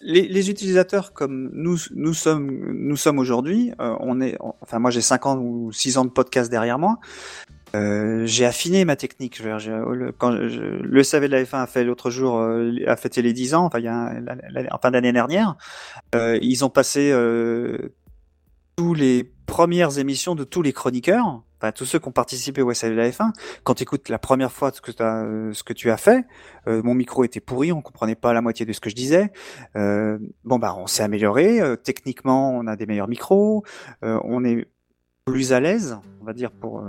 Les, 0.00 0.28
les 0.28 0.50
utilisateurs 0.50 1.12
comme 1.12 1.50
nous, 1.54 1.78
nous 1.94 2.14
sommes, 2.14 2.50
nous 2.74 2.96
sommes 2.96 3.18
aujourd'hui, 3.18 3.72
euh, 3.80 3.96
on 4.00 4.20
est, 4.20 4.36
enfin 4.60 4.78
moi 4.78 4.90
j'ai 4.90 5.00
5 5.00 5.26
ans 5.26 5.38
ou 5.38 5.72
6 5.72 5.98
ans 5.98 6.04
de 6.04 6.10
podcast 6.10 6.50
derrière 6.50 6.78
moi. 6.78 6.98
Euh, 7.76 8.24
j'ai 8.26 8.46
affiné 8.46 8.84
ma 8.84 8.96
technique. 8.96 9.36
Je 9.42 9.58
j'ai- 9.58 9.70
le, 9.70 10.12
quand 10.12 10.30
de 10.30 11.26
la 11.26 11.42
F1 11.44 11.62
a 11.62 11.66
fait 11.66 11.84
l'autre 11.84 12.10
jour, 12.10 12.38
euh, 12.38 12.72
a 12.86 12.96
fêté 12.96 13.22
les 13.22 13.32
10 13.32 13.54
ans, 13.54 13.64
enfin 13.64 13.78
il 13.78 13.84
y 13.84 13.88
a 13.88 13.94
un- 13.94 14.24
en 14.70 14.78
fin 14.78 14.90
d'année 14.90 15.12
dernière. 15.12 15.56
Euh, 16.14 16.38
ils 16.42 16.64
ont 16.64 16.70
passé 16.70 17.12
tous 18.76 18.94
les 18.94 19.24
premières 19.46 19.98
émissions 19.98 20.34
de 20.34 20.44
tous 20.44 20.62
les 20.62 20.72
chroniqueurs, 20.72 21.42
enfin 21.58 21.72
tous 21.72 21.84
ceux 21.86 21.98
qui 21.98 22.08
ont 22.08 22.12
participé 22.12 22.62
au 22.62 22.72
SAV 22.72 22.92
de 22.92 22.96
la 22.96 23.10
F1. 23.10 23.32
Quand 23.64 23.74
tu 23.74 23.82
écoutes 23.84 24.08
la 24.08 24.18
première 24.18 24.52
fois 24.52 24.70
ce 24.72 24.80
que, 24.80 25.72
tu 25.72 25.90
as 25.90 25.96
fait, 25.96 26.24
mon 26.66 26.94
micro 26.94 27.24
était 27.24 27.40
pourri, 27.40 27.72
on 27.72 27.80
comprenait 27.82 28.16
pas 28.16 28.32
la 28.32 28.42
moitié 28.42 28.66
de 28.66 28.72
ce 28.72 28.80
que 28.80 28.90
je 28.90 28.94
disais. 28.94 29.32
Bon 29.74 30.58
bah 30.58 30.74
on 30.78 30.86
s'est 30.86 31.02
amélioré. 31.02 31.60
techniquement, 31.82 32.52
on 32.56 32.66
a 32.66 32.76
des 32.76 32.86
meilleurs 32.86 33.08
micros, 33.08 33.64
on 34.02 34.44
est 34.44 34.66
plus 35.24 35.52
à 35.52 35.60
l'aise, 35.60 35.98
on 36.20 36.24
va 36.24 36.32
dire 36.32 36.50
pour 36.52 36.84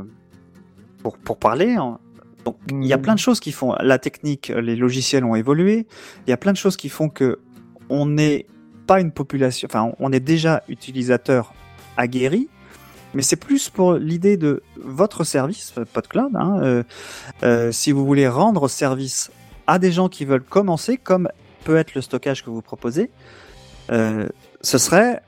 pour 1.08 1.18
pour 1.18 1.38
parler. 1.38 1.76
hein. 1.76 2.00
Donc 2.46 2.58
il 2.70 2.86
y 2.86 2.94
a 2.94 2.98
Mhm. 2.98 3.04
plein 3.04 3.16
de 3.16 3.20
choses 3.20 3.40
qui 3.40 3.52
font 3.52 3.76
la 3.80 3.98
technique, 4.00 4.50
les 4.50 4.76
logiciels 4.76 5.24
ont 5.26 5.36
évolué. 5.36 5.86
Il 6.26 6.30
y 6.30 6.34
a 6.34 6.38
plein 6.38 6.52
de 6.52 6.58
choses 6.58 6.78
qui 6.78 6.90
font 6.90 7.10
que 7.10 7.40
on 7.90 8.06
n'est 8.06 8.46
pas 8.86 9.00
une 9.02 9.12
population, 9.12 9.68
enfin 9.72 9.92
on 10.00 10.12
est 10.12 10.20
déjà 10.20 10.64
utilisateur 10.70 11.54
aguerri. 11.98 12.50
Mais 13.14 13.22
c'est 13.22 13.38
plus 13.38 13.70
pour 13.70 13.94
l'idée 13.96 14.38
de 14.38 14.62
votre 14.78 15.24
service, 15.24 15.74
PodCloud. 15.94 16.36
Hein, 16.36 16.60
euh, 16.62 16.84
euh, 17.44 17.72
si 17.72 17.92
vous 17.94 18.06
voulez 18.06 18.28
rendre 18.28 18.68
service 18.68 19.32
à 19.66 19.80
des 19.80 19.92
gens 19.92 20.10
qui 20.10 20.26
veulent 20.26 20.44
commencer, 20.44 20.98
comme 20.98 21.30
peut 21.64 21.78
être 21.78 21.96
le 21.96 22.02
stockage 22.02 22.44
que 22.44 22.50
vous 22.50 22.62
proposez, 22.62 23.10
euh, 23.92 24.28
ce 24.62 24.78
serait 24.78 25.22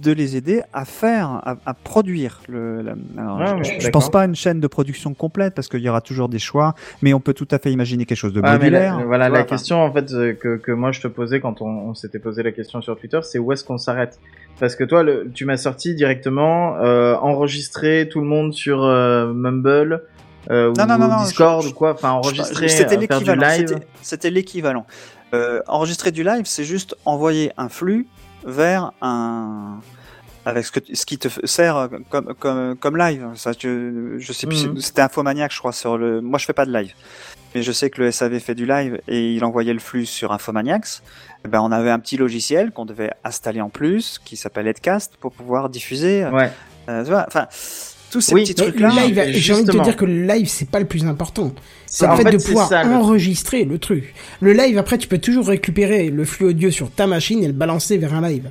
de 0.00 0.12
les 0.12 0.36
aider 0.36 0.62
à 0.72 0.84
faire, 0.84 1.28
à, 1.44 1.56
à 1.66 1.74
produire 1.74 2.40
le. 2.48 2.82
la- 2.82 2.94
alors, 3.18 3.38
Ouais, 3.58 3.64
je- 3.64 3.70
d'accord. 3.78 3.90
pense 3.92 4.10
pas 4.10 4.22
à 4.22 4.24
une 4.24 4.34
chaîne 4.34 4.60
de 4.60 4.66
production 4.66 5.14
complète 5.14 5.54
parce 5.54 5.68
qu'il 5.68 5.80
y 5.80 5.88
aura 5.88 6.00
toujours 6.00 6.28
des 6.28 6.38
choix, 6.38 6.74
mais 7.02 7.12
on 7.14 7.20
peut 7.20 7.34
tout 7.34 7.48
à 7.50 7.58
fait 7.58 7.70
imaginer 7.72 8.06
quelque 8.06 8.18
chose 8.18 8.32
de 8.32 8.40
Ah, 8.42 8.52
modulaire. 8.56 8.98
la- 8.98 9.04
voilà, 9.04 9.28
vois, 9.28 9.38
la 9.38 9.44
enfin, 9.44 9.54
question 9.56 9.82
en 9.82 9.92
fait 9.92 10.12
euh, 10.12 10.32
que, 10.34 10.56
que 10.56 10.72
moi 10.72 10.92
je 10.92 11.00
te 11.00 11.08
posais 11.08 11.40
quand 11.40 11.60
on, 11.62 11.66
on 11.66 11.94
s'était 11.94 12.18
posé 12.18 12.42
la 12.42 12.52
question 12.52 12.80
sur 12.82 12.98
Twitter, 12.98 13.20
c'est 13.22 13.38
où 13.38 13.52
est-ce 13.52 13.64
qu'on 13.64 13.78
s'arrête? 13.78 14.18
Parce 14.58 14.76
que 14.76 14.84
toi, 14.84 15.02
le, 15.02 15.30
tu 15.34 15.44
m'as 15.44 15.56
sorti 15.56 15.94
directement 15.94 16.76
euh, 16.78 17.14
enregistrer 17.16 18.08
tout 18.10 18.20
le 18.20 18.26
monde 18.26 18.52
sur 18.52 18.82
euh, 18.84 19.32
Mumble 19.32 20.02
euh, 20.50 20.72
Non, 20.76 20.84
ou 20.84 20.86
non, 20.86 20.98
non, 20.98 21.08
non, 21.08 21.22
Discord 21.24 21.62
je- 21.62 21.68
ou 21.68 21.72
quoi, 21.72 21.92
enfin 21.94 22.10
enregistrer, 22.10 22.68
C'était 22.68 22.88
faire 22.90 22.98
du 22.98 23.06
l'équivalent. 23.06 23.42
live. 23.48 23.68
c'était- 23.68 23.86
C'était 24.02 24.30
l'équivalent. 24.30 24.86
Euh, 25.32 25.60
enregistrer 25.68 26.10
du 26.10 26.24
live, 26.24 26.42
c'est 26.44 26.64
juste 26.64 26.96
envoyer 27.04 27.52
un 27.56 27.68
flux 27.68 28.06
vers 28.44 28.92
un 29.02 29.80
avec 30.46 30.64
ce, 30.64 30.72
que, 30.72 30.80
ce 30.94 31.04
qui 31.04 31.18
te 31.18 31.28
sert 31.46 31.76
euh, 31.76 31.88
comme, 32.08 32.32
comme, 32.34 32.74
comme 32.76 32.96
live. 32.96 33.28
Ça, 33.34 33.52
je, 33.58 34.16
je 34.18 34.32
sais 34.32 34.46
plus, 34.46 34.66
Mhm. 34.66 34.80
c'était 34.80 35.02
Infomaniac, 35.02 35.52
je 35.52 35.58
crois, 35.58 35.72
sur 35.72 35.98
le. 35.98 36.20
Moi, 36.22 36.38
je 36.38 36.46
fais 36.46 36.54
pas 36.54 36.64
de 36.64 36.72
live, 36.72 36.94
mais 37.54 37.62
je 37.62 37.70
sais 37.72 37.90
que 37.90 38.00
le 38.00 38.10
SAV 38.10 38.38
fait 38.40 38.54
du 38.54 38.64
live 38.66 39.00
et 39.06 39.34
il 39.34 39.44
envoyait 39.44 39.74
le 39.74 39.78
flux 39.80 40.06
sur 40.06 40.32
Infomaniacs. 40.32 41.02
Eh 41.44 41.48
ben, 41.48 41.60
on 41.60 41.70
avait 41.70 41.90
un 41.90 41.98
petit 41.98 42.16
logiciel 42.16 42.70
qu'on 42.72 42.86
devait 42.86 43.10
installer 43.22 43.60
en 43.60 43.68
plus, 43.68 44.18
qui 44.24 44.36
s'appelle 44.38 44.66
Edcast, 44.66 45.16
pour 45.20 45.32
pouvoir 45.32 45.68
diffuser. 45.68 46.24
Ouais. 46.26 46.50
euh, 46.88 47.04
tu 47.04 47.10
vois, 47.10 47.24
enfin, 47.28 47.46
tous 48.10 48.20
ces 48.20 48.34
Oui, 48.34 48.42
petits 48.42 48.54
trucs-là. 48.54 48.92
et 49.06 49.32
j'ai 49.34 49.52
envie 49.54 49.64
de 49.64 49.72
te 49.72 49.82
dire 49.82 49.96
que 49.96 50.04
le 50.04 50.24
live, 50.26 50.46
c'est 50.48 50.68
pas 50.68 50.80
le 50.80 50.86
plus 50.86 51.04
important. 51.04 51.52
C'est 51.86 52.06
En 52.06 52.10
le 52.12 52.16
fait, 52.18 52.22
fait, 52.30 52.36
de 52.38 52.42
pouvoir 52.42 52.68
ça, 52.68 52.86
enregistrer 52.86 53.64
le 53.64 53.78
truc. 53.78 54.14
Le 54.40 54.52
live, 54.52 54.78
après, 54.78 54.98
tu 54.98 55.08
peux 55.08 55.18
toujours 55.18 55.46
récupérer 55.48 56.10
le 56.10 56.24
flux 56.24 56.46
audio 56.46 56.70
sur 56.70 56.90
ta 56.90 57.06
machine 57.06 57.42
et 57.42 57.46
le 57.46 57.52
balancer 57.52 57.98
vers 57.98 58.14
un 58.14 58.28
live. 58.28 58.50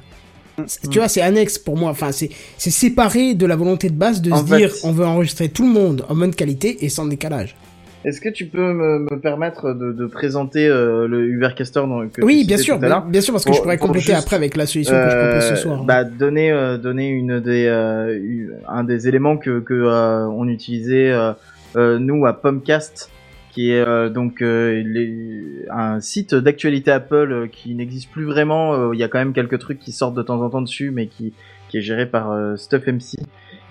C'est- 0.68 0.90
Tu 0.90 1.00
vois, 1.00 1.08
c'est 1.08 1.22
annexe 1.22 1.58
pour 1.58 1.78
moi. 1.78 1.90
Enfin, 1.92 2.12
c'est 2.12 2.30
c'est 2.58 2.70
séparé 2.72 3.34
de 3.34 3.46
la 3.46 3.56
volonté 3.56 3.90
de 3.90 3.96
base 3.96 4.22
de 4.22 4.32
En 4.32 4.46
se 4.46 4.50
fait- 4.50 4.58
dire 4.58 4.74
on 4.84 4.92
veut 4.92 5.06
enregistrer 5.06 5.48
tout 5.50 5.64
le 5.64 5.72
monde 5.72 6.06
en 6.10 6.16
bonne 6.16 6.36
qualité 6.36 6.84
et 6.84 6.90
sans 6.90 7.06
décalage. 7.06 7.56
Est-ce 8.06 8.22
que 8.22 8.30
tu 8.30 8.46
peux 8.46 8.72
me, 8.74 9.00
me 9.00 9.20
permettre 9.20 9.74
de, 9.74 9.92
de 9.92 10.06
présenter 10.06 10.68
euh, 10.68 11.08
le 11.08 11.26
Ubercaster 11.28 11.82
dont, 11.82 12.08
que 12.08 12.22
Oui, 12.24 12.46
bien 12.48 12.56
sûr, 12.58 12.80
bien 12.80 13.22
sûr, 13.22 13.34
parce 13.34 13.44
que 13.44 13.50
Pour- 13.50 13.58
je 13.58 13.62
pourrais 13.62 13.78
pour 13.78 13.88
compléter 13.88 14.14
juste, 14.14 14.24
après 14.24 14.36
avec 14.38 14.56
la 14.56 14.66
solution 14.66 14.94
que 14.96 15.10
je 15.10 15.18
propose 15.18 15.44
ce 15.48 15.54
Euh, 15.54 15.56
soir. 15.58 15.84
Bah, 15.84 16.04
donner, 16.06 16.50
euh, 16.52 16.78
donner 16.78 17.10
une 17.10 17.40
des, 17.42 17.66
euh, 17.68 18.18
un 18.70 18.84
des 18.86 19.08
éléments 19.10 19.36
que, 19.38 19.60
que 19.60 19.74
euh, 19.74 20.26
on 20.28 20.48
utilisait 20.48 21.14
nous 21.76 22.26
à 22.26 22.34
Pomcast, 22.42 23.10
qui 23.52 23.72
est 23.72 23.80
euh, 23.82 24.10
donc 24.10 24.42
euh, 24.42 24.82
les- 24.86 25.66
un 25.70 26.00
site 26.00 26.34
d'actualité 26.36 26.92
Apple 26.92 27.50
qui 27.52 27.76
n'existe 27.76 28.10
plus 28.12 28.24
vraiment. 28.26 28.74
Euh, 28.76 28.92
Il 28.94 29.00
y 29.00 29.04
a 29.04 29.08
quand 29.10 29.20
même 29.20 29.34
quelques 29.34 29.60
trucs 29.60 29.80
qui 29.80 29.92
sortent 29.92 30.16
de 30.16 30.22
temps 30.22 30.42
en 30.42 30.50
temps 30.50 30.62
dessus, 30.62 30.92
mais 30.92 31.08
qui, 31.08 31.34
qui 31.68 31.80
est 31.80 31.82
géré 31.82 32.06
par 32.06 32.34
StuffMC. 32.58 33.18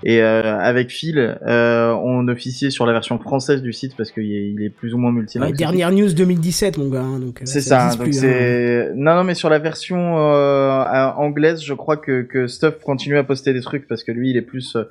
Et 0.04 0.22
euh, 0.22 0.56
avec 0.58 0.90
Phil, 0.90 1.38
euh, 1.46 1.90
on 2.04 2.28
officiait 2.28 2.70
sur 2.70 2.86
la 2.86 2.92
version 2.92 3.18
française 3.18 3.62
du 3.62 3.72
site 3.72 3.96
parce 3.96 4.12
qu'il 4.12 4.32
est, 4.32 4.50
il 4.50 4.62
est 4.62 4.70
plus 4.70 4.94
ou 4.94 4.98
moins 4.98 5.10
multilingue. 5.10 5.50
Ouais, 5.50 5.56
dernière 5.56 5.90
news 5.90 6.12
2017, 6.12 6.78
mon 6.78 6.88
gars. 6.88 7.00
hein, 7.00 7.18
donc, 7.18 7.40
euh, 7.42 7.46
C'est 7.46 7.60
ça. 7.60 7.86
existe 7.86 7.98
Donc 7.98 8.08
plus, 8.08 8.18
hein. 8.18 8.20
c'est 8.22 8.92
non 8.94 9.14
non 9.16 9.24
mais 9.24 9.34
sur 9.34 9.50
la 9.50 9.58
version 9.58 10.18
euh, 10.18 10.84
anglaise, 11.16 11.62
je 11.64 11.74
crois 11.74 11.96
que 11.96 12.22
que 12.22 12.46
Stuff 12.46 12.78
continue 12.84 13.18
à 13.18 13.24
poster 13.24 13.52
des 13.52 13.60
trucs 13.60 13.88
parce 13.88 14.04
que 14.04 14.12
lui 14.12 14.30
il 14.30 14.36
est 14.36 14.42
plus 14.42 14.76
euh, 14.76 14.84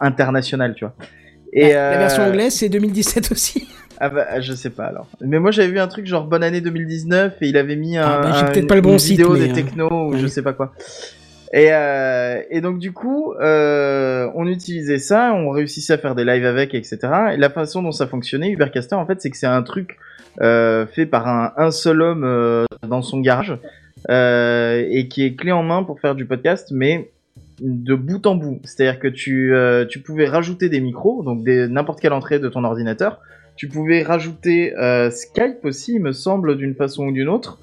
international, 0.00 0.74
tu 0.74 0.84
vois. 0.84 0.94
Et 1.52 1.72
La 1.72 1.98
version 1.98 2.22
euh, 2.22 2.28
anglaise, 2.28 2.54
c'est 2.54 2.68
2017 2.68 3.32
aussi. 3.32 3.66
Ah 3.98 4.08
bah 4.08 4.40
je 4.40 4.52
sais 4.52 4.70
pas 4.70 4.84
alors. 4.84 5.08
Mais 5.20 5.38
moi 5.38 5.50
j'avais 5.50 5.68
vu 5.68 5.78
un 5.78 5.88
truc 5.88 6.06
genre 6.06 6.24
bonne 6.26 6.42
année 6.42 6.60
2019 6.60 7.34
et 7.40 7.48
il 7.48 7.56
avait 7.56 7.76
mis 7.76 7.96
un, 7.98 8.02
Ah 8.06 8.20
bah, 8.22 8.32
j'ai 8.38 8.44
un- 8.46 8.50
peut-être 8.50 8.66
pas 8.68 8.74
le 8.76 8.80
bon 8.82 8.92
une 8.92 8.98
site, 8.98 9.10
vidéo 9.18 9.32
mais, 9.34 9.40
des 9.40 9.50
euh, 9.50 9.54
technos 9.54 9.88
ou 9.90 10.12
ouais. 10.12 10.18
je 10.18 10.26
sais 10.26 10.42
pas 10.42 10.52
quoi. 10.52 10.72
Et, 11.52 11.72
euh, 11.72 12.42
et 12.50 12.60
donc 12.60 12.78
du 12.78 12.92
coup, 12.92 13.32
euh, 13.34 14.28
on 14.34 14.46
utilisait 14.46 14.98
ça, 14.98 15.32
on 15.34 15.50
réussissait 15.50 15.94
à 15.94 15.98
faire 15.98 16.14
des 16.14 16.24
lives 16.24 16.46
avec, 16.46 16.74
etc. 16.74 16.98
Et 17.32 17.36
la 17.36 17.50
façon 17.50 17.82
dont 17.82 17.92
ça 17.92 18.06
fonctionnait, 18.06 18.50
Ubercaster, 18.50 18.94
en 18.94 19.06
fait, 19.06 19.20
c'est 19.20 19.30
que 19.30 19.36
c'est 19.36 19.46
un 19.46 19.62
truc 19.62 19.98
euh, 20.40 20.86
fait 20.86 21.06
par 21.06 21.26
un, 21.58 21.70
seul 21.70 22.02
homme 22.02 22.24
euh, 22.24 22.64
dans 22.86 23.02
son 23.02 23.20
garage 23.20 23.58
euh, 24.08 24.86
et 24.88 25.08
qui 25.08 25.24
est 25.24 25.34
clé 25.34 25.50
en 25.52 25.62
main 25.64 25.82
pour 25.82 26.00
faire 26.00 26.14
du 26.14 26.24
podcast, 26.24 26.68
mais 26.70 27.10
de 27.60 27.94
bout 27.94 28.24
en 28.26 28.36
bout. 28.36 28.60
C'est-à-dire 28.62 29.00
que 29.00 29.08
tu, 29.08 29.52
euh, 29.52 29.84
tu 29.84 30.00
pouvais 30.00 30.26
rajouter 30.26 30.68
des 30.68 30.80
micros, 30.80 31.22
donc 31.24 31.44
n'importe 31.44 32.00
quelle 32.00 32.12
entrée 32.12 32.38
de 32.38 32.48
ton 32.48 32.62
ordinateur. 32.62 33.18
Tu 33.56 33.68
pouvais 33.68 34.02
rajouter 34.02 34.72
Skype 35.10 35.64
aussi, 35.64 35.94
il 35.94 36.00
me 36.00 36.12
semble, 36.12 36.56
d'une 36.56 36.74
façon 36.74 37.08
ou 37.08 37.12
d'une 37.12 37.28
autre. 37.28 37.58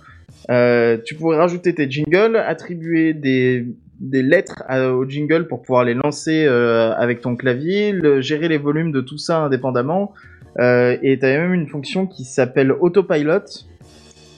Euh, 0.50 0.98
tu 1.04 1.16
pourrais 1.16 1.38
rajouter 1.38 1.74
tes 1.74 1.90
jingles, 1.90 2.38
attribuer 2.38 3.14
des, 3.14 3.66
des 4.00 4.24
lettres 4.24 4.64
à- 4.68 4.92
au 4.92 5.08
jingle 5.08 5.48
pour 5.48 5.62
pouvoir 5.62 5.84
les 5.84 5.94
lancer 5.94 6.46
euh, 6.46 6.94
avec 6.94 7.22
ton 7.22 7.36
clavier, 7.36 7.94
gérer 8.22 8.48
les 8.48 8.58
volumes 8.58 8.92
de 8.92 9.02
tout 9.02 9.18
ça 9.18 9.40
indépendamment. 9.40 10.14
Euh, 10.60 10.98
et 11.04 11.20
tu 11.20 11.26
avais 11.26 11.40
même 11.40 11.54
une 11.54 11.68
fonction 11.68 12.08
qui 12.08 12.24
s'appelle 12.24 12.72
Autopilot, 12.72 13.44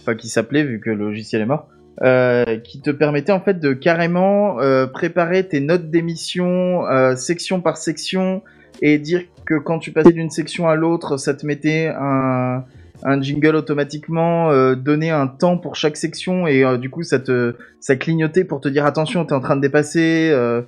enfin 0.02 0.16
qui 0.16 0.28
s'appelait 0.28 0.64
vu 0.64 0.80
que 0.80 0.90
le 0.90 0.98
logiciel 0.98 1.42
est 1.44 1.46
mort, 1.46 1.68
euh, 2.02 2.58
qui 2.58 2.82
te 2.82 2.90
permettait 2.90 3.32
en 3.32 3.40
fait 3.40 3.60
de 3.60 3.74
carrément 3.74 4.60
euh, 4.60 4.88
préparer 4.88 5.48
tes 5.48 5.60
notes 5.60 5.90
d'émission 5.90 6.84
section 7.16 7.62
par 7.62 7.78
section 7.78 8.42
et 8.82 8.98
dire 8.98 9.22
que 9.46 9.56
quand 9.56 9.80
tu 9.80 9.92
passais 9.92 10.12
d'une 10.12 10.30
section 10.30 10.68
à 10.68 10.76
l'autre, 10.76 11.18
ça 11.18 11.34
te 11.34 11.46
mettait 11.46 11.92
un, 11.96 12.64
un 13.04 13.22
jingle 13.22 13.56
automatiquement, 13.56 14.52
euh, 14.52 14.76
donner 14.76 15.10
un 15.10 15.28
temps 15.28 15.58
pour 15.58 15.76
chaque 15.76 15.98
section 15.98 16.48
et 16.48 16.64
euh, 16.64 16.78
du 16.78 16.90
coup 16.90 17.04
ça 17.04 17.20
te 17.20 17.56
ça 17.80 17.96
clignotait 17.96 18.44
pour 18.44 18.62
te 18.62 18.68
dire 18.68 18.86
attention 18.86 19.26
t'es 19.26 19.34
en 19.34 19.40
train 19.40 19.56
de 19.56 19.62
dépasser 19.62 20.30
euh, 20.32 20.62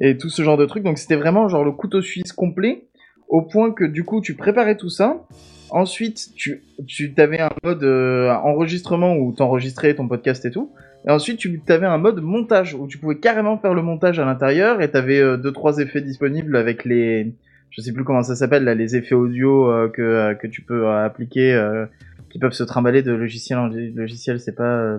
et 0.00 0.16
tout 0.16 0.28
ce 0.28 0.42
genre 0.42 0.56
de 0.56 0.66
trucs. 0.66 0.84
Donc 0.84 0.98
c'était 0.98 1.16
vraiment 1.16 1.48
genre 1.48 1.64
le 1.64 1.72
couteau 1.72 2.02
suisse 2.02 2.32
complet 2.32 2.84
au 3.28 3.42
point 3.42 3.72
que 3.72 3.84
du 3.84 4.04
coup 4.04 4.20
tu 4.20 4.34
préparais 4.34 4.76
tout 4.76 4.90
ça. 4.90 5.24
Ensuite 5.70 6.30
tu 6.36 6.62
tu 6.86 7.14
t'avais 7.14 7.40
un 7.40 7.50
mode 7.64 7.82
euh, 7.82 8.30
enregistrement 8.30 9.16
où 9.16 9.32
t'enregistrais 9.32 9.94
ton 9.94 10.08
podcast 10.08 10.44
et 10.44 10.50
tout. 10.50 10.70
Et 11.06 11.10
ensuite, 11.10 11.38
tu 11.38 11.60
avais 11.68 11.86
un 11.86 11.98
mode 11.98 12.20
montage 12.20 12.74
où 12.74 12.86
tu 12.86 12.98
pouvais 12.98 13.18
carrément 13.18 13.58
faire 13.58 13.74
le 13.74 13.82
montage 13.82 14.20
à 14.20 14.24
l'intérieur 14.24 14.80
et 14.80 14.90
t'avais 14.90 15.18
euh, 15.18 15.36
deux 15.36 15.52
trois 15.52 15.78
effets 15.78 16.00
disponibles 16.00 16.56
avec 16.56 16.84
les, 16.84 17.34
je 17.72 17.80
sais 17.80 17.92
plus 17.92 18.04
comment 18.04 18.22
ça 18.22 18.36
s'appelle 18.36 18.64
là, 18.64 18.74
les 18.74 18.96
effets 18.96 19.14
audio 19.14 19.70
euh, 19.70 19.88
que 19.88 20.02
euh, 20.02 20.34
que 20.34 20.46
tu 20.46 20.62
peux 20.62 20.86
euh, 20.86 21.04
appliquer, 21.04 21.54
euh, 21.54 21.86
qui 22.30 22.38
peuvent 22.38 22.52
se 22.52 22.62
trimballer 22.62 23.02
de 23.02 23.12
logiciel 23.12 23.58
en 23.58 23.66
logiciel. 23.66 24.38
C'est 24.40 24.54
pas 24.54 24.64
euh, 24.64 24.98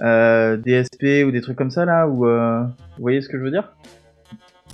euh, 0.00 0.56
DSP 0.56 1.26
ou 1.26 1.30
des 1.30 1.40
trucs 1.40 1.56
comme 1.58 1.70
ça 1.70 1.84
là 1.84 2.08
ou 2.08 2.26
euh, 2.26 2.62
vous 2.96 3.02
voyez 3.02 3.20
ce 3.20 3.28
que 3.28 3.38
je 3.38 3.42
veux 3.42 3.50
dire? 3.50 3.72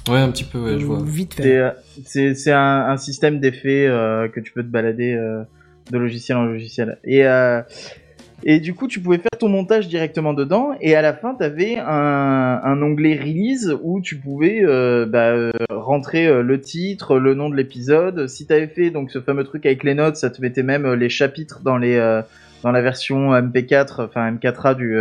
Ouais, 0.08 0.18
un 0.18 0.30
petit 0.30 0.44
peu, 0.44 0.58
ouais, 0.58 0.78
je 0.78 0.84
vois. 0.84 1.02
Vite 1.02 1.34
fait. 1.34 1.42
C'est 1.42 1.58
euh, 1.58 1.70
c'est 2.04 2.34
c'est 2.34 2.52
un, 2.52 2.86
un 2.88 2.96
système 2.98 3.40
d'effets 3.40 3.86
euh, 3.86 4.28
que 4.28 4.40
tu 4.40 4.52
peux 4.52 4.62
te 4.62 4.68
balader 4.68 5.14
euh, 5.14 5.42
de 5.90 5.98
logiciel 5.98 6.36
en 6.36 6.44
logiciel. 6.44 6.98
Et 7.04 7.26
euh, 7.26 7.62
et 8.42 8.60
du 8.60 8.74
coup, 8.74 8.88
tu 8.88 9.00
pouvais 9.00 9.18
faire 9.18 9.38
ton 9.38 9.48
montage 9.48 9.88
directement 9.88 10.32
dedans. 10.32 10.74
Et 10.80 10.94
à 10.94 11.02
la 11.02 11.12
fin, 11.12 11.34
tu 11.34 11.44
avais 11.44 11.76
un, 11.78 12.82
onglet 12.82 13.16
release 13.16 13.76
où 13.82 14.00
tu 14.00 14.16
pouvais 14.16 14.60
euh, 14.64 15.06
bah, 15.06 15.30
euh, 15.30 15.50
rentrer 15.70 16.26
euh, 16.26 16.42
le 16.42 16.60
titre, 16.60 17.18
le 17.18 17.34
nom 17.34 17.50
de 17.50 17.56
l'épisode. 17.56 18.28
Si 18.28 18.46
tu 18.46 18.52
avais 18.52 18.68
fait 18.68 18.90
donc 18.90 19.10
ce 19.10 19.20
fameux 19.20 19.44
truc 19.44 19.66
avec 19.66 19.84
les 19.84 19.94
notes, 19.94 20.16
ça 20.16 20.30
te 20.30 20.40
mettait 20.40 20.62
même 20.62 20.90
les 20.92 21.08
chapitres 21.08 21.60
dans 21.62 21.76
les 21.76 22.00
dans 22.62 22.72
la 22.72 22.82
version 22.82 23.32
MP4, 23.32 24.04
enfin 24.04 24.32
M4A 24.32 24.74
du 24.74 24.96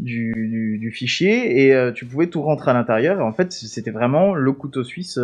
du, 0.00 0.78
du, 0.80 0.90
fichier 0.90 1.66
et 1.66 1.92
tu 1.92 2.06
pouvais 2.06 2.26
tout 2.28 2.40
rentrer 2.40 2.70
à 2.70 2.74
l'intérieur 2.74 3.20
en 3.20 3.34
fait 3.34 3.52
c'était 3.52 3.90
vraiment 3.90 4.34
le 4.34 4.52
couteau 4.52 4.82
suisse 4.82 5.18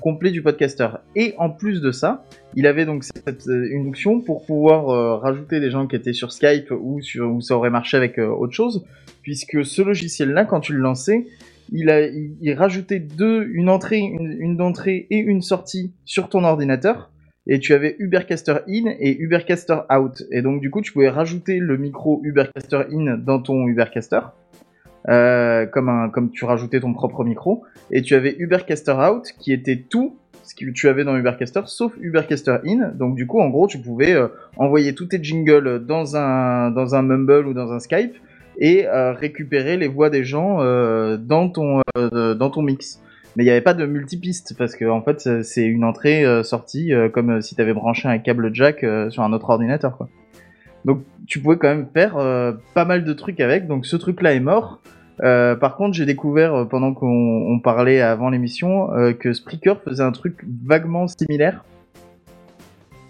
complet 0.00 0.30
du 0.30 0.42
podcaster 0.42 0.88
et 1.14 1.34
en 1.38 1.50
plus 1.50 1.80
de 1.80 1.90
ça 1.90 2.24
il 2.54 2.66
avait 2.66 2.84
donc 2.84 3.04
euh, 3.28 3.68
une 3.70 3.88
option 3.88 4.20
pour 4.20 4.44
pouvoir 4.44 4.88
euh, 4.88 5.16
rajouter 5.16 5.60
des 5.60 5.70
gens 5.70 5.86
qui 5.86 5.96
étaient 5.96 6.12
sur 6.12 6.32
Skype 6.32 6.70
ou 6.70 7.00
sur 7.00 7.30
où 7.30 7.40
ça 7.40 7.56
aurait 7.56 7.70
marché 7.70 7.96
avec 7.96 8.18
euh, 8.18 8.28
autre 8.28 8.52
chose 8.52 8.84
puisque 9.22 9.64
ce 9.64 9.82
logiciel 9.82 10.30
là 10.30 10.44
quand 10.44 10.60
tu 10.60 10.72
le 10.72 10.78
lançais 10.78 11.26
il 11.72 11.90
a 11.90 12.06
il 12.06 12.52
rajoutait 12.54 13.00
deux 13.00 13.48
une 13.52 13.68
entrée 13.68 13.98
une, 13.98 14.36
une 14.38 14.60
entrée 14.60 15.06
et 15.10 15.18
une 15.18 15.42
sortie 15.42 15.92
sur 16.04 16.28
ton 16.28 16.44
ordinateur 16.44 17.10
et 17.48 17.60
tu 17.60 17.74
avais 17.74 17.94
Ubercaster 17.98 18.56
in 18.68 18.92
et 18.98 19.16
Ubercaster 19.18 19.78
out. 19.90 20.22
Et 20.32 20.42
donc 20.42 20.60
du 20.60 20.70
coup, 20.70 20.82
tu 20.82 20.92
pouvais 20.92 21.08
rajouter 21.08 21.58
le 21.58 21.76
micro 21.76 22.20
Ubercaster 22.24 22.82
in 22.90 23.16
dans 23.18 23.40
ton 23.40 23.68
Ubercaster, 23.68 24.20
euh, 25.08 25.66
comme 25.66 25.88
un, 25.88 26.08
comme 26.08 26.30
tu 26.30 26.44
rajoutais 26.44 26.80
ton 26.80 26.92
propre 26.92 27.24
micro. 27.24 27.64
Et 27.90 28.02
tu 28.02 28.14
avais 28.14 28.34
Ubercaster 28.38 28.92
out 28.92 29.24
qui 29.38 29.52
était 29.52 29.76
tout 29.88 30.16
ce 30.42 30.54
que 30.54 30.70
tu 30.70 30.88
avais 30.88 31.04
dans 31.04 31.16
Ubercaster 31.16 31.62
sauf 31.66 31.92
Ubercaster 32.00 32.58
in. 32.66 32.90
Donc 32.94 33.16
du 33.16 33.26
coup, 33.26 33.40
en 33.40 33.48
gros, 33.48 33.66
tu 33.66 33.78
pouvais 33.78 34.12
euh, 34.12 34.28
envoyer 34.56 34.94
tous 34.94 35.06
tes 35.06 35.22
jingles 35.22 35.84
dans 35.84 36.16
un 36.16 36.70
dans 36.70 36.94
un 36.94 37.02
Mumble 37.02 37.46
ou 37.46 37.54
dans 37.54 37.72
un 37.72 37.80
Skype 37.80 38.14
et 38.58 38.86
euh, 38.86 39.12
récupérer 39.12 39.76
les 39.76 39.88
voix 39.88 40.08
des 40.10 40.24
gens 40.24 40.58
dans 41.18 41.48
ton 41.50 41.82
dans 41.94 42.50
ton 42.50 42.62
mix 42.62 43.02
mais 43.36 43.42
il 43.42 43.46
n'y 43.48 43.50
avait 43.50 43.60
pas 43.60 43.74
de 43.74 43.84
multipiste 43.84 44.54
parce 44.56 44.74
que 44.76 44.86
en 44.86 45.02
fait 45.02 45.42
c'est- 45.42 45.66
une 45.66 45.84
entrée 45.84 46.24
sortie 46.42 46.94
euh, 46.94 47.10
comme 47.10 47.42
si 47.42 47.54
tu 47.54 47.60
avais 47.60 47.74
branché 47.74 48.08
un 48.08 48.16
câble 48.16 48.48
jack 48.54 48.84
sur 49.10 49.22
un 49.22 49.32
autre 49.34 49.50
ordinateur 49.50 49.98
quoi. 49.98 50.08
Donc 50.86 51.02
tu 51.26 51.40
pouvais 51.40 51.58
quand 51.58 51.68
même 51.68 51.86
faire 51.92 52.14
pas 52.72 52.84
mal 52.86 53.04
de 53.04 53.12
trucs 53.12 53.40
avec. 53.40 53.66
Donc 53.66 53.84
ce 53.84 53.96
truc 53.96 54.22
là 54.22 54.32
est 54.32 54.40
mort. 54.40 54.80
Euh, 55.22 55.56
par 55.56 55.76
contre, 55.76 55.94
j'ai 55.94 56.06
découvert 56.06 56.54
euh, 56.54 56.64
pendant 56.64 56.92
qu'on 56.92 57.06
on 57.06 57.58
parlait 57.58 58.00
avant 58.00 58.28
l'émission 58.28 58.92
euh, 58.92 59.12
que 59.12 59.32
Spreaker 59.32 59.80
faisait 59.82 60.02
un 60.02 60.12
truc 60.12 60.44
vaguement 60.64 61.06
similaire, 61.08 61.64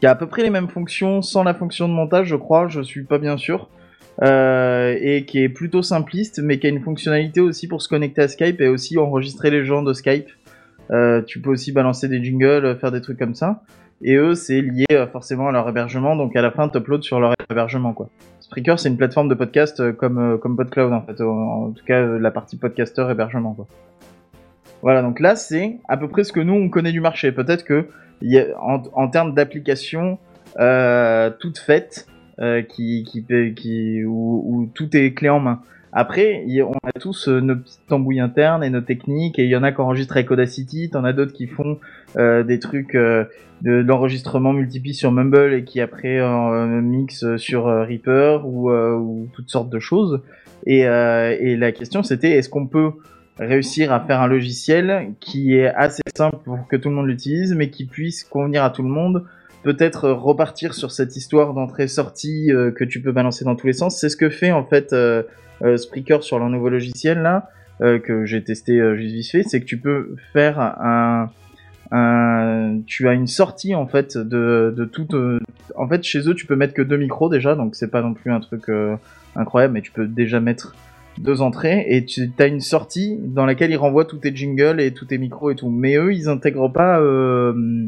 qui 0.01 0.07
a 0.07 0.11
à 0.11 0.15
peu 0.15 0.27
près 0.27 0.43
les 0.43 0.51
mêmes 0.51 0.69
fonctions 0.69 1.23
sans 1.23 1.43
la 1.43 1.55
fonction 1.55 1.89
de 1.89 1.95
montage, 1.95 2.29
je 2.29 2.37
crois. 2.37 2.69
Je 2.69 2.81
suis 2.81 3.05
pas 3.05 3.19
bien 3.19 3.37
sûr. 3.37 3.69
Et 4.23 5.25
qui 5.27 5.43
est 5.43 5.51
plutôt 5.51 5.83
simpliste, 5.83 6.41
mais 6.43 6.59
qui 6.59 6.67
a 6.67 6.71
une 6.71 6.83
fonctionnalité 6.83 7.41
aussi 7.41 7.69
pour 7.69 7.83
se 7.83 7.89
connecter 7.89 8.23
à 8.23 8.29
Skype 8.29 8.61
et 8.63 8.69
aussi 8.69 8.97
enregistrer 8.97 9.51
les 9.51 9.65
gens 9.65 9.83
de 9.83 9.93
Skype. 9.93 10.29
Tu 11.27 11.41
peux 11.41 11.51
aussi 11.51 11.73
balancer 11.73 12.09
des 12.09 12.25
jingles, 12.25 12.79
faire 12.81 12.93
des 12.93 13.03
trucs 13.03 13.19
comme 13.19 13.35
ça. 13.35 13.63
Et 14.03 14.15
eux, 14.17 14.35
c'est 14.35 14.61
lié 14.61 14.85
euh, 14.93 15.07
forcément 15.07 15.49
à 15.49 15.53
leur 15.53 15.69
hébergement, 15.69 16.17
donc 16.17 16.37
à 16.37 16.43
la 16.43 16.51
fin, 16.51 16.69
t'uploads 16.69 17.03
sur 17.03 17.21
leur 17.21 17.35
hébergement, 17.51 17.93
quoi. 17.93 18.09
Spreaker, 18.41 18.79
c'est 18.79 18.89
une 18.89 18.97
plateforme 18.97 19.29
de 19.29 19.35
podcast 19.35 19.81
euh, 19.81 19.93
comme 19.93 20.19
euh, 20.19 20.37
comme 20.37 20.57
PodCloud 20.57 20.93
en 20.93 21.03
fait, 21.03 21.21
en, 21.21 21.71
tout 21.71 21.85
cas 21.85 22.05
la 22.05 22.31
partie 22.31 22.57
podcaster 22.57 23.07
hébergement, 23.11 23.55
quoi. 23.55 23.67
Voilà, 24.83 25.03
donc 25.03 25.21
là, 25.21 25.35
c'est 25.35 25.79
à 25.89 25.97
peu 25.97 26.09
près 26.09 26.25
ce 26.25 26.33
que 26.33 26.41
nous 26.41 26.53
on 26.53 26.69
connaît 26.69 26.93
du 26.93 27.01
marché. 27.01 27.33
Peut-être 27.33 27.65
que 27.65 27.89
y 28.23 28.39
a, 28.39 28.47
en, 28.61 28.83
en 28.93 29.09
termes 29.09 29.35
d'applications 29.35 30.19
euh, 30.59 31.31
toutes 31.39 31.59
faites, 31.59 32.07
euh, 32.39 32.63
qui 32.63 33.05
qui 33.05 33.25
qui 33.55 34.05
où, 34.05 34.43
où 34.47 34.71
tout 34.75 34.95
est 34.97 35.15
clé 35.15 35.29
en 35.29 35.41
main. 35.41 35.63
Après, 35.99 36.45
on 36.61 36.87
a 36.87 36.93
tous 37.01 37.27
euh, 37.27 37.41
nos 37.41 37.57
petites 37.57 37.87
tambouilles 37.89 38.21
internes 38.21 38.63
et 38.63 38.69
nos 38.69 38.83
techniques, 38.83 39.39
et 39.39 39.45
il 39.45 39.49
y 39.49 39.57
en 39.57 39.63
a 39.63 39.73
qui 39.73 39.81
enregistrent 39.81 40.17
avec 40.17 40.31
Audacity, 40.31 40.91
t'en 40.91 41.05
as 41.05 41.15
d'autres 41.15 41.33
qui 41.33 41.47
font 41.47 41.79
euh, 42.19 42.43
des 42.43 42.59
trucs 42.59 42.95
euh, 42.95 43.25
de, 43.63 43.81
de 43.81 43.89
l'enregistrement 43.89 44.53
multipiste 44.53 45.01
sur 45.01 45.11
Mumble 45.11 45.55
et 45.55 45.65
qui 45.65 45.81
après 45.81 46.19
euh, 46.19 46.83
mixent 46.83 47.37
sur 47.39 47.67
euh, 47.67 47.85
Reaper 47.85 48.43
ou, 48.45 48.71
euh, 48.71 48.95
ou 48.95 49.29
toutes 49.33 49.49
sortes 49.49 49.71
de 49.71 49.79
choses. 49.79 50.21
Et, 50.67 50.87
euh, 50.87 51.35
et 51.41 51.57
la 51.57 51.73
question 51.73 52.03
c'était 52.03 52.33
est-ce 52.33 52.51
qu'on 52.51 52.67
peut 52.67 52.91
réussir 53.39 53.91
à 53.91 54.01
faire 54.01 54.21
un 54.21 54.27
logiciel 54.27 55.15
qui 55.19 55.55
est 55.55 55.69
assez 55.69 56.03
simple 56.15 56.37
pour 56.45 56.69
que 56.69 56.77
tout 56.77 56.91
le 56.91 56.95
monde 56.95 57.07
l'utilise, 57.07 57.55
mais 57.55 57.71
qui 57.71 57.87
puisse 57.87 58.23
convenir 58.23 58.65
à 58.65 58.71
tout 58.71 58.83
le 58.83 58.91
monde 58.91 59.25
peut-être 59.63 60.05
euh, 60.05 60.15
repartir 60.15 60.75
sur 60.75 60.91
cette 60.91 61.17
histoire 61.17 61.55
d'entrée-sortie 61.55 62.53
euh, 62.53 62.71
que 62.71 62.85
tu 62.85 63.01
peux 63.01 63.13
balancer 63.13 63.47
dans 63.47 63.57
tous 63.57 63.67
les 63.67 63.73
sens? 63.73 63.99
C'est 63.99 64.11
ce 64.11 64.17
que 64.19 64.29
fait 64.29 64.53
en 64.53 64.65
fait 64.65 64.93
euh, 64.93 65.23
euh, 65.23 65.23
Spreaker 65.77 66.23
sur 66.23 66.39
leur 66.39 66.49
nouveau 66.49 66.69
logiciel 66.69 67.23
là, 67.23 67.49
euh, 67.81 67.99
que 67.99 68.25
j'ai 68.25 68.43
testé 68.43 68.81
euh, 68.81 68.97
juste 68.97 69.15
vite 69.15 69.31
fait, 69.31 69.43
c'est 69.43 69.61
que 69.61 69.67
tu 69.67 69.79
peux 69.79 70.17
faire 70.33 70.59
un, 70.59 71.31
tu 72.87 73.09
as 73.09 73.13
une 73.13 73.27
sortie 73.27 73.75
en 73.75 73.87
fait 73.87 74.17
de, 74.17 74.75
de 74.77 74.85
toute. 74.85 75.15
euh, 75.15 75.39
en 75.77 75.87
fait, 75.89 76.03
chez 76.03 76.29
eux, 76.29 76.35
tu 76.35 76.47
peux 76.47 76.57
mettre 76.57 76.75
que 76.75 76.83
deux 76.83 76.97
micros 76.97 77.29
déjà, 77.29 77.55
donc 77.55 77.75
c'est 77.75 77.91
pas 77.91 78.03
non 78.03 78.15
plus 78.15 78.33
un 78.33 78.41
truc 78.41 78.69
euh, 78.69 78.97
incroyable, 79.35 79.75
mais 79.75 79.83
tu 79.83 79.93
peux 79.93 80.07
déjà 80.07 80.41
mettre 80.41 80.75
deux 81.19 81.41
entrées 81.43 81.85
et 81.89 82.05
tu 82.05 82.31
as 82.39 82.47
une 82.47 82.61
sortie 82.61 83.19
dans 83.23 83.47
laquelle 83.47 83.71
ils 83.71 83.77
renvoient 83.77 84.05
tous 84.05 84.19
tes 84.19 84.35
jingles 84.35 84.81
et 84.81 84.93
tous 84.93 85.07
tes 85.07 85.19
micros 85.19 85.51
et 85.51 85.55
tout. 85.55 85.71
Mais 85.71 85.97
eux, 85.97 86.13
ils 86.13 86.29
intègrent 86.29 86.73
pas 86.73 87.01
euh, 87.01 87.87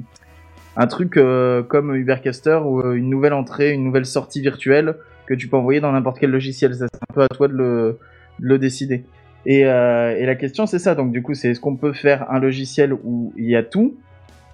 un 0.77 0.87
truc 0.87 1.17
euh, 1.17 1.63
comme 1.63 1.95
Ubercaster 1.95 2.61
ou 2.65 2.81
euh, 2.81 2.95
une 2.95 3.11
nouvelle 3.11 3.35
entrée, 3.35 3.73
une 3.73 3.85
nouvelle 3.85 4.07
sortie 4.07 4.41
virtuelle 4.41 4.95
que 5.29 5.35
tu 5.35 5.47
peux 5.49 5.57
envoyer 5.57 5.81
dans 5.81 5.93
n'importe 5.93 6.19
quel 6.19 6.31
logiciel. 6.31 6.75
Ça, 6.75 6.87
C'est 6.93 7.03
un 7.11 7.15
peu 7.15 7.23
à 7.23 7.29
toi 7.29 7.47
de 7.49 7.53
le, 7.53 7.99
de 8.41 8.47
le 8.49 8.59
décider. 8.59 9.05
Et, 9.47 9.67
euh, 9.67 10.17
et 10.19 10.27
la 10.27 10.35
question 10.35 10.67
c'est 10.67 10.79
ça. 10.79 10.95
Donc 10.95 11.13
du 11.13 11.23
coup, 11.23 11.35
c'est 11.35 11.51
est-ce 11.51 11.61
qu'on 11.61 11.77
peut 11.77 11.93
faire 11.93 12.31
un 12.31 12.41
logiciel 12.41 12.93
où 12.93 13.33
il 13.37 13.47
y 13.47 13.57
a 13.57 13.63
tout 13.63 13.97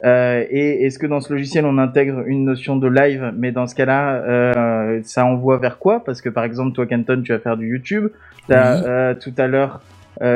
euh, 0.04 0.44
et 0.50 0.84
est-ce 0.84 0.98
que 0.98 1.06
dans 1.06 1.20
ce 1.20 1.32
logiciel 1.32 1.64
on 1.64 1.78
intègre 1.78 2.24
une 2.26 2.44
notion 2.44 2.76
de 2.76 2.86
live? 2.88 3.32
Mais 3.38 3.52
dans 3.52 3.66
ce 3.66 3.74
cas-là, 3.74 4.16
euh, 4.16 5.00
ça 5.02 5.24
envoie 5.24 5.56
vers 5.56 5.78
quoi? 5.78 6.04
Parce 6.04 6.20
que 6.20 6.28
par 6.28 6.44
exemple, 6.44 6.72
toi, 6.72 6.84
Canton, 6.86 7.22
tu 7.24 7.32
vas 7.32 7.38
faire 7.38 7.56
du 7.56 7.70
YouTube. 7.70 8.08
T'as 8.46 9.12
Oui. 9.12 9.18
tout 9.20 9.32
à 9.38 9.46
l'heure 9.46 9.80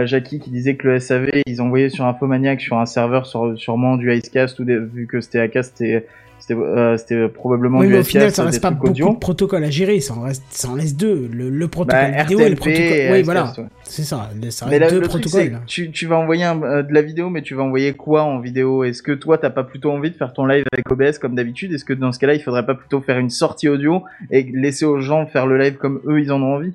Jackie 0.07 0.41
qui 0.41 0.51
disait 0.51 0.77
que 0.77 0.89
le 0.89 0.99
SAV, 0.99 1.29
ils 1.47 1.61
envoyaient 1.61 1.91
sur 1.91 2.07
Infomaniac 2.07 2.61
sur 2.63 2.79
un 2.79 2.87
serveur 2.87 3.27
sur, 3.27 3.59
sûrement 3.59 3.97
du 3.97 4.11
Icecast 4.13 4.59
ou 4.59 4.65
des, 4.65 4.79
vu 4.79 5.07
que 5.07 5.21
c'était 5.21 5.41
Acast, 5.41 5.77
c'était 5.77 6.07
c'était 6.49 6.61
euh, 6.61 6.97
c'était 6.97 7.29
probablement 7.29 7.79
Oui, 7.79 7.89
mais 7.89 7.99
au 7.99 8.03
final, 8.03 8.31
ça 8.33 8.45
reste 8.45 8.63
pas 8.63 8.71
beaucoup 8.71 8.89
audio. 8.89 9.13
de 9.13 9.19
protocoles 9.19 9.65
à 9.65 9.71
gérer, 9.71 10.01
ça 10.01 10.15
en, 10.15 10.23
reste, 10.23 10.43
ça 10.51 10.69
en 10.69 10.75
laisse 10.75 10.97
deux. 10.97 11.29
Le, 11.33 11.51
le 11.51 11.69
protocole 11.69 12.11
Bah, 12.13 12.23
vidéo 12.23 12.41
et 12.41 12.49
le 12.49 12.57
protocole. 12.57 12.83
et 12.85 13.13
Oui, 13.13 13.23
voilà. 13.23 13.53
ouais. 13.59 13.65
C'est 13.85 14.03
ça, 14.05 14.31
ça 14.51 14.67
Mais 14.69 14.79
là, 14.79 14.89
deux 14.91 15.01
le 15.01 15.09
truc, 15.09 15.23
protocoles. 15.29 15.61
tu, 15.67 15.91
tu 15.91 16.07
vas 16.07 16.17
envoyer 16.17 16.45
un- 16.45 16.63
euh, 16.63 16.83
de 16.83 16.93
la 16.93 17.03
vidéo, 17.03 17.31
mais 17.31 17.43
tu 17.43 17.55
vas 17.55 17.63
envoyer 17.63 17.93
quoi 17.93 18.23
en 18.23 18.41
vidéo? 18.41 18.85
Est-ce 18.85 19.03
que 19.03 19.13
toi, 19.13 19.39
t'as 19.39 19.51
pas 19.51 19.65
plutôt 19.65 19.91
envie 19.91 20.11
de 20.11 20.17
faire 20.17 20.33
ton 20.33 20.47
live 20.47 20.65
avec 20.73 20.91
OBS 20.91 21.19
comme 21.19 21.35
d'habitude? 21.35 21.73
Est-ce 21.73 21.85
que 21.85 21.93
dans 21.93 22.13
ce 22.13 22.19
cas-là, 22.19 22.35
il 22.35 22.41
faudrait 22.43 22.67
pas 22.67 22.75
plutôt 22.75 23.01
faire 23.01 23.19
une 23.19 23.31
sortie 23.31 23.69
audio 23.69 24.03
et 24.31 24.43
laisser 24.55 24.85
aux 24.85 25.01
gens 25.01 25.27
faire 25.27 25.47
le 25.47 25.59
live 25.59 25.75
comme 25.77 26.01
eux, 26.07 26.21
ils 26.21 26.33
en 26.33 26.43
ont 26.43 26.55
envie? 26.55 26.73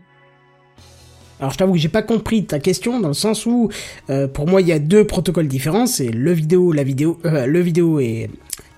Alors 1.40 1.52
je 1.52 1.58
t'avoue 1.58 1.74
que 1.74 1.80
j'ai 1.80 1.90
pas 1.90 2.04
compris 2.04 2.46
ta 2.46 2.60
question 2.60 3.02
dans 3.02 3.10
le 3.10 3.14
sens 3.14 3.46
où 3.46 3.70
euh, 4.10 4.28
pour 4.30 4.48
moi 4.48 4.62
il 4.62 4.68
y 4.68 4.72
a 4.72 4.80
deux 4.80 5.04
protocoles 5.04 5.48
différents, 5.48 5.88
c'est 5.88 6.08
le 6.10 6.32
vidéo, 6.32 6.72
la 6.72 6.84
vidéo, 6.84 7.20
euh, 7.26 7.48
le 7.48 7.60
vidéo 7.60 8.00
et 8.00 8.30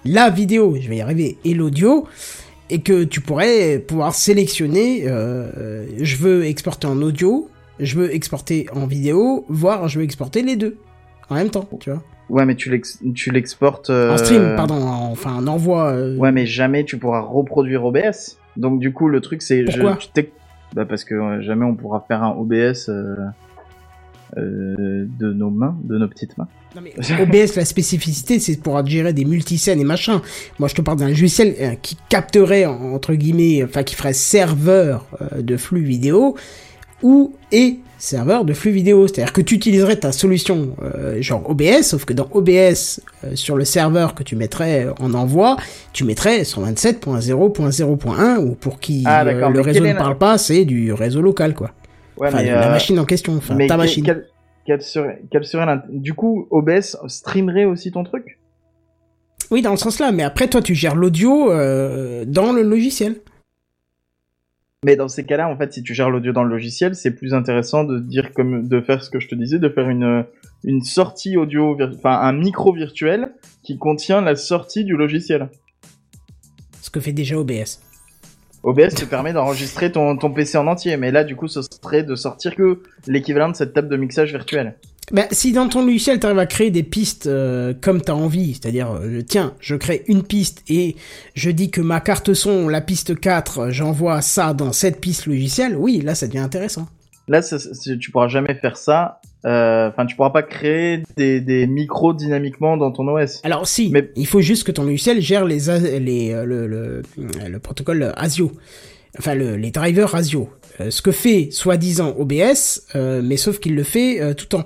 la 0.06 0.30
vidéo, 0.30 0.76
je 0.80 0.88
vais 0.90 0.98
y 0.98 1.02
arriver, 1.02 1.38
et 1.46 1.54
l'audio, 1.54 2.06
et 2.70 2.80
que 2.82 3.04
tu 3.04 3.22
pourrais 3.22 3.80
pouvoir 3.80 4.14
sélectionner, 4.14 5.08
euh, 5.08 5.48
euh, 5.58 5.86
je 6.00 6.16
veux 6.18 6.46
exporter 6.46 6.88
en 6.88 7.02
audio, 7.02 7.50
je 7.80 7.98
veux 7.98 8.14
exporter 8.14 8.68
en 8.74 8.86
vidéo, 8.88 9.46
voire 9.50 9.88
je 9.88 10.00
veux 10.00 10.06
exporter 10.06 10.42
les 10.42 10.56
deux 10.56 10.78
en 11.30 11.36
même 11.36 11.50
temps, 11.50 11.68
tu 11.80 11.90
vois. 11.90 12.02
Ouais, 12.30 12.46
mais 12.46 12.56
tu 12.56 12.72
l'ex- 12.72 13.00
tu 13.14 13.30
l'exportes... 13.32 13.90
euh, 13.92 14.12
En 14.14 14.18
stream, 14.18 14.54
pardon, 14.56 14.76
en- 14.82 15.12
enfin 15.12 15.36
en 15.36 15.46
envoi. 15.48 15.90
euh, 15.92 16.18
Ouais, 16.18 16.32
mais 16.32 16.46
jamais 16.48 16.84
tu 16.84 16.98
pourras 16.98 17.20
reproduire 17.22 17.84
OBS. 17.86 18.38
Donc 18.58 18.80
du 18.80 18.94
coup, 18.94 19.10
le 19.10 19.22
truc, 19.22 19.42
c'est... 19.44 19.70
je- 19.70 19.80
Pourquoi? 19.80 20.00
t'ex- 20.14 20.32
bah, 20.74 20.86
Parce 20.86 21.04
que 21.04 21.42
jamais 21.42 21.66
on 21.66 21.76
pourra 21.76 22.04
faire 22.08 22.24
un 22.24 22.32
OBS 22.32 22.90
euh, 24.38 25.06
de 25.20 25.34
nos 25.34 25.50
mains, 25.50 25.78
de 25.84 25.98
nos 25.98 26.08
petites 26.08 26.38
mains. 26.38 26.48
Non, 26.76 26.82
mais 26.84 26.94
OBS, 27.22 27.56
la 27.56 27.66
spécificité, 27.66 28.40
c'est 28.40 28.60
pour 28.62 28.86
gérer 28.86 29.14
des 29.14 29.26
multiscènes 29.26 29.80
et 29.80 29.84
machin. 29.86 30.22
Moi, 30.60 30.68
je 30.68 30.76
te 30.76 30.82
parle 30.82 31.00
d'un 31.00 31.08
logiciel 31.10 31.56
euh, 31.62 31.72
qui 31.82 31.98
capterait, 32.10 32.66
en- 32.66 32.94
entre 32.94 33.14
guillemets, 33.14 33.64
enfin, 33.64 33.84
qui 33.84 33.96
ferait 33.96 34.14
serveur 34.14 35.06
euh, 35.22 35.42
de 35.42 35.58
flux 35.58 35.84
vidéo 35.84 36.36
ou 37.04 37.34
et 37.52 37.80
serveur 37.98 38.46
de 38.46 38.54
flux 38.54 38.72
vidéo. 38.72 39.08
C'est-à-dire 39.08 39.32
que 39.34 39.42
tu 39.42 39.56
utiliserais 39.56 39.96
ta 39.96 40.12
solution 40.12 40.76
euh, 40.84 41.22
genre 41.22 41.50
OBS, 41.50 41.82
sauf 41.84 42.04
que 42.06 42.14
dans 42.14 42.28
OBS, 42.32 42.50
euh, 43.24 43.36
sur 43.36 43.56
le 43.56 43.64
serveur 43.66 44.14
que 44.16 44.24
tu 44.24 44.36
mettrais 44.36 44.88
en 45.00 45.14
envoi, 45.14 45.56
tu 45.94 46.04
mettrais 46.04 46.44
127.0.0.1 46.44 48.38
ou 48.40 48.56
pour 48.56 48.80
qui 48.80 49.04
Ah, 49.06 49.24
le 49.24 49.62
réseau 49.62 49.84
ne 49.86 49.94
parle 49.94 50.18
pas, 50.18 50.38
c'est 50.38 50.66
du 50.66 50.92
réseau 50.94 51.22
local, 51.22 51.54
quoi. 51.54 51.72
Ouais, 52.18 52.30
mais, 52.34 52.46
la 52.46 52.68
euh, 52.68 52.72
machine 52.72 52.98
en 53.00 53.06
question, 53.06 53.36
enfin, 53.36 53.56
mais 53.56 53.68
ta 53.68 53.78
machine. 53.78 54.04
quel- 54.04 54.28
quel 54.66 54.82
serait, 54.82 55.22
quel 55.32 55.44
serait 55.46 55.66
l'int- 55.66 55.84
Du 55.90 56.14
coup, 56.14 56.48
OBS 56.50 56.98
streamerait 57.08 57.66
aussi 57.66 57.92
ton 57.92 58.04
truc? 58.04 58.40
Oui, 59.52 59.62
dans 59.62 59.72
le 59.72 59.78
sens 59.78 60.00
là, 60.00 60.12
mais 60.12 60.24
après, 60.24 60.48
toi, 60.48 60.62
tu 60.62 60.74
gères 60.74 60.96
l'audio 60.96 61.52
euh, 61.52 62.26
dans 62.26 62.52
le 62.52 62.64
logiciel. 62.64 63.18
Mais 64.84 64.96
dans 64.96 65.08
ces 65.08 65.24
cas-là, 65.26 65.50
en 65.50 65.58
fait, 65.58 65.74
si 65.74 65.82
tu 65.84 65.94
gères 65.96 66.10
l'audio 66.12 66.32
dans 66.32 66.44
le 66.44 66.50
logiciel, 66.50 66.96
c'est 66.96 67.12
plus 67.12 67.34
intéressant 67.34 67.84
de 67.84 68.00
dire 68.00 68.34
comme 68.34 68.68
de 68.68 68.82
faire 68.82 69.04
ce 69.04 69.10
que 69.10 69.20
je 69.20 69.28
te 69.28 69.36
disais, 69.36 69.58
de 69.60 69.70
faire 69.70 69.90
une 69.90 70.26
une 70.64 70.82
sortie 70.82 71.38
audio, 71.38 71.78
enfin 71.96 72.20
un 72.22 72.34
micro 72.34 72.74
virtuel 72.74 73.34
qui 73.64 73.78
contient 73.78 74.22
la 74.22 74.36
sortie 74.36 74.84
du 74.84 74.96
logiciel. 74.96 75.50
Ce 76.82 76.90
que 76.90 77.00
fait 77.00 77.14
déjà 77.14 77.38
OBS. 77.38 77.82
OBS 78.66 78.96
te 78.96 79.06
permet 79.06 79.32
d'enregistrer 79.32 79.92
ton, 79.92 80.18
ton 80.18 80.32
PC 80.32 80.58
en 80.58 80.68
entier, 80.68 80.98
mais 80.98 81.12
là, 81.12 81.24
du 81.24 81.36
coup, 81.36 81.48
ce 81.48 81.62
serait 81.62 82.04
de 82.04 82.16
sortir 82.16 82.56
que 82.56 82.82
l'équivalent 83.08 83.50
de 83.50 83.56
cette 83.56 83.74
table 83.74 83.88
de 83.90 83.96
mixage 83.96 84.32
virtuelle. 84.32 84.76
Bah, 85.12 85.26
si 85.32 85.52
dans 85.52 85.68
ton 85.70 85.86
logiciel, 85.86 86.20
tu 86.20 86.26
arrives 86.26 86.40
à 86.40 86.48
créer 86.48 86.72
des 86.72 86.82
pistes 86.82 87.28
euh, 87.28 87.76
comme 87.80 88.02
tu 88.02 88.10
as 88.10 88.16
envie, 88.16 88.56
c'est-à-dire, 88.56 88.92
euh, 88.92 89.22
tiens, 89.22 89.54
je 89.60 89.76
crée 89.76 90.04
une 90.08 90.24
piste 90.24 90.64
et 90.68 90.96
je 91.36 91.52
dis 91.52 91.70
que 91.70 91.80
ma 91.80 92.00
carte 92.02 92.34
son, 92.34 92.68
la 92.68 92.82
piste 92.82 93.20
4, 93.20 93.70
j'envoie 93.70 94.22
ça 94.22 94.54
dans 94.56 94.74
cette 94.74 95.00
piste 95.00 95.28
logicielle, 95.28 95.76
oui, 95.78 96.02
là, 96.02 96.16
ça 96.16 96.26
devient 96.26 96.40
intéressant. 96.40 96.88
Là, 97.28 97.44
ça- 97.44 97.58
tu 98.00 98.10
pourras 98.12 98.30
jamais 98.30 98.56
faire 98.56 98.78
ça. 98.78 99.22
Euh, 99.46 99.90
Enfin, 99.90 100.06
tu 100.06 100.16
pourras 100.16 100.32
pas 100.32 100.44
créer 100.44 101.04
des, 101.18 101.40
des 101.42 101.68
micros 101.68 102.14
dynamiquement 102.14 102.78
dans 102.78 102.92
ton 102.92 103.08
OS. 103.08 103.42
Alors 103.44 103.68
si, 103.68 103.90
Mais- 103.92 104.10
il 104.16 104.26
faut 104.28 104.42
juste 104.42 104.64
que 104.64 104.72
ton 104.72 104.84
logiciel 104.84 105.22
gère 105.22 105.46
les, 105.46 105.60
les 106.00 106.32
euh, 106.34 106.46
le, 106.46 106.68
le, 106.68 107.02
le 107.48 107.60
protocole 107.60 108.12
ASIO, 108.18 108.52
enfin 109.20 109.36
le, 109.36 109.56
les 109.56 109.72
drivers 109.72 110.14
ASIO. 110.16 110.50
Euh, 110.82 110.92
ce 110.92 111.02
que 111.02 111.12
fait 111.12 111.50
soi-disant 111.52 112.16
OBS, 112.18 112.82
euh, 112.96 113.22
mais 113.24 113.38
sauf 113.38 113.60
qu'il 113.60 113.76
le 113.76 113.84
fait 113.84 114.20
euh, 114.22 114.34
tout 114.34 114.54
en 114.56 114.64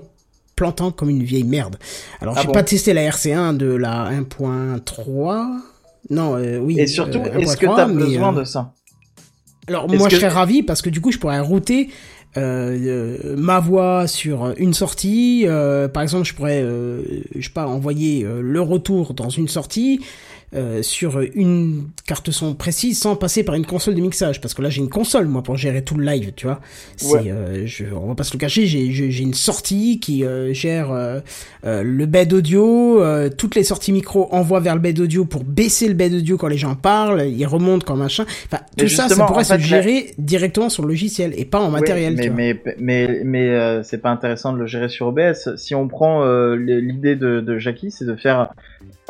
plantant 0.55 0.91
comme 0.91 1.09
une 1.09 1.23
vieille 1.23 1.43
merde. 1.43 1.77
Alors 2.19 2.33
Ah 2.37 2.41
j'ai 2.41 2.47
bon 2.47 2.53
pas 2.53 2.63
testé 2.63 2.93
la 2.93 3.07
RC1 3.09 3.55
de 3.55 3.67
la 3.73 4.09
1.3. 4.11 5.45
Non, 6.09 6.35
euh, 6.35 6.57
oui. 6.57 6.79
Et 6.79 6.87
surtout, 6.87 7.19
euh, 7.19 7.37
est-ce 7.39 7.57
que 7.57 7.65
1.3, 7.67 7.75
t'as 7.75 7.85
besoin 7.85 8.33
euh, 8.35 8.39
de 8.39 8.43
ça? 8.43 8.73
Alors 9.67 9.87
moi 9.87 10.07
que- 10.07 10.15
je 10.15 10.19
serais 10.19 10.29
ravi 10.29 10.63
parce 10.63 10.81
que 10.81 10.89
du 10.89 10.99
coup 10.99 11.11
je 11.11 11.19
pourrais 11.19 11.39
router 11.39 11.89
euh, 11.89 11.91
euh, 11.91 12.18
ma 12.35 13.59
voix 13.59 14.07
sur 14.07 14.53
une 14.57 14.73
sortie. 14.73 15.45
euh, 15.47 15.87
par 15.87 16.03
exemple, 16.03 16.25
je 16.25 16.33
pourrais, 16.33 16.61
euh, 16.61 17.01
je 17.35 17.41
sais 17.45 17.53
pas, 17.53 17.67
envoyer 17.67 18.23
euh, 18.23 18.41
le 18.41 18.61
retour 18.61 19.13
dans 19.13 19.29
une 19.29 19.47
sortie. 19.47 20.01
Euh, 20.55 20.81
sur 20.81 21.19
une 21.35 21.89
carte 22.07 22.31
son 22.31 22.55
précise 22.55 22.99
sans 22.99 23.15
passer 23.15 23.43
par 23.43 23.53
une 23.55 23.65
console 23.67 23.93
de 23.95 24.01
mixage 24.01 24.41
parce 24.41 24.53
que 24.55 24.61
là 24.63 24.69
j'ai 24.69 24.81
une 24.81 24.89
console 24.89 25.27
moi 25.27 25.43
pour 25.43 25.57
gérer 25.57 25.83
tout 25.83 25.95
le 25.95 26.03
live 26.05 26.31
tu 26.35 26.47
vois 26.47 26.59
c'est 26.97 27.11
Ouais. 27.13 27.31
euh, 27.31 27.63
je, 27.67 27.85
on 27.93 28.07
va 28.07 28.15
pas 28.15 28.23
se 28.23 28.33
le 28.33 28.39
cacher 28.39 28.65
j'ai 28.65 29.19
une 29.21 29.35
sortie 29.35 29.99
qui 29.99 30.25
euh, 30.25 30.51
gère 30.53 30.91
euh, 30.91 31.19
le 31.63 32.05
bed 32.07 32.33
audio 32.33 32.99
toutes 33.37 33.53
les 33.55 33.63
sorties 33.63 33.91
micro 33.91 34.27
envoient 34.33 34.59
vers 34.59 34.73
le 34.75 34.81
bed 34.81 34.99
audio 34.99 35.23
pour 35.25 35.43
baisser 35.43 35.87
le 35.87 35.93
bed 35.93 36.13
audio 36.15 36.37
quand 36.37 36.47
les 36.47 36.57
gens 36.57 36.75
parlent 36.75 37.27
ils 37.27 37.45
remontent 37.45 37.85
quand 37.85 37.95
machin 37.95 38.25
enfin 38.45 38.63
Mais 38.77 38.83
tout 38.83 38.89
ça 38.89 39.07
ça 39.07 39.25
pourrait 39.25 39.41
en 39.41 39.57
se 39.57 39.57
gérer 39.59 40.13
directement 40.17 40.69
sur 40.69 40.83
le 40.83 40.89
logiciel 40.89 41.33
et 41.37 41.45
pas 41.45 41.59
en 41.59 41.69
matériel 41.69 42.15
Ouais, 42.15 42.21
tu 42.23 42.27
vois. 42.29 42.37
mais, 42.37 42.61
mais 42.79 43.21
mais 43.23 43.23
mais 43.23 43.83
c'est 43.83 43.99
pas 43.99 44.09
intéressant 44.09 44.53
de 44.53 44.57
le 44.57 44.65
gérer 44.67 44.89
sur 44.89 45.07
OBS. 45.07 45.55
Si 45.57 45.75
on 45.75 45.87
prend 45.87 46.23
l'idée 46.55 47.15
de, 47.15 47.39
de 47.41 47.57
Jackie, 47.59 47.91
c'est 47.91 48.05
de 48.05 48.15
faire 48.15 48.49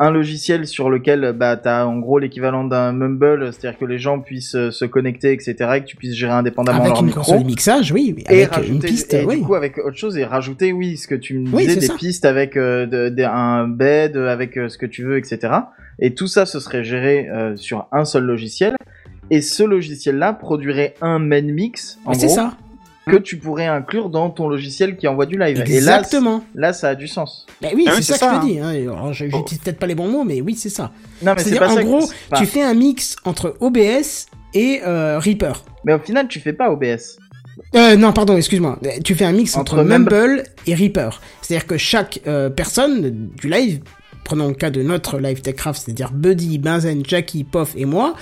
un 0.02 0.10
logiciel 0.10 0.66
sur 0.66 0.88
lequel 0.90 1.32
bah 1.38 1.56
t'as 1.56 1.84
en 1.84 1.98
gros 1.98 2.18
l'équivalent 2.18 2.64
d'un 2.64 2.92
Mumble, 2.92 3.52
c'est-à-dire 3.52 3.78
que 3.78 3.84
les 3.84 3.98
gens 3.98 4.18
puissent 4.18 4.54
euh, 4.56 4.70
se 4.70 4.84
connecter, 4.86 5.32
etc., 5.32 5.54
et 5.76 5.80
que 5.82 5.84
tu 5.86 5.94
puisses 5.96 6.14
gérer 6.16 6.32
indépendamment 6.32 6.78
avec 6.80 6.90
leur 6.92 7.00
une 7.00 7.06
micro. 7.06 7.20
console 7.20 7.44
mixage 7.44 7.92
oui 7.92 8.14
mais 8.16 8.22
et 8.34 8.42
avec 8.44 8.54
rajouter 8.54 8.72
une 8.72 8.80
piste 8.80 9.14
et 9.14 9.24
oui 9.24 9.36
du 9.36 9.42
coup 9.42 9.54
avec 9.54 9.78
autre 9.78 9.96
chose 9.96 10.16
et 10.16 10.24
rajouter 10.24 10.72
oui 10.72 10.96
ce 10.96 11.06
que 11.06 11.14
tu 11.14 11.38
me 11.38 11.48
Oui, 11.54 11.66
disais 11.66 11.80
des 11.80 11.86
ça. 11.86 11.94
pistes 11.94 12.24
avec 12.24 12.56
euh, 12.56 12.86
de- 12.86 13.10
de- 13.10 13.22
un 13.22 13.68
bed 13.68 14.16
avec 14.16 14.56
euh, 14.56 14.68
ce 14.70 14.78
que 14.78 14.86
tu 14.86 15.04
veux 15.04 15.18
etc 15.18 15.52
et 16.00 16.14
tout 16.14 16.26
ça 16.26 16.46
ce 16.46 16.58
serait 16.60 16.82
géré 16.82 17.28
euh, 17.28 17.54
sur 17.56 17.86
un 17.92 18.04
seul 18.06 18.24
logiciel 18.24 18.74
et 19.30 19.42
ce 19.42 19.62
logiciel 19.62 20.16
là 20.16 20.32
produirait 20.32 20.94
un 21.02 21.18
main 21.18 21.42
mix 21.42 21.98
en 22.06 22.10
Mais 22.12 22.18
c'est 22.18 22.28
ça 22.28 22.54
que 23.10 23.16
tu 23.16 23.36
pourrais 23.38 23.66
inclure 23.66 24.08
dans 24.10 24.30
ton 24.30 24.48
logiciel 24.48 24.96
qui 24.96 25.06
envoie 25.08 25.26
du 25.26 25.38
live 25.38 25.56
et 25.56 25.80
là 25.80 25.98
exactement 25.98 26.40
c- 26.40 26.44
là 26.54 26.72
ça 26.72 26.88
a 26.90 26.94
du 26.94 27.08
sens 27.08 27.46
Ben 27.60 27.70
oui, 27.74 27.84
Ah 27.86 27.92
c'est 27.92 27.96
oui, 27.98 28.02
ça, 28.04 28.12
que 28.14 28.18
ça, 28.20 28.34
je 28.34 28.40
te 28.40 28.46
dis. 28.52 28.58
Hein. 28.58 28.68
Alors, 28.92 29.12
je- 29.12 29.26
j'utilise 29.26 29.58
peut-être 29.62 29.78
pas 29.78 29.86
les 29.86 29.94
bons 29.94 30.08
mots, 30.08 30.24
mais 30.24 30.40
oui, 30.40 30.54
c'est 30.54 30.68
ça. 30.70 30.90
non 31.22 31.34
mais 31.36 31.42
c'est 31.42 31.60
en 31.62 31.74
ça 31.74 31.82
gros, 31.82 32.08
tu 32.36 32.46
fais 32.46 32.62
un 32.62 32.74
mix 32.74 33.16
entre 33.24 33.56
OBS 33.60 34.26
et 34.54 34.80
euh, 34.86 35.18
Reaper. 35.18 35.62
mais 35.84 35.92
au 35.94 35.98
final 35.98 36.28
tu 36.28 36.40
fais 36.40 36.52
pas 36.52 36.70
OBS 36.70 37.18
Euh, 37.76 37.96
non, 37.96 38.12
pardon, 38.12 38.36
excuse-moi. 38.36 38.78
Euh, 38.86 38.88
Tu 39.04 39.14
fais 39.14 39.26
un 39.26 39.32
mix 39.32 39.54
entre, 39.56 39.74
Entre 39.74 39.84
Mumble 39.84 40.44
et 40.66 40.74
Reaper. 40.74 41.20
C'est-à-dire 41.42 41.66
que 41.66 41.76
chaque 41.76 42.20
euh, 42.26 42.48
personne 42.48 43.28
du 43.40 43.48
live, 43.50 43.80
prenons 44.24 44.48
le 44.48 44.54
cas 44.54 44.70
de 44.70 44.82
notre 44.82 45.18
live 45.18 45.42
Techcraft, 45.42 45.82
c'est-à-dire 45.84 46.10
Buddy, 46.12 46.58
Benzen, 46.58 47.02
Jackie, 47.06 47.44
Poff 47.44 47.74
et 47.76 47.84
moi, 47.84 48.14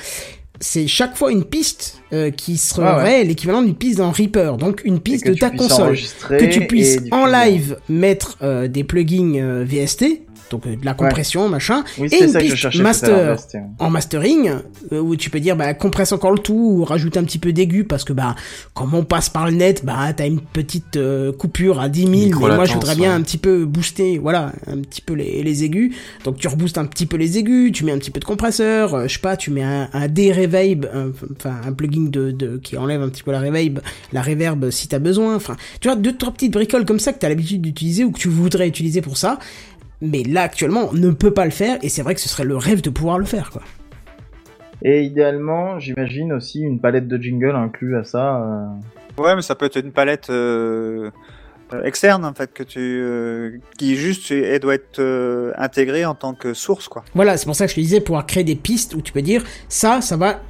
c'est 0.60 0.86
chaque 0.86 1.16
fois 1.16 1.30
une 1.30 1.44
piste 1.44 2.00
euh, 2.12 2.30
qui 2.30 2.56
serait 2.56 2.86
Ah 2.86 3.04
ouais. 3.04 3.24
l'équivalent 3.24 3.62
d'une 3.62 3.74
piste 3.74 3.98
dans 3.98 4.10
Reaper. 4.10 4.56
Donc 4.56 4.82
une 4.84 5.00
piste 5.00 5.26
de 5.26 5.34
ta 5.34 5.50
console. 5.50 5.96
que 6.28 6.44
tu 6.50 6.66
puisses 6.66 6.98
en 7.10 7.26
live 7.26 7.76
mettre 7.88 8.36
euh, 8.42 8.68
des 8.68 8.84
plugins 8.84 9.34
euh, 9.36 9.64
VST, 9.66 10.22
donc 10.50 10.66
euh, 10.66 10.76
de 10.76 10.84
la 10.84 10.94
compression, 10.94 11.48
machin, 11.48 11.84
oui 11.98 12.06
et 12.06 12.10
c'est 12.10 12.24
une 12.24 12.30
ça 12.30 12.38
que 12.40 12.46
je 12.46 12.50
piste 12.52 12.62
cherchais 12.62 12.78
tout 12.78 13.06
à 13.06 13.08
l'heure, 13.16 13.26
master 13.36 13.62
en 13.78 13.90
mastering 13.90 14.50
euh, 14.92 15.00
où 15.00 15.16
tu 15.16 15.30
peux 15.30 15.40
dire 15.40 15.56
bah 15.56 15.74
compresse 15.74 16.12
encore 16.12 16.32
le 16.32 16.38
tout 16.38 16.54
ou 16.54 16.84
rajoute 16.84 17.16
un 17.16 17.24
petit 17.24 17.38
peu 17.38 17.52
d'aigu 17.52 17.84
parce 17.84 18.04
que 18.04 18.12
bah 18.12 18.34
comme 18.74 18.94
on 18.94 19.04
passe 19.04 19.28
par 19.28 19.46
le 19.46 19.52
net 19.52 19.84
bah 19.84 20.12
t'as 20.16 20.26
une 20.26 20.40
petite 20.40 20.96
euh, 20.96 21.32
coupure 21.32 21.80
à 21.80 21.88
10 21.88 22.00
000 22.30 22.40
mais 22.40 22.54
moi 22.56 22.64
je 22.64 22.72
voudrais 22.74 22.94
bien 22.96 23.10
ouais. 23.10 23.16
un 23.16 23.22
petit 23.22 23.38
peu 23.38 23.64
booster 23.64 24.18
voilà 24.18 24.52
un 24.66 24.78
petit 24.78 25.00
peu 25.02 25.14
les, 25.14 25.42
les 25.42 25.64
aigus. 25.64 25.94
Donc 26.24 26.36
tu 26.38 26.48
reboostes 26.48 26.78
un 26.78 26.86
petit 26.86 27.06
peu 27.06 27.16
les 27.16 27.38
aigus 27.38 27.72
tu 27.72 27.84
mets 27.84 27.92
un 27.92 27.98
petit 27.98 28.10
peu 28.10 28.20
de 28.20 28.24
compresseur 28.24 28.94
euh, 28.94 29.06
je 29.08 29.14
sais 29.14 29.20
pas 29.20 29.36
tu 29.36 29.50
mets 29.50 29.62
un, 29.62 29.88
un 29.92 30.08
D-reverb 30.08 30.86
un- 30.94 31.10
enfin 31.36 31.56
un 31.66 31.72
plugin 31.72 32.08
de, 32.10 32.30
de 32.30 32.56
qui 32.58 32.76
enlève 32.76 33.02
un 33.02 33.08
petit 33.08 33.22
peu 33.22 33.32
la 33.32 33.40
reverb 33.40 33.80
la 34.12 34.22
reverb 34.22 34.70
si 34.70 34.88
t'as 34.88 34.98
besoin. 34.98 35.36
Enfin 35.36 35.56
tu 35.80 35.88
vois 35.88 35.96
deux 35.96 36.16
trois 36.16 36.32
petites 36.32 36.52
bricoles 36.52 36.84
comme 36.84 36.98
ça 37.00 37.12
que 37.12 37.18
t'as 37.18 37.28
l'habitude 37.28 37.60
d'utiliser 37.62 38.04
ou 38.04 38.10
que 38.10 38.18
tu 38.18 38.28
voudrais 38.28 38.68
utiliser 38.68 39.00
pour 39.02 39.16
ça 39.16 39.38
mais 40.00 40.22
là 40.22 40.42
actuellement 40.42 40.88
on 40.92 40.96
ne 40.96 41.10
peut 41.10 41.32
pas 41.32 41.44
le 41.44 41.50
faire 41.50 41.78
et 41.82 41.88
c'est 41.88 42.02
vrai 42.02 42.14
que 42.14 42.20
ce 42.20 42.28
serait 42.28 42.44
le 42.44 42.56
rêve 42.56 42.82
de 42.82 42.90
pouvoir 42.90 43.18
le 43.18 43.24
faire 43.24 43.50
quoi 43.50 43.62
et 44.82 45.02
idéalement 45.02 45.78
j'imagine 45.78 46.32
aussi 46.32 46.60
une 46.60 46.80
palette 46.80 47.08
de 47.08 47.16
jingle 47.16 47.56
inclus 47.56 47.96
à 47.96 48.04
ça 48.04 48.42
euh, 48.42 48.66
Ouais, 49.18 49.34
mais 49.34 49.42
ça 49.42 49.56
peut 49.56 49.66
être 49.66 49.76
une 49.76 49.90
palette 49.90 50.30
euh, 50.30 51.10
euh, 51.74 51.82
externe 51.84 52.24
en 52.24 52.32
fait 52.32 52.52
que 52.54 52.62
tu 52.62 52.78
euh, 52.80 53.58
qui 53.76 53.96
juste 53.96 54.30
elle 54.30 54.60
doit 54.60 54.74
être 54.74 55.00
euh, 55.00 55.52
intégrée 55.58 56.06
en 56.06 56.14
tant 56.14 56.32
que 56.32 56.54
source 56.54 56.88
quoi. 56.88 57.04
Voilà, 57.14 57.36
c'est 57.36 57.44
pour 57.44 57.54
ça 57.54 57.66
que 57.66 57.70
je 57.70 57.76
te 57.76 57.80
disais 57.80 58.00
pouvoir 58.00 58.26
créer 58.26 58.44
des 58.44 58.56
pistes 58.56 58.94
où 58.94 59.02
tu 59.02 59.12
peux 59.12 59.20
dire 59.20 59.44
ça, 59.68 60.00
ça 60.00 60.16
va 60.16 60.40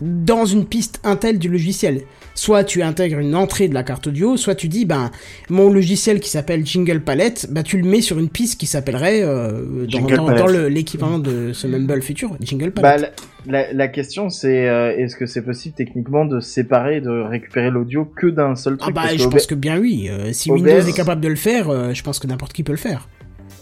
dans 0.00 0.44
une 0.44 0.66
piste 0.66 1.00
Intel 1.04 1.38
du 1.38 1.48
logiciel. 1.48 2.02
Soit 2.34 2.64
tu 2.64 2.82
intègres 2.82 3.18
une 3.18 3.34
entrée 3.36 3.68
de 3.68 3.74
la 3.74 3.82
carte 3.82 4.06
audio, 4.06 4.36
soit 4.38 4.54
tu 4.54 4.68
dis 4.68 4.86
ben 4.86 5.10
mon 5.50 5.70
logiciel 5.70 6.18
qui 6.18 6.30
s'appelle 6.30 6.64
Jingle 6.66 7.00
Palette, 7.00 7.46
bah 7.50 7.62
tu 7.62 7.76
le 7.78 7.86
mets 7.88 8.00
sur 8.00 8.18
une 8.18 8.30
piste 8.30 8.58
qui 8.58 8.64
s'appellerait 8.66 9.22
euh, 9.22 9.86
dans, 9.86 10.00
dans- 10.00 10.46
l'équivalent 10.68 11.18
de 11.18 11.52
ce 11.52 11.66
Mumble 11.66 12.00
futur, 12.02 12.36
Jingle 12.40 12.70
Bah, 12.70 12.82
Palette. 12.82 13.22
la, 13.46 13.62
la- 13.64 13.72
la 13.74 13.88
question 13.88 14.30
c'est 14.30 14.66
euh, 14.68 14.96
est-ce 14.96 15.14
que 15.16 15.26
c'est 15.26 15.42
possible 15.42 15.74
techniquement 15.76 16.24
de 16.24 16.40
séparer 16.40 16.96
et 16.96 17.00
de 17.02 17.10
récupérer 17.10 17.70
l'audio 17.70 18.04
que 18.06 18.26
d'un 18.28 18.56
seul 18.56 18.74
ah 18.80 18.82
truc? 18.84 18.94
bah 18.94 19.02
parce 19.04 19.16
je 19.18 19.24
que 19.26 19.30
pense 19.30 19.46
que 19.46 19.54
bien 19.54 19.78
oui. 19.78 20.08
Euh, 20.10 20.32
si 20.32 20.50
OBS, 20.50 20.56
Windows 20.62 20.86
est 20.88 20.96
capable 20.96 21.20
de 21.20 21.28
le 21.28 21.36
faire, 21.36 21.68
euh, 21.68 21.92
je 21.92 22.02
pense 22.02 22.18
que 22.18 22.26
n'importe 22.26 22.54
qui 22.54 22.62
peut 22.62 22.72
le 22.72 22.78
faire. 22.78 23.08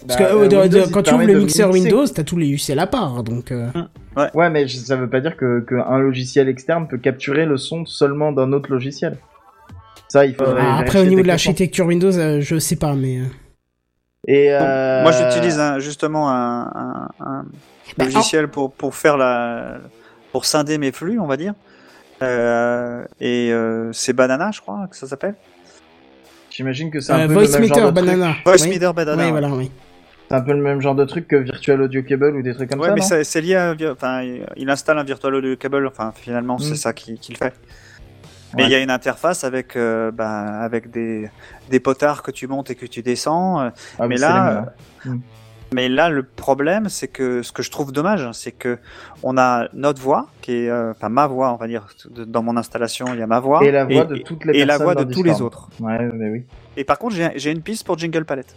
Parce 0.07 0.19
Bah, 0.21 0.27
que 0.27 0.33
euh, 0.33 0.49
euh, 0.63 0.69
de- 0.69 0.91
quand 0.93 1.03
tu 1.03 1.13
ouvres 1.15 1.25
le 1.25 1.35
mixeur 1.41 1.69
mixer. 1.69 1.83
Windows, 1.93 2.07
t'as 2.07 2.25
tous 2.25 2.37
les 2.39 2.49
UCL 2.49 2.79
à 2.79 2.87
part, 2.87 3.23
donc. 3.23 3.53
euh, 3.53 3.69
Ouais, 4.35 4.51
mais 4.51 4.67
ça 4.69 4.97
veut 4.97 5.09
pas 5.11 5.21
dire 5.21 5.37
que 5.37 5.61
qu'un 5.61 5.99
logiciel 5.99 6.49
externe 6.49 6.89
peut 6.89 6.99
capturer 6.99 7.47
le 7.47 7.57
son 7.57 7.85
seulement 7.87 8.33
d'un 8.33 8.53
autre 8.53 8.71
logiciel. 8.71 9.17
Ça, 10.09 10.25
il 10.27 10.35
faudrait. 10.35 10.61
ah, 10.63 10.79
après 10.79 11.01
au 11.01 11.05
niveau 11.05 11.23
de 11.23 11.29
l'architecture 11.29 11.87
Windows, 11.87 12.17
euh, 12.19 12.41
je 12.41 12.59
sais 12.59 12.77
pas, 12.77 12.95
mais. 12.95 13.19
euh, 13.19 13.25
Et 14.27 14.49
Donc. 14.51 15.03
Moi 15.03 15.13
j'utilise 15.13 15.61
justement 15.79 16.31
un, 16.31 16.63
un- 16.63 17.09
un 17.21 17.45
Bah, 17.97 18.05
logiciel 18.05 18.49
pour 18.49 18.73
pour 18.73 18.95
faire 18.95 19.17
la 19.17 19.79
pour 20.33 20.45
scinder 20.45 20.79
mes 20.79 20.93
flux 20.93 21.19
on 21.21 21.27
va 21.27 21.37
dire. 21.37 21.55
Euh, 22.23 23.03
et 23.21 23.51
euh, 23.53 23.91
c'est 23.93 24.13
Banana 24.13 24.51
je 24.53 24.61
crois 24.61 24.87
que 24.91 24.97
ça 24.97 25.07
s'appelle. 25.07 25.35
J'imagine 26.51 26.91
que 26.91 27.01
c'est 27.01 27.13
un 27.13 27.21
Euh, 27.21 27.27
peu 27.29 27.33
Voice 27.35 27.45
le 27.47 27.51
même 27.53 27.61
Meter 27.63 27.75
genre 27.81 27.93
de 27.93 28.01
truc. 28.01 28.11
Banana. 28.11 28.35
Voice 28.45 28.57
oui. 28.63 28.69
Meter 28.71 28.91
Banana. 28.95 29.25
Oui, 29.25 29.31
voilà, 29.31 29.49
oui. 29.49 29.71
C'est 30.31 30.37
un 30.37 30.43
peu 30.43 30.53
le 30.53 30.63
même 30.63 30.81
genre 30.81 30.95
de 30.95 31.05
truc 31.05 31.27
que 31.27 31.35
Virtual 31.35 31.83
Audio 31.83 32.05
Cable 32.05 32.37
ou 32.37 32.43
des 32.43 32.55
trucs 32.55 32.71
comme 32.71 32.79
Ouais, 32.79 32.87
ça. 32.89 32.95
mais 32.95 33.01
non 33.19 33.25
c'est 33.25 33.41
lié 33.41 33.57
à, 33.57 33.75
enfin, 33.91 34.23
il- 34.57 34.71
installe 34.71 34.97
un 34.99 35.03
virtual 35.03 35.35
audio 35.35 35.57
cable, 35.57 35.85
enfin, 35.89 36.13
finalement, 36.15 36.55
Mm. 36.55 36.61
c'est 36.61 36.77
ça 36.77 36.93
qui, 36.93 37.19
qui 37.19 37.35
fait. 37.35 37.53
Mais 38.55 38.63
Ouais. 38.63 38.69
il 38.69 38.73
y 38.73 38.75
a 38.77 38.79
une 38.79 38.93
interface 38.93 39.43
avec, 39.43 39.75
euh, 39.75 40.13
ben, 40.13 40.25
avec 40.61 40.89
des, 40.93 41.29
des 41.69 41.81
potards 41.81 42.23
que 42.23 42.31
tu 42.31 42.47
montes 42.47 42.71
et 42.71 42.77
que 42.77 42.87
tu 42.87 43.03
descends. 43.03 43.61
euh, 43.61 43.71
Ah, 43.99 44.07
mais 44.07 44.19
là, 44.19 44.65
mêmes, 45.05 45.15
hein. 45.17 45.19
Mais 45.75 45.89
là, 45.89 46.09
le 46.09 46.23
problème, 46.25 46.89
c'est 46.89 47.09
que 47.09 47.43
ce 47.43 47.51
que 47.51 47.63
je 47.65 47.71
trouve 47.73 47.91
dommage, 47.91 48.29
c'est 48.33 48.51
que 48.53 48.79
on 49.25 49.37
a 49.37 49.69
notre 49.73 50.01
voix, 50.01 50.29
qui 50.43 50.53
est, 50.53 50.69
euh, 50.71 50.93
enfin, 50.93 51.09
ma 51.09 51.27
voix, 51.27 51.53
on 51.53 51.57
va 51.57 51.67
dire, 51.67 51.87
dans 52.09 52.43
mon 52.45 52.57
installation, 52.57 53.07
il 53.15 53.19
y 53.19 53.23
a 53.23 53.27
ma 53.27 53.39
voix. 53.41 53.65
Et 53.65 53.71
la 53.73 53.85
voix 53.85 54.05
de 54.05 54.17
toutes 54.19 54.45
les 54.45 54.53
et 54.59 54.65
la 54.65 54.79
personnes 54.79 54.85
voix 54.85 54.95
de 55.05 55.13
tous 55.13 55.23
les 55.25 55.43
autres. 55.43 55.71
Ouais, 55.81 56.09
mais 56.15 56.31
oui. 56.31 56.45
Et 56.77 56.85
par 56.85 56.99
contre, 56.99 57.17
j'ai 57.35 57.51
une 57.51 57.63
piste 57.63 57.85
pour 57.85 57.99
Jingle 57.99 58.25
Palette. 58.25 58.55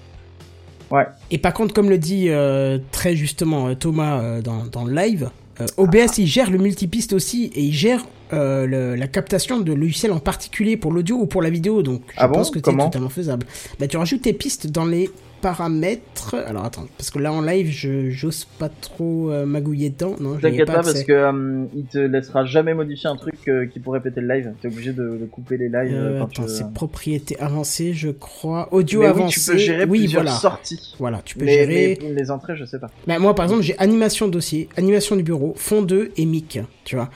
Et 1.31 1.37
par 1.37 1.53
contre, 1.53 1.73
comme 1.73 1.89
le 1.89 1.97
dit 1.97 2.29
euh, 2.29 2.77
très 2.91 3.15
justement 3.15 3.67
euh, 3.67 3.73
Thomas 3.73 4.21
euh, 4.21 4.41
dans, 4.41 4.85
le 4.85 4.93
live, 4.93 5.29
OBS 5.77 6.17
il 6.17 6.27
gère 6.27 6.49
le 6.49 6.57
multipiste 6.57 7.13
aussi 7.13 7.51
et 7.55 7.61
il 7.61 7.73
gère 7.73 8.05
euh, 8.33 8.65
le- 8.65 8.95
la 8.95 9.07
captation 9.07 9.59
de 9.59 9.71
logiciels 9.73 10.11
en 10.11 10.19
particulier 10.19 10.75
pour 10.77 10.91
l'audio 10.91 11.15
ou 11.17 11.25
pour 11.27 11.41
la 11.41 11.49
vidéo. 11.49 11.81
Donc 11.83 12.01
je 12.09 12.13
Ah 12.17 12.27
bon 12.27 12.35
pense 12.35 12.49
que 12.51 12.59
c'est 12.59 12.75
totalement 12.75 13.09
faisable. 13.09 13.45
Bah, 13.79 13.87
tu 13.87 13.97
rajoutes 13.97 14.23
tes 14.23 14.33
pistes 14.33 14.67
dans 14.67 14.85
les 14.85 15.09
paramètres. 15.41 16.35
Alors 16.47 16.65
attends, 16.65 16.85
parce 16.97 17.11
que 17.11 17.19
là 17.19 17.31
en 17.31 17.41
live, 17.41 17.67
je 17.69 18.09
j'ose 18.09 18.45
pas 18.57 18.69
trop 18.69 19.29
euh, 19.29 19.45
magouiller 19.45 19.89
dedans. 19.89 20.15
Non, 20.19 20.37
T'inquiète 20.37 20.67
pas 20.67 20.75
parce 20.81 21.03
que 21.03 21.11
euh, 21.11 21.65
il 21.75 21.83
te 21.85 21.97
laissera 21.99 22.45
jamais 22.45 22.73
modifier 22.73 23.09
un 23.09 23.15
truc 23.17 23.35
euh, 23.47 23.65
qui 23.67 23.79
pourrait 23.79 24.01
péter 24.01 24.21
le 24.21 24.33
live. 24.33 24.53
T'es 24.61 24.67
obligé 24.69 24.93
de, 24.93 25.17
de 25.17 25.25
couper 25.29 25.57
les 25.57 25.69
lives 25.69 26.21
attends, 26.21 26.47
c'est 26.47 26.63
veux. 26.63 26.71
propriétés 26.73 27.39
avancées, 27.39 27.93
je 27.93 28.09
crois. 28.09 28.69
Audio 28.73 29.01
Mais 29.01 29.07
oui, 29.07 29.11
avancé. 29.11 29.39
tu 29.41 29.51
peux 29.51 29.57
gérer 29.57 29.85
oui, 29.85 29.99
plusieurs 29.99 30.23
voilà. 30.23 30.37
sorties. 30.37 30.95
Voilà, 30.97 31.21
tu 31.23 31.37
peux 31.37 31.45
Mais, 31.45 31.53
gérer. 31.53 31.99
mais 32.01 32.13
les 32.13 32.31
entrées, 32.31 32.55
je 32.55 32.65
sais 32.65 32.79
pas. 32.79 32.89
Bah, 33.05 33.19
moi, 33.19 33.35
par 33.35 33.45
exemple, 33.45 33.61
j'ai 33.63 33.77
animation 33.79 34.27
dossier, 34.27 34.69
animation 34.77 35.15
du 35.15 35.23
bureau, 35.23 35.53
fond 35.57 35.81
2 35.81 36.11
et 36.17 36.25
mic, 36.25 36.59
tu 36.85 36.95
vois. 36.95 37.09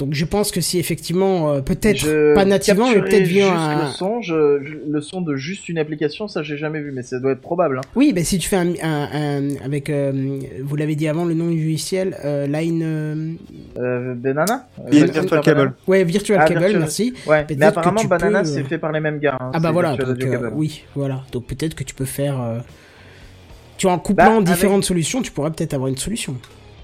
Donc, 0.00 0.12
je 0.12 0.24
pense 0.24 0.50
que 0.50 0.60
si 0.60 0.80
effectivement, 0.80 1.52
euh, 1.52 1.60
peut-être 1.60 2.34
pas 2.34 2.44
nativement, 2.44 2.88
mais 2.92 3.00
peut-être 3.00 3.22
via 3.28 3.44
juste 3.44 3.56
un. 3.56 3.84
le 3.84 3.90
son, 3.92 4.20
je, 4.22 4.58
je- 4.64 4.90
le 4.90 5.00
son 5.00 5.20
de 5.20 5.36
juste 5.36 5.68
une 5.68 5.78
application, 5.78 6.26
ça 6.26 6.42
j'ai 6.42 6.56
jamais 6.56 6.80
vu, 6.80 6.90
mais 6.90 7.02
ça 7.02 7.20
doit 7.20 7.30
être 7.30 7.40
probable. 7.40 7.78
Hein. 7.78 7.88
Oui, 7.94 8.12
bah, 8.12 8.24
si 8.24 8.38
tu 8.38 8.48
fais 8.48 8.56
un. 8.56 8.72
un- 8.82 9.08
un- 9.12 9.56
avec. 9.64 9.90
euh, 9.90 10.40
vous 10.64 10.74
l'avez 10.74 10.96
dit 10.96 11.06
avant, 11.06 11.24
le 11.24 11.34
nom 11.34 11.48
du 11.48 11.62
logiciel, 11.62 12.16
euh, 12.24 12.48
Line. 12.48 12.82
euh, 12.82 13.32
Euh, 13.78 14.14
Banana? 14.16 14.66
Euh, 14.80 14.90
Virtual 14.90 15.40
Cable. 15.42 15.74
Ouais, 15.86 16.02
Virtual 16.02 16.40
Ah, 16.42 16.48
Cable, 16.48 16.58
Virtual- 16.60 16.80
merci. 16.80 17.14
Ouais, 17.28 17.46
mais 17.48 17.56
que 17.56 17.62
apparemment 17.62 18.00
tu 18.00 18.08
Banana 18.08 18.40
peux, 18.40 18.44
c'est 18.46 18.64
fait 18.64 18.78
par 18.78 18.90
les 18.90 19.00
mêmes 19.00 19.20
gars. 19.20 19.36
hein, 19.40 19.52
Ah 19.54 19.60
bah 19.60 19.70
voilà, 19.70 19.96
donc 19.96 20.20
euh, 20.24 20.50
oui, 20.54 20.82
voilà. 20.96 21.22
Donc 21.30 21.46
peut-être 21.46 21.76
que 21.76 21.84
tu 21.84 21.94
peux 21.94 22.04
faire. 22.04 22.42
euh, 22.42 22.58
Tu 23.76 23.86
vois, 23.86 23.94
en 23.94 23.98
couplant 24.00 24.24
Bah, 24.26 24.32
avec- 24.38 24.48
différentes 24.48 24.84
solutions, 24.84 25.22
tu 25.22 25.30
pourrais 25.30 25.50
peut-être 25.52 25.74
avoir 25.74 25.88
une 25.88 25.96
solution. 25.96 26.36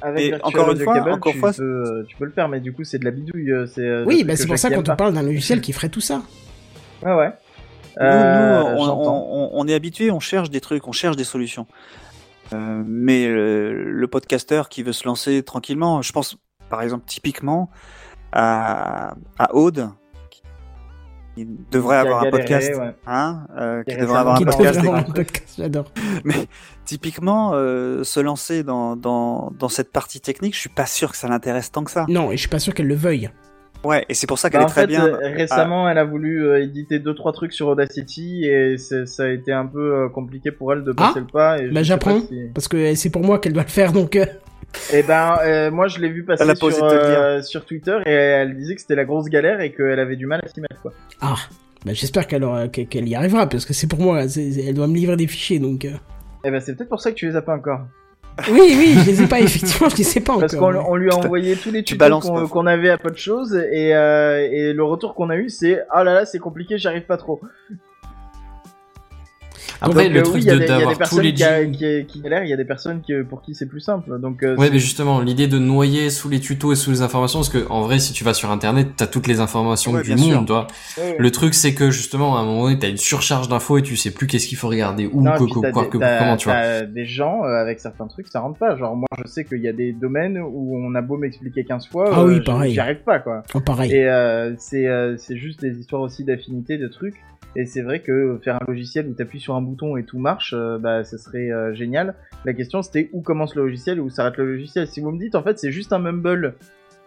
Avec 0.02 0.32
Et 0.32 0.34
encore 0.42 0.70
une 0.72 0.78
fois- 0.80 0.94
Cable, 0.94 1.10
encore 1.12 1.32
tu, 1.32 1.38
fois- 1.38 1.52
peux, 1.52 2.04
tu 2.08 2.16
peux 2.16 2.24
le 2.24 2.30
faire, 2.30 2.48
mais 2.48 2.60
du 2.60 2.72
coup 2.72 2.84
c'est 2.84 2.98
de 2.98 3.04
la 3.04 3.10
bidouille. 3.10 3.50
euh, 3.52 3.66
C'est, 3.66 3.82
euh, 3.82 4.00
le 4.00 4.06
Oui, 4.06 4.24
bah 4.24 4.34
c'est 4.36 4.46
pour 4.46 4.56
ça 4.58 4.68
Jackie 4.68 4.74
quand 4.82 4.88
aime 4.88 4.92
on 4.94 4.96
pas. 4.96 4.96
parle 4.96 5.14
d'un 5.14 5.22
logiciel 5.22 5.60
qui 5.60 5.72
ferait 5.72 5.88
tout 5.90 6.00
ça. 6.00 6.22
Ouais, 7.02 7.14
ouais. 7.14 7.28
Nous, 7.98 8.06
Euh, 8.06 8.62
nous, 8.62 8.68
on, 8.80 8.84
j'entends. 8.84 9.26
on- 9.30 9.50
on 9.54 9.66
est 9.68 9.74
habitué, 9.74 10.10
on 10.10 10.20
cherche 10.20 10.50
des 10.50 10.60
trucs, 10.60 10.86
on 10.86 10.92
cherche 10.92 11.16
des 11.16 11.24
solutions. 11.24 11.66
Euh, 12.52 12.82
mais 12.86 13.26
euh, 13.26 13.72
le 13.86 14.06
podcasteur 14.08 14.68
qui 14.68 14.82
veut 14.82 14.92
se 14.92 15.06
lancer 15.06 15.42
tranquillement, 15.42 16.02
je 16.02 16.12
pense 16.12 16.36
par 16.68 16.82
exemple 16.82 17.04
typiquement 17.06 17.70
à, 18.32 19.14
à 19.38 19.54
Aude, 19.54 19.88
qui 21.46 21.48
devrait 21.70 21.96
avoir 21.96 22.22
un 22.24 22.30
podcast, 22.30 22.72
ouais. 22.76 22.94
hein, 23.06 23.46
euh, 23.58 23.82
Qui 23.84 23.96
devrait 23.96 24.18
avoir 24.18 24.36
un 24.36 25.02
podcast. 25.02 25.54
j'adore. 25.58 25.92
Mais 26.24 26.34
typiquement, 26.84 27.52
euh, 27.54 28.02
se 28.04 28.20
lancer 28.20 28.62
dans, 28.62 28.96
dans, 28.96 29.52
dans 29.58 29.68
cette 29.68 29.92
partie 29.92 30.20
technique, 30.20 30.54
je 30.54 30.60
suis 30.60 30.68
pas 30.68 30.86
sûr 30.86 31.10
que 31.12 31.16
ça 31.16 31.28
l'intéresse 31.28 31.70
tant 31.72 31.84
que 31.84 31.90
ça. 31.90 32.06
Non, 32.08 32.30
et 32.30 32.36
je 32.36 32.40
suis 32.40 32.48
pas 32.48 32.58
sûr 32.58 32.74
qu'elle 32.74 32.88
le 32.88 32.94
veuille. 32.94 33.30
Ouais, 33.82 34.04
et 34.10 34.14
c'est 34.14 34.26
pour 34.26 34.38
ça 34.38 34.50
qu'elle 34.50 34.60
Bah, 34.60 34.66
est 34.66 34.70
très 34.70 34.80
fait, 34.82 34.86
bien. 34.88 35.06
euh, 35.06 35.16
récemment, 35.34 35.88
elle 35.88 35.96
a 35.96 36.04
voulu 36.04 36.44
euh, 36.46 36.62
éditer 36.62 36.98
deux 36.98 37.14
trois 37.14 37.32
trucs 37.32 37.52
sur 37.54 37.68
Audacity 37.68 38.44
et 38.44 38.76
ça 38.76 39.22
a 39.24 39.28
été 39.28 39.52
un 39.52 39.64
peu 39.64 39.94
euh, 40.04 40.08
compliqué 40.10 40.50
pour 40.50 40.72
elle 40.74 40.84
de 40.84 40.92
passer 40.92 41.12
Ah, 41.16 41.20
le 41.20 41.26
pas. 41.26 41.58
Et 41.62 41.70
Bah 41.70 41.82
j'apprends, 41.82 42.20
pas 42.20 42.26
si- 42.26 42.42
parce 42.54 42.68
que 42.68 42.94
c'est 42.94 43.08
pour 43.10 43.22
moi 43.24 43.38
qu'elle 43.38 43.54
doit 43.54 43.62
le 43.62 43.68
faire, 43.70 43.92
donc... 43.92 44.18
Eh 44.92 45.02
ben, 45.02 45.36
euh, 45.44 45.70
moi, 45.70 45.88
je 45.88 45.98
l'ai 45.98 46.08
vu 46.08 46.24
passer 46.24 46.44
sur, 46.54 46.68
euh, 46.82 47.42
sur 47.42 47.64
Twitter 47.64 47.98
et 48.06 48.10
elle 48.12 48.56
disait 48.56 48.74
que 48.74 48.80
c'était 48.80 48.94
la 48.96 49.04
grosse 49.04 49.26
galère 49.28 49.60
et 49.60 49.72
qu'elle 49.72 49.98
avait 50.00 50.16
du 50.16 50.26
mal 50.26 50.40
à 50.44 50.48
s'y 50.48 50.60
mettre, 50.60 50.80
quoi. 50.82 50.92
Ah, 51.20 51.36
bah 51.84 51.92
j'espère 51.94 52.26
qu'elle 52.26 52.44
aura- 52.44 52.68
qu'elle 52.68 52.86
qu'elle 52.86 53.08
y 53.08 53.14
arrivera, 53.14 53.48
parce 53.48 53.64
que 53.64 53.72
c'est 53.72 53.86
pour 53.86 54.00
moi, 54.00 54.22
elle 54.36 54.74
doit 54.74 54.86
me 54.86 54.94
livrer 54.94 55.16
des 55.16 55.26
fichiers, 55.26 55.58
donc... 55.58 55.84
euh. 55.84 55.92
Eh 56.44 56.50
ben, 56.50 56.60
c'est 56.60 56.74
peut-être 56.74 56.88
pour 56.88 57.00
ça 57.00 57.10
que 57.10 57.16
tu 57.16 57.26
les 57.28 57.36
as 57.36 57.42
pas 57.42 57.54
encore. 57.54 57.80
Oui, 58.50 58.60
oui, 58.76 58.94
je 59.04 59.10
les 59.10 59.22
ai 59.22 59.26
pas, 59.26 59.40
effectivement, 59.40 59.88
je 59.90 59.96
les 59.96 60.18
ai 60.18 60.20
pas 60.20 60.38
Parce 60.38 60.54
encore. 60.54 60.72
qu'on 60.84 60.92
on 60.92 60.96
lui 60.96 61.10
a 61.10 61.14
envoyé 61.16 61.56
tous 61.56 61.70
les 61.70 61.82
Tu 61.82 61.98
tutos 61.98 62.20
qu'on 62.20 62.46
qu'on 62.48 62.66
avait 62.66 62.88
à 62.90 62.96
peu 62.96 63.10
de 63.10 63.16
choses 63.16 63.54
et, 63.54 63.94
euh, 63.94 64.48
et 64.50 64.72
le 64.72 64.82
retour 64.84 65.14
qu'on 65.14 65.28
a 65.30 65.36
eu 65.36 65.50
c'est 65.50 65.80
ah 65.90 66.04
là 66.04 66.14
là 66.14 66.24
c'est 66.24 66.38
compliqué 66.38 66.78
j'arrive 66.78 67.02
pas 67.02 67.18
trop. 67.18 67.40
Après, 69.82 70.04
Donc, 70.04 70.12
le 70.12 70.18
euh, 70.20 70.22
truc 70.22 70.34
oui, 70.36 70.40
il 70.42 70.46
y 70.46 70.50
a 70.50 70.54
de- 70.54 70.58
des- 70.58 70.64
il 70.64 70.68
y 70.68 70.72
a 70.72 70.76
des 70.76 70.78
d'avoir 70.80 70.92
tous 70.94 70.98
personnes 70.98 71.22
les 71.22 71.36
jingles- 71.36 71.72
qui, 71.76 72.06
qui 72.06 72.20
galèrent, 72.20 72.44
il 72.44 72.50
y 72.50 72.52
a 72.52 72.56
des 72.56 72.64
personnes 72.64 73.00
qui, 73.00 73.12
pour 73.28 73.40
qui 73.42 73.54
c'est 73.54 73.66
plus 73.66 73.80
simple. 73.80 74.18
Donc 74.20 74.42
euh, 74.42 74.56
Ouais, 74.56 74.68
mais 74.70 74.78
justement, 74.78 75.20
l'idée 75.20 75.46
de 75.46 75.58
noyer 75.58 76.10
sous 76.10 76.28
les 76.28 76.40
tutos 76.40 76.72
et 76.72 76.76
sous 76.76 76.90
les 76.90 77.02
informations, 77.02 77.38
parce 77.40 77.48
que 77.48 77.66
en 77.70 77.82
vrai, 77.82 77.98
si 77.98 78.12
tu 78.12 78.22
vas 78.24 78.34
sur 78.34 78.50
Internet, 78.50 78.88
t'as 78.96 79.06
toutes 79.06 79.26
les 79.26 79.40
informations 79.40 79.92
Ouais, 79.92 80.02
du 80.02 80.14
monde, 80.16 80.46
toi. 80.46 80.66
Ouais, 80.98 81.02
ouais. 81.12 81.16
Le 81.18 81.30
truc, 81.30 81.54
c'est 81.54 81.74
que 81.74 81.90
justement, 81.90 82.36
à 82.36 82.40
un 82.40 82.44
moment 82.44 82.64
donné, 82.64 82.78
t'as 82.78 82.88
une 82.90 82.96
surcharge 82.98 83.48
d'infos 83.48 83.78
et 83.78 83.82
tu 83.82 83.96
sais 83.96 84.10
plus 84.10 84.26
qu'est-ce 84.26 84.46
qu'il 84.46 84.58
faut 84.58 84.68
regarder, 84.68 85.06
où, 85.10 85.22
Non, 85.22 85.32
que, 85.32 85.44
quoi, 85.44 85.70
des- 85.84 85.88
que- 85.88 85.98
comment, 85.98 86.36
tu 86.36 86.48
vois. 86.48 86.82
des 86.82 87.04
gens 87.06 87.44
euh, 87.44 87.48
avec 87.60 87.80
certains 87.80 88.06
trucs, 88.06 88.28
ça 88.28 88.40
rentre 88.40 88.58
pas. 88.58 88.76
Genre 88.76 88.94
moi, 88.96 89.08
je 89.24 89.28
sais 89.30 89.44
qu'il 89.44 89.60
y 89.62 89.68
a 89.68 89.72
des 89.72 89.92
domaines 89.92 90.38
où 90.38 90.76
on 90.76 90.94
a 90.94 91.00
beau 91.02 91.16
m'expliquer 91.16 91.64
15 91.64 91.86
fois, 91.88 92.10
Ah 92.12 92.20
euh, 92.20 92.26
oui, 92.28 92.34
j'y- 92.34 92.40
pareil. 92.42 92.72
j'y 92.74 92.80
arrive 92.80 93.02
pas 93.04 93.18
quoi. 93.18 93.42
Oh, 93.54 93.60
pareil. 93.60 93.92
Et 93.92 94.06
euh, 94.06 94.54
c'est 94.58 94.86
euh, 94.86 95.16
c'est 95.18 95.36
juste 95.36 95.60
des 95.60 95.78
histoires 95.78 96.02
aussi 96.02 96.24
d'affinité 96.24 96.76
de 96.78 96.88
trucs. 96.88 97.14
Et 97.56 97.66
c'est 97.66 97.82
vrai 97.82 98.00
que 98.00 98.38
faire 98.44 98.56
un 98.56 98.64
logiciel 98.68 99.08
où 99.08 99.12
t'appuies 99.12 99.40
sur 99.40 99.56
un 99.56 99.62
bouton 99.62 99.96
et 99.96 100.04
tout 100.04 100.18
marche, 100.18 100.54
euh, 100.56 100.78
bah 100.78 101.02
ça 101.04 101.18
serait 101.18 101.50
euh, 101.50 101.74
génial. 101.74 102.14
La 102.44 102.52
question 102.52 102.80
c'était 102.82 103.10
où 103.12 103.22
commence 103.22 103.56
le 103.56 103.62
logiciel 103.64 103.98
et 103.98 104.00
où 104.00 104.08
s'arrête 104.08 104.36
le 104.36 104.46
logiciel. 104.46 104.86
Si 104.86 105.00
vous 105.00 105.10
me 105.10 105.18
dites 105.18 105.34
en 105.34 105.42
fait 105.42 105.58
c'est 105.58 105.72
juste 105.72 105.92
un 105.92 105.98
mumble 105.98 106.54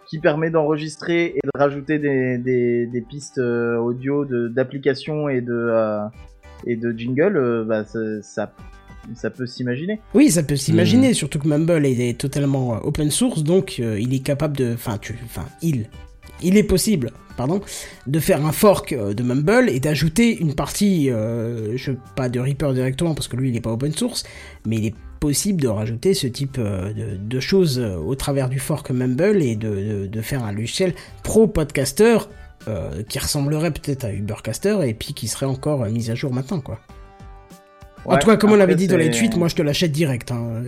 qui 0.06 0.18
permet 0.18 0.50
d'enregistrer 0.50 1.34
et 1.36 1.40
de 1.42 1.58
rajouter 1.58 1.98
des, 1.98 2.36
des, 2.36 2.86
des 2.86 3.00
pistes 3.00 3.38
euh, 3.38 3.78
audio 3.78 4.26
d'applications 4.50 5.28
et 5.30 5.40
de 5.40 5.72
et 6.66 6.76
de 6.76 6.92
jingle, 6.92 7.64
bah 7.66 7.84
ça, 7.84 8.52
ça 9.14 9.30
peut 9.30 9.46
s'imaginer. 9.46 10.00
Oui, 10.14 10.30
ça 10.30 10.42
peut 10.42 10.56
s'imaginer, 10.56 11.10
Hmm. 11.10 11.14
surtout 11.14 11.38
que 11.38 11.48
Mumble 11.48 11.84
est, 11.84 12.10
est 12.10 12.18
totalement 12.18 12.82
open 12.84 13.10
source, 13.10 13.44
donc 13.44 13.78
il 13.78 14.14
est 14.14 14.24
capable 14.24 14.56
de... 14.56 14.72
Enfin, 14.72 14.96
tu... 14.98 15.14
Enfin, 15.24 15.44
il... 15.60 15.88
Il 16.42 16.56
est 16.56 16.64
possible, 16.64 17.10
pardon, 17.36 17.60
de 18.06 18.20
faire 18.20 18.44
un 18.44 18.52
fork 18.52 18.92
euh, 18.92 19.14
de 19.14 19.22
Mumble 19.22 19.68
et 19.68 19.80
d'ajouter 19.80 20.38
une 20.38 20.54
partie, 20.54 21.10
euh, 21.10 21.76
je 21.76 21.92
pas 22.16 22.28
de 22.28 22.40
Reaper 22.40 22.72
directement 22.74 23.14
parce 23.14 23.28
que 23.28 23.36
lui 23.36 23.50
il 23.50 23.56
est 23.56 23.60
pas 23.60 23.72
open 23.72 23.92
source, 23.92 24.24
mais 24.66 24.76
il 24.76 24.86
est 24.86 24.94
possible 25.20 25.62
de 25.62 25.68
rajouter 25.68 26.12
ce 26.12 26.26
type 26.26 26.56
euh, 26.58 26.92
de, 27.18 27.40
choses 27.40 27.78
au 27.78 28.14
travers 28.14 28.48
du 28.48 28.58
fork 28.58 28.90
Mumble 28.90 29.42
et 29.42 29.56
de, 29.56 30.20
faire 30.20 30.44
un 30.44 30.52
logiciel 30.52 30.94
pro 31.22 31.46
podcaster 31.46 32.18
euh, 32.68 33.02
qui 33.08 33.18
ressemblerait 33.18 33.72
peut-être 33.72 34.04
à 34.04 34.12
Ubercaster 34.12 34.78
et 34.84 34.94
puis 34.94 35.12
qui 35.12 35.28
serait 35.28 35.46
encore 35.46 35.84
mis 35.86 36.10
à 36.10 36.14
jour 36.14 36.32
maintenant 36.32 36.60
quoi. 36.60 36.78
En 38.04 38.12
Ouais, 38.14 38.18
tout 38.18 38.26
cas, 38.28 38.36
comme 38.36 38.52
on 38.52 38.56
l'avait 38.56 38.74
dit 38.74 38.86
dans 38.88 38.96
les 38.96 39.10
tweets, 39.10 39.36
moi 39.36 39.48
je 39.48 39.54
te 39.54 39.62
l'achète 39.62 39.92
direct. 39.92 40.30
Hein. 40.30 40.62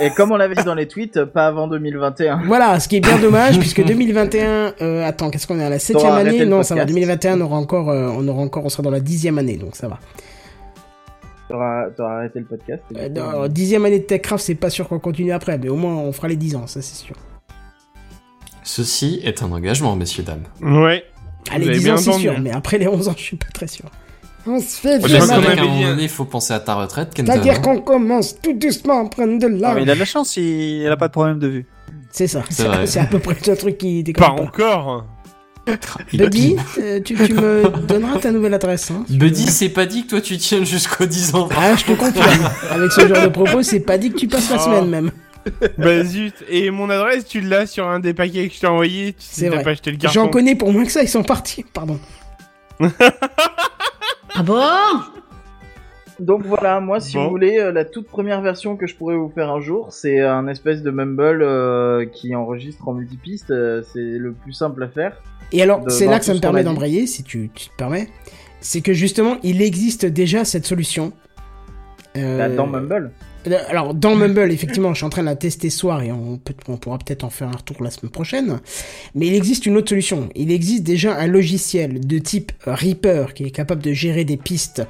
Et 0.00 0.10
comme 0.10 0.32
on 0.32 0.36
l'avait 0.36 0.54
dit 0.54 0.64
dans 0.64 0.74
les 0.74 0.88
tweets, 0.88 1.24
pas 1.24 1.46
avant 1.46 1.68
2021. 1.68 2.42
Voilà, 2.46 2.80
ce 2.80 2.88
qui 2.88 2.96
est 2.96 3.00
bien 3.00 3.18
dommage 3.18 3.58
puisque 3.60 3.84
2021, 3.84 4.74
euh, 4.80 5.06
attends, 5.06 5.30
qu'est-ce 5.30 5.46
qu'on 5.46 5.58
est 5.60 5.64
à 5.64 5.68
la 5.70 5.78
septième 5.78 6.12
année 6.12 6.46
Non, 6.46 6.62
ça 6.62 6.74
va. 6.74 6.82
podcast. 6.82 6.94
2021, 6.94 7.38
on 7.38 7.44
aura 7.44 7.56
encore, 7.56 7.90
euh, 7.90 8.08
on 8.16 8.26
aura 8.26 8.40
encore, 8.42 8.64
on 8.64 8.68
sera 8.68 8.82
dans 8.82 8.90
la 8.90 9.00
dixième 9.00 9.38
année, 9.38 9.56
donc 9.56 9.76
ça 9.76 9.88
va. 9.88 9.98
T'auras 11.48 11.88
arrêté 12.16 12.38
le 12.38 12.44
podcast. 12.46 12.82
Euh, 12.96 13.48
dixième 13.48 13.84
année 13.84 13.98
de 13.98 14.04
Techcraft, 14.04 14.44
c'est 14.44 14.54
pas 14.54 14.70
sûr 14.70 14.88
qu'on 14.88 15.00
continue 15.00 15.32
après, 15.32 15.58
mais 15.58 15.68
au 15.68 15.76
moins 15.76 15.96
on 15.96 16.12
fera 16.12 16.28
les 16.28 16.36
10 16.36 16.56
ans, 16.56 16.66
ça 16.66 16.80
c'est 16.80 16.94
sûr. 16.96 17.16
Ceci 18.62 19.20
est 19.24 19.42
un 19.42 19.50
engagement, 19.50 19.96
messieurs, 19.96 20.22
dames. 20.22 20.44
Ouais. 20.62 21.02
Allez, 21.50 21.64
Vous 21.64 21.70
avez 21.70 21.78
10 21.78 21.84
bien 21.84 21.94
ans 21.94 21.96
c'est 21.96 22.12
sûr, 22.12 22.38
mais 22.40 22.52
après 22.52 22.78
les 22.78 22.86
11 22.86 23.08
ans, 23.08 23.14
je 23.16 23.22
suis 23.22 23.36
pas 23.36 23.48
très 23.52 23.66
sûr. 23.66 23.86
On 24.46 24.58
se 24.58 24.80
fait 24.80 24.98
vieux, 24.98 25.96
il 26.00 26.08
faut 26.08 26.24
penser 26.24 26.52
à 26.54 26.60
ta 26.60 26.74
retraite, 26.74 27.12
Kenton. 27.14 27.32
C'est-à-dire 27.32 27.60
qu'on 27.60 27.78
commence 27.80 28.40
tout 28.40 28.52
doucement 28.54 29.04
à 29.06 29.08
prendre 29.08 29.38
de 29.38 29.46
Ah, 29.46 29.74
l'âge. 29.74 29.82
il 29.82 29.90
a 29.90 29.94
de 29.94 29.98
la 29.98 30.04
chance, 30.04 30.36
il, 30.36 30.42
il 30.82 30.86
a 30.88 30.96
pas 30.96 31.08
de 31.08 31.12
problème 31.12 31.38
de 31.38 31.46
vue. 31.48 31.66
C'est 32.10 32.26
ça, 32.26 32.42
C'est 32.48 32.98
à 33.00 33.04
peu 33.04 33.18
près 33.18 33.36
le 33.46 33.56
truc 33.56 33.78
qui 33.78 34.02
déconne 34.02 34.24
pas. 34.36 34.42
encore. 34.42 35.04
Buddy, 36.12 36.56
euh, 36.78 37.00
tu, 37.04 37.14
tu 37.14 37.34
me 37.34 37.68
donneras 37.86 38.18
ta 38.18 38.32
nouvelle 38.32 38.54
adresse. 38.54 38.90
Hein, 38.90 39.04
Buddy, 39.08 39.46
c'est 39.46 39.68
pas 39.68 39.86
dit 39.86 40.04
que 40.04 40.10
toi 40.10 40.20
tu 40.20 40.36
tiennes 40.38 40.64
jusqu'aux 40.66 41.04
10 41.06 41.34
ans. 41.34 41.48
Ah, 41.56 41.76
je 41.76 41.84
te 41.84 41.92
confirme. 41.92 42.48
Avec 42.70 42.90
ce 42.90 43.06
genre 43.06 43.22
de 43.22 43.28
propos, 43.28 43.62
c'est 43.62 43.80
pas 43.80 43.98
dit 43.98 44.10
que 44.10 44.16
tu 44.16 44.26
passes 44.26 44.50
la 44.50 44.56
Oh. 44.56 44.64
semaine 44.64 44.88
même. 44.88 45.10
bah 45.78 46.02
zut. 46.02 46.34
Et 46.48 46.70
mon 46.70 46.90
adresse, 46.90 47.24
tu 47.26 47.40
l'as 47.40 47.66
sur 47.66 47.86
un 47.88 48.00
des 48.00 48.14
paquets 48.14 48.48
que 48.48 48.54
je 48.54 48.60
t'ai 48.60 48.66
envoyé. 48.66 49.12
Tu 49.12 49.18
C'est 49.20 49.40
sais, 49.42 49.48
t'as 49.50 49.54
vrai. 49.56 49.64
pas 49.64 49.70
acheté 49.70 49.90
le 49.92 49.96
carton. 49.98 50.14
J'en 50.20 50.28
connais 50.28 50.54
pour 50.56 50.72
moins 50.72 50.84
que 50.84 50.90
ça, 50.92 51.02
ils 51.02 51.08
sont 51.08 51.22
partis. 51.22 51.64
Pardon. 51.72 51.98
Ah 54.34 54.42
bon? 54.42 54.62
Donc 56.18 56.44
voilà, 56.44 56.80
moi 56.80 57.00
si 57.00 57.14
Bon. 57.16 57.24
vous 57.24 57.30
voulez, 57.30 57.58
euh, 57.58 57.72
la 57.72 57.84
toute 57.86 58.06
première 58.06 58.42
version 58.42 58.76
que 58.76 58.86
je 58.86 58.94
pourrais 58.94 59.16
vous 59.16 59.30
faire 59.30 59.50
un 59.50 59.60
jour, 59.60 59.86
c'est 59.90 60.20
un 60.20 60.46
espèce 60.48 60.82
de 60.82 60.90
mumble 60.90 61.42
euh, 61.42 62.04
qui 62.04 62.34
enregistre 62.34 62.86
en 62.88 62.92
multipiste. 62.92 63.50
euh, 63.50 63.82
c'est 63.92 64.00
le 64.18 64.32
plus 64.32 64.52
simple 64.52 64.82
à 64.82 64.88
faire. 64.88 65.22
Et 65.52 65.62
alors, 65.62 65.82
c'est 65.88 66.06
là 66.06 66.18
que 66.18 66.24
ça 66.24 66.34
me 66.34 66.38
permet 66.40 66.62
d'embrayer, 66.62 67.06
si 67.06 67.24
tu, 67.24 67.50
tu 67.54 67.68
te 67.70 67.74
permets. 67.76 68.08
C'est 68.60 68.82
que 68.82 68.92
justement, 68.92 69.38
il 69.42 69.62
existe 69.62 70.04
déjà 70.04 70.44
cette 70.44 70.66
solution. 70.66 71.12
Euh, 72.16 72.36
Bah, 72.38 72.48
dans 72.54 72.66
Mumble. 72.66 73.10
Euh, 73.46 73.58
Alors, 73.68 73.94
dans 73.94 74.16
Mumble, 74.16 74.52
effectivement, 74.52 74.90
je 74.92 74.98
suis 74.98 75.06
en 75.06 75.10
train 75.10 75.22
de 75.22 75.26
la 75.26 75.36
tester 75.36 75.70
ce 75.70 75.78
soir 75.78 76.02
et 76.02 76.12
on, 76.12 76.38
peut, 76.38 76.54
on 76.68 76.76
pourra 76.76 76.98
peut-être 76.98 77.24
en 77.24 77.30
faire 77.30 77.48
un 77.48 77.56
retour 77.56 77.82
la 77.82 77.90
semaine 77.90 78.10
prochaine. 78.10 78.60
Mais 79.14 79.26
il 79.26 79.34
existe 79.34 79.66
une 79.66 79.76
autre 79.76 79.88
solution. 79.88 80.28
Il 80.34 80.50
existe 80.50 80.82
déjà 80.82 81.16
un 81.16 81.26
logiciel 81.26 82.06
de 82.06 82.18
type 82.18 82.52
Reaper 82.64 83.34
qui 83.34 83.44
est 83.44 83.50
capable 83.50 83.82
de 83.82 83.92
gérer 83.92 84.24
des 84.24 84.36
pistes 84.36 84.82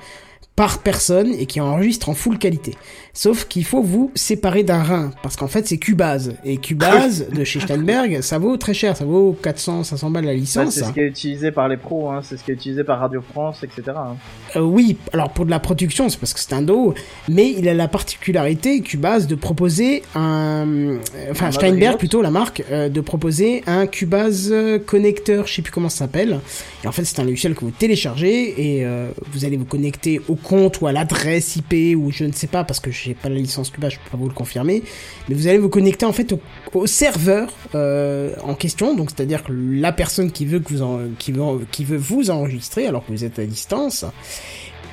par 0.61 0.81
personne 0.81 1.32
et 1.32 1.47
qui 1.47 1.59
enregistre 1.59 2.11
en 2.11 2.15
full 2.15 2.37
qualité. 2.37 2.74
Sauf 3.15 3.47
qu'il 3.49 3.65
faut 3.65 3.82
vous 3.82 4.11
séparer 4.15 4.62
d'un 4.62 4.82
rein, 4.82 5.11
parce 5.23 5.35
qu'en 5.35 5.49
fait 5.49 5.66
c'est 5.66 5.78
Cubase. 5.78 6.35
Et 6.45 6.59
Cubase 6.59 7.27
de 7.35 7.45
chez 7.45 7.61
Steinberg, 7.61 8.20
ça 8.20 8.37
vaut 8.39 8.59
très 8.59 8.74
cher, 8.74 8.95
ça 8.95 9.07
vaut 9.07 9.35
400, 9.43 9.85
500 9.85 10.11
balles 10.11 10.27
la 10.27 10.32
Bah, 10.32 10.37
licence. 10.39 10.74
c'est 10.74 10.85
ce 10.85 10.93
qui 10.93 11.01
est 11.01 11.07
utilisé 11.07 11.51
par 11.51 11.66
les 11.66 11.78
pros, 11.78 12.11
hein, 12.11 12.20
c'est 12.23 12.37
ce 12.37 12.45
qui 12.45 12.51
est 12.51 12.55
utilisé 12.55 12.85
par 12.85 13.01
Radio 13.01 13.23
France, 13.23 13.65
etc. 13.65 13.82
hein. 13.97 14.16
Euh, 14.55 14.61
oui, 14.61 14.99
alors 15.15 15.31
pour 15.31 15.47
de 15.47 15.51
la 15.51 15.61
production, 15.61 16.11
c'est 16.11 16.20
parce 16.20 16.35
que 16.35 16.41
c'est 16.41 16.53
un 16.53 16.61
dos, 16.62 16.93
mais 17.27 17.51
il 17.57 17.66
a 17.66 17.73
la 17.73 17.89
particularité, 17.89 18.82
Cubase, 18.82 19.27
de 19.27 19.37
proposer 19.37 20.03
un... 20.15 20.66
euh, 20.69 20.99
Enfin, 21.31 21.47
Un 21.47 21.53
Steinberg 21.53 21.97
plutôt, 21.97 22.20
la 22.20 22.31
marque, 22.31 22.62
euh, 22.70 22.91
de 22.91 23.01
proposer 23.01 23.62
un 23.66 23.87
Cubase 23.87 24.53
connecteur, 24.87 25.47
je 25.47 25.55
sais 25.55 25.62
plus 25.62 25.73
comment 25.73 25.89
ça 25.89 26.01
s'appelle. 26.01 26.39
Et 26.85 26.87
en 26.87 26.93
fait, 26.93 27.05
c'est 27.05 27.19
un 27.19 27.24
logiciel 27.24 27.55
que 27.55 27.61
vous 27.65 27.70
téléchargez 27.70 28.77
et 28.78 28.85
euh, 28.85 29.09
vous 29.32 29.45
allez 29.47 29.57
vous 29.57 29.65
connecter 29.65 30.20
au 30.28 30.35
ou 30.52 30.86
à 30.86 30.93
l'adresse 30.93 31.56
IP 31.56 31.97
ou 31.97 32.10
je 32.10 32.24
ne 32.24 32.32
sais 32.32 32.47
pas, 32.47 32.64
parce 32.64 32.81
que 32.81 32.90
j'ai 32.90 33.14
pas 33.14 33.28
la 33.28 33.36
licence 33.36 33.70
Cubase, 33.70 33.93
je 33.93 33.98
peux 33.98 34.10
pas 34.10 34.16
vous 34.16 34.28
le 34.28 34.35
confirmer. 34.35 34.82
Mais 35.28 35.35
vous 35.35 35.47
allez 35.47 35.59
vous 35.59 35.68
connecter 35.68 36.06
en 36.06 36.12
fait 36.12 36.35
au, 36.74 36.86
serveur 36.86 37.52
euh, 37.74 38.35
en 38.43 38.55
question, 38.55 38.94
donc 38.94 39.10
c'est-à-dire 39.10 39.43
la 39.48 39.93
personne 39.93 40.32
qui 40.32 40.47
veut 40.47 40.60
que 40.60 40.74
vous 40.74 41.14
qui 41.18 41.85
veut, 41.85 41.97
vous 41.97 42.31
enregistrer 42.31 42.86
alors 42.86 43.05
que 43.06 43.12
vous 43.12 43.24
êtes 43.24 43.39
à 43.39 43.44
distance, 43.44 44.05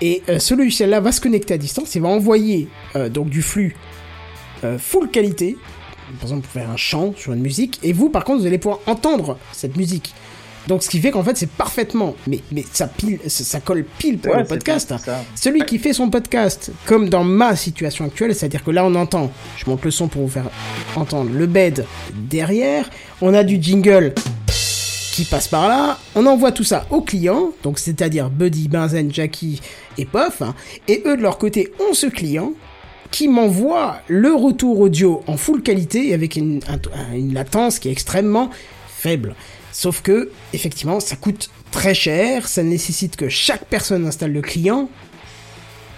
et 0.01 0.21
euh, 0.29 0.39
ce 0.39 0.53
logiciel-là 0.53 0.99
va 0.99 1.11
se 1.11 1.21
connecter 1.21 1.55
à 1.55 1.57
distance 1.57 1.95
et 1.95 1.99
va 1.99 2.09
envoyer 2.09 2.67
euh, 2.95 3.09
donc 3.09 3.29
du 3.29 3.41
flux 3.41 3.75
full 4.79 5.11
qualité, 5.11 5.55
par 6.19 6.23
exemple 6.23 6.41
pour 6.41 6.51
faire 6.51 6.69
un 6.71 6.77
chant 6.77 7.13
sur 7.15 7.33
une 7.33 7.41
musique, 7.41 7.79
et 7.83 7.93
vous 7.93 8.09
par 8.09 8.23
contre 8.23 8.41
vous 8.41 8.47
allez 8.47 8.57
pouvoir 8.57 8.79
entendre 8.87 9.37
cette 9.53 9.77
musique. 9.77 10.13
Donc 10.67 10.83
ce 10.83 10.89
qui 10.89 10.99
fait 10.99 11.11
qu'en 11.11 11.23
fait 11.23 11.37
c'est 11.37 11.49
parfaitement, 11.49 12.15
mais, 12.27 12.39
mais 12.51 12.65
ça, 12.73 12.87
pile, 12.87 13.19
ça, 13.27 13.43
ça 13.43 13.59
colle 13.59 13.85
pile 13.97 14.17
pour 14.19 14.33
Ouais, 14.33 14.39
le 14.41 14.45
podcast. 14.45 14.93
ça. 15.03 15.23
Celui 15.35 15.61
qui 15.61 15.79
fait 15.79 15.93
son 15.93 16.09
podcast, 16.09 16.71
comme 16.85 17.07
dans 17.09 17.23
ma 17.23 17.55
situation 17.55 18.05
actuelle, 18.05 18.35
c'est-à-dire 18.35 18.63
que 18.63 18.71
là 18.71 18.83
on 18.85 18.93
entend, 18.95 19.31
je 19.57 19.69
monte 19.69 19.83
le 19.85 19.91
son 19.91 20.07
pour 20.07 20.23
vous 20.23 20.29
faire 20.29 20.49
entendre 20.95 21.29
le 21.33 21.45
bed 21.47 21.85
derrière, 22.13 22.89
on 23.21 23.33
a 23.33 23.43
du 23.43 23.57
jingle 23.61 24.13
qui 25.13 25.23
passe 25.23 25.47
par 25.47 25.67
là. 25.67 25.97
On 26.15 26.25
envoie 26.27 26.51
tout 26.51 26.63
ça 26.63 26.85
au 26.91 27.01
client, 27.01 27.51
donc 27.63 27.79
c'est-à-dire 27.79 28.29
Buddy, 28.29 28.67
Benzen, 28.67 29.11
Jackie 29.11 29.61
et 29.97 30.05
Puff. 30.05 30.41
hein, 30.41 30.53
et 30.87 31.01
eux 31.05 31.17
de 31.17 31.21
leur 31.21 31.37
côté 31.37 31.71
ont 31.89 31.93
ce 31.93 32.07
client 32.07 32.51
qui 33.09 33.27
m'envoie 33.29 33.99
le 34.09 34.33
retour 34.35 34.79
audio 34.81 35.23
en 35.27 35.37
full 35.37 35.63
qualité 35.63 36.13
avec 36.13 36.35
une, 36.35 36.59
un- 36.67 37.15
une 37.15 37.33
latence 37.33 37.79
qui 37.79 37.87
est 37.87 37.91
extrêmement 37.93 38.49
faible. 38.87 39.33
Sauf 39.79 40.01
que, 40.01 40.31
effectivement, 40.53 40.99
ça 40.99 41.15
coûte 41.15 41.51
très 41.69 41.93
cher, 41.93 42.47
ça 42.47 42.63
nécessite 42.63 43.15
que 43.15 43.29
chaque 43.29 43.65
personne 43.65 44.07
installe 44.07 44.31
le 44.33 44.41
client. 44.41 44.89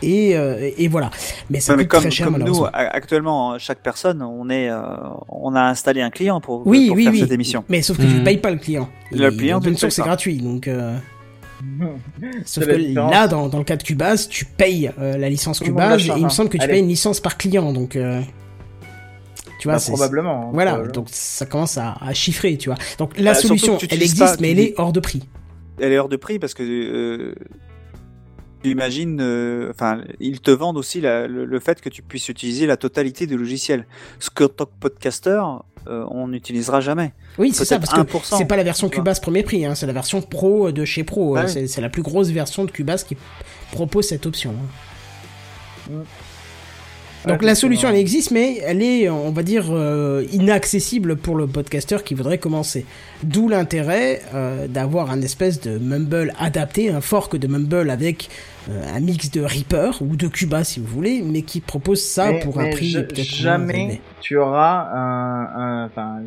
Et, 0.01 0.35
euh, 0.35 0.69
et 0.77 0.89
voilà. 0.89 1.11
Mais 1.49 1.61
ça 1.61 1.77
mais 1.77 1.84
coûte 1.84 1.91
comme, 1.91 2.01
très 2.01 2.11
cher 2.11 2.27
comme 2.27 2.43
nous, 2.43 2.65
actuellement, 2.73 3.57
chaque 3.57 3.80
personne, 3.80 4.22
on 4.22 4.49
est, 4.49 4.69
euh, 4.69 4.81
on 5.30 5.56
a 5.56 5.61
installé 5.61 6.01
un 6.01 6.10
client 6.10 6.41
pour, 6.41 6.68
Oui, 6.68 6.88
pour 6.88 6.97
oui, 6.97 7.03
faire 7.06 7.14
oui. 7.14 7.19
cette 7.22 7.31
émission. 7.31 7.64
Mais 7.69 7.81
sauf 7.81 7.95
que 7.95 8.01
tu 8.01 8.10
Mhm. 8.10 8.19
ne 8.19 8.26
payes 8.26 8.38
pas 8.39 8.51
le 8.51 8.57
client. 8.57 8.89
Le 9.14 9.31
Et 9.31 9.38
client, 9.38 9.60
tu 9.60 9.68
open 9.68 9.72
ne 9.73 9.77
source, 9.77 9.95
c'est 9.95 10.01
gratuit. 10.01 10.39
Donc, 10.39 10.68
euh, 10.68 10.97
sauf 12.45 12.65
que 12.65 12.72
là, 12.95 13.30
dans, 13.30 13.47
dans 13.47 13.60
le 13.60 13.64
cas 13.64 13.77
de 13.77 13.84
Cubase, 13.84 14.27
tu 14.27 14.43
payes 14.43 14.91
euh, 14.99 15.18
la 15.18 15.30
licence 15.30 15.61
Cubase 15.61 16.06
et 16.06 16.11
il 16.18 16.26
me 16.26 16.30
semble 16.30 16.49
que 16.49 16.57
tu 16.57 16.64
Allez. 16.64 16.73
payes 16.73 16.81
une 16.81 16.89
licence 16.89 17.22
par 17.22 17.38
client. 17.38 17.72
Donc, 17.72 17.95
euh, 17.95 18.19
tu 19.60 19.68
vois, 19.68 19.77
Bah, 19.77 19.84
probablement. 19.86 20.48
hein, 20.48 20.49
Voilà, 20.53 20.72
probablement. 20.72 20.94
donc 20.95 21.07
ça 21.11 21.45
commence 21.45 21.77
à, 21.77 21.95
à 22.02 22.14
chiffrer, 22.14 22.57
tu 22.57 22.69
vois. 22.69 22.77
Donc 22.98 23.18
la 23.19 23.34
Bah, 23.34 23.40
solution, 23.40 23.77
elle 23.90 24.02
existe, 24.02 24.18
pas, 24.19 24.36
mais 24.40 24.52
elle 24.52 24.60
est 24.60 24.73
hors 24.77 24.91
de 24.94 24.99
prix. 24.99 25.22
Elle 25.80 25.91
est 25.94 25.99
hors 25.99 26.10
de 26.10 26.15
prix 26.18 26.40
parce 26.40 26.53
que 26.53 26.64
euh, 26.64 27.36
tu 28.64 28.72
imagines, 28.72 29.19
euh, 29.22 29.69
enfin, 29.72 30.02
ils 30.19 30.41
te 30.41 30.52
vendent 30.52 30.77
aussi 30.77 30.99
la- 30.99 31.27
le, 31.27 31.45
le 31.45 31.60
fait 31.60 31.80
que 31.80 31.88
tu 31.90 32.02
puisses 32.02 32.27
utiliser 32.30 32.65
la 32.65 32.76
totalité 32.76 33.27
du 33.27 33.38
logiciel. 33.38 33.86
Ce 34.19 34.30
que 34.30 34.44
que 34.45 34.64
podcaster, 34.65 35.41
euh, 35.88 36.06
on 36.11 36.27
n'utilisera 36.27 36.81
jamais. 36.81 37.14
Oui, 37.38 37.53
c'est 37.53 37.64
ça, 37.64 37.80
parce 37.80 37.94
que 37.94 38.02
1%, 38.02 38.38
c'est 38.38 38.45
pas 38.45 38.57
la 38.57 38.64
version. 38.64 38.90
Cubase 38.90 39.22
premier 39.22 39.44
prix, 39.44 39.65
hein, 39.65 39.76
c'est 39.76 39.86
la 39.88 39.94
version 39.94 40.22
pro 40.22 40.72
de 40.73 40.84
chez 40.84 41.06
Pro. 41.06 41.38
Ah 41.38 41.41
euh, 41.44 41.45
oui. 41.56 41.68
c'est, 41.69 41.80
la 41.81 41.88
plus 41.90 42.02
grosse 42.02 42.30
version 42.30 42.65
de 42.65 42.72
Cubase 42.72 43.06
qui 43.06 43.15
propose 43.72 44.07
cette 44.10 44.26
option. 44.26 44.53
hein. 45.90 46.03
Donc 47.28 47.41
Ouais, 47.41 47.48
la 47.48 47.56
solution, 47.56 47.90
elle 47.90 47.98
existe, 47.98 48.32
mais 48.32 48.60
elle 48.66 48.82
est, 48.82 49.10
on 49.10 49.32
va 49.32 49.44
dire, 49.44 49.66
euh, 49.72 50.24
inaccessible 50.32 51.18
pour 51.18 51.36
le 51.36 51.48
podcaster 51.48 51.98
qui 52.06 52.14
voudrait 52.14 52.38
commencer. 52.38 52.86
D'où 53.24 53.50
l'intérêt 53.50 54.22
euh, 54.34 54.68
d'avoir 54.68 55.12
un 55.12 55.22
espèce 55.22 55.60
de 55.60 55.78
Mumble 55.78 56.34
adapté, 56.40 56.90
un 56.90 57.02
fork 57.02 57.36
de 57.36 57.48
Mumble 57.48 57.90
avec 57.90 58.30
euh, 58.70 58.82
un 58.96 59.00
mix 59.02 59.32
de 59.32 59.41
Reaper 59.41 60.02
ou 60.02 60.16
de 60.16 60.28
Cubase 60.28 60.70
si 60.70 60.80
vous 60.80 60.88
voulez, 60.88 61.22
mais 61.22 61.41
qui 61.41 61.60
propose 61.60 62.02
ça 62.02 62.32
Mais- 62.32 62.40
pour 62.40 62.60
un 62.60 62.70
prix 62.70 62.96
jamais 63.16 64.00
tu 64.22 64.38
auras 64.38 64.88
un, 64.94 65.86
un, 65.98 66.22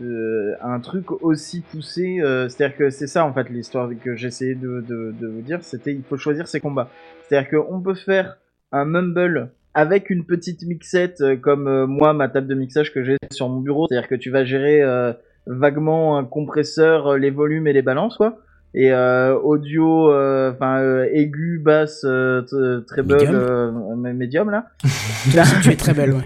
euh, 0.00 0.54
un 0.62 0.80
truc 0.80 1.10
aussi 1.22 1.60
poussé. 1.60 2.18
euh, 2.20 2.48
C'est-à-dire 2.48 2.76
que 2.76 2.90
c'est 2.90 3.06
ça 3.06 3.24
en 3.24 3.32
fait 3.32 3.48
l'histoire 3.50 3.88
que 4.02 4.16
j'essayais 4.16 4.54
de, 4.54 4.84
de, 4.88 5.14
de 5.20 5.26
vous 5.28 5.42
dire. 5.42 5.58
C'était 5.62 5.92
il 5.92 6.02
faut 6.08 6.16
choisir 6.16 6.48
ses 6.48 6.60
combats. 6.60 6.90
C'est-à-dire 7.28 7.50
qu'on 7.50 7.80
peut 7.80 7.94
faire 7.94 8.38
un 8.72 8.84
mumble 8.84 9.50
avec 9.74 10.10
une 10.10 10.24
petite 10.24 10.62
mixette 10.66 11.20
euh, 11.20 11.36
comme 11.36 11.66
euh, 11.66 11.86
moi 11.86 12.12
ma 12.12 12.28
table 12.28 12.46
de 12.46 12.54
mixage 12.54 12.92
que 12.92 13.02
j'ai 13.04 13.16
sur 13.30 13.48
mon 13.48 13.60
bureau. 13.60 13.86
C'est-à-dire 13.88 14.08
que 14.08 14.14
tu 14.14 14.30
vas 14.30 14.44
gérer 14.44 14.82
euh, 14.82 15.12
vaguement 15.46 16.18
un 16.18 16.24
compresseur, 16.24 17.16
les 17.16 17.30
volumes 17.30 17.66
et 17.66 17.72
les 17.72 17.82
balances 17.82 18.16
quoi. 18.16 18.38
Et 18.74 18.90
euh, 18.92 19.34
audio, 19.38 20.08
enfin 20.10 20.80
euh, 20.80 21.06
aigu, 21.12 21.58
basse, 21.62 22.04
euh, 22.06 22.40
t- 22.42 22.86
treble, 22.86 23.12
Medium. 23.14 23.34
euh, 23.34 24.12
médium 24.14 24.50
là. 24.50 24.66
Tu 25.62 25.70
es 25.70 25.76
très 25.76 25.92
belle, 25.92 26.12
ouais. 26.12 26.24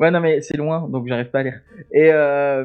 Ouais, 0.00 0.10
non, 0.10 0.18
mais 0.18 0.40
c'est 0.40 0.56
loin, 0.56 0.88
donc 0.88 1.06
j'arrive 1.06 1.30
pas 1.30 1.38
à 1.38 1.42
lire. 1.44 1.60
Et, 1.92 2.10
euh, 2.12 2.64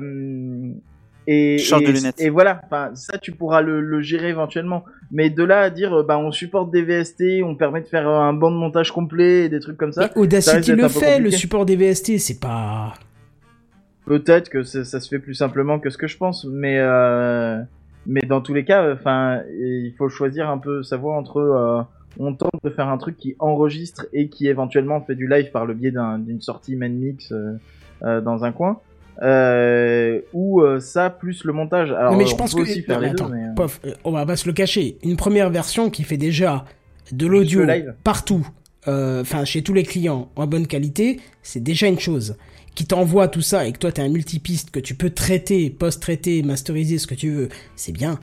et, 1.31 1.57
Change 1.60 1.81
et, 1.81 1.85
de 1.85 1.91
lunettes. 1.91 2.19
et 2.22 2.30
voilà, 2.30 2.61
enfin, 2.65 2.91
ça, 2.95 3.18
tu 3.18 3.31
pourras 3.31 3.61
le, 3.61 3.81
le 3.81 4.01
gérer 4.01 4.30
éventuellement. 4.30 4.84
Mais 5.11 5.30
de 5.30 5.43
là 5.43 5.60
à 5.61 5.69
dire, 5.69 5.93
euh, 5.93 6.03
bah, 6.03 6.18
on 6.18 6.31
supporte 6.31 6.72
des 6.72 6.81
VST, 6.81 7.43
on 7.43 7.56
permet 7.56 7.81
de 7.81 7.88
faire 7.88 8.07
un 8.07 8.34
banc 8.34 8.51
de 8.51 8.56
montage 8.57 8.91
complet 8.91 9.45
et 9.45 9.49
des 9.49 9.60
trucs 9.60 9.77
comme 9.77 9.91
ça. 9.91 10.10
Mais 10.15 10.22
Audacity 10.22 10.72
d'être 10.72 10.81
le 10.81 10.88
fait, 10.88 11.19
le 11.19 11.31
support 11.31 11.65
des 11.65 11.76
VST, 11.76 12.18
c'est 12.19 12.39
pas. 12.39 12.93
Peut-être 14.06 14.49
que 14.49 14.64
ça, 14.64 14.84
ça 14.85 14.99
se 14.99 15.07
fait 15.07 15.19
plus 15.19 15.35
simplement 15.35 15.80
que 15.80 15.89
ce 15.89 15.97
que 15.97 16.07
je 16.07 16.18
pense, 16.18 16.45
mais, 16.45 16.77
euh, 16.80 17.60
mais 18.07 18.22
dans 18.22 18.41
tous 18.41 18.53
les 18.56 18.65
cas, 18.65 18.91
enfin, 18.93 19.41
il 19.60 19.93
faut 19.97 20.10
choisir 20.10 20.49
un 20.49 20.57
peu 20.57 20.81
sa 20.81 20.97
voie 20.97 21.15
entre, 21.15 21.38
euh, 21.38 21.81
on 22.18 22.34
tente 22.34 22.49
de 22.64 22.69
faire 22.72 22.88
un 22.88 22.97
truc 22.97 23.18
qui 23.18 23.35
enregistre 23.38 24.07
et 24.14 24.30
qui 24.30 24.47
éventuellement 24.47 24.99
fait 25.01 25.14
du 25.15 25.27
live 25.27 25.51
par 25.51 25.65
le 25.68 25.76
biais 25.76 25.91
d'un- 25.91 26.18
d'une 26.18 26.41
sortie 26.41 26.76
main 26.76 26.89
mix 26.89 27.31
euh, 27.31 27.53
euh, 28.03 28.19
dans 28.19 28.43
un 28.45 28.51
coin, 28.51 28.80
euh, 29.21 30.21
ou 30.33 30.61
euh, 30.61 30.79
ça 30.79 31.09
plus 31.09 31.43
le 31.43 31.53
montage. 31.53 31.91
Alors, 31.91 32.11
Non, 32.13 32.17
mais 32.17 32.25
je 32.25 32.33
on 32.33 32.37
pense 32.37 32.53
peut 32.55 32.63
que. 32.63 32.69
aussi 32.69 32.81
faire 32.83 32.97
non, 32.97 33.01
les 33.01 33.07
mais 33.09 33.13
deux, 33.15 33.23
attends, 33.23 33.33
mais, 33.33 33.43
euh, 33.43 33.53
pof, 33.55 33.81
on 34.03 34.11
va 34.11 34.25
pas 34.25 34.35
se 34.35 34.47
le 34.47 34.53
cacher. 34.53 34.97
Une 35.03 35.15
première 35.17 35.49
version 35.49 35.89
qui 35.89 36.03
fait 36.03 36.17
déjà 36.17 36.65
de 37.11 37.25
l'audio 37.27 37.65
partout, 38.03 38.47
euh, 38.87 39.21
enfin 39.21 39.45
chez 39.45 39.61
tous 39.61 39.73
les 39.73 39.83
clients 39.83 40.29
en 40.35 40.47
bonne 40.47 40.67
qualité, 40.67 41.19
c'est 41.43 41.61
déjà 41.63 41.87
une 41.87 41.99
chose. 41.99 42.35
Qui 42.75 42.85
t'envoie 42.85 43.27
tout 43.27 43.41
ça 43.41 43.65
et 43.67 43.73
que 43.73 43.77
toi 43.79 43.91
t'as 43.91 44.03
un 44.03 44.09
multipiste 44.09 44.71
que 44.71 44.79
tu 44.79 44.93
peux 44.95 45.09
traiter, 45.09 45.69
post-traiter, 45.69 46.43
masteriser 46.43 46.97
ce 46.97 47.07
que 47.07 47.15
tu 47.15 47.29
veux, 47.31 47.49
c'est 47.75 47.91
bien. 47.91 48.19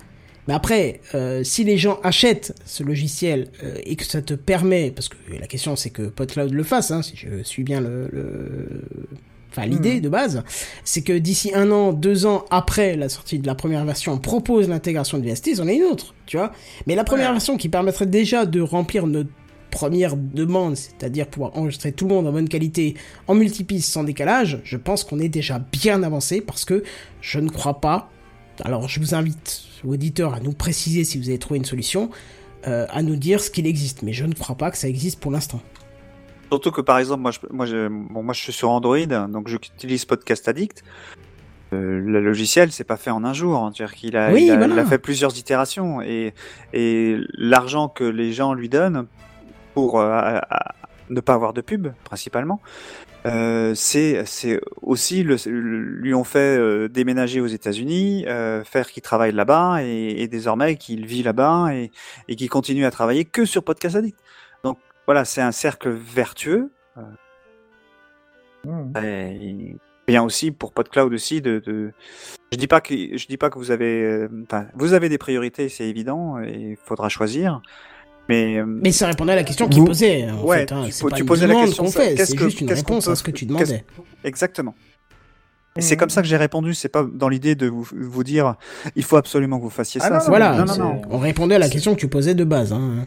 Mais 0.48 0.54
après, 0.54 1.00
euh, 1.14 1.42
si 1.42 1.64
les 1.64 1.76
gens 1.76 1.98
achètent 2.04 2.54
ce 2.64 2.84
logiciel 2.84 3.48
euh, 3.64 3.74
et 3.84 3.96
que 3.96 4.04
ça 4.04 4.22
te 4.22 4.32
permet, 4.32 4.92
parce 4.92 5.08
que 5.08 5.16
la 5.38 5.46
question 5.48 5.74
c'est 5.76 5.90
que 5.90 6.02
PodCloud 6.02 6.52
le 6.54 6.62
fasse, 6.62 6.90
hein, 6.92 7.02
si 7.02 7.16
je 7.16 7.42
suis 7.42 7.64
bien 7.64 7.80
le, 7.80 8.08
le- 8.12 8.82
enfin 9.56 9.66
l'idée 9.66 10.00
de 10.00 10.08
base, 10.08 10.42
c'est 10.84 11.02
que 11.02 11.12
d'ici 11.12 11.52
un 11.54 11.70
an, 11.70 11.92
deux 11.92 12.26
ans 12.26 12.44
après 12.50 12.96
la 12.96 13.08
sortie 13.08 13.38
de 13.38 13.46
la 13.46 13.54
première 13.54 13.84
version, 13.84 14.12
on 14.12 14.18
propose 14.18 14.68
l'intégration 14.68 15.18
de 15.18 15.28
VST, 15.28 15.60
on 15.60 15.68
a 15.68 15.72
une 15.72 15.84
autre, 15.84 16.14
tu 16.26 16.36
vois. 16.36 16.52
Mais 16.86 16.94
la 16.94 17.04
première 17.04 17.32
version 17.32 17.56
qui 17.56 17.68
permettrait 17.68 18.06
déjà 18.06 18.44
de 18.44 18.60
remplir 18.60 19.06
notre 19.06 19.30
première 19.70 20.16
demande, 20.16 20.76
c'est-à-dire 20.76 21.26
pouvoir 21.26 21.56
enregistrer 21.56 21.92
tout 21.92 22.08
le 22.08 22.14
monde 22.14 22.26
en 22.26 22.32
bonne 22.32 22.48
qualité, 22.48 22.94
en 23.26 23.34
multipiste 23.34 23.92
sans 23.92 24.04
décalage, 24.04 24.60
je 24.64 24.76
pense 24.76 25.04
qu'on 25.04 25.18
est 25.18 25.28
déjà 25.28 25.58
bien 25.58 26.02
avancé 26.02 26.40
parce 26.40 26.64
que 26.64 26.82
je 27.20 27.38
ne 27.40 27.50
crois 27.50 27.80
pas. 27.80 28.10
Alors 28.64 28.88
je 28.88 29.00
vous 29.00 29.14
invite, 29.14 29.62
auditeurs, 29.84 30.34
à 30.34 30.40
nous 30.40 30.52
préciser 30.52 31.04
si 31.04 31.18
vous 31.18 31.28
avez 31.28 31.38
trouvé 31.38 31.58
une 31.58 31.64
solution, 31.64 32.10
euh, 32.66 32.86
à 32.90 33.02
nous 33.02 33.16
dire 33.16 33.40
ce 33.40 33.50
qu'il 33.50 33.66
existe, 33.66 34.02
mais 34.02 34.12
je 34.12 34.24
ne 34.24 34.32
crois 34.32 34.56
pas 34.56 34.70
que 34.70 34.78
ça 34.78 34.88
existe 34.88 35.20
pour 35.20 35.30
l'instant. 35.30 35.60
Surtout 36.50 36.70
que 36.70 36.80
par 36.80 36.98
exemple, 36.98 37.22
moi, 37.22 37.30
je, 37.32 37.38
moi, 37.50 37.66
je, 37.66 37.88
bon, 37.88 38.22
moi, 38.22 38.32
je 38.34 38.40
suis 38.40 38.52
sur 38.52 38.70
Android, 38.70 38.98
donc 39.06 39.48
j'utilise 39.48 40.04
Podcast 40.04 40.48
Addict. 40.48 40.84
Euh, 41.72 42.00
le 42.00 42.20
logiciel, 42.20 42.70
c'est 42.70 42.84
pas 42.84 42.96
fait 42.96 43.10
en 43.10 43.24
un 43.24 43.32
jour. 43.32 43.56
hein. 43.58 43.72
C'est-à-dire 43.74 43.96
qu'il 43.96 44.16
a, 44.16 44.32
Oui, 44.32 44.44
il 44.44 44.50
a, 44.52 44.56
voilà. 44.56 44.74
il 44.74 44.78
a 44.78 44.84
fait 44.86 44.98
plusieurs 44.98 45.36
itérations 45.36 46.00
et, 46.00 46.32
et 46.72 47.16
l'argent 47.36 47.88
que 47.88 48.04
les 48.04 48.32
gens 48.32 48.54
lui 48.54 48.68
donnent 48.68 49.06
pour 49.74 49.98
euh, 50.00 50.08
à- 50.08 50.38
à- 50.54 50.74
ne 51.10 51.20
pas 51.20 51.34
avoir 51.34 51.52
de 51.52 51.60
pub, 51.60 51.88
principalement, 52.04 52.60
euh, 53.26 53.74
c'est 53.74 54.24
c'est 54.26 54.60
aussi 54.82 55.22
le, 55.24 55.36
le- 55.46 55.78
lui 56.00 56.14
ont 56.14 56.24
fait 56.24 56.56
euh, 56.58 56.88
déménager 56.88 57.40
aux 57.40 57.46
États-Unis, 57.48 58.24
euh, 58.28 58.62
faire 58.64 58.88
qu'il 58.90 59.02
travaille 59.02 59.32
là-bas 59.32 59.82
et, 59.84 60.22
et 60.22 60.28
désormais 60.28 60.76
qu'il 60.76 61.06
vit 61.06 61.22
là-bas 61.24 61.68
et, 61.74 61.90
et 62.28 62.34
qu'il 62.36 62.48
continue 62.48 62.84
à 62.86 62.90
travailler 62.92 63.24
que 63.24 63.44
sur 63.44 63.62
Podcast 63.64 63.96
Addict. 63.96 64.18
Donc 64.64 64.78
voilà, 65.06 65.24
c'est 65.24 65.40
un 65.42 65.52
cercle 65.52 65.90
vertueux. 65.90 66.70
hmm. 68.64 68.92
Et 69.02 69.76
bien 70.06 70.22
aussi 70.22 70.50
pour 70.52 70.72
PodCloud 70.72 71.12
aussi 71.12 71.40
de, 71.40 71.60
de... 71.66 71.92
je 72.52 72.58
dis 72.58 72.68
pas 72.68 72.80
que 72.80 72.94
je 72.94 73.26
dis 73.26 73.36
pas 73.36 73.50
que 73.50 73.58
vous 73.58 73.70
avez 73.72 74.02
euh, 74.04 74.28
enfin, 74.44 74.66
vous 74.74 74.92
avez 74.92 75.08
des 75.08 75.18
priorités 75.18 75.68
c'est 75.68 75.88
évident 75.88 76.38
et 76.40 76.70
il 76.72 76.76
faudra 76.76 77.08
choisir 77.08 77.60
mais, 78.28 78.56
euh, 78.58 78.64
Mais 78.66 78.92
ça 78.92 79.06
répondait 79.08 79.32
à 79.32 79.36
la 79.36 79.44
question 79.44 79.68
qu'il 79.68 79.84
posait, 79.84 80.28
en 80.30 80.42
Ouais, 80.42 80.58
fait. 80.66 80.72
Hein. 80.72 80.86
tu 81.14 81.24
posais 81.24 81.46
la 81.46 81.54
question, 81.54 81.84
qu'on 81.84 81.90
fait, 81.92 82.16
c'est 82.24 82.36
que- 82.36 82.44
juste 82.44 82.60
une 82.60 82.68
qu'on 82.68 82.74
réponse 82.74 83.06
à 83.08 83.14
ce 83.16 83.22
que 83.24 83.30
tu 83.32 83.46
demandais. 83.46 83.84
exactement 84.24 84.74
et 85.76 85.80
c'est 85.82 85.96
comme 85.96 86.08
ça 86.08 86.22
que 86.22 86.28
j'ai 86.28 86.36
répondu 86.38 86.72
c'est 86.72 86.88
pas 86.88 87.04
dans 87.04 87.28
l'idée 87.28 87.54
de 87.54 87.66
vous, 87.68 87.86
vous 87.92 88.24
dire 88.24 88.54
il 88.94 89.02
faut 89.04 89.16
absolument 89.16 89.58
que 89.58 89.64
vous 89.64 89.70
fassiez 89.70 90.00
Ah 90.02 90.08
ça 90.08 90.18
non, 90.18 90.24
Voilà, 90.28 90.64
non, 90.64 90.76
non. 90.78 91.02
on 91.10 91.18
répondait 91.18 91.56
à 91.56 91.58
la 91.58 91.68
question 91.68 91.94
que 91.94 92.00
tu 92.00 92.08
posais 92.08 92.34
de 92.34 92.44
base. 92.44 92.72
Hein. 92.72 93.06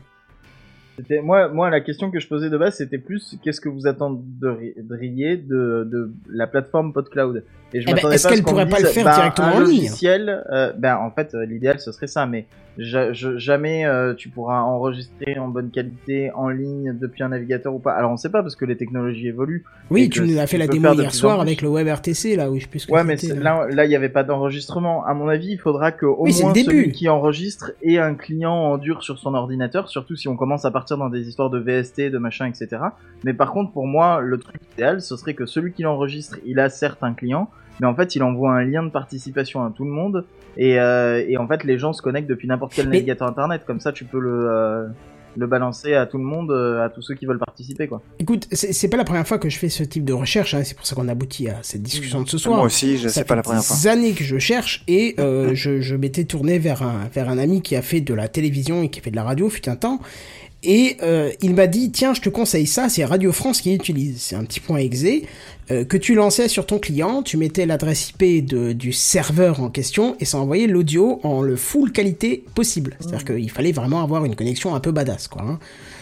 C'était 0.99 1.21
moi, 1.21 1.47
moi 1.49 1.69
la 1.69 1.81
question 1.81 2.11
que 2.11 2.19
je 2.19 2.27
posais 2.27 2.49
de 2.49 2.57
base, 2.57 2.75
c'était 2.75 2.97
plus 2.97 3.37
qu'est-ce 3.43 3.61
que 3.61 3.69
vous 3.69 3.87
attendriez 3.87 5.37
de, 5.37 5.87
de 5.89 6.11
la 6.29 6.47
plateforme 6.47 6.93
PodCloud? 6.93 7.43
Et 7.73 7.81
je 7.81 7.85
Eh 7.87 7.91
ben, 7.91 7.95
m'attendais 7.95 8.15
est-ce 8.15 8.23
pas 8.27 8.29
à 8.29 8.31
ce 8.31 8.35
qu'elle 8.35 8.43
pourrait 8.45 8.67
pas 8.69 8.77
dise, 8.77 8.85
le 8.85 8.91
faire 8.91 9.05
bah, 9.05 9.15
directement 9.15 9.47
un 9.47 9.51
en 9.51 9.59
ligne? 9.59 9.67
logiciel, 9.83 10.43
euh, 10.51 10.73
ben 10.77 10.97
en 10.97 11.11
fait 11.11 11.33
euh, 11.35 11.45
l'idéal 11.45 11.79
ce 11.79 11.91
serait 11.91 12.07
ça, 12.07 12.25
mais 12.25 12.47
ja- 12.79 13.13
je- 13.13 13.37
jamais 13.37 13.85
euh, 13.85 14.13
tu 14.15 14.29
pourras 14.29 14.61
enregistrer 14.61 15.37
en 15.37 15.47
bonne 15.47 15.69
qualité 15.69 16.31
en 16.33 16.49
ligne 16.49 16.97
depuis 16.99 17.21
un 17.23 17.29
navigateur 17.29 17.73
ou 17.73 17.79
pas. 17.79 17.93
Alors 17.93 18.11
on 18.11 18.17
sait 18.17 18.29
pas 18.31 18.41
parce 18.41 18.55
que 18.55 18.65
les 18.65 18.75
technologies 18.75 19.27
évoluent. 19.27 19.63
Oui, 19.91 20.09
tu 20.09 20.21
nous 20.23 20.39
as 20.39 20.47
fait 20.47 20.57
la 20.57 20.67
démo 20.67 20.93
hier 20.93 21.13
soir 21.13 21.39
avec 21.39 21.61
le 21.61 21.69
WebRTC, 21.69 22.35
là, 22.35 22.49
oui, 22.49 22.59
je 22.59 22.67
plus 22.67 22.85
que 22.85 22.91
Ouais, 22.91 23.03
mais 23.03 23.15
là. 23.15 23.67
là, 23.69 23.85
il 23.85 23.89
n'y 23.89 23.95
avait 23.95 24.09
pas 24.09 24.23
d'enregistrement. 24.23 25.05
À 25.05 25.13
mon 25.13 25.27
avis, 25.27 25.51
il 25.51 25.59
faudra 25.59 25.91
que 25.91 26.05
au 26.07 26.23
Oui, 26.23 26.33
moins 26.41 26.53
celui 26.55 26.91
qui 26.91 27.07
enregistre 27.09 27.71
ait 27.83 27.99
un 27.99 28.15
client 28.15 28.53
en 28.53 28.77
dur 28.77 29.03
sur 29.03 29.19
son 29.19 29.33
ordinateur, 29.35 29.87
surtout 29.89 30.15
si 30.15 30.27
on 30.27 30.35
commence 30.35 30.65
à 30.65 30.71
partir 30.71 30.79
partir 30.79 30.97
dans 30.97 31.09
des 31.09 31.27
histoires 31.27 31.49
de 31.49 31.59
VST, 31.59 32.09
de 32.09 32.17
machin, 32.19 32.45
etc. 32.45 32.81
Mais 33.25 33.33
par 33.33 33.51
contre, 33.51 33.73
pour 33.73 33.85
moi, 33.85 34.21
le 34.21 34.37
truc 34.37 34.55
idéal, 34.73 35.01
ce 35.01 35.17
serait 35.17 35.33
que 35.33 35.45
celui 35.45 35.73
qui 35.73 35.81
l'enregistre, 35.83 36.37
il 36.45 36.57
a 36.57 36.69
certes 36.69 37.03
un 37.03 37.13
client, 37.13 37.49
mais 37.81 37.85
en 37.87 37.93
fait, 37.93 38.15
il 38.15 38.23
envoie 38.23 38.53
un 38.53 38.63
lien 38.63 38.81
de 38.81 38.89
participation 38.89 39.61
à 39.65 39.71
tout 39.75 39.83
le 39.83 39.91
monde, 39.91 40.23
et, 40.57 40.79
euh, 40.79 41.23
et 41.27 41.37
en 41.37 41.47
fait, 41.47 41.63
les 41.63 41.77
gens 41.77 41.93
se 41.93 42.01
connectent 42.01 42.29
depuis 42.29 42.47
n'importe 42.47 42.73
quel 42.75 42.87
Mais- 42.89 42.97
navigateur 42.97 43.27
internet. 43.27 43.61
Comme 43.65 43.79
ça, 43.79 43.91
tu 43.91 44.05
peux 44.05 44.19
le 44.19 44.47
euh, 44.49 44.87
le 45.37 45.45
balancer 45.45 45.93
à 45.93 46.07
tout 46.07 46.17
le 46.17 46.23
monde, 46.23 46.49
euh, 46.51 46.83
à 46.83 46.89
tous 46.89 47.03
ceux 47.03 47.13
qui 47.13 47.27
veulent 47.27 47.37
participer, 47.39 47.87
quoi. 47.87 48.01
Écoute, 48.17 48.47
c'est 48.51 48.87
pas 48.89 48.97
la 48.97 49.03
première 49.03 49.27
fois 49.27 49.37
que 49.37 49.47
je 49.47 49.59
fais 49.59 49.69
ce 49.69 49.83
type 49.83 50.03
de 50.03 50.11
recherche, 50.11 50.55
hein, 50.55 50.63
c'est 50.63 50.75
pour 50.75 50.87
ça 50.87 50.95
qu'on 50.95 51.07
aboutit 51.07 51.47
à 51.49 51.57
cette 51.61 51.83
discussion 51.83 52.23
de 52.23 52.27
ce 52.27 52.39
soir. 52.39 52.57
Moi 52.57 52.65
aussi, 52.65 52.97
je 52.97 53.07
Ça 53.07 53.13
sais 53.13 53.23
pas 53.23 53.29
fait 53.29 53.35
la 53.37 53.43
première 53.43 53.63
fois. 53.63 53.75
des 53.75 53.87
années 53.87 54.13
que 54.13 54.23
je 54.23 54.39
cherche 54.39 54.83
et 54.87 55.15
euh, 55.19 55.51
je, 55.53 55.81
je 55.81 55.95
m'étais 55.95 56.23
tourné 56.23 56.57
vers 56.57 56.81
un, 56.81 57.07
vers 57.13 57.29
un 57.29 57.37
ami 57.37 57.61
qui 57.61 57.75
a 57.75 57.83
fait 57.83 58.01
de 58.01 58.13
la 58.15 58.27
télévision 58.27 58.81
et 58.81 58.89
qui 58.89 58.99
a 58.99 59.03
fait 59.03 59.11
de 59.11 59.15
la 59.15 59.23
radio, 59.23 59.49
fut 59.49 59.69
un 59.69 59.75
temps. 59.75 59.99
Et 60.63 60.97
euh, 61.03 61.31
il 61.41 61.53
m'a 61.55 61.67
dit, 61.67 61.91
tiens, 61.91 62.13
je 62.15 62.21
te 62.21 62.27
conseille 62.29 62.65
ça, 62.65 62.89
c'est 62.89 63.05
Radio 63.05 63.31
France 63.31 63.61
qui 63.61 63.73
utilise. 63.73 64.19
C'est 64.21 64.35
un 64.35 64.43
petit 64.43 64.59
point 64.59 64.77
exe 64.79 65.05
euh, 65.71 65.83
que 65.85 65.97
tu 65.97 66.15
lançais 66.15 66.47
sur 66.47 66.65
ton 66.65 66.79
client, 66.79 67.21
tu 67.23 67.37
mettais 67.37 67.65
l'adresse 67.65 68.09
IP 68.11 68.45
de, 68.45 68.71
du 68.73 68.91
serveur 68.91 69.61
en 69.61 69.69
question 69.69 70.15
et 70.19 70.25
ça 70.25 70.37
envoyait 70.39 70.67
l'audio 70.67 71.19
en 71.23 71.41
le 71.41 71.55
full 71.55 71.91
qualité 71.91 72.43
possible. 72.55 72.95
C'est-à-dire 72.99 73.25
qu'il 73.25 73.51
fallait 73.51 73.71
vraiment 73.71 74.01
avoir 74.01 74.25
une 74.25 74.35
connexion 74.35 74.73
un 74.75 74.79
peu 74.79 74.91
badass, 74.91 75.27
quoi. 75.27 75.43
hein. 75.43 75.59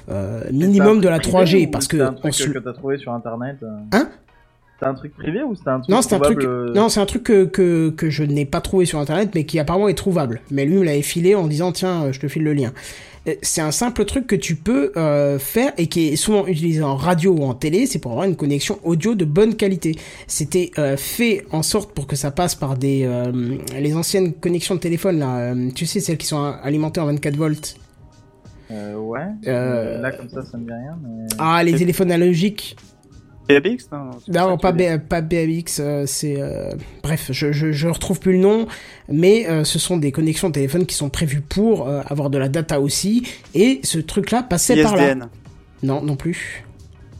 Euh, 0.09 0.41
minimum 0.51 1.01
de 1.01 1.09
la 1.09 1.15
C'est 1.15 1.27
un 1.27 1.31
truc 1.31 1.33
privé 1.45 1.59
3G 1.63 1.67
ou 1.67 1.71
parce 1.71 1.85
c'est 1.85 1.97
que 1.97 2.01
un 2.01 2.11
on 2.11 2.19
truc 2.19 2.33
se- 2.33 2.49
que 2.49 2.59
t'as 2.59 2.73
trouvé 2.73 2.97
sur 2.97 3.11
internet. 3.13 3.57
euh 3.63 3.67
Hein? 3.91 4.09
C'était 4.79 4.89
un 4.91 4.93
truc 4.93 5.13
privé 5.15 5.41
ou 5.43 5.55
c'était 5.55 5.69
un 5.71 5.79
truc 5.79 5.89
non, 5.89 6.01
c'est 6.03 6.13
un 6.15 6.19
truc. 6.19 6.43
Non, 6.75 6.87
c'est 6.87 6.99
un 6.99 7.05
truc 7.07 7.23
que, 7.23 7.45
que, 7.45 7.89
que 7.89 8.09
je 8.11 8.23
n'ai 8.23 8.45
pas 8.45 8.61
trouvé 8.61 8.85
sur 8.85 8.99
internet, 8.99 9.31
mais 9.33 9.43
qui 9.43 9.57
apparemment 9.59 9.87
est 9.87 9.95
trouvable. 9.95 10.39
Mais 10.51 10.65
lui 10.65 10.75
me 10.77 10.83
l'avait 10.83 11.01
filé 11.01 11.33
en 11.35 11.47
disant 11.47 11.71
tiens, 11.71 12.11
je 12.11 12.19
te 12.19 12.27
file 12.27 12.43
le 12.43 12.53
lien. 12.53 12.71
Euh, 13.27 13.33
C'est 13.41 13.61
un 13.61 13.71
simple 13.71 14.05
truc 14.05 14.27
que 14.27 14.35
tu 14.35 14.55
peux 14.55 14.91
euh, 14.97 15.39
faire 15.39 15.73
et 15.77 15.87
qui 15.87 16.07
est 16.09 16.15
souvent 16.15 16.45
utilisé 16.47 16.81
en 16.83 16.95
radio 16.95 17.33
ou 17.33 17.43
en 17.43 17.53
télé. 17.53 17.85
C'est 17.85 17.99
pour 17.99 18.11
avoir 18.11 18.25
une 18.27 18.35
connexion 18.35 18.79
audio 18.83 19.15
de 19.15 19.25
bonne 19.25 19.55
qualité. 19.55 19.95
C'était 20.27 20.71
euh, 20.77 20.97
fait 20.97 21.45
en 21.51 21.63
sorte 21.63 21.93
pour 21.93 22.07
que 22.07 22.15
ça 22.15 22.31
passe 22.31 22.55
par 22.55 22.77
des 22.77 23.03
euh, 23.05 23.57
les 23.79 23.95
anciennes 23.95 24.33
connexions 24.33 24.75
de 24.75 24.79
téléphone 24.79 25.19
là. 25.19 25.53
tu 25.75 25.85
sais 25.85 25.99
celles 25.99 26.17
qui 26.17 26.27
sont 26.27 26.43
alimentées 26.63 26.99
en 26.99 27.05
24 27.05 27.35
volts. 27.35 27.75
euh, 28.71 28.95
ouais. 28.95 30.01
Là, 30.01 30.11
comme 30.11 30.29
ça, 30.29 30.43
ça 30.43 30.57
me 30.57 30.65
dit 30.65 30.71
rien. 30.73 30.97
Mais... 31.01 31.27
Ah, 31.39 31.63
les 31.63 31.73
téléphones 31.73 32.11
analogiques. 32.11 32.75
BABX 33.47 33.89
Non, 33.91 34.09
Non, 34.49 34.57
pas, 34.57 34.71
que 34.73 34.77
tu 34.77 34.83
veux 34.83 34.95
B- 34.97 34.99
pas 34.99 35.21
BABX, 35.21 35.79
euh, 35.79 36.03
c'est... 36.05 36.35
euh, 36.41 36.71
Bref, 37.03 37.29
je, 37.31 37.51
je, 37.51 37.71
je 37.71 37.87
retrouve 37.87 38.19
plus 38.19 38.33
le 38.33 38.39
nom, 38.39 38.67
mais 39.09 39.47
euh, 39.49 39.63
ce 39.63 39.79
sont 39.79 39.97
des 39.97 40.11
connexions 40.11 40.49
de 40.49 40.53
téléphone 40.53 40.85
qui 40.85 40.95
sont 40.95 41.09
prévues 41.09 41.41
pour 41.41 41.87
euh, 41.87 42.01
avoir 42.07 42.29
de 42.29 42.37
la 42.37 42.49
data 42.49 42.79
aussi, 42.81 43.25
et 43.55 43.79
ce 43.83 43.99
truc-là 43.99 44.43
passait 44.43 44.81
par 44.83 44.95
là. 44.95 45.15
Non, 45.83 46.01
non 46.01 46.15
plus. 46.15 46.63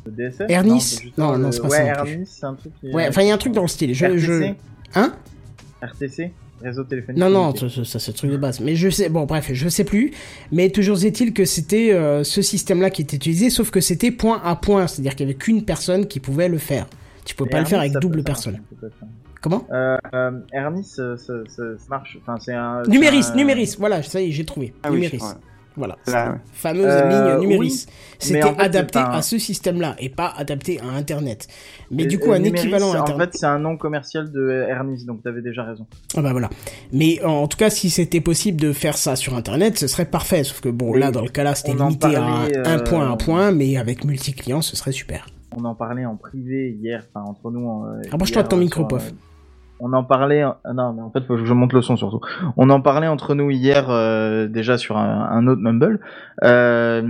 Le 0.06 0.12
DSS 0.30 0.41
Ernis? 0.49 0.99
Non, 1.18 1.34
Non, 1.34 1.38
non, 1.38 1.52
c'est 1.52 1.62
pas 1.62 1.68
ouais, 1.70 1.86
ça 1.94 2.02
plus. 2.04 2.12
Ernis, 2.14 2.26
c'est 2.30 2.45
un 2.45 2.54
truc 2.56 2.74
qui... 2.80 2.91
Ouais, 2.91 3.08
enfin, 3.08 3.22
il 3.24 3.28
y 3.28 3.32
a 3.32 3.34
un 3.34 3.38
truc 3.38 3.54
dans 3.54 3.62
le 3.62 3.68
style. 3.68 3.94
Je, 3.94 4.06
RTC 4.06 4.20
je... 4.20 4.54
Hein? 4.95 5.14
RTC 5.82 6.32
Réseau 6.62 6.84
téléphonique. 6.84 7.20
Non, 7.20 7.30
non, 7.30 7.56
ça, 7.56 7.70
ça, 7.70 8.00
c'est 8.00 8.12
le 8.12 8.18
truc 8.18 8.32
de 8.32 8.38
base. 8.38 8.60
Mais 8.60 8.76
je 8.76 8.90
sais, 8.90 9.10
bon, 9.10 9.26
bref, 9.26 9.50
je 9.54 9.70
sais 9.70 9.84
plus. 9.84 10.12
Mais 10.52 10.70
toujours 10.70 11.04
est-il 11.04 11.34
que 11.34 11.46
c'était 11.46 11.94
euh, 11.94 12.24
ce 12.24 12.42
système-là 12.42 12.90
qui 12.90 13.04
était 13.04 13.16
utilisé, 13.18 13.50
sauf 13.50 13.70
que 13.70 13.80
c'était 13.80 14.12
point 14.12 14.42
à 14.44 14.56
point. 14.56 14.88
C'est-à-dire 14.88 15.16
qu'il 15.16 15.28
y 15.28 15.30
avait 15.30 15.38
qu'une 15.38 15.64
personne 15.64 16.08
qui 16.08 16.20
pouvait 16.20 16.50
le 16.50 16.58
faire. 16.58 16.88
Tu 17.26 17.36
peux 17.36 17.46
Et 17.46 17.50
pas 17.50 17.60
le 17.60 17.66
faire 17.66 17.80
avec 17.80 17.94
double 17.94 18.16
faire, 18.18 18.24
personne. 18.24 18.62
Comment? 19.42 19.68
Euh, 19.72 19.98
euh, 20.14 20.32
Ernis, 20.52 20.84
ça, 20.84 21.16
ça, 21.18 21.34
ça 21.48 21.64
marche. 21.90 22.18
Enfin, 22.22 22.38
c'est 22.40 22.54
un. 22.54 22.82
Numéris, 22.88 23.26
un- 23.32 23.36
Numéris, 23.36 23.76
voilà, 23.78 24.02
ça 24.02 24.20
y 24.20 24.30
est, 24.30 24.32
j'ai 24.32 24.46
trouvé. 24.46 24.74
Ah 24.82 24.90
Numéris. 24.90 25.20
Voilà. 25.78 25.95
Là, 26.08 26.32
ouais. 26.32 26.38
Fameuse 26.54 26.86
Euh, 26.88 27.08
ligne 27.36 27.41
Numéris. 27.41 27.60
oui, 27.60 27.86
C'était 28.20 28.44
en 28.44 28.56
fait, 28.56 28.62
adapté 28.62 28.99
un- 28.99 29.04
à 29.12 29.22
ce 29.22 29.38
système-là 29.38 29.95
et 29.99 30.10
pas 30.10 30.34
adapté 30.36 30.80
à 30.82 30.88
Internet. 30.98 31.48
Mais 31.91 32.04
Et- 32.04 32.06
du 32.08 32.18
coup, 32.20 32.32
un 32.32 32.40
Numéris, 32.40 32.62
équivalent 32.66 32.91
à 32.94 32.98
En 32.98 33.02
Internet. 33.04 33.32
fait, 33.34 33.38
c'est 33.38 33.45
un 33.45 33.60
nom 33.60 33.78
commercial 33.78 34.32
de 34.32 34.66
Ernis, 34.68 35.06
donc 35.06 35.22
t'avais 35.24 35.41
déjà 35.41 35.64
raison. 35.64 35.86
Ah 36.18 36.22
bah 36.22 36.32
voilà. 36.32 36.49
Mais 36.91 37.24
en 37.24 37.48
tout 37.48 37.58
cas, 37.58 37.70
si 37.70 37.90
c'était 37.90 38.22
possible 38.22 38.60
de 38.60 38.74
faire 38.74 38.98
ça 38.98 39.16
sur 39.16 39.36
Internet, 39.36 39.78
ce 39.78 39.88
serait 39.88 40.06
parfait. 40.06 40.44
Sauf 40.44 40.62
que 40.62 40.70
bon, 40.70 40.94
là, 40.95 41.12
dans 41.12 41.22
le 41.22 41.30
cas-là, 41.30 41.54
c'était 41.56 41.72
on 41.78 41.80
en 41.80 41.88
limité 41.90 41.99
parlait, 42.14 42.18
à 42.58 42.70
un 42.72 42.80
euh, 42.80 42.84
point 42.84 43.12
à 43.12 43.16
point, 43.18 43.52
mais 43.52 43.78
avec 43.78 44.04
multi-clients, 44.04 44.62
ce 44.62 44.76
serait 44.76 44.91
super. 44.91 45.28
On 45.56 45.64
en 45.66 45.76
parlait 45.76 46.06
en 46.06 46.16
privé 46.16 46.76
hier, 46.82 47.06
enfin 47.14 47.26
entre 47.30 47.52
nous. 47.52 47.86
euh, 47.86 48.02
Rapproche-toi 48.12 48.44
de 48.44 48.48
ton 48.48 48.58
micro, 48.58 48.86
Pof. 48.86 49.12
Euh, 49.80 49.86
On 49.86 49.94
en 49.94 50.04
parlait. 50.04 50.41
ah 50.41 50.58
Non, 50.74 50.94
mais 50.94 51.02
en 51.02 51.12
fait, 51.12 51.26
faut 51.26 51.36
que 51.36 51.45
je 51.45 51.54
monte 51.54 51.74
le 51.74 51.82
son 51.82 51.95
surtout. 51.98 52.20
On 52.58 52.70
en 52.70 52.82
parlait 52.82 53.08
entre 53.08 53.36
nous 53.36 53.49
hier 53.52 53.88
euh, 53.90 54.48
déjà 54.48 54.78
sur 54.78 54.98
un, 54.98 55.28
un 55.32 55.48
autre 55.48 55.62
Mumble. 55.62 55.99
Euh, 56.44 57.02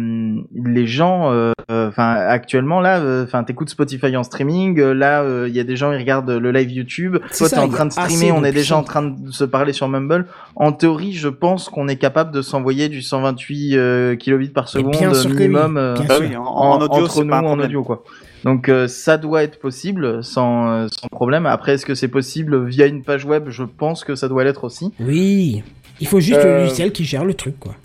les 0.56 0.88
gens, 0.88 1.32
euh, 1.32 1.52
euh, 1.70 1.90
enfin 1.90 2.14
actuellement 2.14 2.80
là, 2.80 3.00
euh, 3.00 3.26
enfin 3.26 3.44
t'écoutes 3.44 3.70
Spotify 3.70 4.16
en 4.16 4.24
streaming. 4.24 4.80
euh, 4.80 4.94
là, 4.94 5.24
il 5.48 5.54
y 5.56 5.60
a 5.60 5.64
des 5.64 5.76
gens 5.76 5.92
ils 5.92 5.98
regardent 5.98 6.30
le 6.32 6.52
live 6.52 6.72
YouTube. 6.72 7.18
C'est 7.32 7.50
Toi 7.50 7.50
t'es 7.50 7.58
en 7.60 7.70
train 7.70 7.86
de 7.86 7.92
streamer. 7.92 8.32
On 8.32 8.44
est 8.44 8.52
déjà 8.54 8.78
en 8.78 8.84
train 8.84 9.04
de 9.04 9.32
se 9.32 9.44
parler 9.44 9.74
sur 9.74 9.88
Mumble. 9.90 10.26
En 10.56 10.72
théorie, 10.72 11.14
je 11.14 11.30
pense 11.30 11.70
qu'on 11.70 11.88
est 11.88 11.98
capable 11.98 12.32
de 12.32 12.42
s'envoyer 12.42 12.90
du 12.90 13.02
128 13.02 13.76
euh, 13.78 14.16
kilobits 14.16 14.50
par 14.50 14.68
seconde 14.70 14.96
minimum. 15.28 15.78
euh, 15.78 15.94
bien 15.96 16.06
sûr. 16.08 16.20
oui, 16.22 16.36
en, 16.38 16.80
audio, 16.82 17.04
entre 17.06 17.24
nous 17.24 17.30
pas 17.30 17.40
un 17.40 17.44
en 17.46 17.60
audio 17.60 17.84
quoi. 17.84 18.04
Donc 18.44 18.70
euh, 18.70 18.88
ça 18.88 19.18
doit 19.18 19.44
être 19.44 19.60
possible 19.60 20.24
sans, 20.24 20.70
euh, 20.70 20.88
sans 20.92 21.08
problème. 21.08 21.46
Après 21.46 21.74
est-ce 21.74 21.86
que 21.86 21.96
c'est 21.96 22.08
possible 22.08 22.66
via 22.66 22.86
une 22.86 23.04
page 23.04 23.26
web? 23.26 23.50
Je 23.50 23.64
pense 23.64 24.04
que 24.04 24.16
ça 24.16 24.28
doit 24.28 24.44
l'être 24.44 24.64
aussi. 24.64 24.94
Oui. 25.00 25.64
Il 26.00 26.08
faut 26.08 26.20
juste 26.20 26.44
le 26.44 26.50
Euh, 26.50 26.62
logiciel 26.64 26.92
qui 26.92 27.04
gère 27.04 27.26
le 27.26 27.34
truc, 27.34 27.60
quoi. 27.60 27.76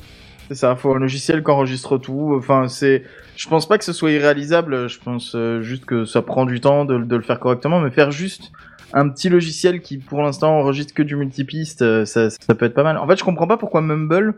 C'est 0.48 0.56
ça, 0.56 0.76
faut 0.76 0.92
un 0.94 0.98
logiciel 0.98 1.42
qui 1.42 1.50
enregistre 1.50 1.96
tout. 1.98 2.34
Enfin 2.36 2.68
c'est, 2.68 3.02
je 3.36 3.48
pense 3.48 3.66
pas 3.66 3.78
que 3.78 3.84
ce 3.84 3.92
soit 3.94 4.10
irréalisable. 4.10 4.88
Je 4.88 4.98
pense 4.98 5.34
juste 5.62 5.86
que 5.86 6.04
ça 6.04 6.20
prend 6.20 6.44
du 6.44 6.60
temps 6.60 6.84
de, 6.84 6.98
de 6.98 7.16
le 7.16 7.22
faire 7.22 7.40
correctement, 7.40 7.80
mais 7.80 7.90
faire 7.90 8.10
juste 8.10 8.52
un 8.92 9.08
petit 9.08 9.30
logiciel 9.30 9.80
qui 9.80 9.96
pour 9.96 10.20
l'instant 10.22 10.58
enregistre 10.58 10.92
que 10.92 11.02
du 11.02 11.16
multipiste, 11.16 12.04
ça, 12.04 12.28
ça 12.28 12.54
peut 12.54 12.66
être 12.66 12.74
pas 12.74 12.82
mal. 12.82 12.98
En 12.98 13.06
fait, 13.06 13.16
je 13.18 13.24
comprends 13.24 13.46
pas 13.46 13.56
pourquoi 13.56 13.80
Mumble 13.80 14.34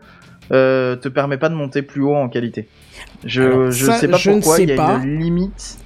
euh, 0.53 0.95
te 0.95 1.09
permet 1.09 1.37
pas 1.37 1.49
de 1.49 1.55
monter 1.55 1.81
plus 1.81 2.01
haut 2.03 2.15
en 2.15 2.29
qualité. 2.29 2.69
Je, 3.25 3.41
Alors, 3.41 3.71
je 3.71 3.85
ça, 3.85 3.97
sais 3.97 4.07
pas 4.07 4.15
je 4.15 4.31
pourquoi 4.31 4.59
il 4.61 4.69
y 4.69 4.73
a 4.73 4.75
pas. 4.77 4.99
une 5.03 5.19
limite. 5.19 5.79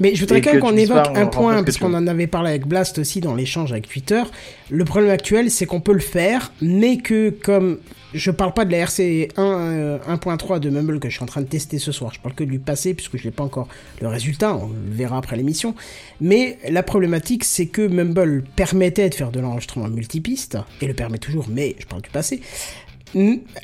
Mais 0.00 0.14
je 0.14 0.20
voudrais 0.20 0.40
quand 0.40 0.52
même 0.52 0.60
qu'on 0.60 0.76
évoque 0.76 1.06
un 1.14 1.26
point, 1.26 1.62
parce 1.62 1.78
qu'on 1.78 1.94
en 1.94 2.06
avait 2.06 2.26
parlé 2.26 2.50
avec 2.50 2.66
Blast 2.66 2.98
aussi 2.98 3.20
dans 3.20 3.34
l'échange 3.34 3.72
avec 3.72 3.88
Twitter. 3.88 4.22
Le 4.70 4.84
problème 4.84 5.10
actuel, 5.10 5.50
c'est 5.50 5.66
qu'on 5.66 5.80
peut 5.80 5.92
le 5.92 6.00
faire, 6.00 6.52
mais 6.60 6.98
que 6.98 7.30
comme 7.30 7.78
je 8.14 8.30
parle 8.30 8.52
pas 8.52 8.64
de 8.64 8.72
la 8.72 8.78
RC 8.78 9.28
1, 9.36 9.42
euh, 9.42 9.98
1.3 10.08 10.58
de 10.58 10.70
Mumble 10.70 10.98
que 10.98 11.08
je 11.08 11.14
suis 11.14 11.22
en 11.22 11.26
train 11.26 11.42
de 11.42 11.46
tester 11.46 11.78
ce 11.78 11.92
soir, 11.92 12.12
je 12.12 12.20
parle 12.20 12.34
que 12.34 12.44
du 12.44 12.58
passé, 12.58 12.94
puisque 12.94 13.16
je 13.16 13.26
n'ai 13.26 13.30
pas 13.30 13.44
encore 13.44 13.68
le 14.00 14.08
résultat, 14.08 14.54
on 14.54 14.68
le 14.68 14.94
verra 14.94 15.18
après 15.18 15.36
l'émission. 15.36 15.74
Mais 16.20 16.58
la 16.68 16.82
problématique, 16.82 17.44
c'est 17.44 17.66
que 17.66 17.86
Mumble 17.86 18.44
permettait 18.56 19.08
de 19.08 19.14
faire 19.14 19.30
de 19.30 19.40
l'enregistrement 19.40 19.88
multipiste, 19.88 20.58
et 20.80 20.86
le 20.86 20.94
permet 20.94 21.18
toujours, 21.18 21.46
mais 21.48 21.76
je 21.78 21.86
parle 21.86 22.02
du 22.02 22.10
passé. 22.10 22.40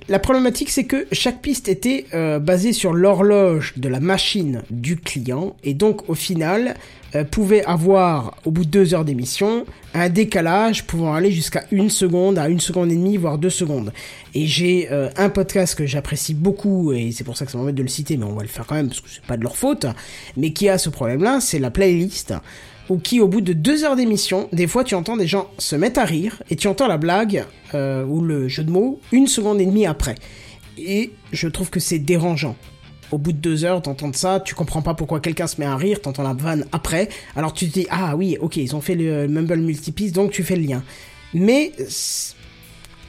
La 0.09 0.18
problématique, 0.18 0.70
c'est 0.70 0.85
que 0.85 1.06
chaque 1.12 1.40
piste 1.40 1.68
était 1.68 2.06
euh, 2.14 2.40
basée 2.40 2.73
sur 2.73 2.93
l'horloge 2.93 3.74
de 3.77 3.89
la 3.89 4.01
machine 4.01 4.62
du 4.70 4.97
client, 4.97 5.55
et 5.62 5.73
donc 5.73 6.09
au 6.09 6.14
final, 6.14 6.74
euh, 7.14 7.23
pouvait 7.23 7.64
avoir, 7.64 8.36
au 8.44 8.51
bout 8.51 8.64
de 8.64 8.70
deux 8.70 8.94
heures 8.94 9.05
d'émission, 9.05 9.64
un 9.94 10.09
décalage 10.09 10.85
pouvant 10.85 11.14
aller 11.14 11.31
jusqu'à 11.31 11.64
une 11.70 11.90
seconde, 11.90 12.38
à 12.38 12.48
une 12.48 12.59
seconde 12.59 12.90
et 12.90 12.96
demie, 12.96 13.16
voire 13.16 13.38
deux 13.38 13.51
secondes. 13.51 13.93
Et 14.35 14.46
j'ai 14.46 14.88
euh, 14.90 15.11
un 15.16 15.29
podcast 15.29 15.77
que 15.77 15.87
j'apprécie 15.87 16.35
beaucoup, 16.35 16.93
et 16.93 17.12
c'est 17.12 17.24
pour 17.24 17.37
ça 17.37 17.46
que 17.46 17.53
ça 17.53 17.59
m'embête 17.59 17.77
de 17.77 17.82
le 17.82 17.88
citer, 17.88 18.16
mais 18.16 18.24
on 18.24 18.35
va 18.35 18.43
le 18.43 18.48
faire 18.48 18.66
quand 18.66 18.74
même, 18.74 18.88
parce 18.88 19.01
que 19.01 19.09
c'est 19.09 19.24
pas 19.24 19.37
de 19.37 19.45
leur 19.45 19.56
faute, 19.56 19.87
mais 20.37 20.53
qui 20.53 20.69
a 20.69 20.77
ce 20.77 20.90
problème-là, 20.90 21.38
c'est 21.40 21.61
la 21.61 21.71
playlist 21.71 22.35
ou 22.89 22.98
qui, 22.98 23.21
au 23.21 23.29
bout 23.29 23.40
de 23.40 23.53
deux 23.53 23.85
heures 23.85 23.97
d'émission, 23.97 24.48
des 24.53 24.66
fois 24.66 24.85
tu 24.85 24.95
entends 24.95 25.16
des 25.16 25.27
gens 25.27 25.48
se 25.59 25.77
mettre 25.77 26.01
à 26.01 26.05
rire 26.05 26.43
et 26.51 26.56
tu 26.56 26.69
entends 26.69 26.87
la 26.87 26.98
blague 26.98 27.45
euh, 27.74 28.05
ou 28.05 28.21
le 28.21 28.48
jeu 28.48 28.65
de 28.65 28.71
mots 28.71 29.01
une 29.13 29.27
seconde 29.27 29.61
et 29.61 29.66
demie 29.66 29.87
après. 29.87 30.15
Et 30.79 31.13
je 31.32 31.48
trouve 31.48 31.71
que 31.71 31.81
c'est 31.81 31.98
dérangeant. 31.98 32.56
Au 33.13 33.19
bout 33.19 33.32
de 33.32 33.39
deux 33.39 33.65
heures 33.65 33.81
d'entendre 33.81 34.16
ça, 34.16 34.40
tu 34.40 34.55
comprends 34.55 34.82
pas 34.82 34.95
pourquoi 34.95 35.21
quelqu'un 35.21 35.47
se 35.47 35.61
met 35.61 35.66
à 35.66 35.77
rire, 35.77 36.01
t'entends 36.01 36.24
la 36.24 36.35
vanne 36.35 36.66
après, 36.73 37.09
alors 37.37 37.53
tu 37.53 37.69
te 37.69 37.73
dis 37.73 37.87
ah 37.90 38.16
oui 38.16 38.37
ok 38.40 38.56
ils 38.56 38.74
ont 38.74 38.81
fait 38.81 38.95
le 38.95 39.29
Mumble 39.29 39.59
multipiste 39.59 40.15
donc 40.15 40.32
tu 40.32 40.43
fais 40.43 40.56
le 40.56 40.63
lien. 40.63 40.82
Mais 41.35 41.73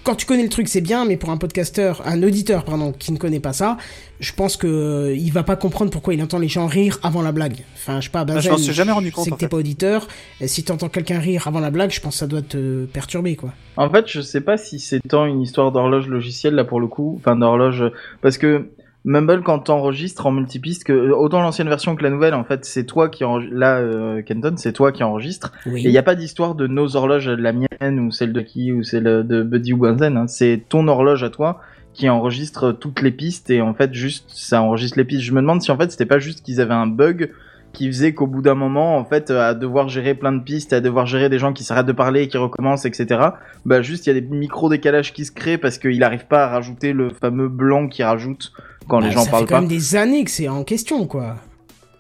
quand 0.08 0.16
tu 0.16 0.26
connais 0.26 0.44
le 0.44 0.48
truc 0.48 0.70
c'est 0.70 0.80
bien, 0.80 1.04
mais 1.04 1.18
pour 1.18 1.32
un 1.32 1.38
podcasteur, 1.38 2.02
un 2.06 2.24
auditeur 2.24 2.64
pardon 2.64 2.94
qui 2.98 3.12
ne 3.12 3.18
connaît 3.18 3.42
pas 3.42 3.52
ça, 3.52 3.76
je 4.22 4.32
pense 4.32 4.56
que 4.56 4.66
euh, 4.66 5.14
il 5.14 5.34
va 5.34 5.44
pas 5.44 5.58
comprendre 5.58 5.92
pourquoi 5.92 6.14
il 6.14 6.24
entend 6.24 6.40
les 6.40 6.48
gens 6.48 6.66
rire 6.66 6.98
avant 7.04 7.22
la 7.22 7.34
blague. 7.34 7.66
Enfin 7.76 8.00
je 8.00 8.06
sais 8.06 8.10
pas, 8.12 8.22
Ah, 8.22 8.26
je 8.30 8.34
Benzen, 8.36 8.52
m'en 8.54 8.58
suis 8.58 8.74
jamais 8.74 8.94
rendu 8.94 9.10
je 9.10 9.14
compte, 9.14 9.26
sais 9.26 9.32
que 9.32 9.36
t'es 9.36 9.50
pas 9.50 9.58
auditeur, 9.58 10.08
et 10.40 10.48
si 10.48 10.64
t'entends 10.64 10.88
quelqu'un 10.88 11.20
rire 11.20 11.46
avant 11.50 11.60
la 11.60 11.72
blague, 11.72 11.92
je 11.92 12.00
pense 12.00 12.14
que 12.14 12.20
ça 12.20 12.28
doit 12.28 12.42
te 12.42 12.86
perturber 12.86 13.36
quoi. 13.36 13.52
En 13.76 13.90
fait, 13.90 14.06
je 14.08 14.22
sais 14.22 14.40
pas 14.40 14.56
si 14.56 14.80
c'est 14.80 15.02
tant 15.02 15.26
une 15.26 15.42
histoire 15.42 15.74
d'horloge 15.74 16.08
logicielle 16.08 16.56
là 16.56 16.64
pour 16.64 16.80
le 16.80 16.88
coup, 16.88 17.16
enfin 17.20 17.36
d'horloge, 17.36 17.84
parce 18.22 18.38
que 18.38 18.70
Mumble 19.08 19.42
quand 19.42 19.60
t'enregistres 19.60 20.26
en 20.26 20.32
multipiste, 20.32 20.84
que 20.84 21.12
autant 21.12 21.42
l'ancienne 21.42 21.70
version 21.70 21.96
que 21.96 22.04
la 22.04 22.10
nouvelle, 22.10 22.34
en 22.34 22.44
fait, 22.44 22.66
c'est 22.66 22.84
toi 22.84 23.08
qui 23.08 23.24
enregistre. 23.24 23.56
Là, 23.56 23.78
euh, 23.78 24.22
Kenton, 24.22 24.56
c'est 24.58 24.74
toi 24.74 24.92
qui 24.92 25.02
enregistre. 25.02 25.54
Oui. 25.66 25.80
Et 25.82 25.86
il 25.86 25.92
n'y 25.92 25.98
a 25.98 26.04
pas 26.04 26.16
d'histoire 26.16 26.56
de 26.56 26.68
nos 26.68 26.98
horloges, 26.98 27.30
la 27.30 27.54
mienne 27.54 28.00
ou 28.02 28.12
celle 28.12 28.34
de 28.34 28.42
qui 28.42 28.74
ou 28.74 28.84
celle 28.84 29.26
de 29.26 29.44
Buddy 29.44 29.72
ou 29.72 29.78
Benzen. 29.78 30.18
hein. 30.18 30.28
C'est 30.28 30.62
ton 30.68 30.90
horloge 30.90 31.24
à 31.24 31.30
toi 31.30 31.62
qui 31.94 32.10
enregistre 32.10 32.74
toutes 32.74 33.02
les 33.02 33.12
pistes 33.12 33.50
et 33.50 33.62
en 33.62 33.74
fait 33.74 33.94
juste 33.94 34.26
ça 34.28 34.62
enregistre 34.62 34.98
les 34.98 35.06
pistes. 35.06 35.24
Je 35.24 35.32
me 35.32 35.42
demande 35.42 35.62
si 35.62 35.72
en 35.72 35.78
fait 35.78 35.90
c'était 35.90 36.06
pas 36.06 36.20
juste 36.20 36.46
qu'ils 36.46 36.62
avaient 36.62 36.74
un 36.74 36.86
bug 36.86 37.32
qui 37.78 37.88
faisait 37.88 38.14
qu'au 38.14 38.26
bout 38.26 38.42
d'un 38.42 38.56
moment, 38.56 38.98
en 38.98 39.06
fait, 39.06 39.30
à 39.30 39.54
devoir 39.54 39.88
gérer 39.88 40.16
plein 40.16 40.32
de 40.34 40.42
pistes, 40.42 40.74
à 40.74 40.82
devoir 40.82 41.06
gérer 41.06 41.30
des 41.30 41.38
gens 41.38 41.54
qui 41.54 41.64
s'arrêtent 41.64 41.86
de 41.86 41.92
parler 41.92 42.24
et 42.24 42.28
qui 42.28 42.38
recommencent, 42.38 42.86
etc. 42.86 43.22
Bah 43.66 43.84
juste 43.84 44.08
il 44.08 44.14
y 44.14 44.18
a 44.18 44.20
des 44.20 44.28
micro 44.28 44.68
décalages 44.68 45.14
qui 45.14 45.26
se 45.26 45.32
créent 45.32 45.60
parce 45.60 45.78
qu'il 45.78 46.04
arrive 46.04 46.26
pas 46.26 46.46
à 46.46 46.48
rajouter 46.48 46.92
le 46.92 47.10
fameux 47.12 47.50
blanc 47.50 47.88
qui 47.88 48.02
rajoute 48.04 48.52
quand 48.90 49.00
les 49.00 49.10
Bah, 49.10 49.14
gens 49.14 49.22
ça 49.26 49.30
parlent 49.32 49.44
fait 49.44 49.50
quand 49.50 49.56
pas. 49.56 49.62
même 49.62 49.70
des 49.70 49.96
années 49.96 50.24
que 50.24 50.32
c'est 50.32 50.48
en 50.48 50.64
question, 50.64 51.06
quoi. 51.06 51.36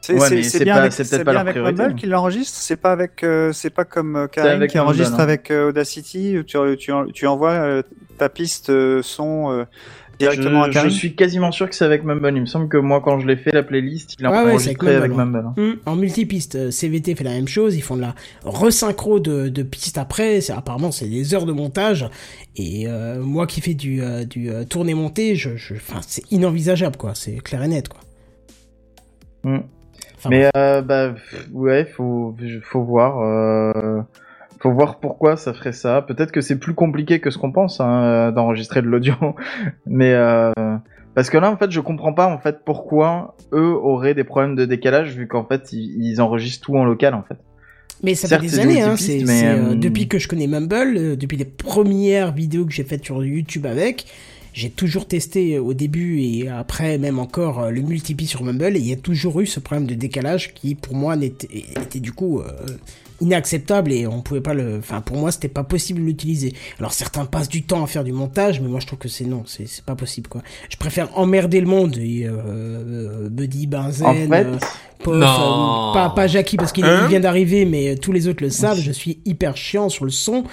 C'est 0.02 0.14
Ouais, 0.14 0.30
bien 0.64 0.76
pas- 0.76 0.82
avec, 0.82 0.96
peut-être 0.96 1.24
pas 1.24 1.32
bien 1.32 1.44
leur 1.44 1.66
avec 1.68 1.78
Mumble 1.78 1.96
qui 1.96 2.06
l'enregistre. 2.08 2.58
C'est 2.60 2.78
pas 2.78 2.94
avec, 2.94 3.24
euh, 3.24 3.52
c'est 3.52 3.70
pas 3.70 3.84
comme 3.86 4.16
euh, 4.16 4.28
Karim 4.28 4.66
qui 4.68 4.80
enregistre 4.80 5.20
hein. 5.20 5.24
avec 5.24 5.52
euh, 5.52 5.70
Audacity. 5.70 6.38
Où 6.40 6.44
tu, 6.44 6.58
tu, 6.78 6.92
tu 7.14 7.28
envoies 7.28 7.52
euh, 7.52 7.82
ta 8.18 8.30
piste 8.30 8.70
euh, 8.70 9.02
son 9.04 9.66
directement 10.20 10.64
à 10.64 10.68
je, 10.68 10.74
Karim. 10.74 10.90
je 10.90 10.96
suis 10.96 11.16
quasiment 11.16 11.52
sûr 11.52 11.70
que 11.70 11.76
c'est 11.76 11.86
avec 11.86 12.04
Mumble. 12.04 12.32
Il 12.36 12.42
me 12.42 12.46
semble 12.46 12.68
que 12.70 12.78
moi, 12.78 13.02
quand 13.02 13.20
je 13.20 13.28
l'ai 13.28 13.38
fait, 13.38 13.52
la 13.52 13.64
playlist, 13.64 14.16
il 14.20 14.26
a 14.26 14.32
Ouais, 14.32 14.38
ouais, 14.38 14.52
enregistré 14.52 14.88
avec 14.96 14.98
avec 15.06 15.12
Mumble, 15.18 15.44
Mumble. 15.44 15.62
Hum, 15.62 15.76
En 15.86 15.96
multipiste, 15.96 16.56
euh, 16.56 16.72
CVT 16.72 17.16
fait 17.16 17.24
la 17.24 17.32
même 17.32 17.48
chose, 17.48 17.76
ils 17.76 17.82
font 17.82 17.96
de 17.96 18.02
la 18.02 18.16
resynchro 18.44 19.20
de, 19.20 19.50
de 19.50 19.64
pistes 19.64 19.98
après, 19.98 20.40
apparemment 20.52 20.92
c'est 20.92 21.08
des 21.08 21.34
heures 21.34 21.46
de 21.46 21.52
montage, 21.54 22.10
et 22.56 22.88
euh, 22.88 23.22
moi 23.22 23.48
qui 23.48 23.62
fais 23.62 23.74
du, 23.74 24.02
euh, 24.02 24.26
du 24.26 24.50
euh, 24.50 24.64
tourné-monté, 24.64 25.36
je, 25.36 25.56
je, 25.56 25.76
enfin, 25.76 26.00
c'est 26.06 26.24
inenvisageable, 26.32 26.98
quoi, 26.98 27.14
c'est 27.16 27.36
clair 27.38 27.64
et 27.64 27.68
net, 27.68 27.88
quoi. 27.88 28.00
Enfin, 29.46 30.30
Mais 30.30 30.50
euh, 30.58 30.82
bah 30.82 31.14
ouais, 31.54 31.86
faut 31.86 32.36
faut 32.64 32.84
voir. 32.84 33.74
Faut 34.68 34.74
voir 34.74 35.00
pourquoi 35.00 35.38
ça 35.38 35.54
ferait 35.54 35.72
ça. 35.72 36.02
Peut-être 36.02 36.34
que 36.34 36.42
c'est 36.42 36.60
plus 36.60 36.74
compliqué 36.74 37.22
que 37.22 37.32
ce 37.32 37.38
qu'on 37.38 37.54
pense 37.54 37.80
hein, 37.80 38.04
euh, 38.04 38.32
d'enregistrer 38.32 38.82
de 38.82 38.88
l'audio, 38.88 39.14
mais 39.86 40.12
euh... 40.12 40.52
parce 41.16 41.30
que 41.30 41.38
là 41.38 41.50
en 41.50 41.56
fait 41.56 41.72
je 41.72 41.80
comprends 41.80 42.12
pas 42.12 42.28
en 42.28 42.38
fait 42.38 42.66
pourquoi 42.66 43.38
eux 43.54 43.72
auraient 43.82 44.14
des 44.14 44.26
problèmes 44.26 44.56
de 44.56 44.66
décalage 44.66 45.16
vu 45.16 45.26
qu'en 45.26 45.46
fait 45.46 45.72
ils, 45.72 46.06
ils 46.06 46.20
enregistrent 46.20 46.66
tout 46.66 46.76
en 46.76 46.84
local 46.84 47.14
en 47.14 47.24
fait. 47.24 47.38
Mais 48.04 48.14
ça 48.14 48.28
Certes, 48.28 48.42
fait 48.42 48.48
des 48.50 48.60
années, 48.60 48.82
hein, 48.82 48.96
mais, 49.26 49.44
euh, 49.46 49.74
depuis 49.74 50.10
que 50.10 50.20
je 50.20 50.28
connais 50.28 50.48
Mumble, 50.48 50.98
euh, 50.98 51.16
depuis 51.16 51.38
les 51.38 51.46
premières 51.46 52.34
vidéos 52.34 52.66
que 52.66 52.74
j'ai 52.74 52.84
faites 52.84 53.06
sur 53.06 53.24
YouTube 53.24 53.66
avec, 53.66 54.06
j'ai 54.52 54.70
toujours 54.70 55.08
testé 55.08 55.60
au 55.60 55.74
début 55.74 56.20
et 56.20 56.50
après 56.50 56.98
même 56.98 57.20
encore 57.20 57.72
le 57.72 57.82
multipiste 57.84 58.32
sur 58.32 58.44
Mumble 58.44 58.76
et 58.76 58.80
il 58.80 58.88
y 58.90 58.92
a 58.92 58.98
toujours 58.98 59.40
eu 59.40 59.46
ce 59.46 59.62
problème 59.62 59.88
de 59.88 59.94
décalage 59.94 60.54
qui 60.54 60.76
pour 60.76 60.94
moi 60.94 61.16
n'était 61.16 61.48
était 61.82 62.00
du 62.00 62.12
coup 62.12 62.42
euh, 62.42 62.52
inacceptable 63.22 63.92
et 63.92 64.08
on 64.08 64.22
pouvait 64.22 64.42
pas 64.42 64.54
le 64.54 64.78
enfin 64.78 65.02
pour 65.02 65.18
moi 65.18 65.32
c'était 65.32 65.48
pas 65.48 65.64
possible 65.64 66.02
de 66.02 66.06
l'utiliser. 66.06 66.54
Alors 66.80 66.94
certains 66.94 67.26
passent 67.26 67.50
du 67.50 67.64
temps 67.64 67.84
à 67.84 67.88
faire 67.88 68.04
du 68.04 68.12
montage 68.12 68.62
mais 68.62 68.68
moi 68.68 68.80
je 68.80 68.88
trouve 68.88 69.00
que 69.00 69.10
c'est 69.10 69.26
non, 69.26 69.44
c'est 69.46 69.68
c'est 69.68 69.84
pas 69.86 69.96
possible 69.96 70.28
quoi. 70.30 70.42
Je 70.70 70.78
préfère 70.78 71.18
emmerder 71.18 71.60
le 71.62 71.68
monde 71.68 71.98
et 71.98 72.26
euh, 72.26 72.32
euh, 72.34 73.30
Buddy 73.30 73.68
Benzen 73.68 74.06
En 74.06 74.14
fait, 74.14 74.46
euh, 74.46 74.58
Pof, 75.04 75.16
Non. 75.16 75.90
euh, 75.92 75.94
pas, 75.94 76.10
pas 76.16 76.28
Jackie 76.28 76.58
parce 76.58 76.72
qu'il 76.72 76.86
Hein 76.86 77.08
vient 77.08 77.20
d'arriver, 77.20 77.66
mais 77.66 77.96
tous 77.96 78.12
les 78.12 78.28
autres 78.28 78.44
le 78.44 78.50
savent. 78.50 78.80
Je 78.80 78.92
suis 78.92 79.20
hyper 79.26 79.56
chiant 79.58 79.90
sur 79.90 80.06
le 80.06 80.12
son 80.12 80.44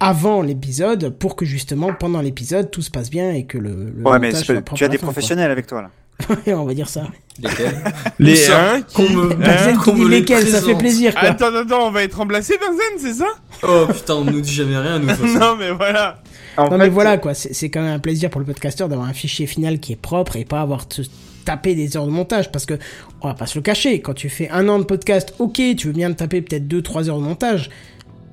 avant 0.00 0.42
l'épisode 0.42 1.10
pour 1.10 1.36
que 1.36 1.44
justement 1.44 1.92
pendant 1.94 2.20
l'épisode 2.20 2.70
tout 2.72 2.82
se 2.82 2.90
passe 2.90 3.08
bien 3.10 3.32
et 3.32 3.44
que 3.46 3.58
le, 3.58 3.92
le 3.96 4.02
Ouais, 4.04 4.18
mais 4.18 4.28
montage 4.30 4.44
soit 4.44 4.62
tu 4.74 4.84
as 4.84 4.88
des 4.88 4.98
quoi. 4.98 5.06
professionnels 5.06 5.50
avec 5.50 5.66
toi 5.68 5.82
là. 5.82 5.90
on 6.46 6.64
va 6.64 6.74
dire 6.74 6.88
ça. 6.88 7.02
Lesquels 7.38 7.82
Les 8.18 8.50
hein, 8.50 8.82
qu'on 8.94 9.06
qui- 9.06 9.14
me- 9.16 9.32
hein 9.32 9.36
Benzen 9.36 9.78
qui 9.78 9.84
qu'on 9.84 9.94
dit 9.94 10.00
me 10.02 10.08
les 10.08 10.18
lesquels, 10.20 10.46
ça 10.46 10.60
fait 10.62 10.74
plaisir 10.76 11.12
quoi. 11.14 11.30
Attends, 11.30 11.54
attends, 11.54 11.88
on 11.88 11.90
va 11.90 12.02
être 12.04 12.16
remplacé, 12.18 12.54
Benzen, 12.58 12.98
c'est 12.98 13.14
ça? 13.14 13.28
Oh 13.62 13.86
putain, 13.92 14.14
on 14.16 14.24
nous 14.24 14.40
dit 14.40 14.52
jamais 14.52 14.76
rien, 14.76 14.98
nous. 14.98 15.06
Non, 15.38 15.56
mais 15.58 15.70
voilà. 15.72 16.22
en 16.58 16.64
non 16.64 16.70
fait, 16.72 16.78
mais 16.78 16.88
voilà 16.90 17.16
quoi, 17.18 17.32
c'est 17.34 17.54
c'est 17.54 17.70
quand 17.70 17.80
même 17.82 17.94
un 17.94 17.98
plaisir 17.98 18.28
pour 18.30 18.40
le 18.40 18.46
podcasteur 18.46 18.88
d'avoir 18.88 19.08
un 19.08 19.12
fichier 19.14 19.46
final 19.46 19.80
qui 19.80 19.92
est 19.92 19.96
propre 20.00 20.36
et 20.36 20.44
pas 20.44 20.60
avoir 20.60 20.86
te 20.86 21.00
taper 21.46 21.74
des 21.74 21.96
heures 21.96 22.06
de 22.06 22.12
montage 22.12 22.52
parce 22.52 22.66
que 22.66 22.74
on 23.22 23.28
va 23.28 23.34
pas 23.34 23.46
se 23.46 23.58
le 23.58 23.62
cacher, 23.62 24.00
quand 24.00 24.14
tu 24.14 24.28
fais 24.28 24.48
un 24.50 24.68
an 24.68 24.78
de 24.78 24.84
podcast, 24.84 25.34
ok, 25.38 25.60
tu 25.76 25.86
veux 25.88 25.92
bien 25.92 26.12
te 26.12 26.18
taper 26.18 26.42
peut-être 26.42 26.68
2-3 26.68 27.08
heures 27.08 27.18
de 27.18 27.24
montage, 27.24 27.70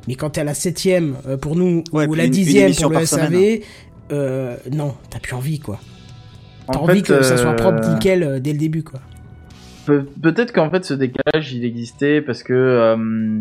mais 0.08 0.16
quand 0.16 0.32
t'es 0.32 0.42
à 0.42 0.44
la 0.44 0.54
septième 0.54 1.16
euh, 1.28 1.38
pour 1.38 1.56
nous 1.56 1.84
Ouais, 1.94 2.06
ou 2.06 2.14
la 2.16 2.28
dixième 2.28 2.76
pour 2.76 2.92
le 2.92 3.06
SAV, 3.06 3.28
semaine. 3.30 3.60
euh, 4.12 4.58
non, 4.72 4.94
t'as 5.10 5.20
plus 5.20 5.34
envie 5.36 5.60
quoi. 5.60 5.80
En 6.70 6.72
T'as 6.74 6.80
envie 6.80 7.00
fait, 7.02 7.14
que 7.18 7.22
ça 7.22 7.38
soit 7.38 7.52
euh, 7.52 7.56
propre 7.56 7.88
nickel 7.90 8.24
euh, 8.24 8.40
dès 8.40 8.54
le 8.54 8.60
début 8.60 8.84
quoi. 8.84 9.00
Pe- 9.86 10.06
Peut-être 10.22 10.52
qu'en 10.54 10.70
fait 10.70 10.86
ce 10.86 10.94
décalage 10.94 11.54
il 11.54 11.66
existait 11.66 12.22
parce 12.22 12.44
que 12.44 12.54
euh, 12.54 13.40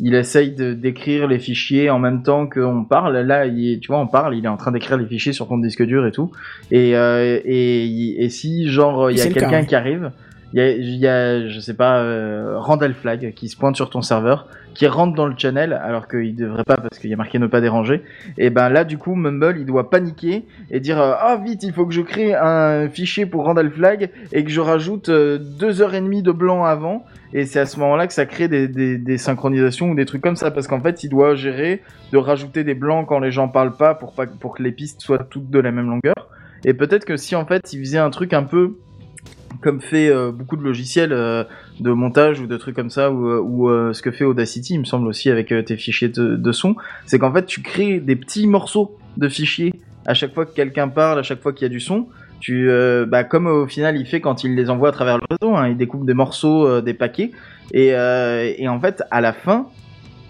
il 0.00 0.14
essaye 0.14 0.50
de 0.50 0.74
d'écrire 0.74 1.26
les 1.26 1.38
fichiers 1.38 1.88
en 1.88 1.98
même 1.98 2.22
temps 2.22 2.46
qu'on 2.46 2.84
parle. 2.84 3.16
Là, 3.16 3.46
il 3.46 3.80
tu 3.80 3.88
vois, 3.88 3.98
on 3.98 4.06
parle, 4.06 4.36
il 4.36 4.44
est 4.44 4.48
en 4.48 4.58
train 4.58 4.72
d'écrire 4.72 4.98
les 4.98 5.06
fichiers 5.06 5.32
sur 5.32 5.48
ton 5.48 5.56
disque 5.58 5.82
dur 5.84 6.06
et 6.06 6.12
tout. 6.12 6.30
Et 6.70 6.94
euh, 6.96 7.40
et, 7.44 8.22
et 8.24 8.28
si 8.28 8.68
genre 8.68 9.10
il 9.10 9.16
y 9.16 9.20
a 9.22 9.26
cas, 9.28 9.32
quelqu'un 9.40 9.64
qui 9.64 9.74
arrive, 9.74 10.10
il 10.56 10.62
y 10.62 10.62
a, 10.62 10.70
y 10.70 11.06
a 11.06 11.48
je 11.48 11.60
sais 11.60 11.74
pas 11.74 11.98
euh, 11.98 12.58
Randall 12.58 12.94
Flag 12.94 13.34
qui 13.34 13.50
se 13.50 13.58
pointe 13.58 13.76
sur 13.76 13.90
ton 13.90 14.00
serveur, 14.00 14.48
qui 14.72 14.86
rentre 14.86 15.14
dans 15.14 15.26
le 15.26 15.34
channel 15.36 15.74
alors 15.74 16.08
qu'il 16.08 16.34
devrait 16.34 16.64
pas 16.64 16.76
parce 16.76 16.98
qu'il 16.98 17.10
y 17.10 17.12
a 17.12 17.16
marqué 17.16 17.38
ne 17.38 17.46
pas 17.46 17.60
déranger. 17.60 18.02
Et 18.38 18.48
ben 18.48 18.70
là 18.70 18.84
du 18.84 18.96
coup 18.96 19.14
Mumble 19.14 19.56
il 19.58 19.66
doit 19.66 19.90
paniquer 19.90 20.46
et 20.70 20.80
dire 20.80 20.98
euh, 20.98 21.12
ah 21.18 21.36
vite 21.36 21.62
il 21.62 21.74
faut 21.74 21.84
que 21.84 21.92
je 21.92 22.00
crée 22.00 22.34
un 22.34 22.88
fichier 22.88 23.26
pour 23.26 23.44
Randall 23.44 23.70
Flag 23.70 24.10
et 24.32 24.44
que 24.44 24.50
je 24.50 24.62
rajoute 24.62 25.10
euh, 25.10 25.36
deux 25.38 25.82
heures 25.82 25.94
et 25.94 26.00
demie 26.00 26.22
de 26.22 26.32
blanc 26.32 26.64
avant 26.64 27.04
et 27.34 27.44
c'est 27.44 27.60
à 27.60 27.66
ce 27.66 27.78
moment-là 27.80 28.06
que 28.06 28.14
ça 28.14 28.24
crée 28.24 28.48
des, 28.48 28.66
des, 28.66 28.96
des 28.96 29.18
synchronisations 29.18 29.90
ou 29.90 29.94
des 29.94 30.06
trucs 30.06 30.22
comme 30.22 30.36
ça 30.36 30.50
parce 30.50 30.68
qu'en 30.68 30.80
fait 30.80 31.04
il 31.04 31.10
doit 31.10 31.34
gérer 31.34 31.82
de 32.12 32.16
rajouter 32.16 32.64
des 32.64 32.74
blancs 32.74 33.06
quand 33.06 33.18
les 33.18 33.30
gens 33.30 33.48
parlent 33.48 33.76
pas 33.76 33.94
pour 33.94 34.14
pas 34.14 34.26
pour 34.26 34.56
que 34.56 34.62
les 34.62 34.72
pistes 34.72 35.02
soient 35.02 35.18
toutes 35.18 35.50
de 35.50 35.58
la 35.58 35.70
même 35.70 35.90
longueur 35.90 36.30
et 36.64 36.72
peut-être 36.72 37.04
que 37.04 37.18
si 37.18 37.36
en 37.36 37.44
fait 37.44 37.74
il 37.74 37.80
faisait 37.80 37.98
un 37.98 38.08
truc 38.08 38.32
un 38.32 38.44
peu 38.44 38.78
comme 39.60 39.80
fait 39.80 40.08
euh, 40.08 40.32
beaucoup 40.32 40.56
de 40.56 40.62
logiciels 40.62 41.12
euh, 41.12 41.44
de 41.80 41.90
montage 41.90 42.40
ou 42.40 42.46
de 42.46 42.56
trucs 42.56 42.76
comme 42.76 42.90
ça 42.90 43.10
ou, 43.10 43.28
euh, 43.28 43.40
ou 43.40 43.68
euh, 43.68 43.92
ce 43.92 44.02
que 44.02 44.10
fait 44.10 44.24
Audacity 44.24 44.74
il 44.74 44.80
me 44.80 44.84
semble 44.84 45.06
aussi 45.08 45.30
avec 45.30 45.52
tes 45.64 45.76
fichiers 45.76 46.08
de, 46.08 46.36
de 46.36 46.52
son 46.52 46.76
c'est 47.04 47.18
qu'en 47.18 47.32
fait 47.32 47.46
tu 47.46 47.62
crées 47.62 48.00
des 48.00 48.16
petits 48.16 48.46
morceaux 48.46 48.96
de 49.16 49.28
fichiers 49.28 49.74
à 50.06 50.14
chaque 50.14 50.34
fois 50.34 50.46
que 50.46 50.54
quelqu'un 50.54 50.88
parle 50.88 51.18
à 51.18 51.22
chaque 51.22 51.42
fois 51.42 51.52
qu'il 51.52 51.64
y 51.64 51.66
a 51.66 51.70
du 51.70 51.80
son. 51.80 52.06
Tu 52.38 52.68
bah 53.08 53.24
comme 53.24 53.46
au 53.46 53.66
final 53.66 53.96
il 53.96 54.04
fait 54.04 54.20
quand 54.20 54.44
il 54.44 54.54
les 54.54 54.68
envoie 54.68 54.90
à 54.90 54.92
travers 54.92 55.16
le 55.16 55.24
réseau 55.30 55.56
hein, 55.56 55.68
il 55.68 55.76
découpe 55.78 56.04
des 56.04 56.12
morceaux 56.12 56.82
des 56.82 56.92
paquets. 56.92 57.30
Et, 57.72 57.88
et 57.88 58.68
en 58.68 58.78
fait 58.78 59.02
à 59.10 59.22
la 59.22 59.32
fin 59.32 59.68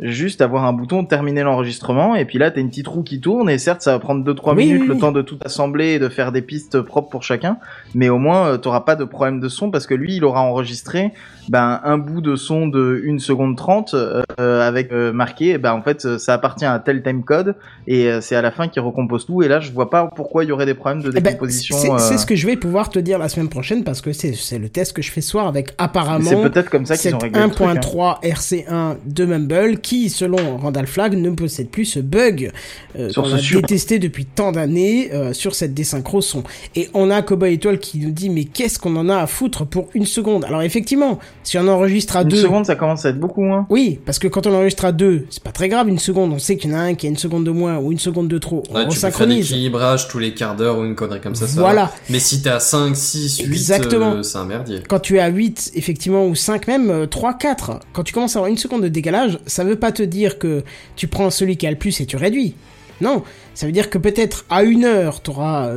juste 0.01 0.43
avoir 0.43 0.65
un 0.65 0.73
bouton 0.73 1.05
terminer 1.05 1.43
l'enregistrement 1.43 2.15
et 2.15 2.25
puis 2.25 2.39
là 2.39 2.51
t'as 2.51 2.61
une 2.61 2.69
petite 2.69 2.89
roue 2.89 3.03
qui 3.03 3.21
tourne 3.21 3.49
et 3.49 3.59
certes 3.59 3.83
ça 3.83 3.93
va 3.93 3.99
prendre 3.99 4.31
2-3 4.31 4.55
Oui, 4.55 4.67
minutes 4.67 4.83
oui, 4.83 4.89
le 4.89 4.99
temps 4.99 5.13
de 5.13 5.23
tout 5.23 5.39
assembler 5.45 5.95
et 5.95 5.99
de 5.99 6.09
faire 6.09 6.33
des 6.33 6.43
pistes 6.43 6.81
propres 6.81 7.09
pour 7.09 7.23
chacun 7.23 7.59
mais 7.97 8.11
au 8.11 8.19
moins 8.19 8.47
euh, 8.47 8.59
t'auras 8.59 8.83
pas 8.83 8.95
de 8.95 9.05
problème 9.05 9.41
de 9.41 9.49
son 9.49 9.71
parce 9.71 9.87
que 9.87 9.95
lui 9.95 10.17
il 10.17 10.25
aura 10.25 10.43
enregistré 10.43 11.13
ben, 11.49 11.81
un 11.83 11.97
bout 11.97 12.21
de 12.21 12.37
son 12.37 12.67
de 12.67 13.03
1 13.09 13.19
seconde 13.19 13.57
30 13.57 13.95
euh, 13.95 14.23
avec 14.39 14.93
euh, 14.93 15.15
marqué 15.15 15.53
eh 15.53 15.59
ben 15.59 15.73
en 15.73 15.81
fait 15.81 16.19
ça 16.19 16.35
appartient 16.35 16.67
à 16.67 16.79
tel 16.79 17.03
timecode 17.03 17.55
et 17.87 18.09
euh, 18.09 18.21
c'est 18.21 18.37
à 18.37 18.43
la 18.43 18.51
fin 18.51 18.69
qu'il 18.69 18.83
recompose 18.83 19.25
tout 19.25 19.43
et 19.43 19.49
là 19.49 19.61
je 19.61 19.73
vois 19.73 19.89
pas 19.89 20.11
pourquoi 20.15 20.45
il 20.45 20.49
y 20.49 20.53
aurait 20.53 20.67
des 20.67 20.75
problèmes 20.75 21.03
de 21.03 21.09
Eh 21.09 21.21
ben, 21.21 21.23
décomposition 21.23 21.77
c'est 21.79 21.99
c'est 21.99 22.19
ce 22.19 22.27
que 22.27 22.37
je 22.37 22.47
vais 22.47 22.57
pouvoir 22.57 22.91
te 22.91 22.99
dire 22.99 23.19
la 23.19 23.31
semaine 23.31 23.49
prochaine 23.49 23.83
parce 23.83 24.03
que 24.03 24.13
c'est 24.13 24.35
c'est 24.35 24.59
le 24.59 24.69
test 24.69 24.93
que 24.93 25.01
je 25.01 25.11
fais 25.11 25.23
ce 25.23 25.31
soir 25.31 25.47
avec 25.47 25.69
c'est 25.69 25.75
apparemment 25.79 26.43
peut-être 26.43 26.69
comme 26.69 26.85
ça 26.85 26.99
qu'ils 26.99 27.15
ont 27.15 27.19
réglé 27.19 27.41
le 27.41 27.49
truc, 27.49 27.67
hein. 27.67 27.75
1.3 27.77 28.23
RC1 28.23 28.97
de 29.07 29.25
Mumble 29.25 29.79
qui, 29.79 30.11
selon 30.11 30.59
Randall 30.59 30.87
Flagg, 30.87 31.15
ne 31.17 31.31
possède 31.31 31.71
plus 31.71 31.87
ce 31.87 32.01
bug 32.01 32.53
qu'on 32.95 33.33
a 33.33 33.41
détesté 33.41 33.99
depuis 33.99 34.27
tant 34.27 34.53
d'années 34.53 35.11
sur 35.33 35.55
cette 35.55 35.75
désynchro 35.75 36.21
son. 36.21 36.45
Et 36.75 36.89
on 36.95 37.11
a 37.11 37.23
Cowboy 37.23 37.55
Étoile 37.55 37.79
qui 37.79 37.86
nous 37.95 38.11
dit 38.11 38.29
mais 38.31 38.45
qu'est-ce 38.45 38.79
qu'on 38.79 38.95
en 38.97 39.09
a 39.09 39.17
à 39.19 39.27
foutre 39.27 39.65
pour 39.67 39.89
une 39.95 40.07
seconde? 40.07 40.45
Alors 40.45 40.63
effectivement, 40.63 41.19
si 41.43 41.59
on 41.59 41.67
enregistre 41.69 42.17
à 42.17 42.23
une 42.23 42.29
deux... 42.29 42.43
seconde 42.43 42.67
ça 42.67 42.75
commence 42.77 43.05
à 43.05 43.11
être 43.11 43.21
beaucoup 43.21 43.45
hein 43.45 43.67
Oui, 43.71 43.99
parce 44.05 44.19
que 44.19 44.29
quand 44.29 44.47
on 44.47 44.55
enregistre 44.55 44.85
à 44.85 44.93
deux, 44.93 45.27
c'est 45.31 45.43
pas 45.43 45.53
très 45.53 45.69
grave 45.69 45.89
une 45.89 45.99
seconde. 45.99 46.33
On 46.33 46.39
sait 46.39 46.57
qu'il 46.57 46.71
y 46.71 46.75
en 46.75 46.79
a 46.79 46.81
un 46.83 46.95
qui 46.95 47.07
a 47.07 47.09
une 47.11 47.17
seconde 47.17 47.45
de 47.45 47.51
moins 47.51 47.79
ou 47.79 47.93
une 47.93 47.99
seconde 47.99 48.29
de 48.29 48.39
trop. 48.39 48.63
On 48.71 48.81
tu 48.81 48.85
peux 48.87 48.91
faire 48.91 48.93
synchronise. 49.13 49.51
l'équilibrage 49.51 50.09
tous 50.09 50.19
les 50.19 50.35
quarts 50.35 50.57
d'heure 50.57 50.79
ou 50.79 50.85
une 50.85 50.95
connerie 50.95 51.21
comme 51.21 51.35
ça, 51.35 51.47
ça 51.47 51.61
Voilà. 51.61 51.85
va. 51.87 51.93
Mais 52.11 52.19
si 52.19 52.43
t'es 52.43 52.51
à 52.51 52.61
5, 52.61 52.95
6, 52.97 53.39
8, 53.39 53.45
Exactement. 53.53 54.13
euh, 54.13 54.23
c'est 54.23 54.39
un 54.39 54.45
merdier. 54.45 54.83
Quand 54.89 55.01
tu 55.01 55.17
es 55.17 55.21
à 55.21 55.29
8, 55.29 55.73
effectivement, 55.75 56.27
ou 56.27 56.35
5 56.35 56.67
même, 56.67 56.91
euh, 56.91 57.07
3, 57.07 57.35
4, 57.35 57.81
quand 57.93 58.03
tu 58.03 58.13
commences 58.13 58.37
à 58.37 58.41
avoir 58.41 58.51
une 58.51 58.59
seconde 58.59 58.83
de 58.83 58.89
décalage, 58.89 59.39
ça 59.47 59.65
veut 59.65 59.77
pas 59.77 59.93
te 59.93 60.03
dire 60.03 60.39
que 60.39 60.65
tu 60.97 61.09
prends 61.09 61.31
celui 61.31 61.57
qui 61.57 61.67
a 61.67 61.71
le 61.71 61.77
plus 61.77 62.01
et 62.01 62.07
tu 62.07 62.17
réduis. 62.17 62.55
Non, 63.01 63.23
ça 63.55 63.67
veut 63.67 63.73
dire 63.73 63.91
que 63.91 63.99
peut-être 63.99 64.47
à 64.49 64.63
une 64.63 64.85
heure, 64.85 65.23
tu 65.23 65.31
auras, 65.31 65.71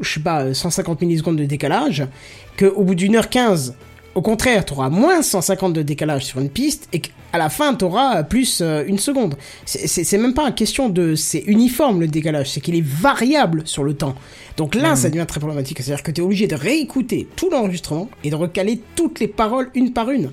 je 0.00 0.14
sais 0.14 0.20
pas, 0.20 0.42
euh, 0.42 0.54
150 0.54 1.00
millisecondes 1.02 1.36
de 1.36 1.44
décalage, 1.44 2.06
que 2.56 2.66
au 2.66 2.82
bout 2.84 2.94
d'une 2.94 3.16
heure 3.16 3.28
15, 3.28 3.74
au 4.14 4.22
contraire, 4.22 4.64
tu 4.64 4.72
auras 4.72 4.88
moins 4.88 5.22
150 5.22 5.72
de 5.72 5.82
décalage 5.82 6.24
sur 6.24 6.40
une 6.40 6.48
piste, 6.50 6.88
et 6.92 7.00
qu'à 7.00 7.38
la 7.38 7.48
fin, 7.50 7.74
tu 7.74 7.84
auras 7.84 8.22
plus 8.24 8.60
euh, 8.62 8.82
une 8.86 8.98
seconde. 8.98 9.36
C'est- 9.64 10.18
même 10.18 10.34
pas 10.34 10.48
une 10.48 10.54
question 10.54 10.88
de... 10.88 11.14
C'est 11.14 11.44
uniforme 11.46 12.00
le 12.00 12.08
décalage, 12.08 12.50
c'est 12.50 12.60
qu'il 12.60 12.74
est 12.74 12.84
variable 12.84 13.62
sur 13.64 13.84
le 13.84 13.94
temps. 13.94 14.14
Donc 14.56 14.74
là, 14.74 14.96
ça 14.96 15.08
devient 15.08 15.26
très 15.28 15.38
problématique. 15.38 15.78
C'est-à-dire 15.80 16.02
que 16.02 16.10
tu 16.10 16.20
es 16.20 16.24
obligé 16.24 16.48
de 16.48 16.56
réécouter 16.56 17.28
tout 17.36 17.48
l'enregistrement 17.50 18.08
et 18.24 18.30
de 18.30 18.34
recaler 18.34 18.80
toutes 18.96 19.20
les 19.20 19.28
paroles 19.28 19.70
une 19.74 19.92
par 19.92 20.10
une. 20.10 20.30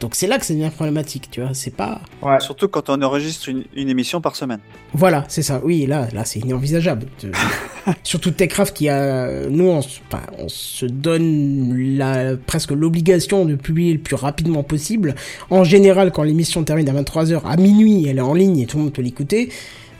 Donc 0.00 0.14
c'est 0.14 0.26
là 0.26 0.38
que 0.38 0.44
ça 0.44 0.52
devient 0.52 0.70
problématique, 0.74 1.28
tu 1.30 1.40
vois. 1.40 1.50
C'est 1.54 1.74
pas... 1.74 2.00
ouais 2.22 2.38
Surtout 2.40 2.68
quand 2.68 2.90
on 2.90 3.00
enregistre 3.02 3.48
une, 3.48 3.64
une 3.74 3.88
émission 3.88 4.20
par 4.20 4.36
semaine. 4.36 4.60
Voilà, 4.92 5.24
c'est 5.28 5.42
ça. 5.42 5.60
Oui, 5.64 5.86
là, 5.86 6.08
là 6.12 6.24
c'est 6.26 6.40
inenvisageable. 6.40 7.06
Surtout 8.02 8.30
Techcraft 8.30 8.76
qui 8.76 8.88
a, 8.88 9.46
nous, 9.48 9.64
on, 9.68 9.80
se- 9.82 10.00
enfin, 10.10 10.22
on 10.38 10.48
se 10.48 10.86
donne 10.86 11.96
la, 11.96 12.36
presque 12.36 12.72
l'obligation 12.72 13.44
de 13.44 13.54
publier 13.54 13.92
le 13.94 13.98
plus 14.00 14.16
rapidement 14.16 14.62
possible. 14.62 15.14
En 15.50 15.64
général, 15.64 16.12
quand 16.12 16.24
l'émission 16.24 16.62
termine 16.64 16.88
à 16.88 16.92
23h, 17.02 17.42
à 17.44 17.56
minuit, 17.56 18.06
elle 18.08 18.18
est 18.18 18.22
en 18.22 18.34
ligne 18.34 18.58
et 18.58 18.66
tout 18.66 18.76
le 18.78 18.84
monde 18.84 18.92
peut 18.92 19.02
l'écouter. 19.02 19.50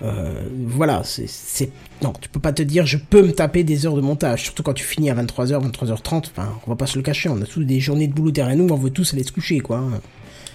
Euh, 0.02 0.42
voilà, 0.66 1.02
c'est, 1.04 1.70
non, 2.02 2.12
tu 2.20 2.28
peux 2.28 2.40
pas 2.40 2.52
te 2.52 2.62
dire, 2.62 2.84
je 2.86 2.98
peux 2.98 3.22
me 3.22 3.32
taper 3.32 3.64
des 3.64 3.86
heures 3.86 3.94
de 3.96 4.00
montage. 4.02 4.42
Surtout 4.42 4.62
quand 4.62 4.74
tu 4.74 4.84
finis 4.84 5.10
à 5.10 5.14
23h, 5.14 5.60
23h30. 5.72 6.16
Enfin, 6.30 6.52
on 6.66 6.70
va 6.70 6.76
pas 6.76 6.86
se 6.86 6.98
le 6.98 7.02
cacher, 7.02 7.28
on 7.28 7.40
a 7.40 7.46
tous 7.46 7.64
des 7.64 7.80
journées 7.80 8.06
de 8.06 8.12
boulot 8.12 8.30
derrière 8.30 8.56
nous, 8.56 8.68
on 8.68 8.76
veut 8.76 8.90
tous 8.90 9.14
aller 9.14 9.22
se 9.24 9.32
coucher, 9.32 9.60
quoi. 9.60 9.80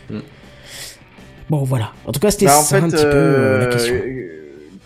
Mm. 0.09 0.19
Bon, 1.49 1.63
voilà. 1.63 1.91
En 2.05 2.11
tout 2.11 2.19
cas, 2.19 2.31
c'était 2.31 2.45
Bah, 2.45 2.57
en 2.57 2.61
ça 2.61 2.77
fait, 2.79 2.85
un 2.85 2.89
petit 2.89 3.03
peu 3.03 3.09
euh, 3.11 3.57
la 3.59 3.65
euh, 3.65 3.71
question. 3.71 3.95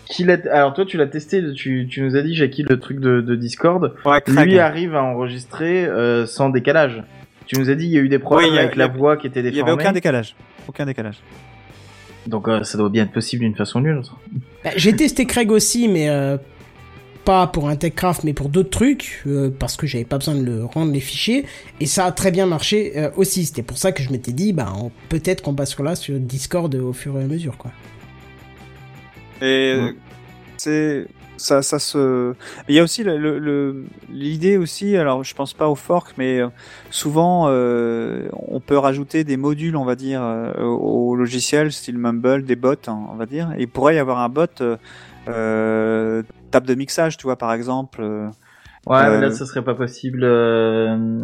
qui 0.06 0.24
l'a- 0.24 0.38
Alors 0.52 0.74
toi, 0.74 0.84
tu 0.84 0.96
l'as 0.96 1.06
testé. 1.06 1.42
Tu, 1.54 1.86
tu 1.88 2.00
nous 2.02 2.16
as 2.16 2.22
dit, 2.22 2.34
Jackie, 2.34 2.64
le 2.68 2.80
truc 2.80 3.00
de, 3.00 3.20
de 3.20 3.36
Discord. 3.36 3.94
Ouais. 4.04 4.20
Lui 4.26 4.58
arrive 4.58 4.94
à 4.96 5.02
enregistrer 5.02 5.84
euh, 5.86 6.26
sans 6.26 6.48
décalage. 6.48 7.02
Tu 7.46 7.58
nous 7.60 7.70
as 7.70 7.74
dit, 7.76 7.84
il 7.86 7.92
y 7.92 7.98
a 7.98 8.00
eu 8.00 8.08
des 8.08 8.18
problèmes 8.18 8.54
a- 8.54 8.60
avec 8.60 8.72
a- 8.72 8.76
la 8.78 8.86
voix 8.88 9.16
qui 9.16 9.26
était 9.28 9.40
Il 9.40 9.46
y 9.46 9.50
déformée. 9.50 9.72
avait 9.72 9.82
aucun 9.82 9.92
décalage. 9.92 10.34
Aucun 10.66 10.86
décalage. 10.86 11.18
Donc 12.26 12.48
euh, 12.48 12.62
ça 12.64 12.76
doit 12.78 12.88
bien 12.88 13.04
être 13.04 13.12
possible 13.12 13.42
d'une 13.44 13.54
façon 13.54 13.80
ou 13.80 13.82
d'une 13.82 13.98
autre. 13.98 14.16
Bah, 14.64 14.70
J'ai 14.76 14.94
testé 14.96 15.26
Craig 15.26 15.50
aussi, 15.50 15.86
mais 15.88 16.08
euh, 16.08 16.36
pas 17.24 17.46
pour 17.46 17.68
un 17.68 17.76
TechCraft, 17.76 18.24
mais 18.24 18.32
pour 18.32 18.48
d'autres 18.48 18.70
trucs, 18.70 19.22
euh, 19.26 19.50
parce 19.56 19.76
que 19.76 19.86
j'avais 19.86 20.04
pas 20.04 20.18
besoin 20.18 20.34
de 20.34 20.44
le 20.44 20.64
rendre 20.64 20.92
les 20.92 21.00
fichiers, 21.00 21.44
et 21.80 21.86
ça 21.86 22.04
a 22.06 22.12
très 22.12 22.30
bien 22.30 22.46
marché 22.46 22.92
euh, 22.96 23.10
aussi. 23.16 23.44
C'était 23.46 23.62
pour 23.62 23.78
ça 23.78 23.92
que 23.92 24.02
je 24.02 24.10
m'étais 24.10 24.32
dit, 24.32 24.52
bah 24.52 24.72
on- 24.76 24.90
peut-être 25.08 25.42
qu'on 25.42 25.54
passera 25.54 25.94
sur 25.96 26.18
Discord 26.18 26.74
au 26.74 26.92
fur 26.92 27.18
et 27.18 27.24
à 27.24 27.26
mesure, 27.26 27.56
quoi. 27.56 27.70
Et 29.42 29.76
c'est 30.56 31.06
ça, 31.36 31.62
ça 31.62 31.78
se. 31.78 32.34
Il 32.68 32.74
y 32.74 32.78
a 32.78 32.82
aussi 32.82 33.02
le- 33.04 33.18
le- 33.18 33.38
le- 33.38 33.84
l'idée 34.10 34.56
aussi. 34.56 34.96
Alors, 34.96 35.22
je 35.24 35.34
pense 35.34 35.52
pas 35.54 35.68
au 35.68 35.74
fork, 35.74 36.14
mais 36.18 36.40
euh, 36.40 36.48
souvent 36.90 37.46
euh, 37.48 38.28
on 38.48 38.60
peut 38.60 38.78
rajouter 38.78 39.24
des 39.24 39.36
modules, 39.36 39.76
on 39.76 39.84
va 39.84 39.94
dire, 39.96 40.22
euh, 40.22 40.52
au 40.62 41.10
au 41.10 41.14
logiciel, 41.16 41.72
style 41.72 41.98
Mumble, 41.98 42.44
des 42.44 42.56
bots, 42.56 42.74
hein, 42.88 42.98
on 43.10 43.14
va 43.16 43.26
dire. 43.26 43.52
Et 43.56 43.62
il 43.62 43.68
pourrait 43.68 43.94
y 43.96 43.98
avoir 43.98 44.18
un 44.18 44.28
bot 44.28 44.46
euh, 44.60 44.76
euh, 45.28 46.22
table 46.50 46.66
de 46.66 46.74
mixage, 46.74 47.16
tu 47.16 47.24
vois, 47.24 47.36
par 47.36 47.52
exemple. 47.52 48.00
euh, 48.02 48.28
Ouais, 48.86 48.98
Euh, 49.02 49.10
mais 49.20 49.20
là, 49.26 49.32
ça 49.32 49.46
serait 49.46 49.64
pas 49.64 49.74
possible. 49.74 50.20
euh, 50.22 51.18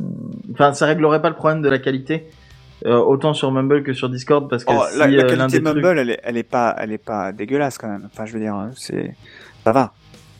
Enfin, 0.53 0.73
ça 0.75 0.87
réglerait 0.87 1.23
pas 1.23 1.29
le 1.31 1.37
problème 1.37 1.63
de 1.63 1.69
la 1.69 1.79
qualité. 1.79 2.27
euh, 2.85 2.97
autant 2.99 3.33
sur 3.33 3.53
Mumble 3.53 3.85
que 3.85 3.93
sur 3.93 4.09
Discord 4.11 4.51
parce 4.51 4.65
que 4.65 4.73
Oh, 4.77 4.83
si 4.91 4.99
la, 4.99 5.07
la 5.07 5.23
qualité 5.23 5.47
des 5.53 5.59
de 5.61 5.65
trucs- 5.71 5.77
Mumble, 5.85 5.99
elle 6.01 6.11
est, 6.11 6.21
elle 6.25 6.37
est 6.37 6.43
pas, 6.43 6.75
elle 6.79 6.91
est 6.91 6.99
pas 6.99 7.31
dégueulasse 7.31 7.79
quand 7.79 7.87
même. 7.87 8.09
Enfin, 8.13 8.27
je 8.27 8.33
veux 8.33 8.41
dire, 8.41 8.57
c'est, 8.75 9.15
ça 9.63 9.71
va. 9.71 9.93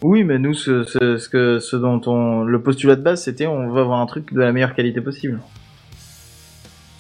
Oui, 0.03 0.25
mais 0.25 0.39
nous, 0.39 0.55
ce, 0.55 0.85
ce, 0.85 1.17
ce 1.17 1.29
que, 1.29 1.59
ce 1.61 1.77
dont 1.77 2.01
on, 2.07 2.43
le 2.43 2.61
postulat 2.61 2.97
de 2.97 3.03
base, 3.03 3.23
c'était 3.23 3.47
on 3.47 3.71
veut 3.71 3.81
avoir 3.81 4.01
un 4.01 4.07
truc 4.07 4.33
de 4.33 4.41
la 4.41 4.53
meilleure 4.53 4.75
qualité 4.75 5.01
possible. 5.01 5.41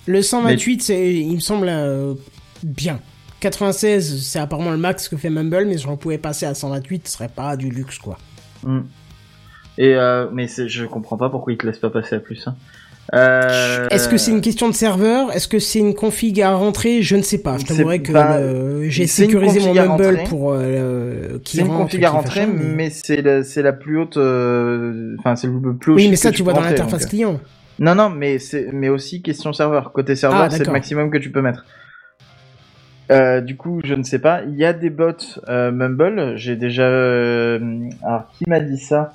Le 0.06 0.22
128, 0.22 0.82
c'est, 0.82 1.14
il 1.14 1.34
me 1.34 1.40
semble 1.40 1.68
euh, 1.68 2.14
bien. 2.62 3.00
96, 3.40 4.22
c'est 4.24 4.38
apparemment 4.38 4.70
le 4.70 4.76
max 4.76 5.08
que 5.08 5.16
fait 5.16 5.30
Mumble, 5.30 5.66
mais 5.66 5.78
si 5.78 5.86
on 5.86 5.96
pouvait 5.96 6.18
passer 6.18 6.46
à 6.46 6.54
128, 6.54 7.08
ce 7.08 7.14
serait 7.14 7.28
pas 7.28 7.56
du 7.56 7.70
luxe, 7.70 7.98
quoi. 7.98 8.18
Hmm. 8.62 8.82
Et 9.78 9.94
euh, 9.94 10.28
mais 10.32 10.46
je 10.46 10.84
comprends 10.84 11.16
pas 11.16 11.28
pourquoi 11.28 11.52
ils 11.52 11.56
te 11.56 11.66
laissent 11.66 11.78
pas 11.78 11.90
passer 11.90 12.16
à 12.16 12.20
plus. 12.20 12.46
Hein. 12.46 12.54
Euh... 13.14 13.88
Est-ce 13.90 14.08
que 14.08 14.16
c'est 14.16 14.30
une 14.30 14.40
question 14.40 14.68
de 14.68 14.74
serveur? 14.74 15.32
Est-ce 15.32 15.48
que 15.48 15.58
c'est 15.58 15.80
une 15.80 15.94
config 15.94 16.40
à 16.40 16.54
rentrer? 16.54 17.02
Je 17.02 17.16
ne 17.16 17.22
sais 17.22 17.38
pas. 17.42 17.58
Je 17.58 17.66
C'est 17.66 17.74
t'avouerais 17.76 17.98
que 17.98 18.12
pas- 18.12 18.36
euh, 18.38 18.86
j'ai 18.88 19.06
sécurisé 19.06 19.60
mon 19.60 19.74
Mumble 19.74 20.20
pour 20.28 20.52
euh, 20.52 21.38
qu'il 21.44 21.60
C'est 21.60 21.66
une 21.66 21.72
config 21.72 22.04
à 22.04 22.10
rentrer, 22.10 22.46
mais 22.46 22.90
c'est 22.90 23.20
la, 23.20 23.42
c'est 23.44 23.62
la 23.62 23.72
plus 23.72 23.98
haute. 23.98 24.16
Enfin, 24.16 25.36
c'est 25.36 25.46
le 25.48 25.74
plus 25.74 25.92
haut 25.92 25.96
Oui, 25.96 26.08
mais 26.08 26.16
ça, 26.16 26.30
tu 26.30 26.42
vois 26.42 26.52
dans 26.52 26.60
l'interface 26.60 27.02
donc, 27.02 27.10
client. 27.10 27.40
Non, 27.78 27.94
non, 27.94 28.08
mais 28.08 28.38
c'est 28.38 28.68
mais 28.72 28.88
aussi 28.88 29.20
question 29.20 29.52
serveur. 29.52 29.92
Côté 29.92 30.14
serveur, 30.14 30.42
Ah, 30.42 30.50
c'est 30.50 30.64
le 30.64 30.72
maximum 30.72 31.10
que 31.10 31.18
tu 31.18 31.30
peux 31.30 31.42
mettre. 31.42 31.66
Euh, 33.10 33.40
du 33.42 33.56
coup, 33.56 33.80
je 33.84 33.94
ne 33.94 34.04
sais 34.04 34.20
pas. 34.20 34.40
Il 34.46 34.54
y 34.56 34.64
a 34.64 34.72
des 34.72 34.88
bots 34.90 35.10
euh, 35.48 35.70
Mumble. 35.72 36.34
J'ai 36.36 36.56
déjà. 36.56 36.84
euh, 36.84 37.58
Alors, 38.06 38.28
qui 38.38 38.48
m'a 38.48 38.60
dit 38.60 38.78
ça? 38.78 39.12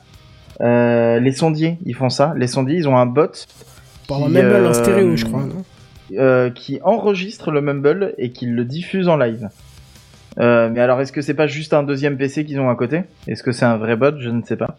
Les 0.59 1.32
sondiers, 1.32 1.77
ils 1.85 1.95
font 1.95 2.09
ça. 2.09 2.33
Les 2.35 2.48
sondiers, 2.48 2.77
ils 2.77 2.88
ont 2.88 2.98
un 2.98 3.06
bot 3.06 3.32
Pour 4.08 4.26
qui, 4.26 4.32
Mumble 4.32 4.66
en 4.66 4.69
euh, 4.69 4.74
stéréo, 4.74 5.16
je 5.16 5.26
crois, 5.26 5.44
non 5.44 5.64
euh, 6.18 6.50
qui 6.50 6.80
enregistre 6.84 7.52
le 7.52 7.61
Mumble 7.61 8.14
et 8.18 8.32
qui 8.32 8.45
le 8.45 8.64
diffuse 8.64 9.10
en 9.10 9.18
live. 9.18 9.50
Euh, 10.40 10.69
mais 10.72 10.80
alors, 10.80 11.02
est-ce 11.02 11.11
que 11.11 11.22
c'est 11.22 11.34
pas 11.34 11.48
juste 11.48 11.74
un 11.74 11.84
deuxième 11.84 12.16
PC 12.18 12.45
qu'ils 12.45 12.60
ont 12.60 12.69
à 12.69 12.76
côté? 12.76 13.02
Est-ce 13.27 13.44
que 13.44 13.52
c'est 13.52 13.66
un 13.66 13.77
vrai 13.77 13.95
bot? 13.95 14.18
Je 14.19 14.30
ne 14.30 14.42
sais 14.44 14.56
pas. 14.56 14.77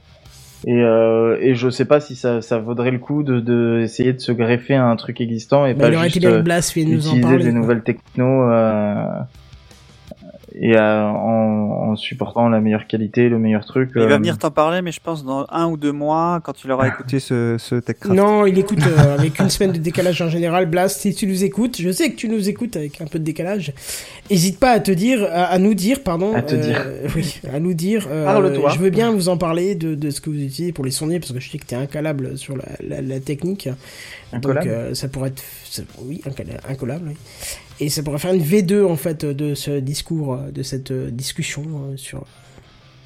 Et, 0.67 0.73
euh, 0.83 1.37
et 1.41 1.55
je 1.55 1.69
sais 1.69 1.85
pas 1.85 2.01
si 2.01 2.17
ça, 2.17 2.41
ça 2.41 2.59
vaudrait 2.59 2.91
le 2.91 2.99
coup 2.99 3.23
de, 3.23 3.41
de 3.41 3.81
essayer 3.83 4.13
de 4.13 4.19
se 4.21 4.33
greffer 4.33 4.75
à 4.75 4.85
un 4.87 4.97
truc 4.97 5.21
existant 5.21 5.67
et 5.67 5.75
Bah, 5.75 5.83
pas 5.85 5.89
il 5.91 5.97
aurait 5.97 6.07
été 6.09 6.15
juste 6.21 6.27
bien 6.27 6.39
que 6.39 6.43
Blast 6.43 6.73
vienne 6.75 6.89
nous 6.91 7.07
en 7.07 7.11
utiliser 7.11 7.21
parler. 7.23 7.45
des 7.45 7.51
quoi. 7.51 7.61
nouvelles 7.61 7.83
techno 7.83 8.51
et 10.61 10.77
euh, 10.77 11.05
en, 11.05 11.91
en 11.91 11.97
supportant 11.97 12.49
la 12.49 12.61
meilleure 12.61 12.87
qualité, 12.87 13.29
le 13.29 13.39
meilleur 13.39 13.65
truc. 13.65 13.91
Il 13.95 14.03
euh, 14.03 14.07
va 14.09 14.17
venir 14.17 14.39
t'en 14.39 14.51
parler, 14.51 14.83
mais 14.83 14.91
je 14.93 15.01
pense 15.01 15.25
dans 15.25 15.47
un 15.51 15.67
ou 15.69 15.77
deux 15.77 15.93
mois, 15.93 16.41
quand 16.43 16.53
tu 16.53 16.67
l'auras 16.69 16.89
écouté 16.89 17.21
ce, 17.21 17.57
ce 17.59 17.77
TechCraft. 17.77 18.15
Non, 18.17 18.45
il 18.47 18.59
écoute 18.59 18.81
euh, 18.87 19.15
avec 19.19 19.39
une 19.39 19.51
semaine 19.51 19.73
de 19.73 19.79
décalage 19.79 20.21
en 20.21 20.29
général. 20.29 20.67
Blast, 20.67 21.01
si 21.01 21.15
tu 21.15 21.27
nous 21.27 21.45
écoutes, 21.45 21.81
je 21.81 21.91
sais 21.91 22.11
que 22.11 22.17
tu 22.17 22.29
nous 22.29 22.49
écoutes 22.49 22.77
avec 22.77 23.01
un 23.01 23.07
peu 23.07 23.19
de 23.19 23.25
décalage. 23.25 23.73
Hésite 24.31 24.59
pas 24.59 24.73
à 24.73 24.81
te 24.81 24.91
dire, 24.91 25.23
à, 25.25 25.45
à 25.45 25.59
nous 25.59 25.75
dire, 25.75 26.03
pardon. 26.03 26.35
À 26.35 26.43
te 26.43 26.55
euh, 26.55 26.61
dire. 26.61 26.85
Oui, 27.17 27.41
à 27.53 27.61
nous 27.61 27.75
dire. 27.75 28.07
euh, 28.11 28.25
Parle-toi. 28.25 28.71
Je 28.71 28.79
veux 28.79 28.91
bien 28.91 29.11
vous 29.13 29.29
en 29.29 29.37
parler 29.39 29.75
de, 29.75 29.95
de 29.95 30.11
ce 30.11 30.21
que 30.21 30.29
vous 30.31 30.37
utilisez 30.37 30.73
pour 30.73 30.85
les 30.85 30.91
sondiers, 30.91 31.21
parce 31.21 31.33
que 31.33 31.41
je 31.41 31.51
sais 31.51 31.59
que 31.59 31.67
t'es 31.67 31.77
incalable 31.77 32.37
sur 32.37 32.57
la, 32.57 32.65
la, 32.87 33.01
la 33.01 33.21
technique. 33.21 33.69
Incollable. 34.33 34.67
Donc 34.67 34.75
euh, 34.75 34.95
ça 34.95 35.09
pourrait 35.09 35.29
être, 35.31 35.43
ça- 35.65 35.83
oui, 36.03 36.21
incolla- 36.27 36.61
incollable. 36.69 37.09
Oui. 37.11 37.15
Et 37.81 37.89
ça 37.91 38.03
pourrait 38.03 38.19
faire 38.19 38.33
une 38.35 38.43
V2 38.43 38.85
en 38.85 38.97
fait 38.97 39.25
de 39.25 39.55
ce 39.55 39.79
discours, 39.79 40.35
euh, 40.35 40.51
de 40.51 40.63
cette 40.63 40.91
euh, 40.91 41.11
discussion 41.11 41.63
euh, 41.93 41.97
sur 41.97 42.25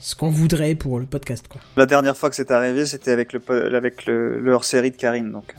ce 0.01 0.15
qu'on 0.17 0.31
voudrait 0.31 0.75
pour 0.75 0.99
le 0.99 1.05
podcast, 1.07 1.47
quoi. 1.49 1.60
La 1.76 1.86
dernière 1.86 2.17
fois 2.17 2.31
que 2.31 2.36
c'est 2.36 2.51
arrivé, 2.51 2.86
c'était 2.86 3.10
avec 3.12 3.33
le, 3.33 3.42
avec 3.76 4.07
le, 4.07 4.41
le 4.41 4.52
hors-série 4.52 4.91
de 4.91 4.97
Karine, 4.97 5.31
donc. 5.31 5.55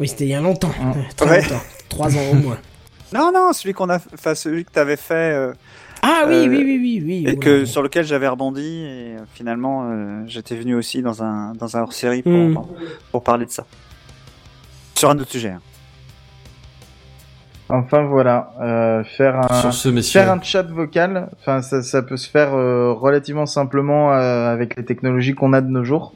Oui, 0.00 0.08
c'était 0.08 0.24
il 0.24 0.30
y 0.30 0.34
a 0.34 0.40
longtemps, 0.40 0.72
Ah. 0.80 0.94
très 1.16 1.28
Ouais. 1.30 1.42
longtemps, 1.42 1.62
trois 1.88 2.16
ans 2.16 2.30
au 2.32 2.34
moins. 2.34 2.58
Non, 3.14 3.30
non, 3.32 3.52
celui 3.52 3.72
qu'on 3.72 3.88
a, 3.88 4.00
enfin 4.14 4.34
celui 4.34 4.64
que 4.64 4.72
t'avais 4.72 4.96
fait 4.96 5.14
euh, 5.32 5.52
Ah 6.02 6.24
oui, 6.26 6.34
Euh, 6.34 6.48
oui, 6.48 6.56
oui, 6.64 6.78
oui, 6.82 7.02
oui. 7.06 7.24
et 7.28 7.36
que 7.38 7.64
sur 7.64 7.80
lequel 7.80 8.04
j'avais 8.04 8.26
rebondi 8.26 8.60
et 8.82 9.14
euh, 9.14 9.18
finalement 9.32 9.88
euh, 9.92 10.24
j'étais 10.26 10.56
venu 10.56 10.74
aussi 10.74 11.02
dans 11.02 11.22
un 11.22 11.52
dans 11.54 11.76
un 11.76 11.82
hors-série 11.82 12.22
pour 12.22 12.32
Hmm. 12.32 12.58
pour 13.12 13.22
parler 13.22 13.46
de 13.46 13.52
ça. 13.52 13.64
Sur 14.96 15.10
un 15.10 15.18
autre 15.20 15.30
sujet. 15.30 15.50
hein. 15.50 15.60
Enfin 17.68 18.04
voilà, 18.04 18.50
euh, 18.62 19.02
faire 19.04 19.40
un 19.50 19.72
ce, 19.72 20.00
faire 20.02 20.30
un 20.30 20.40
chat 20.40 20.62
vocal. 20.62 21.28
Enfin, 21.40 21.62
ça, 21.62 21.82
ça 21.82 22.02
peut 22.02 22.16
se 22.16 22.30
faire 22.30 22.54
euh, 22.54 22.92
relativement 22.92 23.46
simplement 23.46 24.12
euh, 24.12 24.52
avec 24.52 24.76
les 24.76 24.84
technologies 24.84 25.34
qu'on 25.34 25.52
a 25.52 25.60
de 25.60 25.68
nos 25.68 25.82
jours. 25.84 26.12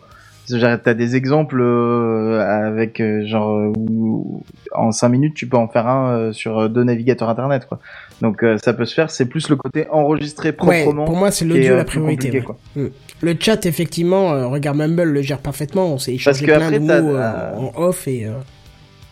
T'as 0.49 0.95
des 0.95 1.15
exemples 1.15 1.61
euh, 1.61 2.41
avec 2.67 3.01
euh, 3.01 3.25
genre 3.25 3.57
euh, 3.57 3.73
où 3.77 4.43
en 4.73 4.91
5 4.91 5.09
minutes 5.09 5.35
tu 5.35 5.47
peux 5.47 5.57
en 5.57 5.69
faire 5.69 5.87
un 5.87 6.11
euh, 6.11 6.33
sur 6.33 6.69
deux 6.69 6.83
navigateurs 6.83 7.29
internet 7.29 7.67
quoi. 7.69 7.79
Donc 8.20 8.43
euh, 8.43 8.59
ça 8.59 8.73
peut 8.73 8.85
se 8.85 8.95
faire. 8.95 9.11
C'est 9.12 9.27
plus 9.27 9.49
le 9.49 9.55
côté 9.55 9.87
enregistré 9.91 10.49
Ouais, 10.49 10.83
proprement. 10.83 11.05
pour 11.05 11.15
moi, 11.17 11.31
c'est 11.31 11.45
l'audio 11.45 11.75
euh, 11.75 11.77
la 11.77 11.85
priorité. 11.85 12.33
ouais. 12.33 12.41
quoi. 12.43 12.57
Le 12.75 13.37
chat, 13.39 13.65
effectivement, 13.67 14.33
euh, 14.33 14.49
regarde 14.49 14.77
Mumble 14.77 15.03
le 15.05 15.23
gère 15.23 15.39
parfaitement. 15.39 15.87
On 15.87 15.99
s'est 15.99 16.17
Parce 16.25 16.41
échangé 16.43 16.47
que 16.47 16.57
plein 16.57 16.67
après, 16.67 16.79
de 16.81 16.85
mots 16.85 17.17
euh, 17.17 17.20
euh, 17.20 17.57
en 17.57 17.73
off 17.83 18.09
et. 18.09 18.27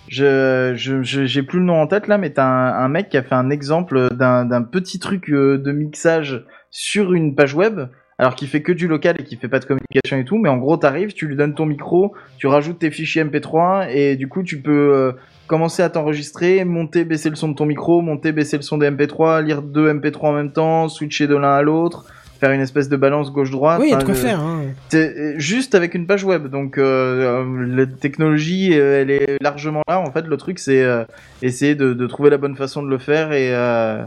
Je, 0.08 0.74
j'ai 1.02 1.42
plus 1.42 1.58
le 1.58 1.64
nom 1.64 1.80
en 1.80 1.86
tête 1.86 2.06
là, 2.06 2.18
mais 2.18 2.30
t'as 2.30 2.44
un, 2.44 2.88
mec 2.88 3.08
qui 3.08 3.16
a 3.16 3.22
fait 3.22 3.34
un 3.34 3.50
exemple 3.50 4.14
d'un, 4.14 4.62
petit 4.62 4.98
truc 4.98 5.30
euh, 5.30 5.58
de 5.58 5.72
mixage 5.72 6.44
sur 6.70 7.12
une 7.12 7.34
page 7.34 7.54
web, 7.54 7.88
alors 8.18 8.34
qu'il 8.34 8.48
fait 8.48 8.62
que 8.62 8.72
du 8.72 8.88
local 8.88 9.16
et 9.18 9.24
qui 9.24 9.36
fait 9.36 9.48
pas 9.48 9.58
de 9.58 9.64
communication 9.64 10.16
et 10.16 10.24
tout, 10.24 10.38
mais 10.38 10.48
en 10.48 10.56
gros 10.56 10.76
t'arrives, 10.76 11.12
tu 11.12 11.26
lui 11.26 11.36
donnes 11.36 11.54
ton 11.54 11.66
micro, 11.66 12.14
tu 12.38 12.46
rajoutes 12.46 12.78
tes 12.78 12.90
fichiers 12.90 13.24
MP3 13.24 13.90
et 13.90 14.16
du 14.16 14.28
coup 14.28 14.42
tu 14.42 14.60
peux 14.60 14.94
euh, 14.94 15.12
commencer 15.46 15.82
à 15.82 15.90
t'enregistrer, 15.90 16.64
monter, 16.64 17.04
baisser 17.04 17.30
le 17.30 17.36
son 17.36 17.48
de 17.48 17.54
ton 17.54 17.66
micro, 17.66 18.00
monter, 18.00 18.32
baisser 18.32 18.56
le 18.56 18.62
son 18.62 18.78
des 18.78 18.90
MP3, 18.90 19.44
lire 19.44 19.62
deux 19.62 19.92
MP3 19.92 20.26
en 20.26 20.32
même 20.32 20.52
temps, 20.52 20.88
switcher 20.88 21.26
de 21.26 21.36
l'un 21.36 21.52
à 21.52 21.62
l'autre, 21.62 22.06
faire 22.40 22.50
une 22.52 22.60
espèce 22.60 22.88
de 22.88 22.96
balance 22.96 23.32
gauche-droite. 23.32 23.80
Oui, 23.80 23.88
il 23.88 23.90
y 23.92 23.94
a 23.94 23.98
de 23.98 24.04
quoi 24.04 24.14
faire. 24.14 24.40
Hein. 24.40 24.66
c'est 24.90 25.16
euh, 25.16 25.34
juste 25.38 25.74
avec 25.74 25.94
une 25.94 26.06
page 26.06 26.24
web. 26.24 26.46
Donc 26.48 26.78
euh, 26.78 27.42
euh, 27.44 27.66
la 27.76 27.86
technologie, 27.86 28.72
elle 28.72 29.10
est 29.10 29.36
largement 29.42 29.82
là. 29.88 30.00
En 30.00 30.10
fait, 30.12 30.26
le 30.26 30.36
truc, 30.36 30.58
c'est 30.58 30.82
euh, 30.82 31.04
essayer 31.42 31.74
de, 31.74 31.92
de 31.94 32.06
trouver 32.06 32.30
la 32.30 32.38
bonne 32.38 32.56
façon 32.56 32.82
de 32.82 32.88
le 32.88 32.98
faire 32.98 33.32
et, 33.32 33.54
euh, 33.54 34.04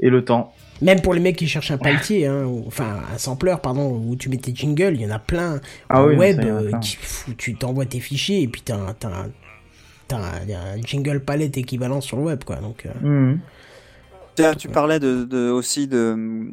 et 0.00 0.10
le 0.10 0.24
temps. 0.24 0.52
Même 0.80 1.00
pour 1.00 1.12
les 1.12 1.18
mecs 1.20 1.34
qui 1.36 1.48
cherchent 1.48 1.72
un 1.72 1.76
paletier, 1.78 2.26
hein, 2.28 2.44
ou- 2.44 2.62
enfin 2.68 3.00
un 3.12 3.18
sampler, 3.18 3.56
pardon, 3.60 4.00
où 4.06 4.14
tu 4.14 4.28
mets 4.28 4.36
tes 4.36 4.54
jingles, 4.54 4.94
il 4.94 5.02
y 5.02 5.06
en 5.06 5.10
a 5.10 5.18
plein. 5.18 5.60
Ah 5.88 6.04
oui, 6.04 6.14
web, 6.14 6.40
qui- 6.80 6.96
fou, 7.00 7.32
tu 7.36 7.56
t'envoies 7.56 7.86
tes 7.86 7.98
fichiers 7.98 8.42
et 8.42 8.46
puis 8.48 8.62
t'as 8.64 8.76
un, 8.76 8.94
un, 9.08 10.16
un, 10.16 10.80
jingle 10.84 11.18
palette 11.20 11.58
équivalent 11.58 12.00
sur 12.00 12.16
le 12.16 12.22
web, 12.24 12.44
quoi. 12.44 12.56
Donc, 12.56 12.84
Mhm. 13.02 13.40
Tu 14.56 14.68
parlais 14.68 14.98
de, 15.00 15.24
de- 15.24 15.50
aussi 15.50 15.86
de, 15.88 16.50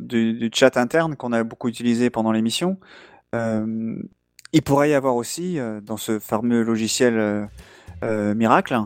du, 0.00 0.34
du 0.34 0.50
chat 0.54 0.76
interne 0.76 1.16
qu'on 1.16 1.32
a 1.32 1.42
beaucoup 1.44 1.68
utilisé 1.68 2.10
pendant 2.10 2.32
l'émission. 2.32 2.78
Euh, 3.34 3.96
il 4.52 4.62
pourrait 4.62 4.90
y 4.90 4.94
avoir 4.94 5.16
aussi, 5.16 5.58
euh, 5.58 5.80
dans 5.80 5.96
ce 5.96 6.18
fameux 6.18 6.62
logiciel 6.62 7.48
euh, 8.04 8.34
Miracle, 8.34 8.78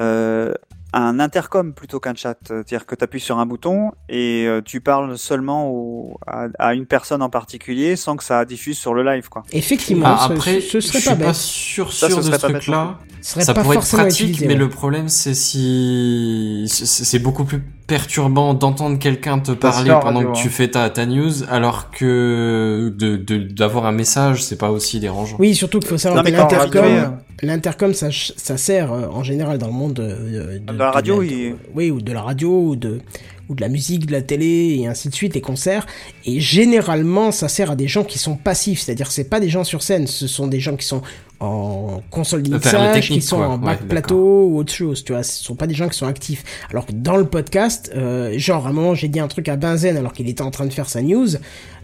euh, 0.00 0.52
un 0.94 1.20
intercom 1.20 1.74
plutôt 1.74 2.00
qu'un 2.00 2.14
chat. 2.14 2.38
C'est-à-dire 2.46 2.86
que 2.86 2.94
tu 2.94 3.04
appuies 3.04 3.20
sur 3.20 3.38
un 3.38 3.44
bouton 3.46 3.92
et 4.08 4.46
euh, 4.46 4.60
tu 4.62 4.80
parles 4.80 5.16
seulement 5.18 5.68
au- 5.70 6.18
à, 6.26 6.48
à 6.58 6.74
une 6.74 6.86
personne 6.86 7.20
en 7.22 7.28
particulier 7.30 7.94
sans 7.96 8.16
que 8.16 8.24
ça 8.24 8.44
diffuse 8.46 8.78
sur 8.78 8.94
le 8.94 9.02
live. 9.02 9.28
Quoi. 9.28 9.42
Effectivement, 9.52 10.06
Ah, 10.08 10.26
ce- 10.28 10.32
après, 10.32 10.60
ce, 10.60 10.80
serait 10.80 10.98
je 11.00 11.04
pas 11.04 11.10
suis 11.14 11.20
pas 11.20 11.26
bête. 11.26 11.34
sûr, 11.34 11.92
Ça, 11.92 12.08
sûr 12.08 12.16
ce 12.16 12.20
de 12.20 12.26
serait 12.34 12.38
ce 12.38 12.46
truc-là. 12.46 12.98
Ça 13.20 13.52
pourrait 13.54 13.76
être 13.76 13.88
pratique, 13.88 14.20
utilisé, 14.30 14.46
mais 14.46 14.54
ouais. 14.54 14.58
le 14.58 14.68
problème 14.68 15.08
c'est 15.08 15.34
si 15.34 16.64
c'est 16.68 17.18
beaucoup 17.18 17.44
plus 17.44 17.62
perturbant 17.88 18.54
d'entendre 18.54 18.98
quelqu'un 18.98 19.40
te 19.40 19.50
parler 19.50 19.90
en 19.90 19.98
pendant 19.98 20.18
radio, 20.20 20.32
que 20.32 20.38
tu 20.38 20.46
hein. 20.46 20.50
fais 20.52 20.68
ta, 20.68 20.88
ta 20.90 21.06
news, 21.06 21.42
alors 21.50 21.90
que 21.90 22.94
de 22.96 23.16
de- 23.16 23.38
d'avoir 23.38 23.86
un 23.86 23.92
message, 23.92 24.44
c'est 24.44 24.58
pas 24.58 24.70
aussi 24.70 25.00
dérangeant. 25.00 25.36
Oui, 25.40 25.54
surtout 25.56 25.80
qu'il 25.80 25.88
faut 25.88 25.98
savoir 25.98 26.22
Non, 26.22 26.30
que 26.30 26.36
l'intercom, 26.36 26.84
euh, 26.84 27.06
l'intercom, 27.42 27.94
ça, 27.94 28.08
ça 28.12 28.56
sert 28.56 28.92
euh, 28.92 29.06
en 29.10 29.24
général 29.24 29.58
dans 29.58 29.66
le 29.68 29.72
monde 29.72 29.98
euh, 29.98 30.58
de, 30.60 30.72
De 30.72 30.78
la 30.78 30.90
radio, 30.92 31.14
de 31.16 31.20
oui. 31.20 31.54
oui, 31.74 31.90
ou 31.90 32.00
de 32.00 32.12
la 32.12 32.22
radio, 32.22 32.50
ou 32.50 32.76
de, 32.76 33.00
ou 33.48 33.54
de 33.54 33.60
la 33.60 33.68
musique, 33.68 34.06
de 34.06 34.12
la 34.12 34.22
télé, 34.22 34.78
et 34.80 34.86
ainsi 34.86 35.08
de 35.08 35.14
suite, 35.14 35.34
les 35.34 35.40
concerts. 35.40 35.86
Et 36.24 36.40
généralement, 36.40 37.32
ça 37.32 37.48
sert 37.48 37.70
à 37.70 37.76
des 37.76 37.88
gens 37.88 38.04
qui 38.04 38.18
sont 38.18 38.36
passifs, 38.36 38.80
c'est-à-dire 38.80 39.10
c'est 39.10 39.24
pas 39.24 39.40
des 39.40 39.48
gens 39.48 39.64
sur 39.64 39.82
scène, 39.82 40.06
ce 40.06 40.26
sont 40.26 40.46
des 40.46 40.60
gens 40.60 40.76
qui 40.76 40.86
sont 40.86 41.02
en 41.40 42.02
console 42.10 42.42
qui 42.42 43.22
sont 43.22 43.36
quoi. 43.36 43.48
en 43.48 43.52
Ouais, 43.52 43.58
back 43.58 43.72
d'accord. 43.74 43.88
plateau 43.88 44.44
ou 44.48 44.58
autre 44.58 44.72
chose, 44.72 45.04
tu 45.04 45.12
vois. 45.12 45.22
Ce 45.22 45.42
sont 45.44 45.54
pas 45.54 45.66
des 45.66 45.74
gens 45.74 45.88
qui 45.88 45.96
sont 45.96 46.06
actifs. 46.06 46.42
Alors 46.70 46.84
que 46.84 46.92
dans 46.92 47.16
le 47.16 47.26
podcast, 47.26 47.92
euh, 47.94 48.36
genre 48.38 48.66
à 48.66 48.70
un 48.70 48.72
moment 48.72 48.94
j'ai 48.94 49.08
dit 49.08 49.20
un 49.20 49.28
truc 49.28 49.48
à 49.48 49.56
Benzen 49.56 49.96
alors 49.96 50.12
qu'il 50.12 50.28
était 50.28 50.42
en 50.42 50.50
train 50.50 50.66
de 50.66 50.72
faire 50.72 50.88
sa 50.88 51.00
news. 51.00 51.28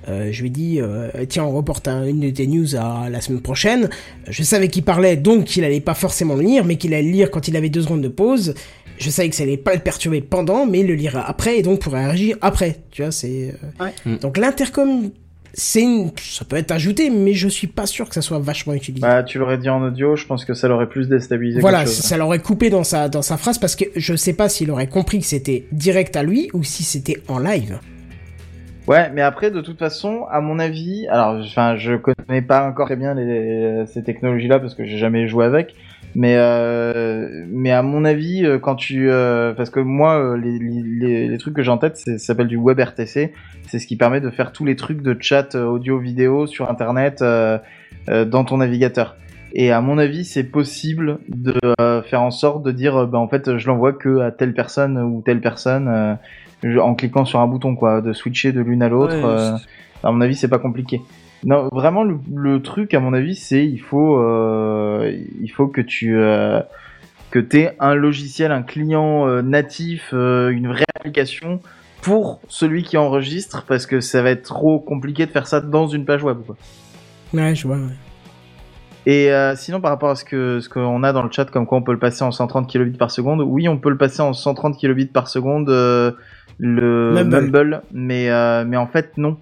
Euh, 0.08 0.28
je 0.33 0.41
lui 0.42 0.49
ai 0.49 0.50
dit 0.50 0.81
euh, 0.81 1.08
tiens 1.28 1.44
on 1.44 1.52
reporte 1.52 1.89
un- 1.89 2.05
une 2.07 2.20
de 2.20 2.31
tes 2.31 2.47
news 2.47 2.76
à 2.76 3.08
la 3.10 3.20
semaine 3.20 3.41
prochaine. 3.41 3.89
Je 4.28 4.42
savais 4.42 4.68
qu'il 4.68 4.83
parlait 4.84 5.16
donc 5.16 5.44
qu'il 5.44 5.65
allait 5.65 5.81
pas 5.81 5.94
forcément 5.94 6.34
le 6.34 6.42
lire, 6.42 6.65
mais 6.65 6.76
qu'il 6.76 6.92
allait 6.94 7.05
le 7.05 7.10
lire 7.12 7.31
quand 7.31 7.49
il 7.49 7.57
avait 7.57 7.70
deux 7.70 7.83
secondes 7.83 8.02
de 8.02 8.08
pause. 8.08 8.55
Je 8.99 9.10
savais 9.10 9.28
que 9.28 9.34
ça 9.34 9.42
allait 9.42 9.57
pas 9.57 9.74
le 9.74 9.81
perturber 9.81 10.20
pendant, 10.20 10.66
mais 10.66 10.81
il 10.81 10.86
le 10.86 10.94
lira 10.94 11.26
après 11.28 11.58
et 11.58 11.62
donc 11.62 11.81
pourrait 11.81 12.05
réagir 12.07 12.36
après. 12.42 12.81
Tu 12.91 13.02
vois 13.02 13.10
c'est 13.12 13.55
euh, 13.81 13.84
Ouais. 13.84 13.92
Mm. 14.05 14.16
donc 14.18 14.36
l'intercom 14.36 15.10
c'est 15.57 15.83
une... 15.83 16.10
ça 16.20 16.44
peut 16.44 16.57
être 16.57 16.73
ajouté, 16.73 17.10
mais 17.10 17.33
je 17.33 17.47
suis 17.49 17.68
pas 17.68 17.86
sûr 17.86 18.08
que 18.08 18.15
ça 18.15 18.23
soit 18.23 18.41
vachement 18.41 18.74
utilisé. 18.74 19.00
Bah, 19.07 19.23
tu 19.23 19.39
l'aurais 19.39 19.57
dit 19.57 19.68
en 19.68 19.83
audio, 19.86 20.16
je 20.16 20.26
pense 20.26 20.44
que 20.44 20.52
ça 20.52 20.66
l'aurait 20.66 20.89
plus 20.89 21.08
déstabilisé. 21.08 21.60
Voilà, 21.60 21.84
chose. 21.84 21.94
ça 21.94 22.16
l'aurait 22.16 22.41
coupé 22.41 22.70
dans 22.70 22.83
sa, 22.83 23.08
dans 23.08 23.23
sa 23.23 23.36
phrase 23.36 23.58
parce 23.58 23.76
que 23.76 23.84
je 23.94 24.16
sais 24.16 24.33
pas 24.33 24.49
s'il 24.49 24.70
aurait 24.73 24.89
compris 24.89 25.20
que 25.20 25.26
c'était 25.26 25.65
direct 25.70 26.16
à 26.16 26.24
lui 26.24 26.50
ou 26.55 26.65
si 26.65 26.83
c'était 26.83 27.18
en 27.28 27.39
live. 27.39 27.78
Ouais, 28.86 29.10
mais 29.14 29.22
après, 29.22 29.50
de 29.50 29.62
toute 29.62 29.78
façon, 29.78 30.26
à 30.30 30.42
mon 30.42 30.58
avis, 30.58 31.06
alors, 31.08 31.40
enfin, 31.42 31.74
je 31.76 31.94
connais 31.94 32.42
pas 32.42 32.68
encore 32.68 32.86
très 32.86 32.96
bien 32.96 33.14
les, 33.14 33.86
ces 33.86 34.02
technologies-là 34.04 34.58
parce 34.58 34.74
que 34.74 34.84
j'ai 34.84 34.98
jamais 34.98 35.26
joué 35.26 35.46
avec, 35.46 35.74
mais 36.14 36.34
euh, 36.36 37.46
mais 37.48 37.70
à 37.70 37.80
mon 37.82 38.04
avis, 38.04 38.44
euh, 38.44 38.58
quand 38.58 38.74
tu, 38.74 39.10
euh, 39.10 39.54
parce 39.54 39.70
que 39.70 39.80
moi, 39.80 40.18
euh, 40.20 40.36
les, 40.36 40.58
les, 40.58 41.28
les 41.28 41.38
trucs 41.38 41.54
que 41.54 41.62
j'ai 41.62 41.70
en 41.70 41.78
tête, 41.78 41.96
ça 41.96 42.18
s'appelle 42.18 42.46
du 42.46 42.58
WebRTC, 42.58 43.32
c'est 43.68 43.78
ce 43.78 43.86
qui 43.86 43.96
permet 43.96 44.20
de 44.20 44.28
faire 44.28 44.52
tous 44.52 44.66
les 44.66 44.76
trucs 44.76 45.00
de 45.00 45.16
chat 45.18 45.54
euh, 45.54 45.64
audio-vidéo 45.64 46.46
sur 46.46 46.70
Internet 46.70 47.22
euh, 47.22 47.58
dans 48.26 48.44
ton 48.44 48.58
navigateur. 48.58 49.16
Et 49.54 49.72
à 49.72 49.80
mon 49.80 49.96
avis, 49.96 50.26
c'est 50.26 50.44
possible 50.44 51.20
de 51.28 51.54
faire 51.78 52.20
en 52.20 52.32
sorte 52.32 52.64
de 52.64 52.72
dire, 52.72 53.06
bah, 53.06 53.18
en 53.18 53.28
fait, 53.28 53.56
je 53.56 53.66
l'envoie 53.68 53.92
que 53.92 54.18
à 54.18 54.32
telle 54.32 54.52
personne 54.52 54.98
ou 54.98 55.22
telle 55.24 55.40
personne. 55.40 56.18
En 56.81 56.94
cliquant 56.94 57.25
sur 57.25 57.41
un 57.41 57.47
bouton 57.47 57.76
quoi, 57.76 58.01
de 58.01 58.12
switcher 58.12 58.52
de 58.52 58.60
l'une 58.60 58.83
à 58.83 58.89
l'autre. 58.89 59.15
Ouais, 59.17 59.25
euh, 59.25 59.57
à 60.02 60.12
mon 60.12 60.20
avis, 60.20 60.34
c'est 60.36 60.49
pas 60.49 60.59
compliqué. 60.59 61.01
Non, 61.44 61.68
vraiment 61.73 62.05
le, 62.05 62.18
le 62.34 62.62
truc 62.62 62.94
à 62.94 63.01
mon 63.01 63.12
avis, 63.12 63.34
c'est 63.34 63.67
il 63.67 63.78
faut 63.78 64.18
euh, 64.18 65.15
il 65.41 65.49
faut 65.49 65.67
que 65.68 65.81
tu 65.83 66.17
euh, 66.17 66.60
que 67.31 67.39
t'aies 67.39 67.76
un 67.81 67.94
logiciel, 67.94 68.52
un 68.52 68.62
client 68.62 69.26
euh, 69.28 69.43
natif, 69.43 70.10
euh, 70.15 70.49
une 70.51 70.68
vraie 70.68 70.84
application 70.97 71.60
pour 72.01 72.41
celui 72.49 72.83
qui 72.83 72.97
enregistre 72.97 73.65
parce 73.67 73.86
que 73.86 74.01
ça 74.01 74.23
va 74.23 74.31
être 74.31 74.43
trop 74.43 74.78
compliqué 74.78 75.26
de 75.26 75.31
faire 75.31 75.47
ça 75.47 75.60
dans 75.60 75.86
une 75.86 76.05
page 76.05 76.23
web. 76.23 76.39
Quoi. 76.47 76.57
Ouais, 77.34 77.55
je 77.55 77.67
vois. 77.67 77.76
ouais. 77.76 77.93
Et 79.07 79.31
euh, 79.31 79.55
sinon, 79.55 79.81
par 79.83 79.91
rapport 79.91 80.10
à 80.10 80.15
ce 80.15 80.25
que 80.25 80.60
ce 80.60 80.68
qu'on 80.70 81.02
a 81.02 81.12
dans 81.12 81.23
le 81.23 81.31
chat, 81.31 81.44
comme 81.47 81.67
quoi 81.67 81.76
on 81.76 81.83
peut 81.83 81.93
le 81.93 81.99
passer 81.99 82.23
en 82.25 82.31
130 82.31 82.67
kilobits 82.67 82.97
par 82.97 83.10
seconde, 83.10 83.43
oui, 83.43 83.68
on 83.68 83.76
peut 83.76 83.91
le 83.91 83.99
passer 83.99 84.23
en 84.23 84.33
130 84.33 84.78
kilobits 84.78 85.07
par 85.07 85.28
seconde, 85.28 85.68
le 86.58 87.12
Mumble. 87.12 87.41
Mumble, 87.41 87.83
mais 87.92 88.31
euh, 88.31 88.65
mais 88.66 88.76
en 88.76 88.86
fait 88.86 89.16
non. 89.16 89.36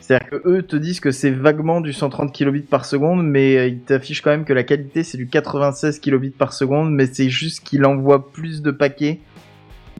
C'est-à-dire 0.00 0.30
que 0.30 0.48
eux 0.48 0.62
te 0.62 0.76
disent 0.76 1.00
que 1.00 1.10
c'est 1.10 1.30
vaguement 1.30 1.80
du 1.80 1.92
130 1.92 2.32
kilobits 2.32 2.60
par 2.60 2.84
seconde, 2.84 3.26
mais 3.26 3.56
euh, 3.56 3.66
ils 3.66 3.80
t'affichent 3.80 4.22
quand 4.22 4.30
même 4.30 4.44
que 4.44 4.52
la 4.52 4.62
qualité 4.62 5.02
c'est 5.02 5.18
du 5.18 5.26
96 5.26 5.98
kilobits 5.98 6.30
par 6.30 6.52
seconde, 6.52 6.92
mais 6.92 7.06
c'est 7.06 7.28
juste 7.28 7.64
qu'il 7.64 7.84
envoie 7.84 8.30
plus 8.30 8.62
de 8.62 8.70
paquets. 8.70 9.18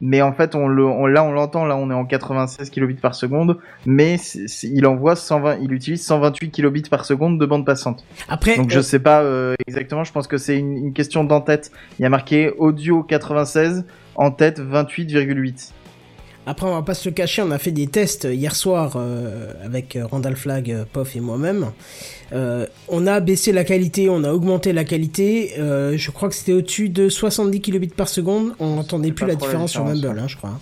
Mais 0.01 0.21
en 0.21 0.31
fait, 0.31 0.55
on 0.55 0.67
le, 0.67 0.85
on, 0.85 1.07
là, 1.07 1.23
on 1.23 1.31
l'entend, 1.31 1.65
là, 1.65 1.75
on 1.75 1.89
est 1.89 1.93
en 1.93 2.05
96 2.05 2.69
kilobits 2.69 2.95
par 2.95 3.15
seconde, 3.15 3.57
mais 3.85 4.17
il 4.63 4.85
envoie 4.85 5.15
120, 5.15 5.57
il 5.61 5.73
utilise 5.73 6.05
128 6.05 6.51
kilobits 6.51 6.83
par 6.83 7.05
seconde 7.05 7.39
de 7.39 7.45
bande 7.45 7.65
passante. 7.65 8.05
Après, 8.29 8.57
Donc 8.57 8.69
je 8.69 8.79
euh, 8.79 8.83
sais 8.83 8.99
pas 8.99 9.23
euh, 9.23 9.55
exactement, 9.65 10.03
je 10.03 10.11
pense 10.11 10.27
que 10.27 10.37
c'est 10.37 10.57
une, 10.57 10.77
une 10.77 10.93
question 10.93 11.23
d'en-tête. 11.23 11.71
Il 11.99 12.03
y 12.03 12.05
a 12.05 12.09
marqué 12.09 12.51
audio 12.57 13.03
96, 13.03 13.85
en 14.15 14.31
tête 14.31 14.59
28,8. 14.59 15.71
Après, 16.47 16.65
on 16.65 16.73
va 16.73 16.81
pas 16.81 16.93
se 16.93 17.07
le 17.07 17.13
cacher, 17.13 17.41
on 17.41 17.51
a 17.51 17.57
fait 17.59 17.71
des 17.71 17.87
tests 17.87 18.23
hier 18.29 18.55
soir 18.55 18.93
euh, 18.95 19.51
avec 19.63 19.95
euh, 19.95 20.07
Randall 20.07 20.35
Flag, 20.35 20.71
euh, 20.71 20.85
Poff 20.91 21.15
et 21.15 21.19
moi-même. 21.19 21.67
Euh, 22.33 22.65
on 22.87 23.05
a 23.05 23.19
baissé 23.19 23.51
la 23.51 23.63
qualité, 23.63 24.09
on 24.09 24.23
a 24.23 24.31
augmenté 24.31 24.73
la 24.73 24.83
qualité. 24.83 25.53
euh, 25.59 25.97
je 25.97 26.09
crois 26.11 26.29
que 26.29 26.35
c'était 26.35 26.53
au-dessus 26.53 26.89
de 26.89 27.09
70 27.09 27.61
kilobits 27.61 27.87
par 27.89 28.09
seconde. 28.09 28.53
On 28.59 28.75
n'entendait 28.75 29.11
plus 29.11 29.25
la 29.27 29.35
différence 29.35 29.71
sur 29.71 29.85
Mumble, 29.85 30.17
hein, 30.17 30.27
je 30.27 30.37
crois. 30.37 30.59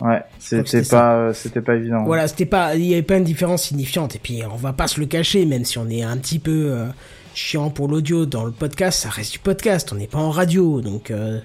Ouais, 0.00 0.20
que 0.38 0.64
c'était 0.64 0.88
pas, 0.88 1.16
euh, 1.16 1.32
c'était 1.32 1.60
pas 1.60 1.74
évident. 1.74 2.04
Voilà, 2.04 2.28
c'était 2.28 2.46
pas, 2.46 2.76
il 2.76 2.84
y 2.84 2.92
avait 2.92 3.02
pas 3.02 3.16
une 3.16 3.24
différence 3.24 3.64
signifiante. 3.64 4.14
Et 4.14 4.20
puis, 4.20 4.42
on 4.48 4.54
va 4.56 4.72
pas 4.72 4.86
se 4.86 5.00
le 5.00 5.06
cacher, 5.06 5.44
même 5.44 5.64
si 5.64 5.76
on 5.78 5.88
est 5.90 6.02
un 6.02 6.16
petit 6.18 6.38
peu 6.38 6.70
euh, 6.70 6.86
chiant 7.34 7.70
pour 7.70 7.88
l'audio 7.88 8.24
dans 8.26 8.44
le 8.44 8.52
podcast, 8.52 9.00
ça 9.00 9.08
reste 9.08 9.32
du 9.32 9.38
podcast. 9.40 9.92
On 9.92 9.96
n'est 9.96 10.06
pas 10.06 10.18
en 10.18 10.30
radio, 10.30 10.80
donc 10.80 11.10
euh, 11.10 11.40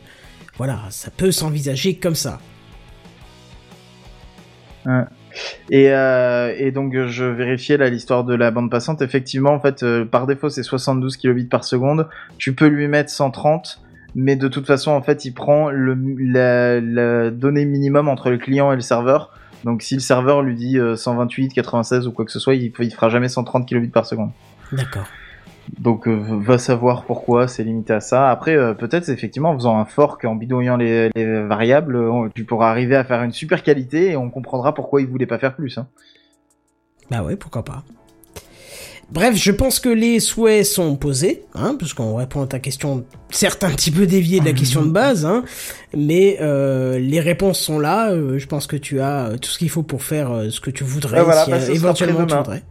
voilà, 0.57 0.81
ça 0.91 1.09
peut 1.09 1.31
s'envisager 1.31 1.95
comme 1.95 2.13
ça. 2.15 2.39
Et, 5.69 5.91
euh, 5.91 6.53
et 6.57 6.71
donc 6.71 6.93
euh, 6.93 7.07
je 7.07 7.25
vérifiais 7.25 7.77
là 7.77 7.89
l'histoire 7.89 8.23
de 8.23 8.35
la 8.35 8.51
bande 8.51 8.69
passante. 8.69 9.01
Effectivement, 9.01 9.51
en 9.51 9.59
fait, 9.59 9.83
euh, 9.83 10.05
par 10.05 10.27
défaut 10.27 10.49
c'est 10.49 10.63
72 10.63 11.17
kilobits 11.17 11.45
par 11.45 11.63
seconde. 11.63 12.07
Tu 12.37 12.53
peux 12.53 12.67
lui 12.67 12.87
mettre 12.87 13.09
130, 13.09 13.81
mais 14.15 14.35
de 14.35 14.47
toute 14.47 14.67
façon, 14.67 14.91
en 14.91 15.01
fait, 15.01 15.25
il 15.25 15.33
prend 15.33 15.71
le, 15.71 15.97
la, 16.19 16.79
la 16.79 17.31
donnée 17.31 17.65
minimum 17.65 18.07
entre 18.07 18.29
le 18.29 18.37
client 18.37 18.71
et 18.71 18.75
le 18.75 18.81
serveur. 18.81 19.31
Donc 19.63 19.81
si 19.81 19.95
le 19.95 20.01
serveur 20.01 20.41
lui 20.41 20.55
dit 20.55 20.77
euh, 20.77 20.95
128, 20.95 21.53
96 21.53 22.07
ou 22.07 22.11
quoi 22.11 22.25
que 22.25 22.31
ce 22.31 22.39
soit, 22.39 22.55
il, 22.55 22.71
il 22.79 22.93
fera 22.93 23.09
jamais 23.09 23.29
130 23.29 23.67
kilobits 23.67 23.87
par 23.87 24.05
seconde. 24.05 24.31
D'accord. 24.71 25.05
Donc 25.79 26.07
euh, 26.07 26.15
va 26.15 26.57
savoir 26.57 27.03
pourquoi 27.05 27.47
c'est 27.47 27.63
limité 27.63 27.93
à 27.93 27.99
ça. 27.99 28.29
Après, 28.29 28.55
euh, 28.55 28.73
peut-être 28.73 29.09
effectivement 29.09 29.51
en 29.51 29.55
faisant 29.57 29.77
un 29.77 29.85
fork, 29.85 30.25
en 30.25 30.35
bidouillant 30.35 30.77
les, 30.77 31.09
les 31.15 31.43
variables, 31.43 31.95
euh, 31.95 32.29
tu 32.35 32.43
pourras 32.43 32.69
arriver 32.69 32.95
à 32.95 33.03
faire 33.03 33.23
une 33.23 33.31
super 33.31 33.63
qualité 33.63 34.11
et 34.11 34.17
on 34.17 34.29
comprendra 34.29 34.73
pourquoi 34.73 35.01
il 35.01 35.07
voulait 35.07 35.25
pas 35.25 35.39
faire 35.39 35.55
plus. 35.55 35.77
Hein. 35.77 35.87
Bah 37.09 37.23
ouais, 37.23 37.35
pourquoi 37.35 37.63
pas. 37.63 37.83
Bref, 39.11 39.35
je 39.35 39.51
pense 39.51 39.79
que 39.79 39.89
les 39.89 40.19
souhaits 40.19 40.65
sont 40.65 40.95
posés, 40.95 41.43
hein, 41.53 41.75
puisqu'on 41.77 42.15
répond 42.15 42.41
à 42.41 42.47
ta 42.47 42.57
question, 42.59 43.05
certes 43.29 43.63
un 43.63 43.69
petit 43.69 43.91
peu 43.91 44.07
déviée 44.07 44.39
de 44.39 44.45
la 44.45 44.53
question 44.53 44.81
de 44.83 44.89
base, 44.89 45.25
hein, 45.25 45.43
mais 45.95 46.37
euh, 46.41 46.97
les 46.97 47.19
réponses 47.19 47.59
sont 47.59 47.77
là. 47.79 48.09
euh, 48.11 48.39
je 48.39 48.47
pense 48.47 48.65
que 48.65 48.77
tu 48.77 49.01
as 49.01 49.33
tout 49.39 49.51
ce 49.51 49.59
qu'il 49.59 49.69
faut 49.69 49.83
pour 49.83 50.01
faire 50.01 50.31
euh, 50.31 50.49
ce 50.49 50.59
que 50.59 50.71
tu 50.71 50.83
voudrais, 50.83 51.19
Ouais, 51.19 51.25
voilà, 51.25 51.43
si 51.45 51.51
bah, 51.51 51.59
éventuellement 51.69 52.25
tu 52.25 52.33
voudrais. 52.35 52.63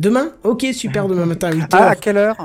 Demain 0.00 0.30
Ok, 0.44 0.64
super, 0.72 1.08
demain 1.08 1.26
matin 1.26 1.48
à 1.48 1.52
8h. 1.52 1.66
Ah, 1.72 1.88
à 1.90 1.94
quelle 1.94 2.16
heure 2.16 2.36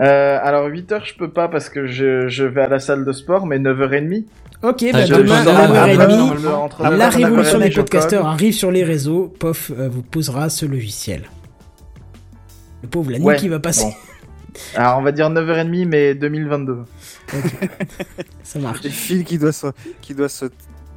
Euh, 0.00 0.38
alors 0.40 0.68
8h 0.68 1.00
je 1.04 1.14
peux 1.16 1.30
pas 1.30 1.48
parce 1.48 1.68
que 1.68 1.86
je, 1.88 2.28
je 2.28 2.44
vais 2.44 2.62
à 2.62 2.68
la 2.68 2.78
salle 2.78 3.04
de 3.04 3.10
sport, 3.10 3.44
mais 3.44 3.58
9h30. 3.58 4.24
Ok, 4.62 4.84
Ah, 4.84 4.92
bah 4.92 5.06
demain 5.08 5.40
à 5.40 5.44
d'un- 5.44 5.96
9h30, 5.96 6.42
d'un- 6.42 6.52
entre 6.54 6.82
la 6.84 6.90
9h30 6.90 7.24
révolution 7.24 7.58
des 7.58 7.70
colle. 7.72 8.14
arrive 8.24 8.52
sur 8.54 8.70
les 8.70 8.84
réseaux. 8.84 9.34
Pof 9.40 9.72
euh, 9.76 9.88
vous 9.90 10.02
posera 10.02 10.48
ce 10.48 10.64
logiciel. 10.64 11.22
Le 12.82 12.88
pauvre, 12.88 13.10
la 13.10 13.18
nuit 13.18 13.24
Ouais, 13.24 13.36
qui 13.36 13.48
va 13.48 13.58
passer. 13.58 13.84
bon. 13.84 13.92
Alors 14.80 14.98
on 14.98 15.02
va 15.02 15.10
dire 15.10 15.28
9h30 15.28 15.86
mais 15.88 16.14
2022. 16.14 16.78
Ça 18.44 18.58
marche. 18.60 18.80
Qui 18.82 19.38
doit 19.38 19.50
se, 19.52 19.66
qui 20.00 20.14
doit 20.14 20.28
se 20.28 20.46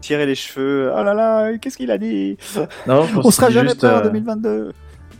tirer 0.01 0.27
les 0.27 0.35
cheveux. 0.35 0.91
Oh 0.95 1.03
là 1.03 1.15
là, 1.15 1.57
qu'est-ce 1.57 1.77
qu'il 1.77 1.89
a 1.89 1.97
dit? 1.97 2.37
Non, 2.87 3.07
On 3.23 3.31
sera 3.31 3.49
jamais 3.49 3.69
juste, 3.69 3.79
prêt 3.79 3.91
en 3.91 3.97
euh, 3.97 4.01
2022. 4.03 4.71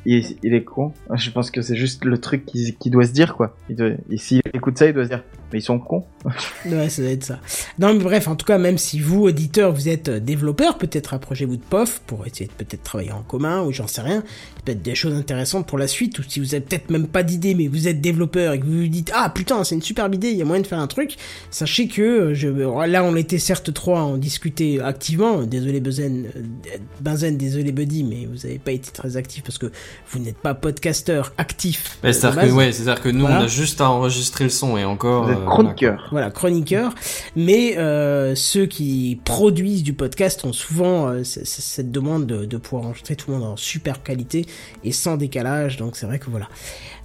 Il, 0.06 0.54
est 0.54 0.64
con. 0.64 0.94
Je 1.14 1.30
pense 1.32 1.52
que 1.52 1.62
c'est 1.62 1.76
juste 1.76 2.06
le 2.06 2.18
truc 2.18 2.46
qui, 2.46 2.76
qui 2.76 2.90
doit 2.90 3.06
se 3.06 3.12
dire, 3.12 3.36
quoi. 3.36 3.56
Il 3.70 3.98
s'il 4.18 4.42
écoute 4.54 4.78
ça, 4.78 4.88
il 4.88 4.94
doit 4.94 5.04
se 5.04 5.10
dire, 5.10 5.24
mais 5.52 5.60
ils 5.60 5.64
sont 5.64 5.80
cons. 5.80 6.06
Ouais, 6.66 6.90
ça 6.90 7.02
doit 7.02 7.12
être 7.12 7.24
ça. 7.24 7.40
Non, 7.80 7.94
mais 7.94 8.04
bref, 8.04 8.28
en 8.28 8.36
tout 8.36 8.46
cas, 8.46 8.58
même 8.58 8.78
si 8.78 9.00
vous, 9.00 9.24
auditeurs, 9.24 9.72
vous 9.72 9.88
êtes 9.88 10.10
euh, 10.10 10.20
développeur, 10.20 10.78
peut-être 10.78 11.14
approchez-vous 11.14 11.56
de 11.56 11.62
POF 11.62 12.02
pour 12.06 12.28
essayer 12.28 12.48
de 12.48 12.52
peut-être 12.52 12.84
travailler 12.84 13.14
en 13.14 13.22
commun 13.22 13.64
ou 13.64 13.72
j'en 13.72 13.88
sais 13.88 14.02
rien. 14.02 14.24
Peut-être 14.66 14.82
des 14.82 14.94
choses 14.96 15.14
intéressantes 15.14 15.66
pour 15.66 15.78
la 15.78 15.88
suite 15.88 16.20
ou 16.20 16.24
si 16.24 16.40
vous 16.42 16.54
avez 16.54 16.64
peut-être 16.64 16.90
même 16.90 17.08
pas 17.08 17.24
d'idée, 17.24 17.56
mais 17.56 17.68
vous 17.68 17.88
êtes 17.88 18.02
développeur 18.02 18.54
et 18.54 18.60
que 18.60 18.66
vous 18.66 18.82
vous 18.82 18.88
dites 18.88 19.12
ah 19.16 19.30
putain 19.34 19.64
c'est 19.64 19.76
une 19.76 19.82
superbe 19.82 20.14
idée, 20.16 20.32
il 20.32 20.38
y 20.38 20.42
a 20.42 20.46
moyen 20.46 20.62
de 20.62 20.68
faire 20.68 20.80
un 20.80 20.88
truc. 20.88 21.16
Sachez 21.50 21.88
que 21.88 22.02
euh, 22.02 22.34
je, 22.34 22.50
là 22.50 23.04
on 23.06 23.16
était 23.16 23.40
certes 23.40 23.74
trois 23.74 24.00
à 24.00 24.04
en 24.04 24.18
discuter 24.18 24.82
activement. 24.82 25.44
Désolé 25.44 25.80
Benzen, 25.80 26.28
euh, 26.36 26.78
Benzen, 27.00 27.38
désolé 27.38 27.72
Buddy, 27.72 28.04
mais 28.04 28.28
vous 28.32 28.46
avez 28.46 28.60
pas 28.60 28.72
été 28.74 28.92
très 28.92 29.16
actif 29.16 29.44
parce 29.44 29.58
que 29.58 29.72
vous 30.12 30.20
n'êtes 30.20 30.38
pas 30.38 30.54
podcasteur 30.54 31.34
actif. 31.38 31.98
C'est-à-dire 32.04 32.42
que, 32.42 32.52
ouais, 32.52 32.72
c'est-à-dire 32.74 33.02
que 33.02 33.10
nous, 33.10 33.22
Voilà. 33.22 33.40
on 33.42 33.44
a 33.44 33.48
juste 33.48 33.80
à 33.82 33.90
enregistrer 33.90 34.44
le 34.44 34.50
son 34.50 34.78
et 34.78 34.84
encore. 34.84 35.30
Euh, 35.42 35.46
chroniqueur. 35.46 36.08
Voilà, 36.12 36.30
chroniqueur. 36.32 36.94
Mais 37.36 37.78
euh, 37.78 38.36
ceux 38.36 38.66
qui 38.66 39.20
produisent 39.26 39.84
du 39.84 39.94
podcast 39.94 40.44
ont 40.46 40.54
souvent 40.54 41.08
euh, 41.08 41.24
cette 41.24 41.92
demande 41.92 42.26
de, 42.26 42.46
de 42.46 42.58
pouvoir 42.58 42.86
enregistrer 42.88 43.16
tout 43.16 43.32
le 43.32 43.38
monde 43.38 43.48
en 43.48 43.56
super 43.58 44.04
qualité 44.04 44.46
et 44.84 44.92
sans 44.92 45.18
décalage. 45.18 45.78
Donc 45.78 45.96
c'est 45.96 46.06
vrai 46.06 46.20
que 46.20 46.30
voilà. 46.30 46.48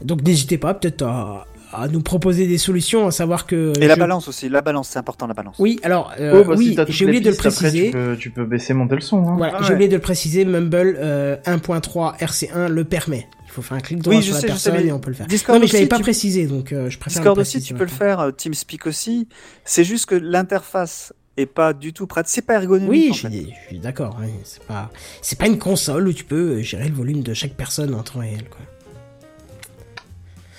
Donc 0.03 0.23
n'hésitez 0.23 0.59
pas 0.59 0.75
peut-être 0.75 1.03
à, 1.03 1.47
à 1.73 1.89
nous 1.89 2.01
proposer 2.03 2.47
des 2.47 2.59
solutions, 2.59 3.07
à 3.09 3.11
savoir 3.11 3.47
que... 3.47 3.73
Et 3.81 3.87
la 3.89 3.97
balance 3.97 4.29
aussi, 4.29 4.49
la 4.49 4.61
balance, 4.63 4.91
c'est 4.91 4.99
important 4.99 5.27
la 5.27 5.35
balance. 5.35 5.57
Oui, 5.59 5.81
alors 5.83 6.13
euh, 6.21 6.43
Oh, 6.45 6.49
bah, 6.49 6.55
oui, 6.57 6.77
j'ai 6.89 7.05
oublié 7.05 7.21
de 7.21 7.29
le 7.31 7.35
après, 7.35 7.49
préciser. 7.51 7.87
tu, 7.87 7.93
peux, 7.93 8.17
tu 8.17 8.31
peux 8.31 8.45
baisser, 8.45 8.75
monter 8.75 8.95
le 8.95 9.01
son. 9.01 9.27
Hein. 9.29 9.35
Voilà, 9.37 9.55
Ah 9.57 9.59
j'ai 9.63 9.69
ouais. 9.71 9.75
oublié 9.75 9.89
de 9.89 9.95
le 9.95 10.01
préciser, 10.01 10.45
Mumble 10.45 10.97
euh, 10.99 11.37
1.3 11.47 12.19
RC1 12.21 12.69
le 12.69 12.85
permet. 12.85 13.27
Il 13.55 13.59
faut 13.59 13.63
faire 13.63 13.77
un 13.77 13.81
clic 13.81 14.01
droit 14.01 14.17
Oui, 14.17 14.21
sur 14.21 14.31
je 14.31 14.35
la 14.35 14.41
sais, 14.41 14.49
je 14.49 14.53
sais, 14.55 14.71
personne 14.71 14.83
mais 14.85 14.89
et 14.89 14.93
on 14.93 14.99
peut 14.99 15.11
le 15.11 15.15
faire. 15.17 15.29
Discord 15.29 15.55
non 15.57 15.61
mais 15.61 15.69
je 15.69 15.73
l'avais 15.75 15.85
aussi, 15.85 15.89
pas 15.89 15.97
tu- 15.99 16.03
précisé, 16.03 16.47
donc 16.49 16.73
euh, 16.73 16.91
je 16.91 16.99
préfère 16.99 17.21
Discord 17.21 17.37
le 17.37 17.43
aussi, 17.43 17.63
tu 17.63 17.73
peux 17.75 17.85
le 17.85 17.89
faire, 17.89 18.19
euh, 18.19 18.31
TeamSpeak 18.33 18.87
aussi. 18.89 19.29
C'est 19.65 19.85
juste 19.85 20.07
que 20.07 20.17
l'interface 20.17 21.13
est 21.37 21.47
pas 21.47 21.73
du 21.73 21.93
tout 21.93 22.09
prête. 22.09 22.27
C'est 22.27 22.43
pas 22.43 22.55
ergonomique. 22.55 22.91
Oui, 22.91 23.09
en 23.11 23.15
je 23.15 23.21
fait. 23.21 23.31
suis, 23.31 23.53
je 23.63 23.69
suis 23.69 23.79
d'accord. 23.79 24.17
oui. 24.21 24.29
C'est 24.43 24.63
pas, 24.65 24.91
c'est 25.23 25.39
pas 25.39 25.47
une 25.47 25.59
console 25.61 26.09
où 26.09 26.13
tu 26.13 26.25
peux 26.25 26.61
gérer 26.63 26.89
le 26.89 26.95
volume 26.95 27.23
de 27.23 27.33
chaque 27.33 27.55
personne 27.55 27.95
en 27.95 28.03
temps 28.03 28.19
réel. 28.19 28.45
Quoi. 28.51 28.61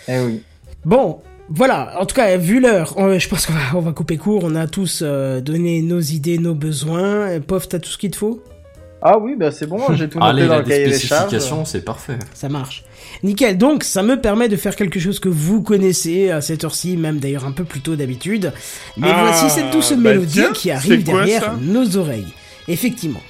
Eh 0.08 0.20
oui. 0.26 0.42
Bon, 0.86 1.20
voilà. 1.50 2.00
En 2.00 2.06
tout 2.06 2.16
cas, 2.16 2.38
vu 2.38 2.60
l'heure, 2.62 2.96
je 3.20 3.28
pense 3.28 3.46
qu'on 3.46 3.54
va, 3.54 3.60
on 3.76 3.80
va 3.82 3.92
couper 3.92 4.16
court. 4.18 4.44
On 4.46 4.56
a 4.56 4.68
tous 4.68 5.02
euh, 5.02 5.42
donné 5.42 5.82
nos 5.82 6.00
idées, 6.00 6.38
nos 6.38 6.56
besoins. 6.56 7.40
Pof, 7.42 7.68
t'as 7.68 7.80
tout 7.80 7.90
ce 7.90 7.98
qu'il 7.98 8.12
te 8.12 8.18
faut? 8.18 8.42
Ah 9.08 9.20
oui, 9.20 9.36
bah 9.38 9.52
c'est 9.52 9.68
bon, 9.68 9.94
j'ai 9.94 10.10
tout 10.10 10.18
noté 10.18 10.32
Allez, 10.32 10.48
dans 10.48 10.58
le 10.58 10.64
cahier 10.64 10.88
des 10.88 10.98
charges. 11.00 11.38
c'est 11.66 11.86
parfait. 11.86 12.18
Ça 12.34 12.50
marche. 12.50 12.84
Nickel. 13.22 13.56
Donc, 13.56 13.84
ça 13.84 14.02
me 14.02 14.20
permet 14.20 14.50
de 14.50 14.56
faire 14.56 14.76
quelque 14.76 15.00
chose 15.00 15.20
que 15.20 15.30
vous 15.30 15.62
connaissez 15.62 16.32
à 16.32 16.42
cette 16.42 16.64
heure-ci, 16.64 16.98
même 16.98 17.20
d'ailleurs 17.20 17.46
un 17.46 17.52
peu 17.52 17.66
plus 17.66 17.82
tôt 17.82 17.96
d'habitude. 17.96 18.52
Mais 18.98 19.10
Ah, 19.12 19.26
voici 19.28 19.54
cette 19.54 19.70
douce 19.72 19.92
bah 19.92 20.10
mélodie 20.10 20.34
tiens, 20.34 20.52
qui 20.54 20.72
arrive 20.72 21.04
derrière 21.04 21.56
nos 21.62 21.98
oreilles. 21.98 22.34
Effectivement. 22.68 23.22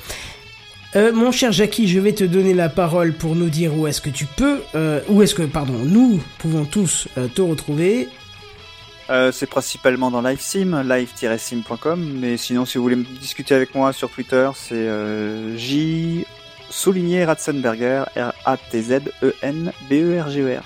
Euh, 0.95 1.11
mon 1.11 1.33
cher 1.33 1.51
Jackie, 1.51 1.89
je 1.89 1.99
vais 1.99 2.13
te 2.13 2.23
donner 2.23 2.53
la 2.53 2.69
parole 2.69 3.11
pour 3.11 3.35
nous 3.35 3.49
dire 3.49 3.77
où 3.77 3.85
est-ce 3.85 3.99
que 3.99 4.09
tu 4.09 4.25
peux, 4.25 4.59
euh, 4.75 5.01
où 5.09 5.21
est-ce 5.23 5.35
que, 5.35 5.43
pardon, 5.43 5.73
nous 5.83 6.21
pouvons 6.37 6.63
tous 6.63 7.09
euh, 7.17 7.27
te 7.27 7.41
retrouver. 7.41 8.07
Euh, 9.09 9.31
c'est 9.31 9.45
principalement 9.45 10.09
dans 10.09 10.21
LiveSim, 10.21 10.81
live-sim.com. 10.83 12.17
Mais 12.19 12.37
sinon, 12.37 12.65
si 12.65 12.77
vous 12.77 12.83
voulez 12.83 12.95
me 12.95 13.03
discuter 13.03 13.53
avec 13.53 13.75
moi 13.75 13.93
sur 13.93 14.09
Twitter, 14.09 14.49
c'est 14.55 14.73
euh, 14.73 15.55
J 15.57 16.25
souligné 16.69 17.23
Ratzenberger, 17.25 18.03
R-A-T-Z-E-N-B-E-R-G-E-R. 19.45 20.63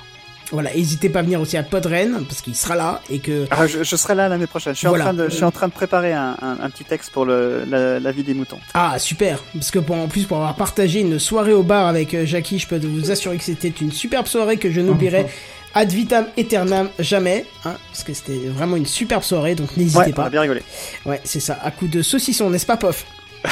Voilà, 0.52 0.74
n'hésitez 0.74 1.10
pas 1.10 1.20
à 1.20 1.22
venir 1.22 1.40
aussi 1.40 1.58
à 1.58 1.64
Podren, 1.64 2.26
parce 2.28 2.42
qu'il 2.42 2.56
sera 2.56 2.76
là, 2.76 3.02
et 3.12 3.20
que... 3.20 3.46
Ah, 3.52 3.68
je, 3.68 3.84
je 3.84 3.96
serai 3.96 4.16
là 4.16 4.28
l'année 4.30 4.48
prochaine. 4.48 4.74
Je 4.74 4.80
suis, 4.80 4.88
Voilà. 4.88 5.04
en, 5.04 5.08
train 5.10 5.14
de, 5.26 5.30
je 5.30 5.36
suis 5.36 5.44
en 5.44 5.52
train 5.52 5.68
de 5.68 5.74
préparer 5.74 6.12
un, 6.14 6.36
un- 6.42 6.58
un 6.64 6.70
petit 6.72 6.86
texte 6.86 7.12
pour 7.12 7.26
le, 7.26 7.66
la, 7.70 8.00
la 8.00 8.12
vie 8.12 8.24
des 8.24 8.34
moutons. 8.34 8.58
Ah, 8.74 8.98
super 8.98 9.44
Parce 9.54 9.70
que 9.70 9.78
pour, 9.78 9.96
en 9.96 10.08
plus, 10.08 10.24
pour 10.26 10.38
avoir 10.38 10.56
partagé 10.56 11.02
une 11.02 11.20
soirée 11.20 11.54
au 11.54 11.62
bar 11.62 11.86
avec 11.86 12.16
euh, 12.16 12.26
Jackie, 12.26 12.58
je 12.58 12.66
peux 12.68 12.80
vous 12.80 13.12
assurer 13.12 13.38
que 13.38 13.44
c'était 13.44 13.68
une 13.68 13.92
superbe 13.92 14.26
soirée 14.26 14.58
que 14.58 14.72
je 14.72 14.82
n'oublierai 14.82 15.28
ad 15.74 15.92
vitam 15.92 16.26
aeternam 16.38 16.90
jamais, 17.00 17.46
hein, 17.66 17.76
parce 17.92 18.04
que 18.04 18.14
c'était 18.14 18.48
vraiment 18.48 18.76
une 18.76 18.86
superbe 18.86 19.24
soirée, 19.24 19.56
donc 19.56 19.76
n'hésitez 19.78 19.98
Ouais, 20.00 20.06
on 20.08 20.12
a 20.12 20.24
pas. 20.24 20.30
bien 20.30 20.42
rigolé. 20.42 20.62
Ouais, 21.06 21.22
c'est 21.24 21.40
ça, 21.40 21.60
à 21.64 21.72
coup 21.72 21.88
de 21.88 22.02
saucisson, 22.02 22.50
n'est-ce 22.50 22.66
pas, 22.66 22.78
Pof 22.78 23.06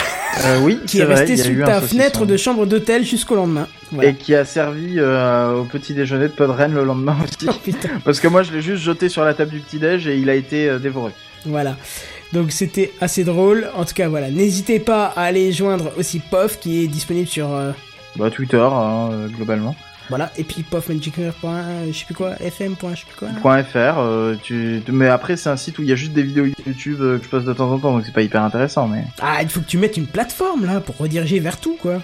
Euh, 0.46 0.60
oui, 0.62 0.80
Qui 0.86 1.00
est 1.00 1.06
vrai, 1.06 1.16
resté 1.16 1.36
sous 1.36 1.56
ta 1.66 1.82
fenêtre 1.82 2.28
de 2.28 2.38
chambre 2.38 2.68
d'hôtel 2.68 3.04
jusqu'au 3.04 3.34
lendemain. 3.36 3.68
Voilà. 3.92 4.10
Et 4.10 4.14
qui 4.14 4.36
a 4.36 4.46
servi 4.46 4.96
euh, 5.00 5.54
au 5.56 5.64
petit 5.64 5.96
déjeuner 5.96 6.26
de 6.28 6.34
Podren 6.34 6.72
le 6.76 6.84
lendemain 6.84 7.18
aussi. 7.24 7.48
Oh, 7.50 7.54
putain. 7.64 7.90
Parce 8.06 8.20
que 8.20 8.28
moi 8.28 8.44
je 8.44 8.52
l'ai 8.52 8.62
juste 8.62 8.84
jeté 8.84 9.10
sur 9.10 9.24
la 9.26 9.34
table 9.34 9.50
du 9.50 9.62
petit-déj 9.62 10.06
et 10.08 10.18
il 10.18 10.30
a 10.30 10.36
été 10.36 10.70
euh, 10.70 10.78
dévoré. 10.78 11.12
Voilà. 11.46 11.76
Donc 12.34 12.52
c'était 12.52 12.92
assez 13.02 13.24
drôle. 13.24 13.68
En 13.76 13.84
tout 13.84 13.96
cas, 13.96 14.10
voilà. 14.10 14.30
N'hésitez 14.30 14.80
pas 14.80 15.06
à 15.16 15.24
aller 15.24 15.52
joindre 15.52 15.92
aussi 15.98 16.20
Pof 16.20 16.60
qui 16.60 16.84
est 16.84 16.88
disponible 16.88 17.28
sur 17.28 17.52
euh, 17.56 17.72
Bah 18.16 18.30
Twitter, 18.30 18.58
hein, 18.62 19.10
globalement. 19.36 19.76
Voilà 20.10 20.32
et 20.38 20.44
puis 20.44 20.66
je 20.72 21.98
sais 21.98 22.06
plus 22.06 22.14
quoi 22.16 22.36
fm. 22.40 22.76
je 22.94 23.00
sais 23.00 23.06
plus 23.06 23.16
quoi. 23.18 23.28
là. 23.30 23.34
Point 23.42 23.64
.fr, 23.64 23.76
euh, 24.00 24.36
tu... 24.42 24.82
mais 24.90 25.08
après 25.08 25.36
c'est 25.38 25.50
un 25.50 25.58
site 25.58 25.78
où 25.80 25.84
il 25.84 25.90
y 25.90 25.92
a 25.92 25.96
juste 25.96 26.14
des 26.14 26.24
vidéos 26.24 26.46
YouTube 26.66 27.02
euh, 27.02 27.18
que 27.18 27.26
je 27.26 27.30
poste 27.30 27.46
de 27.46 27.54
temps 27.54 27.72
en 27.72 27.80
temps, 27.80 27.94
donc 27.94 28.06
c'est 28.06 28.14
pas 28.14 28.22
hyper 28.22 28.42
intéressant, 28.44 28.88
mais... 28.88 29.04
Ah, 29.22 29.40
il 29.42 29.50
faut 29.50 29.60
que 29.62 29.66
tu 29.68 29.78
mettes 29.78 29.98
une 29.98 30.08
plateforme 30.08 30.66
là 30.66 30.80
pour 30.80 30.98
rediriger 30.98 31.40
vers 31.40 31.60
tout 31.60 31.78
quoi. 31.82 32.02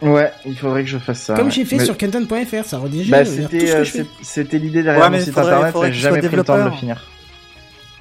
Ouais, 0.00 0.32
il 0.46 0.56
faudrait 0.58 0.82
que 0.82 0.88
je 0.90 0.98
fasse 0.98 1.20
ça. 1.20 1.34
Comme 1.34 1.46
ouais. 1.46 1.52
j'ai 1.52 1.64
fait 1.64 1.76
Mais- 1.76 1.84
sur 1.84 1.96
Kenton.fr, 1.96 2.64
ça 2.64 2.78
redirige 2.78 3.08
Bah 3.10 3.22
vers 3.22 3.26
tout 3.26 3.42
c'était 3.42 3.60
ce 3.66 3.72
que 3.72 3.76
euh, 3.78 3.84
je 3.84 3.90
fais. 3.90 3.98
c'est- 3.98 4.06
c'était 4.42 4.58
l'idée 4.58 4.82
derrière 4.82 5.02
Ouais, 5.04 5.10
mon 5.10 5.16
mais 5.16 5.22
site 5.24 5.32
faudrait- 5.32 5.52
internet, 5.54 5.92
j'ai 5.92 6.00
jamais 6.00 6.18
pris 6.22 6.36
le 6.36 6.42
temps 6.44 6.58
de 6.58 6.64
le 6.64 6.70
finir. 6.72 7.08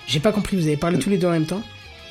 J'ai 0.07 0.19
pas 0.19 0.31
compris, 0.31 0.57
vous 0.57 0.65
avez 0.67 0.77
parlé 0.77 0.97
tous 0.99 1.09
les 1.09 1.17
deux 1.17 1.27
en 1.27 1.31
même 1.31 1.45
temps 1.45 1.61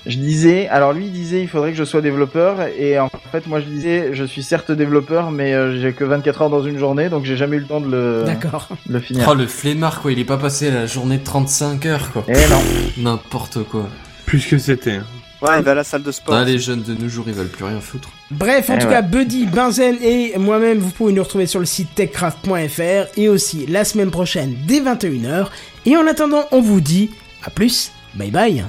Je 0.06 0.16
disais, 0.16 0.66
alors 0.68 0.92
lui 0.94 1.06
il 1.06 1.12
disait 1.12 1.42
il 1.42 1.48
faudrait 1.48 1.72
que 1.72 1.76
je 1.76 1.84
sois 1.84 2.00
développeur 2.00 2.56
et 2.78 2.98
en 2.98 3.10
fait 3.32 3.46
moi 3.46 3.60
je 3.60 3.66
disais 3.66 4.10
je 4.14 4.24
suis 4.24 4.42
certes 4.42 4.72
développeur 4.72 5.30
mais 5.30 5.52
euh, 5.52 5.78
j'ai 5.78 5.92
que 5.92 6.04
24 6.04 6.40
heures 6.42 6.50
dans 6.50 6.62
une 6.62 6.78
journée 6.78 7.10
donc 7.10 7.26
j'ai 7.26 7.36
jamais 7.36 7.56
eu 7.58 7.60
le 7.60 7.66
temps 7.66 7.82
de 7.82 7.90
le, 7.90 8.22
D'accord. 8.24 8.68
de 8.86 8.94
le 8.94 9.00
finir. 9.00 9.26
Oh, 9.30 9.34
le 9.34 9.46
flemmard, 9.46 10.00
quoi. 10.00 10.10
Il 10.12 10.18
est 10.18 10.24
pas 10.24 10.38
passé 10.38 10.68
à 10.68 10.70
la 10.74 10.86
journée 10.86 11.18
de 11.18 11.24
35 11.24 11.84
heures, 11.86 12.12
quoi. 12.12 12.24
Et 12.28 12.32
non. 12.32 12.62
N'importe 12.96 13.62
quoi. 13.64 13.88
Plus 14.26 14.46
que 14.46 14.56
c'était. 14.58 14.92
hein. 14.92 15.04
Ouais, 15.42 15.58
il 15.58 15.64
va 15.64 15.70
à 15.72 15.74
la 15.74 15.84
salle 15.84 16.02
de 16.02 16.12
sport. 16.12 16.34
Ah, 16.34 16.44
les 16.44 16.58
jeunes 16.58 16.82
de 16.82 16.94
nos 16.94 17.08
jours, 17.08 17.24
ils 17.28 17.32
veulent 17.34 17.48
plus 17.48 17.64
rien 17.64 17.80
foutre. 17.80 18.10
Bref, 18.30 18.68
en 18.70 18.74
Eh 18.74 18.78
tout 18.78 18.86
ouais. 18.86 18.92
cas, 18.92 19.02
Buddy, 19.02 19.46
Benzen 19.46 19.96
et 20.02 20.34
moi-même, 20.38 20.78
vous 20.78 20.90
pouvez 20.90 21.12
nous 21.14 21.22
retrouver 21.22 21.46
sur 21.46 21.60
le 21.60 21.66
site 21.66 21.94
techcraft.fr 21.94 23.08
et 23.18 23.28
aussi 23.28 23.66
la 23.66 23.84
semaine 23.84 24.10
prochaine 24.10 24.54
dès 24.66 24.80
21h. 24.80 25.46
Et 25.86 25.96
en 25.96 26.06
attendant, 26.06 26.44
on 26.52 26.60
vous 26.60 26.80
dit 26.82 27.10
à 27.44 27.50
plus, 27.50 27.90
bye 28.14 28.30
bye. 28.30 28.64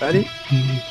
Allez. 0.00 0.30
Mhm. 0.50 0.82